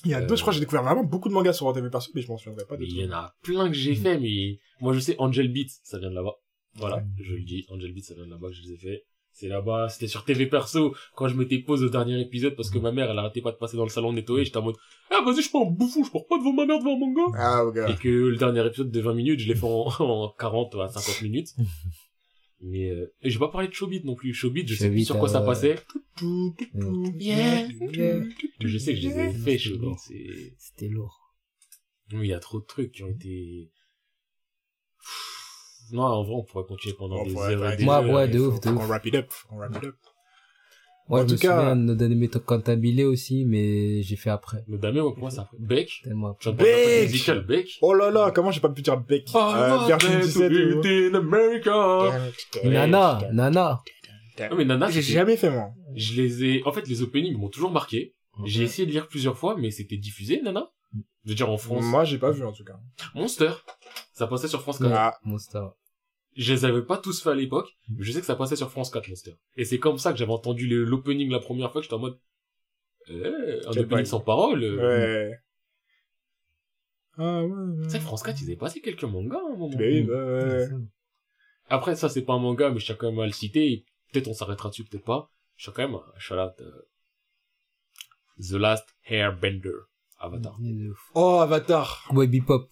Il 0.04 0.10
y 0.10 0.14
a 0.14 0.18
Euh, 0.20 0.26
deux, 0.26 0.36
je 0.36 0.40
crois, 0.42 0.52
que 0.52 0.54
j'ai 0.54 0.60
découvert 0.60 0.82
vraiment 0.82 1.04
beaucoup 1.04 1.28
de 1.28 1.34
mangas 1.34 1.52
sur 1.54 1.72
TV 1.72 1.88
perso, 1.90 2.10
mais 2.14 2.22
je 2.22 2.28
m'en 2.28 2.36
souviendrai 2.38 2.64
pas 2.66 2.76
de 2.76 2.84
il 2.84 2.96
y 2.96 3.04
en 3.06 3.12
a 3.12 3.34
plein 3.42 3.68
que 3.68 3.74
j'ai 3.74 3.94
fait, 3.94 4.18
mais 4.18 4.58
moi 4.80 4.92
je 4.94 5.00
sais, 5.00 5.14
Angel 5.18 5.48
Beats, 5.52 5.72
ça 5.82 5.98
vient 5.98 6.10
de 6.10 6.14
là-bas. 6.14 6.34
Voilà, 6.74 7.02
je 7.18 7.32
le 7.34 7.42
dis, 7.42 7.66
Angel 7.68 7.92
Beats, 7.92 8.02
ça 8.04 8.14
vient 8.14 8.24
de 8.26 8.30
là-bas 8.30 8.48
que 8.48 8.54
je 8.54 8.62
les 8.62 8.72
ai 8.72 8.76
fait. 8.76 9.04
C'est 9.40 9.48
là-bas, 9.48 9.88
c'était 9.88 10.06
sur 10.06 10.26
TV 10.26 10.44
perso, 10.44 10.94
quand 11.14 11.26
je 11.26 11.34
m'étais 11.34 11.60
pause 11.60 11.82
au 11.82 11.88
dernier 11.88 12.20
épisode, 12.20 12.54
parce 12.56 12.68
que 12.68 12.78
ma 12.78 12.92
mère, 12.92 13.10
elle 13.10 13.18
arrêtait 13.18 13.40
pas 13.40 13.52
de 13.52 13.56
passer 13.56 13.74
dans 13.78 13.84
le 13.84 13.88
salon 13.88 14.12
nettoyer, 14.12 14.44
j'étais 14.44 14.58
en 14.58 14.62
mode, 14.62 14.76
ah 15.10 15.22
vas-y, 15.24 15.36
je 15.36 15.40
suis 15.40 15.50
pas 15.50 15.62
un 15.62 15.70
bouffon, 15.70 16.04
je 16.04 16.10
pars 16.10 16.26
pas 16.28 16.36
devant 16.36 16.52
ma 16.52 16.66
mère 16.66 16.78
devant. 16.78 17.32
Ah, 17.34 17.64
ok. 17.64 17.78
Et 17.88 17.94
que 17.94 18.08
le 18.10 18.36
dernier 18.36 18.66
épisode 18.66 18.90
de 18.90 19.00
20 19.00 19.14
minutes, 19.14 19.40
je 19.40 19.48
l'ai 19.48 19.54
fait 19.54 19.64
en, 19.64 19.88
en 19.98 20.28
40 20.38 20.74
à 20.74 20.88
50 20.88 21.22
minutes. 21.22 21.54
Mais, 22.60 22.90
euh, 22.90 23.14
et 23.22 23.30
j'ai 23.30 23.38
pas 23.38 23.48
parlé 23.48 23.68
de 23.68 23.72
Showbiz 23.72 24.04
non 24.04 24.14
plus. 24.14 24.34
Showbiz, 24.34 24.66
je 24.66 24.74
sais 24.74 24.90
plus 24.90 25.06
sur 25.06 25.18
quoi 25.18 25.30
euh, 25.30 25.32
ça 25.32 25.40
passait. 25.40 25.76
Yeah. 26.20 27.66
Yeah. 27.66 28.20
Mais 28.60 28.68
je 28.68 28.76
sais 28.76 28.92
que 28.92 29.00
je 29.00 29.08
les 29.08 29.18
ai 29.18 29.32
fait, 29.32 29.56
Showbiz. 29.56 30.12
C'était 30.58 30.88
lourd. 30.88 31.18
Oui, 32.12 32.26
il 32.26 32.28
y 32.28 32.34
a 32.34 32.40
trop 32.40 32.60
de 32.60 32.66
trucs 32.66 32.92
qui 32.92 33.04
ont 33.04 33.08
été... 33.08 33.70
Non, 35.92 36.02
en 36.02 36.22
vrai, 36.22 36.34
on 36.34 36.42
pourrait 36.44 36.64
continuer 36.66 36.94
pendant 36.98 37.16
On 37.20 37.24
des 37.24 37.36
heures 37.36 37.50
et 37.50 37.56
ouais, 37.56 37.76
des 37.76 37.84
Moi, 37.84 37.96
heures. 38.04 38.10
ouais, 38.14 38.28
de 38.28 38.38
ouf, 38.40 38.60
de 38.60 38.70
ouf. 38.70 38.88
wrap 38.88 39.06
it 39.06 39.14
up, 39.14 39.30
qu'on 39.48 39.56
wrap 39.58 39.76
it 39.76 39.84
up. 39.84 39.96
Moi, 41.08 41.18
En 41.20 41.26
je 41.26 41.32
me 41.32 41.36
tout 41.36 41.42
cas- 41.42 41.56
souviens 41.58 41.76
de 41.76 41.94
d'anime 41.94 42.28
cantabile 42.28 43.04
aussi, 43.04 43.44
mais 43.44 44.00
j'ai 44.02 44.14
fait 44.14 44.30
après. 44.30 44.62
Le 44.68 44.78
damé, 44.78 45.00
moi, 45.00 45.10
pour 45.12 45.22
moi, 45.22 45.30
ça 45.30 45.50
Beck. 45.58 45.90
Tellement 46.04 46.36
Beck 46.52 47.02
musical, 47.10 47.44
Beck. 47.44 47.78
Oh 47.82 47.94
là 47.94 48.10
là, 48.12 48.30
comment 48.30 48.52
j'ai 48.52 48.60
pas 48.60 48.68
pu 48.68 48.82
dire 48.82 48.96
Beck 49.00 49.26
Oh, 49.34 49.38
euh, 49.38 49.86
Version 49.88 50.20
17 50.20 50.52
ou... 50.52 50.80
in 50.86 51.14
America. 51.14 52.12
Nana, 52.64 53.20
Nana. 53.32 53.82
Non, 54.50 54.56
mais 54.56 54.64
Nana, 54.64 54.88
J'ai 54.88 55.02
jamais 55.02 55.36
fait, 55.36 55.50
moi. 55.50 55.70
je 55.96 56.14
les 56.14 56.44
ai, 56.44 56.62
en 56.64 56.72
fait, 56.72 56.86
les 56.86 57.02
openings 57.02 57.36
m'ont 57.36 57.48
toujours 57.48 57.72
marqué. 57.72 58.14
J'ai 58.44 58.62
essayé 58.62 58.86
de 58.86 58.92
lire 58.92 59.08
plusieurs 59.08 59.36
fois, 59.36 59.56
mais 59.58 59.70
c'était 59.72 59.96
diffusé, 59.98 60.40
Nana? 60.42 60.70
Je 61.24 61.30
veux 61.30 61.34
dire, 61.34 61.50
en 61.50 61.58
France. 61.58 61.84
Moi, 61.84 62.04
j'ai 62.04 62.16
pas 62.18 62.30
vu, 62.30 62.44
en 62.46 62.52
tout 62.52 62.64
cas. 62.64 62.78
Monster. 63.14 63.50
Ça 64.14 64.26
passait 64.28 64.48
sur 64.48 64.62
France 64.62 64.78
4. 64.78 64.88
Ouais. 64.88 64.96
Ah, 64.96 65.18
Monster. 65.24 65.64
Je 66.36 66.52
les 66.52 66.64
avais 66.64 66.82
pas 66.82 66.96
tous 66.96 67.22
fait 67.22 67.30
à 67.30 67.34
l'époque, 67.34 67.68
mais 67.88 68.04
je 68.04 68.12
sais 68.12 68.20
que 68.20 68.26
ça 68.26 68.36
passait 68.36 68.56
sur 68.56 68.70
France 68.70 68.90
4, 68.90 69.08
Monster. 69.08 69.34
Et 69.56 69.64
c'est 69.64 69.78
comme 69.78 69.98
ça 69.98 70.12
que 70.12 70.18
j'avais 70.18 70.32
entendu 70.32 70.66
l'opening 70.84 71.30
la 71.30 71.40
première 71.40 71.72
fois 71.72 71.80
que 71.80 71.84
j'étais 71.84 71.94
en 71.94 71.98
mode, 71.98 72.18
eh, 73.08 73.12
un 73.66 73.70
Quel 73.72 73.84
opening 73.84 74.04
sans 74.04 74.20
parole. 74.20 74.62
euh. 74.62 75.28
ouais. 75.30 75.38
Ah, 77.18 77.42
ouais, 77.44 77.50
ouais. 77.50 77.82
Tu 77.84 77.90
sais, 77.90 78.00
France 78.00 78.22
4, 78.22 78.40
ils 78.40 78.44
avaient 78.44 78.56
passé 78.56 78.80
quelques 78.80 79.04
mangas 79.04 79.38
à 79.38 79.52
un 79.52 79.56
moment. 79.56 79.76
Mais 79.76 79.88
oui, 79.88 80.02
bah, 80.02 80.14
ouais. 80.14 80.68
Après, 81.68 81.96
ça, 81.96 82.08
c'est 82.08 82.22
pas 82.22 82.32
un 82.34 82.38
manga, 82.38 82.70
mais 82.70 82.78
je 82.78 82.86
tiens 82.86 82.94
quand 82.94 83.10
même 83.10 83.20
à 83.20 83.26
le 83.26 83.32
citer. 83.32 83.84
Peut-être 84.12 84.28
on 84.28 84.34
s'arrêtera 84.34 84.70
dessus, 84.70 84.84
peut-être 84.84 85.04
pas. 85.04 85.30
Je 85.56 85.64
tiens 85.64 85.72
quand 85.76 85.88
même 85.88 85.96
à 85.96 86.18
shout 86.18 86.34
out, 86.34 86.52
euh, 86.60 86.88
The 88.40 88.52
Last 88.52 88.86
Airbender, 89.08 89.70
Avatar. 90.18 90.56
Oh, 91.14 91.40
Avatar. 91.42 92.08
Ouais, 92.12 92.26
Bebop. 92.26 92.68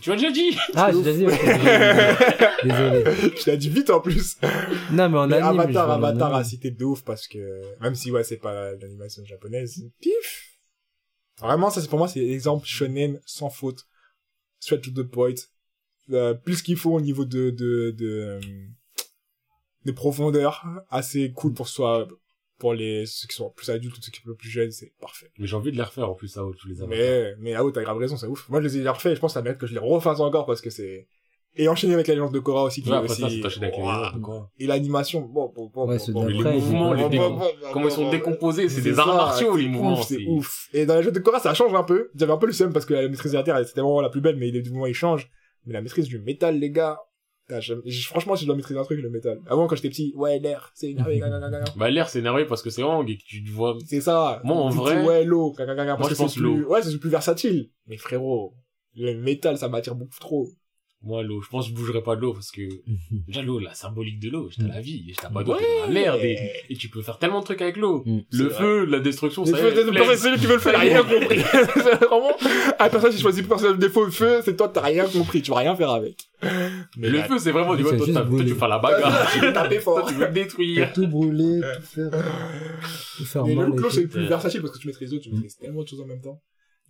Tu 0.00 0.10
m'as 0.10 0.16
déjà 0.16 0.30
dit 0.30 0.56
Ah, 0.74 0.90
j'ai 0.92 1.02
déjà 1.02 1.16
dit, 1.16 1.26
ok. 1.26 1.32
Désolé. 2.64 3.04
Je 3.36 3.50
l'ai 3.50 3.56
dit 3.56 3.68
vite, 3.70 3.90
en 3.90 4.00
plus. 4.00 4.36
Non, 4.92 5.08
mais 5.08 5.18
en 5.18 5.26
Mais 5.26 5.36
anime. 5.36 5.54
je 5.54 5.60
Avatar, 5.60 5.86
vois 5.86 5.94
en 5.94 6.02
Avatar 6.02 6.28
anime. 6.30 6.40
a 6.40 6.44
cité 6.44 6.70
de 6.70 6.84
ouf 6.84 7.02
parce 7.02 7.26
que, 7.28 7.62
même 7.80 7.94
si, 7.94 8.10
ouais, 8.10 8.24
c'est 8.24 8.36
pas 8.38 8.72
l'animation 8.72 9.24
japonaise, 9.24 9.82
pif. 10.00 10.58
Vraiment, 11.40 11.70
ça, 11.70 11.80
c'est 11.80 11.88
pour 11.88 11.98
moi, 11.98 12.08
c'est 12.08 12.20
l'exemple 12.20 12.66
shonen 12.66 13.20
sans 13.24 13.50
faute. 13.50 13.86
Straight 14.60 14.82
to 14.82 14.90
the 14.90 15.06
point. 15.06 15.34
Euh, 16.10 16.34
plus 16.34 16.62
qu'il 16.62 16.76
faut 16.76 16.92
au 16.92 17.00
niveau 17.00 17.24
de, 17.24 17.50
de, 17.50 17.94
de, 17.96 18.06
euh, 18.08 18.40
de 19.84 19.92
profondeur. 19.92 20.64
Assez 20.90 21.32
cool 21.32 21.52
pour 21.54 21.68
soi, 21.68 22.08
pour 22.58 22.74
les, 22.74 23.06
ceux 23.06 23.28
qui 23.28 23.36
sont 23.36 23.50
plus 23.50 23.70
adultes 23.70 23.96
ou 23.96 24.02
ceux 24.02 24.10
qui 24.10 24.20
sont 24.20 24.34
plus 24.34 24.50
jeunes, 24.50 24.70
c'est 24.70 24.92
parfait. 25.00 25.30
Mais 25.38 25.46
j'ai 25.46 25.56
envie 25.56 25.70
de 25.72 25.76
les 25.76 25.82
refaire, 25.82 26.10
en 26.10 26.14
plus, 26.14 26.28
ça, 26.28 26.42
tous 26.58 26.68
les 26.68 26.82
avatars. 26.82 26.98
Mais, 26.98 27.34
mais 27.38 27.54
ah 27.54 27.64
ouais, 27.64 27.72
t'as 27.72 27.82
grave 27.82 27.98
raison, 27.98 28.16
c'est 28.16 28.26
ouf. 28.26 28.48
Moi, 28.48 28.60
je 28.60 28.66
les 28.66 28.76
ai 28.76 28.78
déjà 28.80 28.92
refaits 28.92 29.12
et 29.12 29.14
je 29.14 29.20
pense 29.20 29.32
que 29.32 29.34
ça 29.34 29.42
mérite 29.42 29.58
que 29.58 29.66
je 29.66 29.74
les 29.74 29.78
refasse 29.78 30.20
encore 30.20 30.46
parce 30.46 30.60
que 30.60 30.70
c'est, 30.70 31.06
et 31.56 31.68
enchaîner 31.68 31.94
avec 31.94 32.06
la 32.06 32.14
légende 32.14 32.32
de 32.32 32.38
Korra 32.38 32.62
aussi, 32.64 32.82
qui 32.82 32.90
Ouais, 32.90 32.96
après 32.96 33.10
aussi, 33.10 33.20
ça, 33.42 33.50
c'est 33.50 33.64
avec 33.64 33.74
et 34.58 34.66
l'animation, 34.66 35.22
bon, 35.22 35.52
bon, 35.54 35.70
bon, 35.74 35.88
Ouais, 35.88 35.98
bon, 36.10 36.26
les 36.26 36.34
mouvements, 36.34 36.92
les 36.94 37.04
décom- 37.04 37.36
bon, 37.38 37.50
Comment 37.72 37.88
ils 37.88 37.90
sont 37.90 38.10
décomposés, 38.10 38.68
c'est 38.68 38.80
des 38.80 38.98
arts 38.98 39.06
martiaux, 39.06 39.56
les 39.56 39.68
mouvements. 39.68 40.02
C'est 40.02 40.24
ouf. 40.26 40.68
Et 40.72 40.86
dans 40.86 40.94
la 40.94 41.02
jeu 41.02 41.10
de 41.10 41.18
Korra, 41.18 41.40
ça 41.40 41.54
change 41.54 41.74
un 41.74 41.82
peu. 41.82 42.10
J'avais 42.14 42.32
un 42.32 42.36
peu 42.38 42.46
le 42.46 42.52
seum 42.52 42.72
parce 42.72 42.86
que 42.86 42.94
la 42.94 43.08
maîtrise 43.08 43.32
de 43.32 43.36
la 43.36 43.42
terre, 43.42 43.58
c'était 43.66 43.80
vraiment 43.80 44.00
la 44.00 44.08
plus 44.10 44.20
belle, 44.20 44.36
mais 44.36 44.50
les 44.50 44.62
mouvements, 44.62 44.86
ils 44.86 44.94
changent. 44.94 45.28
Mais 45.66 45.72
la 45.72 45.82
maîtrise 45.82 46.06
du 46.06 46.18
métal, 46.20 46.58
les 46.58 46.70
gars, 46.70 46.98
J- 47.84 48.02
franchement, 48.02 48.36
si 48.36 48.42
je 48.42 48.46
dois 48.46 48.56
maîtriser 48.56 48.78
un 48.78 48.84
truc, 48.84 49.00
le 49.00 49.10
métal. 49.10 49.40
Avant, 49.46 49.66
quand 49.66 49.76
j'étais 49.76 49.88
petit, 49.88 50.12
ouais, 50.16 50.38
l'air, 50.38 50.70
c'est 50.74 50.90
énervé. 50.90 51.20
Bah, 51.76 51.90
l'air, 51.90 52.08
c'est 52.08 52.18
énervé 52.18 52.44
parce 52.44 52.62
que 52.62 52.70
c'est 52.70 52.82
Wang 52.82 53.08
et 53.08 53.16
que 53.16 53.22
tu 53.24 53.42
te 53.42 53.50
vois. 53.50 53.76
C'est 53.86 54.00
ça. 54.00 54.40
Moi, 54.44 54.56
en 54.56 54.68
Tu 54.70 54.76
dis, 54.76 54.82
vrai- 54.84 55.04
ouais, 55.04 55.24
l'eau, 55.24 55.52
parce 55.56 55.66
Moi, 55.76 56.08
que 56.08 56.14
je 56.14 56.18
pense 56.18 56.34
plus, 56.34 56.42
l'eau. 56.42 56.68
ouais, 56.68 56.82
c'est 56.82 56.98
plus 56.98 57.10
versatile. 57.10 57.70
Mais 57.86 57.96
frérot, 57.96 58.54
le 58.96 59.14
métal, 59.14 59.56
ça 59.58 59.68
m'attire 59.68 59.94
beaucoup 59.94 60.18
trop. 60.20 60.48
Moi, 61.00 61.22
l'eau, 61.22 61.40
je 61.42 61.48
pense 61.48 61.66
que 61.66 61.70
je 61.70 61.76
bougerai 61.76 62.02
pas 62.02 62.16
de 62.16 62.22
l'eau 62.22 62.32
parce 62.32 62.50
que, 62.50 62.62
déjà, 63.28 63.40
l'eau, 63.40 63.60
la 63.60 63.72
symbolique 63.72 64.18
de 64.18 64.30
l'eau, 64.30 64.48
j'étais 64.50 64.64
Mm. 64.64 64.72
la 64.74 64.80
vie, 64.80 65.06
et 65.08 65.14
t'as 65.14 65.30
pas 65.30 65.44
d'eau, 65.44 65.54
t'es 65.54 65.62
dans 65.80 65.86
la 65.86 65.92
merde, 65.92 66.20
et, 66.24 66.36
et 66.70 66.74
tu 66.76 66.88
peux 66.88 67.02
faire 67.02 67.18
tellement 67.18 67.38
de 67.38 67.44
trucs 67.44 67.62
avec 67.62 67.76
l'eau. 67.76 68.02
Mm. 68.04 68.18
Le 68.32 68.50
feu, 68.50 68.84
la 68.84 68.98
destruction, 68.98 69.44
ça 69.44 69.52
y 69.52 69.54
est, 69.54 69.74
c'est 69.76 69.84
flemme. 69.92 70.16
celui 70.16 70.38
qui 70.40 70.46
veut 70.46 70.54
le 70.54 70.58
faire, 70.60 70.72
il 70.72 70.76
a 70.76 70.80
rien 70.80 71.04
compris. 71.04 71.38
C'est 71.40 72.04
Vraiment, 72.08 72.32
un 72.80 72.88
personnage 72.88 73.14
qui 73.14 73.22
choisit 73.22 73.46
personnage 73.46 73.76
de 73.76 73.80
défaut, 73.80 74.04
le 74.04 74.10
feu, 74.10 74.40
c'est 74.44 74.56
toi, 74.56 74.68
t'as 74.68 74.80
rien 74.82 75.06
compris, 75.06 75.40
tu 75.40 75.50
vas 75.52 75.58
rien 75.58 75.76
faire 75.76 75.90
avec. 75.90 76.16
Mais 76.96 77.08
le 77.10 77.22
feu, 77.22 77.38
c'est 77.38 77.52
vraiment 77.52 77.76
du 77.76 77.84
coup, 77.84 77.96
toi, 77.96 78.04
tu 78.04 78.12
veux 78.12 78.54
faire 78.56 78.68
la 78.68 78.78
bagarre. 78.78 79.30
Tu 79.32 79.38
veux 79.40 79.52
taper 79.52 79.78
fort. 79.78 80.00
Toi, 80.00 80.08
tu 80.08 80.14
veux 80.14 80.26
le 80.26 80.32
détruire. 80.32 80.92
tout 80.92 81.06
brûler, 81.06 81.60
tout 81.76 81.82
faire, 81.82 82.10
tout 83.16 83.24
faire 83.24 83.44
Mais 83.44 83.54
mal. 83.54 83.68
le 83.70 83.74
et 83.74 83.78
l'eau, 83.78 83.90
c'est 83.90 84.02
le 84.02 84.08
plus 84.08 84.26
versatile 84.26 84.60
parce 84.62 84.72
que 84.72 84.78
tu 84.80 84.86
maîtrises 84.88 85.12
l'eau, 85.12 85.18
tu 85.20 85.30
Mm. 85.30 85.34
maîtrises 85.34 85.56
tellement 85.58 85.82
de 85.82 85.88
choses 85.88 86.00
en 86.00 86.06
même 86.06 86.20
temps. 86.20 86.40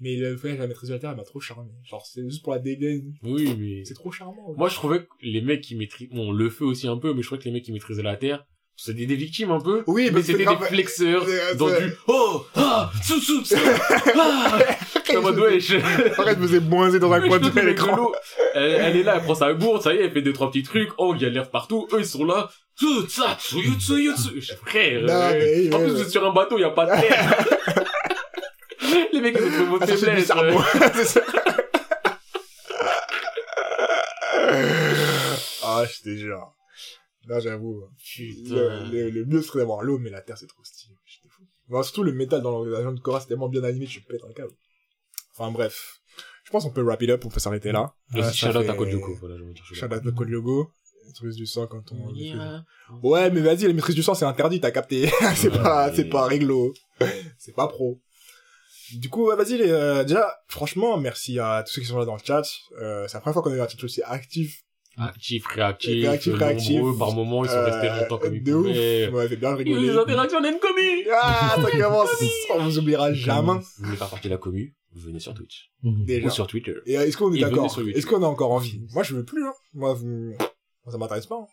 Mais 0.01 0.17
le 0.17 0.37
fait 0.37 0.55
que 0.55 0.61
la 0.61 0.67
maîtrise 0.69 0.91
de 0.91 0.95
la 0.95 1.01
terre, 1.01 1.11
elle 1.11 1.17
m'a 1.17 1.25
trop 1.25 1.41
charmé. 1.41 1.71
Genre, 1.85 2.07
c'est 2.07 2.23
juste 2.23 2.43
pour 2.43 2.53
la 2.53 2.59
dégaine. 2.61 3.15
Oui, 3.23 3.55
mais. 3.59 3.85
C'est 3.85 3.95
trop 3.95 4.13
charmant. 4.13 4.55
Moi, 4.57 4.69
je 4.69 4.75
trouvais 4.75 5.01
que 5.01 5.09
les 5.23 5.41
mecs 5.41 5.63
qui 5.63 5.75
maîtrisent, 5.75 6.11
bon, 6.11 6.31
le 6.33 6.51
feu 6.51 6.65
aussi 6.65 6.87
un 6.87 6.97
peu, 6.99 7.15
mais 7.15 7.23
je 7.23 7.27
trouvais 7.27 7.41
que 7.41 7.47
les 7.47 7.53
mecs 7.53 7.65
qui 7.65 7.73
maîtrisaient 7.73 8.03
la 8.03 8.17
terre, 8.17 8.47
c'était 8.81 9.07
des 9.07 9.17
victimes 9.17 9.51
un 9.51 9.61
peu. 9.61 9.83
Oui, 9.89 10.11
mais 10.13 10.23
c'était 10.23 10.45
des 10.45 10.57
flexeurs 10.57 11.27
dans 11.57 11.69
c'est- 11.69 11.83
du 11.83 11.93
oh 12.07 12.45
ah 12.55 12.93
sous 13.03 13.21
sous 13.21 13.45
sous 13.45 13.57
ah 14.17 14.59
en 15.17 15.21
mode 15.21 15.39
wesh 15.41 15.73
Arrête, 16.17 16.37
je 16.37 16.43
me 16.43 16.47
faisais 16.47 17.01
dans 17.01 17.11
un 17.13 17.21
coin 17.27 17.41
de 17.41 17.61
l'écran. 17.61 18.13
elle, 18.55 18.71
elle 18.71 18.97
est 18.99 19.03
là 19.03 19.17
elle 19.17 19.23
prend 19.23 19.35
sa 19.35 19.53
gourde 19.53 19.83
ça 19.83 19.93
y 19.93 19.97
est 19.97 20.05
elle 20.05 20.13
fait 20.13 20.23
deux 20.23 20.33
trois 20.33 20.49
petits 20.51 20.63
trucs 20.63 20.91
oh 20.99 21.13
il 21.17 21.23
y 21.23 21.27
a 21.27 21.29
l'air 21.29 21.51
partout 21.51 21.89
eux 21.93 21.99
ils 21.99 22.07
sont 22.07 22.25
là 22.25 22.51
frère 24.65 25.01
Non, 25.03 25.13
euh, 25.13 25.33
mais, 25.33 25.75
en 25.75 25.81
plus 25.81 25.91
vous 25.91 26.03
êtes 26.03 26.11
sur 26.11 26.25
un 26.25 26.33
bateau 26.33 26.57
il 26.57 26.61
y 26.61 26.65
a 26.65 26.71
pas 26.71 26.87
de 26.87 27.01
terre 27.01 27.85
les 29.13 29.21
mecs 29.21 29.37
ils 29.39 29.45
ont 29.45 29.51
trouvé 29.51 29.65
vos 29.67 29.79
Ah, 29.81 29.87
ça, 29.87 29.97
c'est 29.97 30.15
du 30.17 30.23
faiblesses. 30.23 30.33
C'est 30.95 31.05
ça. 31.05 31.21
Ah, 35.63 35.85
je 35.85 36.03
te 36.03 36.17
jure. 36.17 36.55
Non, 37.29 37.41
j'avoue. 37.41 37.85
Putain. 37.99 38.55
Le, 38.55 38.91
le, 38.91 39.11
le 39.11 39.25
mieux 39.27 39.43
serait 39.43 39.59
d'avoir 39.61 39.83
l'eau, 39.83 39.99
mais 39.99 40.11
la 40.11 40.23
terre, 40.23 40.39
c'est 40.39 40.47
trop 40.47 40.65
stylé. 40.65 40.95
J'étais 41.05 41.29
fou. 41.29 41.43
Bon, 41.69 41.83
surtout 41.83 42.03
le 42.03 42.13
métal 42.13 42.41
dans 42.43 42.51
l'organisation 42.51 42.93
de 42.93 43.01
Korra, 43.01 43.21
c'est 43.21 43.27
tellement 43.29 43.49
bien 43.49 43.63
animé, 43.65 43.87
tu 43.87 44.01
pètes 44.01 44.23
un 44.29 44.33
câble. 44.33 44.53
Enfin, 45.37 45.51
bref. 45.51 46.01
Je 46.45 46.51
pense 46.51 46.65
qu'on 46.65 46.71
peut 46.71 46.81
wrap 46.83 47.03
it 47.03 47.11
up, 47.11 47.23
on 47.27 47.29
peut 47.29 47.41
s'arrêter 47.41 47.73
là. 47.73 47.93
Et 48.15 48.21
aussi 48.21 48.39
fait- 48.39 48.47
à 48.71 48.75
Code 48.75 48.89
Lyoko 48.89 49.15
voilà 49.21 49.37
je 49.37 49.43
veux 49.43 49.53
dire 49.53 50.01
le 50.03 50.13
code 50.13 50.29
logo. 50.31 50.71
Maîtrise 51.07 51.37
du 51.37 51.47
sang 51.47 51.67
quand 51.67 51.91
on... 51.93 52.15
Yeah. 52.15 52.65
Ouais, 53.03 53.31
mais 53.31 53.41
vas-y, 53.41 53.67
la 53.67 53.73
maîtrise 53.73 53.95
du 53.95 54.03
sang, 54.03 54.13
c'est 54.15 54.27
interdit, 54.27 54.61
t'as 54.61 54.71
capté. 54.71 55.11
c'est 55.35 55.49
Ouais, 55.51 55.59
pas, 55.59 55.89
mais- 55.91 55.97
c'est 55.97 56.05
pas 56.05 56.27
réglo. 56.27 56.73
c'est 57.39 57.55
pas 57.55 57.67
pro. 57.69 58.01
Du 58.95 59.09
coup, 59.11 59.27
vas-y, 59.27 59.61
euh, 59.63 60.05
déjà, 60.05 60.35
franchement, 60.47 60.97
merci 60.97 61.39
à 61.39 61.63
tous 61.67 61.75
ceux 61.75 61.83
qui 61.83 61.89
sont 61.89 61.99
là 61.99 62.05
dans 62.05 62.15
le 62.17 62.21
chat. 62.25 62.43
Euh, 62.81 63.07
c'est 63.09 63.15
la 63.15 63.21
première 63.21 63.35
fois 63.35 63.43
qu'on 63.43 63.53
a 63.53 63.57
eu 63.57 63.61
un 63.61 63.69
chat 63.69 63.83
aussi 63.85 64.03
actif. 64.03 64.63
actif 64.97 65.47
réactif 65.47 66.03
Réactif, 66.05 66.33
nombreux, 66.33 66.47
réactif. 66.47 66.99
par 66.99 67.13
moments 67.13 67.45
ils 67.45 67.51
sont 67.51 67.57
Euh, 67.57 67.65
restés 67.71 68.01
longtemps 68.01 68.19
comme 68.19 68.35
ils 68.35 68.43
de 68.43 68.55
ouf. 68.55 68.67
pouvaient 68.67 69.09
Ouais, 69.09 69.29
fait 69.29 69.37
bien 69.37 69.53
Et 69.53 69.55
rigoler. 69.57 69.89
les 69.89 69.97
interactions 69.97 70.41
d'Encomi 70.41 71.05
Ah, 71.13 71.57
ça 71.63 71.71
commence. 71.71 72.09
On 72.55 72.65
vous 72.65 72.79
oubliera 72.79 73.13
jamais. 73.13 73.53
Vous 73.79 73.85
voulez 73.85 73.97
faire 73.97 74.09
partie 74.11 74.29
de 74.29 74.33
la 74.35 74.39
commu 74.39 74.75
Vous 74.93 75.01
venez 75.01 75.21
sur 75.21 75.35
Twitch. 75.35 75.71
Déjà. 75.83 76.27
Ou 76.27 76.31
sur 76.31 76.47
Twitter. 76.47 76.75
Et 76.87 76.99
euh, 76.99 77.03
est-ce 77.07 77.17
qu'on 77.17 77.33
est 77.33 77.39
Et 77.39 77.41
d'accord. 77.43 77.67
Est-ce 77.95 78.07
qu'on 78.07 78.23
a 78.23 78.27
encore 78.27 78.53
envie 78.53 78.81
Moi, 78.95 79.03
je 79.03 79.15
veux 79.15 79.25
plus. 79.25 79.47
Hein. 79.47 79.53
Moi, 79.75 79.93
vous... 79.95 80.33
moi, 80.39 80.93
ça 80.93 80.99
m'intéresse 80.99 81.27
pas. 81.27 81.37
hein. 81.37 81.47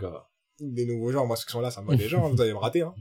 Gars. 0.00 0.26
Des 0.60 0.84
nouveaux 0.86 1.10
gens, 1.12 1.24
moi, 1.26 1.36
ceux 1.36 1.46
qui 1.46 1.52
sont 1.52 1.60
là, 1.60 1.70
ça 1.70 1.80
me 1.82 1.86
va 1.88 1.96
déjà. 1.96 2.18
hein. 2.18 2.28
Vous 2.32 2.40
allez 2.42 2.52
me 2.52 2.58
rater. 2.58 2.82
Hein. 2.82 2.94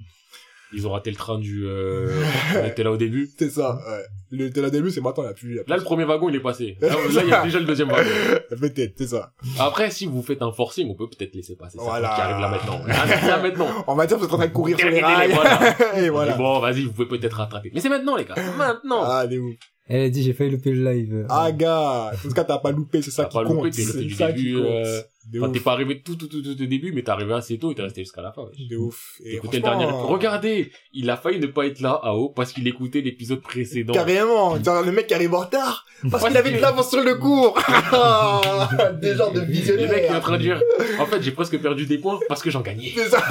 Ils 0.73 0.87
ont 0.87 0.91
raté 0.91 1.09
le 1.09 1.15
train 1.15 1.39
du... 1.39 1.65
Euh... 1.65 2.07
on 2.55 2.65
était 2.65 2.83
là 2.83 2.91
au 2.91 2.97
début. 2.97 3.29
C'est 3.37 3.49
ça. 3.49 3.79
Ouais. 3.87 4.03
Le 4.31 4.49
de 4.51 4.61
la 4.61 4.69
début, 4.69 4.91
c'est 4.91 5.01
maintenant. 5.01 5.23
Il 5.23 5.27
y 5.27 5.29
a 5.29 5.33
plus. 5.33 5.55
Là, 5.67 5.77
le 5.77 5.83
premier 5.83 6.03
wagon, 6.03 6.29
il 6.29 6.35
est 6.35 6.39
passé. 6.39 6.77
Là, 6.81 6.89
là, 7.13 7.21
il 7.23 7.29
y 7.29 7.33
a 7.33 7.43
déjà 7.43 7.59
le 7.59 7.65
deuxième 7.65 7.89
wagon. 7.89 8.09
Peut-être, 8.59 8.93
c'est 8.97 9.07
ça. 9.07 9.31
Après, 9.57 9.89
si 9.89 10.05
vous 10.05 10.21
faites 10.21 10.41
un 10.43 10.51
forcing, 10.51 10.89
on 10.89 10.93
peut 10.95 11.07
peut-être 11.09 11.33
laisser 11.33 11.55
passer 11.55 11.77
ça 11.77 11.83
Voilà. 11.83 12.13
qui 12.15 12.21
arrive 12.21 12.39
là 12.39 12.49
maintenant. 12.49 12.81
Ah, 12.87 13.07
c'est 13.07 13.25
ça 13.27 13.37
maintenant. 13.41 13.67
On 13.87 13.95
va 13.95 14.05
dire 14.05 14.17
vous 14.19 14.25
êtes 14.25 14.33
en 14.33 14.37
train 14.37 14.47
de 14.47 14.53
courir 14.53 14.77
sur 14.77 14.89
les 14.89 15.01
rails. 15.01 15.31
voilà. 15.31 15.75
Et 15.97 16.09
voilà. 16.09 16.33
Bon, 16.35 16.59
vas-y, 16.59 16.83
vous 16.83 16.91
pouvez 16.91 17.07
peut-être 17.07 17.37
rattraper. 17.37 17.71
Mais 17.73 17.79
c'est 17.81 17.89
maintenant, 17.89 18.15
les 18.15 18.25
gars. 18.25 18.35
Maintenant. 18.57 19.01
Ah, 19.03 19.25
des 19.25 19.39
ouf. 19.39 19.55
Elle 19.89 20.01
a 20.03 20.09
dit, 20.09 20.21
j'ai 20.23 20.33
failli 20.33 20.51
louper 20.51 20.71
le 20.71 20.83
live. 20.93 21.25
Ah, 21.29 21.51
gars. 21.51 22.11
En 22.13 22.17
tout 22.27 22.33
cas, 22.33 22.43
t'as 22.43 22.59
pas 22.59 22.71
loupé, 22.71 23.01
c'est 23.01 23.09
ça 23.11 23.23
T'as 23.23 23.29
qui 23.29 23.37
pas 23.37 23.43
compte. 23.43 23.57
loupé, 23.57 23.71
t'es 23.71 23.81
resté 23.83 23.97
C'est 23.99 24.05
du 24.05 24.13
ça 24.13 24.31
qui 24.31 24.43
début, 24.43 24.55
compte. 24.57 24.65
euh, 24.65 25.01
De 25.33 25.39
Enfin, 25.41 25.51
t'es 25.51 25.59
pas 25.59 25.71
arrivé 25.73 26.01
tout, 26.01 26.15
tout, 26.15 26.27
tout, 26.27 26.41
tout 26.43 26.49
au 26.51 26.65
début, 26.65 26.91
mais 26.91 27.01
t'es 27.01 27.09
arrivé 27.09 27.33
assez 27.33 27.57
tôt 27.57 27.71
et 27.71 27.75
t'es 27.75 27.81
resté 27.81 28.01
jusqu'à 28.03 28.21
la 28.21 28.31
fin. 28.31 28.43
De 28.69 28.77
ouf. 28.77 29.15
Et 29.25 29.35
Écoutez 29.37 29.57
le 29.57 29.63
dernier. 29.63 29.85
Regardez, 29.85 30.71
il 30.93 31.09
a 31.09 31.17
failli 31.17 31.39
ne 31.39 31.47
pas 31.47 31.65
être 31.65 31.81
là, 31.81 31.99
AO, 32.03 32.29
parce 32.29 32.53
qu'il 32.53 32.67
écoutait 32.67 33.01
l'épisode 33.01 33.41
précédent. 33.41 33.93
Carrément. 33.93 34.63
Genre, 34.63 34.83
le 34.83 34.91
mec 34.91 35.07
qui 35.07 35.13
arrive 35.15 35.33
en 35.33 35.39
retard. 35.39 35.85
Parce 36.11 36.23
qu'il 36.25 36.37
avait 36.37 36.51
de 36.51 36.59
l'avance 36.59 36.89
sur 36.91 37.03
le 37.03 37.15
cours. 37.15 37.57
Des 39.01 39.15
genres 39.15 39.31
de 39.33 39.39
Le 39.41 39.45
mec 39.47 39.55
est 39.55 39.69
en 39.69 39.81
visionnaires. 39.81 40.19
train 40.21 40.37
de 40.37 40.41
dire, 40.43 40.61
en 40.99 41.05
fait, 41.07 41.21
j'ai 41.21 41.31
presque 41.31 41.57
perdu 41.59 41.85
des 41.85 41.97
points 41.97 42.19
parce 42.27 42.41
que 42.43 42.49
j'en 42.51 42.61
gagnais. 42.61 42.91
C'est 42.95 43.09
ça. 43.09 43.23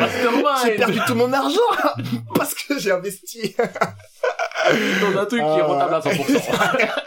Mastermind 0.00 0.44
J'ai 0.64 0.76
perdu 0.76 0.98
tout 1.06 1.14
mon 1.14 1.32
argent. 1.32 1.60
Parce 2.34 2.54
que 2.54 2.78
j'ai 2.78 2.92
investi. 2.92 3.54
dans 3.56 5.20
un 5.20 5.26
truc 5.26 5.40
qui 5.40 5.58
est 5.58 5.62
rentable 5.62 5.94
à 5.94 6.00
100%. 6.00 6.90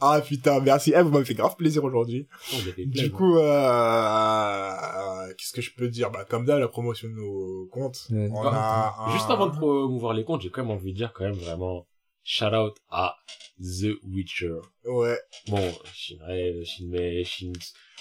Ah, 0.00 0.20
putain, 0.20 0.60
merci. 0.60 0.92
Eh, 0.94 1.02
vous 1.02 1.10
m'avez 1.10 1.24
fait 1.24 1.34
grave 1.34 1.56
plaisir 1.56 1.82
aujourd'hui. 1.82 2.28
Oh, 2.52 2.56
Du 2.78 3.10
coup, 3.10 3.38
euh, 3.38 4.70
qu'est-ce 5.38 5.52
que 5.52 5.62
je 5.62 5.72
peux 5.74 5.88
dire? 5.88 6.10
Bah, 6.10 6.24
comme 6.28 6.44
d'hab, 6.44 6.60
la 6.60 6.68
promotion 6.68 7.08
de 7.08 7.14
nos 7.14 7.66
comptes. 7.72 8.06
Ouais. 8.10 8.28
On 8.32 8.46
a 8.46 8.94
un- 8.98 9.10
Juste 9.12 9.30
avant 9.30 9.46
de 9.46 9.56
promouvoir 9.56 10.12
les 10.12 10.24
comptes, 10.24 10.42
j'ai 10.42 10.50
quand 10.50 10.62
même 10.62 10.70
envie 10.70 10.92
de 10.92 10.96
dire 10.98 11.12
quand 11.14 11.24
même 11.24 11.32
vraiment 11.34 11.86
shout 12.24 12.54
out 12.54 12.74
à 12.90 13.14
The 13.60 13.94
Witcher. 14.02 14.56
Ouais. 14.84 15.18
Bon, 15.48 15.72
Shinrei, 15.92 16.64
Shinmei, 16.64 17.24
Shin... 17.24 17.52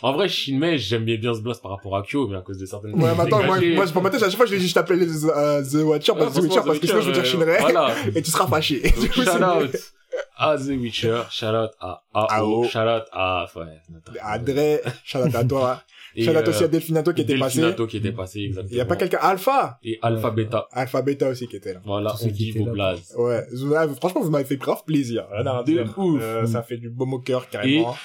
En 0.01 0.13
vrai, 0.13 0.27
Shinmei, 0.27 0.77
j'aime 0.77 1.05
bien 1.05 1.17
bien 1.17 1.33
ce 1.33 1.41
blast 1.41 1.61
par 1.61 1.71
rapport 1.71 1.95
à 1.95 2.01
Kyo, 2.03 2.27
mais 2.27 2.37
à 2.37 2.41
cause 2.41 2.57
de 2.57 2.65
certaines... 2.65 2.95
Ouais, 2.95 3.13
mais 3.15 3.21
attends, 3.21 3.43
moi, 3.43 3.59
moi, 3.75 3.85
pour 3.87 4.01
ma 4.01 4.09
tête, 4.09 4.23
à 4.23 4.29
chaque 4.29 4.37
fois, 4.37 4.45
je 4.45 4.51
vais 4.55 4.59
juste 4.59 4.73
t'appeler 4.73 5.05
euh, 5.05 5.63
The 5.63 5.85
Watcher, 5.85 6.13
Ouais, 6.13 6.19
parce, 6.19 6.33
The 6.33 6.39
Witcher, 6.39 6.61
parce 6.65 6.79
que 6.79 6.87
sinon, 6.87 7.01
je 7.01 7.07
vais 7.07 7.13
dire 7.13 7.23
euh, 7.23 7.25
Shinrei. 7.25 7.59
Voilà. 7.59 7.95
Et 8.15 8.21
tu 8.21 8.31
seras 8.31 8.47
fâché. 8.47 8.81
Donc, 8.81 9.11
shout 9.13 9.43
out 9.43 9.75
à 10.35 10.57
The 10.57 10.69
Witcher, 10.69 11.21
shout 11.29 11.45
out 11.45 11.71
à 11.79 12.01
AO, 12.11 12.65
shout 12.65 12.79
out 12.79 13.03
à... 13.11 13.45
Ouais. 13.55 13.81
À 14.21 14.39
Dre, 14.39 14.79
shout 15.03 15.19
out 15.19 15.35
à 15.35 15.43
toi. 15.43 15.83
Et, 16.15 16.23
Shout 16.23 16.31
out 16.31 16.37
euh, 16.37 16.49
aussi 16.49 16.63
à 16.63 16.67
Delfinato 16.67 17.13
qui 17.13 17.21
était 17.21 17.37
passé. 17.37 17.59
Delfinato 17.59 17.87
qui 17.87 17.97
était 17.97 18.11
passé, 18.11 18.41
exactement. 18.41 18.71
Il 18.71 18.77
y 18.77 18.81
a 18.81 18.85
pas 18.85 18.95
quelqu'un, 18.95 19.17
Alpha. 19.21 19.79
Et 19.83 19.97
Alpha 20.01 20.31
Beta. 20.31 20.67
Alpha 20.71 21.01
Beta 21.01 21.29
aussi 21.29 21.47
qui 21.47 21.55
était 21.55 21.73
là. 21.73 21.81
Voilà, 21.85 22.15
on 22.21 22.27
dit 22.27 22.51
vos 22.51 22.65
là. 22.67 22.71
blazes. 22.71 23.15
Ouais, 23.17 23.45
vous- 23.51 23.95
franchement, 23.95 24.21
vous 24.21 24.29
m'avez 24.29 24.45
fait 24.45 24.57
grave 24.57 24.83
plaisir. 24.85 25.27
Rien 25.31 25.45
à 25.47 25.63
De 25.63 25.81
ouf. 25.97 26.21
Euh, 26.21 26.45
ça 26.45 26.61
fait 26.61 26.77
du 26.77 26.89
baume 26.89 27.13
au 27.13 27.19
cœur, 27.19 27.49
carrément. 27.49 27.95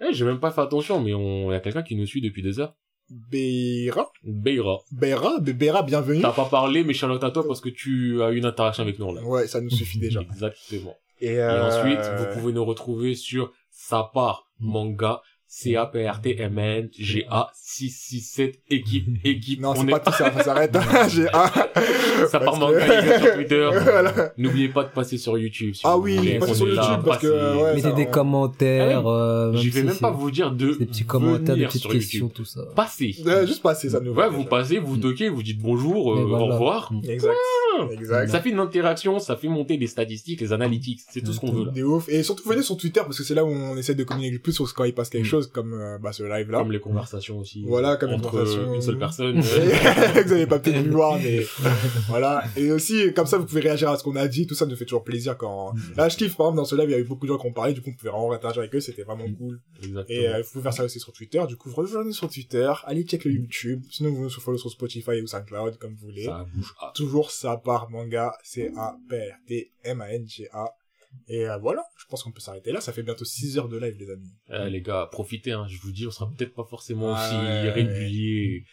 Eh, 0.00 0.14
j'ai 0.14 0.24
même 0.24 0.40
pas 0.40 0.50
fait 0.50 0.62
attention, 0.62 1.00
mais 1.00 1.12
on... 1.12 1.50
il 1.50 1.54
y 1.54 1.56
a 1.56 1.60
quelqu'un 1.60 1.82
qui 1.82 1.94
nous 1.94 2.06
suit 2.06 2.22
depuis 2.22 2.42
deux 2.42 2.58
heures. 2.58 2.74
Beira. 3.10 4.10
Beira. 4.22 4.78
Beira, 4.92 5.40
Beira, 5.40 5.82
bienvenue. 5.82 6.22
T'as 6.22 6.32
pas 6.32 6.44
parlé, 6.44 6.84
mais 6.84 6.94
out 7.04 7.24
à 7.24 7.30
toi 7.30 7.46
parce 7.46 7.60
que 7.60 7.68
tu 7.68 8.22
as 8.22 8.30
eu 8.30 8.36
une 8.38 8.44
interaction 8.46 8.84
avec 8.84 8.98
nous, 8.98 9.12
là. 9.12 9.22
Ouais, 9.22 9.46
ça 9.48 9.60
nous 9.60 9.70
suffit 9.70 9.98
déjà. 9.98 10.20
Exactement. 10.30 10.94
Et, 11.20 11.32
Et 11.32 11.38
euh, 11.40 11.66
ensuite, 11.66 12.00
vous 12.18 12.38
pouvez 12.40 12.52
nous 12.52 12.64
retrouver 12.64 13.14
sur 13.14 13.52
Sapar 13.70 14.46
Manga, 14.60 15.22
C-A-P-R-T-M-N-G-A 15.52 17.50
667 17.54 18.60
équipe, 18.70 19.06
équipe. 19.24 19.60
Non, 19.60 19.70
on 19.70 19.74
c'est 19.74 19.82
est 19.86 19.90
pas 19.90 19.98
tout 19.98 20.12
ça, 20.12 20.32
ça 20.32 20.44
s'arrête. 20.44 20.72
Sapar 20.72 21.60
parce 22.44 22.58
Manga, 22.60 22.78
que- 22.78 22.88
gars, 22.88 23.18
sur 23.20 23.34
Twitter. 23.34 23.68
Voilà. 23.82 24.32
N'oubliez 24.38 24.68
pas 24.68 24.84
de 24.84 24.90
passer 24.90 25.18
sur 25.18 25.36
YouTube. 25.36 25.74
si 25.74 25.80
Ah 25.84 25.98
oui, 25.98 26.38
passez 26.38 26.54
sur 26.54 26.66
là, 26.66 26.74
YouTube, 26.88 27.04
parce 27.04 27.18
que, 27.20 27.26
passez. 27.28 27.58
ouais, 27.62 27.70
Mettez 27.74 27.80
ça, 27.82 27.92
des 27.92 28.06
commentaires. 28.06 29.06
euh, 29.06 29.52
Je 29.56 29.70
vais 29.70 29.82
même 29.82 29.96
pas 29.96 30.10
vous 30.12 30.30
dire 30.30 30.52
de 30.52 30.74
Des 30.74 30.86
petits 30.86 31.04
commentaires, 31.04 31.40
des 31.46 31.52
venir 31.54 31.68
petites 31.68 31.82
sur 31.82 31.90
questions, 31.90 32.26
YouTube. 32.26 32.36
tout 32.36 32.44
ça. 32.44 32.60
Passez. 32.76 33.16
Ouais, 33.26 33.44
juste 33.46 33.62
passer, 33.62 33.90
ça 33.90 33.98
nous 34.00 34.14
va 34.14 34.28
Ouais, 34.28 34.34
vous 34.34 34.44
passez, 34.44 34.78
vous 34.78 34.96
toquez, 34.98 35.28
vous 35.30 35.42
dites 35.42 35.58
bonjour, 35.60 36.14
euh, 36.14 36.24
voilà. 36.26 36.44
au 36.44 36.48
revoir. 36.48 36.92
Exact. 37.08 37.34
Exact. 37.92 38.28
Ça 38.30 38.40
fait 38.40 38.50
une 38.50 38.58
interaction, 38.60 39.18
ça 39.18 39.36
fait 39.36 39.48
monter 39.48 39.76
les 39.78 39.86
statistiques, 39.88 40.40
les 40.42 40.52
analytics, 40.52 41.00
c'est 41.10 41.22
tout 41.22 41.32
ce 41.32 41.40
qu'on 41.40 41.50
veut. 41.52 41.70
Des 41.72 41.82
ouf. 41.82 42.08
Et 42.08 42.22
surtout, 42.22 42.48
venez 42.48 42.62
sur 42.62 42.76
Twitter, 42.76 43.00
parce 43.04 43.16
que 43.18 43.24
c'est 43.24 43.34
là 43.34 43.44
où 43.44 43.48
on 43.48 43.76
essaie 43.76 43.94
de 43.94 44.04
communiquer 44.04 44.34
le 44.34 44.38
plus 44.40 44.52
sur 44.52 44.72
quand 44.74 44.84
il 44.84 44.92
passe 44.94 45.08
quelque 45.10 45.26
Mm. 45.30 45.39
Comme, 45.48 45.74
euh, 45.74 45.98
bah, 45.98 46.12
ce 46.12 46.22
live-là. 46.22 46.58
Comme 46.58 46.72
les 46.72 46.80
conversations 46.80 47.38
aussi. 47.38 47.64
Voilà, 47.66 47.96
comme 47.96 48.10
entre 48.10 48.30
conversations. 48.30 48.74
une 48.74 48.82
seule 48.82 48.98
personne. 48.98 49.40
Vous 49.40 50.32
avez 50.32 50.46
pas 50.46 50.58
peut-être 50.58 50.82
pu 50.82 50.90
voir, 50.90 51.18
mais 51.18 51.40
voilà. 52.08 52.44
Et 52.56 52.70
aussi, 52.72 53.12
comme 53.14 53.26
ça, 53.26 53.38
vous 53.38 53.46
pouvez 53.46 53.60
réagir 53.60 53.88
à 53.90 53.96
ce 53.96 54.04
qu'on 54.04 54.16
a 54.16 54.28
dit. 54.28 54.46
Tout 54.46 54.54
ça 54.54 54.66
nous 54.66 54.76
fait 54.76 54.84
toujours 54.84 55.04
plaisir 55.04 55.36
quand. 55.36 55.74
Là, 55.96 56.08
je 56.08 56.16
kiffe, 56.16 56.36
par 56.36 56.46
exemple, 56.46 56.58
dans 56.58 56.64
ce 56.64 56.74
live, 56.76 56.88
il 56.88 56.92
y 56.92 56.94
avait 56.94 57.04
beaucoup 57.04 57.26
de 57.26 57.32
gens 57.32 57.38
qui 57.38 57.46
ont 57.46 57.52
parlé. 57.52 57.72
Du 57.72 57.80
coup, 57.82 57.90
on 57.90 57.94
pouvait 57.94 58.10
vraiment 58.10 58.32
interagir 58.32 58.60
avec 58.60 58.74
eux. 58.74 58.80
C'était 58.80 59.02
vraiment 59.02 59.24
cool. 59.38 59.60
Exactement. 59.82 60.04
Et 60.08 60.28
euh, 60.28 60.42
vous 60.42 60.50
pouvez 60.52 60.62
faire 60.62 60.72
ça 60.74 60.84
aussi 60.84 61.00
sur 61.00 61.12
Twitter. 61.12 61.42
Du 61.48 61.56
coup, 61.56 61.70
rejoignez 61.72 62.12
sur 62.12 62.28
Twitter. 62.28 62.70
Allez 62.84 63.04
check 63.04 63.24
le 63.24 63.32
YouTube. 63.32 63.82
Sinon, 63.90 64.10
vous 64.12 64.22
nous 64.24 64.30
follow 64.30 64.58
sur 64.58 64.70
Spotify 64.70 65.20
ou 65.22 65.26
SoundCloud, 65.26 65.78
comme 65.78 65.94
vous 65.94 66.06
voulez. 66.06 66.24
ça 66.24 66.46
bouge. 66.54 66.74
Ah, 66.80 66.92
Toujours 66.94 67.30
ça 67.30 67.56
part 67.56 67.90
manga. 67.90 68.32
C-A-P-R-T-M-A-N-G-A. 68.42 70.74
Et 71.28 71.48
euh, 71.48 71.58
voilà, 71.58 71.82
je 71.96 72.04
pense 72.06 72.22
qu'on 72.22 72.32
peut 72.32 72.40
s'arrêter 72.40 72.72
là. 72.72 72.80
Ça 72.80 72.92
fait 72.92 73.02
bientôt 73.02 73.24
6 73.24 73.58
heures 73.58 73.68
de 73.68 73.78
live, 73.78 73.96
les 73.98 74.10
amis. 74.10 74.32
Euh, 74.50 74.68
les 74.68 74.80
gars, 74.82 75.08
profitez, 75.10 75.52
hein, 75.52 75.66
je 75.68 75.78
vous 75.80 75.92
dis, 75.92 76.06
on 76.06 76.10
sera 76.10 76.30
peut-être 76.30 76.54
pas 76.54 76.64
forcément 76.64 77.14
Ah 77.14 77.26
aussi 77.26 77.36
ouais. 77.36 77.70
régulier 77.72 78.64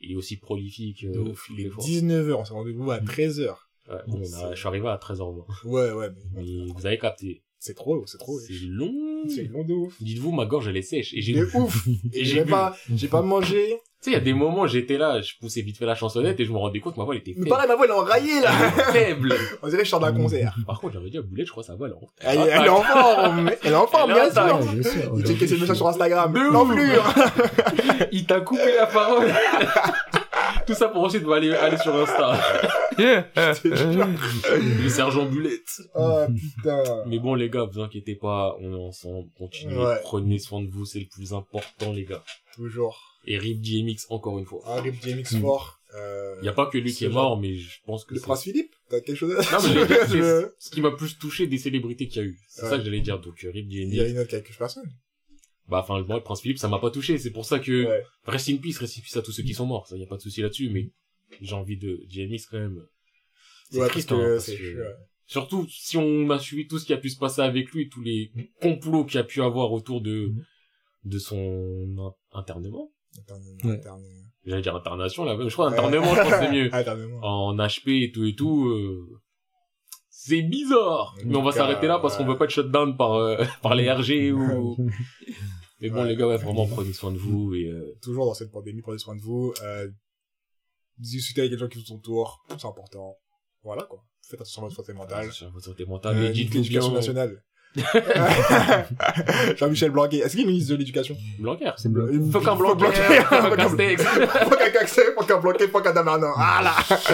et 0.00 0.16
aussi 0.16 0.36
prolifique. 0.38 1.04
Euh, 1.04 1.18
ouf. 1.30 1.46
Il 1.50 1.60
est 1.60 1.64
les 1.64 1.70
fois. 1.70 1.84
19h, 1.84 2.32
on 2.34 2.44
s'est 2.44 2.52
rendez-vous 2.54 2.90
à 2.90 2.98
13h. 3.00 3.54
Ouais, 3.88 3.96
bon, 4.06 4.18
on 4.22 4.32
a- 4.44 4.54
je 4.54 4.58
suis 4.58 4.66
arrivé 4.68 4.88
à 4.88 4.96
13h 4.96 5.34
moins. 5.34 5.46
Ouais, 5.64 5.92
ouais, 5.92 6.08
mais 6.34 6.42
Mais 6.42 6.72
vous 6.74 6.86
avez 6.86 6.98
capté. 6.98 7.42
c'est 7.58 7.74
trop, 7.74 8.06
c'est 8.06 8.18
trop. 8.18 8.38
C'est 8.40 8.52
long. 8.66 8.92
C'est 9.28 9.44
long 9.44 9.64
de 9.64 9.72
ouf. 9.74 10.02
Dites-vous, 10.02 10.32
ma 10.32 10.44
gorge, 10.46 10.68
elle 10.68 10.76
est 10.76 10.82
sèche. 10.82 11.12
Et 11.14 11.20
j'ai, 11.22 11.42
ouf. 11.42 11.86
Et 12.12 12.24
j'ai 12.24 12.44
pas, 12.44 12.76
j'ai 12.94 13.08
pas 13.08 13.22
mangé. 13.22 13.76
Sais, 14.04 14.10
il 14.10 14.14
y 14.14 14.16
a 14.16 14.20
des 14.20 14.32
moments, 14.34 14.66
j'étais 14.66 14.96
là, 14.98 15.20
je 15.20 15.32
poussais 15.40 15.60
vite 15.62 15.76
fait 15.78 15.86
la 15.86 15.94
chansonnette 15.94 16.38
et 16.40 16.44
je 16.44 16.52
me 16.52 16.58
rendais 16.58 16.80
compte 16.80 16.94
que 16.94 16.98
ma 17.00 17.04
voix, 17.04 17.14
elle 17.14 17.20
était 17.20 17.32
Mais 17.36 17.44
faible. 17.44 17.48
pareil, 17.50 17.68
ma 17.68 17.74
voix, 17.76 17.84
elle 17.86 17.90
est 17.90 17.94
enraillée, 17.94 18.40
là. 18.40 18.50
faible. 18.92 19.34
On 19.62 19.66
dirait 19.68 19.78
que 19.78 19.84
je 19.84 19.90
sors 19.90 20.00
d'un 20.00 20.12
concert. 20.12 20.54
Par 20.66 20.80
contre, 20.80 20.94
j'avais 20.94 21.10
dit 21.10 21.18
à 21.18 21.22
Boulette, 21.22 21.46
je 21.46 21.50
crois, 21.52 21.62
ça 21.64 21.74
va, 21.74 21.88
là. 21.88 21.94
Elle, 22.20 22.38
est- 22.38 22.68
en 22.68 22.82
forme. 22.82 23.50
Elle 23.62 23.72
est 23.72 23.74
en 23.74 23.86
forme, 23.86 24.10
Elle 24.12 24.16
est 24.28 24.30
bien 24.32 24.42
en 24.42 24.48
forme. 24.60 24.74
bien 24.78 24.90
sûr. 24.90 25.12
Il 25.16 25.26
checkait 25.26 25.46
ses 25.46 25.56
messages 25.58 25.76
sur 25.76 25.88
Instagram. 25.88 26.34
L'enflure. 26.52 27.04
Il 28.12 28.26
t'a 28.26 28.40
coupé 28.40 28.74
la 28.78 28.86
parole. 28.86 29.32
Tout 30.66 30.74
ça 30.74 30.88
pour 30.88 31.04
ensuite 31.04 31.24
aller, 31.30 31.54
aller 31.54 31.76
sur 31.78 31.94
Insta. 31.94 32.38
Le 32.98 34.88
sergent 34.88 35.26
Bulette. 35.26 35.80
Oh, 35.94 36.24
putain. 36.56 36.82
Mais 37.06 37.18
bon, 37.18 37.34
les 37.34 37.50
gars, 37.50 37.64
vous 37.64 37.80
inquiétez 37.80 38.14
pas, 38.14 38.56
on 38.60 38.72
est 38.72 38.80
ensemble, 38.88 39.28
continuez, 39.38 39.76
Ouais. 39.76 39.96
prenez 40.02 40.38
soin 40.38 40.62
de 40.62 40.68
vous, 40.68 40.84
c'est 40.84 41.00
le 41.00 41.06
plus 41.06 41.32
important, 41.32 41.92
les 41.92 42.04
gars. 42.04 42.24
Toujours. 42.54 43.00
Et 43.26 43.38
RIP 43.38 43.60
DMX 43.62 44.06
encore 44.10 44.38
une 44.38 44.44
fois. 44.44 44.60
Un 44.66 44.80
rip 44.82 44.94
GMX 45.02 45.40
fort. 45.40 45.78
Euh, 45.96 46.36
Il 46.42 46.44
y 46.44 46.48
a 46.48 46.52
pas 46.52 46.66
que 46.66 46.76
lui 46.76 46.92
qui 46.92 47.04
est 47.04 47.10
genre- 47.10 47.30
mort, 47.30 47.40
mais 47.40 47.56
je 47.56 47.78
pense 47.86 48.04
que 48.04 48.14
Le 48.14 48.20
prince 48.20 48.42
Philippe 48.42 48.72
T'as 48.90 49.00
quelque 49.00 49.16
chose 49.16 49.32
à 49.32 49.58
Non, 49.58 49.68
mais 49.68 49.74
les 49.82 49.88
gars, 49.88 50.06
c'est 50.06 50.18
Je- 50.18 50.46
ce 50.58 50.70
qui 50.70 50.80
m'a 50.80 50.90
plus 50.90 51.16
touché 51.18 51.46
des 51.46 51.56
célébrités 51.56 52.06
qu'il 52.08 52.20
y 52.22 52.24
a 52.24 52.28
eu. 52.28 52.38
C'est 52.48 52.64
Ouais. 52.64 52.70
ça 52.70 52.78
que 52.78 52.84
j'allais 52.84 53.00
dire, 53.00 53.18
donc 53.20 53.42
euh, 53.44 53.50
RIP 53.50 53.66
Il 53.70 53.94
y 53.94 54.00
a 54.00 54.04
DMX. 54.04 54.10
une 54.12 54.18
autre 54.18 54.30
quelque 54.30 54.58
personne. 54.58 54.90
Bah, 55.68 55.80
enfin, 55.82 55.98
le 55.98 56.20
Prince 56.20 56.42
Philippe, 56.42 56.58
ça 56.58 56.68
m'a 56.68 56.78
pas 56.78 56.90
touché, 56.90 57.16
c'est 57.16 57.30
pour 57.30 57.46
ça 57.46 57.58
que... 57.58 57.86
Ouais. 57.86 58.02
Rest 58.26 58.50
in 58.50 58.56
peace, 58.56 58.76
rest 58.78 58.98
in 58.98 59.00
peace 59.02 59.16
à 59.16 59.22
tous 59.22 59.32
ceux 59.32 59.42
qui 59.42 59.54
sont 59.54 59.64
morts, 59.64 59.86
ça 59.86 59.96
y 59.96 60.02
a 60.02 60.06
pas 60.06 60.16
de 60.16 60.20
souci 60.20 60.42
là-dessus, 60.42 60.68
mais 60.68 60.90
j'ai 61.40 61.54
envie 61.54 61.76
de 61.76 62.00
DMX 62.12 62.46
quand 62.50 62.58
même. 62.58 62.82
C'est 63.70 63.80
Ouais, 63.80 63.88
triste, 63.88 64.08
parce 64.10 64.20
que 64.20 64.24
hein, 64.26 64.34
parce 64.34 64.44
c'est- 64.46 64.56
que- 64.58 64.78
ouais. 64.80 64.94
Surtout 65.26 65.66
si 65.70 65.96
on 65.96 66.28
a 66.30 66.38
suivi 66.38 66.66
tout 66.68 66.78
ce 66.78 66.84
qui 66.84 66.92
a 66.92 66.98
pu 66.98 67.08
se 67.08 67.18
passer 67.18 67.40
avec 67.40 67.70
lui, 67.70 67.88
tous 67.88 68.02
les 68.02 68.30
complots 68.60 69.04
qu'il 69.06 69.18
a 69.18 69.24
pu 69.24 69.40
avoir 69.42 69.72
autour 69.72 70.00
de 70.02 70.32
de 71.04 71.18
son 71.18 71.36
in- 71.98 72.38
internement. 72.38 72.90
Attends, 73.18 73.38
Ouais. 73.64 73.80
J'allais 74.46 74.62
dire 74.62 74.74
internation 74.76 75.24
là, 75.24 75.36
mais 75.36 75.48
je 75.48 75.52
crois 75.54 75.70
Ouais. 75.70 75.78
internement, 75.78 76.14
je 76.14 76.20
pense 76.20 76.30
que 76.30 76.38
c'est 76.38 76.52
mieux. 76.52 76.68
Internement. 76.74 77.20
En 77.22 77.56
HP 77.56 78.02
et 78.04 78.12
tout 78.12 78.24
et 78.26 78.34
tout, 78.34 78.66
euh, 78.68 79.06
c'est 80.10 80.42
bizarre. 80.42 81.14
Mais 81.24 81.36
on 81.36 81.42
va 81.42 81.52
s'arrêter 81.52 81.86
là 81.86 81.98
parce 82.00 82.16
qu'on 82.16 82.26
veut 82.26 82.36
pas 82.36 82.44
être 82.44 82.50
shutdown 82.50 82.96
par 82.96 83.14
euh, 83.14 83.36
par 83.62 83.74
les 83.74 83.90
RG 83.90 84.30
ou. 84.32 84.76
Mais 85.80 85.90
bon 85.90 86.02
Ouais. 86.02 86.08
les 86.10 86.16
gars, 86.16 86.26
ouais, 86.28 86.36
vraiment 86.36 86.66
prenez 86.66 86.92
soin 86.92 87.12
de 87.12 87.18
vous 87.18 87.54
et 87.54 87.66
euh, 87.68 87.96
Toujours 88.02 88.26
dans 88.26 88.34
cette 88.34 88.50
pandémie, 88.52 88.80
prenez 88.82 88.98
soin 88.98 89.16
de 89.16 89.20
vous. 89.20 89.52
Euh, 89.62 89.88
discutez 90.98 91.42
avec 91.42 91.52
les 91.52 91.58
gens 91.58 91.68
qui 91.68 91.78
vous 91.78 91.92
entourent. 91.92 92.44
C'est 92.48 92.66
important. 92.66 93.16
Voilà, 93.62 93.84
quoi. 93.84 94.04
Faites 94.28 94.40
attention 94.40 94.62
à 94.62 94.64
votre 94.66 94.76
santé 94.76 94.92
mentale. 94.92 95.32
sur 95.32 95.50
votre 95.50 95.64
santé 95.64 95.84
mentale. 95.84 96.16
Euh, 96.16 96.30
bien. 96.30 96.32
l'éducation 96.32 96.92
nationale. 96.92 97.42
Jean-Michel 99.56 99.90
Blanquet. 99.90 100.18
Est-ce 100.18 100.36
qu'il 100.36 100.44
est 100.44 100.46
ministre 100.46 100.72
de 100.72 100.76
l'éducation? 100.76 101.16
Blanquer. 101.38 101.72
C'est 101.76 101.90
blanc. 101.90 102.06
Faut 102.30 102.40
qu'un 102.40 102.56
Faut 102.56 102.74
Blanquer. 102.74 103.00
Blanquer. 103.00 103.24
Faut 103.24 103.50
qu'un 103.50 103.56
Castex. 103.56 104.02
Faut 104.44 104.56
qu'un 104.56 104.70
Caxet, 104.70 105.14
faut 105.14 105.24
qu'un 105.24 105.40
Blanquet, 105.40 105.68
faut 105.68 105.80
qu'un 105.80 105.92
Damanin. 105.92 106.32
Ah 106.36 106.60
là 106.62 106.96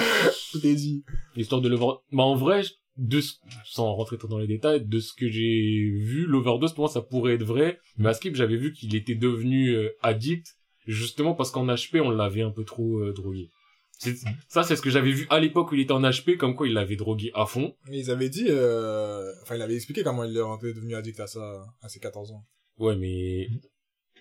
Tout 0.52 0.66
est 0.66 0.74
dit. 0.74 1.04
Histoire 1.36 1.60
de 1.62 1.68
l'over... 1.68 2.00
Bah, 2.12 2.24
en 2.24 2.34
vrai, 2.34 2.62
de 2.96 3.20
ce... 3.20 3.34
sans 3.64 3.94
rentrer 3.94 4.18
trop 4.18 4.28
dans 4.28 4.38
les 4.38 4.46
détails, 4.46 4.84
de 4.84 4.98
ce 4.98 5.14
que 5.14 5.28
j'ai 5.28 5.90
vu, 5.96 6.26
l'overdose, 6.26 6.74
pour 6.74 6.84
moi, 6.84 6.92
ça 6.92 7.00
pourrait 7.00 7.34
être 7.34 7.44
vrai. 7.44 7.78
Mais 7.96 8.10
à 8.10 8.14
Skip, 8.14 8.36
j'avais 8.36 8.56
vu 8.56 8.72
qu'il 8.72 8.94
était 8.94 9.14
devenu 9.14 9.70
euh, 9.70 9.90
addict, 10.02 10.46
justement 10.86 11.34
parce 11.34 11.50
qu'en 11.50 11.66
HP, 11.66 12.00
on 12.00 12.10
l'avait 12.10 12.42
un 12.42 12.50
peu 12.50 12.64
trop 12.64 12.98
euh, 12.98 13.12
drogué. 13.12 13.50
C'est... 14.00 14.16
Ça, 14.48 14.62
c'est 14.62 14.76
ce 14.76 14.82
que 14.82 14.88
j'avais 14.88 15.12
vu 15.12 15.26
à 15.28 15.40
l'époque 15.40 15.70
où 15.70 15.74
il 15.74 15.82
était 15.82 15.92
en 15.92 16.00
HP, 16.00 16.38
comme 16.38 16.54
quoi 16.54 16.66
il 16.66 16.72
l'avait 16.72 16.96
drogué 16.96 17.30
à 17.34 17.44
fond. 17.44 17.74
Mais 17.86 17.98
ils 17.98 18.10
avaient 18.10 18.30
dit, 18.30 18.46
euh... 18.48 19.30
enfin, 19.42 19.56
il 19.56 19.62
avait 19.62 19.74
expliqué 19.74 20.02
comment 20.02 20.24
il 20.24 20.34
est 20.34 20.40
rentré 20.40 20.72
devenu 20.72 20.94
addict 20.94 21.20
à 21.20 21.26
ça, 21.26 21.66
à 21.82 21.88
ses 21.90 22.00
14 22.00 22.32
ans. 22.32 22.46
Ouais, 22.78 22.96
mais 22.96 23.48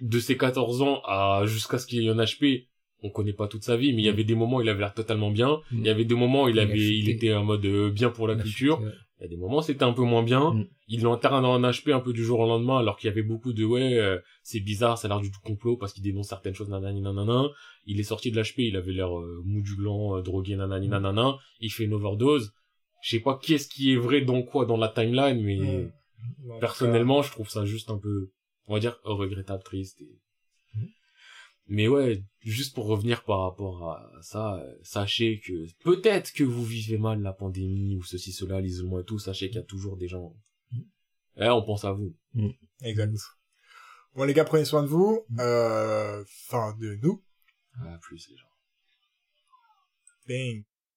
de 0.02 0.20
ses 0.20 0.36
14 0.36 0.82
ans 0.82 1.02
à 1.06 1.44
jusqu'à 1.46 1.78
ce 1.78 1.88
qu'il 1.88 2.04
y 2.04 2.08
ait 2.08 2.10
un 2.10 2.18
HP, 2.18 2.68
on 3.04 3.10
connaît 3.10 3.32
pas 3.32 3.48
toute 3.48 3.64
sa 3.64 3.78
vie, 3.78 3.94
mais 3.94 4.02
il 4.02 4.06
y 4.06 4.10
avait 4.10 4.26
des 4.26 4.36
moments 4.36 4.58
où 4.58 4.62
il 4.62 4.68
avait 4.68 4.82
l'air 4.82 4.94
totalement 4.94 5.32
bien. 5.32 5.60
Il 5.72 5.86
y 5.86 5.90
avait 5.90 6.04
des 6.04 6.16
moments 6.16 6.44
où 6.44 6.50
il 6.50 6.60
avait, 6.60 6.78
il 6.78 7.10
était 7.10 7.34
en 7.34 7.46
mode 7.46 7.66
euh, 7.66 7.90
bien 7.90 8.10
pour 8.10 8.28
la 8.28 8.36
culture. 8.36 8.84
Il 9.20 9.24
y 9.24 9.26
a 9.26 9.30
des 9.30 9.38
moments, 9.38 9.62
c'était 9.62 9.84
un 9.84 9.92
peu 9.92 10.04
moins 10.04 10.24
bien. 10.24 10.54
Mm. 10.54 10.68
Il 10.88 11.02
l'enterre 11.02 11.42
dans 11.42 11.54
un 11.54 11.70
HP 11.72 11.92
un 11.92 12.00
peu 12.00 12.14
du 12.14 12.24
jour 12.24 12.40
au 12.40 12.48
lendemain, 12.48 12.78
alors 12.78 12.96
qu'il 12.98 13.08
y 13.10 13.12
avait 13.12 13.22
beaucoup 13.24 13.52
de, 13.54 13.66
ouais, 13.66 13.98
euh, 14.00 14.18
c'est 14.44 14.62
bizarre, 14.62 14.98
ça 14.98 15.08
a 15.08 15.10
l'air 15.10 15.20
du 15.20 15.30
tout 15.30 15.42
complot 15.44 15.76
parce 15.78 15.92
qu'il 15.94 16.04
dénonce 16.04 16.30
certaines 16.30 16.56
choses, 16.56 16.70
nanani, 16.70 17.02
nanana. 17.02 17.50
Il 17.86 18.00
est 18.00 18.04
sorti 18.04 18.32
de 18.32 18.40
l'HP, 18.40 18.60
il 18.60 18.78
avait 18.78 18.94
l'air 18.94 19.18
euh, 19.20 19.42
mou 19.46 19.62
du 19.62 19.76
gland, 19.76 20.18
euh, 20.18 20.22
drogué, 20.22 20.56
nanani, 20.56 20.88
Mm. 20.88 20.92
nanana. 20.92 21.38
Il 21.60 21.70
fait 21.72 21.84
une 21.84 21.94
overdose. 21.94 22.54
Je 23.02 23.10
sais 23.12 23.20
pas 23.20 23.38
qu'est-ce 23.42 23.68
qui 23.68 23.94
est 23.94 23.98
vrai 23.98 24.22
dans 24.22 24.42
quoi 24.42 24.66
dans 24.66 24.78
la 24.78 24.88
timeline, 24.90 25.42
mais 25.44 25.58
Mm. 25.58 25.92
En 26.50 26.54
tout 26.56 26.60
personnellement, 26.60 27.22
je 27.22 27.32
trouve 27.32 27.50
ça 27.50 27.64
juste 27.66 27.90
un 27.90 27.98
peu, 27.98 28.32
on 28.68 28.74
va 28.74 28.80
dire, 28.80 29.00
regrettable, 29.04 29.64
triste. 29.64 30.02
et-. 30.02 30.20
Mais 31.70 31.88
ouais, 31.88 32.24
juste 32.40 32.74
pour 32.74 32.88
revenir 32.88 33.24
par 33.24 33.42
rapport 33.42 33.92
à 33.92 34.12
ça, 34.22 34.60
sachez 34.82 35.40
que 35.40 35.68
peut-être 35.84 36.34
que 36.34 36.44
vous 36.44 36.66
vivez 36.66 36.98
mal 36.98 37.22
la 37.22 37.32
pandémie 37.32 37.96
ou 37.96 38.04
ceci, 38.04 38.32
cela, 38.32 38.60
l'isolement 38.60 39.00
et 39.00 39.06
tout, 39.06 39.20
sachez 39.20 39.48
qu'il 39.50 39.58
y 39.58 39.62
a 39.62 39.64
toujours 39.64 39.96
des 39.96 40.08
gens. 40.08 40.36
Eh, 41.38 41.48
on 41.48 41.62
pense 41.62 41.86
à 41.86 41.92
vous. 41.92 42.16
cas. 42.34 42.50
Exact. 42.82 43.14
Bon, 44.16 44.24
les 44.24 44.34
gars, 44.34 44.46
prenez 44.46 44.66
soin 44.66 44.82
de 44.82 44.88
vous. 44.88 45.26
Euh, 45.40 46.24
enfin, 46.48 46.76
de 46.80 46.96
nous. 47.04 47.24
À 47.86 47.98
plus 48.00 48.28
les 48.30 48.36
gens. 48.36 48.48
Bang. 50.28 50.64